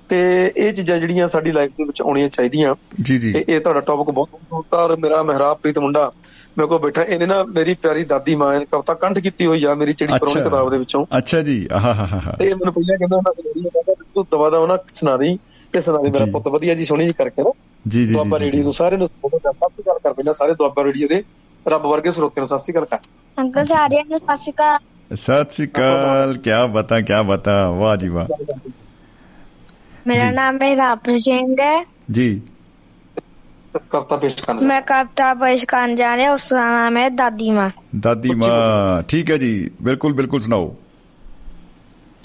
ਤੇ 0.10 0.53
ਇਹ 0.57 0.73
ਚੀਜ਼ਾਂ 0.73 0.98
ਜਿਹੜੀਆਂ 0.98 1.27
ਸਾਡੀ 1.27 1.52
ਲਾਈਫ 1.52 1.72
ਦੇ 1.72 1.84
ਵਿੱਚ 1.84 2.02
ਆਉਣੀਆਂ 2.02 2.30
ਚਾਹੀਦੀਆਂ। 2.30 2.76
ਜੀ 3.02 3.18
ਜੀ। 3.18 3.34
ਇਹ 3.38 3.45
ਇਹ 3.49 3.60
ਤੁਹਾਡਾ 3.61 3.80
ਟੌਪਿਕ 3.80 4.10
ਬਹੁਤ 4.15 4.30
ਬਹੁਤ 4.49 4.73
ਔਰ 4.73 4.95
ਮੇਰਾ 4.95 5.23
ਮਹਿਰਾਬ 5.23 5.57
ਪ੍ਰੀਤ 5.57 5.80
ਮੁੰਡਾ 5.80 6.11
ਮੇਰੇ 6.57 6.68
ਕੋਲ 6.68 6.80
ਬੈਠਾ 6.80 7.03
ਇਹਨੇ 7.03 7.26
ਨਾ 7.26 7.44
ਮੇਰੀ 7.44 7.73
ਪਿਆਰੀ 7.73 8.03
ਦਾਦੀ 8.03 8.36
ਮਾਂ 8.36 8.60
ਨੇ 8.60 8.65
ਕਵਿਤਾ 8.65 8.94
ਕੰਠ 8.94 9.19
ਕੀਤੀ 9.19 9.45
ਹੋਈ 9.45 9.64
ਆ 9.64 9.73
ਮੇਰੀ 9.76 9.94
ਚਿੜੀ 9.94 10.14
ਪਰੋਣੀ। 10.14 10.44
ਕਿਤਾਬ 10.44 10.69
ਦੇ 10.69 10.77
ਵਿੱਚੋਂ। 10.77 11.06
ਅੱਛਾ 11.18 11.41
ਜੀ 11.41 11.68
ਆਹਾ 11.72 11.94
ਹਾ 11.94 12.06
ਹਾ 12.06 12.19
ਹਾ। 12.26 12.36
ਤੇ 12.40 12.45
ਇਹ 12.45 12.56
ਮੈਨੂੰ 12.56 12.73
ਪਹਿਲਾਂ 12.73 12.98
ਕਹਿੰਦਾ 12.98 13.15
ਹੁੰਦਾ 13.18 13.32
ਸੀ 13.32 13.48
ਮੇਰੀ 13.48 13.69
ਕਹਿੰਦਾ 13.69 13.94
ਤੂੰ 14.15 14.26
ਦਵਾ 14.32 14.49
ਦਵਾ 14.49 14.68
ਨਾ 14.68 14.77
ਸੁਣਾ 14.94 15.18
ਦੀ 15.18 15.38
ਤੇ 15.73 15.82
ਸੁਣਾ 15.82 16.02
ਦੇ 16.02 16.10
ਮੇਰਾ। 16.10 16.26
ਪੁੱਤ 16.32 16.48
ਵਧੀਆ 16.48 16.73
ਜੀ 16.73 16.86
ਸੋਹਣੀ 16.86 17.06
ਜੀ 17.06 17.14
ਕਰਕੇ 17.14 17.44
ਨਾ। 17.44 17.52
ਜੀ 17.88 18.06
ਜੀ 18.06 18.14
ਦੁਆਬਾ 18.14 18.40
ਰੇਡੀਓ 18.40 18.64
ਨੂੰ 18.64 18.73
ਸਾਰੇ 18.73 18.98
ਨੂੰ 18.98 19.07
ਸਤਿ 19.07 19.30
ਸ਼੍ਰੀ 19.30 19.84
ਅਕਾਲ 19.84 19.99
ਕਰ 20.03 20.14
ਪਹਿਲਾਂ 20.14 20.34
ਸਾਰੇ 20.34 20.53
ਦੁਆਬਾ 20.53 20.84
ਰੇਡੀਓ 20.84 21.07
ਦੇ 21.07 21.23
ਰੱਬ 21.68 21.86
ਵਰਗੇ 21.86 22.11
ਸਰੋਤਿਆਂ 22.11 22.41
ਨੂੰ 22.41 22.48
ਸਤਿ 22.48 22.57
ਸ਼੍ਰੀ 22.57 22.73
ਅਕਾਲ 22.73 22.86
ਕਰ। 22.86 23.41
ਅੰਕਲ 23.41 23.65
ਸਾਰਿਆਂ 23.65 24.03
ਨੂੰ 24.10 24.19
ਸਤਿ 24.19 24.38
ਸ਼੍ਰੀ 24.38 24.52
ਅਕਾਲ। 24.52 24.77
ਸਤਿ 25.15 25.53
ਸ਼੍ਰੀ 25.53 25.68
ਅਕਾਲ 25.68 26.38
ਕੀ 26.38 26.52
ਬਤਾ 26.73 27.02
ਕੀ 27.02 27.14
ਬਤਾ 27.27 27.72
ਵਾਹ 27.72 27.95
ਜੀ 27.95 28.07
ਵਾਹ। 28.07 28.27
ਮੇਰਾ। 30.07 30.32
ਨਾਮ 30.32 30.61
ਹੈ 30.61 30.76
ਰਾਪ 30.76 30.99
ਸਿੰਘ 31.10 31.56
ਹੈ। 31.61 31.86
ਜੀ। 32.11 32.41
ਕਰਤਾ 33.90 34.18
ਪੇਸ਼ 34.18 34.44
ਕਰਨ 34.44 34.65
ਮੈਂ 34.65 34.82
ਕਵਿਤਾ 34.82 35.34
ਪੇਸ਼ 35.34 35.65
ਕਰਨ 35.65 35.95
ਜਾ 35.95 36.18
ਰਿਹਾ 36.18 36.34
ਉਸ 36.34 36.49
ਦਾ 36.49 36.64
ਨਾਮ 36.65 36.98
ਹੈ 36.98 37.10
ਦਾਦੀ 37.10 37.52
ਮਾਂ। 37.52 37.69
ਦਾਦੀ 37.99 38.36
ਮਾਂ। 38.36 39.03
ਠੀਕ 39.03 39.32
ਹੈ 39.32 39.38
ਜੀ 39.38 39.72
ਬਿਲਕੁਲ 39.82 40.14
ਬਿਲਕੁਲ 40.14 40.41
ਸੁਣਾਓ। 40.41 40.76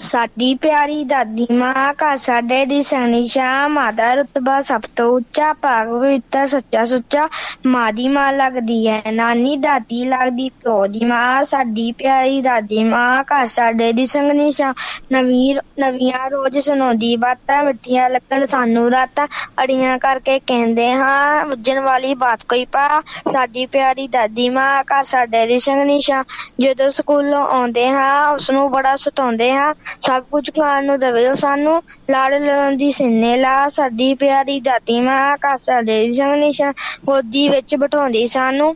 ਸਾਡੀ 0.01 0.53
ਪਿਆਰੀ 0.55 1.03
ਦਾਦੀ 1.05 1.45
ਮਾਂ, 1.51 1.93
ਘਰ 1.95 2.17
ਸਾਡੇ 2.17 2.65
ਦੀ 2.65 2.81
ਸੰਗਨੀ 2.83 3.27
ਸ਼ਾਂ 3.27 3.67
ਮਾਦਾ 3.69 4.13
ਰੁਤਬਾ 4.15 4.59
ਸਭ 4.63 4.81
ਤੋਂ 4.95 5.07
ਉੱਚਾ, 5.11 5.51
ਭਾਗ 5.55 5.87
ਪਵਿੱਤਰ 5.89 6.47
ਸੱਚਾ 6.47 6.85
ਸੁੱਚਾ 6.85 7.27
ਮਾਂ 7.67 7.91
ਦੀ 7.93 8.07
ਮਾਂ 8.09 8.31
ਲੱਗਦੀ 8.33 8.87
ਹੈ। 8.87 9.01
ਨਾਨੀ 9.13 9.55
ਦਾਦੀ 9.59 10.03
ਲੱਗਦੀ, 10.05 10.49
ਪਿਓ 10.55 10.85
ਦੀ 10.87 11.05
ਮਾਂ, 11.05 11.43
ਸਾਡੀ 11.45 11.91
ਪਿਆਰੀ 11.93 12.41
ਦਾਦੀ 12.41 12.83
ਮਾਂ, 12.85 13.23
ਘਰ 13.25 13.45
ਸਾਡੇ 13.49 13.91
ਦੀ 13.93 14.05
ਸੰਗਨੀ 14.07 14.51
ਸ਼ਾਂ 14.51 14.73
ਨਵੀਂ 15.11 15.55
ਨਵੀਆਂ 15.79 16.29
ਰੋਜ਼ 16.29 16.57
ਸੁਣਾਉਂਦੀ, 16.59 17.15
ਬਾਤਾਂ 17.17 17.63
ਮਿੱਠੀਆਂ 17.63 18.09
ਲੱਗਣ, 18.09 18.45
ਸਾਨੂੰ 18.47 18.89
ਰਾਤਾਂ 18.91 19.27
ਅੜੀਆਂ 19.63 19.97
ਕਰਕੇ 19.99 20.39
ਕਹਿੰਦੇ 20.41 20.91
ਹਾਂ 20.93 21.45
ਮੁੱਜਣ 21.47 21.79
ਵਾਲੀ 21.81 22.13
ਬਾਤ 22.15 22.43
ਕੋਈ 22.49 22.65
ਪਾ। 22.71 22.87
ਸਾਡੀ 23.27 23.65
ਪਿਆਰੀ 23.67 24.07
ਦਾਦੀ 24.09 24.49
ਮਾਂ, 24.49 24.83
ਘਰ 24.85 25.03
ਸਾਡੇ 25.05 25.45
ਦੀ 25.47 25.59
ਸੰਗਨੀ 25.59 25.99
ਸ਼ਾਂ 26.01 26.23
ਜਦੋਂ 26.61 26.89
ਸਕੂਲੋਂ 26.91 27.45
ਆਉਂਦੇ 27.49 27.87
ਹਾਂ 27.89 28.29
ਉਸ 28.31 28.49
ਨੂੰ 28.51 28.69
ਬੜਾ 28.71 28.95
ਸਤਾਉਂਦੇ 28.97 29.51
ਹਾਂ। 29.51 29.73
ਸਭ 30.07 30.23
ਕੁਝ 30.31 30.49
ਖਾਣ 30.51 30.85
ਨੂੰ 30.85 30.99
ਦੇਵੇ। 30.99 31.27
ਉਹ 31.27 31.35
ਸਾਨੂੰ 31.35 31.81
ਲਾੜ 32.11 32.33
ਲਾਉਂਦੀ 32.35 32.91
ਸਿੰਨੇ 32.91 33.35
ਲਾ 33.37 33.67
ਸਾਡੀ 33.69 34.13
ਪਿਆਰੀ 34.15 34.59
ਦਾਦੀ 34.59 34.99
ਮਾਂ 35.01 35.35
ਸਾਡੇ 35.57 36.05
ਦੀ 36.05 36.11
ਸੰਗਨੀ 36.13 36.51
ਸ਼ਾਂ 36.51 36.71
ਗੋਦੀ 37.05 37.47
ਵਿੱਚ 37.49 37.75
ਬਿਠਾਉਂਦੀ 37.75 38.25
ਸਾਨੂੰ। 38.27 38.75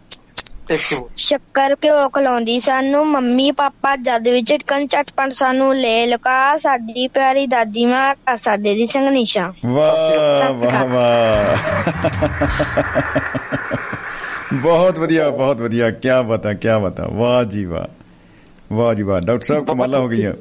ਸ਼ੱਕਰ 1.18 1.76
ਘਿਓ 1.84 2.08
ਖਲਾਉਂਦੀ 2.10 2.60
ਸਾਨੂੰ। 2.60 3.06
ਮੰਮੀ 3.08 3.52
ਪਾਪਾ 3.52 3.96
ਜਦ 3.96 4.28
ਵੀ 4.28 4.42
ਝਟਕਣ 4.42 4.86
ਝਟਪਟ 4.88 5.32
ਸਾਨੂੰ 5.32 5.74
ਲੈ 5.76 6.06
ਲੁਕਾ 6.08 6.36
ਸਾਡੀ 6.58 7.08
ਪਿਆਰੀ 7.08 7.46
ਦਾਦੀ 7.48 7.86
ਮਾਂ 7.86 8.14
ਘਰ 8.16 8.36
ਸਾਡੇ 8.38 8.74
ਦੀ 8.76 8.86
ਸੰਗਨੀ 8.86 9.26
ਸ਼ਾਂ 9.26 9.52
ਵਾਹ 9.66 10.54
ਵਾਹ 10.54 10.86
ਵਾਹ। 10.86 11.92
ਬਹੁਤ 14.54 15.00
ਵਧੀਆ 15.00 15.30
ਬਹੁਤ 15.30 15.58
ਵਧੀਆ। 15.58 15.90
ਕੀ 15.92 16.10
ਬਤਾ 16.28 16.54
ਕੀ 16.54 16.68
ਬਤਾ। 16.84 17.08
ਵਾਹ 17.12 17.44
ਜੀ 17.44 17.66
ਵਾਹ। 17.66 17.88
ਵਾਹ 18.74 18.94
ਜੀ 18.94 19.04
ਵਾਹ 19.04 19.22
ਡਾਕਟਰ 19.22 19.46
ਸਾਹਿਬ 19.46 19.66
ਕਮਾਲਾ 19.66 20.00
ਹੋ 20.00 20.08
ਗਈਆਂ। 20.10 20.34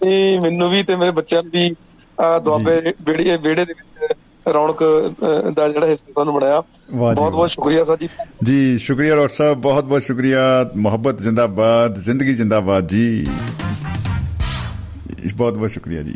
ਤੇ 0.00 0.38
ਮੈਨੂੰ 0.40 0.70
ਵੀ 0.70 0.82
ਤੇ 0.82 0.96
ਮੇਰੇ 0.96 1.10
ਬੱਚਿਆਂ 1.10 1.42
ਨੂੰ 1.42 1.52
ਵੀ 1.52 1.70
ਦੁਆਬੇ 2.44 2.80
ਵਿਹੜੇ 3.02 3.36
ਵਿਹੜੇ 3.36 3.64
ਦੇ 3.64 3.72
ਵਿੱਚ 3.72 4.14
ਰੌਣਕ 4.48 4.84
ਦਾ 5.56 5.68
ਜਿਹੜਾ 5.68 5.86
ਹਿੱਸਾ 5.86 6.12
ਤੁਹਾਨੂੰ 6.12 6.34
ਬਣਾਇਆ। 6.34 6.62
ਬਹੁਤ 6.92 7.32
ਬਹੁਤ 7.32 7.50
ਸ਼ੁਕਰੀਆ 7.50 7.84
ਸਰ 7.84 7.96
ਜੀ। 7.96 8.08
ਜੀ 8.44 8.78
ਸ਼ੁਕਰੀਆ 8.78 9.16
ਡਾਕਟਰ 9.16 9.34
ਸਾਹਿਬ 9.34 9.58
ਬਹੁਤ 9.58 9.84
ਬਹੁਤ 9.84 10.02
ਸ਼ੁਕਰੀਆ। 10.02 10.70
ਮੁਹੱਬਤ 10.76 11.18
ਜ਼ਿੰਦਾਬਾਦ 11.18 11.98
ਜ਼ਿੰਦਗੀ 11.98 12.34
ਜ਼ਿੰਦਾਬਾਦ 12.34 12.88
ਜੀ। 12.88 13.24
ਬਹੁਤ 15.36 15.54
ਬਹੁਤ 15.54 15.70
ਸ਼ੁਕਰੀਆ 15.70 16.02
ਜੀ। 16.02 16.14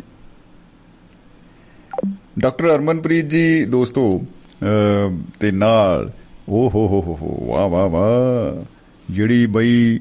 ਡਾਕਟਰ 2.39 2.75
ਅਰਮਨਪ੍ਰੀਤ 2.75 3.25
ਜੀ 3.25 3.65
ਦੋਸਤੋ 3.65 4.21
ਤੇ 5.39 5.51
ਨਾਲ 5.51 6.11
ਓ 6.49 6.67
ਹੋ 6.69 6.87
ਹੋ 6.87 7.01
ਹੋ 7.01 7.45
ਵਾਹ 7.47 7.69
ਵਾਹ 7.69 7.87
ਵਾਹ। 7.89 8.63
ਜਿਹੜੀ 9.11 9.45
ਬਈ 9.45 9.99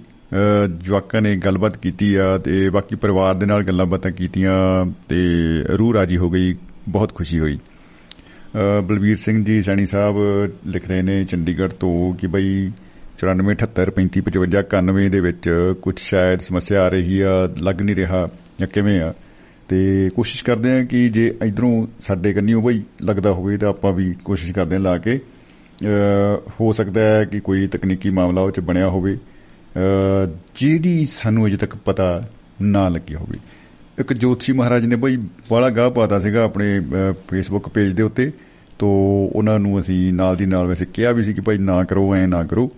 ਜਵਾਕਾਂ 0.80 1.22
ਨੇ 1.22 1.36
ਗੱਲਬਾਤ 1.36 1.76
ਕੀਤੀ 1.76 2.14
ਆ 2.14 2.38
ਤੇ 2.38 2.70
ਬਾਕੀ 2.70 2.96
ਪਰਿਵਾਰ 2.96 3.34
ਦੇ 3.34 3.46
ਨਾਲ 3.46 3.64
ਗੱਲਾਂ 3.64 3.86
ਬਾਤਾਂ 3.86 4.10
ਕੀਤੀਆਂ 4.10 4.86
ਤੇ 5.08 5.16
ਰੂਹ 5.78 5.94
ਰਾਜੀ 5.94 6.16
ਹੋ 6.16 6.30
ਗਈ 6.30 6.54
ਬਹੁਤ 6.88 7.14
ਖੁਸ਼ੀ 7.14 7.40
ਹੋਈ। 7.40 7.58
ਅਹ, 7.58 8.82
ਬਲਬੀਰ 8.82 9.16
ਸਿੰਘ 9.16 9.44
ਜੀ 9.44 9.62
ਸੈਣੀ 9.62 9.86
ਸਾਹਿਬ 9.86 10.16
ਲਿਖ 10.66 10.88
ਰਹੇ 10.88 11.02
ਨੇ 11.02 11.24
ਚੰਡੀਗੜ੍ਹ 11.24 11.72
ਤੋਂ 11.80 12.14
ਕਿ 12.14 12.26
ਬਈ 12.26 12.70
94 13.18 13.54
78 13.54 13.90
35 13.90 14.22
55 14.22 14.62
91 14.62 15.08
ਦੇ 15.08 15.20
ਵਿੱਚ 15.20 15.74
ਕੁਝ 15.82 16.00
ਸ਼ਾਇਦ 16.00 16.40
ਸਮੱਸਿਆ 16.40 16.82
ਆ 16.82 16.88
ਰਹੀ 16.88 17.20
ਆ 17.20 17.50
ਲੱਗ 17.60 17.82
ਨਹੀਂ 17.82 17.96
ਰਿਹਾ 17.96 18.28
ਜਾਂ 18.60 18.68
ਕਿਵੇਂ 18.68 19.00
ਆ। 19.00 19.14
ਤੇ 19.68 20.10
ਕੋਸ਼ਿਸ਼ 20.14 20.44
ਕਰਦੇ 20.44 20.72
ਆ 20.72 20.84
ਕਿ 20.84 21.08
ਜੇ 21.08 21.34
ਇਧਰੋਂ 21.44 21.86
ਸਾਡੇ 22.00 22.32
ਕੰਨਿਓ 22.32 22.60
ਬਈ 22.60 22.82
ਲੱਗਦਾ 23.02 23.32
ਹੋਵੇ 23.32 23.56
ਤਾਂ 23.56 23.68
ਆਪਾਂ 23.68 23.92
ਵੀ 23.92 24.14
ਕੋਸ਼ਿਸ਼ 24.24 24.52
ਕਰਦੇ 24.52 24.76
ਆ 24.76 24.78
ਲਾ 24.78 24.98
ਕੇ। 24.98 25.18
ਅਹ, 25.18 26.50
ਹੋ 26.60 26.72
ਸਕਦਾ 26.72 27.00
ਹੈ 27.00 27.24
ਕਿ 27.24 27.40
ਕੋਈ 27.40 27.66
ਤਕਨੀਕੀ 27.66 28.10
ਮਾਮਲਾ 28.10 28.40
ਉਹ 28.40 28.50
ਚ 28.50 28.60
ਬਣਿਆ 28.60 28.88
ਹੋਵੇ। 28.88 29.14
ਅਹ, 29.14 29.33
ਜਿਹੜੀ 30.56 31.04
ਸਾਨੂੰ 31.04 31.46
ਅਜੇ 31.46 31.56
ਤੱਕ 31.56 31.76
ਪਤਾ 31.76 32.28
ਨਾ 32.62 32.88
ਲੱਗਿਆ 32.88 33.18
ਹੋਵੇ। 33.18 33.38
ਇੱਕ 33.98 34.12
ਜੋਤਸ਼ੀ 34.12 34.52
ਮਹਾਰਾਜ 34.52 34.86
ਨੇ 34.86 34.96
ਬਈ 34.96 35.16
ਬੜਾ 35.50 35.70
ਗਾਹ 35.70 35.90
ਪਾਤਾ 35.90 36.20
ਸੀਗਾ 36.20 36.44
ਆਪਣੇ 36.44 36.80
ਫੇਸਬੁੱਕ 37.30 37.68
ਪੇਜ 37.68 37.92
ਦੇ 37.92 38.02
ਉੱਤੇ। 38.02 38.32
ਤੋਂ 38.78 39.30
ਉਹਨਾਂ 39.36 39.58
ਨੂੰ 39.58 39.80
ਅਸੀਂ 39.80 40.12
ਨਾਲ 40.12 40.36
ਦੀ 40.36 40.46
ਨਾਲ 40.46 40.66
ਵੈਸੇ 40.66 40.84
ਕਿਹਾ 40.84 41.12
ਵੀ 41.12 41.24
ਸੀ 41.24 41.34
ਕਿ 41.34 41.40
ਭਾਈ 41.40 41.58
ਨਾ 41.58 41.84
ਕਰੋ 41.84 42.14
ਐ 42.14 42.26
ਨਾ 42.26 42.42
ਕਰੋ। 42.42 42.70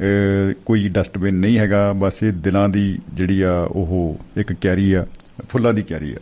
ਅਹ, 0.00 0.52
ਕੋਈ 0.66 0.88
ਡਸਟਬਿਨ 0.88 1.34
ਨਹੀਂ 1.34 1.58
ਹੈਗਾ। 1.58 1.92
ਬਸ 1.92 2.22
ਇਹ 2.22 2.32
ਦਿਲਾਂ 2.32 2.68
ਦੀ 2.68 2.98
ਜਿਹੜੀ 3.14 3.42
ਆ 3.42 3.52
ਉਹ 3.60 4.18
ਇੱਕ 4.36 4.52
ਕੈਰੀ 4.52 4.92
ਆ 4.92 5.06
ਫੁੱਲਾਂ 5.48 5.74
ਦੀ 5.74 5.82
ਕੈਰੀ 5.82 6.12
ਆ। 6.12 6.16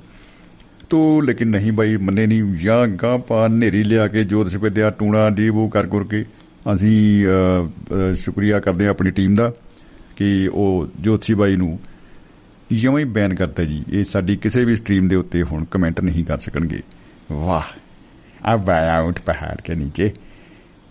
ਤੋ 0.90 1.20
ਲੇਕਿਨ 1.20 1.48
ਨਹੀਂ 1.48 1.72
ਬਾਈ 1.72 1.96
ਮੰਨੇ 1.96 2.26
ਨਹੀਂ। 2.26 2.42
ਜਾਂ 2.42 2.88
ਗਾਂ 2.88 3.18
ਪਾ 3.18 3.48
ਨੇਰੀ 3.48 3.84
ਲਿਆ 3.84 4.08
ਕੇ 4.08 4.24
ਜੋਤਿਸ਼ 4.24 4.56
ਵਿਦਿਆ 4.56 4.90
ਟੂਣਾ 4.90 5.30
ਡੀ 5.30 5.48
ਉਹ 5.48 5.68
ਕਰ 5.68 5.86
ਕਰ 5.86 6.04
ਕੇ 6.04 6.24
ਅਸੀਂ 6.74 7.26
ਅਹ, 7.26 7.68
ਅਹ, 7.68 8.14
ਸ਼ੁਕਰੀਆ 8.14 8.60
ਕਰਦੇ 8.60 8.84
ਹਾਂ 8.84 8.90
ਆਪਣੀ 8.90 9.10
ਟੀਮ 9.10 9.34
ਦਾ। 9.34 9.52
ਕਿ 10.18 10.50
ਉਹ 10.52 10.88
ਜੋਤਸ਼ੀ 11.00 11.34
ਬਾਈ 11.34 11.56
ਨੂੰ 11.56 11.78
ਜਮਾਂ 12.72 12.98
ਹੀ 12.98 13.04
ਬੈਨ 13.04 13.34
ਕਰਤਾ 13.34 13.64
ਜੀ 13.64 13.84
ਇਹ 13.92 14.04
ਸਾਡੀ 14.04 14.36
ਕਿਸੇ 14.36 14.64
ਵੀ 14.64 14.76
ਸਟ੍ਰੀਮ 14.76 15.08
ਦੇ 15.08 15.16
ਉੱਤੇ 15.16 15.42
ਹੁਣ 15.42 15.64
ਕਮੈਂਟ 15.64 16.00
ਨਹੀਂ 16.00 16.24
ਕਰ 16.24 16.38
ਸਕਣਗੇ। 16.38 16.80
ਵਾਹ 17.32 17.78
ਅਬ 18.54 18.70
ਆਇਆ 18.70 19.00
ਉੱਠ 19.00 19.20
ਪਹਾੜ 19.20 19.60
ਕੇ 19.60 19.74
ਨੀਚੇ। 19.74 20.10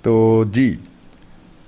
ਤੋ 0.03 0.45
ਜੀ 0.45 0.77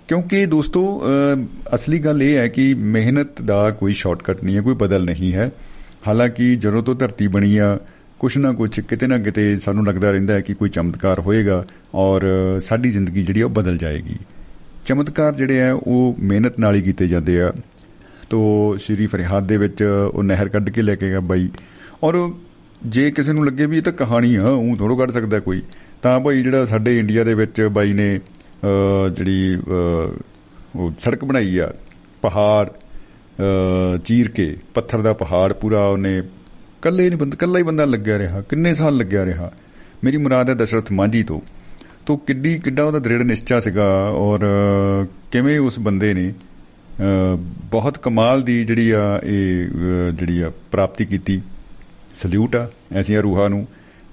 ਕਿਉਂਕਿ 0.07 0.45
ਦੋਸਤੋ 0.45 1.01
ਅਹ, 1.01 1.45
ਅਸਲੀ 1.75 1.99
ਗੱਲ 1.99 2.23
ਇਹ 2.23 2.37
ਹੈ 2.37 2.47
ਕਿ 2.47 2.73
ਮਿਹਨਤ 2.73 3.41
ਦਾ 3.41 3.69
ਕੋਈ 3.71 3.93
ਸ਼ਾਰਟਕਟ 3.93 4.43
ਨਹੀਂ 4.43 4.55
ਹੈ 4.55 4.61
ਕੋਈ 4.61 4.75
ਬਦਲ 4.75 5.05
ਨਹੀਂ 5.05 5.33
ਹੈ। 5.33 5.51
ਹਾਲਾਂਕਿ 6.07 6.55
ਜਦੋਂ 6.55 6.83
ਤੋਂ 6.83 6.95
ਧਰਤੀ 6.95 7.27
ਬਣੀ 7.27 7.57
ਆ 7.57 7.79
ਕੁਛ 8.19 8.37
ਨਾ 8.37 8.53
ਕੁਛ 8.53 8.79
ਕਿਤੇ 8.79 9.07
ਨਾ 9.07 9.17
ਕਿਤੇ 9.17 9.55
ਸਾਨੂੰ 9.55 9.85
ਲੱਗਦਾ 9.85 10.11
ਰਹਿੰਦਾ 10.11 10.33
ਹੈ 10.33 10.41
ਕਿ 10.41 10.53
ਕੋਈ 10.53 10.69
ਚਮਤਕਾਰ 10.69 11.19
ਹੋਏਗਾ 11.19 11.65
ਔਰ 11.95 12.21
ਅਹ, 12.21 12.59
ਸਾਡੀ 12.59 12.89
ਜ਼ਿੰਦਗੀ 12.89 13.23
ਜਿਹੜੀ 13.23 13.41
ਆ 13.41 13.45
ਉਹ 13.45 13.49
ਬਦਲ 13.49 13.77
ਜਾਏਗੀ। 13.77 14.15
ਚਮਤਕਾਰ 14.89 15.35
ਜਿਹੜੇ 15.35 15.63
ਆ 15.63 15.73
ਉਹ 15.73 16.15
ਮਿਹਨਤ 16.19 16.59
ਨਾਲ 16.59 16.75
ਹੀ 16.75 16.81
ਕੀਤੇ 16.81 17.07
ਜਾਂਦੇ 17.07 17.41
ਆ। 17.41 17.53
ਤੋ 18.29 18.77
ਸ਼੍ਰੀ 18.77 19.07
ਫਰਿਹਾਦ 19.07 19.47
ਦੇ 19.47 19.57
ਵਿੱਚ 19.57 19.83
ਉਹ 20.13 20.23
ਨਹਿਰ 20.23 20.49
ਕੱਢ 20.49 20.69
ਕੇ 20.69 20.81
ਲੈ 20.81 20.95
ਕੇ 20.95 21.09
ਗਿਆ 21.09 21.19
ਬਾਈ। 21.19 21.49
ਔਰ 22.03 22.31
ਜੇ 22.85 23.11
ਕਿਸੇ 23.11 23.33
ਨੂੰ 23.33 23.45
ਲੱਗੇ 23.45 23.65
ਵੀ 23.65 23.77
ਇਹ 23.77 23.81
ਤਾਂ 23.81 23.93
ਕਹਾਣੀ 23.93 24.35
ਆ 24.35 24.43
ਉਹ 24.43 24.77
ਥੋੜੋ 24.77 24.95
ਕੱਢ 24.95 25.11
ਸਕਦਾ 25.11 25.39
ਕੋਈ 25.39 25.61
ਤਾਂ 26.01 26.19
ਭਾਈ 26.19 26.43
ਜਿਹੜਾ 26.43 26.65
ਸਾਡੇ 26.65 26.99
ਇੰਡੀਆ 26.99 27.23
ਦੇ 27.23 27.33
ਵਿੱਚ 27.33 27.61
ਬਾਈ 27.61 27.93
ਨੇ 27.93 28.19
ਅਹ, 28.63 29.09
ਜਿਹੜੀ 29.09 29.55
ਅਹ, 29.55 30.79
ਉਹ 30.79 30.91
ਸੜਕ 30.99 31.25
ਬਣਾਈ 31.25 31.57
ਆ 31.57 31.73
ਪਹਾੜ 32.21 32.69
ਅਹ, 32.69 33.97
ਚੀਰ 33.97 34.29
ਕੇ 34.29 34.57
ਪੱਥਰ 34.73 35.01
ਦਾ 35.01 35.13
ਪਹਾੜ 35.13 35.53
ਪੂਰਾ 35.53 35.87
ਉਹਨੇ 35.87 36.23
ਕੱਲੇ 36.81 37.09
ਨਹੀਂ 37.09 37.19
ਬੰਦਾ 37.19 37.37
ਕੱਲਾ 37.39 37.57
ਹੀ 37.57 37.63
ਬੰਦਾ 37.63 37.85
ਲੱਗਿਆ 37.85 38.17
ਰਿਹਾ 38.17 38.41
ਕਿੰਨੇ 38.41 38.75
ਸਾਲ 38.75 38.97
ਲੱਗਿਆ 38.97 39.25
ਰਿਹਾ। 39.25 39.51
ਮੇਰੀ 40.03 40.17
ਮੁਰਾਦ 40.17 40.49
ਹੈ 40.49 40.53
ਦਸ਼ਰਥ 40.53 40.91
ਮਾਂਝੀ 40.91 41.23
ਤੋਂ। 41.23 41.41
ਤੋਂ 42.09 42.17
ਕਿੱਡੀ 42.17 42.59
ਕਿੱਡਾ 42.59 42.83
ਉਹਦਾ 42.83 42.99
ਦ੍ਰਿੜ 42.99 43.21
ਨਿਸ਼ਚਾ 43.21 43.59
ਸੀਗਾ 43.59 44.09
ਔਰ 44.09 44.39
ਅਹ, 44.39 45.07
ਕਿਵੇਂ 45.31 45.59
ਉਸ 45.59 45.79
ਬੰਦੇ 45.79 46.13
ਨੇ 46.13 46.29
ਅਹ, 46.29 47.37
ਬਹੁਤ 47.71 47.97
ਕਮਾਲ 47.97 48.41
ਦੀ 48.41 48.65
ਜਿਹੜੀ 48.65 48.91
ਆ 48.91 49.21
ਇਹ 49.23 49.67
ਅਹ, 49.67 50.11
ਜਿਹੜੀ 50.11 50.41
ਆ 50.41 50.51
ਪ੍ਰਾਪਤੀ 50.71 51.05
ਕੀਤੀ। 51.05 51.41
ਸਲੂਟ 52.15 52.55
ਆ 52.55 52.69
ਐਸੀਆਂ 52.91 53.21
ਰੂਹਾਂ 53.21 53.49
ਨੂੰ। 53.49 53.67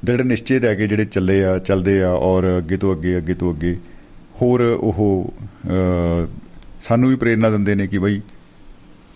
ਦ੍ਰਿੜ 0.04 0.20
ਨਿਸ਼ਚੇ 0.22 0.58
ਰਹਿ 0.58 0.76
ਕੇ 0.76 0.86
ਜਿਹੜੇ 0.88 1.04
ਚੱਲੇ 1.04 1.44
ਆ 1.44 1.58
ਚੱਲਦੇ 1.58 2.02
ਆ 2.02 2.10
ਔਰ 2.10 2.58
ਅੱਗੇ 2.58 2.76
ਤੋਂ 2.76 2.94
ਅੱਗੇ 2.94 3.16
ਅੱਗੇ 3.16 3.34
ਤੋਂ 3.34 3.54
ਅੱਗੇ। 3.54 3.76
ਹੋਰ 4.42 4.60
ਉਹ 4.80 5.32
ਅਹ, 5.70 6.26
ਸਾਨੂੰ 6.80 7.10
ਵੀ 7.10 7.16
ਪ੍ਰੇਰਣਾ 7.16 7.50
ਦਿੰਦੇ 7.50 7.74
ਨੇ 7.74 7.86
ਕਿ 7.86 7.98
ਬਈ 7.98 8.20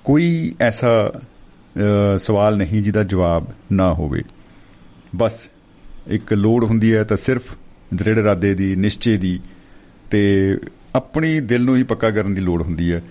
ਕੋਈ 0.05 0.55
ਐਸਾ 0.61 1.13
ਅਹ, 1.15 2.19
ਸਵਾਲ 2.19 2.57
ਨਹੀਂ 2.57 2.83
ਜਿਹਦਾ 2.83 3.05
ਜਵਾਬ 3.05 3.47
ਨਾ 3.73 3.93
ਹੋਵੇ। 3.95 4.23
ਬਸ 5.17 5.39
ਇੱਕ 6.07 6.33
ਲੋੜ 6.33 6.65
ਹੁੰਦੀ 6.65 6.95
ਹੈ 6.95 7.05
ਤਾਂ 7.05 7.17
ਸਿਰਫ 7.17 7.43
ਦ੍ਰਿੜ 7.95 8.19
ਇਰਾਦੇ 8.19 8.55
ਦੀ 8.55 8.77
ਨਿਸ਼ਚੇ 8.77 9.17
ਦੀ 9.17 9.41
ਤੇ 10.11 10.57
ਆਪਣੀ 10.95 11.41
ਦਿਲ 11.41 11.65
ਨੂੰ 11.65 11.77
ਹੀ 11.77 11.83
ਪੱਕਾ 11.83 12.11
ਕਰਨ 12.11 12.35
ਦੀ 12.35 12.41
ਲੋੜ 12.41 12.63
ਹੁੰਦੀ 12.63 12.93
ਹੈ। 12.93 13.03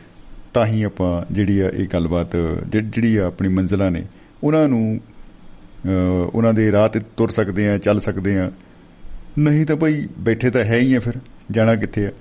ਤਾਂ 0.53 0.65
ਹੀ 0.65 0.83
ਆਪਾਂ 0.83 1.33
ਜਿਹੜੀ 1.33 1.59
ਆ 1.59 1.69
ਇਹ 1.69 1.87
ਗੱਲਬਾਤ 1.93 2.35
ਜਿਹ- 2.71 2.83
ਜਿਹੜੀ 2.83 3.17
ਆ 3.17 3.25
ਆਪਣੀ 3.25 3.49
ਮੰਜ਼ਿਲਾਂ 3.49 3.91
ਨੇ 3.91 4.05
ਉਹਨਾਂ 4.43 4.67
ਨੂੰ 4.67 4.99
ਅਹ, 5.85 5.89
ਉਹਨਾਂ 6.33 6.53
ਦੇ 6.53 6.71
ਰਾਹ 6.71 6.89
ਤੇ 6.89 6.99
ਤੁਰ 7.17 7.29
ਸਕਦੇ 7.29 7.69
ਆ 7.69 7.77
ਚੱਲ 7.77 7.99
ਸਕਦੇ 7.99 8.39
ਆ 8.39 8.51
ਨਹੀਂ 9.39 9.65
ਤਾਂ 9.65 9.75
ਭਾਈ 9.75 10.07
ਬੈਠੇ 10.19 10.49
ਤਾਂ 10.49 10.63
ਹੈ 10.63 10.77
ਹੀ 10.77 10.93
ਆ 10.93 10.99
ਫਿਰ 10.99 11.13
ਜਾਣਾ 11.51 11.75
ਕਿੱਥੇ 11.75 12.07
ਆ? 12.07 12.11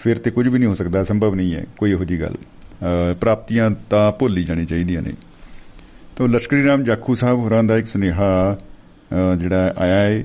ਫਿਰ 0.00 0.18
ਤੇ 0.18 0.30
ਕੁਝ 0.30 0.48
ਵੀ 0.48 0.58
ਨਹੀਂ 0.58 0.68
ਹੋ 0.68 0.74
ਸਕਦਾ 0.74 1.04
ਸੰਭਵ 1.04 1.34
ਨਹੀਂ 1.34 1.54
ਹੈ 1.54 1.66
ਕੋਈ 1.78 1.90
ਇਹੋ 1.90 2.04
ਜੀ 2.04 2.20
ਗੱਲ। 2.20 2.34
ਅਹ, 2.34 3.14
ਪ੍ਰਾਪਤੀਆਂ 3.14 3.70
ਤਾਂ 3.90 4.12
ਭੁੱਲ 4.12 4.36
ਹੀ 4.36 4.44
ਜਾਣੀ 4.44 4.66
ਚਾਹੀਦੀਆਂ 4.66 5.02
ਨੇ। 5.02 5.12
ਤੋ 6.16 6.26
ਲਸ਼ਕਰੀ 6.26 6.64
ਰਾਮ 6.64 6.84
ਜਾਖੂ 6.84 7.14
ਸਾਹਿਬ 7.14 7.38
ਹੋਰਾਂ 7.38 7.64
ਦਾ 7.64 7.78
ਇੱਕ 7.78 7.86
ਸੁਨੇਹਾ 7.86 8.56
ਅਹ, 9.12 9.36
ਜਿਹੜਾ 9.36 9.74
ਆਇਆ 9.78 9.98
ਹੈ 9.98 10.24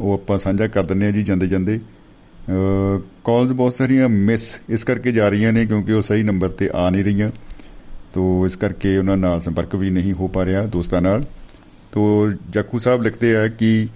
ਉਹ 0.00 0.14
ਆਪਾਂ 0.14 0.38
ਸਾਂਝਾ 0.38 0.66
ਕਰ 0.66 0.82
ਦਿੰਦੇ 0.82 1.06
ਆ 1.06 1.10
ਜੀ 1.10 1.22
ਜਾਂਦੇ 1.22 1.46
ਜਾਂਦੇ। 1.46 1.80
ਕਾਲਸ 3.24 3.50
ਬਹੁਤ 3.50 3.74
ਸਾਰੀਆਂ 3.74 4.08
ਮਿਸ 4.08 4.60
ਇਸ 4.68 4.84
ਕਰਕੇ 4.84 5.12
ਜਾ 5.12 5.28
ਰਹੀਆਂ 5.28 5.52
ਨੇ 5.52 5.66
ਕਿਉਂਕਿ 5.66 5.92
ਉਹ 5.92 6.02
ਸਹੀ 6.02 6.22
ਨੰਬਰ 6.22 6.48
ਤੇ 6.48 6.70
ਆ 6.74 6.90
ਨਹੀਂ 6.90 7.04
ਰਹੀਆਂ। 7.04 7.30
ਤੋ 8.14 8.46
ਇਸ 8.46 8.56
ਕਰਕੇ 8.56 8.96
ਉਹਨਾਂ 8.98 9.16
ਨਾਲ 9.16 9.40
ਸੰਪਰਕ 9.40 9.74
ਵੀ 9.76 9.90
ਨਹੀਂ 9.90 10.12
ਹੋ 10.12 10.28
ਪਾ 10.28 10.44
ਰਿਹਾ 10.44 10.66
ਦੋਸਤਾਂ 10.66 11.02
ਨਾਲ। 11.02 11.24
ਤੋ 11.92 12.30
ਜਾਖੂ 12.50 12.78
ਸਾਹਿਬ 12.78 13.02
ਲਿਖਦੇ 13.02 13.36
ਆ 13.36 13.48
ਕਿ, 13.48 13.88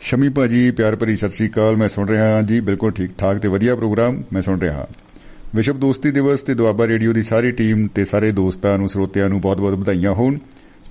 ਸ਼ਮੀ 0.00 0.28
ਭਾਜੀ, 0.28 0.70
ਪਿਆਰ 0.70 0.96
ਭਰੀ 0.96 1.16
ਸਤਿ 1.16 1.30
ਸ੍ਰੀ 1.30 1.48
ਅਕਾਲ, 1.48 1.76
ਮੈਂ 1.76 1.88
ਸੁਣ 1.88 2.08
ਰਿਹਾ 2.08 2.30
ਹਾਂ 2.30 2.42
ਜੀ, 2.42 2.60
ਬਿਲਕੁਲ 2.60 2.92
ਠੀਕ 2.92 3.10
ਠਾਕ 3.18 3.38
ਤੇ 3.38 3.48
ਵਧੀਆ 3.48 3.76
ਪ੍ਰੋਗਰਾਮ, 3.76 4.22
ਮੈਂ 4.32 4.42
ਸੁਣ 4.42 4.60
ਰਿਹਾ 4.60 4.74
ਹਾਂ। 4.74 4.86
ਵਿਸ਼ਵ 5.54 5.78
ਦੋਸਤੀ 5.78 6.10
ਦਿਵਸ 6.10 6.40
ਤੇ 6.40 6.54
ਦੁਆਬਾ 6.54 6.86
ਰੇਡੀਓ 6.86 7.12
ਦੀ 7.12 7.22
ਸਾਰੀ 7.22 7.50
ਟੀਮ 7.50 7.86
ਤੇ 7.86 8.04
ਸਾਰੇ 8.04 8.32
ਦੋਸਤਾਂ 8.32 8.78
ਨੂੰ, 8.78 8.88
ਸਰੋਤਿਆਂ 8.88 9.28
ਨੂੰ 9.28 9.40
ਬਹੁਤ-ਬਹੁਤ 9.40 9.74
ਵਧਾਈਆਂ 9.74 10.12
ਹੋਣ। 10.12 10.38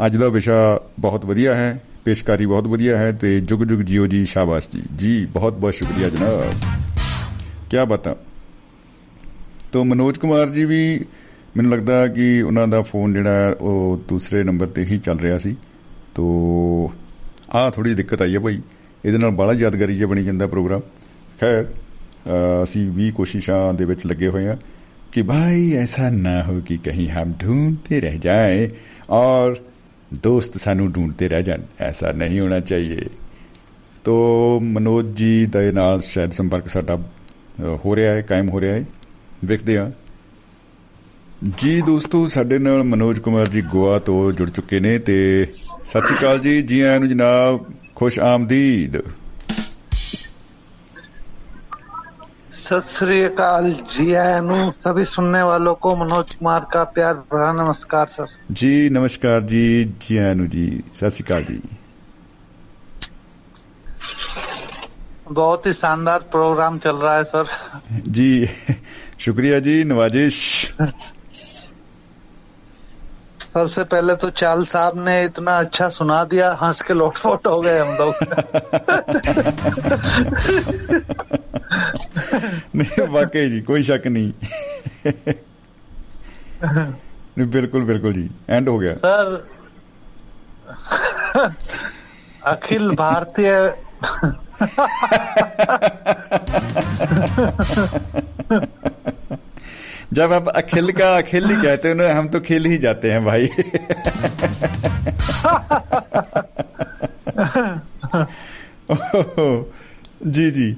ਅੱਜ 0.05 0.17
ਦਾ 0.17 0.27
ਵਿਸ਼ਾ 0.27 0.81
ਬਹੁਤ 0.99 1.25
ਵਧੀਆ 1.25 1.55
ਹੈ। 1.55 1.83
ਪੇਸ਼ਕਾਰੀ 2.05 2.45
ਬਹੁਤ 2.45 2.67
ਵਧੀਆ 2.67 2.97
ਹੈ 2.97 3.11
ਤੇ 3.11 3.41
ਜੁਗ 3.41 3.63
ਜੁਗ 3.63 3.79
ਜਿਓ 3.79 4.07
ਜੀ 4.07 4.25
ਸ਼ਾਬਾਸ਼ 4.25 4.67
ਜੀ। 4.75 4.81
ਜੀ, 4.95 5.25
ਬਹੁਤ 5.25 5.53
ਬਹੁਤ 5.53 5.73
ਸ਼ੁਕਰੀਆ 5.73 6.09
ਜਨਾਬ। 6.09 6.53
ਕੀ 7.69 7.77
ਬਤਾ? 7.87 8.15
ਤੋਂ 9.71 9.85
ਮਨੋਜ 9.85 10.17
ਕੁਮਾਰ 10.17 10.49
ਜੀ 10.49 10.65
ਵੀ 10.65 11.05
ਮੈਨੂੰ 11.57 11.71
ਲੱਗਦਾ 11.71 12.07
ਕਿ 12.07 12.41
ਉਹਨਾਂ 12.41 12.67
ਦਾ 12.67 12.81
ਫੋਨ 12.81 13.13
ਜਿਹੜਾ 13.13 13.55
ਉਹ 13.61 14.03
ਦੂਸਰੇ 14.07 14.43
ਨੰਬਰ 14.43 14.67
ਤੇ 14.67 14.85
ਹੀ 14.85 14.97
ਚੱਲ 14.97 15.19
ਰਿਹਾ 15.19 15.37
ਸੀ। 15.37 15.55
ਤੋਂ 16.15 16.89
ਆ 17.51 17.69
ਥੋੜੀ 17.69 17.93
ਦਿੱਕਤ 17.93 18.21
ਆਈ 18.21 18.35
ਹੈ 18.35 18.39
ਭਾਈ। 18.39 18.61
ਇਹਦੇ 19.05 19.17
ਨਾਲ 19.17 19.31
ਬੜਾ 19.31 19.53
ਯਾਦਗਾਰੀ 19.53 19.97
ਜਿਹਾ 19.97 20.09
ਬਣੀ 20.09 20.23
ਜਾਂਦਾ 20.23 20.47
ਪ੍ਰੋਗਰਾਮ। 20.47 20.81
ਖੈਰ 21.41 21.65
ਅਸੀਂ 22.63 22.91
ਵੀ 22.91 23.11
ਕੋਸ਼ਿਸ਼ਾਂ 23.11 23.73
ਦੇ 23.73 23.85
ਵਿੱਚ 23.85 24.05
ਲੱਗੇ 24.05 24.27
ਹੋਏ 24.27 24.47
ਆ 24.47 24.57
ਕਿ 25.11 25.21
ਭਾਈ 25.21 25.73
ਐਸਾ 25.73 26.09
ਨਾ 26.09 26.43
ਹੋ 26.43 26.61
ਕਿ 26.65 26.77
ਕਹੀਂ 26.77 27.09
ਹਮ 27.09 27.33
ਢੂੰਡਤੇ 27.43 28.01
ਰਹਿ 28.01 28.17
ਜਾਏ 28.17 28.69
ਔਰ 29.09 29.55
दोस्त 30.22 30.56
सानू 30.58 30.84
ढूंढते 30.88 31.28
रह 31.28 31.40
जान 31.40 31.62
ऐसा 31.80 32.10
नहीं 32.14 32.40
होना 32.40 32.58
चाहिए 32.70 33.08
ਤੋ 34.04 34.60
ਮਨੋਜ 34.62 35.06
ਜੀ 35.16 35.46
ਦੇ 35.46 35.72
ਨਾਲ 35.72 36.00
ਸ਼ਾਇਦ 36.00 36.30
ਸੰਪਰਕ 36.30 36.68
ਸਾਡਾ 36.68 36.94
ਅ, 36.94 37.76
ਹੋ 37.84 37.96
ਰਿਹਾ 37.96 38.12
ਹੈ 38.14 38.20
ਕਾਇਮ 38.22 38.48
ਹੋ 38.48 38.60
ਰਿਹਾ 38.60 38.74
ਹੈ 38.74 38.84
ਵੇਖਦੇ 39.44 39.78
ਹਾਂ 39.78 39.90
ਜੀ 41.58 41.80
ਦੋਸਤੋ 41.80 42.26
ਸਾਡੇ 42.26 42.58
ਨਾਲ 42.58 42.82
ਮਨੋਜ 42.84 43.18
ਕੁਮਾਰ 43.18 43.48
ਜੀ 43.48 43.60
ਗੋਆ 43.62 43.98
ਤੋਂ 43.98 44.32
ਜੁੜ 44.32 44.48
ਚੁੱਕੇ 44.50 44.80
ਨੇ 44.80 44.98
ਤੇ 44.98 45.16
ਸਤਿ 45.86 46.06
ਸ਼੍ਰੀ 46.06 46.16
ਅਕਾਲ 46.18 46.38
ਜੀ 46.38 46.62
ਜੀ 46.62 46.80
ਆਇਆਂ 46.80 47.00
ਨੂੰ 47.00 47.08
ਜਨਾਬ 47.08 47.64
ਖੁਸ਼ 47.94 48.18
ਆਮਦੀਦ 48.20 48.96
सत 52.71 52.87
श्रीकाल 52.87 53.65
जी 53.91 54.13
आयनु 54.15 54.57
सभी 54.79 55.03
सुनने 55.05 55.41
वालों 55.43 55.73
को 55.83 55.95
मनोज 55.95 56.33
कुमार 56.35 56.67
का 56.71 56.83
प्यार 56.95 57.15
भरा 57.31 57.51
नमस्कार 57.53 58.07
सर 58.07 58.27
जी 58.59 58.89
नमस्कार 58.95 59.41
जी 59.51 59.63
जी 60.01 60.17
आयनु 60.17 60.45
जी 60.53 60.63
सत 60.95 61.09
श्रीकाल 61.15 61.43
जी 61.49 61.59
बहुत 65.31 65.65
ही 65.65 65.73
शानदार 65.73 66.19
प्रोग्राम 66.31 66.77
चल 66.85 66.95
रहा 67.03 67.15
है 67.17 67.23
सर 67.33 67.47
जी 68.07 68.31
शुक्रिया 69.19 69.59
जी 69.67 69.83
नवाजिश 69.91 70.39
सबसे 73.53 73.83
पहले 73.83 74.15
तो 74.15 74.29
चाल 74.39 74.65
साहब 74.65 74.97
ने 75.05 75.23
इतना 75.23 75.57
अच्छा 75.59 75.87
सुना 75.95 76.23
दिया 76.31 76.51
हंस 76.61 76.81
के 76.81 76.93
लोटपोट 76.93 77.47
हो 77.47 77.59
गए 77.61 77.79
हम 77.79 77.95
लोग। 78.01 78.15
नहीं 82.75 83.07
वाकई 83.07 83.49
जी 83.49 83.61
कोई 83.61 83.83
शक 83.83 84.03
नहीं। 84.07 84.31
नहीं 86.65 87.47
बिल्कुल 87.51 87.83
बिल्कुल 87.83 88.13
जी 88.13 88.29
एंड 88.49 88.69
हो 88.69 88.77
गया। 88.79 88.93
सर 89.05 89.47
अखिल 92.45 92.89
भारतीय 92.95 93.73
जब 100.13 100.33
आप 100.33 100.47
अखिल 100.49 100.91
का 100.91 101.15
अखिल 101.17 101.45
ही 101.49 101.55
कहते 101.55 101.87
हो 101.87 101.93
ना 101.93 102.13
हम 102.13 102.27
तो 102.29 102.39
खेल 102.39 102.65
ही 102.65 102.77
जाते 102.77 103.11
हैं 103.11 103.23
भाई। 103.25 103.47
जी 110.25 110.49
जी। 110.51 110.75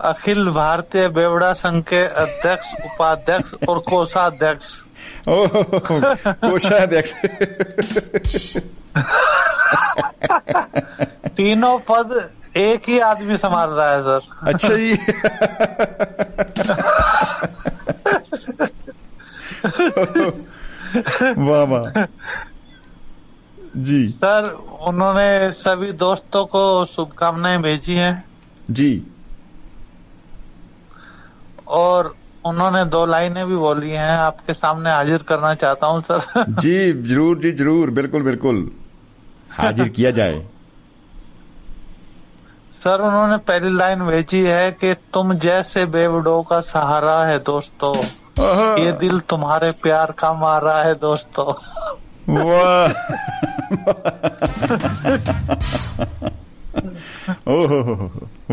अखिल 0.00 0.48
भारतीय 0.50 1.08
बेवड़ा 1.08 1.52
संघ 1.52 1.82
के 1.84 2.02
अध्यक्ष 2.22 2.72
उपाध्यक्ष 2.84 3.54
और 3.68 3.78
कोषाध्यक्ष। 3.88 4.66
ओह 5.28 5.62
कोषाध्यक्ष। 6.44 7.12
तीनों 11.36 11.78
पद 11.90 12.30
एक 12.56 12.88
ही 12.88 12.98
आदमी 12.98 13.36
संभाल 13.36 13.70
रहा 13.70 13.92
है 13.92 14.00
सर। 14.02 14.20
अच्छा 14.42 14.68
जी। 14.68 14.92
वाह 21.40 21.62
वाह। 21.64 22.04
जी। 23.78 24.06
सर 24.08 24.50
उन्होंने 24.88 25.52
सभी 25.52 25.92
दोस्तों 25.98 26.44
को 26.46 26.62
शुभकामनाएँ 26.86 27.58
भेजी 27.62 27.94
हैं। 27.94 28.24
जी। 28.70 28.90
और 31.68 32.14
उन्होंने 32.46 32.84
दो 32.84 33.04
लाइनें 33.06 33.44
भी 33.46 33.56
बोली 33.56 33.90
हैं 33.90 34.10
आपके 34.10 34.54
सामने 34.54 34.90
हाजिर 34.90 35.22
करना 35.22 35.54
चाहता 35.54 35.86
हूँ 35.86 36.02
सर। 36.02 36.44
जी 36.60 36.92
ज़रूर 36.92 37.38
जी 37.38 37.52
ज़रूर। 37.52 37.90
बिल्कुल 37.90 38.22
बिल्कुल। 38.22 38.70
हाजिर 39.50 39.88
किया 39.88 40.10
जाए। 40.10 40.46
सर 42.84 43.00
उन्होंने 43.00 43.36
पहली 43.36 43.76
लाइन 43.76 44.00
भेजी 44.06 44.42
है 44.42 44.70
कि 44.70 44.94
तुम 44.94 45.34
जैसे 45.34 45.84
बेवडो 45.84 46.42
का 46.42 46.60
सहारा 46.60 47.24
है 47.24 47.38
दोस्तों। 47.38 47.94
ये 48.84 48.92
दिल 48.92 49.20
तुम्हारे 49.20 49.70
प्यार 49.70 50.12
का 50.12 50.32
मारा 50.32 50.82
है 50.82 50.94
दोस्तों। 50.94 51.52
वाह। 52.28 52.92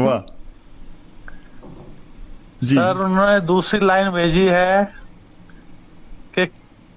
वाह। 0.06 0.20
सर 2.64 2.98
उन्होंने 2.98 3.40
दूसरी 3.40 3.86
लाइन 3.86 4.10
भेजी 4.10 4.46
है 4.46 4.94
कि 6.36 6.46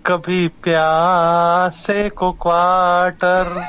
कभी 0.06 0.48
प्यासे 0.48 2.08
को 2.08 2.32
क्वार्टर 2.32 3.62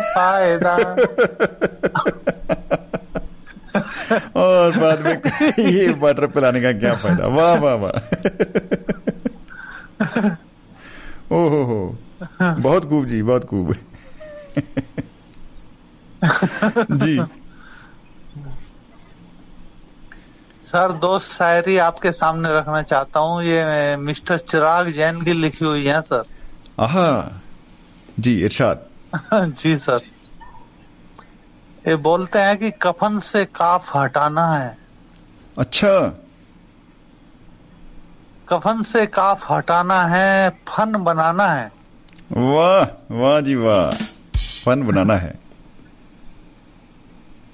फ़ायदा? 0.00 0.76
और 4.36 4.78
बाद 4.78 5.00
में 5.00 5.22
ये 5.66 5.92
वाटर 5.92 6.26
पिलाने 6.26 6.60
का 6.60 6.72
क्या 6.72 6.94
फ़ायदा? 6.94 7.26
वाह 7.26 7.54
वाह 7.54 7.74
वाह। 7.74 7.92
ओहो 11.32 11.62
हो। 11.64 11.98
बहुत 12.42 12.88
खूब 12.88 13.06
जी, 13.06 13.22
बहुत 13.22 13.44
खूब। 13.44 13.74
जी। 16.92 17.20
सर 20.76 20.92
दो 20.92 21.18
शायरी 21.18 21.76
आपके 21.78 22.12
सामने 22.12 22.48
रखना 22.58 22.82
चाहता 22.82 23.20
हूँ। 23.20 23.42
ये 23.42 23.96
मिस्टर 23.96 24.38
चिराग 24.38 24.90
जैन 24.90 25.22
की 25.22 25.32
लिखी 25.32 25.64
हुई 25.64 25.86
है 25.86 26.00
सर। 26.00 26.24
आहा 26.80 27.40
जी 28.20 28.44
इरशाद। 28.44 28.86
जी 29.34 29.76
सर। 29.76 30.00
ये 31.88 31.96
बोलते 31.96 32.38
हैं 32.38 32.56
कि 32.58 32.70
कफन 32.70 33.18
से 33.18 33.44
काफ 33.44 33.96
हटाना 33.96 34.56
है। 34.56 34.78
अच्छा। 35.58 35.98
कफन 38.48 38.82
से 38.82 39.06
काफ 39.06 39.52
हटाना 39.52 40.06
है 40.06 40.50
फन 40.68 40.92
बनाना 40.92 41.46
है। 41.46 41.72
वाह 42.32 43.14
वाह 43.14 43.40
जी 43.40 43.54
वाह। 43.54 43.90
फन 44.36 44.82
बनाना 44.82 45.16
है। 45.16 45.45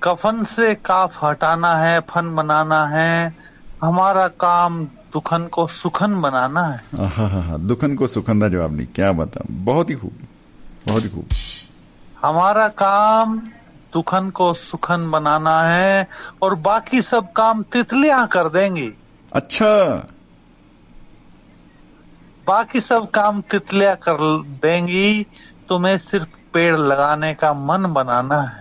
कफन 0.03 0.45
से 0.45 0.75
काफ 0.75 1.19
हटाना 1.25 1.75
है 1.75 2.01
फन 2.01 2.35
बनाना 2.35 2.87
है 2.87 3.37
हमारा 3.83 4.27
काम 4.29 4.85
दुखन 5.13 5.47
को 5.47 5.67
सुखन 5.67 6.21
बनाना 6.21 6.65
है। 6.67 7.07
हाँ 7.09 7.29
हाँ 7.29 7.43
हाँ 7.43 7.61
दुखन 7.61 7.95
को 7.97 8.07
सुखन 8.07 8.41
का 8.41 8.49
जवाब 8.49 8.77
नहीं 8.77 8.87
क्या 8.87 9.13
बता 9.13 9.45
बहुत 9.51 9.91
ही 9.91 9.95
खूब 9.95 10.27
बहुत 10.87 11.05
ही 11.05 11.09
खूब। 11.09 11.29
हमारा 12.23 12.69
काम 12.69 13.39
दुखन 13.95 14.31
को 14.31 14.53
सुखन 14.55 15.11
बनाना 15.11 15.61
है 15.63 16.09
और 16.43 16.55
बाकी 16.55 17.03
सब 17.03 17.33
काम 17.33 17.63
तितलियाँ 17.63 18.27
कर 18.29 18.49
देंगी। 18.49 18.91
अच्छा। 19.33 20.07
बाकी 22.47 22.81
सब 22.81 23.11
काम 23.11 23.41
तितलियाँ 23.41 23.97
कर 23.97 24.17
देंगी 24.63 25.27
तुम्हें 25.69 25.99
सिर्फ़ 25.99 26.42
पेड़ 26.55 26.77
लगाने 26.77 27.35
का 27.35 27.53
मन 27.53 27.87
बनाना 27.93 28.41
है। 28.41 28.61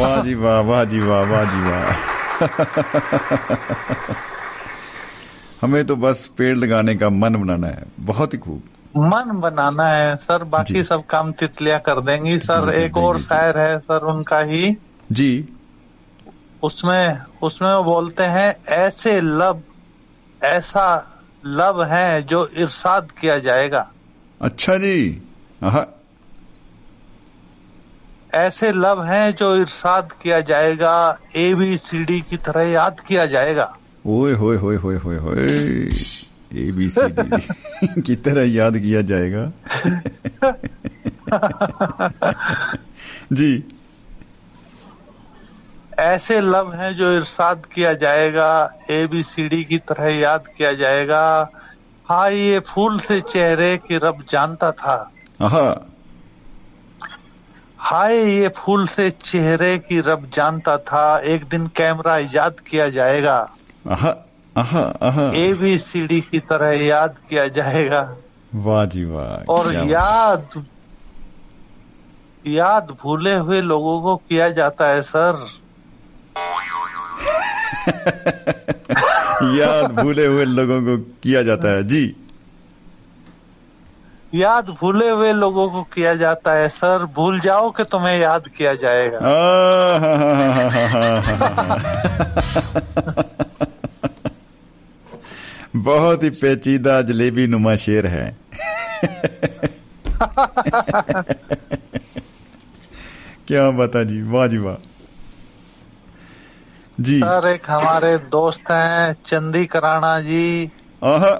वाह 0.00 0.22
जी 0.22 0.34
वाह 0.34 0.60
वाह 0.60 0.84
जी 0.84 1.00
वाह 1.00 1.22
वाह 1.22 1.44
जी 1.44 1.60
वाह 1.70 1.84
हमें 5.62 5.84
तो 5.86 5.96
बस 5.96 6.26
पेड़ 6.38 6.56
लगाने 6.56 6.94
का 6.96 7.10
मन 7.10 7.36
बनाना 7.36 7.66
है 7.66 7.84
बहुत 8.00 8.34
ही 8.34 8.38
खूब 8.38 8.62
मन 8.96 9.36
बनाना 9.40 9.86
है 9.88 10.16
सर 10.16 10.44
बाकी 10.44 10.82
सब 10.84 11.06
काम 11.06 11.32
तितलियाँ 11.32 11.80
कर 11.80 12.00
देंगी 12.00 12.38
सर 12.38 12.70
एक 12.74 12.96
और 12.96 13.20
शायर 13.20 13.58
है 13.58 13.78
सर 13.78 14.04
उनका 14.04 14.38
ही 14.40 14.76
जी 15.12 15.48
उसमें 16.62 17.20
उसमें 17.42 17.72
वो 17.74 17.82
बोलते 17.84 18.24
हैं 18.24 18.54
ऐसे 18.76 19.20
लब 19.20 19.62
ऐसा 20.44 20.86
लब 21.46 21.80
है 21.82 22.22
जो 22.22 22.46
इरशाद 22.56 23.10
किया 23.20 23.38
जाएगा 23.38 23.86
अच्छा 24.42 24.76
जी। 24.76 25.22
आहा। 25.62 25.86
ऐसे 28.34 28.72
लव 28.72 29.02
हैं 29.04 29.34
जो 29.34 29.56
इरशाद 29.56 30.12
किया 30.22 30.40
जाएगा 30.40 31.18
ए 31.36 31.54
बी 31.54 31.76
सी 31.76 32.04
डी 32.04 32.20
की 32.20 32.36
तरह 32.36 32.62
याद 32.62 33.00
किया 33.00 33.26
जाएगा। 33.26 33.76
ओए 34.06 34.32
होए 34.32 34.56
होए 34.56 34.76
होए 34.76 34.96
होए 34.96 35.18
होए। 35.18 35.46
ए 36.54 36.72
बी 36.72 36.88
सी 36.88 37.08
डी 37.08 38.00
की 38.02 38.16
तरह 38.16 38.52
याद 38.52 38.78
किया 38.78 39.02
जाएगा। 39.02 39.52
जी। 43.32 43.64
ऐसे 45.98 46.40
लव 46.40 46.72
हैं 46.74 46.96
जो 46.96 47.12
इरसाद 47.16 47.62
किया 47.74 47.92
जाएगा 47.92 48.72
ए 48.90 49.06
बी 49.06 49.22
सी 49.22 49.48
डी 49.48 49.64
की 49.64 49.78
तरह 49.78 50.06
याद 50.14 50.44
किया 50.56 50.72
जाएगा 50.72 51.50
हाँ 52.08 52.30
ये 52.30 52.58
फूल 52.60 52.98
से 53.00 53.20
चेहरे 53.20 53.76
की 53.76 53.96
रब 53.96 54.24
जानता 54.30 54.70
था। 54.72 55.12
हाय 57.78 58.16
ये 58.16 58.48
फूल 58.48 58.86
से 58.86 59.10
चेहरे 59.10 59.78
की 59.78 60.00
रब 60.00 60.30
जानता 60.34 60.76
था। 60.78 61.18
एक 61.18 61.44
दिन 61.44 61.66
कैमरा 61.66 62.16
ईजाद 62.18 62.60
किया 62.60 62.88
जाएगा। 62.88 63.38
ए 65.34 65.52
बी 65.52 65.78
सी 65.78 66.06
डी 66.06 66.20
की 66.20 66.38
तरह 66.38 66.70
याद 66.84 67.16
किया 67.28 67.48
जाएगा। 67.48 68.16
वाह 68.54 68.84
जी 68.84 69.04
वाह 69.04 69.52
और 69.52 69.72
याद 69.88 70.64
याद 72.46 72.96
भूले 73.02 73.34
हुए 73.34 73.60
लोगों 73.60 74.00
को 74.00 74.16
किया 74.16 74.50
जाता 74.50 74.88
है 74.88 75.02
सर। 75.02 75.46
याद 79.42 79.92
भूले 79.92 80.26
हुए 80.26 80.44
लोगों 80.44 80.82
को 80.82 80.96
किया 81.22 81.42
जाता 81.42 81.68
है। 81.68 81.82
जी। 81.84 82.16
याद 84.34 84.64
भूले 84.64 85.10
हुए 85.10 85.32
लोगों 85.32 85.70
को 85.70 85.82
किया 85.82 86.14
जाता 86.14 86.52
है। 86.52 86.68
सर 86.68 87.04
भूल 87.04 87.40
जाओ 87.40 87.70
कि 87.70 87.84
तुम्हें 87.84 88.18
याद 88.18 88.48
किया 88.48 88.74
जाएगा। 88.74 89.18
बहुत 95.76 96.22
ही 96.22 96.30
पेचीदा 96.30 97.02
जलेबी 97.02 97.46
नुमा 97.46 97.76
शेर 97.76 98.06
है। 98.06 98.36
क्या 103.48 103.70
बता 103.70 104.04
जी 104.04 104.22
वाह 104.22 104.46
जी 104.46 104.58
वाह। 104.58 104.97
जी। 107.00 107.20
सर 107.20 107.46
एक 107.46 107.70
हमारे 107.70 108.18
दोस्त 108.18 108.70
हैं 108.70 109.12
चंदी 109.26 109.66
कराना 109.66 110.20
जी। 110.20 110.70
आहा 111.04 111.30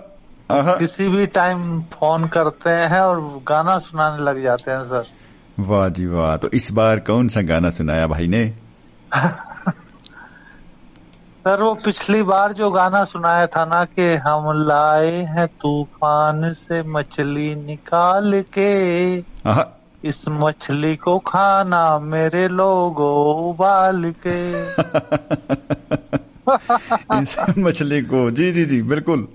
आहा 0.51 0.77
किसी 0.77 1.09
भी 1.09 1.27
टाइम 1.27 1.83
फ़ोन 1.83 2.27
करते 2.29 2.71
हैं 2.71 3.01
और 3.01 3.21
गाना 3.49 3.79
सुनाने 3.79 4.23
लग 4.23 4.43
जाते 4.43 4.71
हैं 4.71 4.85
सर। 4.85 5.07
वाह 5.61 5.89
जी 5.89 6.07
वाह 6.07 6.37
तो 6.37 6.49
इस 6.55 6.73
बार 6.73 7.01
कौन 7.01 7.29
सा 7.29 7.43
गाना 7.43 7.71
सुनाया 7.71 8.07
भाई 8.07 8.29
ने? 8.29 8.45
सर 11.45 11.63
वो 11.63 11.75
पिछली 11.75 12.23
बार 12.23 12.53
जो 12.53 12.71
गाना 12.71 13.05
सुनाया 13.05 13.47
था 13.47 13.65
ना 13.65 13.85
कि 13.85 14.15
हम 14.15 14.53
लाए 14.67 15.11
हैं 15.11 15.47
तूफ़ान 15.47 16.53
से 16.53 16.83
मछली 16.83 17.55
निकाल 17.55 18.43
के। 18.43 18.71
आहा 19.47 19.78
इस 20.05 20.25
मछली 20.29 20.97
को 20.97 21.19
खाना 21.19 21.99
मेरे 21.99 22.49
लोगो 22.49 23.11
उबाल 23.51 24.13
के 24.27 24.39
इस 27.23 27.37
मछली 27.59 28.03
को 28.03 28.31
जी 28.31 28.53
जी 28.53 28.65
जी 28.65 28.81
बिल्कुल। 28.83 29.27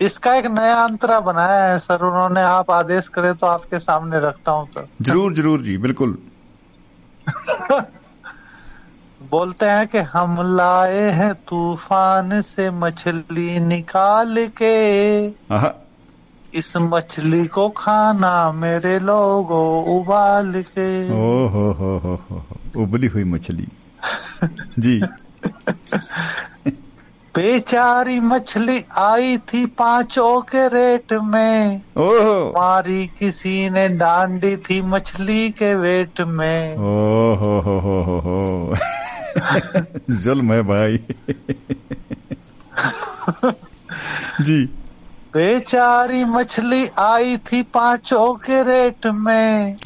इसका 0.00 0.34
एक 0.34 0.46
नया 0.46 0.74
अंतरा 0.84 1.18
बनाया 1.20 1.64
है 1.64 1.78
सर 1.78 2.04
उन्होंने 2.04 2.40
आप 2.42 2.70
आदेश 2.70 3.08
करे 3.08 3.32
तो 3.34 3.46
आपके 3.46 3.78
सामने 3.78 4.20
रखता 4.20 4.52
हूँ 4.52 4.66
सर। 4.66 4.86
ज़रूर 5.02 5.34
ज़रूर 5.34 5.60
जी 5.60 5.76
बिल्कुल। 5.78 6.16
बोलते 9.30 9.66
हैं 9.66 9.86
कि 9.88 9.98
हम 9.98 10.36
लाए 10.56 11.10
हैं 11.10 11.34
तूफ़ान 11.48 12.40
से 12.42 12.70
मछली 12.70 13.58
निकाल 13.60 14.46
के। 14.62 14.76
आहा। 15.54 15.72
इस 16.56 16.72
मछली 16.76 17.46
को 17.46 17.68
खाना 17.68 18.52
मेरे 18.52 18.98
लोगो 18.98 19.80
उबाल 20.00 20.62
के। 20.62 21.10
ओ 21.10 21.46
हो 21.46 21.72
हो 21.72 21.98
हो 21.98 22.20
हो 22.30 22.82
उबली 22.82 23.06
हुई 23.06 23.24
मछली। 23.24 23.68
जी। 24.78 25.02
बेचारी 27.36 28.20
मछली 28.20 28.84
आई 28.98 29.38
थी 29.38 29.66
पाँचों 29.66 30.40
के 30.40 30.68
रेट 30.68 31.12
में। 31.12 31.82
ओहो 31.96 32.50
मारी 32.50 33.06
किसी 33.06 33.70
ने 33.70 33.88
डांडी 33.88 34.56
थी 34.56 34.82
मछली 34.82 35.50
के 35.50 35.74
वेट 35.74 36.20
में। 36.20 36.76
ओ 36.76 37.34
हो 37.34 37.60
हो 37.60 37.78
हो 37.78 38.02
हो 38.02 38.18
हो। 38.20 38.76
जुल्म 40.10 40.52
है 40.52 40.62
भाई। 40.62 40.98
जी। 44.40 44.68
बेचारी 45.36 46.24
मछली 46.24 46.88
आई 46.98 47.36
थी 47.36 47.62
पाँचों 47.62 48.34
के 48.34 48.62
रेट 48.62 49.06
में। 49.06 49.76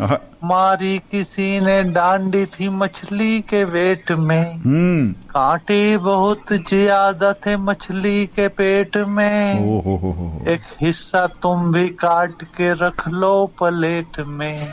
मारी 0.45 0.99
किसी 0.99 1.61
ने 1.61 1.83
डांडी 1.83 2.47
थी 2.47 2.69
मछली 2.69 3.41
के 3.41 3.65
वेट 3.65 4.13
में। 4.13 4.55
हम्म। 4.55 5.13
कांटे 5.13 5.97
बहुत 5.97 6.45
ज़्यादा 6.53 7.33
थे 7.33 7.57
मछली 7.57 8.27
के 8.27 8.49
पेट 8.49 8.97
में। 8.97 9.61
ओ 9.61 9.81
हो 9.81 9.97
हो 9.97 10.13
हो 10.13 10.29
हो। 10.29 10.45
एक 10.49 10.61
हिस्सा 10.83 11.27
तुम 11.27 11.73
भी 11.73 11.89
काट 11.89 12.43
के 12.43 12.87
रख 12.87 13.09
लो 13.09 13.53
प्लेट 13.63 14.21
में। 14.21 14.69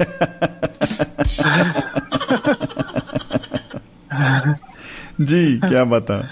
जी 5.20 5.58
क्या 5.58 5.84
बता 5.84 6.28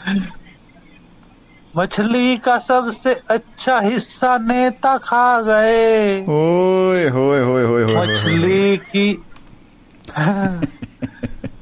मछली 1.77 2.37
का 2.37 2.59
सबसे 2.59 3.15
अच्छा 3.31 3.81
हिस्सा 3.81 4.39
नेता 4.39 4.97
खा 4.99 5.41
गए। 5.41 6.21
ओए 6.23 7.09
होए 7.09 7.43
होए 7.43 7.65
होए 7.65 7.97
मछली 7.97 8.77
की 8.77 9.07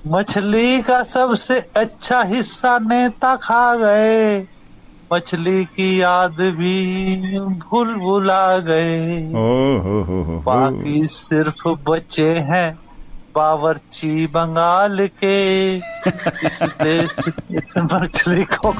मछली 0.07 0.83
का 0.83 1.03
सबसे 1.03 1.61
अच्छा 1.77 2.23
हिस्सा 2.23 2.79
नेता 2.79 3.37
खा 3.37 3.77
गए। 3.77 4.47
मछली 5.13 5.65
की 5.65 6.03
याद 6.03 6.37
भी 6.41 6.77
भूल 7.39 7.95
भुला 7.95 8.59
गए 8.59 9.17
हो 9.33 9.79
हो 9.79 10.03
हो 10.03 10.23
हो। 10.23 10.39
बाकी 10.41 11.07
सिर्फ़ 11.07 11.69
बचे 11.69 12.31
हैं 12.39 12.79
बावर्ची 13.35 14.27
बंगाल 14.27 15.07
के। 15.23 15.37
इस 15.77 16.59
देश 16.83 17.11
इस 17.51 17.73
मछली 17.79 18.45
को। 18.45 18.73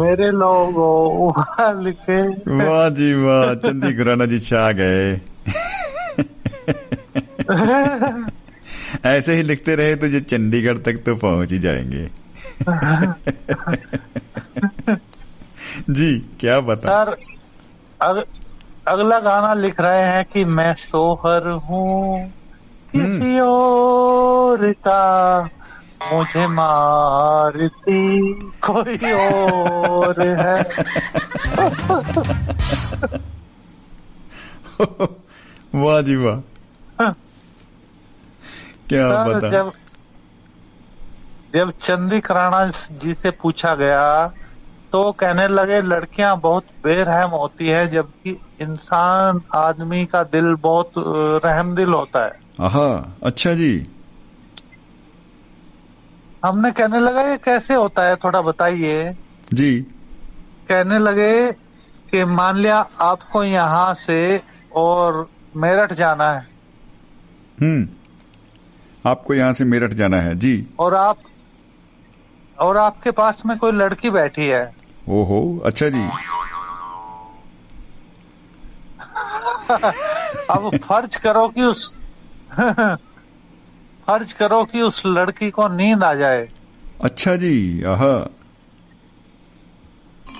मेरे 0.00 0.30
लोगों 0.30 1.28
उबाल 1.28 1.90
के। 2.04 2.20
वाह 2.54 2.88
जी 2.88 3.12
वाह 3.14 3.54
चंदी 3.54 3.92
खुराना 3.96 4.26
जी 4.26 4.38
छा 4.38 4.70
गए। 4.72 5.20
ऐसे 9.04 9.34
ही 9.34 9.42
लिखते 9.42 9.74
रहे 9.76 9.96
तो 9.96 10.06
ये 10.06 10.20
चंडीगढ़ 10.20 10.78
तक 10.78 11.02
तो 11.06 11.14
पहुँच 11.16 11.52
ही 11.52 11.58
जाएँगे। 11.58 12.08
जी 15.90 16.18
क्या 16.40 16.60
बता 16.60 17.04
सर 17.04 17.16
अग, 18.00 18.24
अगला 18.88 19.18
गाना 19.20 19.54
लिख 19.54 19.80
रहे 19.80 20.02
हैं 20.02 20.24
कि 20.24 20.44
मैं 20.44 20.74
सोहर 20.74 21.48
हूँ। 21.68 22.32
किसी 22.92 23.38
और 23.40 24.72
का 24.86 25.02
मुझे 26.12 26.46
मारती 26.46 28.02
कोई 28.66 29.12
और 29.12 30.20
है। 30.38 30.62
वाह 35.74 36.00
जी 36.02 36.16
वाह। 36.16 36.40
क्या 38.88 39.08
बता 39.24 39.48
जब 39.50 39.70
जब 41.54 41.70
चंदी 41.82 42.20
कराना 42.20 42.64
जी 43.02 43.14
से 43.14 43.30
पूछा 43.30 43.74
गया 43.74 44.02
तो 44.92 45.12
कहने 45.12 45.46
लगे 45.48 45.80
लड़कियाँ 45.82 46.36
बहुत 46.40 46.66
बेरहम 46.84 47.30
होती 47.30 47.68
है 47.68 47.86
जबकि 47.90 48.36
इंसान 48.60 49.40
आदमी 49.54 50.04
का 50.06 50.22
दिल 50.24 50.54
बहुत 50.54 50.98
अ, 50.98 51.02
रहमदिल 51.46 51.88
होता 51.88 52.24
है। 52.24 52.47
आहा 52.60 53.16
अच्छा 53.24 53.52
जी। 53.54 53.86
हमने 56.44 56.72
कहने 56.72 57.00
लगा 57.00 57.22
ये 57.22 57.36
कैसे 57.38 57.74
होता 57.74 58.04
है? 58.08 58.16
थोड़ा 58.16 58.42
बताइए। 58.42 59.16
जी। 59.54 59.80
कहने 60.68 60.98
लगे 60.98 61.52
कि 62.10 62.24
मान 62.24 62.56
लिया 62.56 62.88
आपको 63.00 63.44
यहाँ 63.44 63.94
से 63.94 64.42
और 64.76 65.30
मेरठ 65.56 65.92
जाना 65.92 66.32
है। 66.32 66.46
हम्म। 67.60 67.88
आपको 69.10 69.34
यहाँ 69.34 69.52
से 69.52 69.64
मेरठ 69.64 69.92
जाना 69.92 70.20
है 70.20 70.34
जी। 70.38 70.66
और 70.78 70.94
आप 70.94 71.18
और 72.58 72.76
आपके 72.76 73.10
पास 73.10 73.42
में 73.46 73.58
कोई 73.58 73.72
लड़की 73.72 74.10
बैठी 74.10 74.46
है। 74.46 74.74
ओहो 75.08 75.62
अच्छा 75.66 75.88
जी। 75.88 76.08
अब 80.50 80.76
फ़र्ज़ 80.76 81.18
करो 81.18 81.48
कि 81.48 81.62
उस 81.62 82.07
फ़र्ज़ 84.06 84.34
करो 84.34 84.64
कि 84.64 84.82
उस 84.82 85.02
लड़की 85.06 85.50
को 85.50 85.68
नींद 85.68 86.04
आ 86.04 86.14
जाए। 86.14 86.48
अच्छा 87.04 87.36
जी 87.36 87.82
आहा। 87.82 88.30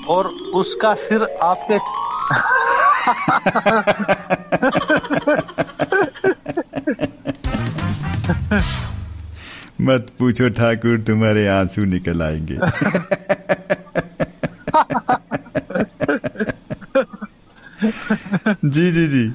और 0.08 0.26
उसका 0.60 0.94
सिर 0.94 1.22
आपके 1.42 1.78
मत 9.80 10.06
पूछो 10.18 10.48
ठाकुर 10.48 11.02
तुम्हारे 11.02 11.46
आँसू 11.48 11.84
निकल 11.84 12.22
आएँगे। 12.22 12.58
जी 18.64 18.90
जी 18.92 19.06
जी। 19.08 19.32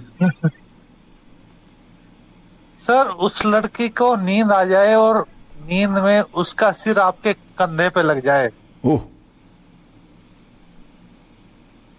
सर 2.88 3.08
उस 3.08 3.46
लड़की 3.46 3.90
को 3.90 4.16
नींद 4.16 4.52
आ 4.52 4.64
जाए 4.64 4.96
और 4.96 5.28
नींद 5.70 5.90
में 5.90 6.22
उसका 6.22 6.72
सिर 6.72 7.00
आपके 7.00 7.34
कंधे 7.34 7.90
पे 7.90 8.02
लग 8.02 8.22
जाए। 8.22 8.50
ओह। 8.86 9.02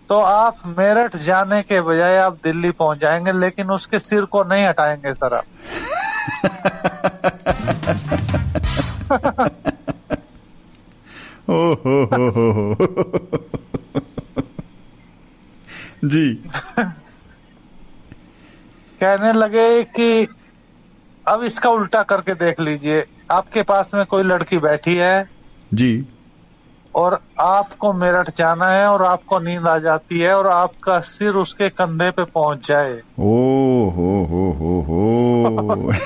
तो 0.09 0.19
आप 0.21 0.57
मेरठ 0.67 1.17
जाने 1.17 1.63
के 1.63 1.81
बजाय 1.81 2.17
आप 2.17 2.39
दिल्ली 2.45 2.71
पहुँच 2.71 2.99
जाएँगे 2.99 3.33
लेकिन 3.33 3.71
उसके 3.71 3.99
सिर 3.99 4.25
को 4.25 4.45
नहीं 4.45 4.67
हटाएँगे 4.67 5.15
सर 5.15 5.35
आप। 5.35 5.45
ओ 11.49 11.75
हो 11.75 12.05
हो 12.05 12.31
हो 12.31 12.51
हो 12.53 12.75
जी। 16.05 16.35
कहने 19.01 19.33
लगे 19.33 19.85
कि 19.85 20.29
अब 21.29 21.43
इसका 21.43 21.71
उल्टा 21.71 22.03
करके 22.03 22.35
देख 22.35 22.61
लीजिए 22.61 23.05
आपके 23.31 23.63
पास 23.63 23.91
में 23.95 24.07
कोई 24.07 24.23
लड़की 24.23 24.59
बैठी 24.59 24.97
है? 24.97 25.29
जी। 25.75 26.05
और 26.95 27.21
आपको 27.41 27.93
मेरठ 27.93 28.39
जाना 28.39 28.67
है 28.67 28.87
और 28.87 29.03
आपको 29.03 29.39
नींद 29.39 29.67
आ 29.67 29.79
जाती 29.79 30.19
है 30.19 30.37
और 30.37 30.47
आपका 30.47 31.01
सिर 31.01 31.35
उसके 31.35 31.69
कंधे 31.69 32.11
पे 32.11 32.25
पहुँच 32.25 32.69
जाए। 32.69 33.01
ओ 33.19 33.89
हो 33.89 34.25
हो 34.25 34.53
हो 34.53 34.81
हो। 34.81 35.95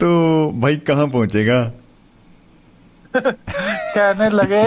तो 0.00 0.52
भाई 0.60 0.76
कहाँ 0.76 1.06
पहुंचेगा? 1.06 1.72
कहने 3.16 4.30
लगे 4.30 4.64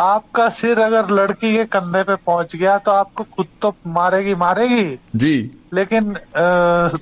आपका 0.00 0.48
सिर 0.48 0.80
अगर 0.80 1.10
लड़की 1.10 1.56
के 1.56 1.64
कंधे 1.64 2.02
पे 2.02 2.14
पहुँच 2.14 2.56
गया 2.56 2.78
तो 2.78 2.90
आपको 2.90 3.24
खुद 3.24 3.46
तो 3.62 3.74
मारेगी 3.86 4.34
मारेगी। 4.34 4.98
जी। 5.16 5.50
लेकिन 5.74 6.14
अ, 6.14 6.28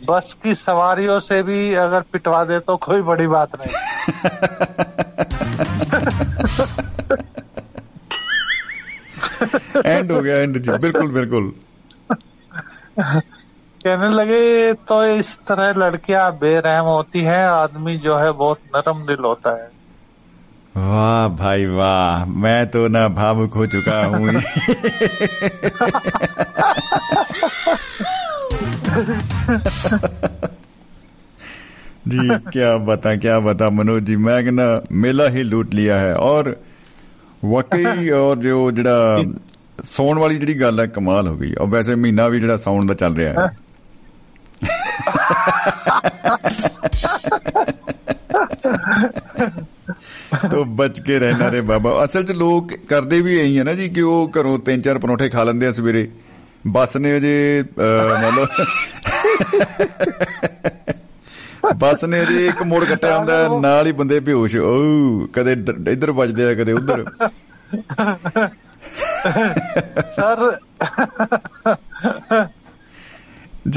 बस 0.08 0.36
की 0.42 0.54
सवारियों 0.54 1.20
से 1.20 1.42
भी 1.42 1.74
अगर 1.74 2.00
पिटवा 2.00 2.44
दे 2.44 2.58
तो 2.58 2.76
कोई 2.76 3.02
बड़ी 3.02 3.26
बात 3.26 3.50
नहीं। 3.54 3.74
एंड 9.86 10.12
हो 10.12 10.20
गया 10.22 10.36
एंड 10.36 10.58
जी। 10.58 10.70
बिल्कुल 10.70 11.08
बिल्कुल। 11.08 11.52
कहने 13.81 14.07
लगे 14.09 14.73
तो 14.87 15.03
इस 15.13 15.27
तरह 15.47 15.73
लड़कियां 15.77 16.29
बेरहम 16.37 16.85
होती 16.87 17.21
हैं 17.23 17.45
आदमी 17.47 17.97
जो 17.99 18.17
है 18.17 18.31
बहुत 18.33 18.59
नरम 18.75 19.05
दिल 19.05 19.23
होता 19.25 19.51
है 19.57 19.69
वाह 20.77 21.27
भाई 21.35 21.65
वाह 21.73 22.25
मैं 22.37 22.65
तो 22.69 22.87
ना 22.87 23.07
भावुक 23.13 23.53
हो 23.53 23.65
चुका 23.67 24.03
हूँ 24.05 24.31
जी 32.07 32.27
क्या 32.49 32.75
बता 32.85 33.15
क्या 33.17 33.39
बता 33.41 33.69
मनोज 33.71 34.03
जी 34.03 34.15
मैं 34.19 34.43
कहना 34.43 34.67
मेला 35.03 35.27
ही 35.29 35.43
लूट 35.45 35.73
लिया 35.73 35.99
है 35.99 36.13
और 36.23 36.55
ਵਾਕਈ 37.43 38.09
ਔਰ 38.09 38.37
ਜੋ 38.37 38.71
ਜਿਹੜਾ 38.71 39.23
ਸੌਣ 39.85 40.19
ਵਾਲੀ 40.19 40.37
ਜਿਹੜੀ 40.37 40.59
ਗੱਲ 40.59 40.79
ਹੈ 40.79 40.85
ਕਮਾਲ 40.87 41.27
ਹੋ 41.27 41.35
ਗਈ 41.37 41.53
ਔਰ 41.61 41.67
ਵੈਸੇ 41.67 41.95
ਮਹੀਨਾ 41.95 42.27
ਵੀ 42.27 42.39
ਜਿਹੜਾ 42.39 42.57
ਸੌਣ 42.57 42.85
ਦਾ 42.85 42.93
ਚੱਲ 42.93 43.15
ਰਿਹਾ 43.15 43.33
ਹੈ 43.33 43.49
ਤੋ 50.50 50.64
ਬਚ 50.64 51.00
ਕੇ 51.00 51.18
ਰਹਿਣਾ 51.18 51.50
ਰੇ 51.50 51.60
ਬਾਬਾ। 51.60 52.04
ਅਸਲ 52.04 52.24
'ਚ 52.24 52.32
ਲੋਕ 52.32 52.74
ਕਰਦੇ 52.88 53.20
ਵੀ 53.20 53.38
ਇਹੀ 53.40 53.58
ਹੈ 53.58 53.64
ਨਾ 53.64 53.72
ਜੀ 53.74 53.88
ਕਿ 53.88 54.00
ਉਹ 54.00 54.30
ਘਰੋਂ 54.40 54.58
ਤਿੰਨ 54.58 54.82
ਚਾਰ 54.82 54.98
ਪਰੌਂਠੇ 54.98 55.28
ਖਾ 55.28 55.44
ਲੈਂਦੇ 55.44 55.66
ਆ 55.66 55.72
ਸਵੇਰੇ। 55.72 56.08
ਬੱਸ 56.66 56.96
ਨੇ 56.96 57.16
ਅਜੇ 57.16 57.64
ਅਹ, 57.68 58.22
ਮੰਨ 58.22 58.34
ਲਓ 58.34 58.46
ਬੱਸ 61.76 62.04
ਨੇ 62.04 62.22
ਅਜੇ 62.22 62.46
ਇੱਕ 62.46 62.62
ਮੋੜ 62.62 62.84
ਕੱਟਿਆ 62.84 63.18
ਹੁੰਦਾ 63.18 63.36
ਹੈ, 63.38 63.48
ਨਾਲ 63.60 63.86
ਹੀ 63.86 63.92
ਬੰਦੇ 63.92 64.20
ਬੇਹੋਸ਼। 64.20 64.56
ਓ 64.56 65.26
ਕਦੇ 65.32 65.52
ਇੱਧਰ- 65.52 65.88
ਇੱਧਰ 65.88 66.10
ਵੱਜਦੇ 66.10 66.44
ਆ 66.44 66.54
ਕਦੇ 66.54 66.72
ਉੱਧਰ। 66.72 67.04
सर 70.20 70.40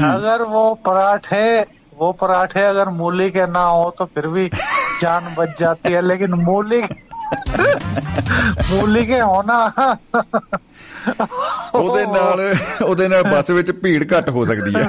अगर 0.07 0.41
वो 0.49 0.63
पराठे 0.85 1.43
वो 1.95 2.09
पराठे 2.15 2.63
अगर 2.65 2.89
मूली 2.97 3.29
के 3.31 3.45
ना 3.53 3.63
हो 3.69 3.85
तो 3.93 4.05
फिर 4.07 4.27
भी 4.29 4.43
जान 5.01 5.29
बच 5.37 5.55
जाती 5.59 5.93
है 5.93 6.01
लेकिन 6.03 6.35
मूली 6.43 6.81
मूली 8.69 9.05
के 9.05 9.21
होना 9.25 9.57
ਉਹਦੇ 11.75 12.05
ਨਾਲ 12.07 12.39
ਉਹਦੇ 12.83 13.07
ਨਾਲ 13.07 13.23
ਬੱਸ 13.25 13.49
ਵਿੱਚ 13.51 13.71
ਭੀੜ 13.83 14.03
ਘੱਟ 14.13 14.29
ਹੋ 14.29 14.43
ਸਕਦੀ 14.45 14.73
ਹੈ 14.75 14.85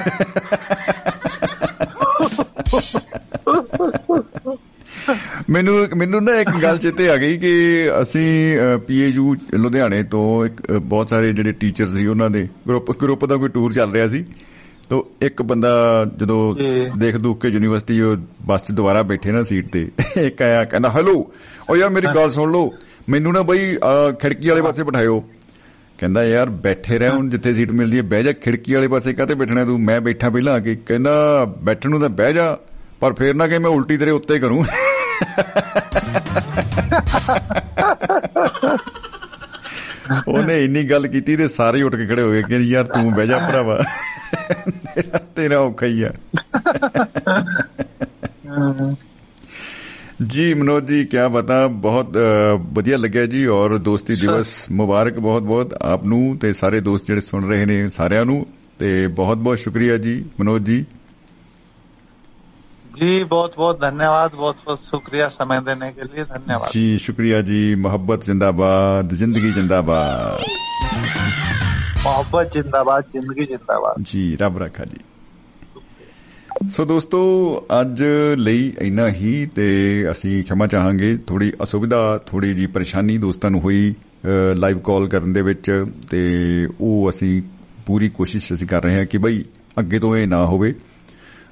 ਮੈਨੂੰ 5.49 5.75
ਮੈਨੂੰ 5.97 6.23
ਨਾ 6.23 6.35
ਇੱਕ 6.35 6.49
ਗੱਲ 6.63 6.77
ਚੇਤੇ 6.77 7.09
ਆ 7.09 7.15
ਗਈ 7.17 7.37
ਕਿ 7.37 7.51
ਅਸੀਂ 8.01 8.57
ਪੀਏਯੂ 8.87 9.35
ਲੁਧਿਆਣੇ 9.53 10.01
ਤੋਂ 10.03 10.45
ਇੱਕ 10.45 10.61
ਅ, 10.61 10.77
ਬਹੁਤ 10.79 11.09
ਸਾਰੇ 11.09 11.31
ਜਿਹੜੇ 11.33 11.51
ਟੀਚਰ 11.59 11.87
ਸੀ 11.87 12.05
ਉਹਨਾਂ 12.07 12.29
ਦੇ 12.29 12.47
ਗਰੁੱਪ 12.67 12.91
ਗਰੁੱਪ 13.01 13.25
ਦਾ 13.25 13.37
ਕੋਈ 13.37 13.49
ਟੂਰ 13.49 13.73
ਚੱਲ 13.73 13.91
ਰਿਹਾ 13.91 14.07
ਸੀ 14.07 14.23
ਤੋਂ 14.90 15.02
ਇੱਕ 15.22 15.42
ਬੰਦਾ 15.42 15.70
ਜਦੋਂ 16.16 16.54
ਦੇਖ 16.96 17.16
ਦੂਖ 17.16 17.42
ਕੇ 17.42 17.48
ਯੂਨੀਵਰਸਿਟੀ 17.48 18.00
ਉਹ 18.00 18.16
ਬੱਸ 18.46 18.66
'ਚ 18.66 18.72
ਦੁਬਾਰਾ 18.72 19.02
ਬੈਠੇ 19.02 19.32
ਨਾ 19.32 19.42
ਸੀਟ 19.42 19.72
ਤੇ 19.72 19.88
ਇੱਕ 20.16 20.42
ਆਇਆ 20.42 20.64
ਕਹਿੰਦਾ 20.64 20.90
ਹੈਲੋ 20.90 21.30
ਓ 21.70 21.76
ਯਾਰ 21.76 21.90
ਮੇਰੀ 21.90 22.06
ਗੱਲ 22.14 22.30
ਸੁਣ 22.30 22.52
ਲਓ 22.52 22.72
ਮੈਨੂੰ 23.08 23.32
ਨਾ 23.32 23.42
ਬਈ 23.42 23.76
ਖਿੜਕੀ 24.20 24.48
ਵਾਲੇ 24.48 24.62
ਪਾਸੇ 24.62 24.82
ਬਿਠਾਇਓ। 24.82 25.24
ਕਹਿੰਦਾ 25.98 26.24
ਯਾਰ 26.24 26.48
ਬੈਠੇ 26.62 26.98
ਰਹਿ 26.98 27.10
ਹੁਣ 27.10 27.30
ਜਿੱਥੇ 27.30 27.54
ਸੀਟ 27.54 27.70
ਮਿਲਦੀ 27.70 27.96
ਹੈ 27.96 28.02
ਬਹਿ 28.02 28.22
ਜਾ 28.22 28.32
ਖਿੜਕੀ 28.32 28.74
ਵਾਲੇ 28.74 28.88
ਪਾਸੇ 28.88 29.12
ਕਾਤੇ 29.12 29.34
ਬੈਠਣਾ 29.34 29.64
ਤੂੰ? 29.64 29.80
ਮੈਂ 29.80 30.00
ਬੈਠਾ 30.00 30.30
ਪਹਿਲਾਂ 30.30 30.54
ਆ 30.54 30.58
ਕੇ। 30.58 30.78
ਕਹਿੰਦਾ 30.86 31.44
ਬੈਠਣ 31.44 31.90
ਨੂੰ 31.90 32.00
ਤਾਂ 32.00 32.08
ਬਹਿ 32.08 32.32
ਜਾ 32.32 32.58
ਪਰ 33.00 33.12
ਫੇਰ 33.12 33.34
ਨਾ 33.34 33.48
ਕਿ 33.48 33.58
ਮੈਂ 33.58 33.70
ਉਲਟੀ 33.70 33.96
ਤੇਰੇ 33.96 34.10
ਉੱਤੇ 34.10 34.38
ਕਰੂੰ। 34.38 34.66
ਉਹਨੇ 40.28 40.64
ਇੰਨੀ 40.64 40.84
ਗੱਲ 40.84 41.06
ਕੀਤੀ 41.06 41.36
ਤੇ 41.36 41.48
ਸਾਰੇ 41.48 41.82
ਉੱਠ 41.82 41.94
ਕੇ 41.94 42.06
ਖੜੇ 42.06 42.22
ਹੋ 42.22 42.30
ਗਏ 42.30 42.42
ਕਿ 42.42 42.56
ਯਾਰ 42.56 42.84
ਤੂੰ 42.84 43.14
ਬਹਿ 43.14 43.26
ਜਾ 43.26 43.38
ਭਰਾਵਾ। 43.38 43.82
ਤੇਰਾ 45.36 45.58
ਔਖਾ 45.58 45.86
ਹੀ 45.86 46.02
ਆ। 46.02 46.12
ਜੀ 50.26 50.54
ਮਨੋਜ 50.54 50.84
ਜੀ 50.88 51.04
ਕੀ 51.04 51.16
ਬਤਾ 51.32 51.66
ਬਹੁਤ 51.66 52.18
ਵਧੀਆ 52.60 52.96
ਲੱਗਿਆ 52.96 53.26
ਜੀ 53.26 53.46
ਔਰ 53.46 53.78
ਦੋਸਤੀ 53.78 54.14
ਦਿਵਸ 54.14 54.66
ਮੁਬਾਰਕ 54.72 55.18
ਬਹੁਤ 55.18 55.42
ਬਹੁਤ 55.42 55.74
ਆਪ 55.74 56.04
ਨੂੰ 56.04 56.38
ਤੇ 56.38 56.52
ਸਾਰੇ 56.52 56.80
ਦੋਸਤ 56.80 57.06
ਜਿਹੜੇ 57.06 57.20
ਸੁਣ 57.20 57.48
ਰਹੇ 57.48 57.66
ਨੇ 57.66 57.88
ਸਾਰਿਆਂ 57.88 58.24
ਨੂੰ 58.24 58.46
ਤੇ 58.78 59.06
ਬਹੁਤ 59.06 59.38
ਬਹੁਤ 59.38 59.58
ਸ਼ੁਕਰੀਆ 59.58 59.96
ਜੀ 59.96 60.24
ਮਨੋਜ 60.40 60.62
ਜੀ। 60.62 60.84
जी 62.95 63.11
बहुत 63.25 63.53
बहुत 63.55 63.77
धन्यवाद 63.81 64.31
बहुत 64.35 64.57
बहुत 64.65 64.81
शुक्रिया 64.85 65.27
समय 65.29 65.59
देने 65.61 65.91
के 65.91 66.03
लिए 66.05 66.23
धन्यवाद 66.27 66.71
ਜੀ 66.73 66.97
ਸ਼ੁਕਰੀਆ 66.97 67.41
ਜੀ 67.41 67.59
ਮੁਹੱਬਤ 67.77 68.25
ਜ਼ਿੰਦਾਬਾਦ 68.25 69.13
ਜ਼ਿੰਦਗੀ 69.13 69.51
ਜ਼ਿੰਦਾਬਾਦ 69.51 70.43
मोहब्बत 72.01 72.51
जिंदाबाद 72.53 73.09
जिंदगी 73.15 73.45
जिंदाबाद 73.45 74.03
ਜੀ 74.11 74.21
ਰੱਬ 74.41 74.57
ਰੱਖਾ 74.57 74.85
ਜੀ 74.85 74.99
ਸੋ 76.69 76.85
ਦੋਸਤੋ 76.85 77.21
ਅੱਜ 77.81 78.03
ਲਈ 78.39 78.71
ਇੰਨਾ 78.81 79.07
ਹੀ 79.11 79.45
ਤੇ 79.55 79.67
ਅਸੀਂ 80.11 80.43
ਖਿਮਾ 80.43 80.67
ਚਾਹਾਂਗੇ 80.67 81.15
ਥੋੜੀ 81.27 81.51
ਅਸੁਵਿਧਾ 81.63 82.01
ਥੋੜੀ 82.25 82.53
ਜੀ 82.53 82.65
ਪਰੇਸ਼ਾਨੀ 82.67 83.17
ਦੋਸਤਾਂ 83.17 83.51
ਨੂੰ 83.51 83.61
ਹੋਈ 83.61 83.93
ਲਾਈਵ 84.55 84.79
ਕਾਲ 84.79 85.07
ਕਰਨ 85.07 85.33
ਦੇ 85.33 85.41
ਵਿੱਚ 85.41 85.71
ਤੇ 86.11 86.21
ਉਹ 86.81 87.09
ਅਸੀਂ 87.09 87.41
ਪੂਰੀ 87.85 88.09
ਕੋਸ਼ਿਸ਼ 88.09 88.51
ਅਸੀਂ 88.53 88.67
ਕਰ 88.67 88.83
ਰਹੇ 88.83 88.97
ਹਾਂ 88.97 89.05
ਕਿ 89.05 89.17
ਬਈ 89.17 89.43
ਅੱਗੇ 89.79 89.99
ਤੋਂ 89.99 90.15
ਇਹ 90.17 90.27
ਨਾ 90.27 90.45
ਹੋਵੇ 90.45 90.73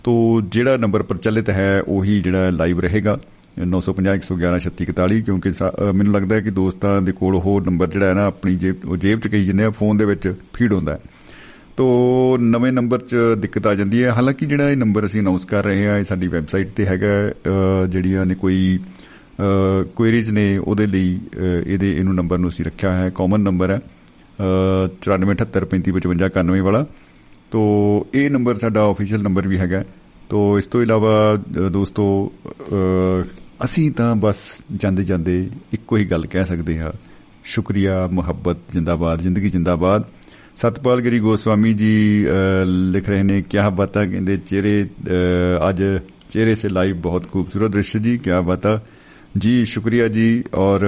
ਤੋ 0.05 0.41
ਜਿਹੜਾ 0.49 0.77
ਨੰਬਰ 0.77 1.03
ਪ੍ਰਚਲਿਤ 1.03 1.51
ਹੈ 1.51 1.83
ਉਹੀ 1.89 2.21
ਜਿਹੜਾ 2.21 2.51
ਲਾਈਵ 2.51 2.81
ਰਹੇਗਾ। 2.81 3.19
950 3.67 5.21
ਕਿਉਂਕਿ 5.23 5.53
ਸਾ- 5.53 5.91
ਅ, 5.91 5.93
ਮੈਨੂੰ 5.93 6.13
ਲੱਗਦਾ 6.15 6.37
ਹੈ 6.37 6.41
ਕਿ 6.41 6.51
ਦੋਸਤਾਂ 6.51 7.03
ਦੇ 7.03 7.13
ਕੋਲ 7.13 7.35
ਉਹ 7.35 7.61
ਨੰਬਰ 7.61 7.87
ਜਿਹੜਾ 7.87 8.07
ਹੈ 8.07 8.15
ਨਾ 8.15 8.25
ਆਪਣੀ 8.25 8.57
ਜੇਬ 8.57 8.77
ਉਹ 8.89 8.97
ਜੇਬ 8.97 9.21
'ਚ 9.21 9.29
ਕਹੀ 9.29 9.45
ਜਿੰਨੇ 9.45 9.65
ਆ 9.65 9.71
ਫੋਨ 9.71 9.97
ਦੇ 9.97 10.05
ਵਿੱਚ 10.05 10.35
ਫੀਡ 10.53 10.73
ਹੁੰਦਾ 10.73 10.93
ਹੈ। 10.93 10.99
ਤੋ 11.77 12.37
ਨਵੇਂ 12.41 12.73
ਨੰਬਰ 12.73 12.99
'ਚ 12.99 13.17
ਦਿੱਕਤ 13.39 13.67
ਆ 13.67 13.75
ਜਾਂਦੀ 13.75 14.05
ਹੈ। 14.05 14.11
ਹਾਲਾਂਕਿ 14.11 14.47
ਜਿਹੜਾ 14.47 14.71
ਇਹ 14.71 14.77
ਨੰਬਰ 14.77 15.07
ਅਸੀਂ 15.07 15.21
ਅਨਾਉਂਸ 15.21 15.45
ਕਰ 15.45 15.65
ਰਹੇ 15.65 15.87
ਹਾਂ 15.87 15.99
ਇਹ 15.99 16.05
ਸਾਡੀ 16.05 16.29
ਵੈਬਸਾਈਟ 16.29 16.69
ਤੇ 16.77 16.87
ਹੈਗਾ 16.87 17.07
ਅ, 17.31 17.87
ਜਿਹੜੀਆਂ 17.87 18.27
ਨੇ 18.27 18.35
ਕੋਈ 18.35 18.79
ਕੁਐਰੀਜ਼ 19.97 20.31
ਨੇ 20.31 20.59
ਉਹਦੇ 20.59 20.87
ਲਈ 20.87 21.21
ਅ, 21.37 21.39
ਇਹਦੇ 21.67 21.97
ਇਹਨੂੰ 21.97 22.15
ਨੰਬਰ 22.15 22.39
ਨੂੰ 22.39 22.51
ਅਸੀਂ 22.51 22.65
ਰੱਖਿਆ 22.65 22.93
ਹੈ। 22.93 23.11
ਕਾਮਨ 23.15 23.41
ਨੰਬਰ 23.41 23.71
ਹੈ 23.71 23.79
ਅ, 23.79 24.89
9478355591 25.03 26.61
ਵਾਲਾ। 26.61 26.87
ਤੋ 27.55 28.07
ਇਹ 28.15 28.31
ਨੰਬਰ 28.31 28.55
ਸਾਡਾ 28.59 28.85
ਅਫੀਸ਼ੀਅਲ 28.91 29.23
ਨੰਬਰ 29.23 29.47
ਵੀ 29.49 29.59
ਹੈਗਾ। 29.59 29.83
ਤੋ 30.29 30.39
ਇਸ 30.59 30.67
ਤੋਂ 30.67 30.81
ਇਲਾਵਾ 30.83 31.13
ਦੋਸਤੋ 31.73 32.05
ਅਸੀਂ 33.65 33.91
ਤਾਂ 33.91 34.15
ਬਸ 34.17 34.37
ਜਾਂਦੇ 34.77 35.05
ਜਾਂਦੇ 35.05 35.37
ਇੱਕੋ 35.73 35.97
ਹੀ 35.97 36.05
ਗੱਲ 36.05 36.27
ਕਹਿ 36.27 36.45
ਸਕਦੇ 36.45 36.79
ਹਾਂ। 36.79 36.91
ਸ਼ੁਕਰੀਆ, 37.45 38.07
ਮੁਹੱਬਤ, 38.13 38.57
ਜਿੰਦਾਬਾਦ, 38.73 39.21
ਜ਼ਿੰਦਗੀ 39.23 39.51
ਜਿੰਦਾਬਾਦ। 39.51 40.05
ਸਤਪਾਲ 40.57 41.01
ਗਰੀ 41.01 41.19
ਗੋਸਵਾਮੀ 41.21 41.73
ਜੀ 41.75 42.27
ਲਿਖ 42.67 43.09
ਰਹੇ 43.09 43.23
ਨੇ 43.23 43.41
ਕੀ 43.43 43.59
ਬਾਤਾਂ? 43.77 44.07
ਕਹਿੰਦੇ, 44.07 44.37
ਚਿਹਰੇ 44.37 44.87
ਅੱਜ 45.69 45.83
ਚਿਹਰੇ 46.33 46.55
ਸੇ 46.55 46.69
ਲਾਈਵ 46.69 47.01
ਬਹੁਤ 47.01 47.31
ਖੂਬਸੂਰਤ 47.33 47.71
ਦ੍ਰਿਸ਼ 47.71 47.97
ਜੀ 47.97 48.17
ਕੀ 48.19 48.31
ਬਾਤਾਂ? 48.47 48.79
ਜੀ, 49.39 49.65
ਸ਼ੁਕਰੀਆ 49.65 50.09
ਜੀ, 50.09 50.43
ਔਰ 50.55 50.87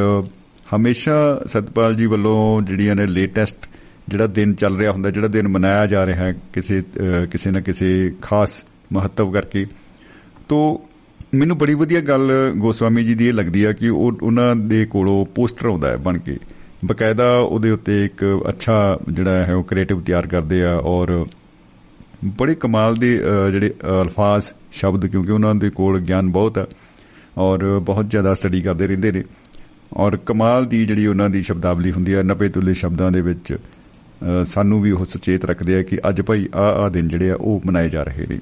ਹਮੇਸ਼ਾ 0.74 1.42
ਸਤਪਾਲ 1.46 1.94
ਜੀ 1.94 2.06
ਵੱਲੋਂ 2.06 2.62
ਜਿਹੜੀਆਂ 2.62 2.96
ਨੇ 2.96 3.06
ਲੇਟੈਸਟ 3.06 3.68
ਜਿਹੜਾ 4.08 4.26
ਦਿਨ 4.26 4.54
ਚੱਲ 4.54 4.76
ਰਿਹਾ 4.76 4.92
ਹੁੰਦਾ, 4.92 5.10
ਜਿਹੜਾ 5.10 5.28
ਦਿਨ 5.28 5.48
ਮਨਾਇਆ 5.48 5.86
ਜਾ 5.86 6.04
ਰਿਹਾ 6.06 6.24
ਹੈ 6.24 6.34
ਕਿਸੇ 6.52 6.82
ਕਿਸੇ 7.30 7.50
ਨਾ 7.50 7.60
ਕਿਸੇ 7.60 8.12
ਖਾਸ 8.22 8.62
ਮਹੱਤਵ 8.92 9.32
ਕਰਕੇ, 9.32 9.66
ਤੋਂ 10.48 10.78
ਮੈਨੂੰ 11.34 11.56
ਬੜੀ 11.58 11.74
ਵਧੀਆ 11.74 12.00
ਗੱਲ 12.00 12.32
ਗੋਸਵਾਮੀ 12.56 13.04
ਜੀ 13.04 13.14
ਦੀ 13.14 13.26
ਇਹ 13.28 13.32
ਲੱਗਦੀ 13.32 13.64
ਆ 13.64 13.72
ਕਿ 13.72 13.88
ਉਹ, 13.88 14.18
ਉਹਨਾਂ 14.22 14.54
ਦੇ 14.56 14.84
ਕੋਲੋਂ 14.86 15.24
ਪੋਸਟਰ 15.34 15.66
ਆਉਂਦਾ 15.66 15.90
ਹੈ 15.90 15.96
ਬਣ 15.98 16.18
ਕੇ। 16.18 16.36
ਬਕਾਇਦਾ 16.84 17.36
ਉਹਦੇ 17.38 17.70
ਉੱਤੇ 17.70 18.04
ਇੱਕ 18.04 18.24
ਅੱਛਾ 18.48 18.98
ਜਿਹੜਾ 19.10 19.44
ਹੈ, 19.44 19.54
ਉਹ 19.54 19.64
ਕ੍ਰੀਏਟਿਵ 19.64 20.00
ਤਿਆਰ 20.00 20.26
ਕਰਦੇ 20.26 20.62
ਆ 20.64 20.74
ਔਰ 20.84 21.24
ਬੜੇ 22.38 22.54
ਕਮਾਲ 22.54 22.94
ਦੇ 22.94 23.16
ਜਿਹੜੇ 23.52 23.72
ਅਲਫਾਜ਼, 24.02 24.46
ਸ਼ਬਦ, 24.72 25.06
ਕਿਉਂਕਿ 25.06 25.32
ਉਹਨਾਂ 25.32 25.54
ਦੇ 25.54 25.70
ਕੋਲ 25.70 26.00
ਗਿਆਨ 26.00 26.28
ਬਹੁਤ 26.30 26.58
ਹੈ 26.58 26.66
ਔਰ 27.38 27.64
ਬਹੁਤ 27.80 28.10
ਜ਼ਿਆਦਾ 28.10 28.34
ਸਟੱਡੀ 28.34 28.60
ਕਰਦੇ 28.60 28.86
ਰਹਿੰਦੇ 28.86 29.12
ਨੇ। 29.12 29.22
ਔਰ 29.94 30.16
ਕਮਾਲ 30.26 30.64
ਦੀ 30.66 30.84
ਜਿਹੜੀ 30.86 31.06
ਉਹਨਾਂ 31.06 31.28
ਦੀ 31.30 31.42
ਸ਼ਬਦਾਵਲੀ 31.42 31.92
ਹੁੰਦੀ 31.92 32.14
ਹੈ 32.14 32.22
90 32.24 32.48
ਤੁਲੇ 32.48 32.74
ਸ਼ਬਦਾਂ 32.74 33.10
ਦੇ 33.10 33.20
ਵਿੱਚ 33.20 33.56
ਸਾਨੂੰ 34.44 34.82
ਵੀ 34.82 34.90
ਉਹ 34.90 35.04
ਸੁਚੇਤ 35.04 35.44
ਰੱਖਦੇ 35.44 35.78
ਆ 35.78 35.82
ਕਿ 35.82 35.98
ਅੱਜ 36.08 36.20
ਭਾਈ 36.20 36.48
ਆ 36.54 36.60
ਆ 36.60 36.88
ਦਿਨ 36.88 37.08
ਜਿਹੜੇ 37.08 37.30
ਆ 37.30 37.34
ਉਹ 37.34 37.62
ਮਨਾਏ 37.66 37.88
ਜਾ 37.88 38.02
ਰਹੇ 38.02 38.26
ਨੇ। 38.26 38.38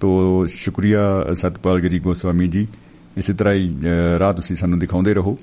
ਤੋ 0.00 0.46
ਸ਼ੁਕਰੀਆ 0.46 1.26
ਸਤਪਾਲ 1.32 1.80
ਗਰੀ 1.80 1.98
ਗੋਸਵਾਮੀ 1.98 2.48
ਜੀ। 2.48 2.66
ਇਸੇ 3.16 3.32
ਤਰ੍ਹਾਂ 3.32 3.54
ਹੀ 3.54 3.76
ਰਾਹ 4.18 4.32
ਤੁਸੀਂ 4.32 4.56
ਸਾਨੂੰ 4.56 4.78
ਦਿਖਾਉਂਦੇ 4.78 5.14
ਰਹੋ। 5.14 5.38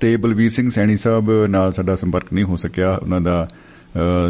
ਤੇ 0.00 0.16
ਬਲਵੀਰ 0.16 0.50
ਸਿੰਘ 0.50 0.70
ਸੈਣੀ 0.70 0.96
ਸਾਹਿਬ 0.96 1.46
ਨਾਲ 1.46 1.72
ਸਾਡਾ 1.72 1.96
ਸੰਪਰਕ 1.96 2.32
ਨਹੀਂ 2.32 2.44
ਹੋ 2.44 2.56
ਸਕਿਆ। 2.56 2.96
ਉਹਨਾਂ 2.96 3.20
ਦਾ 3.20 3.48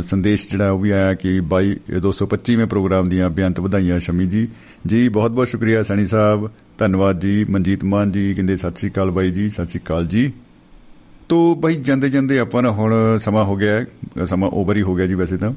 ਸੰਦੇਸ਼ 0.03 0.51
ਜਿਹੜਾ 0.51 0.71
ਉਹ 0.71 0.81
ਵੀ 0.81 0.91
ਆਇਆ 0.91 1.15
ਕਿ 1.15 1.41
22 1.41 1.77
225ਵੇਂ 2.01 2.67
ਪ੍ਰੋਗਰਾਮ 2.67 3.09
ਦੀਆਂ 3.09 3.31
ਬੇਅੰਤ 3.31 3.61
ਵਧਾਈਆਂ 3.61 4.01
ਸ਼ਮੀ 4.01 4.27
ਜੀ। 4.27 4.49
ਜੀ, 4.87 5.09
ਬਹੁਤ 5.09 5.31
ਬਹੁਤ 5.31 5.49
ਸ਼ੁਕਰੀਆ 5.49 5.83
ਸੈਣੀ 5.83 6.07
ਸਾਹਿਬ। 6.07 6.51
ਧੰਨਵਾਦ 6.79 7.21
ਜੀ। 7.21 7.45
ਮਨਜੀਤ 7.45 7.85
ਮਾਨ 7.85 8.11
ਜੀ 8.11 8.35
ਕਹਿੰਦੇ, 8.35 8.57
ਸਤਿ 8.57 8.77
ਸ੍ਰੀ 8.77 8.91
ਅਕਾਲ 8.91 9.11
ਬਾਈ 9.11 9.31
ਜੀ, 9.31 9.49
ਸਤਿ 9.49 9.69
ਸ੍ਰੀ 9.69 9.81
ਅਕਾਲ 9.81 10.07
ਜੀ। 10.07 10.33
ਤੋ 11.31 11.55
ਬਾਈ 11.55 11.77
ਜਾਂਦੇ 11.77 12.09
ਜਾਂਦੇ 12.11 12.39
ਆਪਾਂ 12.39 12.63
ਨਾ 12.63 12.71
ਹੁਣ 12.71 12.93
ਸਮਾਂ 13.19 13.45
ਹੋ 13.45 13.57
ਗਿਆ 13.57 14.27
ਸਮਾਂ 14.27 14.49
ਓਵਰ 14.53 14.77
ਹੀ 14.77 14.83
ਹੋ 14.83 14.95
ਗਿਆ 14.95 15.07
ਜੀ 15.07 15.15
ਵੈਸੇ 15.15 15.37
ਤਾਂ। 15.37 15.53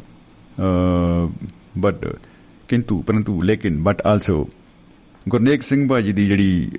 ਬਟ 1.77 2.05
ਕਿੰਤੂ, 2.67 3.01
ਪਰੰਤੂ, 3.01 3.41
ਲੇਕਿਨ 3.41 3.81
ਬਟ 3.83 4.01
ਆਲਸੋ 4.07 4.47
ਗੁਰਨੇਕ 5.29 5.63
ਸਿੰਘ 5.63 5.87
ਬਾਜੀ 5.89 6.13
ਦੀ 6.13 6.25
ਜਿਹੜੀ 6.27 6.71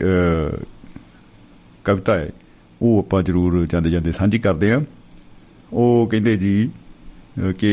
ਕਵਿਤਾ 1.84 2.18
ਹੈ, 2.18 2.30
ਉਹ 2.82 2.98
ਆਪਾਂ 2.98 3.22
ਜ਼ਰੂਰ 3.22 3.66
ਜਾਂਦੇ 3.66 3.90
ਜਾਂਦੇ 3.90 4.12
ਸਾਂਝੀ 4.12 4.38
ਕਰਦੇ 4.38 4.72
ਆ 4.72 4.80
ਉਹ 5.72 6.08
ਕਹਿੰਦੇ 6.10 6.36
ਜੀ 6.36 6.70
ਕਿ 7.58 7.72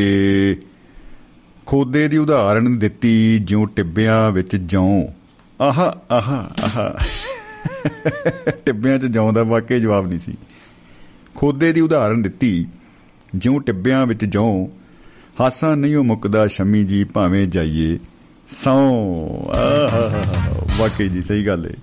ਖੋਦੇ 1.66 2.08
ਦੀ 2.08 2.18
ਉਦਾਹਰਣ 2.18 2.70
ਦਿੱਤੀ 2.70 3.40
ਜਿਉਂ 3.40 3.68
ਟਿੱਬਿਆਂ 3.68 4.32
ਵਿੱਚ 4.32 4.56
ਜੌਂ। 4.56 5.08
ਆਹਾ 5.62 5.94
ਆਹਾ 6.12 6.40
ਆਹਾ। 6.64 6.96
ਟਿੱਬਿਆਂ 8.66 8.98
'ਚ 9.00 9.06
ਜੌਂ 9.06 9.32
ਦਾ 9.34 9.44
ਵਾਕਿਆ 9.44 9.80
ਜਵਾਬ 9.80 10.08
ਨਹੀਂ 10.08 10.20
ਸੀ। 10.20 10.34
ਖੋਦੇ 11.36 11.74
ਦੀ 11.74 11.82
ਉਦਾਹਰਣ 11.82 12.18
ਦਿੱਤੀ, 12.18 12.68
ਜਿਉਂ 13.36 13.62
ਟਿੱਬਿਆਂ 13.62 14.06
ਵਿੱਚ 14.06 14.26
ਜੌਂ 14.26 14.68
ਹਾਸਾ 15.42 15.76
ਨਹੀਂ 15.76 15.96
ਉਹ 15.96 16.04
ਮੁੱਕਦਾ 16.04 16.48
ਸ਼ਮੀ 16.48 16.84
ਜੀ 16.84 17.04
ਭਾਵੇਂ 17.04 17.48
ਜਾਈਏ, 17.48 18.00
ਸੌ। 18.50 18.74
ਵਾਕਈ 20.78 21.10
ਜੀ, 21.10 21.22
ਸਹੀ 21.22 21.48
ਗੱਲ 21.48 21.68
ਏ। 21.68 21.74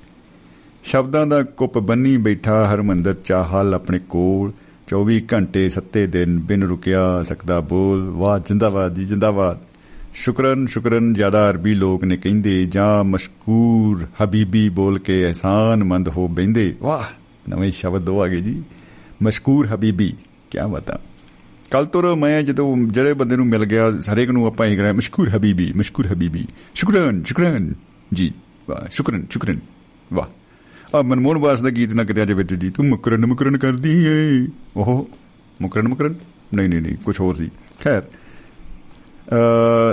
ਸ਼ਬਦਾਂ 0.85 1.27
ਦਾ 1.27 1.43
ਕੁੱਪ 1.43 1.79
ਬੰਨੀ 1.79 2.17
ਬੈਠਾ 2.17 2.71
ਹਰਮੰਦਰ 2.75 3.15
ਚਾਹਲ 3.25 3.75
ਆਪਣੇ 3.75 3.99
ਕੋਲ 3.99 4.53
24 4.89 5.23
ਘੰਟੇ 5.33 5.69
ਸੱਤੇ 5.69 6.07
ਦਿਨ 6.07 6.39
ਬਿਨ 6.39 6.63
ਰੁਕਿਆ 6.63 7.23
ਸਕਦਾ 7.23 7.61
ਬੋਲ। 7.61 8.11
ਵਾਹ, 8.11 8.39
ਜਿੰਦਾਬਾਦ 8.39 8.95
ਜੀ, 8.95 9.05
ਜਿੰਦਾਬਾਦ। 9.05 9.59
ਸ਼ੁਕਰਨ 10.15 10.67
ਸ਼ੁਕਰਨ, 10.67 11.15
ਜ਼ਿਆਦਾ 11.15 11.51
ਅਰਬੀ 11.51 11.75
ਲੋਕ 11.75 12.05
ਨੇ 12.05 12.17
ਕਹਿੰਦੇ, 12.17 12.65
ਜਾਂ 12.65 13.05
ਮਸ਼ਕੂਰ 13.05 14.07
ਹਬੀਬੀ 14.25 14.69
ਬੋਲ 14.69 14.99
ਕੇ 14.99 15.31
ehsanਮੰਦ 15.31 16.09
ਹੋ 16.09 16.29
ਬੈੰਦੇ 16.29 16.77
ਵਾਹ, 16.83 17.03
ਨਵੇਂ 17.51 17.73
ਸ਼ਬਦ 17.73 18.09
ਹੋ 18.09 18.23
ਆਗੇ 18.23 18.41
ਜੀ। 18.41 18.63
ਮਸ਼ਕੂਰ 19.23 19.67
ਹਬੀਬੀ 19.67 20.13
ਕੀ 20.51 20.59
ਬਤਾ। 20.71 21.01
ਕੱਲ 21.71 21.87
ਤੋਂ 21.87 22.17
ਮੈਂ 22.17 22.43
ਜਦੋਂ 22.43 22.77
ਜਿਹੜੇ 22.77 23.13
ਬੰਦੇ 23.13 23.37
ਨੂੰ 23.37 23.47
ਮਿਲ 23.47 23.65
ਗਿਆ, 23.65 23.91
ਹਰੇਕ 23.91 24.31
ਨੂੰ 24.31 24.47
ਆਪਾਂ 24.47 24.67
ਇਹ 24.67 24.77
ਕਰਾਂ 24.77 24.95
ਮਸ਼ਕੂਰ 24.95 25.29
ਹਬੀਬੀ 25.29 25.73
ਮਸ਼ਕੂਰ 25.77 26.07
ਹਬੀਬੀ। 26.13 26.47
ਸ਼ੁਕਰਨ 26.75 27.23
ਸ਼ੁਕਰਨ। 27.25 27.75
ਜੀ, 28.15 28.33
ਵਾਹ, 28.69 28.89
ਸ਼ੁਕਰਨ 28.91 29.27
ਸ਼ੁਕਰਨ। 29.31 29.61
ਵਾਹ। 30.13 30.27
ਆ 30.97 31.03
ਮਨਮੋਹਨ 31.03 31.39
ਬਾਸ 31.39 31.61
ਦਾ 31.61 31.71
ਗੀਤ 31.71 31.93
ਨਾ 31.93 32.05
ਕਿਤੇ 32.05 32.23
ਅਜੇ 32.23 32.35
ਵਿੱਚ 32.35 32.55
ਜੀ, 32.55 32.71
ਤੂੰ 32.71 32.87
ਮੁਕਰਨ 32.87 33.27
ਮੁਕਰਨ 33.27 33.59
ਕਰਦੀ 33.59 34.05
ਏ। 34.05 34.49
ਉਹ 34.77 35.11
ਮੁਕਰਨ 35.63 35.89
ਮੁਕਰਨ? 35.89 36.15
ਨਹੀਂ 36.55 36.69
ਨਹੀਂ 36.69 36.83
ਨਹੀਂ 36.83 36.97
ਕੁਝ 36.97 37.21
ਹੋਰ 37.21 37.35
ਸੀ। 37.35 37.51
ਖੈਰ। 37.85 38.03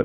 ਅ, 0.00 0.04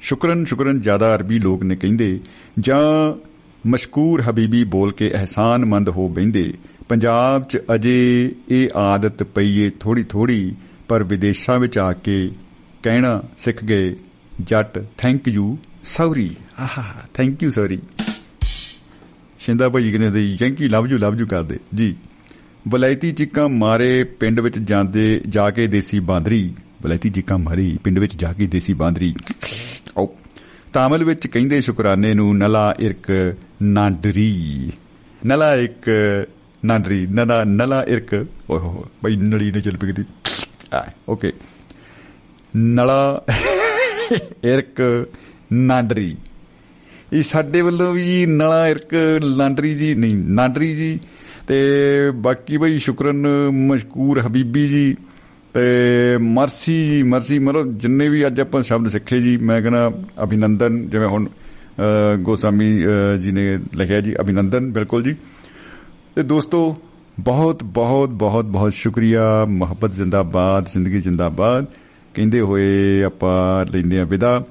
ਸ਼ੁਕਰਨ 0.00 0.44
ਸ਼ੁਕਰਨ 0.44 0.80
ਜ਼ਿਆਦਾ 0.80 1.16
ਅਰਬੀ 1.16 1.38
ਲੋਕ 1.38 1.62
ਨੇ 1.62 1.76
ਕਹਿੰਦੇ, 1.76 2.20
ਜਾਂ 2.60 3.20
ਮਸ਼ਕੂਰ 3.68 4.22
ਹਬੀਬੀ 4.22 4.64
ਬੋਲ 4.64 4.92
ਕੇ 4.92 5.08
ehsanਮੰਦ 5.08 5.88
ਹੋ 5.88 6.08
ਬੈੰਦੇ 6.08 6.54
ਪੰਜਾਬ 6.88 7.44
'ਚ 7.48 7.58
ਅਜੇ 7.74 8.32
ਇਹ 8.48 8.68
ਆਦਤ 8.76 9.22
ਪਈਏ 9.22 9.70
ਥੋੜੀ 9.70 10.02
ਥੋੜੀ 10.02 10.54
ਪਰ 10.88 11.02
ਵਿਦੇਸ਼ਾਂ 11.02 11.58
ਵਿੱਚ 11.58 11.78
ਆ 11.78 11.92
ਕੇ 11.92 12.30
ਕਹਿਣਾ 12.82 13.22
ਸਿੱਖ 13.38 13.64
ਗਏ, 13.64 13.96
ਜੱਟ 14.40 14.84
ਥੈਂਕ 14.98 15.28
ਯੂ 15.28 15.58
ਸੌਰੀ। 15.84 16.36
ਆਹਾ 16.60 16.84
ਥੈਂਕ 17.14 17.42
ਯੂ 17.42 17.50
ਸੌਰੀ। 17.50 17.78
ਸ਼ਿੰਦਾ 19.38 19.68
ਭਾਈ 19.68 19.92
ਕਹਿੰਦੇ 19.92 20.36
ਯੈਂਕੀ 20.42 20.68
ਲਵ 20.68 20.86
ਯੂ 20.86 20.98
ਲਵ 20.98 21.14
ਯੂ 21.14 21.26
ਕਰਦੇ। 21.26 21.58
ਜੀ। 21.74 21.96
ਬਲੈਤੀ 22.68 23.12
ਚਿੱਕਾ 23.12 23.48
ਮਾਰੇ 23.48 24.04
ਪਿੰਡ 24.04 24.40
ਵਿੱਚ 24.40 24.58
ਜਾਂਦੇ, 24.58 25.22
ਜਾ 25.28 25.50
ਕੇ 25.50 25.66
ਦੇਸੀ 25.66 26.00
ਬਾਂਦਰੀ। 26.00 26.54
ਬਲੈਤੀ 26.82 27.10
ਚਿੱਕਾ 27.10 27.36
ਮਾਰੀ 27.36 27.78
ਪਿੰਡ 27.84 27.98
ਵਿੱਚ 27.98 28.16
ਜਾ 28.16 28.32
ਕੇ 28.32 28.46
ਦੇਸੀ 28.46 28.74
ਬਾਂਦਰੀ। 28.74 29.14
ਓ। 29.98 30.08
ਤਾਮਿਲ 30.72 31.04
ਵਿੱਚ 31.04 31.26
ਕਹਿੰਦੇ 31.26 31.60
ਸ਼ੁਕਰਾਨੇ 31.60 32.14
ਨੂੰ, 32.14 32.38
ਨਲਾ 32.38 32.74
ਇਰਕ 32.78 33.36
ਨਾਂਡਰੀ। 33.62 34.72
ਨਲਾ 35.26 35.54
ਇੱਕ 35.54 35.90
ਨਾਂਡਰੀ 36.64 37.06
ਨਲਾ 37.06 37.42
ਨਲਾ 37.44 37.82
ਇਰਕ 37.88 38.14
ਓਏ 38.14 38.58
ਹੋ 38.58 38.84
ਬਈ 39.04 39.16
ਨਲੀ 39.16 39.50
ਨੇ 39.50 39.60
ਚੱਲ 39.60 39.76
ਪਈ 39.76 40.04
ਆ 40.72 40.84
ਓਕੇ 41.08 41.32
ਨਲਾ 42.56 43.24
ਇਰਕ 44.44 44.80
ਨਾਂਡਰੀ 45.52 46.16
ਇਹ 47.12 47.22
ਸਾਡੇ 47.22 47.62
ਵੱਲੋਂ 47.62 47.92
ਵੀ 47.92 48.24
ਨਲਾ 48.26 48.66
ਇਰਕ 48.68 48.94
ਲਾਂਡਰੀ 49.22 49.74
ਜੀ 49.74 49.94
ਨਹੀਂ 49.94 50.14
ਨਾਂਡਰੀ 50.14 50.74
ਜੀ 50.76 50.98
ਤੇ 51.48 51.60
ਬਾਕੀ 52.14 52.56
ਬਈ 52.56 52.78
ਸ਼ੁਕਰਨ 52.78 53.26
ਮਸ਼ਕੂਰ 53.68 54.20
ਹਬੀਬੀ 54.20 54.66
ਜੀ 54.68 54.96
ਤੇ 55.54 56.16
ਮਰਸੀ 56.20 56.84
ਜੀ 56.86 57.02
ਮਰਸੀ 57.02 57.38
ਮਤਲਬ 57.38 57.78
ਜਿੰਨੇ 57.78 58.08
ਵੀ 58.08 58.26
ਅੱਜ 58.26 58.40
ਆਪਾਂ 58.40 58.62
ਸ਼ਬਦ 58.62 58.88
ਸਿੱਖੇ 58.88 59.20
ਜੀ 59.20 59.36
ਮੈਂ 59.36 59.60
ਕਹਿੰਦਾ 59.62 59.90
ਅਭਿਨੰਦਨ 60.22 60.88
ਜਿਵੇਂ 60.88 61.08
ਹੁਣ 61.08 61.28
ਗੋਸਾਮੀ 62.22 62.70
ਜੀ 63.20 63.32
ਨੇ 63.32 63.58
ਲਿਖਿਆ 63.74 64.00
ਜੀ 64.00 64.14
ਅਭਿਨੰਦਨ 64.20 64.70
ਬਿਲਕੁਲ 64.72 65.02
ਜੀ 65.02 65.14
ਤੇ 66.14 66.22
ਦੋਸਤੋ, 66.22 66.76
ਬਹੁਤ 67.20 67.64
ਬਹੁਤ 67.64 68.08
ਬਹੁਤ 68.08 68.44
ਬਹੁਤ 68.44 68.72
ਸ਼ੁਕਰੀਆ। 68.72 69.44
ਮੁਹੱਬਤ 69.44 69.92
ਜ਼ਿੰਦਾਬਾਦ, 69.92 70.66
ਜ਼ਿੰਦਗੀ 70.66 71.00
ਜ਼ਿੰਦਾਬਾਦ। 71.00 71.66
ਕਹਿੰਦੇ 72.14 72.40
ਹੋਏ 72.40 73.02
ਆਪਾਂ 73.02 73.66
ਲੈਂਦੇ 73.72 74.00
ਆ 74.00 74.04
ਵਿਦਾ। 74.04 74.44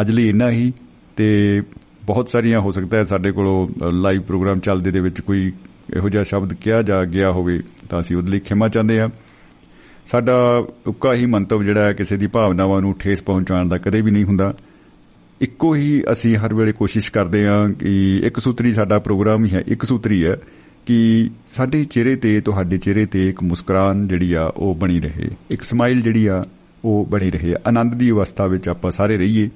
ਅੱਜ 0.00 0.10
ਲਈ 0.10 0.28
ਇੰਨਾ 0.28 0.50
ਹੀ 0.50 0.72
ਤੇ 1.16 1.62
ਬਹੁਤ 2.04 2.28
ਸਾਰੀਆਂ 2.28 2.60
ਹੋ 2.60 2.70
ਸਕਦਾ 2.70 2.98
ਹੈ 2.98 3.04
ਸਾਡੇ 3.04 3.32
ਕੋਲੋਂ 3.32 3.68
ਲਾਈਵ 3.92 4.22
ਪ੍ਰੋਗਰਾਮ 4.22 4.58
ਚੱਲਦੇ 4.58 4.90
ਦੇ 4.90 5.00
ਵਿੱਚ 5.00 5.20
ਕੋਈ 5.20 5.52
ਇਹੋ 5.96 6.08
ਜਿਹਾ 6.08 6.22
ਸ਼ਬਦ 6.22 6.54
ਕਿਹਾ 6.54 6.82
ਜਾ, 6.82 7.04
ਗਿਆ 7.04 7.30
ਹੋਵੇ 7.30 7.62
ਤਾਂ 7.90 8.00
ਅਸੀਂ 8.00 8.16
ਉਹਦੇ 8.16 8.30
ਲਈ 8.30 8.38
ਖਿਮਾ 8.38 8.68
ਚਾਹੁੰਦੇ 8.68 9.00
ਆ 9.00 9.10
ਸਾਡਾ 10.06 10.64
ਉੱਕਾ 10.86 11.14
ਹੀ 11.14 11.26
ਮੰਤਵ 11.26 11.62
ਜਿਹੜਾ 11.62 11.84
ਹੈ 11.84 11.92
ਕਿਸੇ 11.92 12.16
ਦੀ 12.16 12.26
ਭਾਵਨਾਵਾਂ 12.26 12.80
ਨੂੰ 12.80 12.94
ਠੇਸ 12.98 13.22
ਪਹੁੰਚਾਉਣ 13.22 13.68
ਦਾ 13.68 13.78
ਕਦੇ 13.78 14.00
ਵੀ 14.00 14.10
ਨਹੀਂ 14.10 14.24
ਹੁੰਦਾ। 14.24 14.54
ਇੱਕੋ 15.40 15.74
ਹੀ 15.74 16.02
ਅਸੀਂ 16.12 16.36
ਹਰ 16.36 16.54
ਵੇਲੇ 16.54 16.72
ਕੋਸ਼ਿਸ਼ 16.72 17.12
ਕਰਦੇ 17.12 17.46
ਹਾਂ 17.46 17.70
ਕਿ 17.70 18.20
ਇੱਕ 18.24 18.38
ਸੂਤਰੀ 18.38 18.72
ਸਾਡਾ 18.72 18.98
ਪ੍ਰੋਗਰਾਮ 18.98 19.44
ਹੀ 19.44 19.50
ਹੈ, 19.50 19.64
ਇੱਕ 19.66 19.84
ਸੂਤਰੀ 19.84 20.24
ਹੈ। 20.26 20.36
ਕਿ 20.86 21.30
ਸਾਡੇ 21.48 21.84
ਚਿਹਰੇ 21.84 22.16
ਤੇ, 22.16 22.40
ਤੁਹਾਡੇ 22.40 22.78
ਚਿਹਰੇ 22.78 23.06
ਤੇ 23.06 23.28
ਇੱਕ 23.28 23.42
ਮੁਸਕਰਾਨ 23.42 24.08
ਜਿਹੜੀ 24.08 24.32
ਆ, 24.32 24.52
ਉਹ 24.56 24.74
ਬਣੀ 24.74 25.00
ਰਹੇ। 25.00 25.28
ਇੱਕ 25.50 25.62
ਸਮਾਈਲ 25.62 26.02
ਜਿਹੜੀ 26.02 26.26
ਆ, 26.26 26.44
ਉਹ 26.84 27.06
ਬਣੀ 27.10 27.30
ਰਹੇ। 27.30 27.54
ਆਨੰਦ 27.66 27.94
ਦੀ 27.94 28.10
ਅਵਸਥਾ 28.10 28.46
ਵਿੱਚ 28.46 28.68
ਆਪਾਂ 28.68 28.90
ਸਾਰੇ 28.90 29.16
ਰਹੀਏ। 29.16 29.50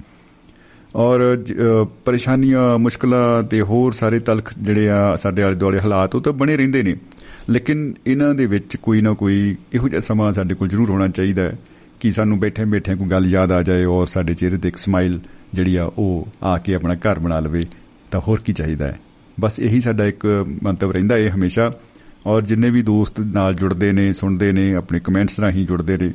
ਔਰ 0.95 1.43
ਪਰੇਸ਼ਾਨੀਆਂ, 2.05 2.77
ਮੁਸ਼ਕਲਾਂ 2.77 3.43
ਤੇ 3.43 3.61
ਹੋਰ 3.61 3.91
ਸਾਰੇ 3.91 4.19
ਤਲਖ 4.19 4.53
ਜਿਹੜੇ 4.61 4.89
ਆ, 4.89 5.15
ਸਾਡੇ 5.15 5.43
ਆਲੇ 5.43 5.55
ਦੁਆਲੇ 5.55 5.79
ਹਾਲਾਤ, 5.79 6.15
ਉਹ 6.15 6.21
ਤਾਂ 6.21 6.33
ਬਣੇ 6.33 6.57
ਰਹਿੰਦੇ 6.57 6.83
ਨੇ। 6.83 6.95
ਲੇਕਿਨ 7.49 7.93
ਇਹਨਾਂ 8.07 8.33
ਦੇ 8.35 8.45
ਵਿੱਚ 8.45 8.75
ਕੋਈ 8.75 9.01
ਨਾ 9.01 9.13
ਕੋਈ 9.13 9.55
ਇਹੋ 9.73 9.89
ਜਿਹਾ 9.89 10.01
ਸਮਾਂ 10.01 10.33
ਸਾਡੇ 10.33 10.55
ਕੋਲ 10.55 10.67
ਜ਼ਰੂਰ 10.67 10.89
ਹੋਣਾ 10.89 11.07
ਚਾਹੀਦਾ 11.07 11.43
ਹੈ 11.43 11.57
ਕਿ 11.99 12.11
ਸਾਨੂੰ 12.11 12.39
ਬੈਠੇ 12.39 12.65
ਬੈਠੇ 12.65 12.95
ਕੋਈ 12.95 13.07
ਗੱਲ 13.07 13.25
ਯਾਦ 13.25 13.51
ਆ 13.51 13.61
ਜਾਏ 13.61 13.85
ਔਰ 13.85 14.07
ਸਾਡੇ 14.07 14.33
ਚਿਹਰੇ 14.33 14.57
ਤੇ 14.57 14.67
ਇੱਕ 14.67 14.77
ਸਮਾਈਲ 14.77 15.19
ਜਿਹੜੀ 15.53 15.75
ਆ, 15.75 15.85
ਉਹ 15.85 16.27
ਆ 16.43 16.57
ਕੇ 16.57 16.75
ਆਪਣਾ 16.75 16.95
ਘਰ 16.95 17.19
ਬਣਾ 17.19 17.39
ਲਵੇ। 17.39 17.63
ਤਾਂ 18.11 18.19
ਹੋਰ 18.19 18.41
ਕੀ 18.45 18.53
ਚਾਹੀਦਾ 18.53 18.87
ਹੈ? 18.87 18.99
ਬਸ 19.39 19.59
ਇਹੀ 19.59 19.81
ਸਾਡਾ 19.81 20.05
ਇੱਕ 20.05 20.25
ਮੰਤਵ 20.63 20.91
ਰਹਿੰਦਾ 20.91 21.15
ਹੈ 21.15 21.29
ਹਮੇਸ਼ਾ। 21.29 21.71
ਔਰ 22.25 22.41
ਜਿੰਨੇ 22.41 22.69
ਵੀ 22.69 22.81
ਦੋਸਤ 22.81 23.19
ਨਾਲ 23.19 23.53
ਜੁੜਦੇ 23.53 23.91
ਨੇ, 23.91 24.11
ਸੁਣਦੇ 24.13 24.51
ਨੇ, 24.51 24.73
ਆਪਣੇ 24.75 24.99
ਕਮੈਂਟਸ 24.99 25.39
ਰਾਹੀਂ 25.39 25.65
ਜੁੜਦੇ 25.67 25.97
ਨੇ, 25.97 26.11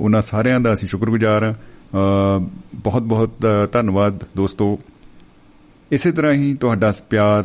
ਉਹਨਾਂ 0.00 0.22
ਸਾਰਿਆਂ 0.22 0.60
ਦਾ 0.60 0.72
ਅਸੀਂ 0.72 0.88
ਸ਼ੁਕਰਗੁਜ਼ਾਰ 0.88 1.44
ਹਾਂ। 1.44 2.40
ਬਹੁਤ 2.74 3.02
ਬਹੁਤ 3.02 3.46
ਧੰਨਵਾਦ 3.72 4.24
ਦੋਸਤੋ। 4.36 4.78
ਇਸੇ 5.92 6.12
ਤਰ੍ਹਾਂ 6.12 6.32
ਹੀ 6.32 6.54
ਤੁਹਾਡਾ 6.54 6.92
ਪਿਆਰ 7.10 7.44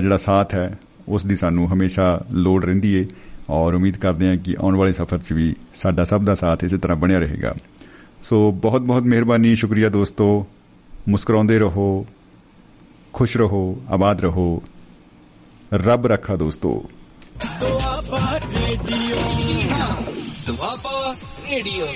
ਜਿਹੜਾ 0.00 0.16
ਸਾਥ 0.16 0.54
ਹੈ, 0.54 0.78
ਉਸ 1.08 1.26
ਦੀ 1.26 1.36
ਸਾਨੂੰ 1.36 1.72
ਹਮੇਸ਼ਾ 1.72 2.24
ਲੋੜ 2.30 2.64
ਰਹਿੰਦੀ 2.64 2.92
ਏ। 2.94 3.06
ਔਰ 3.50 3.74
ਉਮੀਦ 3.74 3.96
ਕਰਦੇ 3.96 4.28
ਹਾਂ 4.28 4.36
ਕਿ 4.36 4.56
ਆਉਣ 4.60 4.76
ਵਾਲੇ 4.76 4.92
ਸਫ਼ਰ 4.92 5.18
'ਚ 5.18 5.32
ਵੀ 5.32 5.54
ਸਾਡਾ 5.74 6.04
ਸਭ 6.04 6.24
ਦਾ 6.24 6.34
ਸਾਥ 6.34 6.64
ਇਸੇ 6.64 6.78
ਤਰ੍ਹਾਂ 6.78 6.98
ਬਣਿਆ 6.98 7.18
ਰਹੇਗਾ। 7.18 7.54
ਸੋ 8.22 8.52
ਬਹੁਤ 8.52 8.82
ਬਹੁਤ 8.82 9.02
ਮਿਹਰਬਾਨੀ, 9.02 9.54
ਸ਼ੁਕਰੀਆ 9.54 9.88
ਦੋਸਤੋ। 9.88 10.46
ਮੁਸਕਰਾਉਂਦੇ 11.08 11.58
ਰਹੋ। 11.58 12.06
ਖੁਸ਼ 13.14 13.36
ਰਹੋ 13.36 13.82
ਆਬਾਦ 13.90 14.20
ਰਹੋ। 14.20 14.62
ਰੱਬ 15.74 16.06
ਰੱਖਾ 16.06 16.36
ਦੋਸਤੋ। 16.36 16.84
ਦੁਆਬਾ 17.60 18.38
ਰੇਡੀਓ। 18.38 19.16
ਦੁਆਬਾ 20.46 21.14
ਰੇਡੀਓ। 21.50 21.86